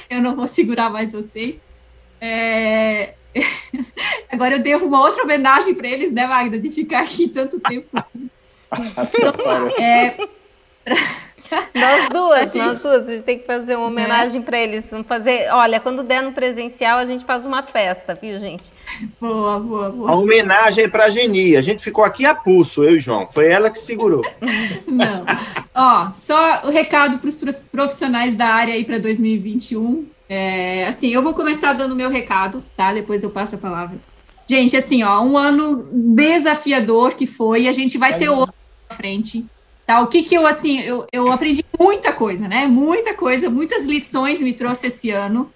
eu 0.09 0.21
não 0.21 0.35
vou 0.35 0.47
segurar 0.47 0.89
mais 0.89 1.11
vocês. 1.11 1.61
É... 2.21 3.13
Agora 4.31 4.55
eu 4.55 4.59
devo 4.59 4.85
uma 4.85 5.01
outra 5.01 5.23
homenagem 5.23 5.75
para 5.75 5.87
eles, 5.87 6.11
né, 6.11 6.25
Magda, 6.25 6.57
de 6.57 6.71
ficar 6.71 7.01
aqui 7.01 7.27
tanto 7.27 7.59
tempo. 7.59 7.87
Então, 8.75 9.69
é... 9.79 10.17
Nós 11.73 12.09
duas, 12.09 12.53
nós 12.53 12.81
duas, 12.81 13.09
a 13.09 13.13
gente 13.13 13.23
tem 13.23 13.39
que 13.39 13.45
fazer 13.45 13.75
uma 13.75 13.87
homenagem 13.87 14.41
é. 14.41 14.43
para 14.43 14.57
eles. 14.57 14.89
Vamos 14.89 15.07
fazer, 15.07 15.49
olha, 15.51 15.79
quando 15.79 16.03
der 16.03 16.21
no 16.21 16.31
presencial, 16.31 16.99
a 16.99 17.05
gente 17.05 17.25
faz 17.25 17.45
uma 17.45 17.63
festa, 17.63 18.17
viu, 18.19 18.39
gente? 18.39 18.71
Boa, 19.19 19.59
boa, 19.59 19.89
boa. 19.89 20.11
A 20.11 20.15
homenagem 20.15 20.85
é 20.85 20.87
para 20.87 21.05
a 21.05 21.09
Geni. 21.09 21.55
A 21.55 21.61
gente 21.61 21.83
ficou 21.83 22.03
aqui 22.03 22.25
a 22.25 22.33
pulso, 22.33 22.83
eu 22.83 22.97
e 22.97 22.99
João. 22.99 23.27
Foi 23.31 23.47
ela 23.47 23.69
que 23.69 23.79
segurou. 23.79 24.23
Não. 24.87 25.25
Ó, 25.73 26.11
só 26.15 26.61
o 26.65 26.69
recado 26.69 27.19
para 27.19 27.29
os 27.29 27.35
profissionais 27.71 28.35
da 28.35 28.47
área 28.47 28.73
aí 28.73 28.83
para 28.83 28.97
2021. 28.97 30.07
É, 30.29 30.87
assim, 30.87 31.09
eu 31.09 31.21
vou 31.21 31.33
começar 31.33 31.73
dando 31.73 31.95
meu 31.95 32.09
recado, 32.09 32.63
tá? 32.77 32.93
Depois 32.93 33.23
eu 33.23 33.29
passo 33.29 33.55
a 33.55 33.57
palavra. 33.57 33.97
Gente, 34.47 34.75
assim, 34.75 35.03
ó, 35.03 35.21
um 35.21 35.37
ano 35.37 35.87
desafiador 35.91 37.13
que 37.13 37.25
foi, 37.25 37.63
e 37.63 37.67
a 37.67 37.71
gente 37.71 37.97
vai 37.97 38.17
ter 38.17 38.29
outro 38.29 38.53
à 38.89 38.93
frente. 38.95 39.45
Tá? 39.85 40.01
O 40.01 40.07
que 40.07 40.23
que 40.23 40.35
eu, 40.35 40.47
assim, 40.47 40.79
eu, 40.81 41.05
eu 41.11 41.31
aprendi 41.31 41.63
muita 41.77 42.13
coisa, 42.13 42.47
né? 42.47 42.67
Muita 42.67 43.13
coisa, 43.13 43.49
muitas 43.49 43.85
lições 43.85 44.41
me 44.41 44.53
trouxe 44.53 44.87
esse 44.87 45.09
ano. 45.09 45.51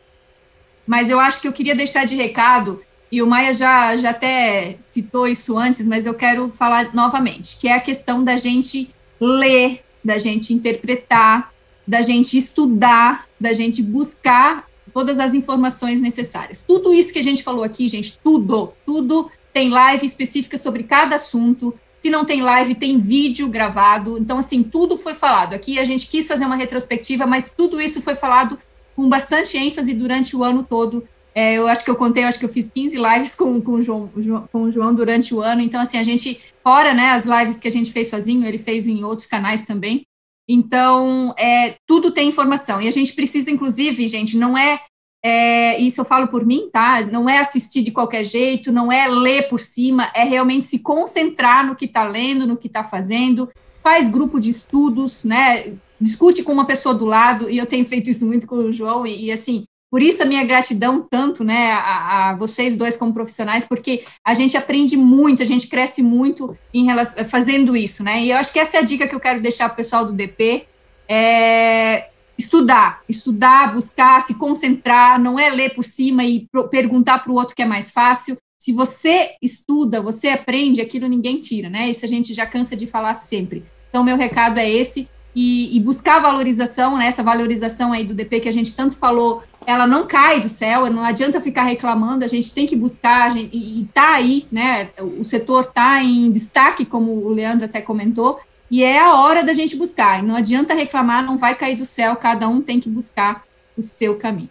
Mas 0.85 1.09
eu 1.09 1.19
acho 1.19 1.39
que 1.39 1.47
eu 1.47 1.53
queria 1.53 1.75
deixar 1.75 2.05
de 2.05 2.15
recado, 2.15 2.81
e 3.11 3.21
o 3.21 3.27
Maia 3.27 3.53
já, 3.53 3.95
já 3.95 4.09
até 4.09 4.75
citou 4.79 5.27
isso 5.27 5.57
antes, 5.57 5.87
mas 5.87 6.05
eu 6.05 6.13
quero 6.13 6.51
falar 6.51 6.93
novamente, 6.93 7.57
que 7.57 7.67
é 7.67 7.73
a 7.73 7.79
questão 7.79 8.23
da 8.23 8.35
gente 8.35 8.89
ler, 9.19 9.83
da 10.03 10.17
gente 10.17 10.53
interpretar, 10.53 11.53
da 11.85 12.01
gente 12.01 12.37
estudar, 12.37 13.25
da 13.39 13.53
gente 13.53 13.81
buscar 13.81 14.67
todas 14.93 15.19
as 15.19 15.33
informações 15.33 16.01
necessárias. 16.01 16.65
Tudo 16.65 16.93
isso 16.93 17.13
que 17.13 17.19
a 17.19 17.23
gente 17.23 17.43
falou 17.43 17.63
aqui, 17.63 17.87
gente, 17.87 18.19
tudo, 18.21 18.73
tudo 18.85 19.31
tem 19.53 19.69
live 19.69 20.05
específica 20.05 20.57
sobre 20.57 20.83
cada 20.83 21.15
assunto. 21.15 21.73
Se 21.97 22.09
não 22.09 22.25
tem 22.25 22.41
live, 22.41 22.75
tem 22.75 22.99
vídeo 22.99 23.47
gravado. 23.49 24.17
Então, 24.17 24.37
assim, 24.37 24.61
tudo 24.61 24.97
foi 24.97 25.13
falado. 25.13 25.53
Aqui 25.53 25.79
a 25.79 25.83
gente 25.83 26.07
quis 26.07 26.27
fazer 26.27 26.45
uma 26.45 26.55
retrospectiva, 26.55 27.25
mas 27.25 27.53
tudo 27.55 27.81
isso 27.81 28.01
foi 28.01 28.15
falado 28.15 28.57
com 28.95 29.09
bastante 29.09 29.57
ênfase 29.57 29.93
durante 29.93 30.35
o 30.35 30.43
ano 30.43 30.63
todo. 30.63 31.07
É, 31.33 31.53
eu 31.53 31.67
acho 31.67 31.83
que 31.83 31.91
eu 31.91 31.95
contei, 31.95 32.23
eu 32.23 32.27
acho 32.27 32.39
que 32.39 32.45
eu 32.45 32.49
fiz 32.49 32.71
15 32.71 32.97
lives 32.97 33.35
com, 33.35 33.61
com, 33.61 33.73
o 33.73 33.81
João, 33.81 34.09
com 34.51 34.63
o 34.63 34.71
João 34.71 34.93
durante 34.93 35.35
o 35.35 35.41
ano. 35.41 35.61
Então, 35.61 35.79
assim, 35.79 35.97
a 35.97 36.03
gente, 36.03 36.41
fora 36.63 36.93
né, 36.93 37.11
as 37.11 37.25
lives 37.25 37.59
que 37.59 37.67
a 37.67 37.71
gente 37.71 37.91
fez 37.91 38.09
sozinho, 38.09 38.45
ele 38.45 38.57
fez 38.57 38.87
em 38.87 39.03
outros 39.03 39.27
canais 39.27 39.63
também. 39.63 40.03
Então, 40.49 41.35
é, 41.37 41.75
tudo 41.85 42.09
tem 42.09 42.29
informação. 42.29 42.81
E 42.81 42.87
a 42.87 42.91
gente 42.91 43.13
precisa, 43.13 43.51
inclusive, 43.51 44.07
gente, 44.07 44.37
não 44.37 44.57
é, 44.57 44.79
é, 45.23 45.79
isso 45.79 46.01
eu 46.01 46.05
falo 46.05 46.27
por 46.27 46.45
mim, 46.45 46.69
tá? 46.71 47.01
Não 47.01 47.29
é 47.29 47.39
assistir 47.39 47.81
de 47.81 47.91
qualquer 47.91 48.23
jeito, 48.23 48.71
não 48.71 48.91
é 48.91 49.07
ler 49.07 49.47
por 49.49 49.59
cima, 49.59 50.11
é 50.13 50.23
realmente 50.23 50.65
se 50.65 50.79
concentrar 50.79 51.65
no 51.65 51.75
que 51.75 51.85
está 51.85 52.03
lendo, 52.03 52.47
no 52.47 52.57
que 52.57 52.67
está 52.67 52.83
fazendo, 52.83 53.49
faz 53.83 54.07
grupo 54.07 54.39
de 54.39 54.49
estudos, 54.49 55.23
né? 55.23 55.73
Discute 55.99 56.43
com 56.43 56.51
uma 56.51 56.65
pessoa 56.65 56.93
do 56.93 57.05
lado, 57.05 57.49
e 57.49 57.57
eu 57.57 57.65
tenho 57.65 57.85
feito 57.85 58.09
isso 58.09 58.25
muito 58.25 58.45
com 58.45 58.55
o 58.57 58.71
João, 58.71 59.05
e, 59.07 59.25
e 59.25 59.31
assim, 59.31 59.65
por 59.89 60.01
isso 60.01 60.21
a 60.21 60.25
minha 60.25 60.43
gratidão 60.43 61.05
tanto, 61.09 61.43
né, 61.43 61.71
a, 61.71 62.29
a, 62.29 62.35
vocês 62.35 62.75
dois 62.75 62.95
como 62.95 63.13
profissionais, 63.13 63.65
porque 63.65 64.03
a 64.23 64.33
gente 64.33 64.55
aprende 64.55 64.95
muito, 64.95 65.41
a 65.41 65.45
gente 65.45 65.67
cresce 65.67 66.03
muito 66.03 66.55
em 66.73 66.85
relação, 66.85 67.25
fazendo 67.25 67.75
isso, 67.75 68.03
né? 68.03 68.21
E 68.21 68.31
eu 68.31 68.37
acho 68.37 68.53
que 68.53 68.59
essa 68.59 68.77
é 68.77 68.79
a 68.81 68.83
dica 68.83 69.07
que 69.07 69.15
eu 69.15 69.19
quero 69.19 69.41
deixar 69.41 69.69
para 69.69 69.73
o 69.73 69.77
pessoal 69.77 70.05
do 70.05 70.13
DP, 70.13 70.65
é 71.09 72.09
estudar, 72.37 73.01
estudar, 73.09 73.73
buscar, 73.73 74.21
se 74.21 74.35
concentrar, 74.35 75.19
não 75.19 75.39
é 75.39 75.49
ler 75.49 75.73
por 75.73 75.83
cima 75.83 76.23
e 76.23 76.47
perguntar 76.69 77.19
para 77.19 77.31
o 77.31 77.35
outro 77.35 77.55
que 77.55 77.61
é 77.61 77.65
mais 77.65 77.91
fácil. 77.91 78.37
Se 78.57 78.71
você 78.73 79.31
estuda, 79.41 80.01
você 80.01 80.29
aprende, 80.29 80.81
aquilo 80.81 81.07
ninguém 81.07 81.39
tira, 81.39 81.69
né? 81.69 81.89
Isso 81.89 82.05
a 82.05 82.07
gente 82.07 82.33
já 82.33 82.45
cansa 82.45 82.75
de 82.75 82.87
falar 82.87 83.15
sempre. 83.15 83.63
Então, 83.89 84.03
meu 84.03 84.17
recado 84.17 84.59
é 84.59 84.69
esse, 84.69 85.07
e, 85.39 85.77
e 85.77 85.79
buscar 85.79 86.19
valorização, 86.19 86.97
né, 86.97 87.05
essa 87.05 87.21
valorização 87.21 87.93
aí 87.93 88.03
do 88.03 88.15
DP 88.15 88.39
que 88.39 88.49
a 88.49 88.51
gente 88.51 88.75
tanto 88.75 88.97
falou, 88.97 89.43
ela 89.67 89.85
não 89.85 90.07
cai 90.07 90.39
do 90.39 90.49
céu, 90.49 90.89
não 90.89 91.03
adianta 91.03 91.39
ficar 91.39 91.61
reclamando, 91.61 92.25
a 92.25 92.27
gente 92.27 92.51
tem 92.51 92.65
que 92.65 92.75
buscar, 92.75 93.29
gente, 93.29 93.55
e, 93.55 93.81
e 93.81 93.85
tá 93.93 94.15
aí, 94.15 94.47
né, 94.51 94.89
o 94.97 95.23
setor 95.23 95.67
tá 95.67 96.03
em 96.03 96.31
destaque, 96.31 96.85
como 96.85 97.11
o 97.11 97.29
Leandro 97.29 97.65
até 97.65 97.81
comentou, 97.81 98.39
e 98.69 98.83
é 98.83 98.99
a 98.99 99.15
hora 99.15 99.43
da 99.43 99.53
gente 99.53 99.75
buscar, 99.75 100.21
não 100.21 100.35
adianta 100.35 100.73
reclamar, 100.73 101.23
não 101.23 101.37
vai 101.37 101.55
cair 101.55 101.75
do 101.75 101.85
céu, 101.85 102.15
cada 102.15 102.47
um 102.47 102.61
tem 102.61 102.79
que 102.79 102.89
buscar 102.89 103.45
o 103.77 103.81
seu 103.81 104.17
caminho. 104.17 104.49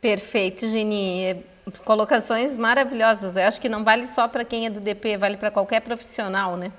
Perfeito, 0.00 0.68
Geni. 0.68 1.44
Colocações 1.84 2.56
maravilhosas. 2.56 3.36
Eu 3.36 3.42
acho 3.42 3.60
que 3.60 3.68
não 3.68 3.82
vale 3.82 4.06
só 4.06 4.28
para 4.28 4.44
quem 4.44 4.66
é 4.66 4.70
do 4.70 4.80
DP, 4.80 5.16
vale 5.16 5.36
para 5.36 5.50
qualquer 5.50 5.80
profissional, 5.80 6.56
né? 6.56 6.70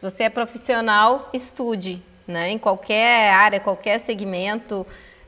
Você 0.00 0.24
é 0.24 0.28
profissional, 0.28 1.28
estude 1.32 2.02
né, 2.26 2.50
em 2.50 2.58
qualquer 2.58 3.30
área, 3.30 3.60
qualquer 3.60 3.98
segmento, 3.98 4.86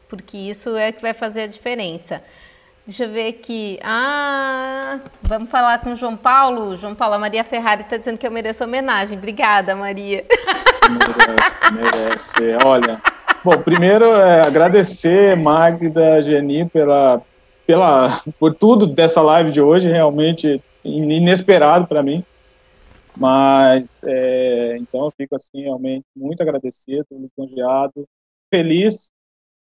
porque 0.09 0.37
isso 0.37 0.77
é 0.77 0.93
que 0.93 1.03
vai 1.03 1.13
fazer 1.13 1.43
a 1.43 1.47
diferença. 1.47 2.23
Deixa 2.87 3.05
eu 3.05 3.11
ver 3.11 3.27
aqui. 3.27 3.81
Ah, 3.83 5.01
vamos 5.21 5.51
falar 5.51 5.81
com 5.81 5.91
o 5.91 5.97
João 5.97 6.17
Paulo. 6.17 6.77
João 6.77 6.95
Paulo, 6.95 7.15
a 7.15 7.19
Maria 7.19 7.43
Ferrari 7.43 7.83
está 7.83 7.97
dizendo 7.97 8.17
que 8.17 8.25
eu 8.25 8.31
mereço 8.31 8.63
homenagem. 8.63 9.19
Obrigada, 9.19 9.75
Maria. 9.75 10.25
Merece, 10.89 11.75
merece. 11.75 12.65
Olha, 12.65 13.03
bom, 13.43 13.61
primeiro 13.61 14.05
é 14.05 14.47
agradecer 14.47 15.37
Magda, 15.37 16.23
Geni 16.23 16.65
pela, 16.69 17.21
pela, 17.67 18.23
por 18.39 18.55
tudo 18.55 18.87
dessa 18.87 19.21
live 19.21 19.51
de 19.51 19.61
hoje, 19.61 19.89
realmente 19.89 20.63
inesperado 20.85 21.89
para 21.89 22.05
mim. 22.05 22.25
Mas, 23.17 23.91
é, 24.05 24.77
então, 24.79 25.07
eu 25.07 25.13
fico, 25.17 25.35
assim, 25.35 25.63
realmente 25.63 26.05
muito 26.15 26.41
agradecido, 26.41 27.05
lisonjeado, 27.11 28.07
feliz 28.49 29.11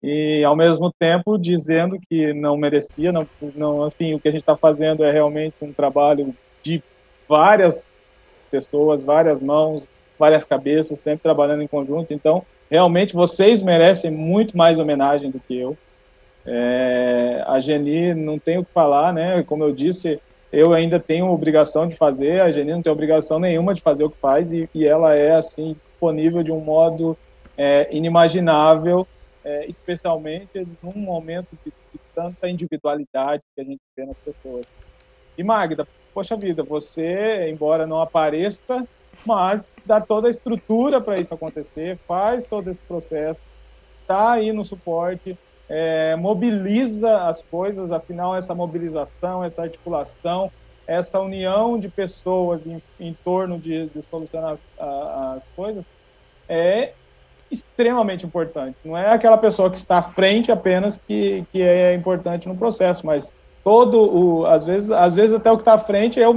e, 0.03 0.43
ao 0.43 0.55
mesmo 0.55 0.91
tempo, 0.91 1.37
dizendo 1.37 1.99
que 1.99 2.33
não 2.33 2.57
merecia, 2.57 3.11
não, 3.11 3.27
não 3.55 3.87
enfim, 3.87 4.13
o 4.13 4.19
que 4.19 4.27
a 4.27 4.31
gente 4.31 4.41
está 4.41 4.57
fazendo 4.57 5.03
é 5.03 5.11
realmente 5.11 5.55
um 5.61 5.71
trabalho 5.71 6.33
de 6.63 6.81
várias 7.29 7.95
pessoas, 8.49 9.03
várias 9.03 9.39
mãos, 9.39 9.87
várias 10.17 10.43
cabeças, 10.43 10.99
sempre 10.99 11.23
trabalhando 11.23 11.61
em 11.61 11.67
conjunto. 11.67 12.13
Então, 12.13 12.43
realmente, 12.69 13.13
vocês 13.13 13.61
merecem 13.61 14.09
muito 14.09 14.57
mais 14.57 14.79
homenagem 14.79 15.29
do 15.29 15.39
que 15.39 15.57
eu. 15.57 15.77
É, 16.45 17.43
a 17.47 17.59
Geni, 17.59 18.15
não 18.15 18.39
tenho 18.39 18.61
o 18.61 18.65
que 18.65 18.73
falar, 18.73 19.13
né? 19.13 19.43
Como 19.43 19.63
eu 19.63 19.71
disse, 19.71 20.19
eu 20.51 20.73
ainda 20.73 20.99
tenho 20.99 21.31
obrigação 21.31 21.87
de 21.87 21.95
fazer, 21.95 22.41
a 22.41 22.51
Geni 22.51 22.71
não 22.71 22.81
tem 22.81 22.91
obrigação 22.91 23.39
nenhuma 23.39 23.75
de 23.75 23.81
fazer 23.81 24.03
o 24.03 24.09
que 24.09 24.17
faz, 24.17 24.51
e, 24.51 24.67
e 24.73 24.85
ela 24.85 25.13
é, 25.13 25.35
assim, 25.35 25.75
disponível 25.91 26.41
de 26.41 26.51
um 26.51 26.59
modo 26.59 27.15
é, 27.55 27.87
inimaginável, 27.95 29.07
é, 29.43 29.65
especialmente 29.67 30.67
num 30.81 30.97
momento 30.97 31.49
de, 31.65 31.71
de, 31.71 31.99
tanta 32.13 32.49
individualidade 32.49 33.43
que 33.55 33.61
a 33.61 33.63
gente 33.63 33.81
vê 33.95 34.05
nas 34.05 34.17
pessoas. 34.17 34.65
E 35.37 35.43
Magda, 35.43 35.87
poxa 36.13 36.35
vida, 36.35 36.61
você, 36.63 37.49
embora 37.49 37.87
não 37.87 38.01
apareça, 38.01 38.87
mas 39.25 39.69
dá 39.85 40.01
toda 40.01 40.27
a 40.27 40.31
estrutura 40.31 40.99
para 41.01 41.19
isso 41.19 41.33
acontecer, 41.33 41.97
faz 42.07 42.43
todo 42.43 42.69
esse 42.69 42.81
processo, 42.81 43.41
está 44.01 44.33
aí 44.33 44.51
no 44.51 44.65
suporte, 44.65 45.37
é, 45.69 46.15
mobiliza 46.17 47.23
as 47.23 47.41
coisas, 47.41 47.91
afinal, 47.91 48.35
essa 48.35 48.53
mobilização, 48.53 49.43
essa 49.43 49.63
articulação, 49.63 50.51
essa 50.85 51.19
união 51.21 51.79
de 51.79 51.87
pessoas 51.87 52.65
em, 52.65 52.81
em 52.99 53.13
torno 53.23 53.57
de, 53.57 53.87
de 53.87 54.01
solucionar 54.03 54.51
as, 54.51 54.63
as, 55.37 55.47
coisas 55.55 55.85
é 56.49 56.93
extremamente 57.51 58.25
importante. 58.25 58.77
Não 58.83 58.97
é 58.97 59.11
aquela 59.11 59.37
pessoa 59.37 59.69
que 59.69 59.77
está 59.77 59.97
à 59.97 60.01
frente 60.01 60.51
apenas 60.51 60.97
que, 61.07 61.43
que 61.51 61.61
é 61.61 61.93
importante 61.93 62.47
no 62.47 62.55
processo, 62.55 63.05
mas 63.05 63.31
todo 63.63 63.99
o 63.99 64.45
às 64.45 64.65
vezes 64.65 64.91
às 64.91 65.13
vezes 65.13 65.35
até 65.35 65.51
o 65.51 65.55
que 65.55 65.61
está 65.61 65.73
à 65.73 65.77
frente 65.77 66.19
é 66.19 66.27
o, 66.27 66.33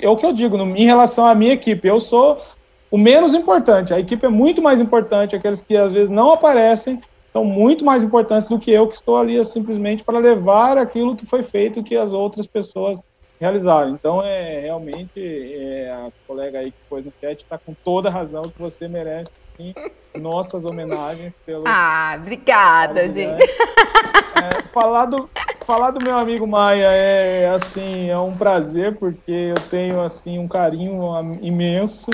é 0.00 0.08
o 0.08 0.16
que 0.16 0.26
eu 0.26 0.32
digo 0.32 0.56
no, 0.56 0.76
em 0.76 0.84
relação 0.84 1.24
à 1.24 1.34
minha 1.34 1.52
equipe 1.52 1.86
eu 1.86 2.00
sou 2.00 2.42
o 2.90 2.98
menos 2.98 3.32
importante 3.32 3.94
a 3.94 4.00
equipe 4.00 4.26
é 4.26 4.28
muito 4.28 4.60
mais 4.60 4.80
importante 4.80 5.36
aqueles 5.36 5.62
que 5.62 5.76
às 5.76 5.92
vezes 5.92 6.10
não 6.10 6.32
aparecem 6.32 7.00
são 7.32 7.44
muito 7.44 7.84
mais 7.84 8.02
importantes 8.02 8.48
do 8.48 8.58
que 8.58 8.70
eu 8.70 8.88
que 8.88 8.96
estou 8.96 9.16
ali 9.16 9.44
simplesmente 9.44 10.02
para 10.02 10.18
levar 10.18 10.76
aquilo 10.76 11.16
que 11.16 11.26
foi 11.26 11.42
feito 11.42 11.82
que 11.82 11.96
as 11.96 12.12
outras 12.12 12.46
pessoas 12.46 13.00
realizaram. 13.40 13.90
Então, 13.90 14.22
é 14.22 14.60
realmente 14.60 15.12
é, 15.16 15.90
a 15.90 16.10
colega 16.26 16.58
aí 16.58 16.70
que 16.70 16.78
pôs 16.88 17.04
no 17.04 17.12
chat 17.20 17.42
está 17.42 17.58
com 17.58 17.74
toda 17.84 18.08
a 18.08 18.12
razão 18.12 18.42
que 18.42 18.60
você 18.60 18.88
merece 18.88 19.32
sim, 19.56 19.74
nossas 20.16 20.64
homenagens 20.64 21.34
pelo. 21.44 21.64
Ah, 21.66 22.16
obrigada, 22.20 23.08
gente. 23.08 23.42
É, 23.42 24.62
falar, 24.72 25.06
do, 25.06 25.30
falar 25.64 25.90
do 25.92 26.02
meu 26.02 26.18
amigo 26.18 26.46
Maia 26.46 26.88
é 26.88 27.48
assim 27.48 28.10
é 28.10 28.18
um 28.18 28.36
prazer 28.36 28.96
porque 28.96 29.30
eu 29.30 29.68
tenho 29.70 30.00
assim 30.00 30.38
um 30.38 30.48
carinho 30.48 31.00
imenso 31.40 32.10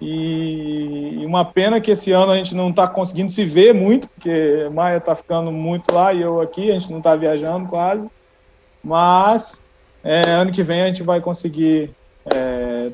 e 0.00 1.24
uma 1.24 1.44
pena 1.44 1.80
que 1.80 1.92
esse 1.92 2.12
ano 2.12 2.32
a 2.32 2.36
gente 2.36 2.54
não 2.54 2.70
está 2.70 2.86
conseguindo 2.86 3.30
se 3.30 3.44
ver 3.44 3.72
muito, 3.72 4.08
porque 4.08 4.68
Maia 4.72 4.98
está 4.98 5.14
ficando 5.14 5.50
muito 5.50 5.94
lá 5.94 6.12
e 6.12 6.20
eu 6.20 6.40
aqui, 6.40 6.70
a 6.70 6.74
gente 6.74 6.90
não 6.90 6.98
está 6.98 7.16
viajando 7.16 7.68
quase. 7.68 8.06
Mas 8.82 9.62
é, 10.04 10.30
ano 10.30 10.52
que 10.52 10.62
vem 10.62 10.82
a 10.82 10.86
gente 10.86 11.02
vai 11.02 11.20
conseguir 11.20 11.90
é, 12.32 12.92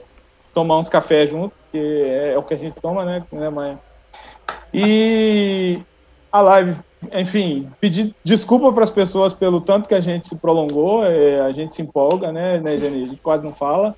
tomar 0.55 0.79
uns 0.79 0.89
cafés 0.89 1.29
juntos, 1.29 1.57
que 1.73 1.79
é, 1.79 2.33
é, 2.33 2.39
o 2.39 2.43
que 2.43 2.55
a 2.55 2.57
gente 2.57 2.81
toma, 2.81 3.05
né, 3.05 3.25
né 3.33 3.51
Maia? 3.51 3.79
E 4.73 5.81
a 6.31 6.41
live, 6.41 6.79
enfim, 7.13 7.69
pedir 7.81 8.15
desculpa 8.25 8.73
para 8.73 8.85
as 8.85 8.91
pessoas 8.91 9.35
pelo 9.35 9.61
tanto 9.61 9.89
que 9.89 9.95
a 9.95 10.01
gente 10.01 10.29
se 10.29 10.39
prolongou, 10.39 11.05
é, 11.05 11.41
a 11.41 11.53
gente 11.53 11.75
se 11.75 11.83
empolga, 11.83 12.31
né, 12.31 12.61
né, 12.61 12.77
Jenny? 12.77 13.05
A 13.05 13.07
gente 13.09 13.21
quase 13.21 13.45
não 13.45 13.55
fala. 13.55 13.95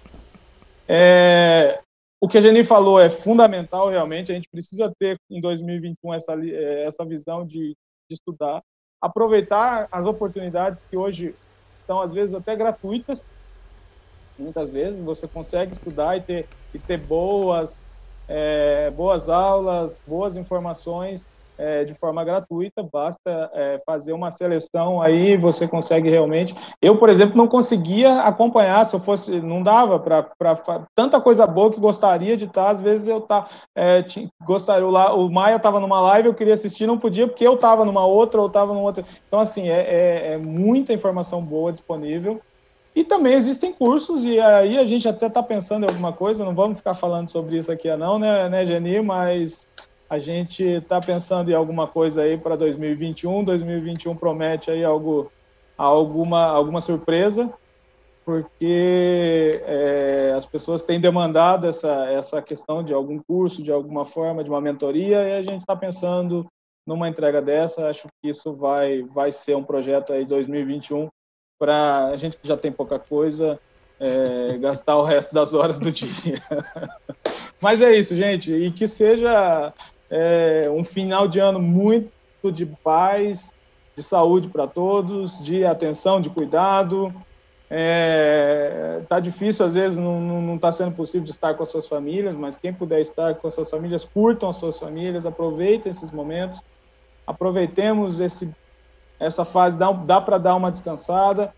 É, 0.89 1.79
o 2.23 2.29
que 2.29 2.39
a 2.39 2.41
Jenny 2.41 2.63
falou 2.63 3.01
é 3.01 3.11
fundamental, 3.11 3.89
realmente. 3.89 4.31
A 4.31 4.35
gente 4.37 4.49
precisa 4.49 4.95
ter 4.97 5.19
em 5.29 5.41
2021 5.41 6.15
essa, 6.15 6.35
eh, 6.35 6.85
essa 6.85 7.05
visão 7.05 7.45
de, 7.45 7.77
de 8.09 8.15
estudar, 8.15 8.63
aproveitar 9.01 9.89
as 9.91 10.07
oportunidades 10.07 10.81
que 10.89 10.97
hoje 10.97 11.35
são, 11.87 12.01
às 12.01 12.13
vezes, 12.13 12.35
até 12.35 12.57
gratuitas. 12.57 13.27
Muitas 14.39 14.71
vezes 14.71 15.01
você 15.01 15.29
consegue 15.29 15.73
estudar 15.73 16.17
e 16.17 16.25
ter, 16.25 16.51
e 16.73 16.81
ter 16.81 16.99
boas, 16.99 17.81
é, 18.29 18.91
boas 18.91 19.29
aulas, 19.29 19.99
boas 20.07 20.37
informações 20.37 21.27
é, 21.59 21.85
de 21.85 21.95
forma 21.95 22.25
gratuita, 22.25 22.83
basta 22.83 23.51
é, 23.55 23.81
fazer 23.87 24.13
uma 24.13 24.31
seleção 24.31 25.01
aí, 25.01 25.37
você 25.37 25.69
consegue 25.69 26.09
realmente. 26.09 26.55
Eu, 26.81 26.97
por 26.99 27.09
exemplo, 27.09 27.37
não 27.37 27.47
conseguia 27.47 28.21
acompanhar, 28.21 28.85
se 28.85 28.95
eu 28.95 29.01
fosse, 29.01 29.41
não 29.41 29.63
dava 29.63 29.99
para 29.99 30.87
tanta 30.95 31.21
coisa 31.21 31.47
boa 31.47 31.71
que 31.71 31.81
gostaria 31.81 32.37
de 32.37 32.45
estar, 32.45 32.71
às 32.71 32.81
vezes 32.81 33.09
eu 33.09 33.21
tá, 33.21 33.49
é, 33.77 34.05
gostaria, 34.45 34.87
o, 34.87 35.27
o 35.27 35.31
Maia 35.31 35.57
estava 35.57 35.79
numa 35.79 36.01
live, 36.01 36.29
eu 36.29 36.35
queria 36.35 36.55
assistir, 36.55 36.87
não 36.87 36.99
podia, 36.99 37.29
porque 37.29 37.47
eu 37.47 37.55
estava 37.55 37.85
numa 37.85 38.05
outra, 38.05 38.41
ou 38.41 38.47
estava 38.47 38.73
numa 38.73 38.85
outra. 38.85 39.05
Então, 39.27 39.39
assim, 39.39 39.69
é, 39.69 39.81
é, 39.81 40.33
é 40.33 40.39
muita 40.39 40.93
informação 40.93 41.43
boa 41.43 41.73
disponível. 41.73 42.41
E 42.95 43.05
também 43.05 43.33
existem 43.33 43.73
cursos, 43.73 44.23
e 44.23 44.39
aí 44.39 44.77
a 44.77 44.85
gente 44.85 45.09
até 45.09 45.27
está 45.27 45.43
pensando 45.43 45.85
em 45.85 45.89
alguma 45.89 46.13
coisa, 46.13 46.45
não 46.45 46.55
vamos 46.55 46.77
ficar 46.77 46.95
falando 46.95 47.31
sobre 47.31 47.57
isso 47.57 47.73
aqui 47.73 47.95
não, 47.97 48.19
né, 48.19 48.51
né 48.51 48.67
Geni? 48.67 49.01
Mas 49.01 49.67
a 50.13 50.19
gente 50.19 50.63
está 50.63 51.01
pensando 51.01 51.51
em 51.51 51.55
alguma 51.55 51.89
coisa 51.89 52.21
aí 52.21 52.37
para 52.37 52.55
2021. 52.55 53.45
2021 53.45 54.15
promete 54.15 54.71
aí 54.71 54.85
algo, 54.85 55.33
alguma, 55.75 56.49
alguma 56.49 56.83
surpresa, 56.83 57.51
porque 58.23 59.63
é, 59.65 60.35
as 60.37 60.45
pessoas 60.45 60.83
têm 60.83 61.01
demandado 61.01 61.67
essa, 61.67 62.11
essa 62.11 62.43
questão 62.43 62.85
de 62.85 62.93
algum 62.93 63.19
curso, 63.27 63.63
de 63.63 63.73
alguma 63.73 64.05
forma, 64.05 64.45
de 64.45 64.51
uma 64.51 64.61
mentoria, 64.61 65.27
e 65.27 65.33
a 65.33 65.43
gente 65.43 65.63
está 65.63 65.75
pensando 65.75 66.47
numa 66.87 67.09
entrega 67.09 67.41
dessa. 67.41 67.89
Acho 67.89 68.07
que 68.21 68.29
isso 68.29 68.53
vai, 68.53 69.01
vai 69.05 69.33
ser 69.33 69.57
um 69.57 69.65
projeto 69.65 70.13
aí 70.13 70.27
2021 70.27 71.09
para 71.59 72.09
a 72.09 72.17
gente 72.19 72.37
que 72.37 72.47
já 72.47 72.59
tem 72.59 72.71
pouca 72.71 72.99
coisa 72.99 73.59
é, 73.99 74.59
gastar 74.61 74.99
o 74.99 75.05
resto 75.05 75.35
das 75.35 75.55
horas 75.55 75.79
do 75.79 75.91
dia. 75.91 76.43
Mas 77.63 77.81
é 77.81 77.97
isso, 77.97 78.17
gente, 78.17 78.53
e 78.53 78.73
que 78.73 78.89
seja 78.89 79.73
é, 80.15 80.69
um 80.71 80.85
final 80.85 81.27
de 81.27 81.39
ano 81.39 81.59
muito 81.59 82.53
de 82.53 82.67
paz, 82.67 83.51
de 83.97 84.03
saúde 84.03 84.49
para 84.49 84.67
todos, 84.67 85.43
de 85.43 85.65
atenção, 85.65 86.21
de 86.21 86.29
cuidado. 86.29 87.11
É, 87.71 89.01
tá 89.09 89.19
difícil, 89.19 89.65
às 89.65 89.73
vezes 89.73 89.97
não 89.97 90.57
está 90.57 90.71
sendo 90.71 90.93
possível 90.93 91.25
de 91.25 91.31
estar 91.31 91.55
com 91.55 91.63
as 91.63 91.71
suas 91.71 91.89
famílias, 91.89 92.37
mas 92.37 92.59
quem 92.59 92.75
puder 92.75 93.01
estar 93.01 93.37
com 93.37 93.49
as 93.49 93.55
suas 93.55 93.71
famílias, 93.71 94.05
curtam 94.05 94.51
as 94.51 94.57
suas 94.57 94.79
famílias, 94.79 95.25
aproveitem 95.25 95.91
esses 95.91 96.11
momentos, 96.11 96.61
aproveitemos 97.27 98.21
esse 98.21 98.55
essa 99.19 99.45
fase 99.45 99.77
dá, 99.77 99.93
dá 99.93 100.21
para 100.21 100.37
dar 100.37 100.57
uma 100.57 100.71
descansada 100.71 101.55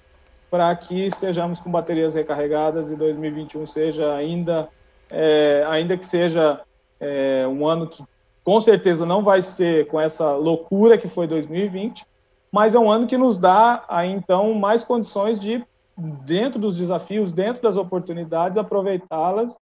para 0.50 0.74
que 0.76 1.06
estejamos 1.06 1.58
com 1.60 1.70
baterias 1.70 2.14
recarregadas 2.14 2.90
e 2.90 2.94
2021 2.94 3.66
seja 3.66 4.14
ainda, 4.14 4.68
é, 5.10 5.64
ainda 5.66 5.96
que 5.96 6.04
seja 6.06 6.60
é, 7.00 7.46
um 7.48 7.66
ano 7.66 7.88
que 7.88 8.04
com 8.44 8.60
certeza 8.60 9.06
não 9.06 9.22
vai 9.22 9.40
ser 9.40 9.86
com 9.88 9.98
essa 9.98 10.34
loucura 10.34 10.98
que 10.98 11.08
foi 11.08 11.26
2020, 11.26 12.06
mas 12.52 12.74
é 12.74 12.78
um 12.78 12.90
ano 12.90 13.06
que 13.06 13.16
nos 13.16 13.38
dá 13.38 13.84
aí 13.88 14.10
então 14.10 14.52
mais 14.54 14.84
condições 14.84 15.40
de 15.40 15.64
dentro 15.96 16.60
dos 16.60 16.76
desafios, 16.76 17.32
dentro 17.32 17.62
das 17.62 17.76
oportunidades, 17.76 18.58
aproveitá-las 18.58 19.56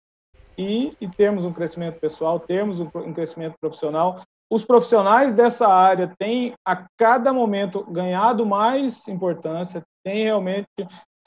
e, 0.57 0.95
e, 0.99 1.07
termos 1.07 1.43
um 1.45 1.53
crescimento 1.53 1.99
pessoal, 1.99 2.39
termos 2.39 2.79
um, 2.79 2.89
um 2.95 3.13
crescimento 3.13 3.55
profissional, 3.59 4.21
os 4.49 4.65
profissionais 4.65 5.33
dessa 5.33 5.67
área 5.67 6.13
têm 6.17 6.53
a 6.65 6.85
cada 6.97 7.31
momento 7.31 7.83
ganhado 7.83 8.45
mais 8.45 9.07
importância, 9.07 9.83
têm 10.03 10.23
realmente 10.23 10.67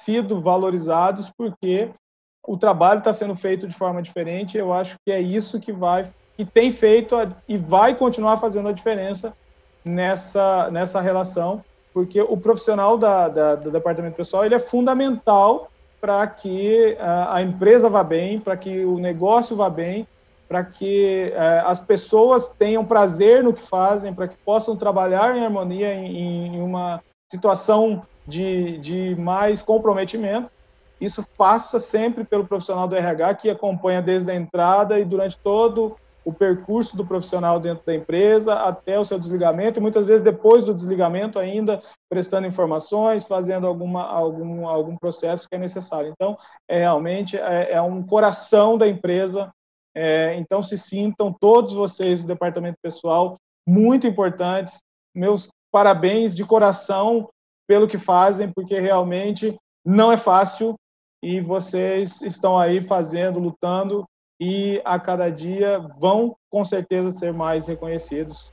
sido 0.01 0.41
valorizados 0.41 1.31
porque 1.37 1.91
o 2.45 2.57
trabalho 2.57 2.99
está 2.99 3.13
sendo 3.13 3.37
feito 3.37 3.69
de 3.69 3.75
forma 3.75 4.03
diferente. 4.03 4.59
Eu 4.59 4.73
acho 4.73 4.97
que 5.05 5.13
é 5.13 5.21
isso 5.21 5.61
que 5.61 5.73
vai, 5.73 6.13
que 6.45 6.53
tem 6.53 6.73
feito 6.73 7.15
a, 7.15 7.29
e 7.49 7.57
vai 7.57 7.95
continuar 7.95 8.39
fazendo 8.39 8.69
a 8.69 8.73
diferença 8.73 9.33
nessa 9.85 10.71
nessa 10.71 11.01
relação, 11.01 11.65
porque 11.93 12.21
o 12.21 12.37
profissional 12.37 12.99
da, 12.99 13.29
da 13.29 13.55
do 13.55 13.71
departamento 13.71 14.17
pessoal 14.17 14.45
ele 14.45 14.55
é 14.55 14.61
fundamental 14.61 15.71
para 16.01 16.27
que 16.27 16.97
a, 16.99 17.37
a 17.37 17.43
empresa 17.43 17.89
vá 17.89 18.03
bem, 18.03 18.41
para 18.41 18.57
que 18.57 18.85
o 18.85 18.99
negócio 18.99 19.57
vá 19.57 19.71
bem 19.71 20.07
para 20.53 20.65
que 20.65 21.33
é, 21.35 21.63
as 21.65 21.81
pessoas 21.81 22.47
tenham 22.47 22.85
prazer 22.85 23.43
no 23.43 23.55
que 23.55 23.67
fazem, 23.67 24.13
para 24.13 24.29
que 24.29 24.37
possam 24.45 24.77
trabalhar 24.77 25.35
em 25.35 25.43
harmonia 25.43 25.95
em, 25.95 26.57
em 26.57 26.61
uma 26.61 27.03
situação 27.31 28.03
de, 28.27 28.77
de 28.77 29.17
mais 29.19 29.63
comprometimento. 29.63 30.51
Isso 31.01 31.27
passa 31.39 31.81
sempre 31.81 32.23
pelo 32.23 32.47
profissional 32.47 32.87
do 32.87 32.95
RH 32.95 33.35
que 33.37 33.49
acompanha 33.49 34.03
desde 34.03 34.31
a 34.31 34.35
entrada 34.35 35.01
e 35.01 35.07
durante 35.07 35.39
todo 35.39 35.97
o 36.25 36.33
percurso 36.33 36.97
do 36.97 37.05
profissional 37.05 37.59
dentro 37.59 37.85
da 37.85 37.95
empresa 37.95 38.55
até 38.55 38.99
o 38.99 39.05
seu 39.05 39.19
desligamento 39.19 39.79
e 39.79 39.83
muitas 39.83 40.07
vezes 40.07 40.23
depois 40.23 40.65
do 40.65 40.75
desligamento 40.75 41.39
ainda 41.39 41.83
prestando 42.09 42.47
informações, 42.47 43.25
fazendo 43.25 43.67
alguma, 43.67 44.05
algum, 44.05 44.67
algum 44.69 44.97
processo 44.97 45.49
que 45.49 45.57
é 45.57 45.59
necessário. 45.59 46.13
Então, 46.13 46.37
é 46.69 46.79
realmente 46.79 47.37
é, 47.37 47.73
é 47.73 47.83
um 47.83 48.03
coração 48.03 48.79
da 48.79 48.87
empresa 48.87 49.51
é, 49.95 50.35
então, 50.37 50.63
se 50.63 50.79
sintam 50.79 51.33
todos 51.33 51.75
vocês 51.75 52.21
do 52.21 52.27
departamento 52.27 52.79
pessoal 52.83 53.37
muito 53.67 54.07
importantes. 54.07 54.79
Meus 55.15 55.49
parabéns 55.71 56.35
de 56.35 56.45
coração 56.45 57.29
pelo 57.67 57.89
que 57.89 57.99
fazem, 57.99 58.51
porque 58.51 58.79
realmente 58.81 59.57
não 59.85 60.11
é 60.11 60.17
fácil 60.17 60.75
e 61.23 61.41
vocês 61.41 62.21
estão 62.23 62.59
aí 62.59 62.81
fazendo, 62.81 63.39
lutando 63.39 64.05
e 64.45 64.83
a 64.85 64.99
cada 64.99 65.31
dia 65.31 65.79
vão 66.01 66.37
com 66.51 66.65
certeza 66.65 67.13
ser 67.13 67.33
mais 67.33 67.69
reconhecidos. 67.69 68.53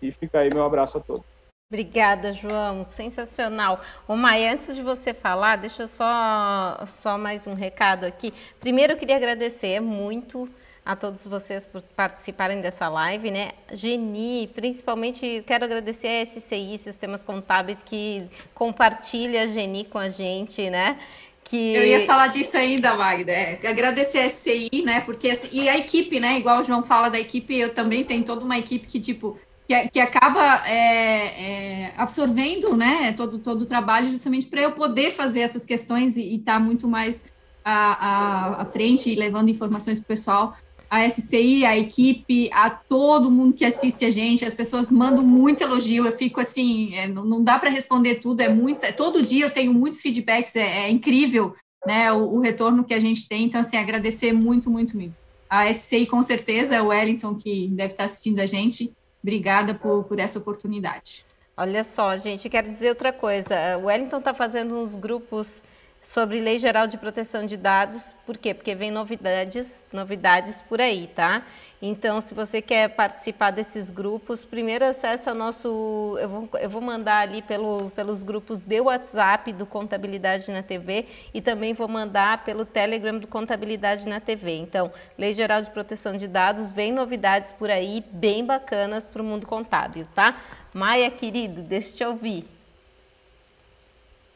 E 0.00 0.12
fica 0.12 0.38
aí 0.38 0.54
meu 0.54 0.64
abraço 0.64 0.98
a 0.98 1.00
todos. 1.00 1.24
Obrigada, 1.68 2.32
João. 2.32 2.86
Sensacional. 2.88 3.80
O 4.06 4.14
Maia, 4.14 4.52
antes 4.52 4.76
de 4.76 4.80
você 4.80 5.12
falar, 5.12 5.56
deixa 5.56 5.88
só, 5.88 6.84
só 6.86 7.18
mais 7.18 7.48
um 7.48 7.54
recado 7.54 8.04
aqui. 8.04 8.32
Primeiro, 8.60 8.92
eu 8.92 8.96
queria 8.96 9.16
agradecer 9.16 9.80
muito 9.80 10.48
a 10.84 10.94
todos 10.94 11.26
vocês 11.26 11.66
por 11.66 11.82
participarem 11.82 12.60
dessa 12.60 12.88
live, 12.88 13.32
né? 13.32 13.50
Geni, 13.72 14.46
principalmente 14.54 15.42
quero 15.44 15.64
agradecer 15.64 16.06
a 16.06 16.26
SCI, 16.26 16.78
Sistemas 16.78 17.24
Contábeis, 17.24 17.82
que 17.82 18.28
compartilha 18.54 19.42
a 19.42 19.46
Geni 19.48 19.84
com 19.84 19.98
a 19.98 20.08
gente, 20.08 20.70
né? 20.70 21.00
Que... 21.44 21.74
Eu 21.74 21.84
ia 21.84 22.06
falar 22.06 22.28
disso 22.28 22.56
ainda, 22.56 22.94
Magda. 22.94 23.32
É, 23.32 23.58
agradecer 23.66 24.18
a 24.18 24.30
SCI, 24.30 24.82
né? 24.84 25.00
Porque 25.00 25.38
e 25.50 25.68
a 25.68 25.76
equipe, 25.76 26.18
né? 26.18 26.38
Igual 26.38 26.60
o 26.60 26.64
João 26.64 26.82
fala 26.82 27.08
da 27.08 27.20
equipe, 27.20 27.56
eu 27.58 27.74
também 27.74 28.04
tenho 28.04 28.24
toda 28.24 28.44
uma 28.44 28.58
equipe 28.58 28.86
que 28.86 29.00
tipo 29.00 29.38
que, 29.66 29.90
que 29.90 30.00
acaba 30.00 30.62
é, 30.66 31.86
é, 31.86 31.92
absorvendo 31.96 32.76
né, 32.76 33.12
todo, 33.12 33.38
todo 33.38 33.62
o 33.62 33.66
trabalho 33.66 34.10
justamente 34.10 34.46
para 34.46 34.60
eu 34.60 34.72
poder 34.72 35.10
fazer 35.10 35.40
essas 35.40 35.64
questões 35.64 36.16
e 36.16 36.34
estar 36.34 36.54
tá 36.54 36.60
muito 36.60 36.88
mais 36.88 37.26
à, 37.64 37.72
à, 37.72 38.62
à, 38.62 38.64
frente 38.64 39.10
e 39.10 39.14
levando 39.14 39.48
informações 39.48 39.98
para 39.98 40.04
o 40.04 40.08
pessoal. 40.08 40.56
A 40.92 41.08
SCI, 41.08 41.64
a 41.64 41.78
equipe, 41.78 42.50
a 42.52 42.68
todo 42.68 43.30
mundo 43.30 43.54
que 43.54 43.64
assiste 43.64 44.04
a 44.04 44.10
gente, 44.10 44.44
as 44.44 44.54
pessoas 44.54 44.90
mandam 44.90 45.24
muito 45.24 45.62
elogio, 45.62 46.04
eu 46.04 46.12
fico 46.12 46.38
assim, 46.38 46.94
é, 46.94 47.08
não, 47.08 47.24
não, 47.24 47.42
dá 47.42 47.58
para 47.58 47.70
responder 47.70 48.16
tudo, 48.16 48.42
é 48.42 48.48
muito, 48.50 48.84
é, 48.84 48.92
todo 48.92 49.22
dia 49.22 49.46
eu 49.46 49.50
tenho 49.50 49.72
muitos 49.72 50.02
feedbacks, 50.02 50.54
é, 50.54 50.86
é 50.86 50.90
incrível 50.90 51.54
né, 51.86 52.12
o, 52.12 52.34
o, 52.34 52.40
retorno 52.40 52.84
que 52.84 52.92
a 52.92 53.00
gente 53.00 53.26
tem, 53.26 53.44
então 53.44 53.62
assim, 53.62 53.78
agradecer 53.78 54.34
muito, 54.34 54.68
muito 54.68 54.94
mesmo. 54.94 55.16
A 55.48 55.72
SCI 55.72 56.04
com 56.04 56.22
certeza, 56.22 56.74
é 56.74 56.82
o 56.82 56.88
Wellington 56.88 57.36
que 57.36 57.68
deve 57.68 57.94
estar 57.94 58.04
assistindo 58.04 58.40
a 58.40 58.46
gente, 58.46 58.92
Obrigada 59.22 59.72
por, 59.74 60.04
por 60.04 60.18
essa 60.18 60.38
oportunidade. 60.38 61.24
Olha 61.56 61.84
só, 61.84 62.16
gente, 62.16 62.48
quero 62.48 62.66
dizer 62.66 62.88
outra 62.88 63.12
coisa. 63.12 63.78
O 63.78 63.84
Wellington 63.86 64.18
está 64.18 64.34
fazendo 64.34 64.74
uns 64.74 64.96
grupos 64.96 65.62
sobre 66.02 66.40
Lei 66.40 66.58
Geral 66.58 66.88
de 66.88 66.98
Proteção 66.98 67.46
de 67.46 67.56
Dados. 67.56 68.12
Por 68.26 68.36
quê? 68.36 68.52
Porque 68.52 68.74
vem 68.74 68.90
novidades, 68.90 69.86
novidades 69.92 70.60
por 70.60 70.80
aí, 70.80 71.06
tá? 71.06 71.46
Então, 71.80 72.20
se 72.20 72.34
você 72.34 72.60
quer 72.60 72.88
participar 72.88 73.52
desses 73.52 73.88
grupos, 73.88 74.44
primeiro 74.44 74.84
acesse 74.84 75.30
o 75.30 75.34
nosso... 75.34 76.18
Eu 76.20 76.28
vou, 76.28 76.48
eu 76.60 76.68
vou 76.68 76.82
mandar 76.82 77.20
ali 77.20 77.40
pelo, 77.40 77.90
pelos 77.90 78.24
grupos 78.24 78.60
de 78.60 78.80
WhatsApp 78.80 79.52
do 79.52 79.64
Contabilidade 79.64 80.50
na 80.50 80.62
TV 80.62 81.06
e 81.32 81.40
também 81.40 81.72
vou 81.72 81.86
mandar 81.86 82.44
pelo 82.44 82.64
Telegram 82.64 83.16
do 83.16 83.28
Contabilidade 83.28 84.08
na 84.08 84.18
TV. 84.18 84.56
Então, 84.56 84.90
Lei 85.16 85.32
Geral 85.32 85.62
de 85.62 85.70
Proteção 85.70 86.16
de 86.16 86.26
Dados, 86.26 86.66
vem 86.72 86.92
novidades 86.92 87.52
por 87.52 87.70
aí 87.70 88.04
bem 88.10 88.44
bacanas 88.44 89.08
para 89.08 89.22
o 89.22 89.24
mundo 89.24 89.46
contábil, 89.46 90.04
tá? 90.12 90.36
Maia, 90.74 91.08
querido, 91.12 91.62
deixa 91.62 91.90
eu 91.90 91.96
te 91.96 92.04
ouvir. 92.04 92.61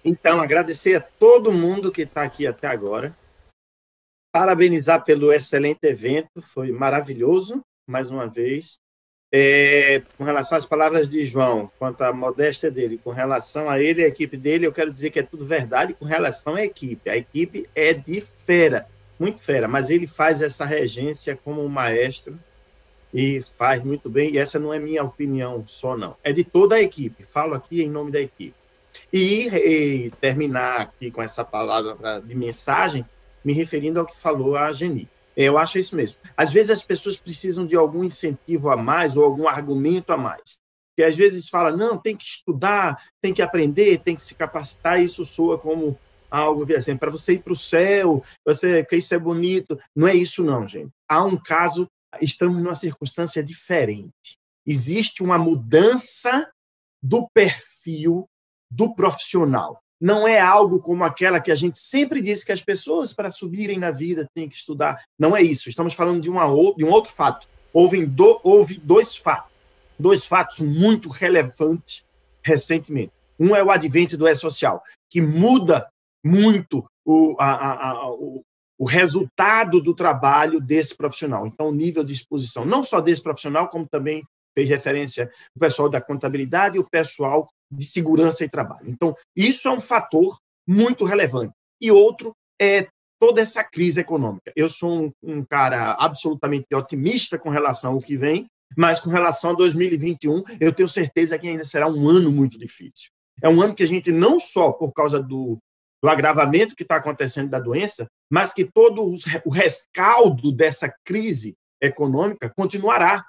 Então, 0.08 0.40
agradecer 0.40 0.94
a 0.94 1.00
todo 1.00 1.52
mundo 1.52 1.90
que 1.90 2.02
está 2.02 2.22
aqui 2.22 2.46
até 2.46 2.68
agora. 2.68 3.12
Parabenizar 4.32 5.04
pelo 5.04 5.32
excelente 5.32 5.80
evento, 5.82 6.40
foi 6.40 6.70
maravilhoso, 6.70 7.60
mais 7.88 8.08
uma 8.08 8.28
vez. 8.28 8.78
É, 9.34 10.00
com 10.16 10.22
relação 10.22 10.56
às 10.56 10.64
palavras 10.64 11.08
de 11.08 11.26
João, 11.26 11.68
quanto 11.76 12.02
à 12.02 12.12
modéstia 12.12 12.70
dele, 12.70 13.00
com 13.02 13.10
relação 13.10 13.68
a 13.68 13.80
ele 13.80 14.00
e 14.00 14.04
a 14.04 14.08
equipe 14.08 14.36
dele, 14.36 14.64
eu 14.64 14.72
quero 14.72 14.92
dizer 14.92 15.10
que 15.10 15.18
é 15.18 15.24
tudo 15.24 15.44
verdade 15.44 15.92
com 15.94 16.04
relação 16.04 16.54
à 16.54 16.62
equipe. 16.62 17.10
A 17.10 17.16
equipe 17.16 17.68
é 17.74 17.92
de 17.92 18.20
fera, 18.20 18.86
muito 19.18 19.42
fera, 19.42 19.66
mas 19.66 19.90
ele 19.90 20.06
faz 20.06 20.40
essa 20.40 20.64
regência 20.64 21.36
como 21.36 21.64
um 21.64 21.68
maestro 21.68 22.38
e 23.12 23.40
faz 23.40 23.82
muito 23.82 24.08
bem. 24.08 24.34
E 24.34 24.38
essa 24.38 24.56
não 24.56 24.72
é 24.72 24.78
minha 24.78 25.02
opinião 25.02 25.66
só, 25.66 25.96
não. 25.96 26.16
É 26.22 26.32
de 26.32 26.44
toda 26.44 26.76
a 26.76 26.80
equipe. 26.80 27.24
Falo 27.24 27.54
aqui 27.54 27.82
em 27.82 27.90
nome 27.90 28.12
da 28.12 28.20
equipe. 28.20 28.54
E, 29.12 29.48
e 29.48 30.10
terminar 30.20 30.80
aqui 30.80 31.10
com 31.10 31.22
essa 31.22 31.44
palavra 31.44 32.20
de 32.20 32.34
mensagem, 32.34 33.04
me 33.44 33.52
referindo 33.52 34.00
ao 34.00 34.06
que 34.06 34.16
falou 34.16 34.56
a 34.56 34.72
Geni. 34.72 35.08
Eu 35.36 35.58
acho 35.58 35.78
isso 35.78 35.94
mesmo. 35.94 36.18
Às 36.36 36.52
vezes 36.52 36.70
as 36.70 36.82
pessoas 36.82 37.18
precisam 37.18 37.66
de 37.66 37.76
algum 37.76 38.02
incentivo 38.02 38.70
a 38.70 38.76
mais 38.76 39.16
ou 39.16 39.24
algum 39.24 39.46
argumento 39.46 40.12
a 40.12 40.16
mais. 40.16 40.60
Que 40.96 41.02
às 41.02 41.14
vezes 41.14 41.48
fala, 41.48 41.70
não, 41.70 41.98
tem 41.98 42.16
que 42.16 42.24
estudar, 42.24 43.04
tem 43.20 43.34
que 43.34 43.42
aprender, 43.42 43.98
tem 43.98 44.16
que 44.16 44.22
se 44.22 44.34
capacitar, 44.34 45.00
isso 45.00 45.24
soa 45.26 45.58
como 45.58 45.98
algo 46.30 46.66
que 46.66 46.74
assim, 46.74 46.96
para 46.96 47.10
você 47.10 47.34
ir 47.34 47.40
para 47.40 47.52
o 47.52 47.56
céu, 47.56 48.24
você 48.44 48.82
que 48.84 48.96
isso 48.96 49.14
é 49.14 49.18
bonito. 49.18 49.78
Não 49.94 50.08
é 50.08 50.14
isso, 50.14 50.42
não, 50.42 50.66
gente. 50.66 50.90
Há 51.06 51.22
um 51.22 51.36
caso, 51.36 51.86
estamos 52.20 52.56
numa 52.56 52.74
circunstância 52.74 53.42
diferente. 53.42 54.38
Existe 54.66 55.22
uma 55.22 55.38
mudança 55.38 56.48
do 57.02 57.28
perfil 57.32 58.26
do 58.70 58.94
profissional. 58.94 59.80
Não 60.00 60.28
é 60.28 60.38
algo 60.38 60.78
como 60.78 61.04
aquela 61.04 61.40
que 61.40 61.50
a 61.50 61.54
gente 61.54 61.78
sempre 61.78 62.20
disse 62.20 62.44
que 62.44 62.52
as 62.52 62.62
pessoas, 62.62 63.12
para 63.12 63.30
subirem 63.30 63.78
na 63.78 63.90
vida, 63.90 64.28
têm 64.34 64.48
que 64.48 64.54
estudar. 64.54 65.02
Não 65.18 65.34
é 65.34 65.42
isso. 65.42 65.68
Estamos 65.68 65.94
falando 65.94 66.20
de, 66.20 66.28
uma, 66.28 66.44
de 66.76 66.84
um 66.84 66.90
outro 66.90 67.12
fato. 67.12 67.48
Houve, 67.72 68.04
do, 68.04 68.40
houve 68.42 68.78
dois 68.78 69.16
fatos, 69.16 69.50
dois 69.98 70.26
fatos 70.26 70.60
muito 70.60 71.08
relevantes 71.08 72.04
recentemente. 72.42 73.12
Um 73.38 73.54
é 73.54 73.62
o 73.62 73.70
advento 73.70 74.16
do 74.16 74.28
E-Social, 74.28 74.82
que 75.10 75.20
muda 75.20 75.86
muito 76.24 76.84
o, 77.04 77.36
a, 77.38 77.52
a, 77.52 77.90
a, 77.90 78.10
o, 78.10 78.42
o 78.78 78.84
resultado 78.84 79.80
do 79.80 79.94
trabalho 79.94 80.60
desse 80.60 80.94
profissional. 80.94 81.46
Então, 81.46 81.68
o 81.68 81.74
nível 81.74 82.04
de 82.04 82.12
exposição, 82.12 82.64
não 82.64 82.82
só 82.82 83.00
desse 83.00 83.22
profissional, 83.22 83.68
como 83.68 83.86
também 83.86 84.22
fez 84.54 84.68
referência 84.68 85.30
o 85.54 85.60
pessoal 85.60 85.88
da 85.88 86.00
contabilidade 86.00 86.76
e 86.76 86.80
o 86.80 86.88
pessoal 86.88 87.48
de 87.70 87.84
segurança 87.84 88.44
e 88.44 88.48
trabalho. 88.48 88.88
Então, 88.88 89.14
isso 89.34 89.68
é 89.68 89.70
um 89.70 89.80
fator 89.80 90.38
muito 90.66 91.04
relevante. 91.04 91.54
E 91.80 91.90
outro 91.90 92.32
é 92.60 92.88
toda 93.18 93.40
essa 93.40 93.64
crise 93.64 94.00
econômica. 94.00 94.52
Eu 94.54 94.68
sou 94.68 95.06
um, 95.06 95.12
um 95.22 95.44
cara 95.44 95.92
absolutamente 95.98 96.66
otimista 96.74 97.38
com 97.38 97.50
relação 97.50 97.92
ao 97.92 98.00
que 98.00 98.16
vem, 98.16 98.46
mas 98.76 99.00
com 99.00 99.10
relação 99.10 99.50
a 99.50 99.54
2021, 99.54 100.42
eu 100.60 100.72
tenho 100.72 100.88
certeza 100.88 101.38
que 101.38 101.48
ainda 101.48 101.64
será 101.64 101.88
um 101.88 102.08
ano 102.08 102.30
muito 102.30 102.58
difícil. 102.58 103.10
É 103.42 103.48
um 103.48 103.60
ano 103.60 103.74
que 103.74 103.82
a 103.82 103.86
gente, 103.86 104.10
não 104.10 104.40
só 104.40 104.72
por 104.72 104.92
causa 104.92 105.20
do, 105.20 105.58
do 106.02 106.08
agravamento 106.08 106.74
que 106.74 106.82
está 106.82 106.96
acontecendo 106.96 107.50
da 107.50 107.60
doença, 107.60 108.06
mas 108.30 108.52
que 108.52 108.64
todo 108.64 109.14
o 109.44 109.50
rescaldo 109.50 110.50
dessa 110.52 110.92
crise 111.04 111.54
econômica 111.80 112.50
continuará. 112.56 113.24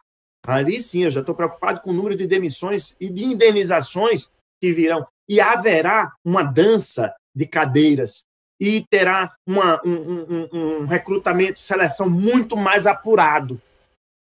Ali 0.48 0.82
sim, 0.82 1.04
eu 1.04 1.12
já 1.12 1.20
estou 1.20 1.36
preocupado 1.36 1.82
com 1.82 1.90
o 1.90 1.94
número 1.94 2.16
de 2.16 2.26
demissões 2.26 2.96
e 3.02 3.10
de 3.10 3.26
indenizações 3.26 4.32
que 4.62 4.72
virão. 4.72 5.06
E 5.28 5.42
haverá 5.42 6.14
uma 6.24 6.42
dança 6.42 7.14
de 7.36 7.46
cadeiras 7.46 8.24
e 8.60 8.86
terá 8.90 9.36
uma, 9.46 9.82
um, 9.86 9.92
um, 9.92 10.50
um 10.54 10.86
recrutamento, 10.86 11.60
seleção 11.60 12.10
muito 12.10 12.56
mais 12.56 12.88
apurado. 12.88 13.62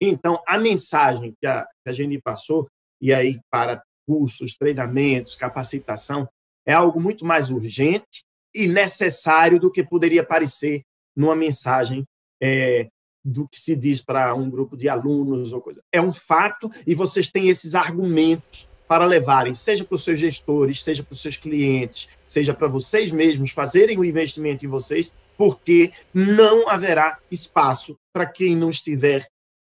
Então, 0.02 0.44
a 0.46 0.58
mensagem 0.58 1.34
que 1.40 1.48
a, 1.48 1.66
que 1.86 1.90
a 1.90 2.22
passou, 2.22 2.68
e 3.02 3.14
aí 3.14 3.40
para 3.50 3.82
cursos, 4.06 4.56
treinamentos, 4.56 5.36
capacitação, 5.36 6.28
é 6.66 6.74
algo 6.74 7.00
muito 7.00 7.24
mais 7.24 7.50
urgente 7.50 8.26
e 8.54 8.68
necessário 8.68 9.60
do 9.60 9.72
que 9.72 9.82
poderia 9.82 10.26
parecer 10.26 10.82
numa 11.16 11.36
mensagem 11.36 12.04
é, 12.42 12.90
do 13.24 13.48
que 13.48 13.60
se 13.60 13.76
diz 13.76 14.02
para 14.02 14.34
um 14.34 14.50
grupo 14.50 14.76
de 14.76 14.90
alunos 14.90 15.54
ou 15.54 15.62
coisa. 15.62 15.82
É 15.92 16.02
um 16.02 16.12
fato 16.12 16.70
e 16.86 16.96
vocês 16.96 17.28
têm 17.28 17.50
esses 17.50 17.76
argumentos 17.76 18.68
para 18.88 19.06
levarem, 19.06 19.54
seja 19.54 19.86
para 19.86 19.96
os 19.96 20.04
seus 20.04 20.20
gestores, 20.20 20.84
seja 20.84 21.02
para 21.02 21.14
os 21.14 21.22
seus 21.22 21.38
clientes, 21.38 22.10
seja 22.28 22.54
para 22.54 22.68
vocês 22.68 23.12
mesmos 23.12 23.52
fazerem 23.52 23.98
o 23.98 24.04
investimento 24.04 24.66
em 24.66 24.70
vocês, 24.70 25.14
porque 25.38 25.94
não 26.14 26.68
haverá 26.68 27.18
espaço 27.32 27.96
para 28.14 28.26
quem 28.26 28.56
não 28.56 28.70
estiver 28.70 29.26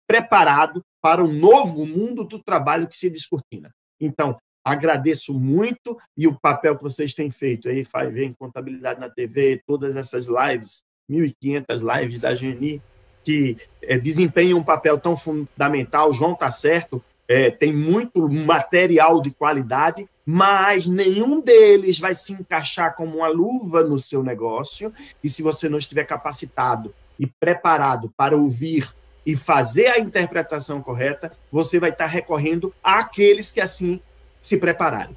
preparado 0.08 0.82
para 1.00 1.24
o 1.24 1.32
novo 1.32 1.86
mundo 1.86 2.24
do 2.24 2.42
trabalho 2.42 2.88
que 2.88 2.98
se 2.98 3.08
descortina. 3.08 3.70
Então, 4.00 4.36
agradeço 4.64 5.32
muito 5.32 5.98
e 6.16 6.26
o 6.26 6.38
papel 6.38 6.76
que 6.76 6.82
vocês 6.82 7.14
têm 7.14 7.30
feito 7.30 7.68
aí, 7.68 7.84
vem 8.10 8.32
contabilidade 8.32 9.00
na 9.00 9.08
TV, 9.08 9.62
todas 9.66 9.96
essas 9.96 10.26
lives, 10.26 10.82
1.500 11.10 12.00
lives 12.00 12.18
da 12.18 12.34
GNI, 12.34 12.82
que 13.24 13.56
é, 13.82 13.98
desempenham 13.98 14.58
um 14.58 14.64
papel 14.64 14.98
tão 14.98 15.16
fundamental. 15.16 16.12
João 16.12 16.32
está 16.32 16.50
certo, 16.50 17.02
é, 17.28 17.50
tem 17.50 17.72
muito 17.72 18.28
material 18.28 19.20
de 19.20 19.30
qualidade, 19.30 20.06
mas 20.24 20.86
nenhum 20.86 21.40
deles 21.40 21.98
vai 21.98 22.14
se 22.14 22.32
encaixar 22.32 22.94
como 22.94 23.18
uma 23.18 23.28
luva 23.28 23.82
no 23.82 23.98
seu 23.98 24.22
negócio. 24.22 24.92
E 25.22 25.28
se 25.28 25.42
você 25.42 25.68
não 25.68 25.78
estiver 25.78 26.04
capacitado 26.04 26.94
e 27.18 27.26
preparado 27.26 28.12
para 28.16 28.36
ouvir 28.36 28.92
e 29.24 29.36
fazer 29.36 29.86
a 29.86 29.98
interpretação 29.98 30.82
correta, 30.82 31.32
você 31.50 31.78
vai 31.78 31.90
estar 31.90 32.06
recorrendo 32.06 32.74
àqueles 32.82 33.52
que 33.52 33.60
assim 33.60 34.00
se 34.40 34.56
prepararem. 34.56 35.16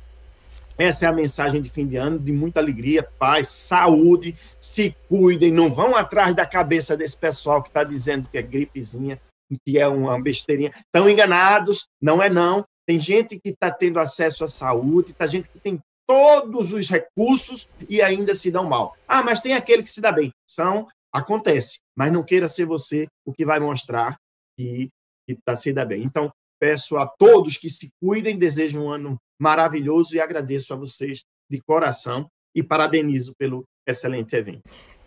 Essa 0.78 1.06
é 1.06 1.10
a 1.10 1.14
mensagem 1.14 1.62
de 1.62 1.70
fim 1.70 1.88
de 1.88 1.96
ano, 1.96 2.20
de 2.20 2.32
muita 2.32 2.60
alegria, 2.60 3.04
paz, 3.04 3.48
saúde. 3.48 4.36
Se 4.60 4.96
cuidem, 5.08 5.52
não 5.52 5.72
vão 5.72 5.96
atrás 5.96 6.36
da 6.36 6.46
cabeça 6.46 6.98
desse 6.98 7.18
pessoal 7.18 7.62
que 7.62 7.70
está 7.70 7.84
dizendo 7.84 8.28
que 8.28 8.38
é 8.38 8.42
gripezinha, 8.42 9.20
que 9.66 9.78
é 9.78 9.88
uma 9.88 10.22
besteirinha. 10.22 10.74
Estão 10.86 11.10
enganados, 11.10 11.88
não 12.02 12.22
é 12.22 12.30
não. 12.30 12.66
Tem 12.86 13.00
gente 13.00 13.40
que 13.40 13.50
está 13.50 13.72
tendo 13.72 14.00
acesso 14.00 14.44
à 14.44 14.48
saúde, 14.48 15.14
tem 15.14 15.28
gente 15.28 15.50
que 15.50 15.60
tem 15.60 15.80
todos 16.08 16.72
os 16.72 16.88
recursos 16.88 17.68
e 17.90 18.02
ainda 18.02 18.36
se 18.36 18.52
dão 18.52 18.66
mal. 18.66 18.96
Ah, 19.08 19.24
mas 19.24 19.40
tem 19.40 19.54
aquele 19.54 19.82
que 19.82 19.92
se 19.92 20.02
dá 20.02 20.12
bem. 20.12 20.32
São, 20.48 20.88
acontece, 21.12 21.80
mas 21.96 22.12
não 22.12 22.24
queira 22.24 22.48
ser 22.48 22.66
você 22.66 23.08
o 23.26 23.34
que 23.34 23.46
vai 23.46 23.60
mostrar 23.60 24.18
que 24.58 24.90
está 25.28 25.56
se 25.56 25.74
dá 25.74 25.86
bem. 25.86 26.04
Então, 26.04 26.32
peço 26.60 26.98
a 26.98 27.08
todos 27.08 27.58
que 27.58 27.70
se 27.70 27.90
cuidem, 28.02 28.38
desejo 28.38 28.80
um 28.80 28.90
ano 28.90 29.18
maravilhoso 29.40 30.16
e 30.16 30.20
agradeço 30.20 30.74
a 30.74 30.78
vocês 30.78 31.24
de 31.50 31.62
coração 31.62 32.30
e 32.54 32.64
parabenizo 32.64 33.34
pelo 33.38 33.66
excelente 33.86 34.36
evento. 34.36 34.64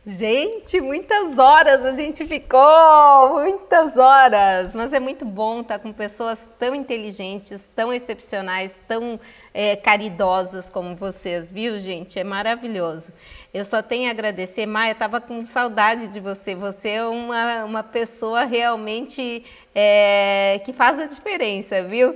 Gente, 0.06 0.80
muitas 0.80 1.38
horas 1.38 1.84
a 1.84 1.94
gente 1.94 2.24
ficou, 2.24 3.34
muitas 3.34 3.98
horas. 3.98 4.74
Mas 4.74 4.92
é 4.94 5.00
muito 5.00 5.24
bom 5.24 5.60
estar 5.60 5.78
com 5.80 5.92
pessoas 5.92 6.48
tão 6.58 6.74
inteligentes, 6.74 7.68
tão 7.74 7.92
excepcionais, 7.92 8.80
tão 8.88 9.20
é, 9.52 9.76
caridosas 9.76 10.70
como 10.70 10.96
vocês, 10.96 11.50
viu, 11.50 11.78
gente? 11.78 12.18
É 12.18 12.24
maravilhoso. 12.24 13.12
Eu 13.52 13.64
só 13.64 13.82
tenho 13.82 14.08
a 14.08 14.12
agradecer. 14.12 14.64
Maia, 14.64 14.92
estava 14.92 15.20
com 15.20 15.44
saudade 15.44 16.08
de 16.08 16.20
você. 16.20 16.54
Você 16.54 16.90
é 16.90 17.04
uma, 17.04 17.64
uma 17.64 17.82
pessoa 17.82 18.44
realmente 18.44 19.44
é, 19.74 20.60
que 20.64 20.72
faz 20.72 20.98
a 20.98 21.06
diferença, 21.06 21.82
viu? 21.82 22.14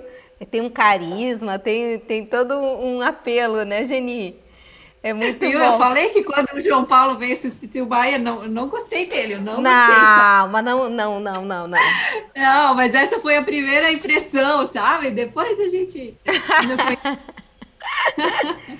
Tem 0.50 0.60
um 0.60 0.70
carisma, 0.70 1.58
tem, 1.58 1.98
tem 1.98 2.24
todo 2.24 2.54
um 2.54 3.02
apelo, 3.02 3.64
né, 3.64 3.84
Geni? 3.84 4.41
É 5.02 5.12
muito 5.12 5.40
Viu? 5.40 5.58
bom. 5.58 5.64
Eu 5.64 5.78
falei 5.78 6.10
que 6.10 6.22
quando 6.22 6.52
o 6.52 6.60
João 6.60 6.84
Paulo 6.84 7.18
veio 7.18 7.36
substituir 7.36 7.82
o 7.82 7.86
Baia, 7.86 8.18
não, 8.18 8.46
não 8.46 8.68
gostei 8.68 9.06
dele, 9.06 9.34
eu 9.34 9.40
não, 9.40 9.60
não 9.60 9.72
gostei. 9.72 9.96
Não, 9.96 10.48
mas 10.48 10.64
não, 10.64 10.88
não, 10.88 11.18
não, 11.20 11.44
não, 11.44 11.68
não. 11.68 11.80
Não, 12.36 12.74
mas 12.74 12.94
essa 12.94 13.18
foi 13.18 13.36
a 13.36 13.42
primeira 13.42 13.90
impressão, 13.90 14.64
sabe? 14.68 15.10
Depois 15.10 15.58
a 15.58 15.68
gente... 15.68 16.16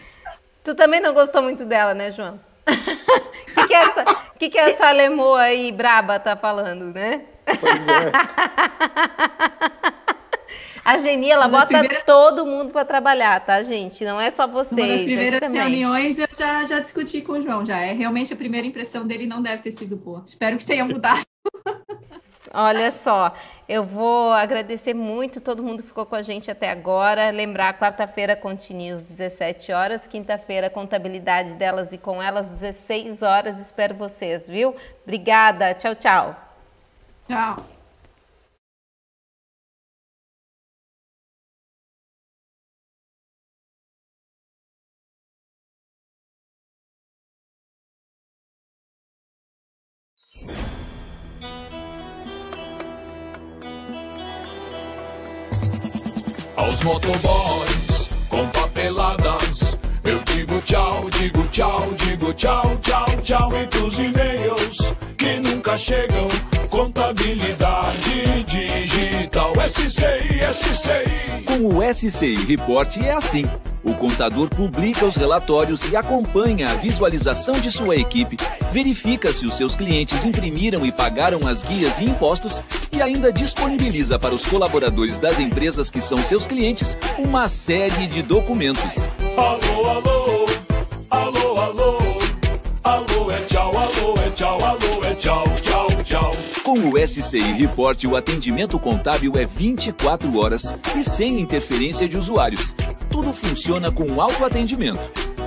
tu 0.63 0.77
também 0.77 1.01
não 1.01 1.13
gostou 1.13 1.43
muito 1.43 1.65
dela, 1.65 1.93
né, 1.93 2.13
João? 2.13 2.39
O 2.69 2.71
que, 3.55 3.67
que, 3.67 3.75
é 3.75 3.83
essa, 3.83 4.05
que, 4.39 4.49
que 4.49 4.59
essa 4.59 4.93
lemoa 4.93 5.41
aí 5.41 5.73
braba 5.73 6.21
tá 6.21 6.37
falando, 6.37 6.95
né? 6.95 7.23
Pois 7.45 7.81
é. 7.89 8.13
A 10.85 10.99
Geni, 10.99 11.31
ela 11.31 11.47
bota 11.47 11.67
primeiras... 11.67 12.05
todo 12.05 12.45
mundo 12.45 12.73
para 12.73 12.85
trabalhar, 12.85 13.39
tá, 13.41 13.63
gente? 13.63 14.05
Não 14.05 14.21
é 14.21 14.31
só 14.31 14.47
vocês. 14.47 14.81
Uma 14.81 14.97
das 14.97 15.03
primeiras 15.03 15.53
reuniões 15.53 16.19
eu 16.19 16.29
já, 16.37 16.65
já 16.65 16.81
discuti 16.81 17.21
com 17.21 17.35
o 17.35 17.43
João, 17.43 17.65
já. 17.65 17.79
É 17.79 17.93
realmente 17.93 18.33
a 18.33 18.37
primeira 18.37 18.67
impressão 18.67 19.07
dele 19.07 19.27
não 19.27 19.41
deve 19.41 19.63
ter 19.63 19.71
sido 19.71 19.97
boa. 19.97 20.25
Espero 20.27 20.57
que 20.57 20.65
tenha 20.65 20.85
mudado. 20.85 21.23
Olha 22.55 22.91
só, 22.91 23.33
eu 23.67 23.83
vou 23.83 24.31
agradecer 24.31 24.93
muito 24.93 25.41
todo 25.41 25.63
mundo 25.63 25.83
que 25.83 25.89
ficou 25.89 26.05
com 26.05 26.15
a 26.15 26.21
gente 26.21 26.51
até 26.51 26.71
agora. 26.71 27.31
Lembrar, 27.31 27.79
quarta-feira 27.79 28.37
continua 28.37 28.97
às 28.97 29.05
17 29.05 29.73
horas, 29.73 30.07
quinta-feira 30.07 30.69
contabilidade 30.69 31.55
delas 31.55 31.93
e 31.93 31.99
com 31.99 32.23
elas 32.23 32.51
16 32.51 33.23
horas. 33.23 33.59
Espero 33.59 33.95
vocês, 33.95 34.47
viu? 34.47 34.75
Obrigada. 35.03 35.73
Tchau, 35.73 35.95
tchau. 35.95 36.37
Tchau. 37.27 37.82
Aos 56.63 56.81
motoboys 56.85 58.09
com 58.29 58.47
papeladas, 58.51 59.77
eu 60.05 60.23
digo 60.23 60.61
tchau, 60.61 61.11
digo 61.11 61.43
tchau, 61.49 61.89
digo 61.97 62.33
tchau, 62.35 62.77
tchau, 62.81 63.07
tchau. 63.21 63.57
Entre 63.57 63.81
os 63.81 63.99
e-mails 63.99 64.95
que 65.19 65.41
nunca 65.41 65.77
chegam, 65.77 66.29
Contabilidade 66.73 68.45
digital. 68.47 69.53
SCI, 69.61 70.41
SCI. 70.55 71.45
Com 71.45 71.67
o 71.67 71.93
SCI 71.93 72.35
Report 72.47 72.97
é 72.97 73.13
assim. 73.13 73.45
O 73.85 73.93
contador 73.93 74.49
publica 74.49 75.05
os 75.05 75.15
relatórios 75.15 75.93
e 75.93 75.97
acompanha 75.97 76.71
a 76.71 76.75
visualização 76.77 77.61
de 77.61 77.71
sua 77.71 77.97
equipe, 77.97 78.39
verifica 78.73 79.35
se 79.35 79.45
os 79.45 79.55
seus 79.55 79.77
clientes 79.77 80.25
imprimiram 80.25 80.87
e 80.87 80.91
pagaram 80.91 81.47
as 81.47 81.63
guias 81.63 81.99
e 81.99 82.05
impostos 82.05 82.63
e 82.91 83.03
ainda 83.03 83.31
disponibiliza 83.31 84.19
para 84.19 84.35
os 84.35 84.47
colaboradores 84.47 85.19
das 85.19 85.39
empresas 85.39 85.91
que 85.91 86.01
são 86.01 86.17
seus 86.17 86.47
clientes 86.47 86.97
uma 87.19 87.49
série 87.49 88.07
de 88.07 88.23
documentos. 88.23 89.11
Alô, 89.37 89.91
alô, 89.91 90.47
alô, 91.11 91.61
alô, 91.61 91.99
alô 92.83 93.31
é 93.31 93.41
tchau, 93.43 93.77
alô 93.77 94.15
é 94.27 94.31
tchau, 94.31 94.65
alô 94.65 95.05
é 95.05 95.15
tchau, 95.17 95.45
tchau. 96.13 96.33
Com 96.63 96.91
o 96.91 96.99
SCI 96.99 97.53
Report, 97.55 98.05
o 98.05 98.17
atendimento 98.17 98.79
contábil 98.79 99.33
é 99.37 99.47
24 99.47 100.37
horas 100.39 100.75
e 100.95 101.03
sem 101.03 101.41
interferência 101.41 102.07
de 102.07 102.19
usuários. 102.19 102.75
Tudo 103.11 103.33
funciona 103.33 103.91
com 103.91 104.21
autoatendimento. 104.21 105.01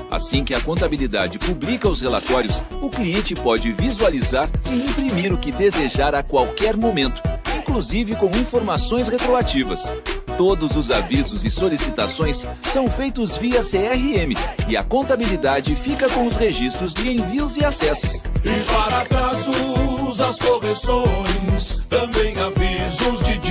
Assim 0.10 0.44
que 0.44 0.54
a 0.54 0.62
contabilidade 0.62 1.38
publica 1.38 1.88
os 1.88 2.02
relatórios, 2.02 2.64
o 2.82 2.90
cliente 2.90 3.36
pode 3.36 3.72
visualizar 3.72 4.50
e 4.72 4.76
imprimir 4.76 5.32
o 5.32 5.38
que 5.38 5.52
desejar 5.52 6.16
a 6.16 6.24
qualquer 6.24 6.76
momento, 6.76 7.22
inclusive 7.58 8.16
com 8.16 8.28
informações 8.28 9.08
retroativas. 9.08 9.92
Todos 10.38 10.76
os 10.76 10.92
avisos 10.92 11.46
e 11.46 11.50
solicitações 11.50 12.46
são 12.64 12.90
feitos 12.90 13.38
via 13.38 13.62
CRM 13.62 14.36
e 14.68 14.76
a 14.76 14.84
contabilidade 14.84 15.76
fica 15.76 16.10
com 16.10 16.28
os 16.28 16.36
registros 16.36 16.94
de 16.94 17.10
envios 17.10 17.56
e 17.56 17.64
acessos. 17.64 18.24
E 18.44 18.74
para 18.74 19.02
atrasos, 19.02 20.22
as 20.22 20.38
correções, 20.38 21.86
também 21.90 22.36
avisos 22.38 23.24
de. 23.24 23.45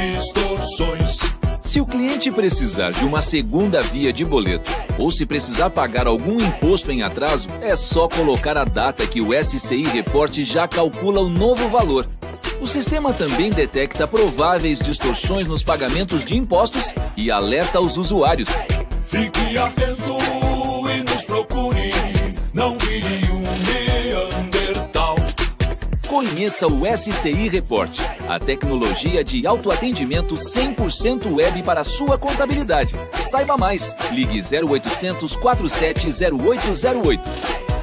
Se 1.75 1.81
o 1.81 1.86
cliente 1.86 2.31
precisar 2.31 2.93
de 2.93 3.05
uma 3.05 3.20
segunda 3.20 3.81
via 3.81 4.12
de 4.12 4.25
boleto 4.25 4.70
ou 4.97 5.11
se 5.11 5.27
precisar 5.27 5.70
pagar 5.70 6.07
algum 6.07 6.41
imposto 6.41 6.89
em 6.93 7.03
atraso, 7.03 7.49
é 7.61 7.75
só 7.75 8.09
colocar 8.09 8.57
a 8.57 8.65
data 8.65 9.05
que 9.09 9.20
o 9.20 9.31
SCI 9.35 9.83
Report 9.83 10.33
já 10.43 10.69
calcula 10.69 11.20
o 11.20 11.28
novo 11.28 11.69
valor. 11.69 12.09
O 12.61 12.67
sistema 12.69 13.12
também 13.12 13.51
detecta 13.51 14.07
prováveis 14.07 14.78
distorções 14.78 15.49
nos 15.49 15.65
pagamentos 15.65 16.25
de 16.25 16.36
impostos 16.36 16.94
e 17.17 17.28
alerta 17.28 17.81
os 17.81 17.97
usuários. 17.97 18.51
Fique 19.09 19.59
atento 19.59 20.03
Conheça 26.15 26.68
o 26.68 26.83
SCI 26.97 27.49
Report, 27.49 27.91
a 28.28 28.39
tecnologia 28.39 29.25
de 29.25 29.44
autoatendimento 29.49 30.36
100% 30.36 31.34
web 31.34 31.60
para 31.65 31.83
sua 31.83 32.17
contabilidade. 32.17 32.94
Saiba 33.15 33.57
mais, 33.57 33.93
ligue 34.12 34.41
0800 34.41 35.34
470808. 35.34 37.74